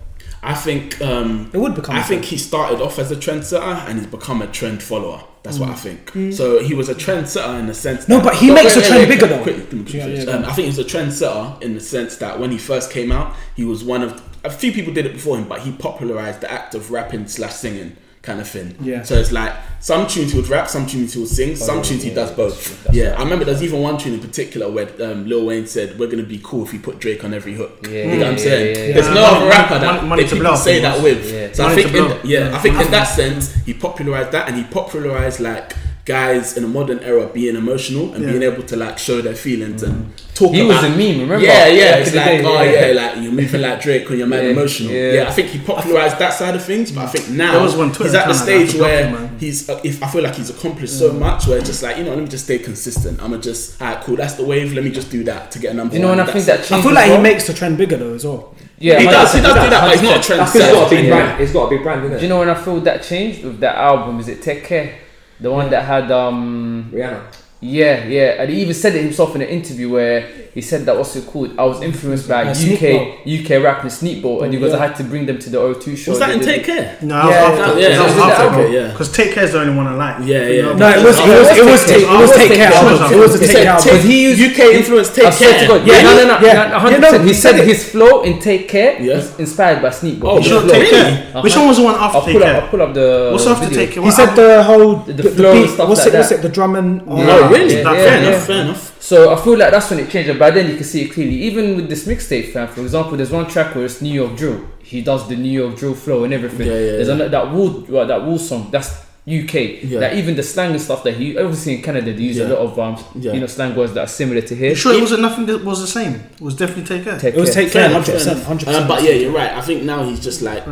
I 0.43 0.55
think 0.55 1.01
um, 1.03 1.51
It 1.53 1.59
would 1.59 1.75
become. 1.75 1.97
I 1.97 2.03
think 2.03 2.25
he 2.25 2.39
started 2.39 2.81
off 2.81 2.99
as 2.99 3.11
a 3.11 3.17
trendsetter 3.17 3.89
and 3.89 3.99
he's 3.99 4.07
become 4.07 4.41
a 4.41 4.47
trend 4.47 4.83
follower. 4.83 5.23
That's 5.43 5.59
what 5.59 5.71
I 5.71 5.75
think. 5.75 6.13
Mm. 6.13 6.35
So 6.35 6.63
he 6.63 6.75
was 6.75 6.89
a 6.91 6.95
trendsetter 6.95 7.59
in 7.59 7.67
the 7.67 7.75
sense. 7.75 8.09
No, 8.09 8.21
but 8.21 8.37
he 8.37 8.51
makes 8.51 8.75
the 8.75 8.83
trend 8.83 9.09
bigger 9.09 9.27
quick, 9.43 9.71
though. 9.71 9.83
quick, 9.83 9.95
let 9.95 9.95
Yeah, 9.95 10.07
yeah, 10.07 10.31
Um, 10.31 10.45
I 10.45 10.53
think 10.53 10.71
he 10.71 10.77
was 10.77 10.79
a 10.79 10.85
trendsetter 10.85 11.61
in 11.63 11.75
the 11.75 11.81
sense 11.81 12.17
that 12.17 12.39
when 12.39 12.51
he 12.51 12.59
first 12.59 12.91
came 12.91 13.11
out, 13.11 13.35
he 13.57 13.65
was 13.65 13.83
one 13.83 14.03
of 14.03 14.23
a 14.45 14.51
few 14.51 14.73
people 14.73 14.93
did 14.93 15.07
it 15.07 15.13
before 15.13 15.37
him, 15.39 15.49
but 15.49 15.61
he 15.61 15.73
popularized 15.73 16.41
the 16.41 16.51
act 16.51 16.75
of 16.75 16.91
rapping 16.91 17.27
slash 17.27 17.55
singing 17.55 17.97
kind 18.23 18.41
of 18.41 18.49
thing. 18.49 18.77
Yeah. 18.81 19.03
So 19.03 19.15
it's 19.15 19.33
like 19.33 19.55
some 19.81 20.07
tunes 20.07 20.33
he 20.33 20.39
would 20.39 20.49
rap, 20.49 20.69
some 20.69 20.87
tunes 20.87 21.15
he 21.15 21.21
would 21.21 21.29
sing, 21.29 21.57
some 21.57 21.79
yeah, 21.79 21.83
tunes 21.83 22.03
he 22.03 22.09
yeah, 22.11 22.15
does 22.15 22.29
that's 22.29 22.37
both. 22.37 22.65
true, 22.65 22.77
that's 22.85 22.97
yeah, 22.97 23.15
I 23.19 23.23
remember 23.23 23.45
there's 23.47 23.63
even 23.63 23.81
one 23.81 23.97
tune 23.97 24.15
in 24.15 24.21
particular 24.21 24.71
where 24.71 24.89
um, 25.03 25.27
Lil 25.27 25.47
Wayne 25.47 25.67
said, 25.67 25.99
"We're 25.99 26.11
gonna 26.11 26.23
be 26.23 26.41
cool 26.43 26.65
if 26.65 26.73
we 26.73 26.79
put 26.79 26.99
Drake 26.99 27.25
on 27.25 27.33
every 27.33 27.55
hook." 27.55 27.79
Yeah, 27.83 27.91
you 27.91 28.05
know 28.05 28.19
what 28.19 28.27
I'm 28.27 28.33
yeah, 28.33 28.39
saying? 28.39 28.77
yeah, 28.77 28.85
yeah. 28.87 28.95
There's 28.95 29.15
no 29.15 29.25
other 29.25 29.49
rapper 29.49 29.79
that 29.79 30.05
Money 30.05 30.23
they 30.23 30.29
to 30.29 30.35
people 30.35 30.51
Blow, 30.51 30.57
say 30.57 30.81
that 30.81 31.03
with. 31.03 31.33
Yeah. 31.33 31.53
So 31.53 31.67
I 31.67 31.75
think, 31.75 31.89
in, 31.95 31.95
yeah, 32.29 32.51
Yeah. 32.51 32.57
I 32.57 32.59
think 32.59 32.79
in 32.81 32.91
that 32.91 33.05
sense, 33.05 33.55
he 33.65 33.73
popularized 33.75 34.33
that 34.33 34.49
and 34.49 34.57
he 34.57 34.65
popularized 34.65 35.41
like 35.41 35.73
guys 36.15 36.57
in 36.57 36.65
a 36.65 36.69
modern 36.79 36.99
era 37.11 37.27
being 37.39 37.57
emotional 37.57 38.13
and 38.15 38.21
Yeah. 38.25 38.31
being 38.33 38.43
able 38.51 38.63
to 38.65 38.77
like 38.77 38.97
show 38.99 39.21
their 39.27 39.35
feelings 39.47 39.83
and 39.83 39.97
talk 40.35 40.51
about 40.51 40.55
it. 40.55 40.57
He 40.57 40.61
about 40.71 40.83
was 40.83 40.93
a 40.93 40.97
meme, 40.97 41.21
remember? 41.25 41.45
Yeah, 41.47 41.67
yeah. 41.69 41.91
Back 41.93 42.01
It's 42.01 42.11
in 42.11 42.17
like, 42.17 42.27
day, 42.27 42.45
oh 42.45 42.63
yeah. 42.63 42.87
yeah, 42.87 42.93
like 43.01 43.13
you're 43.23 43.33
moving 43.41 43.61
like 43.63 43.81
Drake 43.81 44.09
when 44.09 44.19
you're 44.19 44.27
mad 44.35 44.45
Yeah, 44.45 44.51
emotional. 44.51 44.93
yeah. 44.93 45.13
Yeah. 45.13 45.29
I 45.29 45.33
think 45.33 45.49
he 45.49 45.59
popularized 45.61 46.19
that 46.19 46.33
side 46.41 46.55
of 46.57 46.65
things, 46.65 46.91
but 46.93 47.03
I 47.05 47.07
think 47.07 47.29
now 47.31 47.53
There 47.53 47.63
was 47.63 47.77
one 47.77 47.93
Twitter 47.93 48.05
he's 48.05 48.15
at 48.15 48.27
the 48.27 48.33
account 48.33 48.47
that 48.47 48.53
I 48.53 48.59
stage 48.65 48.73
forgot 48.73 48.85
where 48.91 49.07
him, 49.29 49.39
he's. 49.39 49.69
uh, 49.71 49.81
If 49.85 50.03
I 50.03 50.07
feel 50.13 50.23
like 50.23 50.35
he's 50.35 50.51
accomplished 50.51 50.99
so 50.99 51.13
much, 51.13 51.47
where 51.47 51.59
it's 51.59 51.69
just 51.69 51.83
like 51.83 51.97
you 51.99 52.05
know, 52.05 52.11
let 52.11 52.19
me 52.27 52.29
just 52.37 52.45
stay 52.45 52.59
consistent. 52.59 53.21
I'm 53.23 53.31
gonna 53.31 53.43
just, 53.43 53.81
alright, 53.81 54.03
cool. 54.05 54.17
That's 54.17 54.35
the 54.35 54.45
wave. 54.45 54.73
Let 54.73 54.85
me 54.85 54.91
just 54.91 55.11
do 55.11 55.23
that 55.25 55.51
to 55.53 55.59
get 55.59 55.73
a 55.73 55.75
number. 55.75 55.95
You 55.95 56.01
know, 56.03 56.09
one. 56.09 56.21
and 56.21 56.29
I 56.29 56.33
think 56.33 56.45
that 56.47 56.61
it. 56.61 56.73
I 56.73 56.83
feel 56.83 56.93
like 56.93 57.11
as 57.11 57.17
he 57.17 57.23
makes 57.23 57.47
the 57.47 57.53
trend 57.55 57.79
bigger 57.79 57.97
though 57.97 58.15
as 58.15 58.25
well. 58.25 58.55
Yeah, 58.83 58.99
he 58.99 59.05
does. 59.05 59.33
He 59.35 59.41
100%, 59.41 59.43
does 59.43 59.55
do 59.65 59.71
that, 59.71 59.81
but 59.83 59.93
he's 59.93 60.03
not 60.03 60.17
a 60.17 60.19
100%. 60.21 60.23
trend 60.27 60.41
That's 60.41 60.53
because 60.53 60.69
he's 60.69 60.75
got 60.79 60.87
a 60.87 60.91
big 60.97 61.05
Yeah. 61.05 61.11
brand. 61.11 61.41
He's 61.41 61.53
got 61.53 61.65
a 61.67 61.71
big 61.71 61.83
brand, 61.83 62.01
isn't 62.01 62.11
Do 62.13 62.17
it? 62.17 62.23
you 62.23 62.29
know 62.31 62.39
when 62.39 62.49
I 62.49 62.55
feel 62.55 62.81
that 62.81 63.03
changed 63.03 63.45
with 63.45 63.61
that 63.61 63.77
album? 63.77 64.19
Is 64.21 64.29
it 64.29 64.41
Take 64.41 64.65
Care? 64.65 64.95
The 65.41 65.51
one 65.51 65.71
that 65.71 65.85
had 65.85 66.11
um 66.11 66.91
Rihanna. 66.93 67.40
Yeah 67.63 68.07
yeah 68.07 68.41
and 68.41 68.49
he 68.51 68.63
even 68.63 68.73
said 68.75 68.95
it 68.95 69.03
himself 69.03 69.35
in 69.35 69.43
an 69.43 69.49
interview 69.49 69.91
where 69.93 70.23
he 70.55 70.63
said 70.63 70.85
that 70.87 70.97
what's 70.97 71.15
it 71.15 71.27
called? 71.27 71.57
I 71.59 71.65
was 71.65 71.81
influenced 71.83 72.27
by 72.27 72.43
Uh, 72.45 72.51
UK 72.51 72.57
Sneakbo. 72.57 73.45
UK 73.45 73.63
rap 73.63 73.83
and 73.83 73.91
Sneakbo 73.91 74.43
and 74.43 74.53
he 74.53 74.59
goes 74.59 74.73
Yeah. 74.73 74.79
I 74.79 74.87
had 74.89 74.97
to 74.97 75.05
bring 75.05 75.27
them 75.27 75.39
to 75.39 75.51
the 75.51 75.59
O2 75.59 75.97
show. 75.97 76.11
Was 76.13 76.19
that 76.21 76.31
in 76.31 76.41
Take. 76.41 76.65
Care? 76.65 76.97
No, 77.03 77.15
Yeah, 77.17 77.23
I 77.23 77.29
yeah, 77.31 77.37
after. 77.47 77.81
yeah, 77.81 77.89
that 77.91 78.03
was 78.03 78.17
after, 78.19 78.43
okay, 78.49 78.55
bro. 78.57 78.67
yeah. 78.73 78.89
Because 78.93 79.13
Take 79.13 79.33
Care 79.35 79.45
is 79.45 79.53
the 79.53 79.61
only 79.61 79.77
one 79.77 79.87
I 79.87 79.95
like. 79.95 80.17
Yeah, 80.27 80.49
You 80.49 80.55
yeah. 80.71 80.75
No, 80.75 80.89
it 80.89 81.05
was 81.05 81.19
it 81.21 81.29
It 81.29 81.39
was 81.39 81.49
was 81.71 81.91
it 81.91 82.09
was 82.25 82.31
Take 82.33 82.49
take 82.49 82.59
Care. 82.59 82.73
it 82.73 82.83
was 82.83 82.91
It 82.91 82.91
take 82.91 82.91
Take 82.91 82.97
care. 82.97 83.01
Care. 83.01 83.13
It 83.15 83.21
was 83.21 83.33
He 83.41 83.47
take 83.47 83.63
care. 83.63 83.79
Take- 83.79 84.03
he 84.03 84.17
used- 84.23 84.41
UK 84.41 84.59
influenced 84.81 85.15
Take 85.15 85.27
I 85.27 85.31
swear 85.31 85.53
to 85.53 85.59
Care. 85.59 85.69
God, 85.69 85.81
yeah, 85.87 85.95
Yeah, 85.95 86.03
no, 86.03 86.13
no, 86.17 86.25
no, 86.41 86.47
yeah. 86.47 86.81
100%. 86.81 87.23
He 87.23 87.29
he 87.29 87.35
said 87.35 87.57
said 87.57 87.67
his 87.69 87.81
flow 87.93 88.23
in 88.23 88.39
Take 88.41 88.67
Care 88.69 88.97
Yeah. 89.01 89.19
is 89.19 89.39
inspired 89.39 89.81
by 89.83 89.91
Sneakbo. 89.91 90.25
Oh, 90.25 90.37
His 90.39 90.47
You 90.49 90.55
know, 90.55 90.61
flow. 90.63 90.73
Take 90.75 90.91
Care. 90.91 91.11
Uh-huh. 91.13 91.41
Which 91.43 91.57
one 91.57 91.69
was 91.69 91.77
the 91.77 91.85
one 91.85 91.95
after 91.95 92.21
Take 92.25 92.33
pull 92.35 92.45
up. 92.45 92.63
I'll 92.63 92.69
pull 92.73 92.83
up 92.83 92.95
the. 92.95 93.29
What's 93.33 93.47
after. 93.47 93.69
Take 93.73 93.93
Care? 93.93 94.03
He 94.03 94.11
said 94.11 94.35
the 94.35 94.63
whole 94.65 94.97
The 95.07 95.13
the, 95.13 95.23
the 95.23 95.31
flow 95.31 95.53
and 95.53 95.63
beat. 95.63 95.71
stuff 95.71 95.89
What's 95.89 96.07
it? 96.07 96.15
What's 96.15 96.33
it? 96.33 96.43
The 96.43 96.49
drum 96.49 96.75
and 96.75 96.91
Yeah. 97.07 97.13
Oh, 97.31 97.50
really? 97.51 97.77
Yeah, 97.77 97.85
fair 97.93 98.23
yeah, 98.23 98.29
enough. 98.29 98.47
Fair 98.47 98.63
enough. 98.63 99.03
So 99.03 99.33
I 99.35 99.43
feel 99.43 99.57
like 99.59 99.71
that's 99.71 99.91
when 99.91 100.01
it 100.01 100.11
changed. 100.11 100.39
But 100.39 100.55
then 100.55 100.69
you 100.71 100.77
can 100.77 100.85
see 100.85 101.03
it 101.03 101.13
clearly. 101.13 101.35
Even 101.43 101.77
with 101.77 101.89
this 101.89 102.07
mixtape, 102.07 102.53
fam. 102.53 102.69
For 102.69 102.81
example, 102.83 103.17
there's 103.17 103.31
one 103.31 103.49
track 103.49 103.75
where 103.75 103.85
it's 103.85 104.01
New 104.01 104.13
York 104.13 104.37
drill. 104.37 104.65
He 104.83 105.03
does 105.03 105.29
the 105.29 105.37
New 105.37 105.51
York 105.51 105.77
drill 105.77 105.95
flow 105.95 106.25
and 106.25 106.33
everything. 106.33 106.67
Yeah, 106.67 106.75
yeah, 106.75 106.93
there's 106.93 107.09
yeah. 107.09 107.15
another 107.15 107.31
that 107.31 107.53
wool 107.53 107.85
well, 107.89 108.07
that 108.07 108.25
wool 108.25 108.39
song. 108.39 108.71
That's 108.71 109.07
UK. 109.27 109.83
Yeah. 109.85 110.01
That 110.01 110.15
even 110.15 110.35
the 110.35 110.43
slang 110.43 110.73
and 110.73 110.81
stuff 110.81 111.05
that 111.05 111.15
he 111.15 111.37
obviously 111.39 111.75
in 111.77 111.83
Canada 111.83 112.13
they 112.13 112.23
use 112.23 112.39
Yeah. 112.39 112.47
a 112.47 112.55
lot 112.55 112.59
of 112.59 112.79
um 112.79 113.05
Yeah. 113.15 113.33
you 113.35 113.41
know 113.41 113.47
slang 113.47 113.77
words 113.77 113.93
that 113.93 114.01
are 114.01 114.07
similar 114.07 114.41
to 114.41 114.55
here. 114.57 114.71
You 114.71 114.75
sure 114.75 114.95
it 114.95 115.01
wasn't 115.01 115.21
nothing 115.23 115.47
that 115.47 115.63
was 115.65 115.81
the 115.81 115.87
same? 115.87 116.15
It 116.15 116.41
was 116.41 116.55
definitely 116.57 116.85
Take 116.85 117.05
Care. 117.05 117.19
Take 117.19 117.35
It 117.35 117.41
was 117.41 117.53
care. 117.55 117.65
take 117.65 117.73
care. 117.73 117.89
Hundred 117.91 118.13
percent. 118.13 118.43
Hundred 118.45 118.65
percent. 118.67 118.89
but 118.89 119.03
yeah, 119.03 119.11
you're 119.11 119.33
right. 119.33 119.53
I 119.53 119.61
think 119.61 119.83
now 119.85 120.03
he's 120.05 120.21
just 120.21 120.41
like 120.43 120.65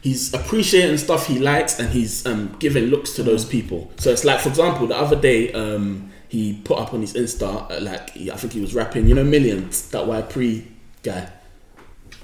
he's 0.00 0.32
appreciating 0.32 0.96
stuff 0.98 1.26
he 1.26 1.38
likes 1.40 1.80
and 1.80 1.88
he's 1.90 2.24
um, 2.26 2.54
giving 2.60 2.84
looks 2.84 3.12
to 3.14 3.22
those 3.24 3.44
people. 3.44 3.90
So 3.98 4.10
it's 4.10 4.24
like, 4.24 4.38
for 4.40 4.48
example, 4.50 4.86
the 4.86 4.96
other 4.96 5.16
day 5.16 5.52
um, 5.52 6.10
he 6.28 6.60
put 6.64 6.78
up 6.78 6.92
on 6.94 7.00
his 7.00 7.14
Insta 7.14 7.70
uh, 7.70 7.80
like 7.80 8.10
he, 8.10 8.30
I 8.30 8.36
think 8.36 8.52
he 8.52 8.60
was 8.60 8.74
rapping, 8.74 9.06
you 9.06 9.14
know, 9.14 9.24
Millions, 9.24 9.88
that 9.90 10.06
Y 10.06 10.22
Pre 10.22 10.66
guy. 11.02 11.28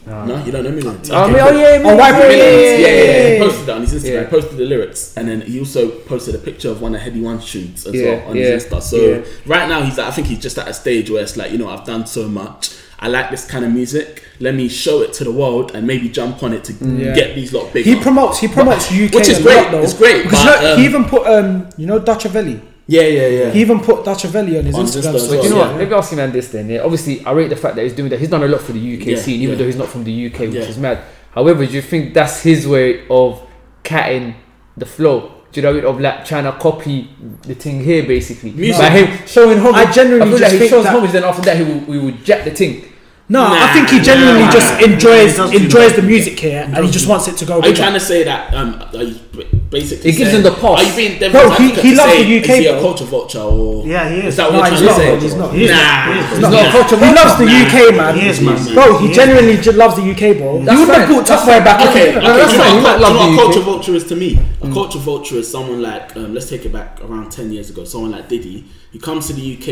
No, 0.04 0.44
you 0.44 0.50
don't 0.50 0.64
know 0.64 0.72
Millions. 0.72 1.10
Oh, 1.12 1.24
Okay, 1.24 1.32
me- 1.32 1.38
cool. 1.38 1.48
oh 1.48 1.60
yeah, 1.60 1.82
Oh, 1.84 1.96
White 1.96 2.10
yeah, 2.12 2.18
Millions. 2.18 2.80
Yeah, 2.80 2.88
yeah, 2.88 3.04
yeah. 3.28 3.34
He 3.34 3.38
posted 3.40 3.66
that 3.66 3.74
on 3.76 3.80
his 3.82 3.94
Instagram. 3.94 4.12
Yeah. 4.14 4.20
He 4.24 4.26
posted 4.30 4.56
the 4.58 4.64
lyrics, 4.64 5.16
and 5.16 5.28
then 5.28 5.40
he 5.42 5.58
also 5.60 5.90
posted 5.90 6.34
a 6.34 6.38
picture 6.38 6.70
of 6.70 6.82
one 6.82 6.94
of 6.96 7.00
Headie 7.02 7.22
One's 7.22 7.44
shoots 7.44 7.86
as 7.86 7.94
Yeah, 7.94 8.16
well 8.16 8.30
on 8.30 8.36
yeah, 8.36 8.44
his 8.46 8.64
Insta. 8.64 8.82
So 8.82 8.96
yeah. 8.96 9.24
right 9.46 9.68
now, 9.68 9.82
he's 9.82 9.98
I 10.00 10.10
think 10.10 10.26
he's 10.26 10.40
just 10.40 10.58
at 10.58 10.66
a 10.66 10.74
stage 10.74 11.08
where 11.08 11.22
it's 11.22 11.36
like 11.36 11.52
you 11.52 11.58
know 11.58 11.68
I've 11.68 11.84
done 11.86 12.06
so 12.06 12.26
much. 12.28 12.76
I 12.98 13.08
like 13.08 13.30
this 13.30 13.44
kind 13.48 13.64
of 13.64 13.72
music. 13.72 14.24
Let 14.40 14.54
me 14.56 14.68
show 14.68 15.02
it 15.02 15.12
to 15.14 15.24
the 15.24 15.32
world 15.32 15.72
and 15.74 15.86
maybe 15.86 16.08
jump 16.08 16.42
on 16.42 16.52
it 16.52 16.64
to 16.64 16.72
Yeah. 16.72 17.14
get 17.14 17.34
these 17.36 17.52
lot 17.52 17.72
big. 17.72 17.84
He 17.84 17.94
promotes. 18.00 18.38
He 18.40 18.48
promotes 18.48 18.90
UK, 18.90 19.12
which 19.14 19.28
is 19.28 19.38
a 19.38 19.42
great, 19.42 19.56
lot, 19.56 19.70
though. 19.72 19.82
it's 19.82 19.94
great, 19.94 20.22
because 20.24 20.44
but, 20.44 20.62
you 20.62 20.68
um, 20.68 20.78
he 20.78 20.84
even 20.84 21.04
put 21.04 21.26
um, 21.28 21.68
you 21.76 21.86
know, 21.86 22.00
Dutchavelli. 22.00 22.60
Yeah, 22.86 23.02
yeah, 23.02 23.26
yeah. 23.28 23.50
He 23.50 23.60
even 23.60 23.80
put 23.80 24.04
Dutchavelli 24.04 24.58
on 24.58 24.64
his 24.64 24.74
On 24.74 24.82
his 24.84 24.96
Instagram. 24.96 25.14
Insta 25.14 25.20
story. 25.20 25.36
But 25.38 25.44
you 25.44 25.50
know 25.50 25.56
Yeah. 25.58 25.68
what? 25.68 25.76
Maybe 25.78 25.94
I'll 25.94 26.02
see 26.02 26.16
man 26.16 26.32
this 26.32 26.48
then. 26.48 26.68
Yeah, 26.68 26.80
obviously 26.82 27.24
I 27.24 27.32
rate 27.32 27.48
the 27.48 27.56
fact 27.56 27.76
that 27.76 27.82
he's 27.82 27.92
doing 27.92 28.10
that. 28.10 28.18
He's 28.18 28.28
done 28.28 28.42
a 28.42 28.48
lot 28.48 28.60
for 28.60 28.72
the 28.72 28.80
UK 28.80 29.06
Yeah, 29.12 29.16
scene, 29.18 29.40
even 29.40 29.50
yeah. 29.50 29.58
though 29.58 29.66
he's 29.66 29.76
not 29.76 29.88
from 29.88 30.04
the 30.04 30.12
UK, 30.26 30.40
which 30.46 30.54
Yeah. 30.54 30.62
is 30.62 30.78
mad. 30.78 30.98
However, 31.34 31.64
do 31.64 31.72
you 31.72 31.82
think 31.82 32.12
that's 32.12 32.42
his 32.42 32.66
way 32.66 33.02
of 33.08 33.40
catting 33.84 34.34
the 34.76 34.86
flow? 34.86 35.30
Do 35.52 35.60
you 35.60 35.62
know 35.62 35.72
what 35.74 35.78
I 35.78 35.82
mean? 35.82 35.94
Of 35.94 36.00
like 36.00 36.24
trying 36.24 36.44
to 36.44 36.52
copy 36.52 37.08
the 37.42 37.54
thing 37.54 37.84
here, 37.84 38.02
basically. 38.04 38.50
Music. 38.52 38.80
By 38.80 38.90
him 38.90 39.26
showing 39.26 39.58
homage. 39.58 39.86
I 39.88 39.92
genuinely 39.92 40.28
feel 40.30 40.38
just 40.38 40.42
like 40.42 40.52
he 40.52 40.58
think 40.58 40.70
shows 40.70 40.84
that- 40.84 40.94
homage, 40.94 41.12
then 41.12 41.24
after 41.24 41.42
that 41.42 41.56
he 41.58 41.62
will, 41.64 41.80
we 41.86 41.98
would 41.98 42.24
jack 42.24 42.44
the 42.44 42.50
thing. 42.50 42.84
No, 43.28 43.44
I 43.48 43.72
think 43.72 43.88
he 43.88 44.00
genuinely 44.00 44.42
nah. 44.42 44.50
just 44.50 44.80
enjoys 44.82 45.36
does 45.36 45.54
enjoys 45.54 45.94
the 45.94 46.02
music 46.02 46.38
here, 46.38 46.68
and 46.74 46.84
he 46.84 46.90
just 46.90 47.06
wants 47.08 47.28
it 47.28 47.36
to 47.38 47.44
go. 47.46 47.54
Are 47.54 47.56
you 47.58 47.62
bigger. 47.62 47.76
trying 47.76 47.92
to 47.94 48.00
say 48.00 48.24
that? 48.24 48.52
Um, 48.52 48.82
are 48.94 49.02
you 49.02 49.14
b- 49.14 49.21
basically, 49.70 50.10
It 50.10 50.16
gives 50.16 50.30
saying- 50.30 50.36
him 50.36 50.42
the 50.42 50.50
pass. 50.52 50.80
Are 50.80 50.84
you 50.84 50.94
being 50.96 51.18
Bro, 51.18 51.28
devil's 51.32 51.58
he- 51.58 51.70
he 51.88 51.94
loves 51.94 52.12
say, 52.12 52.22
the 52.24 52.28
UK, 52.38 52.50
Is 52.52 52.58
he 52.58 52.66
a 52.66 52.80
culture 52.80 53.04
vulture 53.04 53.38
or? 53.40 53.86
Yeah, 53.86 54.08
he 54.10 54.16
is. 54.20 54.24
Is 54.26 54.36
that 54.36 54.52
No, 54.52 54.58
what 54.58 54.70
he's 54.70 54.80
you're 54.80 54.90
not, 54.90 54.96
trying 54.96 55.08
bro, 55.08 55.14
to 55.16 55.20
say? 55.20 55.26
he's 55.26 55.34
not. 55.36 55.54
He 55.54 55.64
is. 55.64 55.70
Nah, 55.70 56.12
He. 56.12 56.20
He's 56.20 56.38
No, 56.40 56.50
not 56.50 56.66
a 56.66 56.70
culture 56.70 56.96
vulture. 56.96 57.06
he 57.06 57.14
loves 57.14 57.38
the 57.38 57.44
Nah. 57.46 57.62
UK, 57.62 57.92
man. 57.96 58.18
He 58.18 58.28
is, 58.28 58.40
man. 58.40 58.74
Bro, 58.74 58.98
he 58.98 59.06
He 59.08 59.14
genuinely 59.14 59.56
j- 59.58 59.72
loves 59.72 59.96
the 59.96 60.02
UK, 60.02 60.34
bro. 60.38 60.62
That's 60.64 60.72
you 60.72 60.86
wouldn't 60.86 60.98
have 60.98 61.08
put 61.08 61.26
Tough 61.26 61.44
Boy 61.46 61.60
back 61.60 61.80
Okay, 61.88 62.10
okay. 62.10 62.20
No, 62.26 62.36
that's 62.36 62.52
do 62.52 62.56
you 62.58 62.62
fine. 62.62 62.72
what 62.74 62.76
He 62.76 62.82
might 62.82 62.92
you 62.94 63.00
know 63.00 63.08
love 63.08 63.16
what 63.18 63.30
the 63.30 63.36
culture 63.42 63.60
vulture 63.60 63.94
is 63.94 64.04
to 64.04 64.16
me? 64.16 64.38
A 64.62 64.68
culture 64.72 64.98
vulture 64.98 65.36
is 65.36 65.50
someone 65.50 65.80
like, 65.82 66.16
um, 66.16 66.34
let's 66.34 66.48
take 66.50 66.64
it 66.66 66.72
back 66.72 66.98
around 67.04 67.30
10 67.32 67.52
years 67.52 67.70
ago, 67.70 67.84
someone 67.84 68.12
like 68.12 68.28
Diddy. 68.28 68.64
He 68.92 68.98
comes 68.98 69.26
to 69.28 69.32
the 69.32 69.40
UK, 69.40 69.66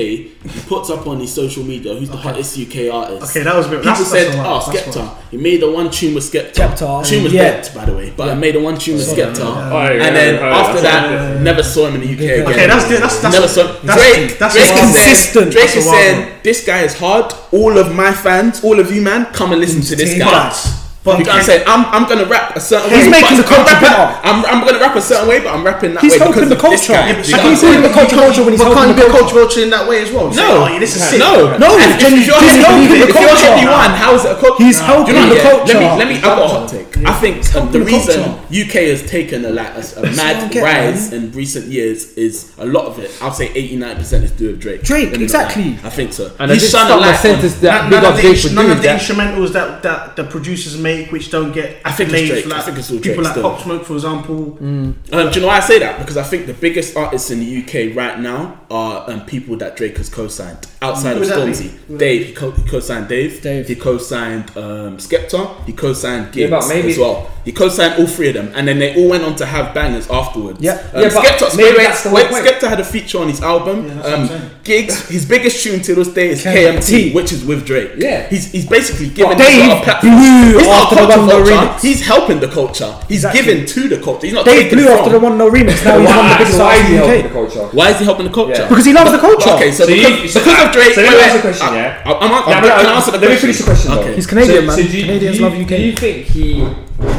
he 0.50 0.60
puts 0.66 0.88
up 0.88 1.06
on 1.06 1.20
his 1.20 1.30
social 1.30 1.62
media 1.62 1.94
who's 1.94 2.08
the 2.08 2.16
hottest 2.16 2.56
UK 2.56 2.88
artist. 2.90 3.30
Okay, 3.36 3.44
that 3.44 3.54
was 3.54 3.66
a 3.66 3.68
bit- 3.68 3.82
People 3.82 3.92
that's- 4.02 4.10
said, 4.10 4.32
that's 4.32 4.68
oh, 4.68 4.72
Skepta. 4.72 5.10
He 5.30 5.36
made 5.36 5.60
the 5.60 5.70
one 5.70 5.90
tune 5.90 6.14
with 6.14 6.24
Skepta. 6.24 6.54
Skepta, 6.74 7.06
Tune 7.06 7.24
was 7.24 7.32
yeah. 7.34 7.42
dead, 7.60 7.70
by 7.74 7.84
the 7.84 7.92
way, 7.92 8.12
but 8.16 8.30
I 8.30 8.34
made 8.34 8.54
the 8.54 8.60
one 8.60 8.78
tune 8.78 8.96
with 8.96 9.06
Skepta. 9.06 9.49
Oh, 9.50 9.74
Alright, 9.74 9.96
yeah, 9.96 10.06
and 10.06 10.16
then 10.16 10.34
yeah, 10.36 10.60
after 10.62 10.80
that, 10.82 11.10
yeah, 11.10 11.34
yeah. 11.34 11.40
never 11.42 11.62
saw 11.62 11.86
him 11.88 11.94
in 11.96 12.00
the 12.02 12.12
UK 12.14 12.20
again. 12.20 12.46
Okay, 12.50 12.66
that's. 12.66 12.84
That's 12.88 13.20
that's 13.22 13.34
Never 13.34 13.48
saw 13.48 13.64
that's 13.82 14.00
Drake. 14.00 14.38
that's 14.38 14.54
Drake 14.54 14.70
is 14.72 14.80
consistent. 14.80 15.32
saying, 15.32 15.50
Drake 15.52 15.64
That's 15.64 15.76
is 15.76 15.86
a 15.86 15.88
wild 15.90 16.00
saying 16.00 16.38
this 16.42 16.66
guy 16.66 16.80
is 16.82 16.94
hard. 16.98 17.32
All 17.52 17.78
of 17.78 17.94
my 17.94 18.12
fans, 18.12 18.62
all 18.64 18.78
of 18.80 18.90
you 18.94 19.02
man, 19.02 19.26
come 19.32 19.52
and 19.52 19.60
listen 19.60 19.82
to 19.82 19.96
this 19.96 20.18
guy. 20.18 20.26
But 20.30 20.76
but 21.02 21.16
You 21.18 21.24
can't 21.24 21.40
say 21.42 21.64
I'm 21.64 21.86
I'm 21.96 22.04
gonna 22.06 22.28
rap 22.28 22.52
a 22.56 22.60
certain 22.60 22.90
He's 22.92 23.08
way. 23.08 23.16
making 23.24 23.40
but 23.40 23.48
the 23.48 23.48
culture 23.48 23.72
I'm, 23.72 23.80
rapping, 23.80 23.88
better. 23.88 24.20
I'm 24.28 24.38
I'm 24.44 24.60
gonna 24.68 24.78
rap 24.84 24.96
a 24.96 25.00
certain 25.00 25.28
way, 25.32 25.40
but 25.40 25.48
I'm 25.48 25.64
rapping 25.64 25.94
that 25.96 26.04
He's 26.04 26.12
way 26.12 26.18
helping 26.20 26.44
because 26.44 26.52
the 26.52 26.60
of 26.60 26.70
this 26.76 26.84
culture. 26.84 26.92
guy. 26.92 27.08
Yeah, 27.08 27.16
Do 27.16 27.24
but 27.24 27.28
you 27.28 27.32
how 27.32 27.40
know 27.40 27.48
can 27.48 27.56
you 27.56 27.56
what 27.56 27.56
I'm 27.56 27.56
call 27.56 27.72
him 27.72 27.80
saying? 27.80 27.82
the 27.88 27.94
culture 27.96 28.42
when 28.44 28.52
he's 28.52 28.60
but 28.60 28.68
helping 28.68 28.84
the 28.84 29.00
you 29.00 29.00
be 29.00 29.08
a 29.08 29.16
culture? 29.16 29.36
culture 29.40 29.62
in 29.64 29.70
that 29.72 29.84
way 29.88 29.98
as 30.04 30.10
well? 30.12 30.26
Say, 30.28 30.44
No, 30.44 30.50
oh, 30.68 30.76
this 30.76 30.92
is 30.92 31.00
sick. 31.00 31.18
no, 31.24 31.32
No, 31.56 31.68
And 31.80 31.88
if, 31.88 32.04
if 32.04 32.28
you're, 32.28 32.36
he's 32.44 32.60
if 32.60 32.68
helping 32.68 32.84
the 32.92 32.96
you're 33.00 33.16
culture. 33.16 33.48
heavy 33.48 33.64
one, 33.64 33.92
how 33.96 34.12
is 34.12 34.22
it 34.28 34.32
a 34.36 34.38
culture? 34.44 34.60
He's 34.60 34.76
Do 34.76 34.92
helping 34.92 35.16
the 35.32 35.40
culture. 35.40 35.72
Let 35.72 35.80
me, 35.80 35.88
let 36.04 36.08
me. 36.12 36.16
I've 36.20 36.36
got 36.36 36.44
a 36.44 36.48
hot 36.52 36.64
take. 36.68 36.89
I 37.06 37.18
think 37.20 37.54
um, 37.54 37.70
the 37.72 37.80
reason 37.82 38.22
culture. 38.24 38.46
UK 38.62 38.72
has 38.90 39.08
taken 39.08 39.44
a 39.44 39.50
like 39.50 39.74
a, 39.74 39.82
a 40.00 40.02
mad 40.16 40.50
get, 40.52 40.62
rise 40.62 41.12
in 41.12 41.32
recent 41.32 41.66
years 41.66 42.12
is 42.14 42.52
a 42.58 42.66
lot 42.66 42.86
of 42.86 42.98
it. 42.98 43.10
I'll 43.20 43.32
say 43.32 43.50
89 43.52 43.96
percent 43.96 44.24
is 44.24 44.32
due 44.32 44.52
to 44.52 44.56
Drake. 44.56 44.82
Drake, 44.82 45.10
Let 45.10 45.12
me 45.12 45.18
not 45.18 45.22
exactly. 45.22 45.78
I 45.82 45.90
think 45.90 46.12
so. 46.12 46.32
And 46.38 46.50
I 46.50 46.54
He's 46.54 46.64
did 46.64 46.70
shone 46.70 46.82
a 46.82 46.86
start 46.86 47.00
my 47.00 47.06
light 47.08 47.16
on- 47.16 47.22
sentence 47.22 47.54
that 47.60 47.82
None, 47.82 47.90
big 47.90 47.96
none 47.96 48.04
up 48.04 48.10
of 48.10 48.16
the, 48.16 48.22
Drake 48.22 48.44
ins- 48.44 48.54
none 48.54 48.70
of 48.70 48.76
the 48.78 48.82
that. 48.84 49.00
instrumentals 49.00 49.52
that, 49.52 49.82
that 49.82 50.16
the 50.16 50.24
producers 50.24 50.76
make, 50.78 51.10
which 51.12 51.30
don't 51.30 51.52
get 51.52 51.80
I 51.84 51.92
think 51.92 52.10
it's 52.12 52.18
accolades, 52.22 52.42
Drake. 52.42 52.52
I 52.54 52.60
think 52.62 52.78
it's 52.78 52.90
all 52.90 52.96
people 52.98 53.14
Drake 53.14 53.24
like 53.24 53.32
still. 53.32 53.42
Pop 53.50 53.60
Smoke, 53.60 53.84
for 53.84 53.94
example. 53.94 54.58
Um, 54.60 54.92
do 55.10 55.18
you 55.34 55.40
know 55.40 55.46
why 55.46 55.56
I 55.56 55.60
say 55.60 55.78
that? 55.78 55.98
Because 55.98 56.16
I 56.16 56.22
think 56.22 56.46
the 56.46 56.54
biggest 56.54 56.96
artists 56.96 57.30
in 57.30 57.40
the 57.40 57.62
UK 57.62 57.96
right 57.96 58.18
now 58.18 58.60
are 58.70 59.10
um, 59.10 59.24
people 59.26 59.56
that 59.56 59.76
Drake 59.76 59.96
has 59.96 60.08
co-signed 60.08 60.66
outside 60.82 61.16
Who 61.16 61.22
of 61.22 61.28
would? 61.28 61.38
Stormzy. 61.54 61.98
Dave, 61.98 62.26
he, 62.28 62.32
co- 62.32 62.50
he 62.52 62.62
co-signed 62.68 63.08
Dave. 63.08 63.42
Dave. 63.42 63.66
He 63.68 63.74
co-signed 63.74 64.50
um, 64.56 64.96
Skepta. 64.98 65.64
He 65.66 65.72
co-signed 65.72 66.32
Giggs 66.32 66.50
but 66.50 66.68
maybe- 66.68 66.89
as 66.90 66.98
well. 66.98 67.30
He 67.42 67.52
co-signed 67.52 67.98
all 67.98 68.06
three 68.06 68.28
of 68.28 68.34
them, 68.34 68.52
and 68.54 68.68
then 68.68 68.78
they 68.78 68.94
all 69.02 69.08
went 69.08 69.24
on 69.24 69.34
to 69.36 69.46
have 69.46 69.74
bangers 69.74 70.10
afterwards. 70.10 70.60
Yeah. 70.60 70.72
um, 70.92 71.00
Yeah, 71.02 71.08
but 71.08 71.24
Skepta, 71.24 71.56
maybe 71.56 71.70
wait, 71.70 71.76
wait, 71.78 71.84
that's 71.84 72.02
the 72.02 72.10
whole 72.10 72.24
point. 72.26 72.44
Skepta 72.46 72.68
had 72.68 72.80
a 72.80 72.84
feature 72.84 73.18
on 73.18 73.28
his 73.28 73.40
album. 73.40 73.86
Yeah, 73.88 73.94
that's 73.94 74.30
um. 74.30 74.50
Giggs, 74.62 75.08
his 75.08 75.24
biggest 75.26 75.62
tune 75.64 75.80
to 75.80 75.94
this 75.94 76.08
day 76.12 76.28
is 76.28 76.44
KMT. 76.44 76.76
KMT, 76.76 77.14
which 77.14 77.32
is 77.32 77.42
with 77.46 77.64
Drake. 77.64 77.92
Yeah. 77.96 78.28
he's 78.28 78.52
he's 78.52 78.66
basically 78.68 79.08
giving 79.08 79.38
But 79.38 79.38
Dave 79.48 79.66
lot 79.68 79.78
of 79.78 79.84
platform. 79.84 80.16
blew 80.20 80.58
He's 80.58 80.68
after 80.68 80.94
the 80.96 81.06
One 81.16 81.26
No 81.28 81.42
remix. 81.42 81.80
He's 81.80 82.06
helping 82.06 82.40
the 82.40 82.48
culture. 82.48 82.92
He's 83.08 83.24
Exactly. 83.24 83.40
giving 83.40 83.66
to 83.66 83.88
the 83.88 83.98
culture. 84.02 84.26
He's 84.26 84.34
not 84.34 84.44
Dave 84.44 84.62
taking 84.64 84.78
blew 84.78 84.84
from. 84.88 84.98
after 84.98 85.10
the 85.10 85.20
one 85.20 85.38
no 85.38 85.50
remix. 85.50 85.82
Now 85.82 85.98
he's 86.00 86.08
one 86.08 86.18
of 86.18 86.24
the 86.24 86.28
Why, 86.28 86.38
biggest 86.38 86.58
why 86.58 86.74
is 86.76 86.84
artists 86.84 86.90
he 86.90 86.94
in 86.94 87.00
the 87.00 87.06
helping 87.06 87.22
the 87.22 87.28
UK. 87.28 87.32
culture? 87.32 87.76
Why 87.76 87.90
is 87.90 87.98
he 87.98 88.04
helping 88.04 88.26
the 88.26 88.32
culture? 88.36 88.66
Because 88.68 88.84
he 88.84 88.92
loves 88.92 89.12
the 89.12 89.18
culture. 89.18 89.50
Okay, 89.56 89.72
so, 89.72 89.84
So 89.86 89.90
you- 89.90 90.04
because, 90.28 90.36
of 90.36 90.72
Drake. 90.76 90.92
so 90.92 91.00
let 91.00 91.08
me 91.10 91.16
wait, 91.16 91.24
ask 91.24 91.32
wait, 91.32 91.36
the 91.40 91.48
question, 91.48 91.72
yeah? 91.74 92.02
I, 92.04 92.12
I'm, 92.12 92.20
I'm, 92.20 92.30
Yeah, 92.30 92.56
I'm, 92.56 92.62
but, 92.62 92.68
can 92.76 92.86
I 92.86 92.92
answer 93.00 93.10
the 93.12 93.18
let 93.18 93.30
me 93.30 93.36
finish 93.36 93.58
the 93.58 93.64
question. 93.64 93.92
Okay. 93.96 94.14
He's 94.14 94.26
Canadian, 94.28 94.66
man. 94.66 94.76
Canadians 94.76 95.40
love 95.40 95.54
UK. 95.56 95.68
Do 95.68 95.82
you 95.82 95.96
think 95.96 96.26
he 96.26 96.60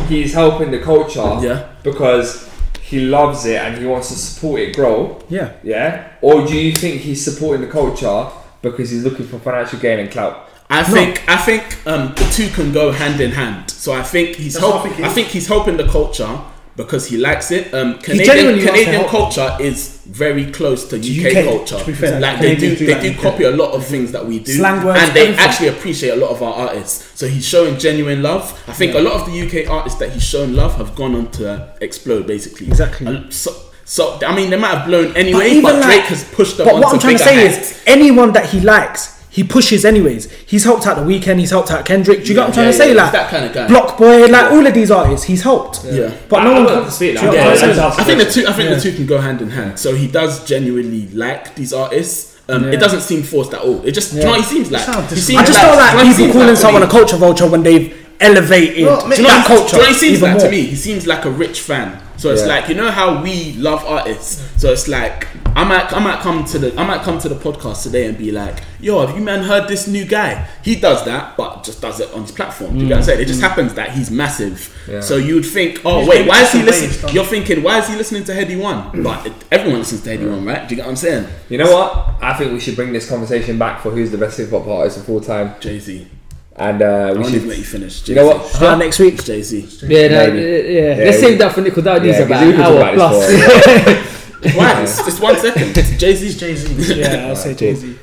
he's 0.07 0.33
helping 0.33 0.71
the 0.71 0.79
culture 0.79 1.37
Yeah. 1.41 1.67
because 1.83 2.49
he 2.81 2.99
loves 3.01 3.45
it 3.45 3.55
and 3.61 3.77
he 3.77 3.85
wants 3.85 4.09
to 4.09 4.15
support 4.15 4.59
it 4.61 4.75
grow? 4.75 5.21
Yeah. 5.29 5.53
Yeah? 5.63 6.07
Or 6.21 6.45
do 6.45 6.55
you 6.57 6.73
think 6.75 7.01
he's 7.01 7.23
supporting 7.23 7.61
the 7.65 7.71
culture 7.71 8.27
because 8.61 8.89
he's 8.91 9.03
looking 9.03 9.25
for 9.27 9.39
financial 9.39 9.79
gain 9.79 9.99
and 9.99 10.11
clout? 10.11 10.47
I 10.69 10.83
think 10.83 11.23
I 11.27 11.35
think 11.37 11.63
um, 11.85 12.13
the 12.15 12.23
two 12.33 12.47
can 12.49 12.71
go 12.71 12.91
hand 12.91 13.19
in 13.19 13.31
hand. 13.31 13.69
So 13.71 13.91
I 13.93 14.03
think 14.03 14.37
he's 14.37 14.53
That's 14.53 14.63
what 14.65 14.71
I 14.75 14.77
help, 14.77 14.83
think 14.85 14.95
he 14.97 15.03
I 15.03 15.07
is. 15.07 15.13
think 15.13 15.27
he's 15.27 15.47
helping 15.47 15.77
the 15.77 15.87
culture 15.87 16.39
because 16.75 17.07
he 17.07 17.17
likes 17.17 17.51
it. 17.51 17.73
Um, 17.73 17.97
Canadian 17.99 18.25
genuinely 18.25 18.65
wants 18.65 18.79
to 18.79 18.85
Canadian 18.85 19.09
culture 19.09 19.57
is 19.59 20.01
very 20.05 20.51
close 20.51 20.87
to 20.89 20.97
UK, 20.97 21.35
UK, 21.37 21.43
culture. 21.45 21.83
to 21.83 21.93
fair. 21.95 22.19
like 22.19 22.39
they 22.39 22.55
do, 22.55 22.75
do 22.75 22.85
they 22.85 22.93
like 22.93 23.01
do 23.01 23.11
UK. 23.11 23.19
copy 23.21 23.43
a 23.43 23.51
lot 23.51 23.71
of 23.71 23.85
things 23.85 24.11
that 24.11 24.25
we 24.25 24.39
do, 24.39 24.53
Slang 24.53 24.85
words, 24.85 24.99
and 24.99 25.13
they 25.13 25.35
actually 25.35 25.69
appreciate 25.69 26.11
a 26.11 26.15
lot 26.15 26.31
of 26.31 26.41
our 26.41 26.53
artists. 26.67 27.19
So 27.19 27.27
he's 27.27 27.45
showing 27.45 27.77
genuine 27.77 28.21
love. 28.21 28.51
I 28.67 28.73
think 28.73 28.95
a 28.95 28.99
lot 28.99 29.13
of 29.13 29.31
the 29.31 29.41
UK 29.41 29.69
artists 29.69 29.99
that 29.99 30.11
he's 30.11 30.23
shown 30.23 30.55
love 30.55 30.75
have 30.75 30.95
gone 30.95 31.15
on 31.15 31.31
to 31.31 31.75
explode, 31.81 32.27
basically. 32.27 32.67
Exactly. 32.67 33.29
So, 33.31 33.51
so 33.85 34.19
I 34.25 34.35
mean, 34.35 34.49
they 34.49 34.57
might 34.57 34.75
have 34.75 34.87
blown 34.87 35.15
anyway, 35.15 35.61
but, 35.61 35.75
like- 35.75 35.83
Drake 35.83 36.03
has 36.05 36.23
pushed 36.23 36.57
them 36.57 36.67
But 36.67 36.75
what 36.75 36.93
I'm 36.93 36.99
trying 36.99 37.17
to 37.17 37.23
say 37.23 37.47
is, 37.47 37.81
anyone 37.85 38.31
that 38.33 38.45
he 38.49 38.61
likes, 38.61 39.20
he 39.31 39.43
pushes 39.43 39.85
anyways. 39.85 40.29
He's 40.45 40.63
helped 40.65 40.85
out 40.85 40.97
the 40.97 41.03
Weeknd. 41.03 41.39
He's 41.39 41.51
helped 41.51 41.71
out 41.71 41.85
Kendrick. 41.85 42.23
Do 42.23 42.25
you 42.29 42.35
get 42.35 42.41
what 42.41 42.47
I'm 42.49 42.53
trying 42.53 42.65
Yeah, 42.67 42.71
to 42.71 42.77
say? 42.77 42.93
yeah, 42.93 43.01
like 43.03 43.11
that 43.13 43.29
kind 43.31 43.45
of 43.45 43.53
guy. 43.53 43.67
Block 43.67 43.97
Boy, 43.97 44.25
like 44.27 44.51
all 44.51 44.65
of 44.67 44.73
these 44.73 44.91
artists, 44.91 45.25
he's 45.25 45.41
helped. 45.41 45.85
Yeah. 45.85 46.11
But 46.29 46.41
I- 46.41 46.43
no 46.43 46.49
I 46.51 46.53
one 46.53 46.63
don't 46.63 46.65
comes. 46.67 46.75
have 46.75 46.85
to 46.85 46.91
speak 46.91 47.15
Do 47.15 47.15
now. 47.15 47.21
you 47.21 47.27
know 47.27 47.33
Yeah, 47.33 47.41
I'm 47.47 47.53
yeah, 47.55 47.59
saying? 47.61 47.75
that's- 47.77 47.99
I 47.99 48.03
think 48.03 48.19
the 48.19 48.25
two. 48.31 48.45
I 48.47 48.51
think 48.53 48.69
Yeah. 48.69 48.75
the 48.75 48.81
two 48.81 48.91
can 48.93 49.05
go 49.05 49.17
hand 49.19 49.41
in 49.41 49.49
hand. 49.51 49.79
So 49.79 49.95
he 49.95 50.07
does 50.07 50.43
genuinely 50.45 51.07
like 51.13 51.55
these 51.55 51.71
artists. 51.73 52.27
Um, 52.49 52.65
Yeah. 52.65 52.71
It 52.71 52.79
doesn't 52.81 53.01
seem 53.01 53.23
forced 53.23 53.53
at 53.53 53.61
all. 53.61 53.81
It 53.85 53.91
just, 53.93 54.13
you 54.13 54.21
know, 54.23 54.31
what 54.31 54.39
he 54.39 54.43
seems 54.45 54.69
like. 54.69 54.83
He 55.09 55.15
seems 55.15 55.39
I 55.39 55.45
just 55.45 55.61
don't 55.61 55.71
he 55.71 55.77
like 56.07 56.17
people 56.17 56.33
calling 56.33 56.47
like 56.49 56.57
someone 56.57 56.83
a 56.83 56.87
culture 56.87 57.15
vulture 57.15 57.47
when 57.47 57.63
they've 57.63 57.93
elevated 58.19 58.85
Well, 58.85 59.07
that 59.07 59.15
Do 59.15 59.21
you 59.21 59.27
know, 59.27 59.33
what- 59.37 59.45
culture. 59.47 59.63
do 59.63 59.75
you 59.77 59.81
know 59.83 59.87
what 59.87 59.87
he 59.87 59.93
seems 59.99 60.17
even 60.17 60.29
like 60.29 60.37
more. 60.39 60.45
to 60.45 60.51
me? 60.51 60.61
He 60.63 60.75
seems 60.75 61.07
like 61.07 61.23
a 61.25 61.29
rich 61.29 61.61
fan. 61.61 61.97
So 62.17 62.29
it's 62.31 62.41
Yeah. 62.41 62.47
like 62.49 62.67
you 62.69 62.75
know 62.75 62.91
how 62.91 63.21
we 63.23 63.55
love 63.57 63.83
artists. 63.87 64.41
So 64.57 64.71
it's 64.71 64.87
like 64.87 65.27
I 65.53 65.63
might 65.65 65.91
I 65.91 65.99
might 65.99 66.19
come 66.21 66.45
to 66.45 66.59
the 66.59 66.79
I 66.79 66.85
might 66.85 67.01
come 67.01 67.19
to 67.19 67.27
the 67.29 67.35
podcast 67.35 67.83
today 67.83 68.05
and 68.07 68.17
be 68.17 68.31
like, 68.31 68.63
yo, 68.79 69.05
have 69.05 69.15
you 69.17 69.23
man 69.23 69.43
heard 69.43 69.67
this 69.67 69.85
new 69.87 70.05
guy? 70.05 70.47
He 70.63 70.75
does 70.75 71.03
that, 71.05 71.35
but 71.35 71.63
just 71.63 71.81
does 71.81 71.99
it 71.99 72.11
on 72.13 72.21
his 72.21 72.31
platform. 72.31 72.73
Do 72.75 72.79
you 72.79 72.87
get 72.87 72.93
what 72.93 72.97
I'm 72.99 73.03
saying? 73.03 73.21
It 73.21 73.25
just 73.25 73.41
happens 73.41 73.73
that 73.73 73.91
he's 73.91 74.09
massive. 74.09 74.73
Yeah. 74.87 75.01
So 75.01 75.17
you 75.17 75.35
would 75.35 75.45
think, 75.45 75.81
oh 75.83 75.99
He's 75.99 76.07
wait, 76.09 76.27
why 76.27 76.41
is 76.43 76.51
he 76.53 76.63
listening? 76.63 77.13
You're 77.13 77.25
thinking, 77.25 77.63
why 77.63 77.79
is 77.79 77.87
he 77.89 77.95
listening 77.95 78.23
to 78.25 78.31
Headie 78.33 78.59
One? 78.59 79.03
But 79.03 79.27
it, 79.27 79.33
everyone 79.51 79.79
listens 79.79 80.01
to 80.03 80.09
Headie 80.17 80.29
One, 80.29 80.45
right? 80.45 80.67
Do 80.67 80.73
you 80.73 80.77
get 80.77 80.85
what 80.85 80.91
I'm 80.91 80.95
saying? 80.95 81.27
You 81.49 81.57
know 81.57 81.71
what? 81.71 82.15
I 82.21 82.33
think 82.37 82.53
we 82.53 82.59
should 82.59 82.75
bring 82.77 82.93
this 82.93 83.09
conversation 83.09 83.57
back 83.59 83.81
for 83.81 83.91
who's 83.91 84.09
the 84.11 84.17
best 84.17 84.37
hip 84.37 84.51
hop 84.51 84.67
artist 84.67 84.97
of 84.99 85.09
all 85.09 85.19
time, 85.21 85.55
Jay 85.59 85.79
Z. 85.79 86.07
and 86.55 86.81
uh, 86.81 87.13
we 87.17 87.23
should. 87.29 87.43
let 87.45 87.57
you 87.57 87.63
finish. 87.65 88.07
You 88.07 88.15
know 88.15 88.27
what? 88.27 88.45
Start 88.47 88.79
next 88.79 88.99
week. 88.99 89.21
Jay 89.23 89.41
Z. 89.41 89.67
Yeah, 89.87 90.07
that, 90.07 90.33
Maybe. 90.33 90.73
yeah, 90.73 90.81
Yeah, 90.93 91.03
Let's 91.05 91.17
we- 91.17 91.23
save 91.23 91.39
that 91.39 91.53
for 91.53 91.61
Nickel. 91.61 91.83
That 91.83 92.01
needs 92.03 92.17
Yeah, 92.19 92.23
about 92.25 92.39
'cause 92.39 92.47
we 92.47 92.53
an 92.53 92.61
hour 92.61 92.77
about 92.77 92.95
plus. 92.95 94.07
this 94.41 94.51
for- 94.53 94.57
Why? 94.57 94.81
It's 94.83 94.97
just 95.05 95.21
one 95.21 95.37
second. 95.37 95.73
Jay 95.99 96.15
Z. 96.15 96.37
Jay 96.37 96.55
Z. 96.55 96.99
Yeah, 96.99 97.27
I'll 97.27 97.35
say 97.35 97.53
Jay 97.55 97.73
Z. 97.75 97.97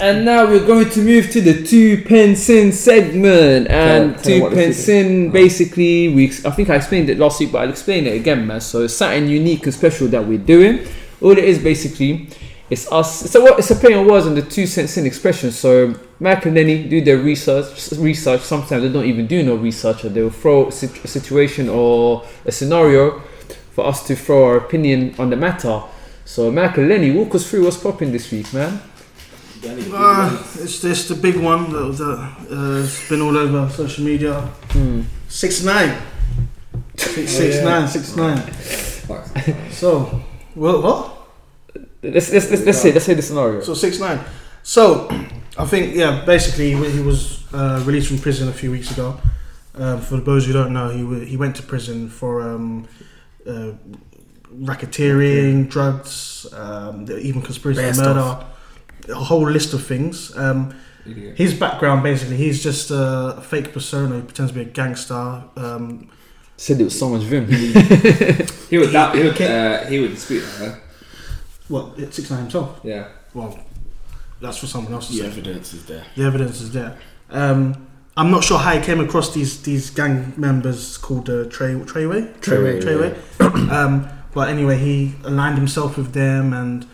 And 0.00 0.24
now 0.24 0.46
we're 0.46 0.64
going 0.64 0.88
to 0.90 1.00
move 1.02 1.30
to 1.32 1.40
the 1.40 1.64
two 1.64 2.04
pence 2.04 2.48
in 2.48 2.70
segment. 2.72 3.68
And 3.68 4.16
two 4.22 4.48
pence 4.50 4.88
in, 4.88 5.30
basically, 5.32 6.08
we 6.14 6.26
I 6.44 6.50
think 6.50 6.70
I 6.70 6.76
explained 6.76 7.10
it 7.10 7.18
last 7.18 7.40
week, 7.40 7.50
but 7.50 7.62
I'll 7.62 7.70
explain 7.70 8.06
it 8.06 8.14
again, 8.14 8.46
man. 8.46 8.60
So 8.60 8.82
it's 8.84 8.94
something 8.94 9.28
unique 9.28 9.64
and 9.64 9.74
special 9.74 10.06
that 10.08 10.24
we're 10.24 10.38
doing. 10.38 10.86
All 11.20 11.32
it 11.32 11.38
is 11.38 11.58
basically, 11.58 12.28
it's 12.70 12.90
us. 12.92 13.24
It's 13.24 13.34
a 13.34 13.40
wo- 13.40 13.56
it's 13.56 13.70
a 13.70 13.76
play 13.76 13.94
on 13.94 14.06
words 14.06 14.26
on 14.26 14.34
the 14.34 14.42
two 14.42 14.66
cents 14.66 14.96
in 14.96 15.06
expression. 15.06 15.50
So 15.50 15.94
Mac 16.20 16.46
and 16.46 16.54
Lenny 16.54 16.88
do 16.88 17.00
their 17.00 17.18
research. 17.18 17.92
Research. 17.92 18.42
Sometimes 18.42 18.82
they 18.82 18.88
don't 18.88 19.06
even 19.06 19.26
do 19.26 19.42
no 19.42 19.54
research, 19.56 20.04
or 20.04 20.08
they'll 20.08 20.30
throw 20.30 20.68
a 20.68 20.72
situation 20.72 21.68
or 21.68 22.24
a 22.44 22.52
scenario 22.52 23.20
for 23.72 23.86
us 23.86 24.06
to 24.06 24.16
throw 24.16 24.44
our 24.44 24.56
opinion 24.56 25.14
on 25.18 25.30
the 25.30 25.36
matter. 25.36 25.82
So 26.24 26.50
Mac 26.50 26.76
and 26.76 26.88
Lenny, 26.88 27.10
walk 27.10 27.34
us 27.34 27.48
through 27.48 27.64
what's 27.64 27.78
popping 27.78 28.12
this 28.12 28.30
week, 28.30 28.52
man. 28.52 28.80
Uh, 29.64 30.44
it's 30.60 30.80
just 30.80 31.08
the 31.08 31.14
big 31.14 31.36
one 31.36 31.72
that, 31.72 31.96
that 31.96 32.46
uh, 32.50 32.80
has 32.80 33.08
been 33.08 33.20
all 33.22 33.36
over 33.36 33.68
social 33.70 34.04
media. 34.04 34.40
Hmm. 34.70 35.02
Six 35.28 35.64
nine. 35.64 35.96
Six, 36.96 37.32
six 37.32 37.56
yeah. 37.56 37.64
nine, 37.64 37.88
six 37.88 38.14
nine. 38.14 38.52
So, 39.70 40.22
well, 40.54 40.82
what? 40.82 41.17
Let's 42.02 42.32
let's 42.32 42.50
let's, 42.50 42.64
let's 42.64 42.78
say 42.78 42.92
let's 42.92 43.04
say 43.06 43.14
the 43.14 43.22
scenario. 43.22 43.60
So 43.60 43.74
six 43.74 43.98
nine. 43.98 44.20
So, 44.62 45.08
I 45.56 45.64
think 45.64 45.94
yeah. 45.94 46.24
Basically, 46.24 46.72
he 46.74 46.90
he 46.90 47.00
was 47.00 47.44
uh, 47.52 47.82
released 47.86 48.08
from 48.08 48.18
prison 48.18 48.48
a 48.48 48.52
few 48.52 48.70
weeks 48.70 48.90
ago. 48.90 49.18
Um, 49.74 50.00
for 50.00 50.18
those 50.18 50.46
who 50.46 50.52
don't 50.52 50.72
know, 50.72 50.88
he 50.90 51.04
wa- 51.04 51.24
he 51.24 51.36
went 51.36 51.56
to 51.56 51.62
prison 51.62 52.08
for 52.08 52.42
um, 52.42 52.86
uh, 53.46 53.72
racketeering, 54.52 55.68
drugs, 55.68 56.46
um, 56.52 57.06
even 57.10 57.42
conspiracy 57.42 57.80
Bare 57.80 57.92
to 57.92 58.00
murder, 58.00 58.46
a 59.08 59.14
whole 59.14 59.48
list 59.48 59.74
of 59.74 59.84
things. 59.86 60.36
Um, 60.36 60.74
his 61.36 61.54
background, 61.54 62.02
basically, 62.02 62.36
he's 62.36 62.62
just 62.62 62.90
a 62.90 63.40
fake 63.42 63.72
persona. 63.72 64.16
He 64.16 64.22
pretends 64.22 64.52
to 64.52 64.54
be 64.56 64.62
a 64.62 64.64
gangster. 64.64 65.42
Um, 65.56 66.10
Said 66.56 66.80
it 66.80 66.84
was 66.84 66.98
so 66.98 67.08
much 67.08 67.22
vim. 67.22 67.46
He 67.46 67.72
would. 68.78 68.90
That, 68.92 69.14
he 69.14 69.22
would. 69.22 69.40
Uh, 69.40 69.86
he 69.86 70.00
would 70.00 70.10
dispute 70.10 70.40
that. 70.58 70.80
Huh? 71.70 71.90
it's 71.96 72.16
six 72.16 72.30
nine 72.30 72.40
himself? 72.40 72.80
Yeah. 72.82 73.08
Well, 73.34 73.58
that's 74.40 74.58
for 74.58 74.66
someone 74.66 74.92
else 74.94 75.06
to 75.08 75.12
The 75.14 75.18
say. 75.20 75.26
evidence 75.26 75.74
is 75.74 75.84
there. 75.86 76.04
The 76.16 76.24
evidence 76.24 76.60
is 76.60 76.72
there. 76.72 76.96
Um, 77.30 77.86
I'm 78.16 78.30
not 78.30 78.42
sure 78.44 78.58
how 78.58 78.72
he 78.76 78.80
came 78.84 79.00
across 79.00 79.32
these 79.34 79.62
these 79.62 79.90
gang 79.90 80.32
members 80.36 80.96
called 80.98 81.28
uh, 81.30 81.44
Trey 81.44 81.74
Treyway. 81.74 82.34
Treyway, 82.40 82.80
Treyway. 82.82 83.70
um, 83.70 84.08
but 84.34 84.48
anyway, 84.48 84.76
he 84.78 85.14
aligned 85.24 85.56
himself 85.58 85.96
with 85.96 86.12
them, 86.12 86.52
and 86.52 86.86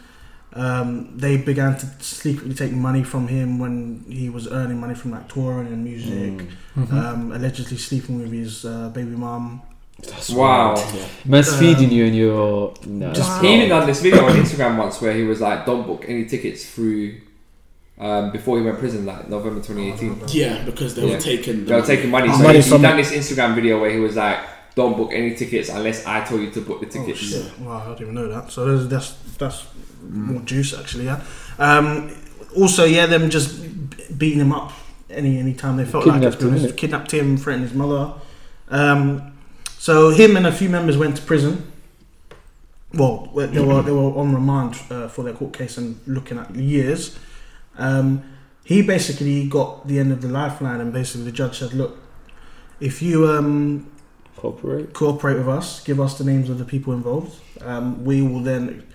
um, 0.55 1.17
they 1.17 1.37
began 1.37 1.77
to 1.79 1.87
secretly 2.01 2.55
take 2.55 2.73
money 2.73 3.03
from 3.03 3.29
him 3.29 3.59
when 3.59 4.05
he 4.09 4.29
was 4.29 4.47
earning 4.49 4.79
money 4.81 4.95
from 4.95 5.11
like 5.13 5.29
touring 5.29 5.67
and 5.69 5.83
music. 5.85 6.49
Um, 6.77 7.33
allegedly 7.33 7.77
sleeping 7.79 8.19
with 8.21 8.33
his 8.33 8.65
uh, 8.65 8.89
baby 8.91 9.11
mom. 9.17 9.63
That's 10.11 10.31
Wow. 10.31 10.75
wild, 10.75 10.95
yeah. 10.95 11.03
Man's 11.25 11.53
Um, 11.53 11.59
feeding 11.59 11.91
you 11.91 12.05
and 12.07 12.17
your 12.17 12.75
no. 12.87 13.13
just- 13.13 13.41
He 13.43 13.55
even 13.55 13.69
done 13.69 13.87
this 13.87 14.01
video 14.01 14.25
on 14.25 14.33
Instagram 14.37 14.77
once 14.79 15.01
where 15.01 15.15
he 15.15 15.23
was 15.25 15.41
like, 15.41 15.67
"Don't 15.67 15.87
book 15.87 16.05
any 16.09 16.25
tickets 16.27 16.65
through 16.67 17.15
um, 17.99 18.33
before 18.33 18.59
he 18.59 18.65
went 18.65 18.79
prison, 18.81 19.07
like 19.07 19.29
November 19.29 19.61
2018. 19.61 20.21
Yeah, 20.29 20.63
because 20.65 20.95
they 20.97 21.07
Yeah. 21.07 21.15
were 21.15 21.21
taking. 21.21 21.65
They 21.65 21.75
were 21.75 21.83
taking 21.83 22.11
money. 22.11 22.29
Oh, 22.29 22.37
So 22.37 22.43
money 22.43 22.61
he, 22.61 22.71
he 22.71 22.79
done 22.83 22.97
this 22.97 23.13
Instagram 23.13 23.55
video 23.55 23.81
where 23.81 23.91
he 23.91 24.01
was 24.01 24.17
like, 24.17 24.39
"Don't 24.75 24.97
book 24.97 25.11
any 25.13 25.35
tickets 25.35 25.69
unless 25.69 26.05
I 26.05 26.25
told 26.25 26.41
you 26.41 26.51
to 26.51 26.61
book 26.61 26.81
the 26.81 26.87
Oh, 26.87 26.91
tickets." 27.05 27.21
shit. 27.21 27.45
Wow, 27.61 27.83
I 27.85 27.89
didn't 27.91 28.03
even 28.03 28.15
know 28.17 28.29
that. 28.29 28.51
So 28.51 28.65
there's, 28.67 28.89
that's 28.89 29.15
that's 29.39 29.63
more 30.11 30.41
juice 30.43 30.75
actually. 30.79 31.05
Yeah. 31.05 31.21
Um, 31.59 32.11
also, 32.57 32.85
yeah, 32.85 33.07
them 33.07 33.31
just 33.31 33.61
beating 34.19 34.41
him 34.41 34.53
up 34.53 34.73
any 35.09 35.39
any 35.39 35.55
time 35.55 35.77
they 35.77 35.85
felt 35.85 36.05
like 36.07 36.17
it. 36.17 36.21
Kidnapped 36.21 36.43
him, 36.43 36.49
honest. 36.51 36.77
Kidnapped 36.77 37.11
him, 37.15 37.37
threatened 37.37 37.69
his 37.69 37.75
mother. 37.75 38.13
Um, 38.71 39.23
so 39.85 40.09
him 40.09 40.35
and 40.35 40.47
a 40.47 40.53
few 40.53 40.71
members 40.71 40.97
went 40.97 41.15
to 41.19 41.23
prison. 41.23 41.71
Well, 42.95 43.31
they 43.35 43.61
were 43.61 43.83
they 43.83 43.93
were 43.93 44.17
on 44.17 44.35
remand 44.35 44.77
uh, 44.89 45.09
for 45.09 45.23
their 45.25 45.35
court 45.35 45.53
case 45.53 45.77
and 45.77 46.01
looking 46.07 46.39
at 46.39 46.55
years. 46.57 47.19
Um, 47.77 48.23
he 48.65 48.81
basically 48.81 49.47
got 49.47 49.87
the 49.87 49.99
end 49.99 50.11
of 50.11 50.23
the 50.23 50.29
lifeline, 50.29 50.81
and 50.81 50.91
basically 50.91 51.25
the 51.25 51.33
judge 51.33 51.59
said, 51.59 51.75
"Look, 51.75 51.99
if 52.81 53.03
you 53.03 53.29
um, 53.29 53.93
Cooperate. 54.37 54.95
cooperate 54.95 55.37
with 55.37 55.51
us, 55.51 55.85
give 55.85 56.01
us 56.01 56.17
the 56.17 56.25
names 56.25 56.49
of 56.49 56.57
the 56.57 56.65
people 56.65 56.95
involved. 56.95 57.39
Um, 57.61 58.07
we 58.07 58.23
will 58.23 58.41
then 58.41 58.87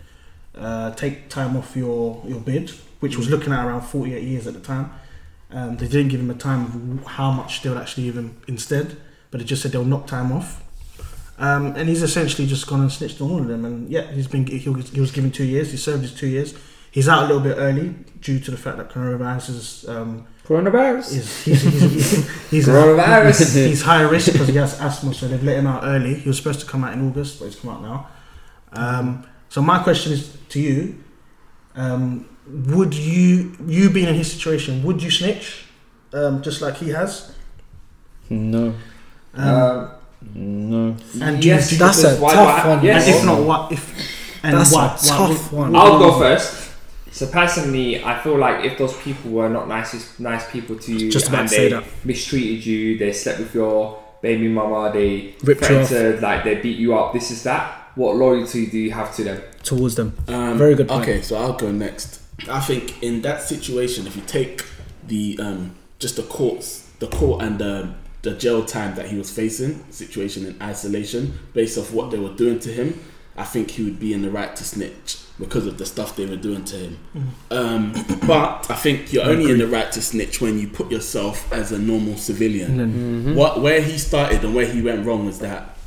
uh, 0.55 0.95
take 0.95 1.29
time 1.29 1.55
off 1.55 1.75
your, 1.75 2.23
your 2.25 2.39
bid, 2.39 2.71
which 2.99 3.15
was 3.15 3.29
looking 3.29 3.53
at 3.53 3.63
around 3.63 3.81
48 3.81 4.23
years 4.23 4.47
at 4.47 4.55
the 4.55 4.59
time. 4.59 4.91
Um, 5.51 5.77
they 5.77 5.87
didn't 5.87 6.07
give 6.07 6.19
him 6.19 6.31
a 6.31 6.39
time 6.49 6.99
of 6.99 7.05
how 7.05 7.29
much 7.29 7.61
they 7.61 7.69
would 7.69 7.77
actually 7.77 8.05
give 8.05 8.17
him 8.17 8.41
instead, 8.47 8.97
but 9.29 9.39
they 9.39 9.45
just 9.45 9.61
said 9.61 9.71
they'll 9.71 9.85
knock 9.85 10.07
time 10.07 10.31
off. 10.31 10.63
Um, 11.39 11.67
and 11.77 11.87
he's 11.87 12.03
essentially 12.03 12.45
just 12.47 12.67
gone 12.67 12.81
and 12.81 12.91
snitched 12.91 13.21
on 13.21 13.31
all 13.31 13.39
of 13.39 13.47
them. 13.47 13.63
And 13.65 13.89
yeah, 13.89 14.11
he's 14.11 14.27
been 14.27 14.45
he 14.45 14.69
was, 14.69 14.89
he 14.89 14.99
was 14.99 15.11
given 15.11 15.31
two 15.31 15.45
years. 15.45 15.71
He 15.71 15.77
served 15.77 16.01
his 16.03 16.13
two 16.13 16.27
years. 16.27 16.53
He's 16.91 17.07
out 17.07 17.23
a 17.23 17.27
little 17.27 17.41
bit 17.41 17.55
early 17.57 17.95
due 18.19 18.39
to 18.39 18.51
the 18.51 18.57
fact 18.57 18.77
that 18.77 18.89
coronavirus 18.89 19.49
is 19.49 19.89
um, 19.89 20.27
Coronavirus. 20.45 21.15
is 21.15 21.43
he's, 21.45 21.61
he's, 21.61 21.91
he's, 21.91 22.49
he's 22.49 22.67
Coronavirus. 22.67 23.67
he's 23.67 23.81
high 23.83 24.01
risk 24.01 24.31
because 24.33 24.47
he 24.47 24.55
has 24.55 24.79
asthma, 24.81 25.13
so 25.13 25.27
they've 25.27 25.43
let 25.43 25.57
him 25.57 25.67
out 25.67 25.83
early. 25.85 26.15
He 26.15 26.27
was 26.27 26.37
supposed 26.37 26.59
to 26.61 26.65
come 26.65 26.83
out 26.83 26.93
in 26.93 27.07
August, 27.07 27.39
but 27.39 27.45
he's 27.45 27.55
come 27.55 27.69
out 27.71 27.81
now. 27.83 28.07
Um, 28.73 29.25
so 29.47 29.61
my 29.61 29.81
question 29.81 30.11
is 30.11 30.35
to 30.49 30.59
you: 30.59 31.03
um, 31.75 32.27
Would 32.47 32.95
you, 32.95 33.55
you 33.65 33.89
being 33.91 34.07
in 34.09 34.15
his 34.15 34.31
situation, 34.31 34.83
would 34.83 35.01
you 35.01 35.11
snitch, 35.11 35.65
um, 36.13 36.41
just 36.41 36.61
like 36.61 36.77
he 36.77 36.89
has? 36.89 37.31
No. 38.29 38.73
Um, 39.35 39.47
Um, 39.47 39.91
No. 40.35 40.95
and 41.21 41.43
yes, 41.43 41.69
do 41.69 41.75
you, 41.75 41.79
That's 41.79 42.03
a 42.03 42.15
why- 42.17 42.33
tough 42.33 42.65
why- 42.65 42.75
one. 42.75 42.85
Yes. 42.85 43.07
and 43.07 43.15
if 43.15 43.25
not, 43.25 43.39
what 43.43 43.71
if? 43.71 44.43
And 44.43 44.57
That's 44.57 44.71
why? 44.73 44.85
a 44.85 44.89
tough 45.07 45.51
what- 45.51 45.61
one. 45.71 45.75
I'll 45.75 45.99
go 45.99 46.17
first. 46.19 46.71
So 47.11 47.25
personally, 47.27 48.03
I 48.03 48.19
feel 48.21 48.37
like 48.37 48.63
if 48.65 48.77
those 48.77 48.95
people 48.97 49.31
were 49.31 49.49
not 49.49 49.67
nice, 49.67 50.19
nice 50.19 50.49
people 50.51 50.75
to 50.77 50.93
you, 50.93 51.11
Just 51.11 51.27
about 51.29 51.41
and 51.41 51.49
to 51.49 51.55
say 51.55 51.63
they 51.69 51.75
that. 51.75 51.83
mistreated 52.05 52.65
you, 52.65 52.97
they 52.97 53.11
slept 53.11 53.39
with 53.39 53.53
your 53.55 53.97
baby 54.21 54.47
mama, 54.47 54.91
they 54.93 55.33
Ripped 55.43 55.61
you 55.61 55.67
threatened 55.83 55.87
to, 56.19 56.21
like 56.21 56.43
they 56.43 56.55
beat 56.55 56.77
you 56.77 56.95
up. 56.95 57.13
This 57.13 57.31
is 57.31 57.43
that. 57.43 57.75
What 57.95 58.15
loyalty 58.15 58.67
do 58.67 58.77
you 58.77 58.91
have 58.91 59.13
to 59.15 59.23
them? 59.23 59.41
towards 59.63 59.95
them. 59.95 60.13
Um, 60.27 60.57
Very 60.57 60.73
good 60.75 60.87
point. 60.87 61.01
Okay, 61.03 61.21
so 61.21 61.35
I'll 61.35 61.53
go 61.53 61.69
next. 61.71 62.21
I 62.49 62.59
think 62.61 63.03
in 63.03 63.21
that 63.23 63.41
situation, 63.43 64.07
if 64.07 64.15
you 64.15 64.21
take 64.25 64.63
the 65.05 65.37
um, 65.41 65.75
just 65.99 66.15
the 66.15 66.23
courts, 66.23 66.87
the 66.99 67.07
court 67.07 67.41
and 67.41 67.59
the 67.59 67.89
the 68.21 68.33
jail 68.35 68.65
time 68.65 68.95
that 68.95 69.07
he 69.07 69.17
was 69.17 69.31
facing, 69.31 69.89
situation 69.91 70.45
in 70.45 70.61
isolation, 70.61 71.39
based 71.53 71.77
off 71.77 71.93
what 71.93 72.11
they 72.11 72.19
were 72.19 72.33
doing 72.35 72.59
to 72.59 72.69
him, 72.71 72.99
I 73.37 73.43
think 73.45 73.71
he 73.71 73.83
would 73.83 73.99
be 73.99 74.13
in 74.13 74.21
the 74.21 74.29
right 74.29 74.53
to 74.55 74.63
snitch 74.63 75.17
because 75.39 75.65
of 75.65 75.77
the 75.77 75.85
stuff 75.85 76.17
they 76.17 76.25
were 76.25 76.35
doing 76.35 76.65
to 76.65 76.75
him. 76.75 76.99
Um, 77.49 77.93
but 78.27 78.69
I 78.69 78.75
think 78.75 79.13
you're 79.13 79.23
only 79.23 79.49
in 79.51 79.57
the 79.59 79.67
right 79.67 79.89
to 79.93 80.01
snitch 80.01 80.41
when 80.41 80.59
you 80.59 80.67
put 80.67 80.91
yourself 80.91 81.49
as 81.53 81.71
a 81.71 81.79
normal 81.79 82.17
civilian. 82.17 82.77
Then 82.77 83.35
What 83.35 83.61
where 83.61 83.81
he 83.81 83.97
started 83.97 84.43
and 84.43 84.53
where 84.53 84.65
he 84.65 84.81
went 84.81 85.05
wrong 85.05 85.25
was 85.25 85.39
that 85.39 85.77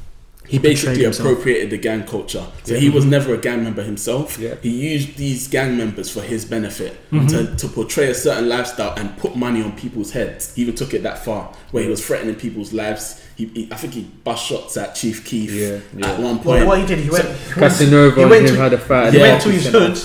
he 0.49 0.59
betrayed 0.59 0.73
basically 0.73 1.03
himself. 1.05 1.29
appropriated 1.29 1.71
the 1.71 1.79
gang 1.79 2.05
culture. 2.05 2.45
So 2.65 2.75
he 2.75 2.91
was 2.91 3.05
never 3.05 3.33
a 3.35 3.39
gang 3.39 3.63
member 3.65 3.83
himself. 3.83 4.39
Yeah. 4.39 4.57
He 4.63 4.93
used 4.93 5.17
these 5.17 5.49
gang 5.49 5.77
members 5.77 6.11
for 6.11 6.21
his 6.21 6.45
benefit 6.45 6.99
Mm-hmm. 7.11 7.27
to, 7.29 7.57
to 7.57 7.69
portray 7.69 8.09
a 8.11 8.15
certain 8.15 8.49
lifestyle 8.49 8.95
and 8.99 9.17
put 9.19 9.37
money 9.37 9.63
on 9.63 9.73
people's 9.77 10.11
heads. 10.13 10.55
He 10.55 10.63
even 10.63 10.75
took 10.75 10.93
it 10.95 11.03
that 11.05 11.25
far 11.25 11.55
where 11.71 11.83
he 11.83 11.89
was 11.89 12.05
threatening 12.05 12.35
people's 12.35 12.73
lives. 12.73 13.23
He, 13.37 13.47
he 13.47 13.69
I 13.73 13.77
think 13.77 13.95
he 13.95 14.03
bust 14.25 14.47
shots 14.47 14.77
at 14.77 14.95
Chief 14.95 15.25
Keef 15.25 15.51
Yeah, 15.53 15.79
yeah. 15.97 16.07
at 16.13 16.21
one 16.21 16.37
Well, 16.37 16.57
point. 16.59 16.67
what 16.67 16.79
he 16.81 16.87
did, 16.87 16.99
he 16.99 17.11
went. 17.11 17.25
he 17.25 17.31
went- 17.31 17.73
Casanova 17.73 18.15
he 18.17 18.23
and 18.23 18.31
went 18.31 18.49
him 18.49 18.55
to- 18.57 18.61
had 18.61 18.73
a 18.75 18.79
fight. 18.79 19.13
He 19.13 19.19
Yeah. 19.19 19.29
went 19.33 19.43
to 19.43 19.51
his 19.51 19.67
hood, 19.69 19.99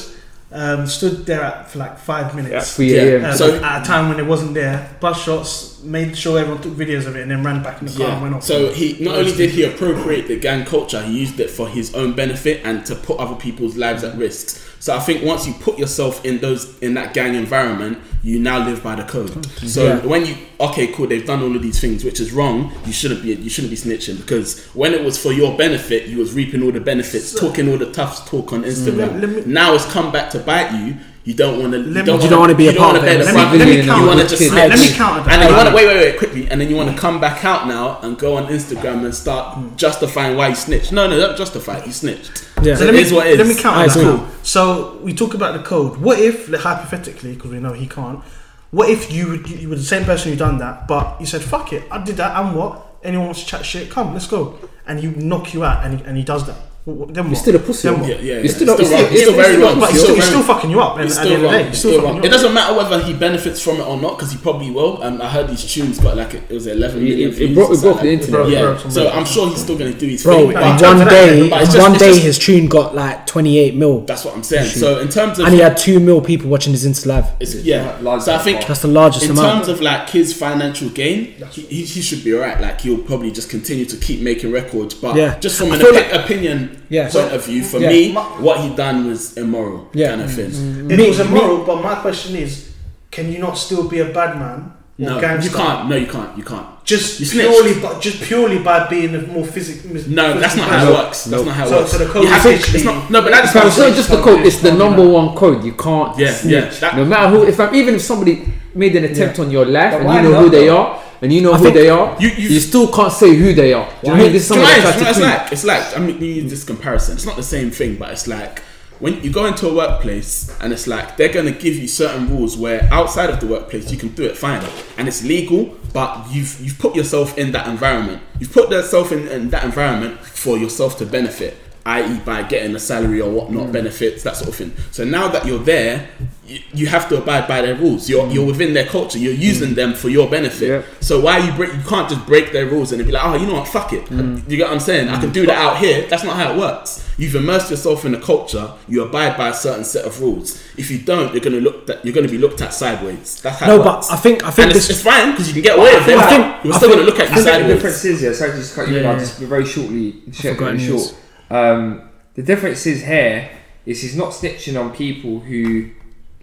um, 0.57 0.87
stood 0.87 1.25
there 1.25 1.41
at, 1.43 1.69
for 1.69 1.77
like 1.79 1.99
five 1.99 2.27
At 2.27 2.35
minutes. 2.35 2.75
3 2.75 2.95
Yeah. 2.95 3.01
a.m. 3.03 3.25
Um, 3.25 3.37
So- 3.37 3.55
at 3.63 3.81
a 3.83 3.85
time 3.85 4.09
when 4.09 4.19
it 4.19 4.25
wasn't 4.25 4.53
there, 4.55 4.89
bus 4.99 5.23
shots, 5.23 5.81
made 5.83 6.17
sure 6.17 6.39
everyone 6.39 6.61
took 6.61 6.73
videos 6.73 7.05
of 7.05 7.15
it, 7.15 7.21
and 7.21 7.31
then 7.31 7.43
ran 7.43 7.61
back 7.61 7.79
in 7.81 7.87
the 7.87 7.93
car 7.97 8.09
and 8.13 8.21
went 8.23 8.35
off. 8.35 8.43
So 8.43 8.71
he 8.73 8.97
not 8.99 9.15
only 9.19 9.33
did 9.33 9.51
he 9.51 9.63
appropriate 9.63 10.27
the 10.27 10.37
gang 10.39 10.65
culture, 10.65 11.01
he 11.03 11.19
used 11.19 11.39
it 11.39 11.49
for 11.51 11.67
his 11.67 11.93
own 11.93 12.13
benefit 12.13 12.61
and 12.65 12.85
to 12.87 12.95
put 12.95 13.19
other 13.19 13.35
people's 13.35 13.75
lives 13.77 14.03
at 14.03 14.17
risk. 14.17 14.59
So 14.79 14.95
I 14.95 14.99
think 14.99 15.23
once 15.23 15.47
you 15.47 15.53
put 15.53 15.77
yourself 15.79 16.23
in 16.23 16.39
those 16.39 16.77
in 16.79 16.93
that 16.93 17.13
gang 17.13 17.35
environment, 17.35 17.97
you 18.23 18.39
now 18.39 18.65
live 18.65 18.83
by 18.83 18.95
the 18.95 19.03
code. 19.03 19.45
So 19.67 19.85
Yeah. 19.85 20.05
when 20.05 20.25
you 20.25 20.35
okay, 20.59 20.87
cool, 20.87 21.07
they've 21.07 21.25
done 21.25 21.41
all 21.43 21.55
of 21.55 21.61
these 21.61 21.79
things, 21.79 22.03
which 22.03 22.19
is 22.19 22.31
wrong. 22.31 22.71
You 22.85 22.93
shouldn't 22.93 23.21
be 23.23 23.33
you 23.33 23.49
shouldn't 23.49 23.71
be 23.71 23.77
snitching 23.77 24.17
because 24.17 24.65
when 24.73 24.93
it 24.93 25.03
was 25.03 25.17
for 25.17 25.31
your 25.33 25.57
benefit, 25.57 26.07
you 26.07 26.17
was 26.17 26.33
reaping 26.33 26.63
all 26.63 26.71
the 26.71 26.79
benefits, 26.79 27.33
talking 27.33 27.69
all 27.69 27.77
the 27.77 27.91
tough 27.91 28.29
talk 28.29 28.53
on 28.53 28.63
mm. 28.63 28.67
Instagram. 28.67 28.97
Let- 28.97 29.21
let 29.21 29.29
me- 29.47 29.53
now 29.53 29.73
it's 29.75 29.85
come 29.85 30.11
back 30.11 30.29
to 30.31 30.39
bite 30.39 30.71
you. 30.73 30.95
You 31.27 31.33
don't 31.33 31.59
want 31.59 31.73
to. 31.73 31.79
You 31.81 32.03
don't 32.03 32.23
you 32.23 32.29
don't 32.29 32.39
wanna 32.39 32.55
be 32.55 32.69
a 32.69 32.73
part 32.73 32.95
of 32.95 33.01
bear 33.01 33.19
it. 33.19 33.25
let 33.25 33.35
me, 33.35 33.41
let 33.41 33.51
me 33.51 33.59
Civilian 33.59 33.85
count. 33.85 33.99
You 34.01 34.07
want 34.07 34.17
to 34.19 34.23
Let 34.23 34.29
just 34.29 34.41
me- 34.41 34.47
snitch. 34.47 34.69
let 34.69 34.79
me 34.79 34.91
counter 34.95 35.23
that. 35.23 35.33
And 35.33 35.41
then 35.41 35.49
you 35.49 35.55
want 35.57 35.69
to 35.69 35.75
wait, 35.75 35.87
wait, 35.87 35.97
wait, 36.11 36.17
quickly, 36.17 36.49
and 36.49 36.61
then 36.61 36.69
you 36.69 36.75
want 36.77 36.89
to 36.89 36.97
come 36.97 37.19
back 37.19 37.43
out 37.43 37.67
now 37.67 37.99
and 38.01 38.17
go 38.17 38.37
on 38.37 38.45
Instagram 38.47 39.03
and 39.03 39.13
start 39.13 39.75
justifying 39.75 40.37
why 40.37 40.47
you 40.47 40.55
snitched. 40.55 40.93
No, 40.93 41.05
no, 41.09 41.17
don't 41.19 41.37
justify 41.37 41.79
it. 41.79 41.85
You 41.85 41.91
snitched. 41.91 42.47
Yeah. 42.63 42.75
So 42.75 42.83
It 42.83 42.85
let 42.85 42.93
me, 42.93 43.01
is 43.01 43.11
what 43.11 43.27
it 43.27 43.31
is. 43.31 43.37
let 43.39 43.47
me 43.55 43.61
counter 43.61 43.79
Alright, 43.91 43.91
that. 43.97 44.17
cool. 44.19 44.27
So 44.43 44.99
we 45.03 45.13
talk 45.13 45.33
about 45.33 45.51
the 45.57 45.63
code. 45.63 45.97
What 45.97 46.17
if, 46.17 46.47
like, 46.47 46.61
hypothetically, 46.61 47.33
because 47.35 47.51
we 47.51 47.59
know 47.59 47.73
he 47.73 47.87
can't, 47.87 48.23
what 48.71 48.89
if 48.89 49.11
you, 49.11 49.27
would- 49.31 49.49
you 49.49 49.67
were 49.67 49.75
the 49.75 49.83
same 49.83 50.05
person 50.05 50.31
who 50.31 50.37
done 50.37 50.59
that, 50.59 50.87
but 50.87 51.19
you 51.19 51.25
said, 51.25 51.41
fuck 51.41 51.73
it, 51.73 51.83
I 51.91 52.01
did 52.03 52.15
that, 52.17 52.37
and 52.41 52.55
what? 52.55 52.85
Anyone 53.03 53.25
wants 53.27 53.41
to 53.41 53.47
chat 53.47 53.65
shit, 53.65 53.89
come, 53.91 54.13
let's 54.13 54.27
go. 54.27 54.57
And 54.87 54.99
he 55.01 55.07
knock 55.07 55.53
you 55.53 55.65
out, 55.65 55.83
and 55.85 55.99
he, 55.99 56.05
and 56.05 56.15
he 56.15 56.23
does 56.23 56.47
that. 56.47 56.55
What- 56.87 56.95
what- 56.95 57.13
Then 57.13 57.25
You're 57.27 57.35
still 57.35 57.55
a 57.57 57.59
pussy. 57.59 57.89
Then 57.89 57.99
man. 57.99 58.01
what? 58.01 58.09
Yeah, 58.09 58.15
yeah, 58.15 58.33
You're 58.35 58.45
yeah. 58.45 58.51
still 58.51 58.69
It's 58.69 58.79
a- 58.79 58.85
still 58.85 58.97
wrong. 58.97 59.03
it's 59.03 59.11
It's 59.11 59.21
still 59.21 59.33
still- 59.33 59.43
very 59.43 59.57
wrong. 59.61 59.79
But 59.81 59.89
he's 59.89 59.95
It's 59.97 60.03
still, 60.05 60.15
still 60.15 60.29
still 60.31 60.43
fucking 60.43 60.71
you 60.71 60.79
up. 60.79 60.95
And 60.97 61.05
It's 61.05 61.15
still 61.19 61.33
end 61.33 61.43
wrong. 61.43 61.51
day, 61.51 61.61
It's 61.67 61.79
still 61.79 61.91
still 61.91 62.03
wrong. 62.03 62.15
you 62.15 62.23
It 62.23 62.29
doesn't 62.31 62.53
matter 62.53 62.73
whether 62.75 62.99
he 63.03 63.11
benefits 63.13 63.59
from 63.61 63.75
it 63.81 63.87
or 63.87 63.97
not 63.99 64.17
because 64.17 64.31
he 64.31 64.37
probably 64.37 64.71
will. 64.71 64.99
Um, 65.03 65.21
I 65.21 65.27
heard 65.27 65.49
his 65.49 65.65
tunes 65.65 65.99
got 65.99 66.15
like 66.15 66.33
it 66.35 66.49
was 66.49 66.65
11 66.65 67.03
million. 67.03 67.19
It- 67.19 67.23
it- 67.23 67.27
it 67.27 67.35
views 67.47 67.55
broke- 67.57 67.73
it 67.73 67.81
broke 67.81 67.95
something. 67.97 68.05
the 68.05 68.23
internet. 68.23 68.49
Yeah, 68.49 68.61
broke 68.61 68.79
so. 68.91 69.09
I'm 69.09 69.25
sure 69.25 69.49
he's 69.49 69.59
still 69.59 69.75
going 69.75 69.91
to 69.91 69.99
do 69.99 70.07
his 70.07 70.23
Bro, 70.23 70.33
thing. 70.37 70.47
in 70.47 70.53
but- 70.53 70.61
But- 70.79 70.81
one 70.97 71.07
day, 71.09 71.49
just- 71.49 71.77
one 71.77 71.93
day, 71.93 72.07
just- 72.13 72.21
his 72.21 72.37
tune 72.39 72.67
got 72.67 72.95
like 72.95 73.25
28 73.27 73.75
mil, 73.75 74.03
That's 74.07 74.23
what 74.23 74.33
I'm 74.35 74.43
saying. 74.43 74.69
So 74.69 74.99
in 74.99 75.09
terms 75.09 75.39
of 75.39 75.45
and 75.45 75.53
he 75.53 75.59
had 75.59 75.75
two 75.75 75.99
mil 75.99 76.21
people 76.21 76.49
watching 76.49 76.71
his 76.71 76.85
Insta 76.87 77.05
live. 77.07 77.25
yeah, 77.65 77.97
so 78.19 78.33
I 78.33 78.37
think 78.37 78.65
That's 78.65 78.79
the 78.79 78.87
largest 78.87 79.25
in 79.25 79.35
terms 79.35 79.67
of 79.67 79.81
like 79.81 80.09
his 80.11 80.31
financial 80.31 80.87
gain, 80.87 81.33
he, 81.51 81.61
he, 81.63 81.81
he 81.83 82.01
should 82.01 82.23
be 82.23 82.33
alright. 82.33 82.61
Like 82.61 82.79
he'll 82.79 82.97
probably 82.99 83.31
just 83.31 83.49
continue 83.49 83.83
to 83.83 83.97
keep 83.97 84.21
making 84.21 84.53
records. 84.53 84.93
But 84.93 85.17
Yeah. 85.17 85.35
just 85.41 85.57
from 85.57 85.73
an 85.73 85.79
feel 85.81 85.89
opi- 85.91 85.95
like- 85.95 86.13
opinion 86.13 86.76
Yeah. 86.89 87.09
point 87.09 87.31
of 87.33 87.45
view, 87.45 87.63
for 87.63 87.79
Yeah. 87.79 87.89
me, 87.89 88.13
what 88.13 88.59
he 88.61 88.69
done 88.75 89.07
was 89.09 89.35
immoral. 89.37 89.89
Yeah. 89.93 90.09
kind 90.09 90.21
of 90.21 90.29
mm-hmm. 90.29 90.35
thing. 90.35 90.51
Mm-hmm. 90.51 90.91
It 90.91 90.97
Me- 90.97 91.07
was 91.09 91.19
immoral, 91.19 91.63
but 91.65 91.81
my 91.83 91.95
question 91.95 92.35
is, 92.35 92.71
can 93.11 93.31
you 93.31 93.39
not 93.39 93.57
still 93.57 93.87
be 93.87 93.99
a 93.99 94.05
bad 94.05 94.37
man 94.37 94.73
No, 94.97 95.19
gangster? 95.21 95.49
you 95.51 95.55
can't. 95.55 95.89
No, 95.89 95.95
you 95.95 96.07
can't. 96.07 96.37
You 96.37 96.43
can't. 96.43 96.67
Just 96.83 97.19
You 97.19 97.27
purely, 97.41 97.79
but 97.81 98.01
just 98.01 98.21
purely 98.21 98.59
by 98.59 98.87
being 98.87 99.13
a 99.13 99.21
more 99.27 99.45
physical. 99.45 99.91
No, 100.09 100.39
that's 100.39 100.55
not 100.55 100.69
how 100.69 100.87
it 100.87 100.93
works. 100.93 101.25
That's 101.25 101.43
not 101.43 101.53
how 101.55 101.65
it 101.65 101.69
So- 101.69 101.77
works. 101.79 101.91
so 101.91 101.97
the 101.99 102.05
code 102.05 102.23
You 102.23 102.33
is 102.33 102.43
to- 102.43 102.75
it's 102.77 102.83
not. 102.85 103.11
No, 103.11 103.21
but 103.21 103.31
that's 103.31 103.51
Fam, 103.51 103.67
it's 103.67 103.77
not 103.77 103.93
just 103.93 104.09
the 104.09 104.21
code; 104.21 104.45
it's 104.45 104.59
the 104.59 104.71
number 104.71 105.05
one 105.07 105.35
code. 105.35 105.63
You 105.65 105.73
can't 105.73 106.17
Yeah, 106.17 106.31
snitch. 106.33 106.53
yeah, 106.53 106.79
that- 106.81 106.95
no 106.97 107.05
matter 107.05 107.27
who. 107.29 107.43
If 107.45 107.59
I'm 107.59 107.75
even 107.75 107.95
if 107.95 108.01
somebody 108.01 108.45
made 108.73 108.95
an 108.95 109.03
attempt 109.03 109.39
on 109.39 109.51
your 109.51 109.65
life 109.65 109.91
But 109.93 110.01
and 110.01 110.13
you 110.15 110.21
know 110.23 110.31
not, 110.31 110.43
who 110.43 110.49
they 110.49 110.67
though? 110.67 110.77
are 110.77 110.99
and 111.21 111.31
you 111.33 111.41
know 111.41 111.53
I 111.53 111.57
who 111.57 111.71
they 111.71 111.89
are, 111.89 112.15
you- 112.19 112.29
you, 112.29 112.49
you- 112.49 112.59
still 112.59 112.91
can't 112.91 113.11
say 113.13 113.35
who 113.35 113.53
they 113.53 113.73
are. 113.73 113.87
Do 113.89 113.95
you 113.95 114.07
know 114.07 114.13
what 114.13 114.19
I 114.19 114.23
mean? 114.23 114.31
This 114.33 114.43
is 114.43 114.49
Do 114.49 114.55
you 114.59 114.65
someone 114.65 114.77
know 114.77 114.83
that 114.83 114.95
what 114.95 115.01
tried 115.01 115.09
it's, 115.09 115.17
it's 115.17 115.25
like? 115.25 115.51
It's 115.53 115.63
like 115.93 115.97
I 115.97 115.99
mean, 116.05 116.21
you 116.21 116.41
use 116.43 116.49
this 116.51 116.63
comparison. 116.63 117.15
It's 117.15 117.25
not 117.25 117.35
the 117.35 117.43
same 117.43 117.71
thing, 117.71 117.95
but 117.97 118.11
it's 118.11 118.27
like 118.27 118.61
when 118.99 119.21
you 119.23 119.31
go 119.31 119.45
into 119.45 119.67
a 119.69 119.73
workplace 119.75 120.49
and 120.59 120.73
it's 120.73 120.87
like 120.87 121.17
they're 121.17 121.31
gonna 121.31 121.51
give 121.51 121.75
you 121.75 121.87
certain 121.87 122.29
rules 122.29 122.57
where 122.57 122.87
outside 122.91 123.29
of 123.29 123.39
the 123.39 123.45
workplace 123.45 123.91
you 123.91 123.97
can 123.97 124.09
do 124.09 124.23
it 124.23 124.35
fine 124.35 124.63
and 124.97 125.07
it's 125.07 125.23
legal, 125.23 125.75
but 125.93 126.25
you've 126.31 126.59
you've 126.59 126.79
put 126.79 126.95
yourself 126.95 127.37
in 127.37 127.51
that 127.51 127.67
environment. 127.67 128.21
You've 128.39 128.51
put 128.51 128.71
yourself 128.71 129.11
in, 129.11 129.27
in 129.27 129.49
that 129.51 129.63
environment 129.63 130.19
for 130.19 130.57
yourself 130.57 130.97
to 130.97 131.05
benefit, 131.05 131.57
i.e., 131.87 132.19
by 132.25 132.43
getting 132.43 132.75
a 132.75 132.79
salary 132.79 133.21
or 133.21 133.31
whatnot, 133.31 133.67
hmm. 133.67 133.71
benefits 133.71 134.21
that 134.23 134.35
sort 134.35 134.49
of 134.49 134.55
thing. 134.55 134.73
So 134.91 135.05
now 135.05 135.29
that 135.29 135.45
you're 135.45 135.59
there, 135.59 136.09
you, 136.45 136.59
you 136.73 136.87
have 136.87 137.07
to 137.09 137.17
abide 137.17 137.47
by 137.47 137.61
their 137.61 137.75
rules. 137.75 138.09
You're 138.09 138.25
hmm. 138.25 138.31
you're 138.31 138.45
within 138.45 138.73
their 138.73 138.85
culture. 138.85 139.17
You're 139.17 139.33
using 139.33 139.69
hmm. 139.69 139.75
them 139.75 139.93
for 139.93 140.09
your 140.09 140.29
benefit. 140.29 140.67
Yeah. 140.67 140.81
So 140.99 141.21
why 141.21 141.37
you 141.37 141.51
break? 141.53 141.73
You 141.73 141.81
can't 141.81 142.09
just 142.09 142.25
break 142.25 142.51
their 142.51 142.65
rules 142.65 142.91
and 142.91 143.03
be 143.05 143.11
like, 143.11 143.23
oh, 143.25 143.35
you 143.35 143.47
know 143.47 143.53
what? 143.53 143.67
Fuck 143.67 143.93
it. 143.93 144.09
You 144.11 144.57
get 144.57 144.67
what 144.67 144.73
I'm 144.73 144.79
saying? 144.79 145.07
I 145.09 145.19
can 145.19 145.31
do 145.31 145.45
that 145.45 145.57
out 145.57 145.77
here. 145.77 146.07
That's 146.07 146.23
not 146.23 146.35
how 146.35 146.53
it 146.53 146.57
works. 146.57 147.07
You've 147.17 147.35
immersed 147.35 147.71
yourself 147.71 148.05
in 148.05 148.13
a 148.13 148.21
culture. 148.21 148.73
You 148.87 149.03
abide 149.03 149.37
by 149.37 149.49
a 149.49 149.53
certain 149.53 149.83
set 149.83 150.05
of 150.05 150.21
rules. 150.21 150.61
If 150.77 150.91
you 150.91 150.99
don't, 150.99 151.33
you're 151.33 151.43
gonna 151.43 151.61
look. 151.61 151.87
That, 151.87 152.05
you're 152.05 152.13
gonna 152.13 152.27
be 152.27 152.37
looked 152.37 152.61
at 152.61 152.73
sideways. 152.73 153.41
That's 153.41 153.59
how. 153.59 153.67
No, 153.67 153.81
it 153.81 153.83
but. 153.85 154.11
I 154.11 154.17
think 154.17 154.43
I 154.43 154.51
think 154.51 154.67
and 154.67 154.75
it's, 154.75 154.87
this. 154.87 154.97
it's 154.97 155.03
fine 155.03 155.31
because 155.31 155.47
you 155.47 155.53
can 155.53 155.63
get 155.63 155.79
away 155.79 155.95
with 155.95 156.07
it. 156.07 156.17
I 156.17 156.29
think- 156.29 156.63
We're 156.65 156.73
still 156.73 156.89
think- 156.89 156.99
gonna 156.99 157.09
look 157.09 157.19
at 157.19 157.27
I 157.27 157.29
you 157.29 157.35
think 157.35 157.45
the 157.45 157.51
sideways. 157.51 157.73
difference 157.75 158.05
is, 158.05 158.21
yeah, 158.21 158.33
sorry 158.33 158.51
to 158.51 158.57
just 158.57 158.75
cut 158.75 158.87
you 158.89 158.99
Yeah, 158.99 159.09
off, 159.09 159.17
yeah. 159.17 159.19
just 159.19 159.39
very 159.39 159.65
shortly, 159.65 160.21
short, 160.31 160.55
forgotten 160.55 160.77
very 160.77 160.89
yours. 160.89 161.09
short. 161.09 161.21
Um, 161.49 162.09
the 162.35 162.43
difference 162.43 162.85
is 162.85 163.03
here 163.05 163.49
is 163.85 164.01
he's 164.01 164.15
not 164.15 164.29
snitching 164.31 164.79
on 164.79 164.93
people 164.95 165.39
who 165.39 165.89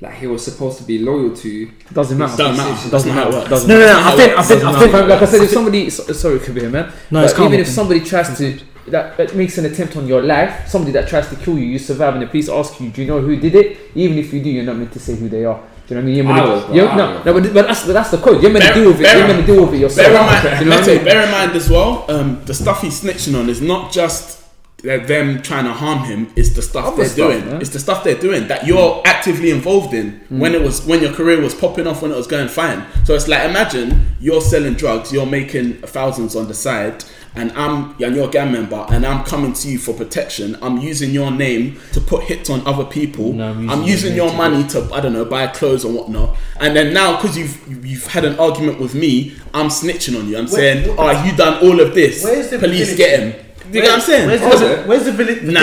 like 0.00 0.14
he 0.14 0.26
was 0.26 0.44
supposed 0.44 0.78
to 0.78 0.84
be 0.84 0.98
loyal 0.98 1.34
to. 1.36 1.70
Doesn't 1.92 2.18
matter. 2.18 2.36
Doesn't 2.36 2.56
matter. 2.56 2.90
Doesn't 2.90 3.10
how 3.12 3.28
it 3.28 3.32
works. 3.32 3.50
Doesn't 3.50 3.68
No, 3.68 3.78
no, 3.78 3.86
matter. 3.86 4.00
no. 4.00 4.08
I 4.08 4.16
think 4.16 4.38
I 4.38 4.42
think 4.42 4.64
I 4.64 4.78
think 4.80 4.92
like 5.08 5.22
I 5.22 5.24
said, 5.26 5.42
if 5.42 5.50
somebody, 5.50 5.90
so- 5.90 6.12
sorry, 6.12 6.38
could 6.40 6.54
be 6.54 6.60
here, 6.62 6.70
man. 6.70 6.92
No, 7.10 7.22
but 7.22 7.30
it's 7.30 7.38
even 7.38 7.60
if 7.60 7.68
somebody 7.68 8.00
tries 8.00 8.36
to 8.38 8.58
that, 8.88 9.16
that 9.16 9.34
makes 9.34 9.56
an 9.56 9.64
attempt 9.66 9.96
on 9.96 10.06
your 10.06 10.20
life, 10.22 10.68
somebody 10.68 10.92
that 10.92 11.08
tries 11.08 11.28
to 11.30 11.36
kill 11.36 11.56
you, 11.58 11.64
you 11.66 11.78
survive, 11.78 12.12
and 12.14 12.22
the 12.22 12.26
police 12.26 12.48
ask 12.50 12.78
you, 12.80 12.90
do 12.90 13.00
you 13.02 13.08
know 13.08 13.20
who 13.20 13.36
did 13.36 13.54
it? 13.54 13.78
Even 13.94 14.18
if 14.18 14.30
you 14.32 14.42
do, 14.42 14.50
you're 14.50 14.64
not 14.64 14.76
meant 14.76 14.92
to 14.92 14.98
say 14.98 15.16
who 15.16 15.26
they 15.28 15.44
are. 15.46 15.58
Do 15.86 15.94
you 15.94 16.00
know 16.00 16.02
what 16.02 16.02
I 16.02 16.04
mean? 16.06 16.14
You're 16.16 16.24
meant 16.24 16.38
I 16.38 16.44
to- 16.44 16.50
was, 16.66 16.76
you're- 16.76 16.96
no, 16.96 17.22
no, 17.24 17.32
but, 17.32 17.54
but 17.54 17.66
that's 17.66 17.86
but 17.86 17.92
that's 17.94 18.10
the 18.10 18.18
code. 18.18 18.42
You're 18.42 18.50
meant 18.50 18.64
to 18.64 18.70
Bear- 18.72 18.82
deal 18.82 18.88
with 18.90 19.00
it. 19.00 19.04
bear- 19.04 19.18
You're 19.18 19.28
meant 19.28 19.46
to 19.46 19.52
deal 19.54 19.64
with 19.64 19.74
it 19.74 19.78
yourself. 19.78 20.06
Bear 20.08 20.20
in 20.20 20.26
mind, 20.26 20.60
you 20.64 20.70
know 20.70 20.76
what 20.76 20.88
I 20.88 20.94
mean? 20.96 21.04
bear 21.04 21.24
in 21.24 21.30
mind 21.30 21.52
as 21.56 21.70
well, 21.70 22.04
um, 22.10 22.42
the 22.44 22.52
stuff 22.54 22.82
he's 22.82 23.00
snitching 23.02 23.38
on 23.38 23.48
is 23.48 23.60
not 23.62 23.90
just 23.92 24.40
uh, 24.88 24.98
them 25.06 25.40
trying 25.42 25.64
to 25.64 25.72
harm 25.72 26.04
him. 26.04 26.32
It's 26.36 26.50
the 26.50 26.62
stuff 26.62 26.84
Other 26.86 26.96
they're 26.98 27.06
stuff, 27.06 27.30
doing. 27.32 27.46
man. 27.46 27.60
It's 27.60 27.70
the 27.70 27.78
stuff 27.78 28.04
they're 28.04 28.18
doing 28.20 28.48
that 28.48 28.66
you're 28.66 29.02
actively 29.06 29.50
involved 29.50 29.94
in 29.94 30.20
when 30.28 30.54
it 30.54 30.62
was 30.62 30.84
when 30.86 31.00
your 31.02 31.12
career 31.12 31.40
was 31.40 31.54
popping 31.54 31.86
off 31.86 32.02
when 32.02 32.10
it 32.12 32.16
was 32.16 32.26
going 32.26 32.48
fine. 32.48 32.84
So 33.04 33.14
it's 33.14 33.28
like 33.28 33.48
imagine 33.48 34.06
you're 34.20 34.40
selling 34.40 34.74
drugs, 34.74 35.12
you're 35.12 35.26
making 35.26 35.74
thousands 35.82 36.36
on 36.36 36.48
the 36.48 36.54
side. 36.54 37.04
And 37.36 37.50
I'm 37.56 38.00
and 38.00 38.14
you're 38.14 38.28
a 38.28 38.30
gang 38.30 38.52
member, 38.52 38.86
and 38.90 39.04
I'm 39.04 39.24
coming 39.24 39.54
to 39.54 39.68
you 39.68 39.76
for 39.76 39.92
protection. 39.92 40.56
I'm 40.62 40.78
using 40.78 41.10
your 41.10 41.32
name 41.32 41.80
to 41.92 42.00
put 42.00 42.22
hits 42.22 42.48
on 42.48 42.64
other 42.64 42.84
people. 42.84 43.32
No, 43.32 43.50
I'm 43.50 43.68
I'm 43.68 43.78
using 43.82 44.12
using 44.12 44.14
your 44.14 44.32
money 44.34 44.62
to 44.68 44.88
I 44.94 45.00
don't 45.00 45.12
know 45.14 45.24
buy 45.24 45.48
clothes 45.48 45.84
and 45.84 45.96
whatnot. 45.96 46.36
And 46.60 46.76
then 46.76 46.94
now 46.94 47.16
because 47.16 47.36
you've 47.36 47.84
you've 47.84 48.06
had 48.06 48.24
an 48.24 48.38
argument 48.38 48.78
with 48.78 48.94
me, 48.94 49.34
I'm 49.52 49.66
snitching 49.66 50.16
on 50.16 50.28
you. 50.28 50.36
I'm 50.38 50.44
Where- 50.46 50.60
saying, 50.84 50.94
oh, 50.96 51.24
you 51.24 51.36
done 51.36 51.60
all 51.66 51.80
of 51.80 51.92
this. 51.96 52.22
Where's 52.22 52.50
the 52.50 52.58
Police 52.60 52.90
validity? 52.92 52.96
get 52.98 53.18
him. 53.20 53.43
You 53.66 53.72
get 53.80 53.84
what 53.84 53.94
I'm 53.94 54.00
saying? 54.00 54.26
Where's 54.28 54.42
Oh, 54.42 54.58
the, 54.58 54.66
there. 54.66 54.86
where's 54.86 55.04
the 55.04 55.12
validity? 55.12 55.46
Nah. 55.52 55.60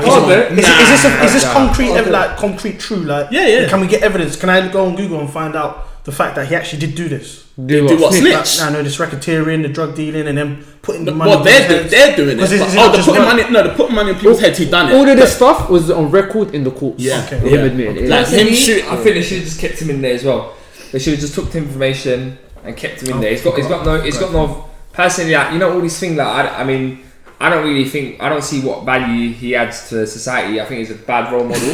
though? 0.00 0.02
Oh, 0.06 0.22
Is, 0.22 0.28
there. 0.28 0.42
it- 0.52 0.58
is, 0.58 0.58
it- 0.58 0.80
is 0.80 0.88
this 0.90 1.04
a, 1.04 1.24
is 1.24 1.32
this 1.34 1.44
Nah. 1.44 1.52
concrete, 1.52 1.90
Oh, 1.90 1.94
ev- 1.96 2.08
like 2.08 2.36
concrete, 2.36 2.78
true? 2.80 2.96
Like, 2.98 3.28
Yeah, 3.30 3.46
yeah. 3.46 3.68
Can 3.68 3.80
we 3.80 3.86
get 3.86 4.02
evidence? 4.02 4.36
Can 4.36 4.48
I 4.50 4.68
go 4.68 4.86
on 4.86 4.96
Google 4.96 5.20
and 5.20 5.30
find 5.30 5.54
out 5.56 6.04
the 6.04 6.12
fact 6.12 6.34
that 6.36 6.48
he 6.48 6.54
actually 6.54 6.80
did 6.80 6.94
do 6.94 7.08
this? 7.08 7.44
Do 7.64 7.86
Do 7.86 7.96
what? 7.98 8.12
Snitch. 8.12 8.34
Snitch. 8.46 8.60
Like, 8.60 8.70
I 8.70 8.72
know 8.72 8.82
this 8.82 8.96
racketeering, 8.98 9.62
the 9.62 9.68
drug 9.68 9.94
dealing, 9.94 10.26
and 10.26 10.36
then 10.36 10.64
putting 10.82 11.04
the 11.04 11.12
money. 11.12 11.30
well, 11.30 11.38
in 11.38 11.44
they're, 11.44 11.68
people's 11.68 11.82
do, 11.84 11.88
they're 11.96 12.16
doing 12.16 12.28
it. 12.30 12.34
Because 12.36 12.52
is- 12.52 12.60
But- 12.60 12.68
is 12.68 12.74
it 12.74 12.78
oh, 12.80 12.86
not 12.86 12.96
the 12.96 13.02
putting 13.04 13.22
money. 13.22 13.50
No, 13.50 13.62
the 13.62 13.74
putting 13.74 13.94
money 13.94 14.10
in 14.10 14.16
people's 14.16 14.40
heads. 14.40 14.58
He 14.58 14.68
done 14.68 14.90
it. 14.90 14.94
All 14.94 15.08
of 15.08 15.16
this 15.16 15.36
stuff 15.36 15.70
was 15.70 15.90
on 15.90 16.10
record 16.10 16.54
in 16.54 16.64
the 16.64 16.70
courts. 16.72 17.00
Yeah. 17.02 17.22
Okay. 17.26 17.38
Him 17.38 17.48
Yeah. 17.54 17.60
admitting 17.66 17.96
it. 18.04 18.08
Like 18.08 18.26
him 18.26 18.48
Personally, 18.48 18.54
shoot. 18.56 18.84
I 18.92 18.96
think 18.96 19.14
they 19.14 19.22
should 19.22 19.38
have 19.38 19.46
just 19.46 19.60
kept 19.60 19.80
him 19.80 19.90
in 19.90 20.02
there 20.02 20.14
as 20.14 20.24
well. 20.24 20.54
They 20.90 20.98
should 20.98 21.12
have 21.12 21.20
just 21.20 21.34
took 21.34 21.50
the 21.52 21.58
information 21.58 22.38
and 22.64 22.76
kept 22.76 23.02
him 23.02 23.10
in 23.10 23.14
Oh, 23.14 23.20
there. 23.20 23.30
He's 23.30 23.42
got, 23.42 23.56
he's 23.56 23.66
got 23.68 23.84
no, 23.86 24.00
he's 24.00 24.18
got 24.18 24.32
no. 24.32 24.64
Personally, 24.92 25.32
like, 25.34 25.52
you 25.52 25.58
know 25.58 25.72
all 25.72 25.80
these 25.80 25.98
things. 25.98 26.16
Like 26.16 26.26
I, 26.26 26.60
I 26.60 26.64
mean, 26.64 27.00
I 27.44 27.50
don't 27.50 27.64
really 27.70 27.84
think 27.94 28.06
I 28.24 28.28
don't 28.28 28.42
see 28.50 28.60
what 28.68 28.84
value 28.84 29.32
he 29.40 29.54
adds 29.54 29.88
to 29.90 30.06
society. 30.06 30.60
I 30.60 30.64
think 30.66 30.78
he's 30.80 30.90
a 30.90 31.00
bad 31.12 31.24
role 31.32 31.44
model. 31.44 31.70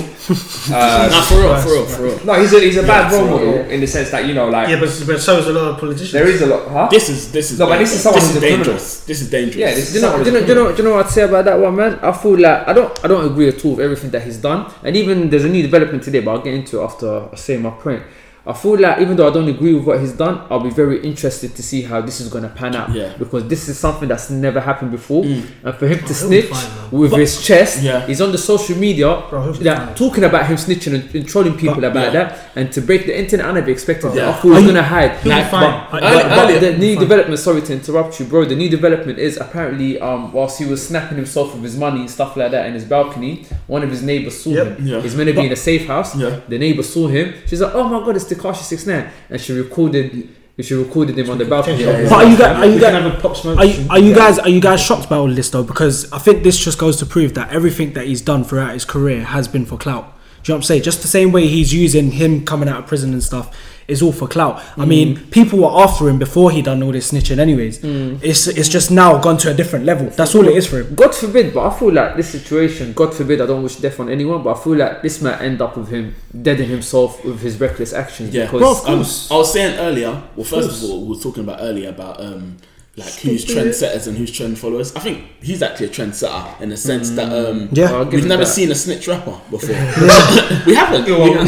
uh, 0.72 1.08
Nah, 1.12 1.22
for 1.22 1.38
real, 1.42 1.56
for 1.64 1.70
real, 1.74 1.86
for 1.86 2.02
real. 2.02 2.18
no, 2.26 2.32
he's 2.40 2.52
a 2.52 2.60
he's 2.60 2.76
a 2.76 2.82
bad 2.82 3.12
role 3.12 3.26
model 3.32 3.52
real. 3.52 3.70
in 3.70 3.80
the 3.80 3.86
sense 3.86 4.10
that 4.10 4.26
you 4.26 4.34
know, 4.34 4.48
like 4.48 4.68
Yeah, 4.68 4.80
but, 4.80 4.90
but 5.06 5.20
so 5.20 5.38
is 5.38 5.46
a 5.46 5.52
lot 5.52 5.66
of 5.72 5.78
politicians. 5.78 6.12
there 6.12 6.26
is 6.26 6.40
a 6.42 6.46
lot, 6.46 6.62
huh? 6.68 6.88
This 6.90 7.08
is 7.08 7.30
this 7.32 7.50
is 7.52 7.58
No, 7.58 7.66
but 7.66 7.78
this 7.78 7.92
is 7.94 8.00
someone 8.02 8.20
this 8.20 8.28
is 8.30 8.34
who's 8.34 8.42
a 8.42 8.46
criminal. 8.46 8.64
dangerous. 8.64 9.04
This 9.04 9.20
is 9.22 9.30
dangerous. 9.30 9.56
Yeah, 9.56 9.74
this 9.74 9.92
Do 9.92 9.98
you 9.98 10.02
know, 10.04 10.24
do 10.24 10.30
you 10.30 10.32
know, 10.32 10.40
do 10.40 10.48
you 10.48 10.54
know, 10.54 10.66
do 10.72 10.76
you 10.82 10.84
know 10.88 10.94
what 10.96 11.06
I'd 11.06 11.12
say 11.12 11.22
about 11.22 11.44
that 11.44 11.58
one, 11.58 11.76
man? 11.76 11.98
I 12.02 12.12
feel 12.12 12.38
like 12.38 12.68
I 12.68 12.72
don't, 12.72 13.04
I 13.04 13.08
don't 13.08 13.24
agree 13.30 13.48
at 13.48 13.64
all 13.64 13.72
with 13.76 13.84
everything 13.84 14.10
that 14.10 14.22
he's 14.22 14.38
done, 14.38 14.70
and 14.82 14.96
even 14.96 15.30
there's 15.30 15.44
a 15.44 15.48
new 15.48 15.62
development 15.62 16.02
today, 16.02 16.20
but 16.20 16.30
I'll 16.32 16.42
get 16.42 16.54
into 16.54 16.80
it 16.80 16.84
after 16.84 17.28
I 17.32 17.36
say 17.36 17.56
my 17.58 17.70
point. 17.70 18.02
I 18.46 18.52
feel 18.54 18.78
like 18.78 19.00
even 19.00 19.16
though 19.16 19.28
I 19.28 19.32
don't 19.32 19.48
agree 19.48 19.74
with 19.74 19.84
what 19.84 20.00
he's 20.00 20.12
done, 20.12 20.40
I'll 20.50 20.60
be 20.60 20.70
very 20.70 21.02
interested 21.02 21.54
to 21.56 21.62
see 21.62 21.82
how 21.82 22.00
this 22.00 22.20
is 22.20 22.28
going 22.28 22.44
to 22.44 22.48
pan 22.50 22.74
out. 22.74 22.90
Yeah. 22.90 23.12
Because 23.18 23.46
this 23.48 23.68
is 23.68 23.78
something 23.78 24.08
that's 24.08 24.30
never 24.30 24.60
happened 24.60 24.90
before, 24.92 25.24
Mm. 25.24 25.44
and 25.64 25.74
for 25.74 25.86
him 25.86 25.98
to 25.98 26.04
he'll 26.06 26.14
snitch 26.14 26.46
fine, 26.46 26.64
man. 26.90 27.00
with 27.00 27.12
his 27.12 27.42
chest, 27.42 27.82
Yeah. 27.82 28.06
he's 28.06 28.20
on 28.22 28.32
the 28.32 28.38
social 28.38 28.76
media, 28.78 29.22
Bro, 29.28 29.54
like, 29.60 29.94
talking 29.94 30.24
about 30.24 30.46
him 30.46 30.56
snitching 30.56 30.94
and, 30.94 31.14
and 31.14 31.28
trolling 31.28 31.54
people 31.56 31.76
But- 31.82 31.90
about 31.92 32.12
Yeah. 32.14 32.24
that, 32.24 32.38
and 32.56 32.72
to 32.72 32.80
break 32.80 33.04
the 33.06 33.18
internet. 33.18 33.44
I 33.46 33.52
never 33.52 33.70
expected 33.70 34.14
Yeah. 34.14 34.24
that. 34.26 34.28
I 34.28 34.32
thought 34.32 34.42
he 34.42 34.50
was 34.50 34.62
going 34.62 34.74
to 34.74 34.82
hide. 34.82 35.10
He'll 35.22 35.22
be 35.24 35.28
Like, 35.30 35.50
fine. 35.50 35.80
but- 35.92 36.02
Early- 36.02 36.14
but- 36.22 36.28
but 36.30 36.38
earlier- 36.50 36.60
the 36.60 36.78
new 36.78 36.94
Fine. 36.94 37.02
development. 37.04 37.40
Sorry 37.40 37.60
to 37.60 37.72
interrupt 37.74 38.18
you, 38.20 38.24
bro. 38.26 38.44
The 38.46 38.56
new 38.56 38.68
development 38.70 39.18
is 39.18 39.36
apparently, 39.36 40.00
um, 40.00 40.32
whilst 40.32 40.58
he 40.58 40.64
was 40.64 40.80
snapping 40.86 41.16
himself 41.18 41.54
with 41.54 41.62
his 41.62 41.76
money 41.76 42.00
and 42.00 42.10
stuff 42.10 42.36
like 42.38 42.50
that 42.52 42.66
in 42.66 42.72
his 42.74 42.84
balcony, 42.84 43.44
one 43.66 43.82
of 43.82 43.90
his 43.90 44.02
neighbors 44.02 44.36
saw 44.42 44.50
Yep. 44.50 44.78
him. 44.78 44.86
Yeah. 44.86 45.00
He's 45.02 45.14
meant 45.14 45.28
to 45.28 45.34
be 45.34 45.44
in 45.46 45.52
a 45.52 45.56
safe 45.56 45.86
house. 45.86 46.16
Yeah. 46.16 46.36
The 46.48 46.58
neighbor 46.58 46.82
saw 46.82 47.06
him. 47.08 47.34
She's 47.46 47.60
like, 47.60 47.74
"Oh 47.74 47.84
my 47.84 48.00
god, 48.04 48.16
it's 48.16 48.29
Tekashi 48.34 48.62
Six 48.62 48.86
Nine, 48.86 49.10
and 49.28 49.40
she 49.40 49.52
recorded. 49.52 50.36
She 50.60 50.74
recorded 50.74 51.16
him 51.18 51.30
on 51.30 51.38
the 51.38 51.46
balcony. 51.46 51.82
Yeah, 51.82 52.02
But 52.06 52.12
are 52.12 52.24
you 52.30 52.36
guys? 52.36 52.58
Are 52.58 52.66
you 52.66 52.78
guys? 52.80 52.92
have 52.92 53.14
a 53.14 53.18
pop 53.18 53.34
smoke 53.34 53.58
Are 53.58 53.64
you, 53.64 53.86
are 53.88 53.98
you 53.98 54.14
guys 54.14 54.38
are 54.38 54.48
you 54.50 54.60
guys 54.60 54.78
shocked 54.82 55.08
by 55.08 55.16
all 55.16 55.32
this 55.32 55.48
though? 55.48 55.62
Because 55.62 56.12
I 56.12 56.18
think 56.18 56.42
this 56.44 56.58
just 56.58 56.78
goes 56.78 56.98
to 56.98 57.06
prove 57.06 57.32
that 57.32 57.50
everything 57.50 57.94
that 57.94 58.06
he's 58.06 58.20
done 58.20 58.44
throughout 58.44 58.74
his 58.74 58.84
career 58.84 59.24
has 59.24 59.48
been 59.48 59.64
for 59.64 59.78
clout. 59.78 60.04
Do 60.42 60.52
you 60.52 60.52
know 60.52 60.56
what 60.56 60.58
I'm 60.58 60.62
saying? 60.64 60.82
Just 60.82 61.00
the 61.00 61.08
same 61.08 61.32
way 61.32 61.46
he's 61.48 61.72
using 61.72 62.10
him 62.10 62.44
coming 62.44 62.68
out 62.68 62.80
of 62.80 62.86
prison 62.86 63.14
and 63.14 63.22
stuff 63.22 63.56
is 63.90 64.02
all 64.02 64.12
for 64.12 64.28
clout. 64.28 64.62
I 64.76 64.84
mean, 64.84 65.18
people 65.30 65.60
were 65.60 65.82
after 65.84 66.08
him 66.08 66.18
before 66.18 66.50
he 66.50 66.62
done 66.62 66.82
all 66.82 66.92
this 66.92 67.12
snitching. 67.12 67.38
Anyways, 67.38 67.80
it's 67.82 68.46
it's 68.46 68.68
just 68.68 68.90
now 68.90 69.18
gone 69.18 69.38
to 69.38 69.50
a 69.50 69.54
different 69.54 69.84
level. 69.84 70.08
That's 70.10 70.34
all 70.34 70.46
it 70.46 70.56
is 70.56 70.66
for 70.66 70.80
him. 70.80 70.94
God 70.94 71.14
forbid, 71.14 71.52
but 71.54 71.66
I 71.66 71.78
feel 71.78 71.92
like 71.92 72.16
this 72.16 72.30
situation, 72.30 72.92
God 72.92 73.14
forbid, 73.14 73.40
I 73.40 73.46
don't 73.46 73.62
wish 73.62 73.76
death 73.76 74.00
on 74.00 74.08
anyone, 74.08 74.42
but 74.42 74.56
I 74.56 74.62
feel 74.62 74.76
like 74.76 75.02
this 75.02 75.20
might 75.22 75.40
end 75.40 75.60
up 75.60 75.76
with 75.76 75.88
him 75.88 76.14
deading 76.40 76.68
himself 76.68 77.24
with 77.24 77.40
his 77.40 77.60
reckless 77.60 77.92
actions. 77.92 78.34
Yeah, 78.34 78.44
because 78.44 78.60
Bro, 78.60 78.70
of 78.70 78.86
um, 78.86 78.96
course. 78.96 79.30
I 79.30 79.36
was 79.36 79.52
saying 79.52 79.78
earlier. 79.78 80.10
Well, 80.36 80.44
first 80.44 80.68
course. 80.68 80.84
of 80.84 80.90
all, 80.90 81.02
we 81.06 81.16
were 81.16 81.22
talking 81.22 81.42
about 81.42 81.58
earlier 81.60 81.88
about 81.88 82.20
um, 82.20 82.56
like 83.00 83.14
who's 83.14 83.44
trendsetters 83.44 84.06
and 84.06 84.16
who's 84.16 84.30
trend 84.30 84.58
followers. 84.58 84.94
I 84.94 85.00
think 85.00 85.24
he's 85.42 85.62
actually 85.62 85.86
a 85.86 85.90
trendsetter 85.90 86.60
in 86.60 86.68
the 86.68 86.76
sense 86.76 87.10
that 87.12 87.32
um, 87.32 87.68
Yeah. 87.72 87.92
I'll 87.92 88.04
we've 88.04 88.26
never 88.26 88.44
that. 88.44 88.50
seen 88.50 88.70
a 88.70 88.74
snitch 88.74 89.08
rapper 89.08 89.38
before. 89.50 89.68
we 90.66 90.74
haven't. 90.74 91.06
You 91.06 91.14
well, 91.18 91.26
know 91.26 91.32
what 91.32 91.40
I'm 91.40 91.46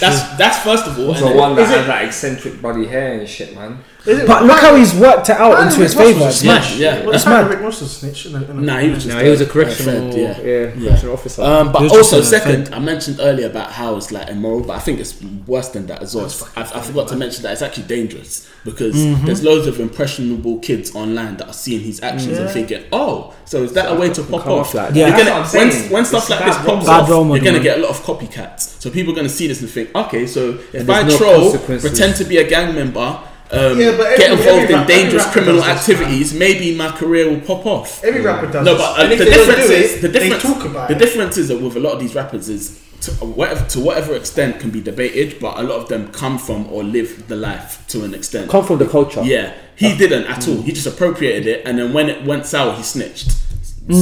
That's 0.00 0.36
that's 0.38 0.58
first 0.64 0.86
of 0.86 0.98
all. 0.98 1.14
and 1.14 1.24
Also, 1.24 1.36
one 1.36 1.54
that 1.56 1.62
is 1.62 1.70
it- 1.70 1.76
has 1.78 1.86
that 1.86 2.04
eccentric 2.04 2.60
body 2.62 2.86
hair 2.86 3.18
and 3.18 3.28
shit, 3.28 3.54
man. 3.54 3.78
Is 4.06 4.18
it- 4.18 4.26
But 4.26 4.44
look 4.44 4.58
how 4.58 4.76
he's 4.76 4.94
worked 4.94 5.30
it 5.30 5.36
out 5.36 5.62
into 5.66 5.80
his 5.80 5.94
favour. 5.94 6.26
was 6.26 6.36
Smash. 6.40 6.76
Yeah, 6.76 7.00
Well, 7.02 7.12
that's 7.12 7.24
that's 7.24 7.26
mad. 7.26 7.48
Rick 7.50 7.60
Ross 7.60 7.80
was 7.80 7.90
a 7.90 7.94
snitch. 7.94 8.26
in 8.26 8.34
a- 8.34 8.44
in 8.44 8.58
a- 8.58 8.60
Nah, 8.60 8.78
he 8.78 8.90
was 8.90 9.04
just 9.04 9.16
No, 9.16 9.22
he 9.24 9.30
was 9.30 9.40
a 9.40 9.44
a 9.44 9.46
correctional, 9.46 10.12
Fed, 10.12 10.20
yeah. 10.20 10.36
yeah, 10.44 10.70
Yeah. 10.76 10.88
correctional 10.88 11.14
officer. 11.14 11.42
Um, 11.42 11.72
but 11.72 11.78
He 11.78 11.84
was 11.84 11.92
just 11.92 12.12
also, 12.12 12.22
second. 12.22 12.68
I 12.72 12.78
mentioned 12.80 13.18
earlier 13.20 13.46
about 13.46 13.72
how 13.72 13.96
it's 13.96 14.12
like 14.12 14.28
immoral, 14.28 14.60
but 14.60 14.74
I 14.76 14.78
think 14.80 15.00
it's 15.00 15.14
worse 15.46 15.68
than 15.68 15.86
that 15.86 16.02
as 16.02 16.14
well. 16.14 16.30
I, 16.56 16.60
I 16.62 16.80
forgot 16.82 17.08
to 17.08 17.16
mention 17.16 17.42
that 17.44 17.52
it's 17.52 17.62
actually 17.62 17.84
dangerous 17.84 18.46
because 18.64 18.94
Mm-hmm. 18.94 19.26
there's 19.26 19.42
loads 19.42 19.66
of 19.66 19.80
impressionable 19.80 20.58
kids 20.58 20.94
online 20.94 21.36
that 21.38 21.46
are 21.48 21.52
seeing 21.54 21.80
his 21.80 22.02
actions 22.02 22.36
and 22.38 22.50
thinking, 22.50 22.82
"Oh, 22.92 23.32
so 23.46 23.62
is 23.62 23.72
that 23.72 23.90
a 23.90 23.94
way 23.94 24.10
to 24.10 24.22
pop 24.22 24.46
off?" 24.46 24.68
off 24.68 24.74
like. 24.74 24.94
Yeah. 24.94 25.10
Gonna- 25.16 25.46
when, 25.48 25.70
when 25.90 26.04
stuff 26.04 26.22
It's 26.22 26.30
like 26.30 26.44
this 26.44 26.56
pops 26.58 26.86
off, 26.88 27.06
Bad 27.06 27.08
role 27.10 27.24
model, 27.24 27.42
you're 27.42 27.52
gonna 27.52 27.62
get 27.64 27.78
a 27.78 27.80
lot 27.80 27.90
of 27.90 28.02
copycats. 28.02 28.80
So 28.82 28.90
people 28.90 29.12
are 29.12 29.16
gonna 29.16 29.28
see 29.28 29.46
this 29.48 29.60
and 29.60 29.70
think, 29.70 29.90
"Okay, 29.94 30.26
so 30.26 30.58
if 30.72 30.88
I 30.90 31.08
troll, 31.16 31.56
pretend 31.58 32.16
to 32.16 32.24
be 32.24 32.36
a 32.38 32.44
gang 32.44 32.74
member." 32.74 33.18
Um, 33.50 33.78
Yeah, 33.78 33.96
but 33.96 34.16
get 34.16 34.32
involved 34.32 34.48
every 34.62 34.74
in 34.74 34.80
rap- 34.80 34.88
dangerous 34.88 35.26
criminal 35.30 35.60
does 35.60 35.86
this, 35.86 35.96
activities. 35.98 36.34
Maybe 36.34 36.74
my 36.76 36.90
career 36.90 37.28
will 37.30 37.40
pop 37.40 37.66
off. 37.66 38.02
Every 38.02 38.20
rapper 38.22 38.50
does. 38.50 38.64
No, 38.64 38.76
but 38.76 38.98
uh, 38.98 39.02
And 39.02 39.12
if 39.12 39.18
the 39.18 39.24
they 39.26 39.30
difference 39.32 39.66
do 39.66 39.72
is 39.74 39.92
it, 39.94 40.00
the 40.02 40.08
difference. 40.08 40.42
They 40.42 40.48
talk 40.54 40.64
about 40.64 40.88
the 40.88 40.96
it. 40.96 40.98
difference 40.98 41.36
is 41.36 41.48
that 41.48 41.60
with 41.60 41.76
a 41.76 41.80
lot 41.80 41.92
of 41.92 42.00
these 42.00 42.14
rappers 42.14 42.48
is 42.48 42.80
to 43.02 43.10
whatever 43.26 43.64
to 43.68 43.80
whatever 43.80 44.14
extent 44.16 44.60
can 44.60 44.70
be 44.70 44.80
debated, 44.80 45.38
but 45.38 45.58
a 45.58 45.62
lot 45.62 45.78
of 45.82 45.88
them 45.88 46.10
come 46.12 46.38
from 46.38 46.66
or 46.72 46.82
live 46.82 47.28
the 47.28 47.36
life 47.36 47.84
to 47.88 48.02
an 48.04 48.14
extent. 48.14 48.50
Come 48.50 48.64
from 48.64 48.78
the 48.78 48.86
culture. 48.86 49.22
Yeah, 49.22 49.52
he 49.76 49.94
didn't 49.96 50.24
at 50.24 50.48
all. 50.48 50.62
He 50.62 50.72
just 50.72 50.86
appropriated 50.86 51.46
it, 51.46 51.66
and 51.66 51.78
then 51.78 51.92
when 51.92 52.08
it 52.08 52.24
went 52.24 52.46
sour, 52.46 52.72
he 52.74 52.82
snitched. 52.82 53.30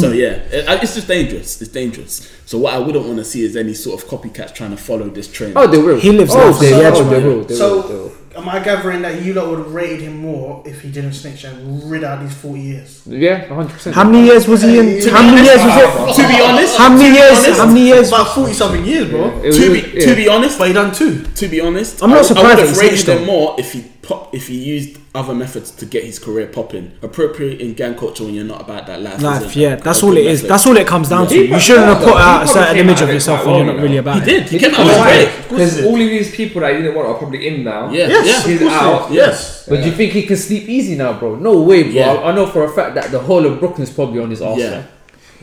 So 0.01 0.13
yeah, 0.13 0.35
it- 0.53 0.83
it's 0.85 0.95
just 0.95 1.09
dangerous. 1.09 1.61
It's 1.61 1.73
dangerous. 1.73 2.31
So 2.47 2.57
what 2.59 2.75
I 2.75 2.79
wouldn't 2.79 3.05
want 3.05 3.19
to 3.19 3.25
see 3.25 3.45
is 3.45 3.57
any 3.57 3.75
sort 3.75 4.01
of 4.01 4.09
copycats 4.09 4.55
trying 4.55 4.71
to 4.71 4.77
follow 4.77 5.09
this 5.09 5.27
trend. 5.27 5.55
Oh, 5.57 5.67
they 5.67 5.79
will. 5.79 5.99
He 5.99 6.13
lives 6.13 6.33
oh, 6.33 6.51
life 6.51 6.61
they, 6.61 6.73
on 6.73 6.93
the 6.93 7.01
oh, 7.01 7.05
they 7.11 7.25
will. 7.25 7.45
They 7.45 7.55
So- 7.57 7.77
will. 7.77 7.89
They 7.89 7.95
will. 7.95 8.13
Am 8.35 8.49
I 8.49 8.61
gathering 8.61 9.03
that 9.03 9.21
you 9.23 9.35
lot 9.35 9.49
would 9.49 9.59
have 9.59 9.73
rated 9.75 10.01
him 10.01 10.19
more 10.19 10.63
if 10.65 10.81
he 10.81 10.91
didn't 10.91 11.13
snitch 11.13 11.45
and 11.45 11.91
rid 11.91 12.03
out 12.03 12.21
these 12.23 12.33
40 12.35 12.61
years? 12.61 13.03
Yeah, 13.07 13.47
100%. 13.49 13.93
How 13.93 14.05
many 14.05 14.27
years 14.27 14.49
was 14.49 14.63
he 14.63 14.79
in? 14.79 15.01
To 15.03 15.11
How 15.11 15.21
be 15.23 15.35
many 15.35 15.47
years 15.47 15.61
honest- 15.61 15.99
was 16.07 16.17
to 16.17 16.29
be 16.29 16.41
honest. 16.41 16.77
How 16.79 16.89
many 16.89 17.05
to 17.05 17.11
be 17.11 17.17
years? 17.19 17.39
honest- 17.39 17.59
How 17.61 17.67
many 17.67 17.81
years? 17.87 18.09
About 18.09 18.35
40 18.35 18.53
something 18.55 18.85
years, 18.87 19.11
bro. 19.11 19.27
It 19.43 19.47
was- 19.49 19.57
to 19.59 19.73
be 19.73 19.81
yeah. 19.95 20.07
to 20.07 20.15
be 20.17 20.29
honest, 20.29 20.59
But 20.59 20.69
he 20.69 20.73
done 20.75 20.93
two. 20.95 21.25
to 21.35 21.49
be 21.49 21.61
honest, 21.61 22.03
I'm 22.03 22.11
not 22.11 22.21
I- 22.21 22.23
surprised 22.23 22.47
I 22.47 22.63
would 22.63 22.69
have 22.69 22.79
rated 22.79 23.09
him 23.09 23.25
more 23.27 23.55
if 23.59 23.73
he 23.73 23.85
pop, 24.13 24.35
if 24.35 24.49
he 24.49 24.57
used 24.63 24.99
other 25.15 25.35
methods 25.35 25.71
to 25.73 25.87
get 25.87 26.05
his 26.05 26.19
career 26.19 26.47
popping, 26.47 26.93
appropriating 27.03 27.75
gang 27.75 27.95
culture 27.95 28.25
when 28.25 28.35
you're 28.35 28.45
not 28.45 28.61
about 28.63 28.87
that 28.87 29.01
life. 29.03 29.21
Life, 29.21 29.57
yeah, 29.57 29.75
a 29.75 29.77
that's 29.81 30.03
all 30.03 30.17
it 30.17 30.27
is. 30.27 30.41
method. 30.43 30.51
That's 30.51 30.67
all 30.67 30.77
it 30.77 30.87
comes 30.87 31.09
down 31.09 31.27
to. 31.29 31.35
He 31.35 31.47
You 31.47 31.59
shouldn't 31.61 31.87
have 31.87 31.99
put 32.03 32.15
out 32.17 32.45
a 32.45 32.47
certain 32.49 32.77
image 32.77 33.01
of 33.01 33.09
yourself 33.09 33.45
when 33.47 33.57
you're 33.57 33.67
not 33.67 33.77
really 33.77 33.95
you 33.95 34.01
about 34.01 34.23
He 34.23 34.23
it. 34.23 34.25
did. 34.25 34.43
He 34.49 34.59
He 34.59 34.59
came 34.59 34.71
did 34.71 34.81
out 34.81 34.87
with 34.87 35.29
fine. 35.29 35.43
Because 35.51 35.85
all 35.85 35.95
of 35.95 35.99
these 35.99 36.35
people 36.35 36.61
that 36.63 36.75
he 36.75 36.83
didn't 36.83 36.95
want 36.95 37.09
are 37.09 37.15
probably 37.15 37.47
in 37.49 37.65
now. 37.65 37.91
Yeah, 37.91 38.09
Yes, 38.09 38.47
yeah. 38.47 38.53
He's 38.53 38.63
out. 38.63 39.09
he. 39.11 39.17
Yes. 39.17 39.67
But 39.69 39.83
do 39.83 39.87
you 39.91 39.93
think 39.95 40.13
he 40.13 40.23
can 40.23 40.37
sleep 40.37 40.69
easy 40.69 40.95
now, 40.97 41.13
bro? 41.19 41.37
No 41.37 41.61
way, 41.63 41.83
bro. 41.85 41.93
Yeah. 41.93 42.13
I, 42.13 42.31
I 42.31 42.35
know 42.35 42.47
for 42.47 42.65
a 42.65 42.69
fact 42.73 42.95
that 42.95 43.11
the 43.11 43.19
whole 43.21 43.45
of 43.47 43.59
Brooklyn's 43.61 43.91
probably 43.91 44.21
on 44.21 44.31
his 44.31 44.41
arse. 44.43 44.59
Yeah. 44.61 44.83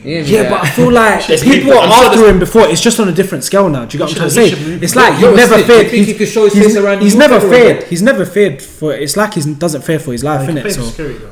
Man. 0.04 0.12
Yeah, 0.14 0.20
Yeah, 0.42 0.50
but 0.50 0.60
I 0.64 0.70
feel 0.70 0.90
like 0.92 1.26
There's 1.26 1.42
people 1.42 1.58
people- 1.58 1.72
were 1.72 1.78
I'm 1.80 1.90
sure 1.90 2.04
after 2.06 2.16
there's- 2.18 2.32
him 2.32 2.38
before. 2.38 2.68
It's 2.68 2.80
just 2.80 3.00
on 3.00 3.08
a 3.08 3.12
different 3.12 3.44
scale 3.44 3.68
now. 3.68 3.84
Do 3.84 3.96
you 3.96 4.04
get 4.04 4.04
what 4.04 4.10
I'm 4.10 4.16
trying 4.16 4.28
to 4.28 4.34
should- 4.34 4.44
he 4.44 4.50
say? 4.50 4.56
should 4.56 4.68
move. 4.68 4.82
It's 4.82 4.96
like 4.96 5.20
You're 5.20 5.28
he 5.30 5.34
a 5.34 5.36
never 5.36 5.54
snitch. 5.54 5.66
Do 5.66 5.72
you 5.72 5.78
feared. 5.78 5.90
think 5.90 6.06
he 6.06 6.12
He's, 6.12 6.18
could 6.18 6.28
show 6.28 6.44
his 6.44 6.52
face 6.54 6.76
around 6.76 7.02
he's 7.02 7.12
you 7.14 7.18
never 7.18 7.34
everywhere, 7.36 7.60
feared. 7.74 7.82
He's 7.84 8.02
never 8.02 8.24
feared 8.26 8.62
for. 8.62 8.92
It's 8.94 9.16
like 9.16 9.34
he 9.34 9.54
doesn't 9.54 9.82
fear 9.82 9.98
for 9.98 10.12
his 10.12 10.24
life, 10.24 10.48
He 10.48 10.54
innit? 10.54 10.62
pays 10.64 10.74
So 10.76 10.82
security 10.82 11.18
though. 11.18 11.30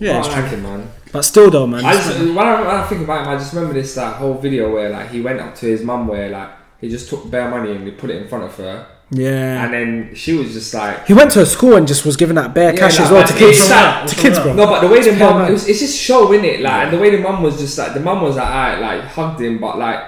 yeah, 0.00 0.12
oh, 0.12 0.14
I 0.14 0.18
it's 0.20 0.28
true. 0.28 0.42
like 0.42 0.50
him, 0.50 0.62
man. 0.62 0.88
But 1.12 1.22
still, 1.24 1.50
though, 1.50 1.66
man. 1.66 1.84
I 1.84 1.94
it's 1.94 2.06
just, 2.06 2.18
like- 2.18 2.36
when, 2.36 2.46
I, 2.46 2.60
when 2.62 2.70
I 2.76 2.82
think 2.86 3.02
about 3.02 3.22
him, 3.26 3.28
I 3.34 3.36
just 3.38 3.52
remember 3.52 3.74
this 3.74 3.96
like 3.96 4.14
whole 4.14 4.34
video 4.34 4.72
where 4.72 4.90
like 4.90 5.10
he 5.10 5.20
went 5.20 5.40
up 5.40 5.54
to 5.56 5.66
his 5.66 5.82
mum 5.82 6.08
where 6.08 6.28
like 6.30 6.48
he 6.80 6.88
just 6.88 7.08
took 7.08 7.30
bare 7.30 7.48
money 7.48 7.70
and 7.72 7.84
he 7.84 7.90
put 7.92 8.10
it 8.10 8.20
in 8.22 8.28
front 8.28 8.44
of 8.44 8.54
her, 8.56 8.86
yeah. 9.14 9.64
and 9.64 9.72
then 9.72 10.14
she 10.14 10.32
was 10.34 10.52
just 10.52 10.74
like, 10.74 11.06
He 11.06 11.14
went 11.14 11.30
to 11.32 11.40
a 11.42 11.46
school 11.46 11.76
and 11.76 11.86
just 11.86 12.04
was 12.04 12.16
giving 12.16 12.36
that 12.36 12.54
bare 12.54 12.72
Yeah, 12.72 12.78
cash 12.80 12.98
like, 12.98 13.06
as 13.06 13.12
well 13.12 13.26
to 13.26 13.32
kids. 13.34 13.58
it's 13.60 13.70
like- 13.70 14.06
To 14.06 14.14
kids, 14.16 14.38
bro. 14.38 14.52
no, 14.54 14.66
but 14.66 14.80
the 14.80 14.88
way 14.88 15.00
the 15.02 15.10
It's 15.10 15.18
mum, 15.18 15.38
mad. 15.38 15.50
it 15.50 15.52
was, 15.52 15.68
it's 15.68 15.80
just 15.80 15.98
showing 15.98 16.44
it, 16.44 16.60
like, 16.60 16.84
and 16.84 16.92
the 16.92 16.98
way 16.98 17.10
the 17.10 17.18
mum 17.22 17.42
was 17.42 17.58
just 17.58 17.78
like, 17.78 17.94
the 17.94 18.00
mum 18.00 18.22
was 18.22 18.36
like, 18.36 18.46
alright, 18.48 18.80
like 18.80 19.02
hugged 19.10 19.40
him, 19.40 19.58
but 19.60 19.78
like, 19.78 20.00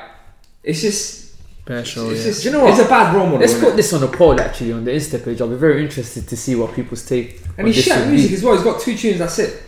it's 0.62 0.80
just, 0.82 1.24
Bare 1.64 1.84
show, 1.84 2.10
it's 2.10 2.20
yeah. 2.20 2.26
just, 2.26 2.44
you 2.44 2.52
know 2.52 2.62
what? 2.62 2.70
It's 2.78 2.86
a 2.86 2.88
bad 2.88 3.12
role 3.14 3.24
model. 3.26 3.40
Let's 3.40 3.54
innit? 3.54 3.60
put 3.60 3.76
this 3.76 3.92
on 3.92 4.02
a 4.02 4.06
poll 4.08 4.40
actually 4.40 4.72
on 4.72 4.84
the 4.84 4.92
Insta 4.92 5.24
page. 5.24 5.40
I'll 5.40 5.48
be 5.48 5.56
very 5.56 5.82
interested 5.82 6.28
to 6.28 6.36
see 6.36 6.54
what 6.54 6.72
people's 6.74 7.04
take. 7.04 7.40
And 7.58 7.66
on 7.66 7.72
he's 7.72 7.82
shit 7.82 8.06
music 8.08 8.30
as 8.32 8.42
well. 8.44 8.54
He's 8.54 8.62
got 8.62 8.80
two 8.80 8.96
tunes. 8.96 9.18
That's 9.18 9.36
it. 9.40 9.62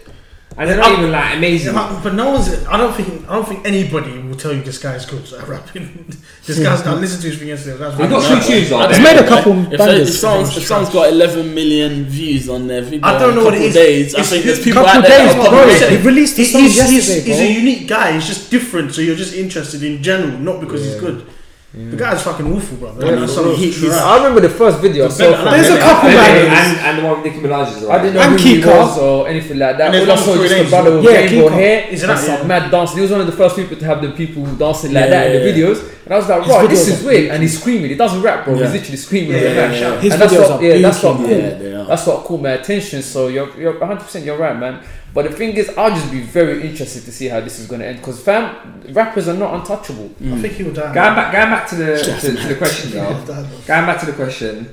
And 0.57 0.71
they're 0.71 0.77
not 0.77 0.93
even 0.97 1.11
like 1.11 1.37
amazing. 1.37 1.75
Yeah, 1.75 2.01
but 2.03 2.15
no 2.15 2.31
one's. 2.31 2.49
I 2.67 2.77
don't 2.77 2.93
think. 2.95 3.29
I 3.29 3.33
don't 3.35 3.47
think 3.49 3.67
anybody 3.67 4.17
will 4.19 4.28
tell 4.39 4.53
you 4.53 4.63
this 4.63 4.79
guy's 4.79 5.05
good 5.07 5.31
at 5.33 5.47
rapping. 5.49 6.05
this 6.47 6.59
guy's. 6.63 6.83
I 6.83 6.95
listened 6.95 7.23
to 7.23 7.29
his 7.31 7.39
thing 7.39 7.49
yesterday. 7.49 7.77
That's 7.79 7.97
He 7.97 8.07
got 8.09 8.23
really 8.31 8.41
two 8.41 8.47
tunes 8.49 8.71
though. 8.71 8.89
He's 8.89 9.01
made 9.01 9.17
a 9.19 9.27
couple 9.29 9.53
If, 9.67 9.73
if, 9.73 9.79
bangers. 9.79 10.21
someone's, 10.21 10.57
if 10.57 10.65
someone's 10.67 10.93
got 10.95 11.13
11 11.13 11.55
million 11.55 12.05
views 12.05 12.49
on 12.49 12.67
their 12.67 12.83
video, 12.83 13.07
I 13.07 13.19
don't 13.19 13.35
know 13.35 13.41
in 13.43 13.47
a 13.47 13.51
what 13.51 13.55
it 13.55 13.57
couple 13.59 13.67
is. 13.69 13.75
Days, 13.75 14.15
I 14.15 14.23
think 14.23 14.45
there's 14.45 14.59
it's 14.59 14.65
people 14.65 14.85
couple 14.85 15.03
out 15.03 15.09
there 15.09 15.27
days, 15.27 15.81
bro. 15.81 15.89
He 15.99 16.07
released 16.07 16.37
the 16.37 16.45
He- 16.45 16.51
songs 16.53 16.65
he's, 16.65 16.77
yesterday, 16.77 17.21
he's, 17.21 17.25
he's 17.39 17.41
a 17.41 17.53
unique 17.53 17.89
guy. 17.89 18.13
He's 18.13 18.27
just 18.27 18.51
different, 18.51 18.95
so 18.95 19.01
you're 19.01 19.17
just 19.17 19.35
interested 19.35 19.83
in 19.83 20.03
general, 20.03 20.39
not 20.39 20.61
because 20.61 20.85
he's 20.85 20.97
good. 21.01 21.27
The 21.75 21.97
guy's 21.99 22.23
fucking 22.23 22.51
awful, 22.57 22.79
bro. 22.79 22.95
Yeah, 22.99 23.17
That's 23.17 23.37
he- 23.37 23.55
he's 23.57 23.81
he's- 23.83 23.95
I 23.95 24.17
remember 24.17 24.41
the 24.41 24.49
first 24.49 24.79
video 24.81 25.05
I 25.05 25.09
saw. 25.11 25.19
better- 25.31 25.37
from 25.43 25.53
There's 25.53 25.69
him. 25.69 25.77
a 25.77 25.81
couple 25.81 26.09
and, 26.09 26.17
bangers. 26.17 26.49
and, 26.49 26.79
and 26.81 26.99
the 26.99 27.03
one 27.05 27.23
with 27.23 27.25
Nicki 27.35 27.47
Minaj 27.47 27.77
as 27.77 27.83
well. 27.83 27.93
I 27.93 27.99
didn't 28.03 28.15
know 28.15 28.21
And 28.23 28.41
who 28.41 28.49
he 28.49 28.65
was 28.65 28.99
or 28.99 29.29
anything 29.29 29.59
like 29.59 29.77
that. 29.77 29.85
And 29.85 29.95
there's 29.95 30.09
All 30.09 30.17
I 30.17 30.17
saw 30.17 30.31
was 30.31 30.37
Tory 30.37 30.49
just 30.49 30.61
a 30.61 30.71
brother 30.71 30.97
with 30.97 31.05
Yeah, 31.05 31.11
rainbow 31.19 31.49
hair 31.49 31.87
Is 31.91 32.03
and 32.03 32.11
that- 32.11 32.19
some 32.21 32.37
yeah. 32.41 32.47
mad 32.47 32.71
dancing. 32.71 32.97
He 32.97 33.03
was 33.03 33.11
one 33.11 33.21
of 33.21 33.27
the 33.27 33.33
first 33.37 33.55
people 33.57 33.77
to 33.77 33.85
have 33.85 34.01
the 34.01 34.11
people 34.13 34.45
dancing 34.47 34.95
like 34.95 35.05
Yeah, 35.05 35.11
that 35.11 35.27
in 35.27 35.33
yeah, 35.35 35.39
the 35.53 35.53
videos. 35.53 35.79
And 36.07 36.15
I 36.15 36.17
was 36.17 36.29
like, 36.31 36.43
His 36.45 36.53
right, 36.55 36.71
this 36.71 36.89
is 36.89 37.05
weird. 37.05 37.31
And 37.33 37.43
he's 37.43 37.61
screaming. 37.61 37.91
He 37.91 37.97
doesn't 37.97 38.23
rap, 38.23 38.47
bro. 38.47 38.55
Yeah. 38.55 38.63
He's 38.65 38.73
literally 38.73 38.97
screaming. 38.97 39.31
Yeah, 39.33 39.39
in 39.39 39.55
yeah, 39.55 39.73
yeah. 39.73 40.01
His 40.01 40.13
And 40.15 40.23
that's 40.23 40.33
videos 40.33 40.41
what, 40.51 40.51
are 40.53 40.65
yeah, 40.65 40.79
that's 40.81 41.03
what 41.03 41.17
cool. 41.19 41.29
yeah. 41.29 41.85
That's 41.87 42.07
what 42.07 42.25
caught 42.25 42.41
my 42.41 42.51
attention. 42.53 43.03
So 43.03 43.29
you're, 43.29 43.51
you're 43.61 43.75
100% 43.75 44.25
you're 44.25 44.39
right, 44.39 44.57
man. 44.59 44.81
But 45.19 45.33
the 45.33 45.37
thing 45.37 45.57
is, 45.57 45.69
I'll 45.77 45.91
just 45.91 46.13
be 46.13 46.21
very 46.21 46.63
interested 46.63 47.05
to 47.05 47.11
see 47.11 47.27
how 47.27 47.41
this 47.41 47.59
is 47.59 47.67
going 47.67 47.81
to 47.81 47.89
end 47.89 47.99
because 47.99 48.23
fam, 48.23 48.85
rappers 48.91 49.27
are 49.27 49.37
not 49.37 49.53
untouchable. 49.53 50.15
I 50.25 50.41
think 50.41 50.55
he 50.55 50.63
will 50.63 50.73
die. 50.73 50.95
Going 50.95 51.17
back, 51.17 51.33
going 51.33 51.51
back 51.51 51.69
to 51.71 51.75
the 51.75 51.97
to, 51.97 52.37
to 52.37 52.47
the 52.47 52.55
question 52.55 52.93
though. 52.93 53.13
He'll 53.13 53.27
die, 53.27 53.43
bro. 53.43 53.59
Going 53.67 53.87
back 53.87 53.99
to 53.99 54.07
the 54.07 54.13
question. 54.13 54.73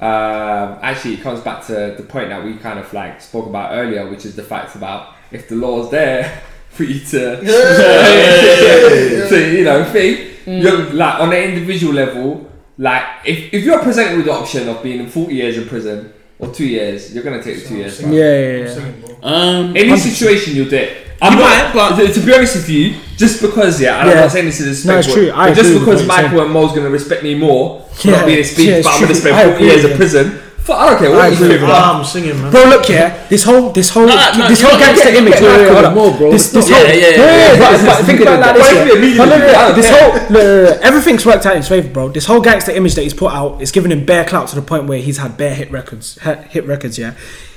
Um, 0.00 0.78
actually, 0.82 1.14
it 1.14 1.22
comes 1.22 1.40
back 1.40 1.66
to 1.66 1.96
the 1.96 2.04
point 2.04 2.28
that 2.28 2.44
we 2.44 2.58
kind 2.58 2.78
of 2.78 2.92
like 2.92 3.20
spoke 3.20 3.46
about 3.46 3.72
earlier, 3.72 4.08
which 4.08 4.24
is 4.24 4.36
the 4.36 4.44
fact 4.44 4.76
about 4.76 5.16
if 5.32 5.48
the 5.48 5.56
law's 5.56 5.90
there 5.90 6.42
for 6.68 6.84
you 6.84 7.00
to, 7.00 7.40
to 9.30 9.52
you 9.52 9.64
know, 9.64 9.84
think 9.86 10.46
you're 10.46 10.92
like 10.92 11.18
on 11.18 11.32
an 11.32 11.42
individual 11.42 11.92
level. 11.92 12.48
Like 12.78 13.02
if, 13.24 13.52
if 13.52 13.64
you're 13.64 13.82
presented 13.82 14.18
with 14.18 14.26
the 14.26 14.32
option 14.32 14.68
of 14.68 14.80
being 14.80 15.08
40 15.08 15.34
years 15.34 15.58
in 15.58 15.66
prison 15.66 16.12
or 16.42 16.52
two 16.52 16.66
years, 16.66 17.14
you're 17.14 17.22
gonna 17.22 17.42
take 17.42 17.62
the 17.62 17.68
two 17.68 17.76
years. 17.76 18.00
Yeah, 18.02 18.08
yeah, 18.10 18.56
yeah. 18.64 18.74
singing, 18.74 19.00
bro. 19.00 19.16
Um, 19.22 19.76
Any 19.76 19.96
situation 19.96 20.56
you'll 20.56 20.68
do 20.68 20.76
it. 20.76 21.06
I'm 21.22 21.38
not, 21.38 21.44
might, 21.44 21.72
but- 21.72 21.96
to, 22.04 22.12
to 22.12 22.20
be 22.20 22.34
honest 22.34 22.56
with 22.56 22.68
you, 22.68 22.96
just 23.16 23.40
because 23.40 23.80
yeah, 23.80 23.96
I'm 23.98 24.08
Yeah. 24.08 24.14
not 24.22 24.32
saying 24.32 24.46
this 24.46 24.60
is 24.60 24.84
No, 24.84 24.98
it's 24.98 25.06
disrespectful, 25.06 25.32
true. 25.34 25.40
I 25.40 25.48
but 25.50 25.56
just 25.56 25.72
because 25.78 25.86
what 25.86 25.98
you're 26.18 26.22
Michael 26.28 26.40
and 26.40 26.50
Mo's 26.52 26.72
gonna 26.74 26.90
respect 26.90 27.22
me 27.22 27.36
more 27.36 27.86
for 27.92 28.08
Yeah. 28.08 28.16
not 28.16 28.26
being 28.26 28.40
a 28.40 28.44
speech, 28.44 28.66
Yeah, 28.68 28.74
it's 28.74 28.86
but 28.88 28.94
I'm 28.94 29.00
gonna 29.02 29.12
true. 29.12 29.20
spend 29.20 29.36
I 29.36 29.42
agree 29.42 29.66
years 29.66 29.76
with 29.76 29.84
in 29.84 29.90
you. 29.92 29.96
prison. 29.96 30.38
Fuck, 30.62 30.78
I 30.78 30.90
don't 30.90 30.98
care 30.98 31.08
I 31.10 31.12
what 31.16 31.26
you 31.26 31.34
agree 31.34 31.48
think 31.48 31.60
with 31.62 31.70
about. 31.70 31.94
I'm 31.96 32.04
singing, 32.04 32.40
man. 32.40 32.52
Bro, 32.52 32.64
look 32.66 32.84
here. 32.86 33.26
This 33.28 33.42
whole, 33.42 33.70
this 33.72 33.90
whole, 33.90 34.06
No, 34.06 34.14
no, 34.14 34.46
this 34.48 34.60
you're 34.60 34.70
whole 34.70 34.78
not 34.78 34.86
gangster 34.86 35.10
getting- 35.10 35.26
image. 35.26 35.40
getting 35.40 35.48
Wait, 35.48 35.58
wait, 35.66 35.72
hold 35.72 35.84
and 35.86 35.94
Mo, 35.96 36.16
bro. 36.18 36.30
This, 36.30 36.50
this 36.52 36.68
not- 36.68 36.78
whole, 36.78 36.86
Yeah, 36.86 36.92
yeah, 36.94 37.08
yeah, 37.08 37.16
yeah. 37.18 37.58
but, 37.58 37.70
This 37.72 37.84
but 37.86 38.04
think 38.06 38.20
about 38.20 38.56
yeah. 38.56 38.94
immediately. 38.94 39.20
I 39.20 39.26
don't 39.26 39.40
care. 39.40 39.74
whole, 39.90 40.78
everything's 40.82 41.26
worked 41.26 41.46
out 41.46 41.52
in 41.56 41.62
his 41.62 41.68
favor, 41.68 41.88
bro. 41.88 42.08
This 42.10 42.26
whole 42.26 42.40
gangster 42.40 42.70
image 42.70 42.94
that 42.94 43.02
he's 43.02 43.12
put 43.14 43.32
out 43.32 43.60
is 43.60 43.72
giving 43.72 43.90
him 43.90 44.04
bare 44.06 44.24
clout 44.24 44.46
to 44.48 44.54
the 44.54 44.62
point 44.62 44.84
where 44.86 44.98
he's 45.00 45.18
had 45.18 45.36
bare 45.36 45.54
hit 45.54 45.70
records, 45.72 46.16
hit 46.22 46.38
hit 46.50 46.64
records. 46.66 46.96
Yeah, 46.96 47.14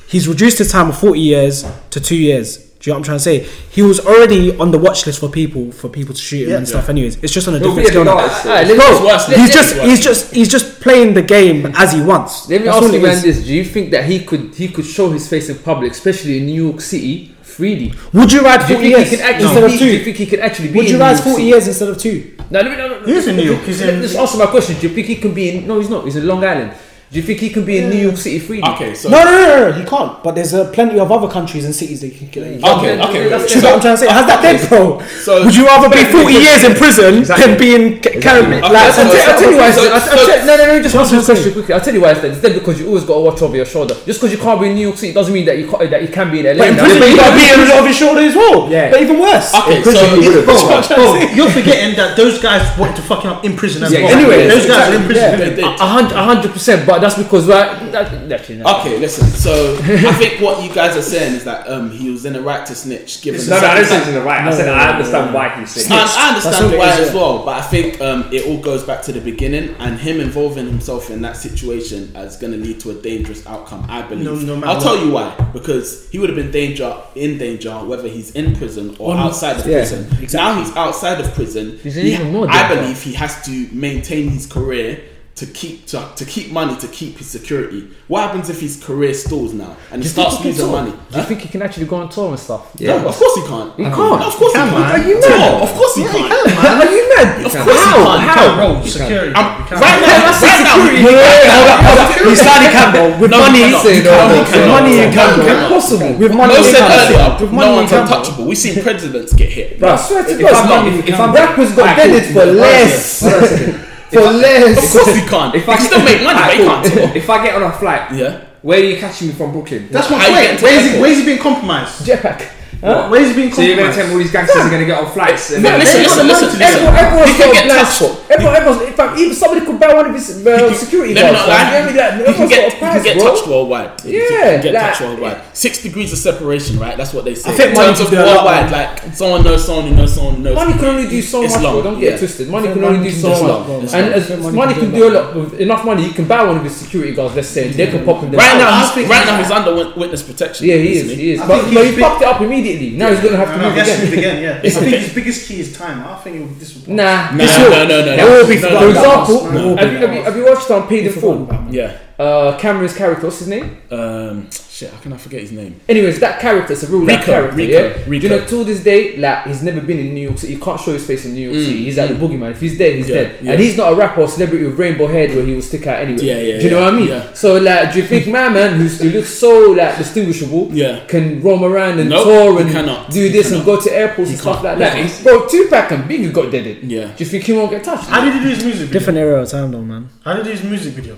he's 0.07 0.27
reduced 0.27 0.57
his 0.57 0.71
time 0.71 0.89
of 0.89 0.97
forty 0.97 1.19
years 1.19 1.63
to 1.91 1.99
two 2.01 2.15
years. 2.17 2.57
Do 2.85 2.91
you 2.91 2.93
know 2.93 2.99
what 2.99 3.09
I'm 3.09 3.17
trying 3.19 3.39
to 3.41 3.47
say? 3.49 3.59
He 3.71 3.81
was 3.81 3.99
already 4.05 4.55
on 4.57 4.69
the 4.69 4.77
watch 4.77 5.07
list 5.07 5.19
for 5.19 5.27
people 5.27 5.71
for 5.71 5.89
people 5.89 6.13
to 6.13 6.21
shoot 6.21 6.43
him 6.43 6.49
Yeah. 6.51 6.57
and 6.57 6.67
stuff. 6.67 6.87
Anyways, 6.87 7.17
it's 7.23 7.33
just 7.33 7.47
on 7.47 7.55
a 7.55 7.57
He'll 7.57 7.69
different 7.73 7.87
scale. 7.87 8.03
big 8.03 8.13
now. 8.13 8.19
artist. 8.19 8.45
Alright, 8.45 8.67
let's- 8.67 8.77
Bro, 8.79 8.91
It's 8.91 9.05
worse 9.05 9.29
now. 9.29 9.35
he's 9.43 9.53
just 9.55 9.75
he's 9.79 9.99
just 10.03 10.33
he's 10.35 10.47
just 10.47 10.79
playing 10.81 11.15
the 11.15 11.23
game 11.23 11.73
as 11.75 11.93
he 11.93 12.01
wants. 12.01 12.47
Let 12.47 12.61
me 12.61 12.67
That's 12.67 12.77
ask 12.85 12.93
you 12.93 12.99
man 13.01 13.21
this: 13.23 13.37
Do 13.43 13.53
you 13.55 13.63
think 13.65 13.89
that 13.89 14.05
he 14.05 14.19
could 14.19 14.53
he 14.55 14.67
could 14.67 14.85
show 14.85 15.09
his 15.09 15.27
face 15.27 15.49
in 15.49 15.57
public, 15.57 15.93
especially 15.93 16.37
in 16.37 16.45
New 16.45 16.63
York 16.67 16.79
City, 16.79 17.31
freely? 17.41 17.91
Would 18.13 18.31
you 18.31 18.41
ride 18.41 18.67
Do 18.67 18.73
you 18.73 18.75
40 18.75 18.87
years 18.89 19.09
he 19.09 19.17
can 19.17 19.25
actually 19.25 19.45
instead 19.45 19.63
of 19.63 19.71
be, 19.71 19.77
Do 19.79 19.85
you 19.85 19.97
two? 19.97 20.03
think 20.05 20.17
he 20.17 20.25
can 20.27 20.39
actually 20.41 20.67
be? 20.67 20.75
Would 20.77 20.85
in 20.85 20.91
you 20.91 20.97
New 20.99 21.03
ride 21.05 21.19
40 21.19 21.41
years 21.43 21.67
instead 21.67 21.89
of 21.89 21.97
two? 21.97 22.33
No, 22.51 22.61
no, 22.61 22.69
no, 22.75 22.87
no. 22.99 23.05
He 23.07 23.13
is 23.13 23.27
in 23.27 23.35
New 23.37 23.43
York, 23.51 23.63
he's 23.63 23.81
in- 23.81 23.99
Just 24.03 24.15
answer 24.15 24.37
my 24.37 24.45
question. 24.45 24.75
Do 24.79 24.87
you 24.87 24.93
think 24.93 25.07
he 25.07 25.15
can 25.15 25.33
be 25.33 25.49
in? 25.49 25.65
No, 25.67 25.79
he's 25.79 25.89
not. 25.89 26.05
He's 26.05 26.17
in 26.17 26.27
Long 26.27 26.43
Island. 26.45 26.73
Do 27.11 27.19
you 27.19 27.23
think 27.25 27.39
he 27.39 27.49
can 27.51 27.63
be 27.63 27.77
in 27.77 27.89
New 27.91 27.97
York 28.01 28.17
City 28.17 28.39
freely? 28.39 28.63
okay, 28.63 28.93
so 28.95 29.09
No, 29.09 29.23
no, 29.23 29.31
no, 29.31 29.47
no, 29.47 29.69
no, 29.69 29.71
he 29.77 29.85
can't. 29.85 30.21
But 30.23 30.33
there's 30.35 30.53
uh, 30.53 30.71
plenty 30.71 30.99
of 30.99 31.11
other 31.11 31.27
countries 31.31 31.63
and 31.63 31.73
cities 31.73 32.01
that 32.01 32.07
you 32.07 32.17
can 32.17 32.27
get. 32.27 32.59
Yeah, 32.59 32.75
Okay, 32.77 32.99
okay, 32.99 33.29
that's- 33.29 33.41
wait, 33.41 33.49
Do 33.49 33.55
you 33.55 33.61
know 33.61 33.67
what 33.69 33.75
I'm 33.75 33.81
trying 33.81 33.93
to 33.95 34.01
say? 34.03 34.07
Has 34.11 34.25
that 34.25 34.41
dead, 34.41 34.69
bro? 34.69 34.99
So- 35.21 35.45
Would 35.45 35.55
you 35.55 35.65
rather 35.65 35.87
be 35.87 36.03
40 36.03 36.33
years 36.33 36.63
in 36.65 36.73
prison 36.75 37.19
Exactly. 37.19 37.45
than 37.45 37.57
be 37.61 37.75
in 37.75 38.01
Ca- 38.01 38.19
Caribbean? 38.19 38.63
Okay, 38.65 38.73
Like, 38.73 38.91
so- 38.91 39.01
I'll 39.05 39.11
tell, 39.13 39.29
I'll 39.31 39.39
tell 39.39 39.51
you 39.51 39.57
why. 39.57 39.71
So- 39.71 39.93
I'll, 39.93 40.01
so- 40.01 40.11
I'll 40.17 40.25
tell, 40.27 40.45
no, 40.49 40.53
no, 40.57 40.65
no. 40.65 40.81
Just 40.81 40.95
What's 40.95 41.13
answer 41.13 41.15
the 41.15 41.21
the 41.21 41.33
question 41.33 41.53
quickly. 41.53 41.73
I'll 41.75 41.81
tell 41.85 41.93
you 41.93 42.01
why 42.01 42.11
it's 42.11 42.21
dead. 42.21 42.31
It's 42.33 42.41
dead 42.41 42.53
because 42.57 42.79
you 42.81 42.87
always 42.89 43.03
got 43.05 43.15
to 43.15 43.21
watch 43.21 43.41
over 43.41 43.55
your 43.55 43.65
shoulder. 43.69 43.95
Just 44.05 44.19
because 44.19 44.31
you 44.33 44.41
can't 44.41 44.59
be 44.59 44.67
in 44.67 44.75
New 44.75 44.87
York 44.89 44.97
City 44.97 45.13
doesn't 45.13 45.31
mean 45.33 45.45
that 45.45 45.57
you 45.61 45.69
can't, 45.69 45.85
that 45.89 46.01
you 46.01 46.09
can 46.09 46.31
be 46.33 46.39
in 46.41 46.45
LA. 46.49 46.57
But 46.57 46.67
in 46.67 46.75
now. 46.75 46.83
prison, 46.83 47.01
you 47.05 47.15
gotta 47.21 47.35
be 47.37 47.45
you- 47.45 47.53
on 47.53 47.71
over 47.79 47.87
his 47.87 47.97
shoulder 47.97 48.21
as 48.25 48.35
well. 48.35 48.67
Yeah. 48.69 48.89
But 48.91 49.01
even 49.05 49.19
worse. 49.21 49.53
okay, 49.53 49.81
prison, 49.85 50.09
so 50.09 50.15
you 50.17 50.25
would've- 50.25 50.45
Bro, 50.45 50.81
bro, 50.89 51.21
you're 51.37 51.49
forgetting 51.53 51.95
that 52.01 52.17
those 52.17 52.41
guys 52.41 52.65
wanted 52.77 52.97
to 52.97 53.03
fuck 53.03 53.23
him 53.23 53.31
up 53.31 53.45
in 53.45 53.55
prison 53.55 53.83
as 53.83 53.91
well. 53.93 54.01
exactly. 54.03 54.25
Anyway, 54.25 54.47
those 54.49 54.65
guys 54.65 54.89
are 54.91 54.95
in 54.97 55.05
prison. 55.05 55.23
yeah. 55.31 55.35
they 55.37 55.55
did. 55.55 55.63
A 55.63 55.85
hundred, 55.87 56.17
a 56.17 56.23
hundred 56.23 56.51
percent. 56.51 56.85
But 56.85 56.94
that's 56.99 57.17
because 57.17 57.47
right. 57.47 57.91
That, 57.91 58.31
actually, 58.31 58.57
no. 58.57 58.79
Okay, 58.79 58.99
listen. 58.99 59.25
So 59.27 59.75
I 59.81 60.13
think 60.13 60.41
what 60.41 60.63
you 60.63 60.73
guys 60.73 60.95
are 60.97 61.01
saying 61.01 61.33
is 61.35 61.43
that 61.45 61.67
um, 61.69 61.91
he 61.91 62.09
was 62.09 62.25
in 62.25 62.33
the 62.33 62.41
right 62.41 62.65
to 62.65 62.75
snitch. 62.75 63.21
Given 63.21 63.39
No, 63.41 63.55
the 63.55 63.61
no, 63.61 63.67
I 63.67 63.75
didn't 63.75 63.87
say 63.89 63.95
circumstances. 63.99 64.05
he's 64.07 64.07
in 64.07 64.13
the 64.21 64.25
right. 64.25 64.41
I 64.47 64.51
said 64.51 64.67
I 64.69 64.91
understand 64.93 65.33
why 65.33 65.49
he's 65.59 65.91
I, 65.91 65.95
I 65.97 66.27
understand 66.35 66.77
why 66.77 66.89
as 66.89 67.13
well, 67.13 67.45
but 67.45 67.57
I 67.57 67.61
think 67.61 68.01
um, 68.01 68.29
it 68.31 68.45
all 68.47 68.59
goes 68.61 68.83
back 68.83 69.01
to 69.03 69.11
the 69.11 69.21
beginning, 69.21 69.75
and 69.79 69.99
him 69.99 70.19
involving 70.19 70.65
himself 70.65 71.09
in 71.09 71.21
that 71.21 71.37
situation 71.37 72.15
is 72.15 72.37
going 72.37 72.53
to 72.53 72.59
lead 72.59 72.79
to 72.81 72.91
a 72.91 72.95
dangerous 73.01 73.45
outcome. 73.47 73.85
I 73.89 74.01
believe. 74.03 74.25
No- 74.25 74.35
no 74.35 74.55
matter 74.55 74.67
I'll 74.73 74.81
tell 74.81 74.97
you 75.03 75.11
why. 75.11 75.33
Because 75.53 76.09
he 76.09 76.19
would 76.19 76.29
have 76.29 76.35
been 76.35 76.51
danger 76.51 76.95
in 77.15 77.37
danger 77.37 77.73
whether 77.85 78.07
he's 78.07 78.31
in 78.31 78.55
prison 78.55 78.95
or 78.99 79.13
On- 79.13 79.19
outside 79.19 79.59
of 79.59 79.65
yeah, 79.65 79.77
prison. 79.79 80.07
Now 80.33 80.59
he's 80.61 80.75
outside 80.75 81.19
of 81.21 81.33
prison. 81.33 81.77
He's 81.79 81.95
he- 81.95 82.13
even 82.13 82.31
more 82.33 82.47
I 82.49 82.67
believe 82.73 83.01
he 83.01 83.13
has 83.13 83.43
to 83.45 83.67
maintain 83.71 84.29
his 84.29 84.45
career. 84.45 85.01
To 85.35 85.45
keep 85.45 85.85
to, 85.87 85.99
to 86.15 86.23
keep 86.23 86.53
money 86.53 86.77
to 86.79 86.87
keep 86.87 87.17
his 87.17 87.27
security. 87.27 87.91
What 88.07 88.21
happens 88.23 88.49
if 88.49 88.61
his 88.61 88.81
career 88.81 89.13
stalls 89.13 89.51
now 89.53 89.75
and 89.91 89.99
he 90.01 90.07
Do 90.07 90.07
you 90.07 90.15
think 90.15 90.31
starts 90.31 90.45
losing 90.45 90.63
tour? 90.63 90.71
money? 90.79 90.93
Do 91.11 91.17
you 91.19 91.23
think 91.27 91.41
he 91.41 91.49
can 91.49 91.61
actually 91.61 91.87
go 91.87 91.97
on 91.97 92.07
tour 92.07 92.29
and 92.31 92.39
stuff? 92.39 92.71
Yeah. 92.79 93.01
No, 93.03 93.09
of 93.11 93.15
course 93.19 93.35
he 93.35 93.41
can't. 93.43 93.75
He 93.75 93.83
can't. 93.83 93.99
of 94.23 94.31
course 94.31 94.53
he, 94.55 94.55
He 94.55 94.63
can, 94.63 94.71
can't. 94.71 94.79
man. 94.79 94.95
Are 94.95 95.03
you 95.03 95.19
mad? 95.19 95.59
Of 95.59 95.71
course 95.75 95.95
he 95.99 96.03
can't. 96.07 96.31
Are 96.31 96.87
you 96.87 97.03
mad? 97.11 97.27
Of 97.43 97.51
course 97.51 97.83
he 97.83 97.91
can't. 97.91 98.21
How? 98.31 98.55
Bro, 98.55 98.85
security. 98.87 99.33
I'm- 99.35 99.59
You 99.59 99.65
can't. 99.67 99.81
right 99.83 99.99
now, 99.99 100.23
That's 100.23 100.39
right 100.39 100.63
now, 100.63 100.75
security. 100.79 101.03
Yeah, 101.03 101.51
hold 101.51 101.67
up, 101.67 101.79
hold 101.83 101.99
up. 101.99 102.31
He's 102.31 102.39
Sadi 102.39 102.67
Campbell. 102.71 103.07
With 103.19 103.31
money, 103.35 103.59
he 103.59 103.63
cannot. 103.67 103.83
Say 103.83 103.95
He 103.99 104.03
no, 104.07 104.11
cannot. 104.15 104.31
no, 104.31 104.35
He 104.35 104.39
no, 104.39 104.47
cannot. 104.55 104.71
money 104.79 104.91
He 104.95 105.03
in 105.03 105.11
cannot. 105.11 105.35
Campbell. 105.35 105.65
Impossible. 105.67 106.11
With 106.15 106.31
money, 106.31 106.53
Mo 106.55 106.63
in 106.63 106.63
said 106.63 106.87
earlier, 106.95 107.27
With 107.43 107.51
no 107.51 107.57
money 107.59 107.67
in 107.67 107.75
one's 107.75 107.91
untouchable. 107.91 108.43
We've 108.47 108.55
seen 108.57 108.75
presidents 108.79 109.33
get 109.35 109.49
hit. 109.51 109.79
Bro, 109.83 109.89
I 109.91 109.95
swear 109.99 110.23
to 110.23 110.31
If 110.31 110.39
God, 110.39 110.63
I'm 110.71 110.87
if- 110.95 111.09
if 111.11 111.19
I'm- 111.19 111.33
rappers 111.35 111.71
got 111.75 111.91
Alright, 111.91 112.23
for 112.23 112.39
Hold 112.39 112.47
on 112.47 112.55
a 112.55 112.61
less. 112.63 113.91
Second. 114.15 114.33
Hold 114.33 114.35
on 114.35 114.71
a 114.71 114.75
second. 114.75 114.75
For 114.75 114.81
less. 114.81 114.95
Of 114.95 115.01
course 115.03 115.15
he 115.15 115.21
can't. 115.27 115.55
If 115.55 115.69
I 115.69 115.75
can 115.77 115.85
still 115.85 116.03
make 116.03 116.23
money, 116.23 116.39
but 116.39 116.53
he 116.53 116.63
can't. 116.63 116.85
cool. 116.93 117.17
If 117.21 117.29
I 117.29 117.43
get 117.45 117.55
on 117.55 117.63
a 117.63 117.71
flight, 117.71 118.11
Yeah. 118.13 118.41
where 118.61 118.79
are 118.79 118.83
you 118.83 118.97
catching 118.97 119.27
me 119.29 119.33
from 119.33 119.51
Brooklyn? 119.51 119.87
That's 119.91 120.09
my 120.09 120.17
How 120.17 120.29
point. 120.33 120.61
Where 120.61 120.79
is 120.79 120.91
he? 120.93 120.99
Where 120.99 121.11
is 121.11 121.17
he 121.19 121.25
being 121.25 121.39
compromised? 121.39 122.05
Jetpack. 122.05 122.51
What? 122.85 123.09
Where's 123.09 123.29
he 123.29 123.33
being 123.35 123.51
So 123.53 123.61
you're 123.61 123.75
gonna 123.77 123.93
tell 123.93 124.05
me 124.07 124.13
all 124.13 124.19
these 124.19 124.31
gangsters 124.31 124.61
are 124.61 124.69
gonna 124.69 124.85
get 124.85 124.99
on 125.03 125.11
flights 125.11 125.51
and 125.51 125.63
No, 125.63 125.69
then 125.71 125.79
listen, 125.79 126.01
listen, 126.03 126.27
listen, 126.27 126.47
listen. 126.47 126.61
Everyone, 126.61 126.95
everyone's 126.95 127.31
He 127.31 127.37
can 127.37 127.47
got 127.47 127.49
a 127.49 127.53
get 127.57 127.65
blind 127.65 127.81
touched. 127.87 127.97
spot. 127.97 128.13
Everyone, 128.29 128.55
everyone's, 128.55 128.81
in 128.85 128.93
fact, 128.93 129.11
even 129.19 129.33
somebody 129.35 129.65
could 129.65 129.79
buy 129.79 129.93
one 129.93 130.05
of 130.05 130.13
his 130.15 130.27
uh, 130.45 130.73
security 130.73 131.13
Let 131.15 131.25
me 131.25 131.31
guards. 131.33 131.47
not 131.47 131.49
fam. 131.49 131.65
lie. 131.65 131.65
You 131.65 131.75
hear 131.75 131.85
me? 131.85 131.93
That 131.97 132.09
You 132.13 132.23
can 132.25 132.29
everyone's 132.29 132.49
get, 132.53 132.61
got 132.61 132.71
you 132.71 132.75
a 132.75 132.79
price, 132.79 132.93
can 132.95 133.03
get 133.03 133.17
bro. 133.17 133.25
touched 133.33 133.47
worldwide. 133.47 133.89
You 134.05 134.11
Yeah, 134.21 134.29
can 134.29 134.61
get 134.61 134.73
like- 134.73 134.83
touched 134.85 135.01
worldwide. 135.01 135.37
Six 135.53 135.73
degrees 135.81 136.11
of 136.13 136.19
separation, 136.19 136.79
right? 136.79 136.95
That's 136.97 137.13
what 137.13 137.25
they 137.25 137.35
say. 137.35 137.49
I 137.49 137.53
think 137.53 137.69
in 137.69 137.75
money 137.75 137.87
terms 137.87 137.97
can 137.97 138.05
of 138.05 138.11
do 138.11 138.17
a 138.17 138.25
lot, 138.25 138.35
worldwide, 138.45 138.71
man. 138.71 139.05
like 139.05 139.13
someone 139.15 139.41
knows 139.43 139.65
someone 139.65 139.85
who 139.87 139.95
knows 139.95 140.13
someone 140.13 140.35
who 140.35 140.41
knows. 140.43 140.55
Money 140.55 140.73
can 140.73 140.85
only 140.85 141.07
do 141.09 141.21
so 141.21 141.41
much, 141.41 141.51
Islam, 141.51 141.73
bro. 141.73 141.81
Don't 141.83 141.99
get 141.99 142.03
yeah. 142.09 142.15
it 142.15 142.19
twisted. 142.19 142.49
Money 142.49 142.67
can 142.69 142.83
only 142.83 143.03
do 143.09 143.11
so 143.15 143.29
much. 143.29 143.41
lot, 143.41 143.65
bro. 143.65 143.79
And 143.79 143.89
I 143.95 143.97
as 144.19 144.27
think 144.27 144.41
money, 144.41 144.55
money 144.55 144.73
can 144.73 144.81
can 144.83 144.91
do 144.91 144.97
do 144.97 145.07
a 145.07 145.09
a 145.09 145.13
lot. 145.21 145.35
With 145.35 145.53
enough 145.59 145.85
money, 145.85 146.03
you 146.05 146.13
can 146.13 146.27
buy 146.27 146.43
one 146.43 146.57
of 146.57 146.63
his 146.63 146.75
security 146.75 147.13
guards. 147.15 147.35
Let's 147.35 147.47
say 147.47 147.69
they 147.69 147.87
can 147.87 148.05
pop 148.05 148.21
in. 148.23 148.31
Right 148.31 148.57
now, 148.57 148.93
he's, 148.93 149.09
right 149.09 149.25
now 149.25 149.37
he's 149.41 149.51
under 149.51 149.73
wit- 149.75 149.97
witness 149.97 150.21
protection. 150.23 150.67
Yeah, 150.67 150.75
he 150.75 150.91
is. 150.97 151.05
isn't 151.05 151.17
He 151.17 151.31
is. 151.33 151.39
I 151.41 151.47
But, 151.47 151.61
think 151.63 151.73
but 151.73 151.85
he's 151.85 151.95
he 151.95 152.01
fucked 152.01 152.21
it 152.21 152.27
up 152.27 152.41
immediately. 152.41 152.74
Now 152.97 153.09
he's 153.11 153.19
gonna 153.21 153.37
have 153.37 153.49
to 153.55 153.57
No, 153.57 153.63
move 153.65 153.73
he 153.73 153.79
has 153.79 153.87
again. 153.89 154.05
move 154.05 154.13
again. 154.17 154.43
Yeah, 154.43 154.49
I 154.63 154.67
I 154.67 154.69
think 154.69 154.73
think- 154.85 155.03
his 155.05 155.13
biggest 155.13 155.47
key 155.47 155.59
is 155.59 155.77
time. 155.77 156.03
I 156.05 156.15
think 156.23 156.35
it- 156.37 156.59
this. 156.59 156.87
Nah. 156.87 157.31
No, 157.31 157.37
this 157.37 157.57
no, 157.57 157.63
will- 157.63 157.71
no, 157.71 157.87
no, 157.87 158.05
no. 158.05 158.13
It 158.13 158.29
will 158.31 158.47
be 158.47 158.61
no, 158.61 158.67
For 158.67 158.73
no, 158.73 158.89
example, 158.89 159.51
No, 159.51 159.51
no, 159.51 159.75
have 159.77 159.91
you, 159.91 159.97
have, 159.99 160.13
you, 160.15 160.23
have 160.23 160.37
you 160.37 160.45
watched 160.45 160.69
on 160.71 160.87
Paid 160.87 161.07
in 161.07 161.13
Full? 161.13 161.49
Yeah. 161.69 161.97
Uh, 162.17 162.57
Cam'ron's 162.57 162.95
character, 162.95 163.25
what's 163.27 163.39
his 163.39 163.47
name? 163.49 163.77
Um, 163.91 164.47
shit, 164.75 164.91
how 164.91 164.99
can 164.99 165.13
I 165.13 165.17
forget 165.17 165.39
his 165.39 165.53
name? 165.53 165.79
Anyways, 165.87 166.19
that 166.19 166.41
character 166.41 166.73
is 166.73 166.83
a 166.83 166.87
real 166.87 166.99
life 167.05 167.19
Rico, 167.21 167.31
character, 167.31 167.55
Rico, 167.55 167.71
yeah. 167.71 168.03
Rico. 168.07 168.09
Do 168.09 168.17
you 168.17 168.29
know, 168.29 168.45
till 168.45 168.63
this 168.65 168.83
day, 168.83 169.15
like 169.15 169.45
he's 169.47 169.63
never 169.63 169.79
been 169.79 169.99
in 169.99 170.13
New 170.13 170.25
York 170.27 170.37
City. 170.37 170.53
You 170.53 170.59
can't 170.59 170.79
show 170.81 170.91
his 170.91 171.05
face 171.07 171.23
in 171.25 171.33
New 171.33 171.49
York 171.49 171.55
Mm, 171.55 171.65
City. 171.65 171.83
He's 171.85 171.97
like 171.97 172.09
the 172.09 172.15
boogeyman. 172.15 172.51
If 172.51 172.59
he's 172.59 172.77
dead, 172.77 172.95
he's 172.97 173.07
Yeah, 173.07 173.15
dead. 173.15 173.37
yeah. 173.41 173.51
And 173.53 173.61
he's 173.61 173.77
not 173.77 173.93
a 173.93 173.95
rapper 173.95 174.21
or 174.21 174.27
celebrity 174.27 174.65
with 174.65 174.77
rainbow 174.77 175.07
head 175.07 175.33
where 175.33 175.45
he 175.45 175.53
will 175.55 175.61
stick 175.61 175.87
out 175.87 175.99
anyway. 176.01 176.21
Yeah, 176.23 176.39
yeah, 176.41 176.57
Do 176.57 176.63
you 176.65 176.69
know 176.71 176.79
yeah, 176.79 176.85
what 176.85 176.93
I 176.93 176.97
mean? 176.99 177.07
yeah. 177.07 177.33
So 177.33 177.57
like, 177.57 177.93
do 177.93 177.99
you 178.01 178.05
think 178.05 178.27
my 178.27 178.49
man, 178.49 178.73
who's, 178.79 178.99
who 178.99 179.09
looks 179.11 179.29
so 179.29 179.71
like 179.71 179.97
distinguishable, 179.97 180.69
Yeah. 180.73 181.05
can 181.07 181.41
roam 181.41 181.63
around 181.63 181.99
and 182.01 182.09
Nope, 182.09 182.25
tour 182.25 182.59
and 182.61 182.69
cannot. 182.69 183.09
do 183.11 183.29
this 183.29 183.51
and 183.53 183.63
go 183.63 183.79
to 183.79 183.89
airports 183.95 184.31
and 184.31 184.39
stuff 184.39 184.61
like 184.61 184.77
can't. 184.77 184.79
that? 184.79 184.93
No, 184.97 185.01
He's- 185.03 185.23
Bro, 185.23 185.47
Tupac 185.47 185.91
and 185.91 186.03
Biggie 186.09 186.33
got 186.33 186.51
deaded. 186.51 186.83
Yeah. 186.83 187.07
Do 187.15 187.23
you 187.23 187.29
think 187.29 187.45
he 187.45 187.53
won't 187.53 187.71
get 187.71 187.81
touched? 187.83 188.09
How 188.09 188.25
did 188.25 188.33
he 188.33 188.39
do 188.41 188.49
his 188.49 188.63
music 188.65 188.87
video? 188.87 188.99
Different 188.99 189.19
era 189.19 189.41
of 189.41 189.49
time 189.49 189.71
though, 189.71 189.81
man. 189.81 190.09
How 190.25 190.33
did 190.33 190.45
he 190.45 190.51
do 190.51 190.57
his 190.59 190.69
music 190.69 190.93
video? 190.93 191.15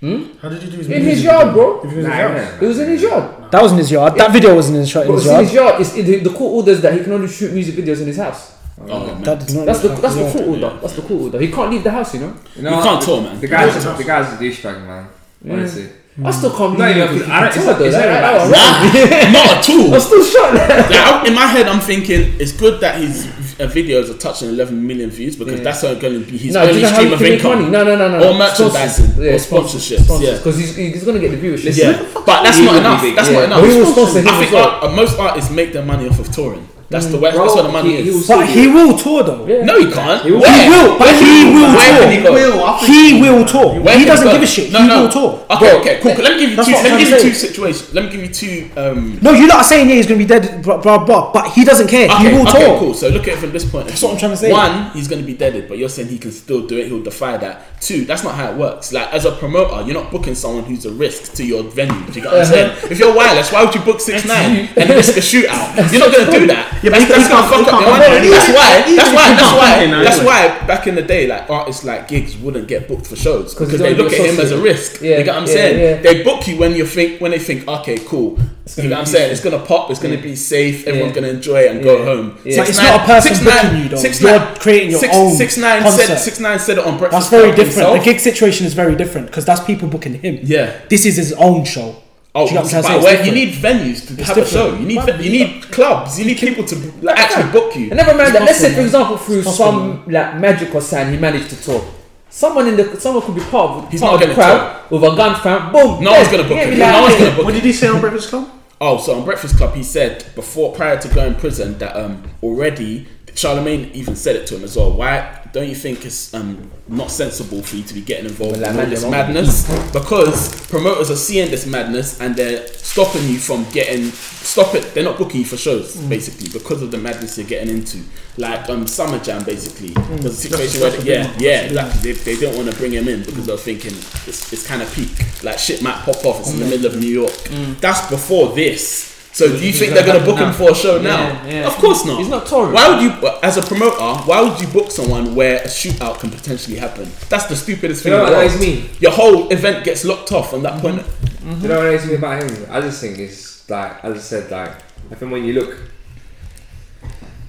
Hmm? 0.00 0.22
How 0.40 0.48
did 0.48 0.62
he 0.62 0.70
do 0.70 0.76
his 0.78 0.88
In 0.88 1.02
his 1.02 1.22
yard, 1.22 1.52
bro. 1.52 1.78
If 1.80 1.84
it 1.84 1.86
was 1.88 1.94
his 1.96 2.06
Nah, 2.06 2.18
yard. 2.18 2.36
yeah. 2.36 2.56
It 2.62 2.66
was 2.68 2.78
in 2.80 2.88
his 2.88 3.02
yard. 3.02 3.50
That 3.52 3.62
was 3.62 3.72
in 3.72 3.78
his 3.78 3.90
yard. 3.90 4.14
That 4.16 4.32
video 4.32 4.54
was 4.54 4.68
in 4.70 4.74
his, 4.76 4.88
shot 4.88 5.02
in 5.02 5.08
But 5.08 5.14
his 5.16 5.26
it's 5.26 5.30
in 5.30 5.34
yard. 5.34 5.44
his 5.44 5.54
yard. 5.54 5.80
It's, 5.80 5.92
the, 5.92 6.16
the 6.20 6.30
court 6.30 6.52
orders 6.54 6.80
that 6.80 6.94
he 6.94 7.00
can 7.04 7.12
only 7.12 7.28
shoot 7.28 7.52
music 7.52 7.74
videos 7.74 8.00
in 8.00 8.06
his 8.06 8.16
house. 8.16 8.54
Oh, 8.80 9.06
man. 9.06 9.22
That 9.24 9.46
did 9.46 9.56
not 9.56 9.66
That's 9.66 9.80
the 9.80 9.88
look 9.90 10.00
that's 10.00 10.14
the 10.14 10.22
like- 10.24 10.32
court 10.32 10.48
order. 10.48 10.78
That's 10.80 10.94
the 10.94 11.02
court 11.02 11.20
order. 11.20 11.38
He 11.40 11.52
can't 11.52 11.70
leave 11.70 11.84
the 11.84 11.90
house, 11.90 12.14
you 12.14 12.20
know. 12.20 12.34
You, 12.56 12.62
know 12.62 12.76
You 12.78 12.82
can't 12.82 13.00
the, 13.00 13.06
tour, 13.06 13.20
man. 13.22 13.40
The 13.40 13.46
guy's 13.46 13.84
Yeah. 13.84 13.92
the 13.92 14.04
guy's 14.04 14.32
a 14.32 14.36
douchebag, 14.36 14.86
man. 14.86 15.06
Honestly. 15.50 15.88
I 16.24 16.30
still 16.30 16.50
can't 16.50 16.78
Not 16.78 16.94
believe 16.94 16.96
even- 16.96 17.22
it. 17.22 17.28
I 17.28 17.40
don't- 17.40 17.48
it's 17.48 17.56
not- 17.66 17.80
it's 17.82 17.94
not 17.96 18.02
That- 18.02 18.40
even 18.40 18.50
that- 18.52 19.22
like- 19.22 19.32
Not 19.32 19.46
at 19.58 19.68
all. 19.70 19.94
I'm 19.94 20.00
still 20.00 20.24
shocked. 20.24 20.54
Like, 20.54 20.90
I- 20.92 21.24
in 21.26 21.34
my 21.34 21.46
head, 21.46 21.68
I'm 21.68 21.80
thinking 21.80 22.34
it's 22.40 22.52
good 22.52 22.80
that 22.80 22.96
his 23.00 23.26
uh, 23.60 23.66
videos 23.68 24.10
are 24.10 24.16
touching 24.18 24.48
11 24.48 24.86
million 24.86 25.10
views 25.10 25.36
because 25.36 25.58
Yeah. 25.58 25.64
that's 25.64 25.82
going 25.82 26.00
to 26.24 26.30
be 26.30 26.36
his 26.38 26.54
No, 26.54 26.62
only 26.62 26.84
stream 26.84 27.12
of 27.12 27.22
income. 27.22 27.58
money? 27.60 27.70
No, 27.70 27.84
no, 27.84 27.96
no, 27.96 28.08
no. 28.08 28.16
Or 28.16 28.32
no. 28.32 28.38
merchandising, 28.38 29.10
or 29.18 29.38
sponsorships, 29.38 30.20
yeah. 30.22 30.36
Because 30.38 30.58
he's, 30.58 30.76
he's 30.76 31.04
going 31.04 31.20
to 31.20 31.26
get 31.28 31.38
the 31.38 31.46
viewership. 31.46 31.76
Yeah, 31.76 32.02
but 32.26 32.42
that's 32.42 32.58
not 32.58 32.76
enough. 32.76 33.02
That's 33.14 33.28
Yeah. 33.28 33.34
not 33.36 33.44
enough. 33.44 33.60
But 33.60 33.70
he 33.70 33.76
will 33.78 33.92
sponsor 33.92 34.20
him 34.20 34.28
I 34.28 34.44
think 34.46 34.96
most 34.96 35.18
artists 35.18 35.50
make 35.50 35.72
their 35.72 35.84
money 35.84 36.08
off 36.08 36.18
of 36.18 36.30
touring. 36.32 36.66
That's 36.90 37.06
the 37.06 37.18
way. 37.18 37.30
Bro, 37.30 37.44
That's 37.44 37.54
where 37.54 37.62
the 37.64 37.70
money 37.72 37.90
he- 37.96 38.02
he 38.02 38.08
is. 38.10 38.28
will 38.28 38.36
But 38.38 38.48
he 38.48 38.66
will 38.66 38.98
tour 38.98 39.22
though. 39.22 39.46
Yeah. 39.46 39.64
no, 39.64 39.78
he 39.78 39.92
can't. 39.92 40.24
He 40.24 40.32
will. 40.32 40.42
He 40.42 40.68
will, 40.68 40.98
but 40.98 41.14
he 41.22 41.44
will 41.54 41.70
Where 41.70 42.00
tour. 42.02 42.10
he? 42.10 42.18
Will, 42.20 42.64
I 42.64 42.78
He 42.84 43.20
will 43.22 43.44
tour. 43.44 43.80
Where 43.80 43.96
he 43.98 44.04
doesn't 44.04 44.26
go? 44.26 44.32
give 44.32 44.42
a 44.42 44.46
shit. 44.46 44.72
No, 44.72 44.82
he 44.82 44.88
no. 44.88 45.02
will 45.02 45.08
tour. 45.08 45.46
Okay, 45.50 45.72
okay, 45.78 46.00
cool. 46.02 46.14
cool. 46.16 46.24
Let 46.24 46.34
me 46.34 46.40
give 46.40 46.50
you 46.50 46.56
That's 46.56 46.68
two. 46.68 46.74
Let 46.74 46.92
me 46.98 47.04
give 47.04 47.08
you 47.14 47.20
two 47.30 47.32
situations. 47.34 47.94
Let 47.94 48.04
me 48.06 48.10
give 48.10 48.22
you 48.26 48.32
two. 48.34 48.70
Um, 48.76 49.18
No, 49.22 49.30
you're 49.32 49.46
not 49.46 49.64
saying 49.64 49.88
yeah, 49.88 49.94
he's 49.94 50.06
gonna 50.06 50.18
be 50.18 50.26
dead, 50.26 50.62
blah 50.64 50.78
blah 50.78 50.98
blah. 51.04 51.30
But 51.32 51.52
he 51.52 51.64
doesn't 51.64 51.86
care. 51.86 52.10
Okay, 52.10 52.28
he 52.28 52.34
will 52.36 52.48
okay, 52.48 52.66
tour. 52.66 52.78
cool. 52.80 52.94
So 52.94 53.08
look 53.08 53.22
at 53.28 53.34
it 53.34 53.38
from 53.38 53.52
this 53.52 53.64
point. 53.70 53.86
That's 53.86 54.02
what 54.02 54.12
I'm 54.14 54.18
trying 54.18 54.32
to 54.32 54.36
say. 54.36 54.50
One, 54.50 54.90
he's 54.90 55.06
going 55.06 55.20
to 55.22 55.26
be 55.26 55.34
deaded, 55.34 55.68
but 55.68 55.78
you're 55.78 55.88
saying 55.88 56.08
he 56.08 56.18
can 56.18 56.32
still 56.32 56.66
do 56.66 56.76
it. 56.76 56.88
He'll 56.88 57.02
defy 57.04 57.36
that. 57.36 57.80
Two, 57.80 58.04
that's 58.04 58.24
not 58.24 58.34
how 58.34 58.50
it 58.50 58.56
works. 58.56 58.92
Like 58.92 59.12
as 59.14 59.24
a 59.26 59.32
promoter, 59.32 59.86
you're 59.86 59.94
not 59.94 60.10
booking 60.10 60.34
someone 60.34 60.64
who's 60.64 60.84
a 60.86 60.90
risk 60.92 61.34
to 61.34 61.46
your 61.46 61.62
venue. 61.62 61.94
Do 62.06 62.12
you 62.14 62.22
get 62.22 62.32
what 62.32 62.40
I'm 62.40 62.46
saying? 62.46 62.76
If 62.90 62.98
you're 62.98 63.14
wireless, 63.14 63.52
why 63.52 63.64
would 63.64 63.74
you 63.76 63.80
book 63.82 64.00
six 64.00 64.24
nine 64.26 64.68
and 64.76 64.90
risk 64.90 65.16
a 65.16 65.20
shootout? 65.20 65.76
You're 65.92 66.00
not 66.00 66.12
going 66.12 66.26
to 66.26 66.38
do 66.40 66.46
that. 66.48 66.79
Yeah, 66.82 66.90
but 66.90 66.98
that's 66.98 67.04
he 67.04 67.08
that's 67.12 67.28
can't- 67.28 67.50
going 67.50 67.64
to 67.64 67.70
fuck 67.70 67.74
up 67.74 67.80
can't- 67.80 68.02
your 68.02 68.10
he 68.10 68.14
money. 68.14 68.28
That's 68.30 68.48
why. 68.48 68.96
That's 68.96 69.12
why. 69.14 69.28
That's 69.34 69.52
why. 69.52 70.04
That's 70.04 70.20
why. 70.60 70.66
Back 70.66 70.86
in 70.86 70.94
the 70.94 71.02
day, 71.02 71.26
like 71.26 71.48
artists 71.50 71.84
like 71.84 72.08
Giggs 72.08 72.36
wouldn't 72.38 72.68
get 72.68 72.88
booked 72.88 73.06
for 73.06 73.16
shows 73.16 73.54
because 73.54 73.78
they 73.78 73.94
look 73.94 74.12
at 74.12 74.20
him 74.20 74.40
as 74.40 74.52
a 74.52 74.60
risk. 74.60 75.00
Yeah, 75.02 75.18
You 75.18 75.24
get 75.24 75.34
what 75.34 75.42
I'm 75.42 75.46
saying? 75.46 76.02
They 76.02 76.22
book 76.22 76.46
you 76.48 76.56
when 76.58 76.74
you 76.74 76.86
think 76.86 77.20
when 77.20 77.30
they 77.32 77.38
think, 77.38 77.66
okay, 77.68 77.98
cool. 77.98 78.38
You 78.76 78.84
know 78.84 78.90
what 78.90 78.98
I'm 79.00 79.06
saying? 79.06 79.32
It's 79.32 79.40
gonna 79.40 79.58
pop. 79.58 79.90
It's 79.90 79.98
gonna 80.00 80.16
be 80.20 80.36
safe. 80.36 80.86
Everyone's 80.86 81.14
gonna 81.14 81.28
enjoy 81.28 81.62
it 81.62 81.72
and 81.72 81.82
go 81.82 82.04
home. 82.04 82.38
It's 82.44 82.56
not 82.78 83.00
a 83.02 83.04
person 83.04 83.44
booking 83.44 83.82
you, 83.82 83.88
though. 83.88 83.96
six 83.96 84.20
You're 84.20 84.38
creating 84.56 84.90
your 84.92 85.00
own 85.12 85.32
Six 85.32 85.56
nine 85.56 85.82
said 85.90 86.16
six 86.18 86.38
nine 86.40 86.58
said 86.58 86.78
it 86.78 86.84
on 86.84 86.96
breakfast. 86.98 87.30
That's 87.30 87.42
very 87.42 87.54
different. 87.56 87.98
The 87.98 88.04
gig 88.04 88.20
situation 88.20 88.66
is 88.66 88.74
very 88.74 88.94
different 88.96 89.26
because 89.26 89.44
that's 89.44 89.60
people 89.64 89.88
booking 89.88 90.14
him. 90.14 90.38
Yeah. 90.42 90.80
This 90.88 91.04
is 91.04 91.16
his 91.16 91.32
own 91.34 91.64
show. 91.64 91.96
Oh, 92.32 92.44
you 92.44 92.50
get 92.52 92.62
what 92.62 92.64
I'm 92.64 92.70
trying 92.70 92.82
to 92.82 92.88
but 92.88 92.88
say? 92.88 92.94
It's 92.96 93.04
where 93.04 93.26
you 93.26 93.32
need 93.32 93.54
venues 93.54 94.06
to 94.06 94.12
It's 94.20 94.28
have 94.28 94.38
a 94.38 94.46
show. 94.46 94.74
You 94.76 94.86
need 94.86 95.00
you 95.20 95.30
need 95.32 95.59
clubs. 95.80 96.18
You 96.18 96.26
need 96.26 96.38
people 96.38 96.64
to 96.64 96.74
like, 97.02 97.18
actually 97.18 97.50
book 97.52 97.74
you. 97.76 97.86
And 97.90 97.96
never 97.96 98.14
mind 98.14 98.34
that. 98.34 98.42
Let's 98.42 98.58
say, 98.60 98.74
for 98.74 98.80
example, 98.82 99.16
through 99.16 99.42
some 99.42 100.04
like 100.06 100.36
magic 100.38 100.74
or 100.74 100.80
sign, 100.80 101.12
he 101.12 101.18
managed 101.18 101.50
to 101.50 101.62
talk. 101.62 101.84
Someone 102.28 102.68
in 102.68 102.76
the 102.76 103.00
someone 103.00 103.22
could 103.24 103.34
be 103.34 103.40
part 103.40 103.70
of, 103.84 103.90
He's 103.90 104.00
part 104.00 104.20
not 104.20 104.22
of 104.22 104.28
the 104.28 104.34
gonna 104.34 104.48
crowd 104.48 104.90
with 104.90 105.02
a 105.02 105.16
gun 105.16 105.40
fam. 105.40 105.72
Boom. 105.72 106.04
No 106.04 106.10
dead. 106.10 106.18
one's 106.18 106.30
gonna 106.30 106.42
book 106.48 106.58
You 106.58 106.64
him. 106.64 106.70
me? 106.70 106.78
No 106.78 107.02
one's 107.02 107.14
gonna 107.14 107.30
book 107.30 107.38
him. 107.38 107.44
What 107.46 107.54
did 107.54 107.64
he 107.64 107.72
say 107.72 107.88
on 107.88 108.00
Breakfast 108.00 108.28
Club? 108.30 108.50
Oh, 108.82 108.98
so 108.98 109.18
on 109.18 109.24
Breakfast 109.24 109.56
Club, 109.56 109.74
he 109.74 109.82
said 109.82 110.24
before, 110.34 110.72
prior 110.74 110.98
to 111.00 111.08
going 111.08 111.34
prison, 111.34 111.76
that 111.78 111.96
um 111.96 112.22
already 112.42 113.06
Charlemagne 113.40 113.90
even 113.94 114.14
said 114.16 114.36
it 114.36 114.46
to 114.48 114.56
him 114.56 114.64
as 114.64 114.76
well. 114.76 114.92
Why 114.92 115.36
don't 115.52 115.68
you 115.68 115.74
think 115.74 116.04
it's 116.04 116.32
um 116.34 116.70
not 116.88 117.10
sensible 117.10 117.62
for 117.62 117.76
you 117.76 117.82
to 117.84 117.94
be 117.94 118.00
getting 118.02 118.26
involved 118.26 118.60
Well, 118.60 118.70
in 118.70 118.78
all 118.80 118.86
this 118.86 119.04
madness? 119.04 119.66
Because 119.92 120.66
promoters 120.68 121.10
are 121.10 121.16
seeing 121.16 121.50
this 121.50 121.66
madness 121.66 122.20
and 122.20 122.36
they're 122.36 122.66
stopping 122.68 123.22
you 123.28 123.38
from 123.38 123.64
getting 123.70 124.10
stop 124.10 124.74
it. 124.74 124.94
They're 124.94 125.04
not 125.04 125.16
booking 125.18 125.40
you 125.40 125.46
for 125.46 125.56
shows 125.56 125.96
Mm. 125.96 126.08
basically 126.08 126.48
because 126.58 126.82
of 126.82 126.90
the 126.90 126.98
madness 126.98 127.38
you're 127.38 127.46
getting 127.46 127.70
into. 127.76 127.98
Like 128.36 128.68
um 128.68 128.86
Summer 128.86 129.18
Jam 129.18 129.42
basically. 129.44 129.90
Mm. 129.90 130.20
There's 130.20 130.34
a 130.44 130.48
situation 130.48 130.80
where 130.82 131.00
yeah 131.00 131.32
yeah 131.38 131.60
exactly. 131.62 132.12
They, 132.12 132.34
they 132.34 132.40
don't 132.40 132.56
want 132.56 132.70
to 132.70 132.76
bring 132.76 132.92
him 132.92 133.08
in 133.08 133.22
because 133.22 133.46
they're 133.46 133.56
thinking 133.56 133.92
it's, 134.28 134.52
it's 134.52 134.66
kind 134.66 134.82
of 134.82 134.92
peak. 134.94 135.10
Like 135.42 135.58
shit 135.58 135.82
might 135.82 135.98
pop 136.04 136.24
off. 136.26 136.40
It's 136.40 136.52
in 136.52 136.58
the 136.60 136.66
Mm. 136.66 136.70
middle 136.70 136.86
of 136.92 136.98
New 137.00 137.08
York. 137.22 137.32
That's 137.80 138.08
before 138.10 138.54
this. 138.54 139.09
So 139.32 139.48
do 139.48 139.64
you 139.64 139.72
think 139.72 139.94
they're 139.94 140.06
gonna 140.06 140.24
book 140.24 140.38
him 140.38 140.52
for 140.52 140.70
a 140.72 140.74
show 140.74 141.00
now? 141.00 141.20
Yeah, 141.20 141.46
yeah. 141.46 141.66
Of 141.66 141.74
course 141.76 142.04
not. 142.04 142.18
He's 142.18 142.28
not 142.28 142.46
touring. 142.46 142.72
Why 142.72 142.88
would 142.88 143.02
you, 143.02 143.28
as 143.42 143.56
a 143.56 143.62
promoter, 143.62 143.96
why 144.26 144.40
would 144.40 144.60
you 144.60 144.66
book 144.68 144.90
someone 144.90 145.34
where 145.34 145.62
a 145.62 145.66
shootout 145.66 146.18
can 146.18 146.30
potentially 146.30 146.76
happen? 146.76 147.08
That's 147.28 147.46
the 147.46 147.56
stupidest 147.56 148.02
thing. 148.02 148.12
You 148.12 148.18
thing. 148.18 148.26
know 148.26 148.32
what 148.32 148.48
the 148.48 148.56
annoys 148.56 148.60
me? 148.60 148.90
Your 149.00 149.12
whole 149.12 149.48
event 149.50 149.84
gets 149.84 150.04
locked 150.04 150.32
off 150.32 150.52
on 150.52 150.62
that 150.64 150.74
mm-hmm. 150.74 150.82
point. 150.82 151.02
Mm-hmm. 151.02 151.62
You 151.62 151.68
know 151.68 151.78
what 151.78 151.86
annoys 151.86 152.06
me 152.06 152.14
about 152.14 152.42
him? 152.42 152.66
I 152.70 152.80
just 152.80 153.00
think 153.00 153.18
it's 153.18 153.68
like, 153.70 154.04
as 154.04 154.16
I 154.16 154.20
said, 154.20 154.50
like 154.50 154.74
I 155.10 155.14
think 155.14 155.32
when 155.32 155.44
you 155.44 155.54
look, 155.54 155.78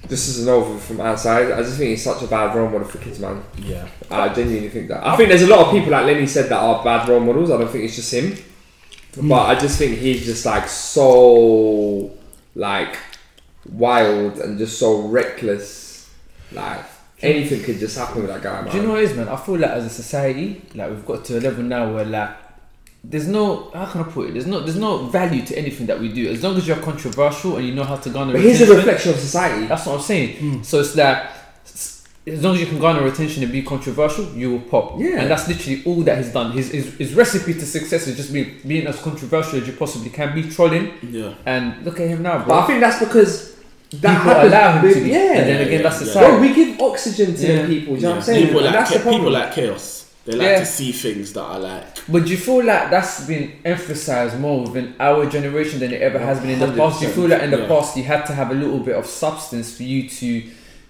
this 0.08 0.28
is 0.28 0.46
an 0.46 0.52
overview 0.52 0.78
from 0.78 1.00
outside, 1.00 1.50
I 1.52 1.62
just 1.62 1.78
think 1.78 1.90
he's 1.90 2.04
such 2.04 2.22
a 2.22 2.26
bad 2.26 2.54
role 2.54 2.68
model 2.68 2.86
for 2.86 2.98
kids, 2.98 3.18
man. 3.18 3.42
Yeah. 3.56 3.88
I 4.10 4.28
genuinely 4.28 4.68
think 4.68 4.88
that. 4.88 5.06
I 5.06 5.16
think 5.16 5.28
there's 5.28 5.42
a 5.42 5.46
lot 5.46 5.66
of 5.66 5.72
people 5.72 5.90
like 5.90 6.06
Lenny 6.06 6.26
said 6.26 6.48
that 6.48 6.58
are 6.58 6.82
bad 6.84 7.08
role 7.08 7.20
models. 7.20 7.50
I 7.50 7.56
don't 7.56 7.70
think 7.70 7.84
it's 7.84 7.96
just 7.96 8.12
him, 8.12 8.36
but 9.20 9.42
I 9.46 9.58
just 9.58 9.78
think 9.78 9.98
he's 9.98 10.24
just 10.24 10.46
like 10.46 10.68
so 10.68 12.10
like 12.54 12.96
wild 13.70 14.38
and 14.38 14.58
just 14.58 14.78
so 14.78 15.02
reckless. 15.08 16.10
Like 16.52 16.84
anything 17.20 17.62
could 17.62 17.78
just 17.78 17.96
happen 17.96 18.22
with 18.22 18.30
that 18.30 18.42
guy, 18.42 18.62
man. 18.62 18.70
Do 18.70 18.76
you 18.78 18.82
know 18.84 18.90
what 18.90 19.02
it 19.02 19.10
is, 19.10 19.16
man? 19.16 19.28
I 19.28 19.36
feel 19.36 19.56
like 19.58 19.70
as 19.70 19.84
a 19.86 19.90
society, 19.90 20.62
like 20.74 20.90
we've 20.90 21.06
got 21.06 21.24
to 21.26 21.38
a 21.38 21.40
level 21.40 21.62
now 21.64 21.94
where 21.94 22.04
like 22.04 22.30
there's 23.04 23.26
no 23.26 23.70
how 23.74 23.86
can 23.86 24.02
I 24.02 24.04
put 24.04 24.28
it? 24.28 24.32
There's 24.34 24.46
no 24.46 24.60
there's 24.60 24.76
no 24.78 25.06
value 25.06 25.44
to 25.46 25.58
anything 25.58 25.86
that 25.86 25.98
we 26.00 26.12
do 26.12 26.28
as 26.30 26.42
long 26.42 26.56
as 26.56 26.66
you're 26.68 26.76
controversial 26.78 27.56
and 27.56 27.66
you 27.66 27.74
know 27.74 27.84
how 27.84 27.96
to 27.96 28.10
garner. 28.10 28.32
But 28.32 28.42
here's 28.42 28.60
a 28.60 28.74
reflection 28.74 29.12
of 29.12 29.18
society. 29.18 29.66
That's 29.66 29.86
what 29.86 29.96
I'm 29.96 30.00
saying. 30.02 30.36
Hmm. 30.38 30.62
So 30.62 30.80
it's 30.80 30.94
like 30.96 31.18
s- 31.18 31.41
as 32.26 32.42
long 32.42 32.54
as 32.54 32.60
you 32.60 32.66
can 32.66 32.78
garner 32.78 33.04
attention 33.06 33.42
and 33.42 33.50
be 33.50 33.62
controversial, 33.62 34.24
you 34.32 34.52
will 34.52 34.60
pop. 34.60 34.94
Yeah. 34.98 35.20
And 35.20 35.30
that's 35.30 35.48
literally 35.48 35.82
all 35.84 36.02
that 36.02 36.18
he's 36.18 36.32
done. 36.32 36.52
His, 36.52 36.70
his, 36.70 36.94
his 36.94 37.14
recipe 37.14 37.54
to 37.54 37.66
success 37.66 38.06
is 38.06 38.16
just 38.16 38.32
be, 38.32 38.44
being 38.66 38.86
as 38.86 39.00
controversial 39.02 39.58
as 39.60 39.66
you 39.66 39.72
possibly 39.72 40.10
can 40.10 40.34
be, 40.34 40.48
trolling. 40.48 40.92
Yeah. 41.02 41.34
And 41.46 41.84
look 41.84 41.98
at 41.98 42.08
him 42.08 42.22
now, 42.22 42.38
bro. 42.38 42.46
But. 42.48 42.60
I 42.60 42.66
think 42.68 42.80
that's 42.80 43.00
because 43.00 43.56
that 43.90 44.16
People 44.18 44.32
happens. 44.34 44.52
allow 44.52 44.78
him 44.80 44.94
to 44.94 45.00
be. 45.02 45.10
Yeah. 45.10 45.18
And 45.18 45.48
then 45.48 45.60
again, 45.62 45.72
yeah, 45.72 45.82
that's 45.82 46.00
yeah. 46.00 46.06
society. 46.06 46.30
Bro, 46.30 46.40
we 46.40 46.54
give 46.54 46.80
oxygen 46.80 47.34
to 47.34 47.42
Yeah. 47.46 47.56
them 47.56 47.66
people. 47.68 47.94
Do 47.94 48.00
you 48.00 48.06
know 48.06 48.10
what 48.10 48.16
I'm 48.18 48.22
saying? 48.22 48.46
People 48.46 48.62
like, 48.62 48.72
that's 48.72 48.90
the 48.92 48.98
cha- 49.00 49.10
people 49.10 49.30
like 49.30 49.52
chaos. 49.54 49.98
They 50.24 50.32
like 50.34 50.46
Yeah. 50.46 50.58
to 50.60 50.66
see 50.66 50.92
things 50.92 51.32
that 51.32 51.42
are 51.42 51.58
like. 51.58 51.84
But 52.08 52.24
do 52.24 52.30
you 52.30 52.36
feel 52.36 52.64
like 52.64 52.90
that's 52.90 53.26
been 53.26 53.52
emphasized 53.64 54.38
more 54.38 54.62
within 54.62 54.94
our 55.00 55.26
generation 55.26 55.80
than 55.80 55.92
it 55.92 56.00
ever 56.00 56.20
has 56.20 56.38
been 56.38 56.50
in 56.50 56.60
the 56.60 56.68
past? 56.68 57.00
Do 57.00 57.06
you 57.06 57.12
feel 57.12 57.26
like 57.26 57.42
in 57.42 57.50
the 57.50 57.58
Yeah. 57.62 57.66
past 57.66 57.96
you 57.96 58.04
had 58.04 58.24
to 58.26 58.32
have 58.32 58.52
a 58.52 58.54
little 58.54 58.78
bit 58.78 58.94
of 58.94 59.06
substance 59.06 59.76
for 59.76 59.82
you 59.82 60.08
to, 60.08 60.42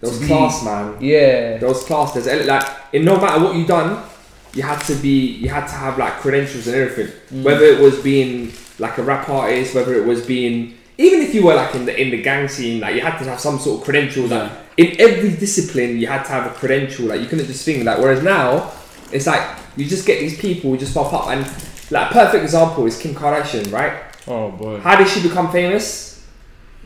There 0.03 0.11
was 0.11 0.21
be- 0.21 0.27
class, 0.27 0.63
man. 0.63 0.97
Yeah. 1.01 1.57
There 1.57 1.69
was 1.69 1.83
class. 1.85 2.13
There's 2.13 2.47
like, 2.47 2.67
in 2.93 3.07
no 3.07 3.19
matter 3.19 3.43
what 3.43 3.57
you 3.57 3.65
done, 3.65 4.05
you 4.53 4.63
had 4.63 4.81
to 4.81 4.95
be, 4.97 5.37
you 5.37 5.49
had 5.49 5.67
to 5.69 5.75
have 5.75 5.97
like 5.97 6.15
credentials 6.15 6.67
and 6.67 6.77
everything. 6.77 7.15
Mm. 7.31 7.43
Whether 7.45 7.65
it 7.65 7.81
was 7.81 8.03
being 8.03 8.53
like 8.79 8.99
a 8.99 9.03
rap 9.03 9.31
artist, 9.31 9.75
whether 9.75 9.95
it 9.95 10.05
was 10.05 10.27
being 10.27 10.75
even 10.99 11.23
if 11.23 11.35
you 11.35 11.45
were 11.45 11.55
like 11.55 11.75
in 11.75 11.87
the 11.87 12.01
in 12.01 12.11
the 12.11 12.21
gang 12.21 12.49
scene, 12.49 12.81
like 12.81 12.95
you 12.95 13.01
had 13.01 13.19
to 13.19 13.25
have 13.25 13.41
some 13.41 13.59
sort 13.59 13.79
of 13.81 13.85
credentials. 13.85 14.31
Like 14.31 14.53
in 14.77 15.01
every 15.01 15.31
discipline, 15.31 15.99
you 15.99 16.07
had 16.07 16.23
to 16.25 16.31
have 16.31 16.47
a 16.47 16.55
credential. 16.55 17.07
Like 17.07 17.21
you 17.21 17.27
couldn't 17.27 17.47
just 17.47 17.65
think 17.65 17.85
like. 17.85 17.99
Whereas 17.99 18.23
now, 18.23 18.73
it's 19.11 19.27
like 19.27 19.59
you 19.77 19.87
just 19.87 20.07
get 20.07 20.21
these 20.21 20.39
people 20.39 20.71
who 20.71 20.77
just 20.77 20.95
pop 20.95 21.13
up 21.13 21.29
and 21.29 21.41
like 21.91 22.11
a 22.11 22.13
perfect 22.13 22.45
example 22.45 22.87
is 22.87 22.99
Kim 22.99 23.15
Kardashian, 23.15 23.73
right? 23.73 24.03
Oh 24.27 24.51
boy. 24.51 24.81
How 24.81 24.97
did 24.97 25.09
she 25.09 25.23
become 25.23 25.51
famous? 25.51 26.12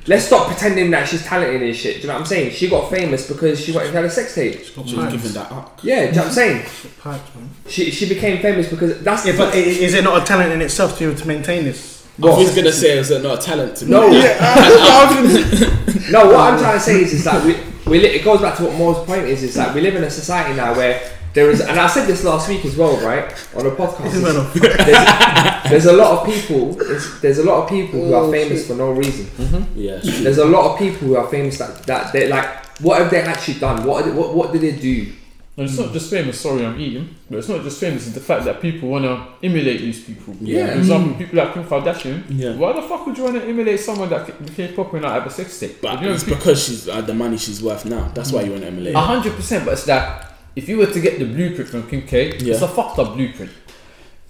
Let's 0.08 0.24
stop 0.26 0.46
pretending 0.46 0.90
that 0.92 1.08
she's 1.08 1.24
talented 1.24 1.62
and 1.62 1.74
shit. 1.74 1.96
Do 1.96 2.00
you 2.02 2.06
know 2.08 2.14
what 2.14 2.20
I'm 2.20 2.26
saying? 2.26 2.52
She 2.52 2.68
got 2.70 2.88
famous 2.90 3.26
because 3.26 3.60
she 3.60 3.72
got 3.72 3.86
into 3.86 4.04
a 4.04 4.08
sex 4.10 4.34
tape. 4.36 4.54
It's 4.54 4.68
She 4.68 4.78
was 4.96 5.12
giving 5.12 5.32
that 5.32 5.50
up. 5.50 5.80
Yeah, 5.82 6.02
do 6.02 6.06
you 6.06 6.12
know 6.12 6.18
what 6.18 6.26
I'm 6.28 6.32
saying? 6.32 6.66
She 7.68 7.90
she 7.90 8.08
became 8.08 8.40
famous 8.40 8.68
because 8.70 9.00
that's 9.02 9.26
Yeah, 9.26 9.36
but 9.36 9.52
i- 9.54 9.58
is 9.58 9.94
it 9.94 10.04
not 10.04 10.22
a 10.22 10.24
talent 10.24 10.52
in 10.52 10.62
itself 10.62 10.92
to 10.94 10.98
be 11.00 11.04
able 11.06 11.18
to 11.18 11.26
maintain 11.28 11.64
this? 11.64 12.06
I 12.22 12.26
was 12.26 12.54
gonna 12.54 12.70
say, 12.72 12.96
is 12.98 13.10
it 13.10 13.22
not 13.22 13.42
a 13.42 13.46
talent 13.46 13.76
to 13.78 13.90
No. 13.90 14.08
me? 14.08 14.18
No, 16.10 16.26
what 16.26 16.36
I'm 16.52 16.58
trying 16.58 16.78
to 16.78 16.80
say 16.80 17.02
is, 17.02 17.12
is 17.12 17.24
that 17.24 17.44
we, 17.44 17.56
we 17.90 17.98
li- 17.98 18.14
it 18.14 18.24
goes 18.24 18.40
back 18.40 18.56
to 18.58 18.64
what 18.64 18.74
Mo's 18.78 19.04
point 19.04 19.24
is, 19.24 19.42
is 19.42 19.54
that 19.54 19.74
we 19.74 19.80
live 19.80 19.96
in 19.96 20.04
a 20.04 20.10
society 20.10 20.54
now 20.54 20.72
where 20.74 21.00
there 21.36 21.50
is, 21.50 21.60
and 21.60 21.78
I 21.78 21.86
said 21.86 22.06
this 22.08 22.24
last 22.24 22.48
week 22.48 22.64
as 22.64 22.76
well, 22.76 22.96
right, 23.06 23.24
on 23.54 23.66
a 23.66 23.70
podcast. 23.70 24.06
Is 24.06 24.22
there's, 24.22 25.70
there's 25.70 25.86
a 25.86 25.92
lot 25.92 26.18
of 26.18 26.26
people. 26.26 26.72
There's, 26.72 27.20
there's 27.20 27.38
a 27.38 27.44
lot 27.44 27.62
of 27.64 27.68
people 27.68 28.00
who 28.06 28.14
are 28.14 28.30
famous 28.32 28.66
for 28.66 28.74
no 28.74 28.90
reason. 28.92 29.26
Yeah, 29.74 29.92
it's 30.02 30.08
true. 30.14 30.24
There's 30.24 30.38
a 30.38 30.46
lot 30.46 30.72
of 30.72 30.78
people 30.78 31.08
who 31.08 31.16
are 31.16 31.28
famous 31.28 31.58
that 31.58 31.82
that 31.84 32.12
they 32.12 32.28
like. 32.28 32.48
What 32.80 33.00
have 33.00 33.10
they 33.10 33.20
actually 33.20 33.58
done? 33.60 33.84
What 33.84 34.02
are 34.04 34.10
they- 34.10 34.16
what 34.18 34.34
what 34.34 34.52
did 34.52 34.62
they 34.62 34.72
do? 34.72 35.12
And 35.58 35.66
it's 35.66 35.78
not 35.78 35.90
just 35.92 36.10
famous, 36.10 36.38
sorry 36.38 36.66
I'm 36.66 36.78
eating, 36.78 37.14
but 37.30 37.38
it's 37.38 37.48
not 37.48 37.62
just 37.62 37.80
famous, 37.80 38.04
it's 38.06 38.14
the 38.14 38.20
fact 38.20 38.44
that 38.44 38.60
people 38.60 38.90
want 38.90 39.04
to 39.04 39.26
emulate 39.42 39.80
these 39.80 40.04
people. 40.04 40.34
Yeah. 40.38 40.66
For 40.72 40.78
example, 40.80 41.14
people 41.16 41.38
like 41.38 41.54
Kim 41.54 41.64
Kardashian, 41.64 42.24
Yeah. 42.28 42.56
why 42.56 42.74
the 42.74 42.82
fuck 42.82 43.06
would 43.06 43.16
you 43.16 43.24
want 43.24 43.36
to 43.40 43.44
emulate 43.46 43.80
someone 43.80 44.10
that 44.10 44.26
became 44.44 44.74
popular 44.74 44.98
and 44.98 45.06
out 45.06 45.18
of 45.22 45.26
a 45.28 45.30
sex 45.30 45.58
tape? 45.58 45.80
But 45.80 46.02
You 46.02 46.08
know, 46.08 46.14
it's 46.14 46.24
because 46.24 46.62
she's 46.62 46.86
uh, 46.86 47.00
the 47.00 47.14
money 47.14 47.38
she's 47.38 47.62
worth 47.62 47.86
now. 47.86 48.10
That's 48.14 48.32
why 48.32 48.42
you 48.42 48.50
want 48.50 48.62
to 48.64 48.68
emulate. 48.68 48.94
A 48.94 49.00
hundred 49.00 49.32
percent, 49.34 49.64
but 49.64 49.72
it's 49.72 49.84
that 49.84 50.35
if 50.56 50.68
you 50.68 50.78
were 50.78 50.86
to 50.86 51.00
get 51.00 51.18
the 51.18 51.26
blueprint 51.26 51.68
from 51.68 51.88
Kim 51.88 52.02
K, 52.02 52.30
it's 52.30 52.62
a 52.62 52.68
fucked 52.68 52.98
up 52.98 53.14
blueprint. 53.14 53.52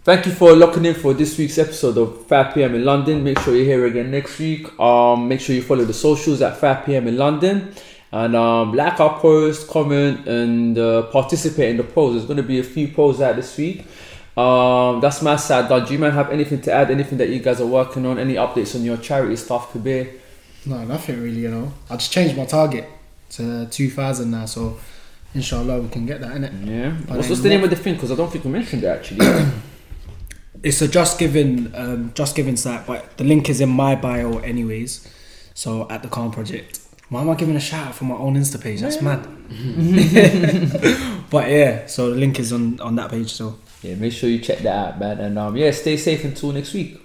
Thank 0.03 0.27
you 0.27 0.32
for 0.32 0.55
locking 0.55 0.85
in 0.85 0.94
for 0.94 1.15
this 1.15 1.39
week's 1.39 1.59
episode 1.59 1.97
of 1.98 2.27
5 2.27 2.55
p.m. 2.55 2.74
in 2.74 2.85
London. 2.85 3.24
Make 3.24 3.39
sure 3.40 3.57
you're 3.57 3.65
here 3.65 3.86
again 3.86 4.11
next 4.11 4.39
week. 4.39 4.78
Um, 4.78 5.28
make 5.28 5.40
sure 5.40 5.55
you 5.55 5.62
follow 5.62 5.85
the 5.85 5.94
socials 5.94 6.43
at 6.43 6.57
5 6.57 6.85
p.m. 6.85 7.09
in 7.09 7.16
London. 7.16 7.73
And 8.12 8.36
um, 8.36 8.73
like 8.73 9.01
our 9.01 9.19
post, 9.19 9.69
comment, 9.69 10.27
and 10.28 10.78
uh, 10.78 11.03
participate 11.05 11.70
in 11.70 11.77
the 11.77 11.85
polls. 11.85 12.15
There's 12.15 12.27
going 12.27 12.36
to 12.36 12.43
be 12.43 12.61
a 12.61 12.65
few 12.65 12.89
polls 12.89 13.20
out 13.20 13.36
this 13.36 13.57
week. 13.57 13.85
Um, 14.36 15.01
that's 15.01 15.23
my 15.23 15.36
side. 15.36 15.69
Dad, 15.69 15.86
do 15.86 15.93
you 15.93 15.98
man 15.98 16.12
have 16.12 16.31
anything 16.31 16.61
to 16.62 16.73
add? 16.73 16.90
Anything 16.90 17.19
that 17.19 17.28
you 17.28 17.40
guys 17.40 17.61
are 17.61 17.66
working 17.66 18.07
on? 18.07 18.19
Any 18.19 18.35
updates 18.35 18.74
on 18.74 18.85
your 18.85 18.97
charity 18.98 19.36
stuff, 19.36 19.73
Kabir? 19.73 20.09
No, 20.66 20.85
nothing 20.85 21.20
really, 21.20 21.40
you 21.40 21.51
know. 21.51 21.73
I 21.90 21.97
just 21.97 22.12
changed 22.12 22.36
my 22.36 22.44
target 22.44 22.89
to 23.31 23.66
2,000 23.66 24.31
now, 24.31 24.47
so 24.47 24.78
inshallah 25.36 25.80
we 25.80 25.88
can 25.88 26.04
get 26.06 26.20
that 26.22 26.32
in 26.36 26.44
it. 26.44 26.52
Yeah. 26.64 26.96
But 27.06 27.16
What's, 27.18 27.28
what's 27.28 27.42
the 27.42 27.48
name 27.48 27.60
what- 27.60 27.72
of 27.72 27.78
the 27.78 27.82
thing? 27.84 27.94
Because 27.94 28.10
I 28.10 28.16
don't 28.16 28.30
think 28.32 28.44
we 28.44 28.50
mentioned 28.50 28.82
it 28.84 28.88
actually. 28.88 29.24
It's 30.62 30.80
a 30.82 30.88
Just 30.88 31.18
Giving, 31.18 31.72
um, 31.76 32.12
Just 32.14 32.34
Giving 32.34 32.56
site, 32.56 32.86
but 32.86 33.16
the 33.18 33.24
link 33.24 33.48
is 33.48 33.60
in 33.60 33.68
my 33.68 33.94
bio 33.94 34.38
anyways. 34.38 35.06
So 35.54 35.88
at 35.88 36.02
the 36.02 36.08
Calm 36.08 36.30
Project. 36.32 36.80
Why 37.08 37.20
am 37.20 37.30
I 37.30 37.34
giving 37.36 37.54
a 37.54 37.60
shout 37.60 37.88
out 37.88 37.94
for 37.94 38.04
my 38.04 38.16
own 38.16 38.34
Insta 38.34 38.60
page? 38.60 38.80
That's 38.80 39.00
mad. 39.00 39.20
but 41.30 41.48
yeah, 41.50 41.86
so 41.86 42.10
the 42.10 42.16
link 42.16 42.40
is 42.40 42.52
on 42.52 42.80
on 42.80 42.96
that 42.96 43.10
page. 43.10 43.30
So 43.32 43.58
Yeah, 43.82 43.94
make 43.94 44.12
sure 44.12 44.28
you 44.28 44.40
check 44.40 44.58
that 44.60 44.74
out, 44.94 44.98
man. 44.98 45.20
And 45.20 45.38
um, 45.38 45.56
yeah, 45.56 45.70
stay 45.70 45.96
safe 45.96 46.24
until 46.24 46.50
next 46.52 46.74
week. 46.74 47.00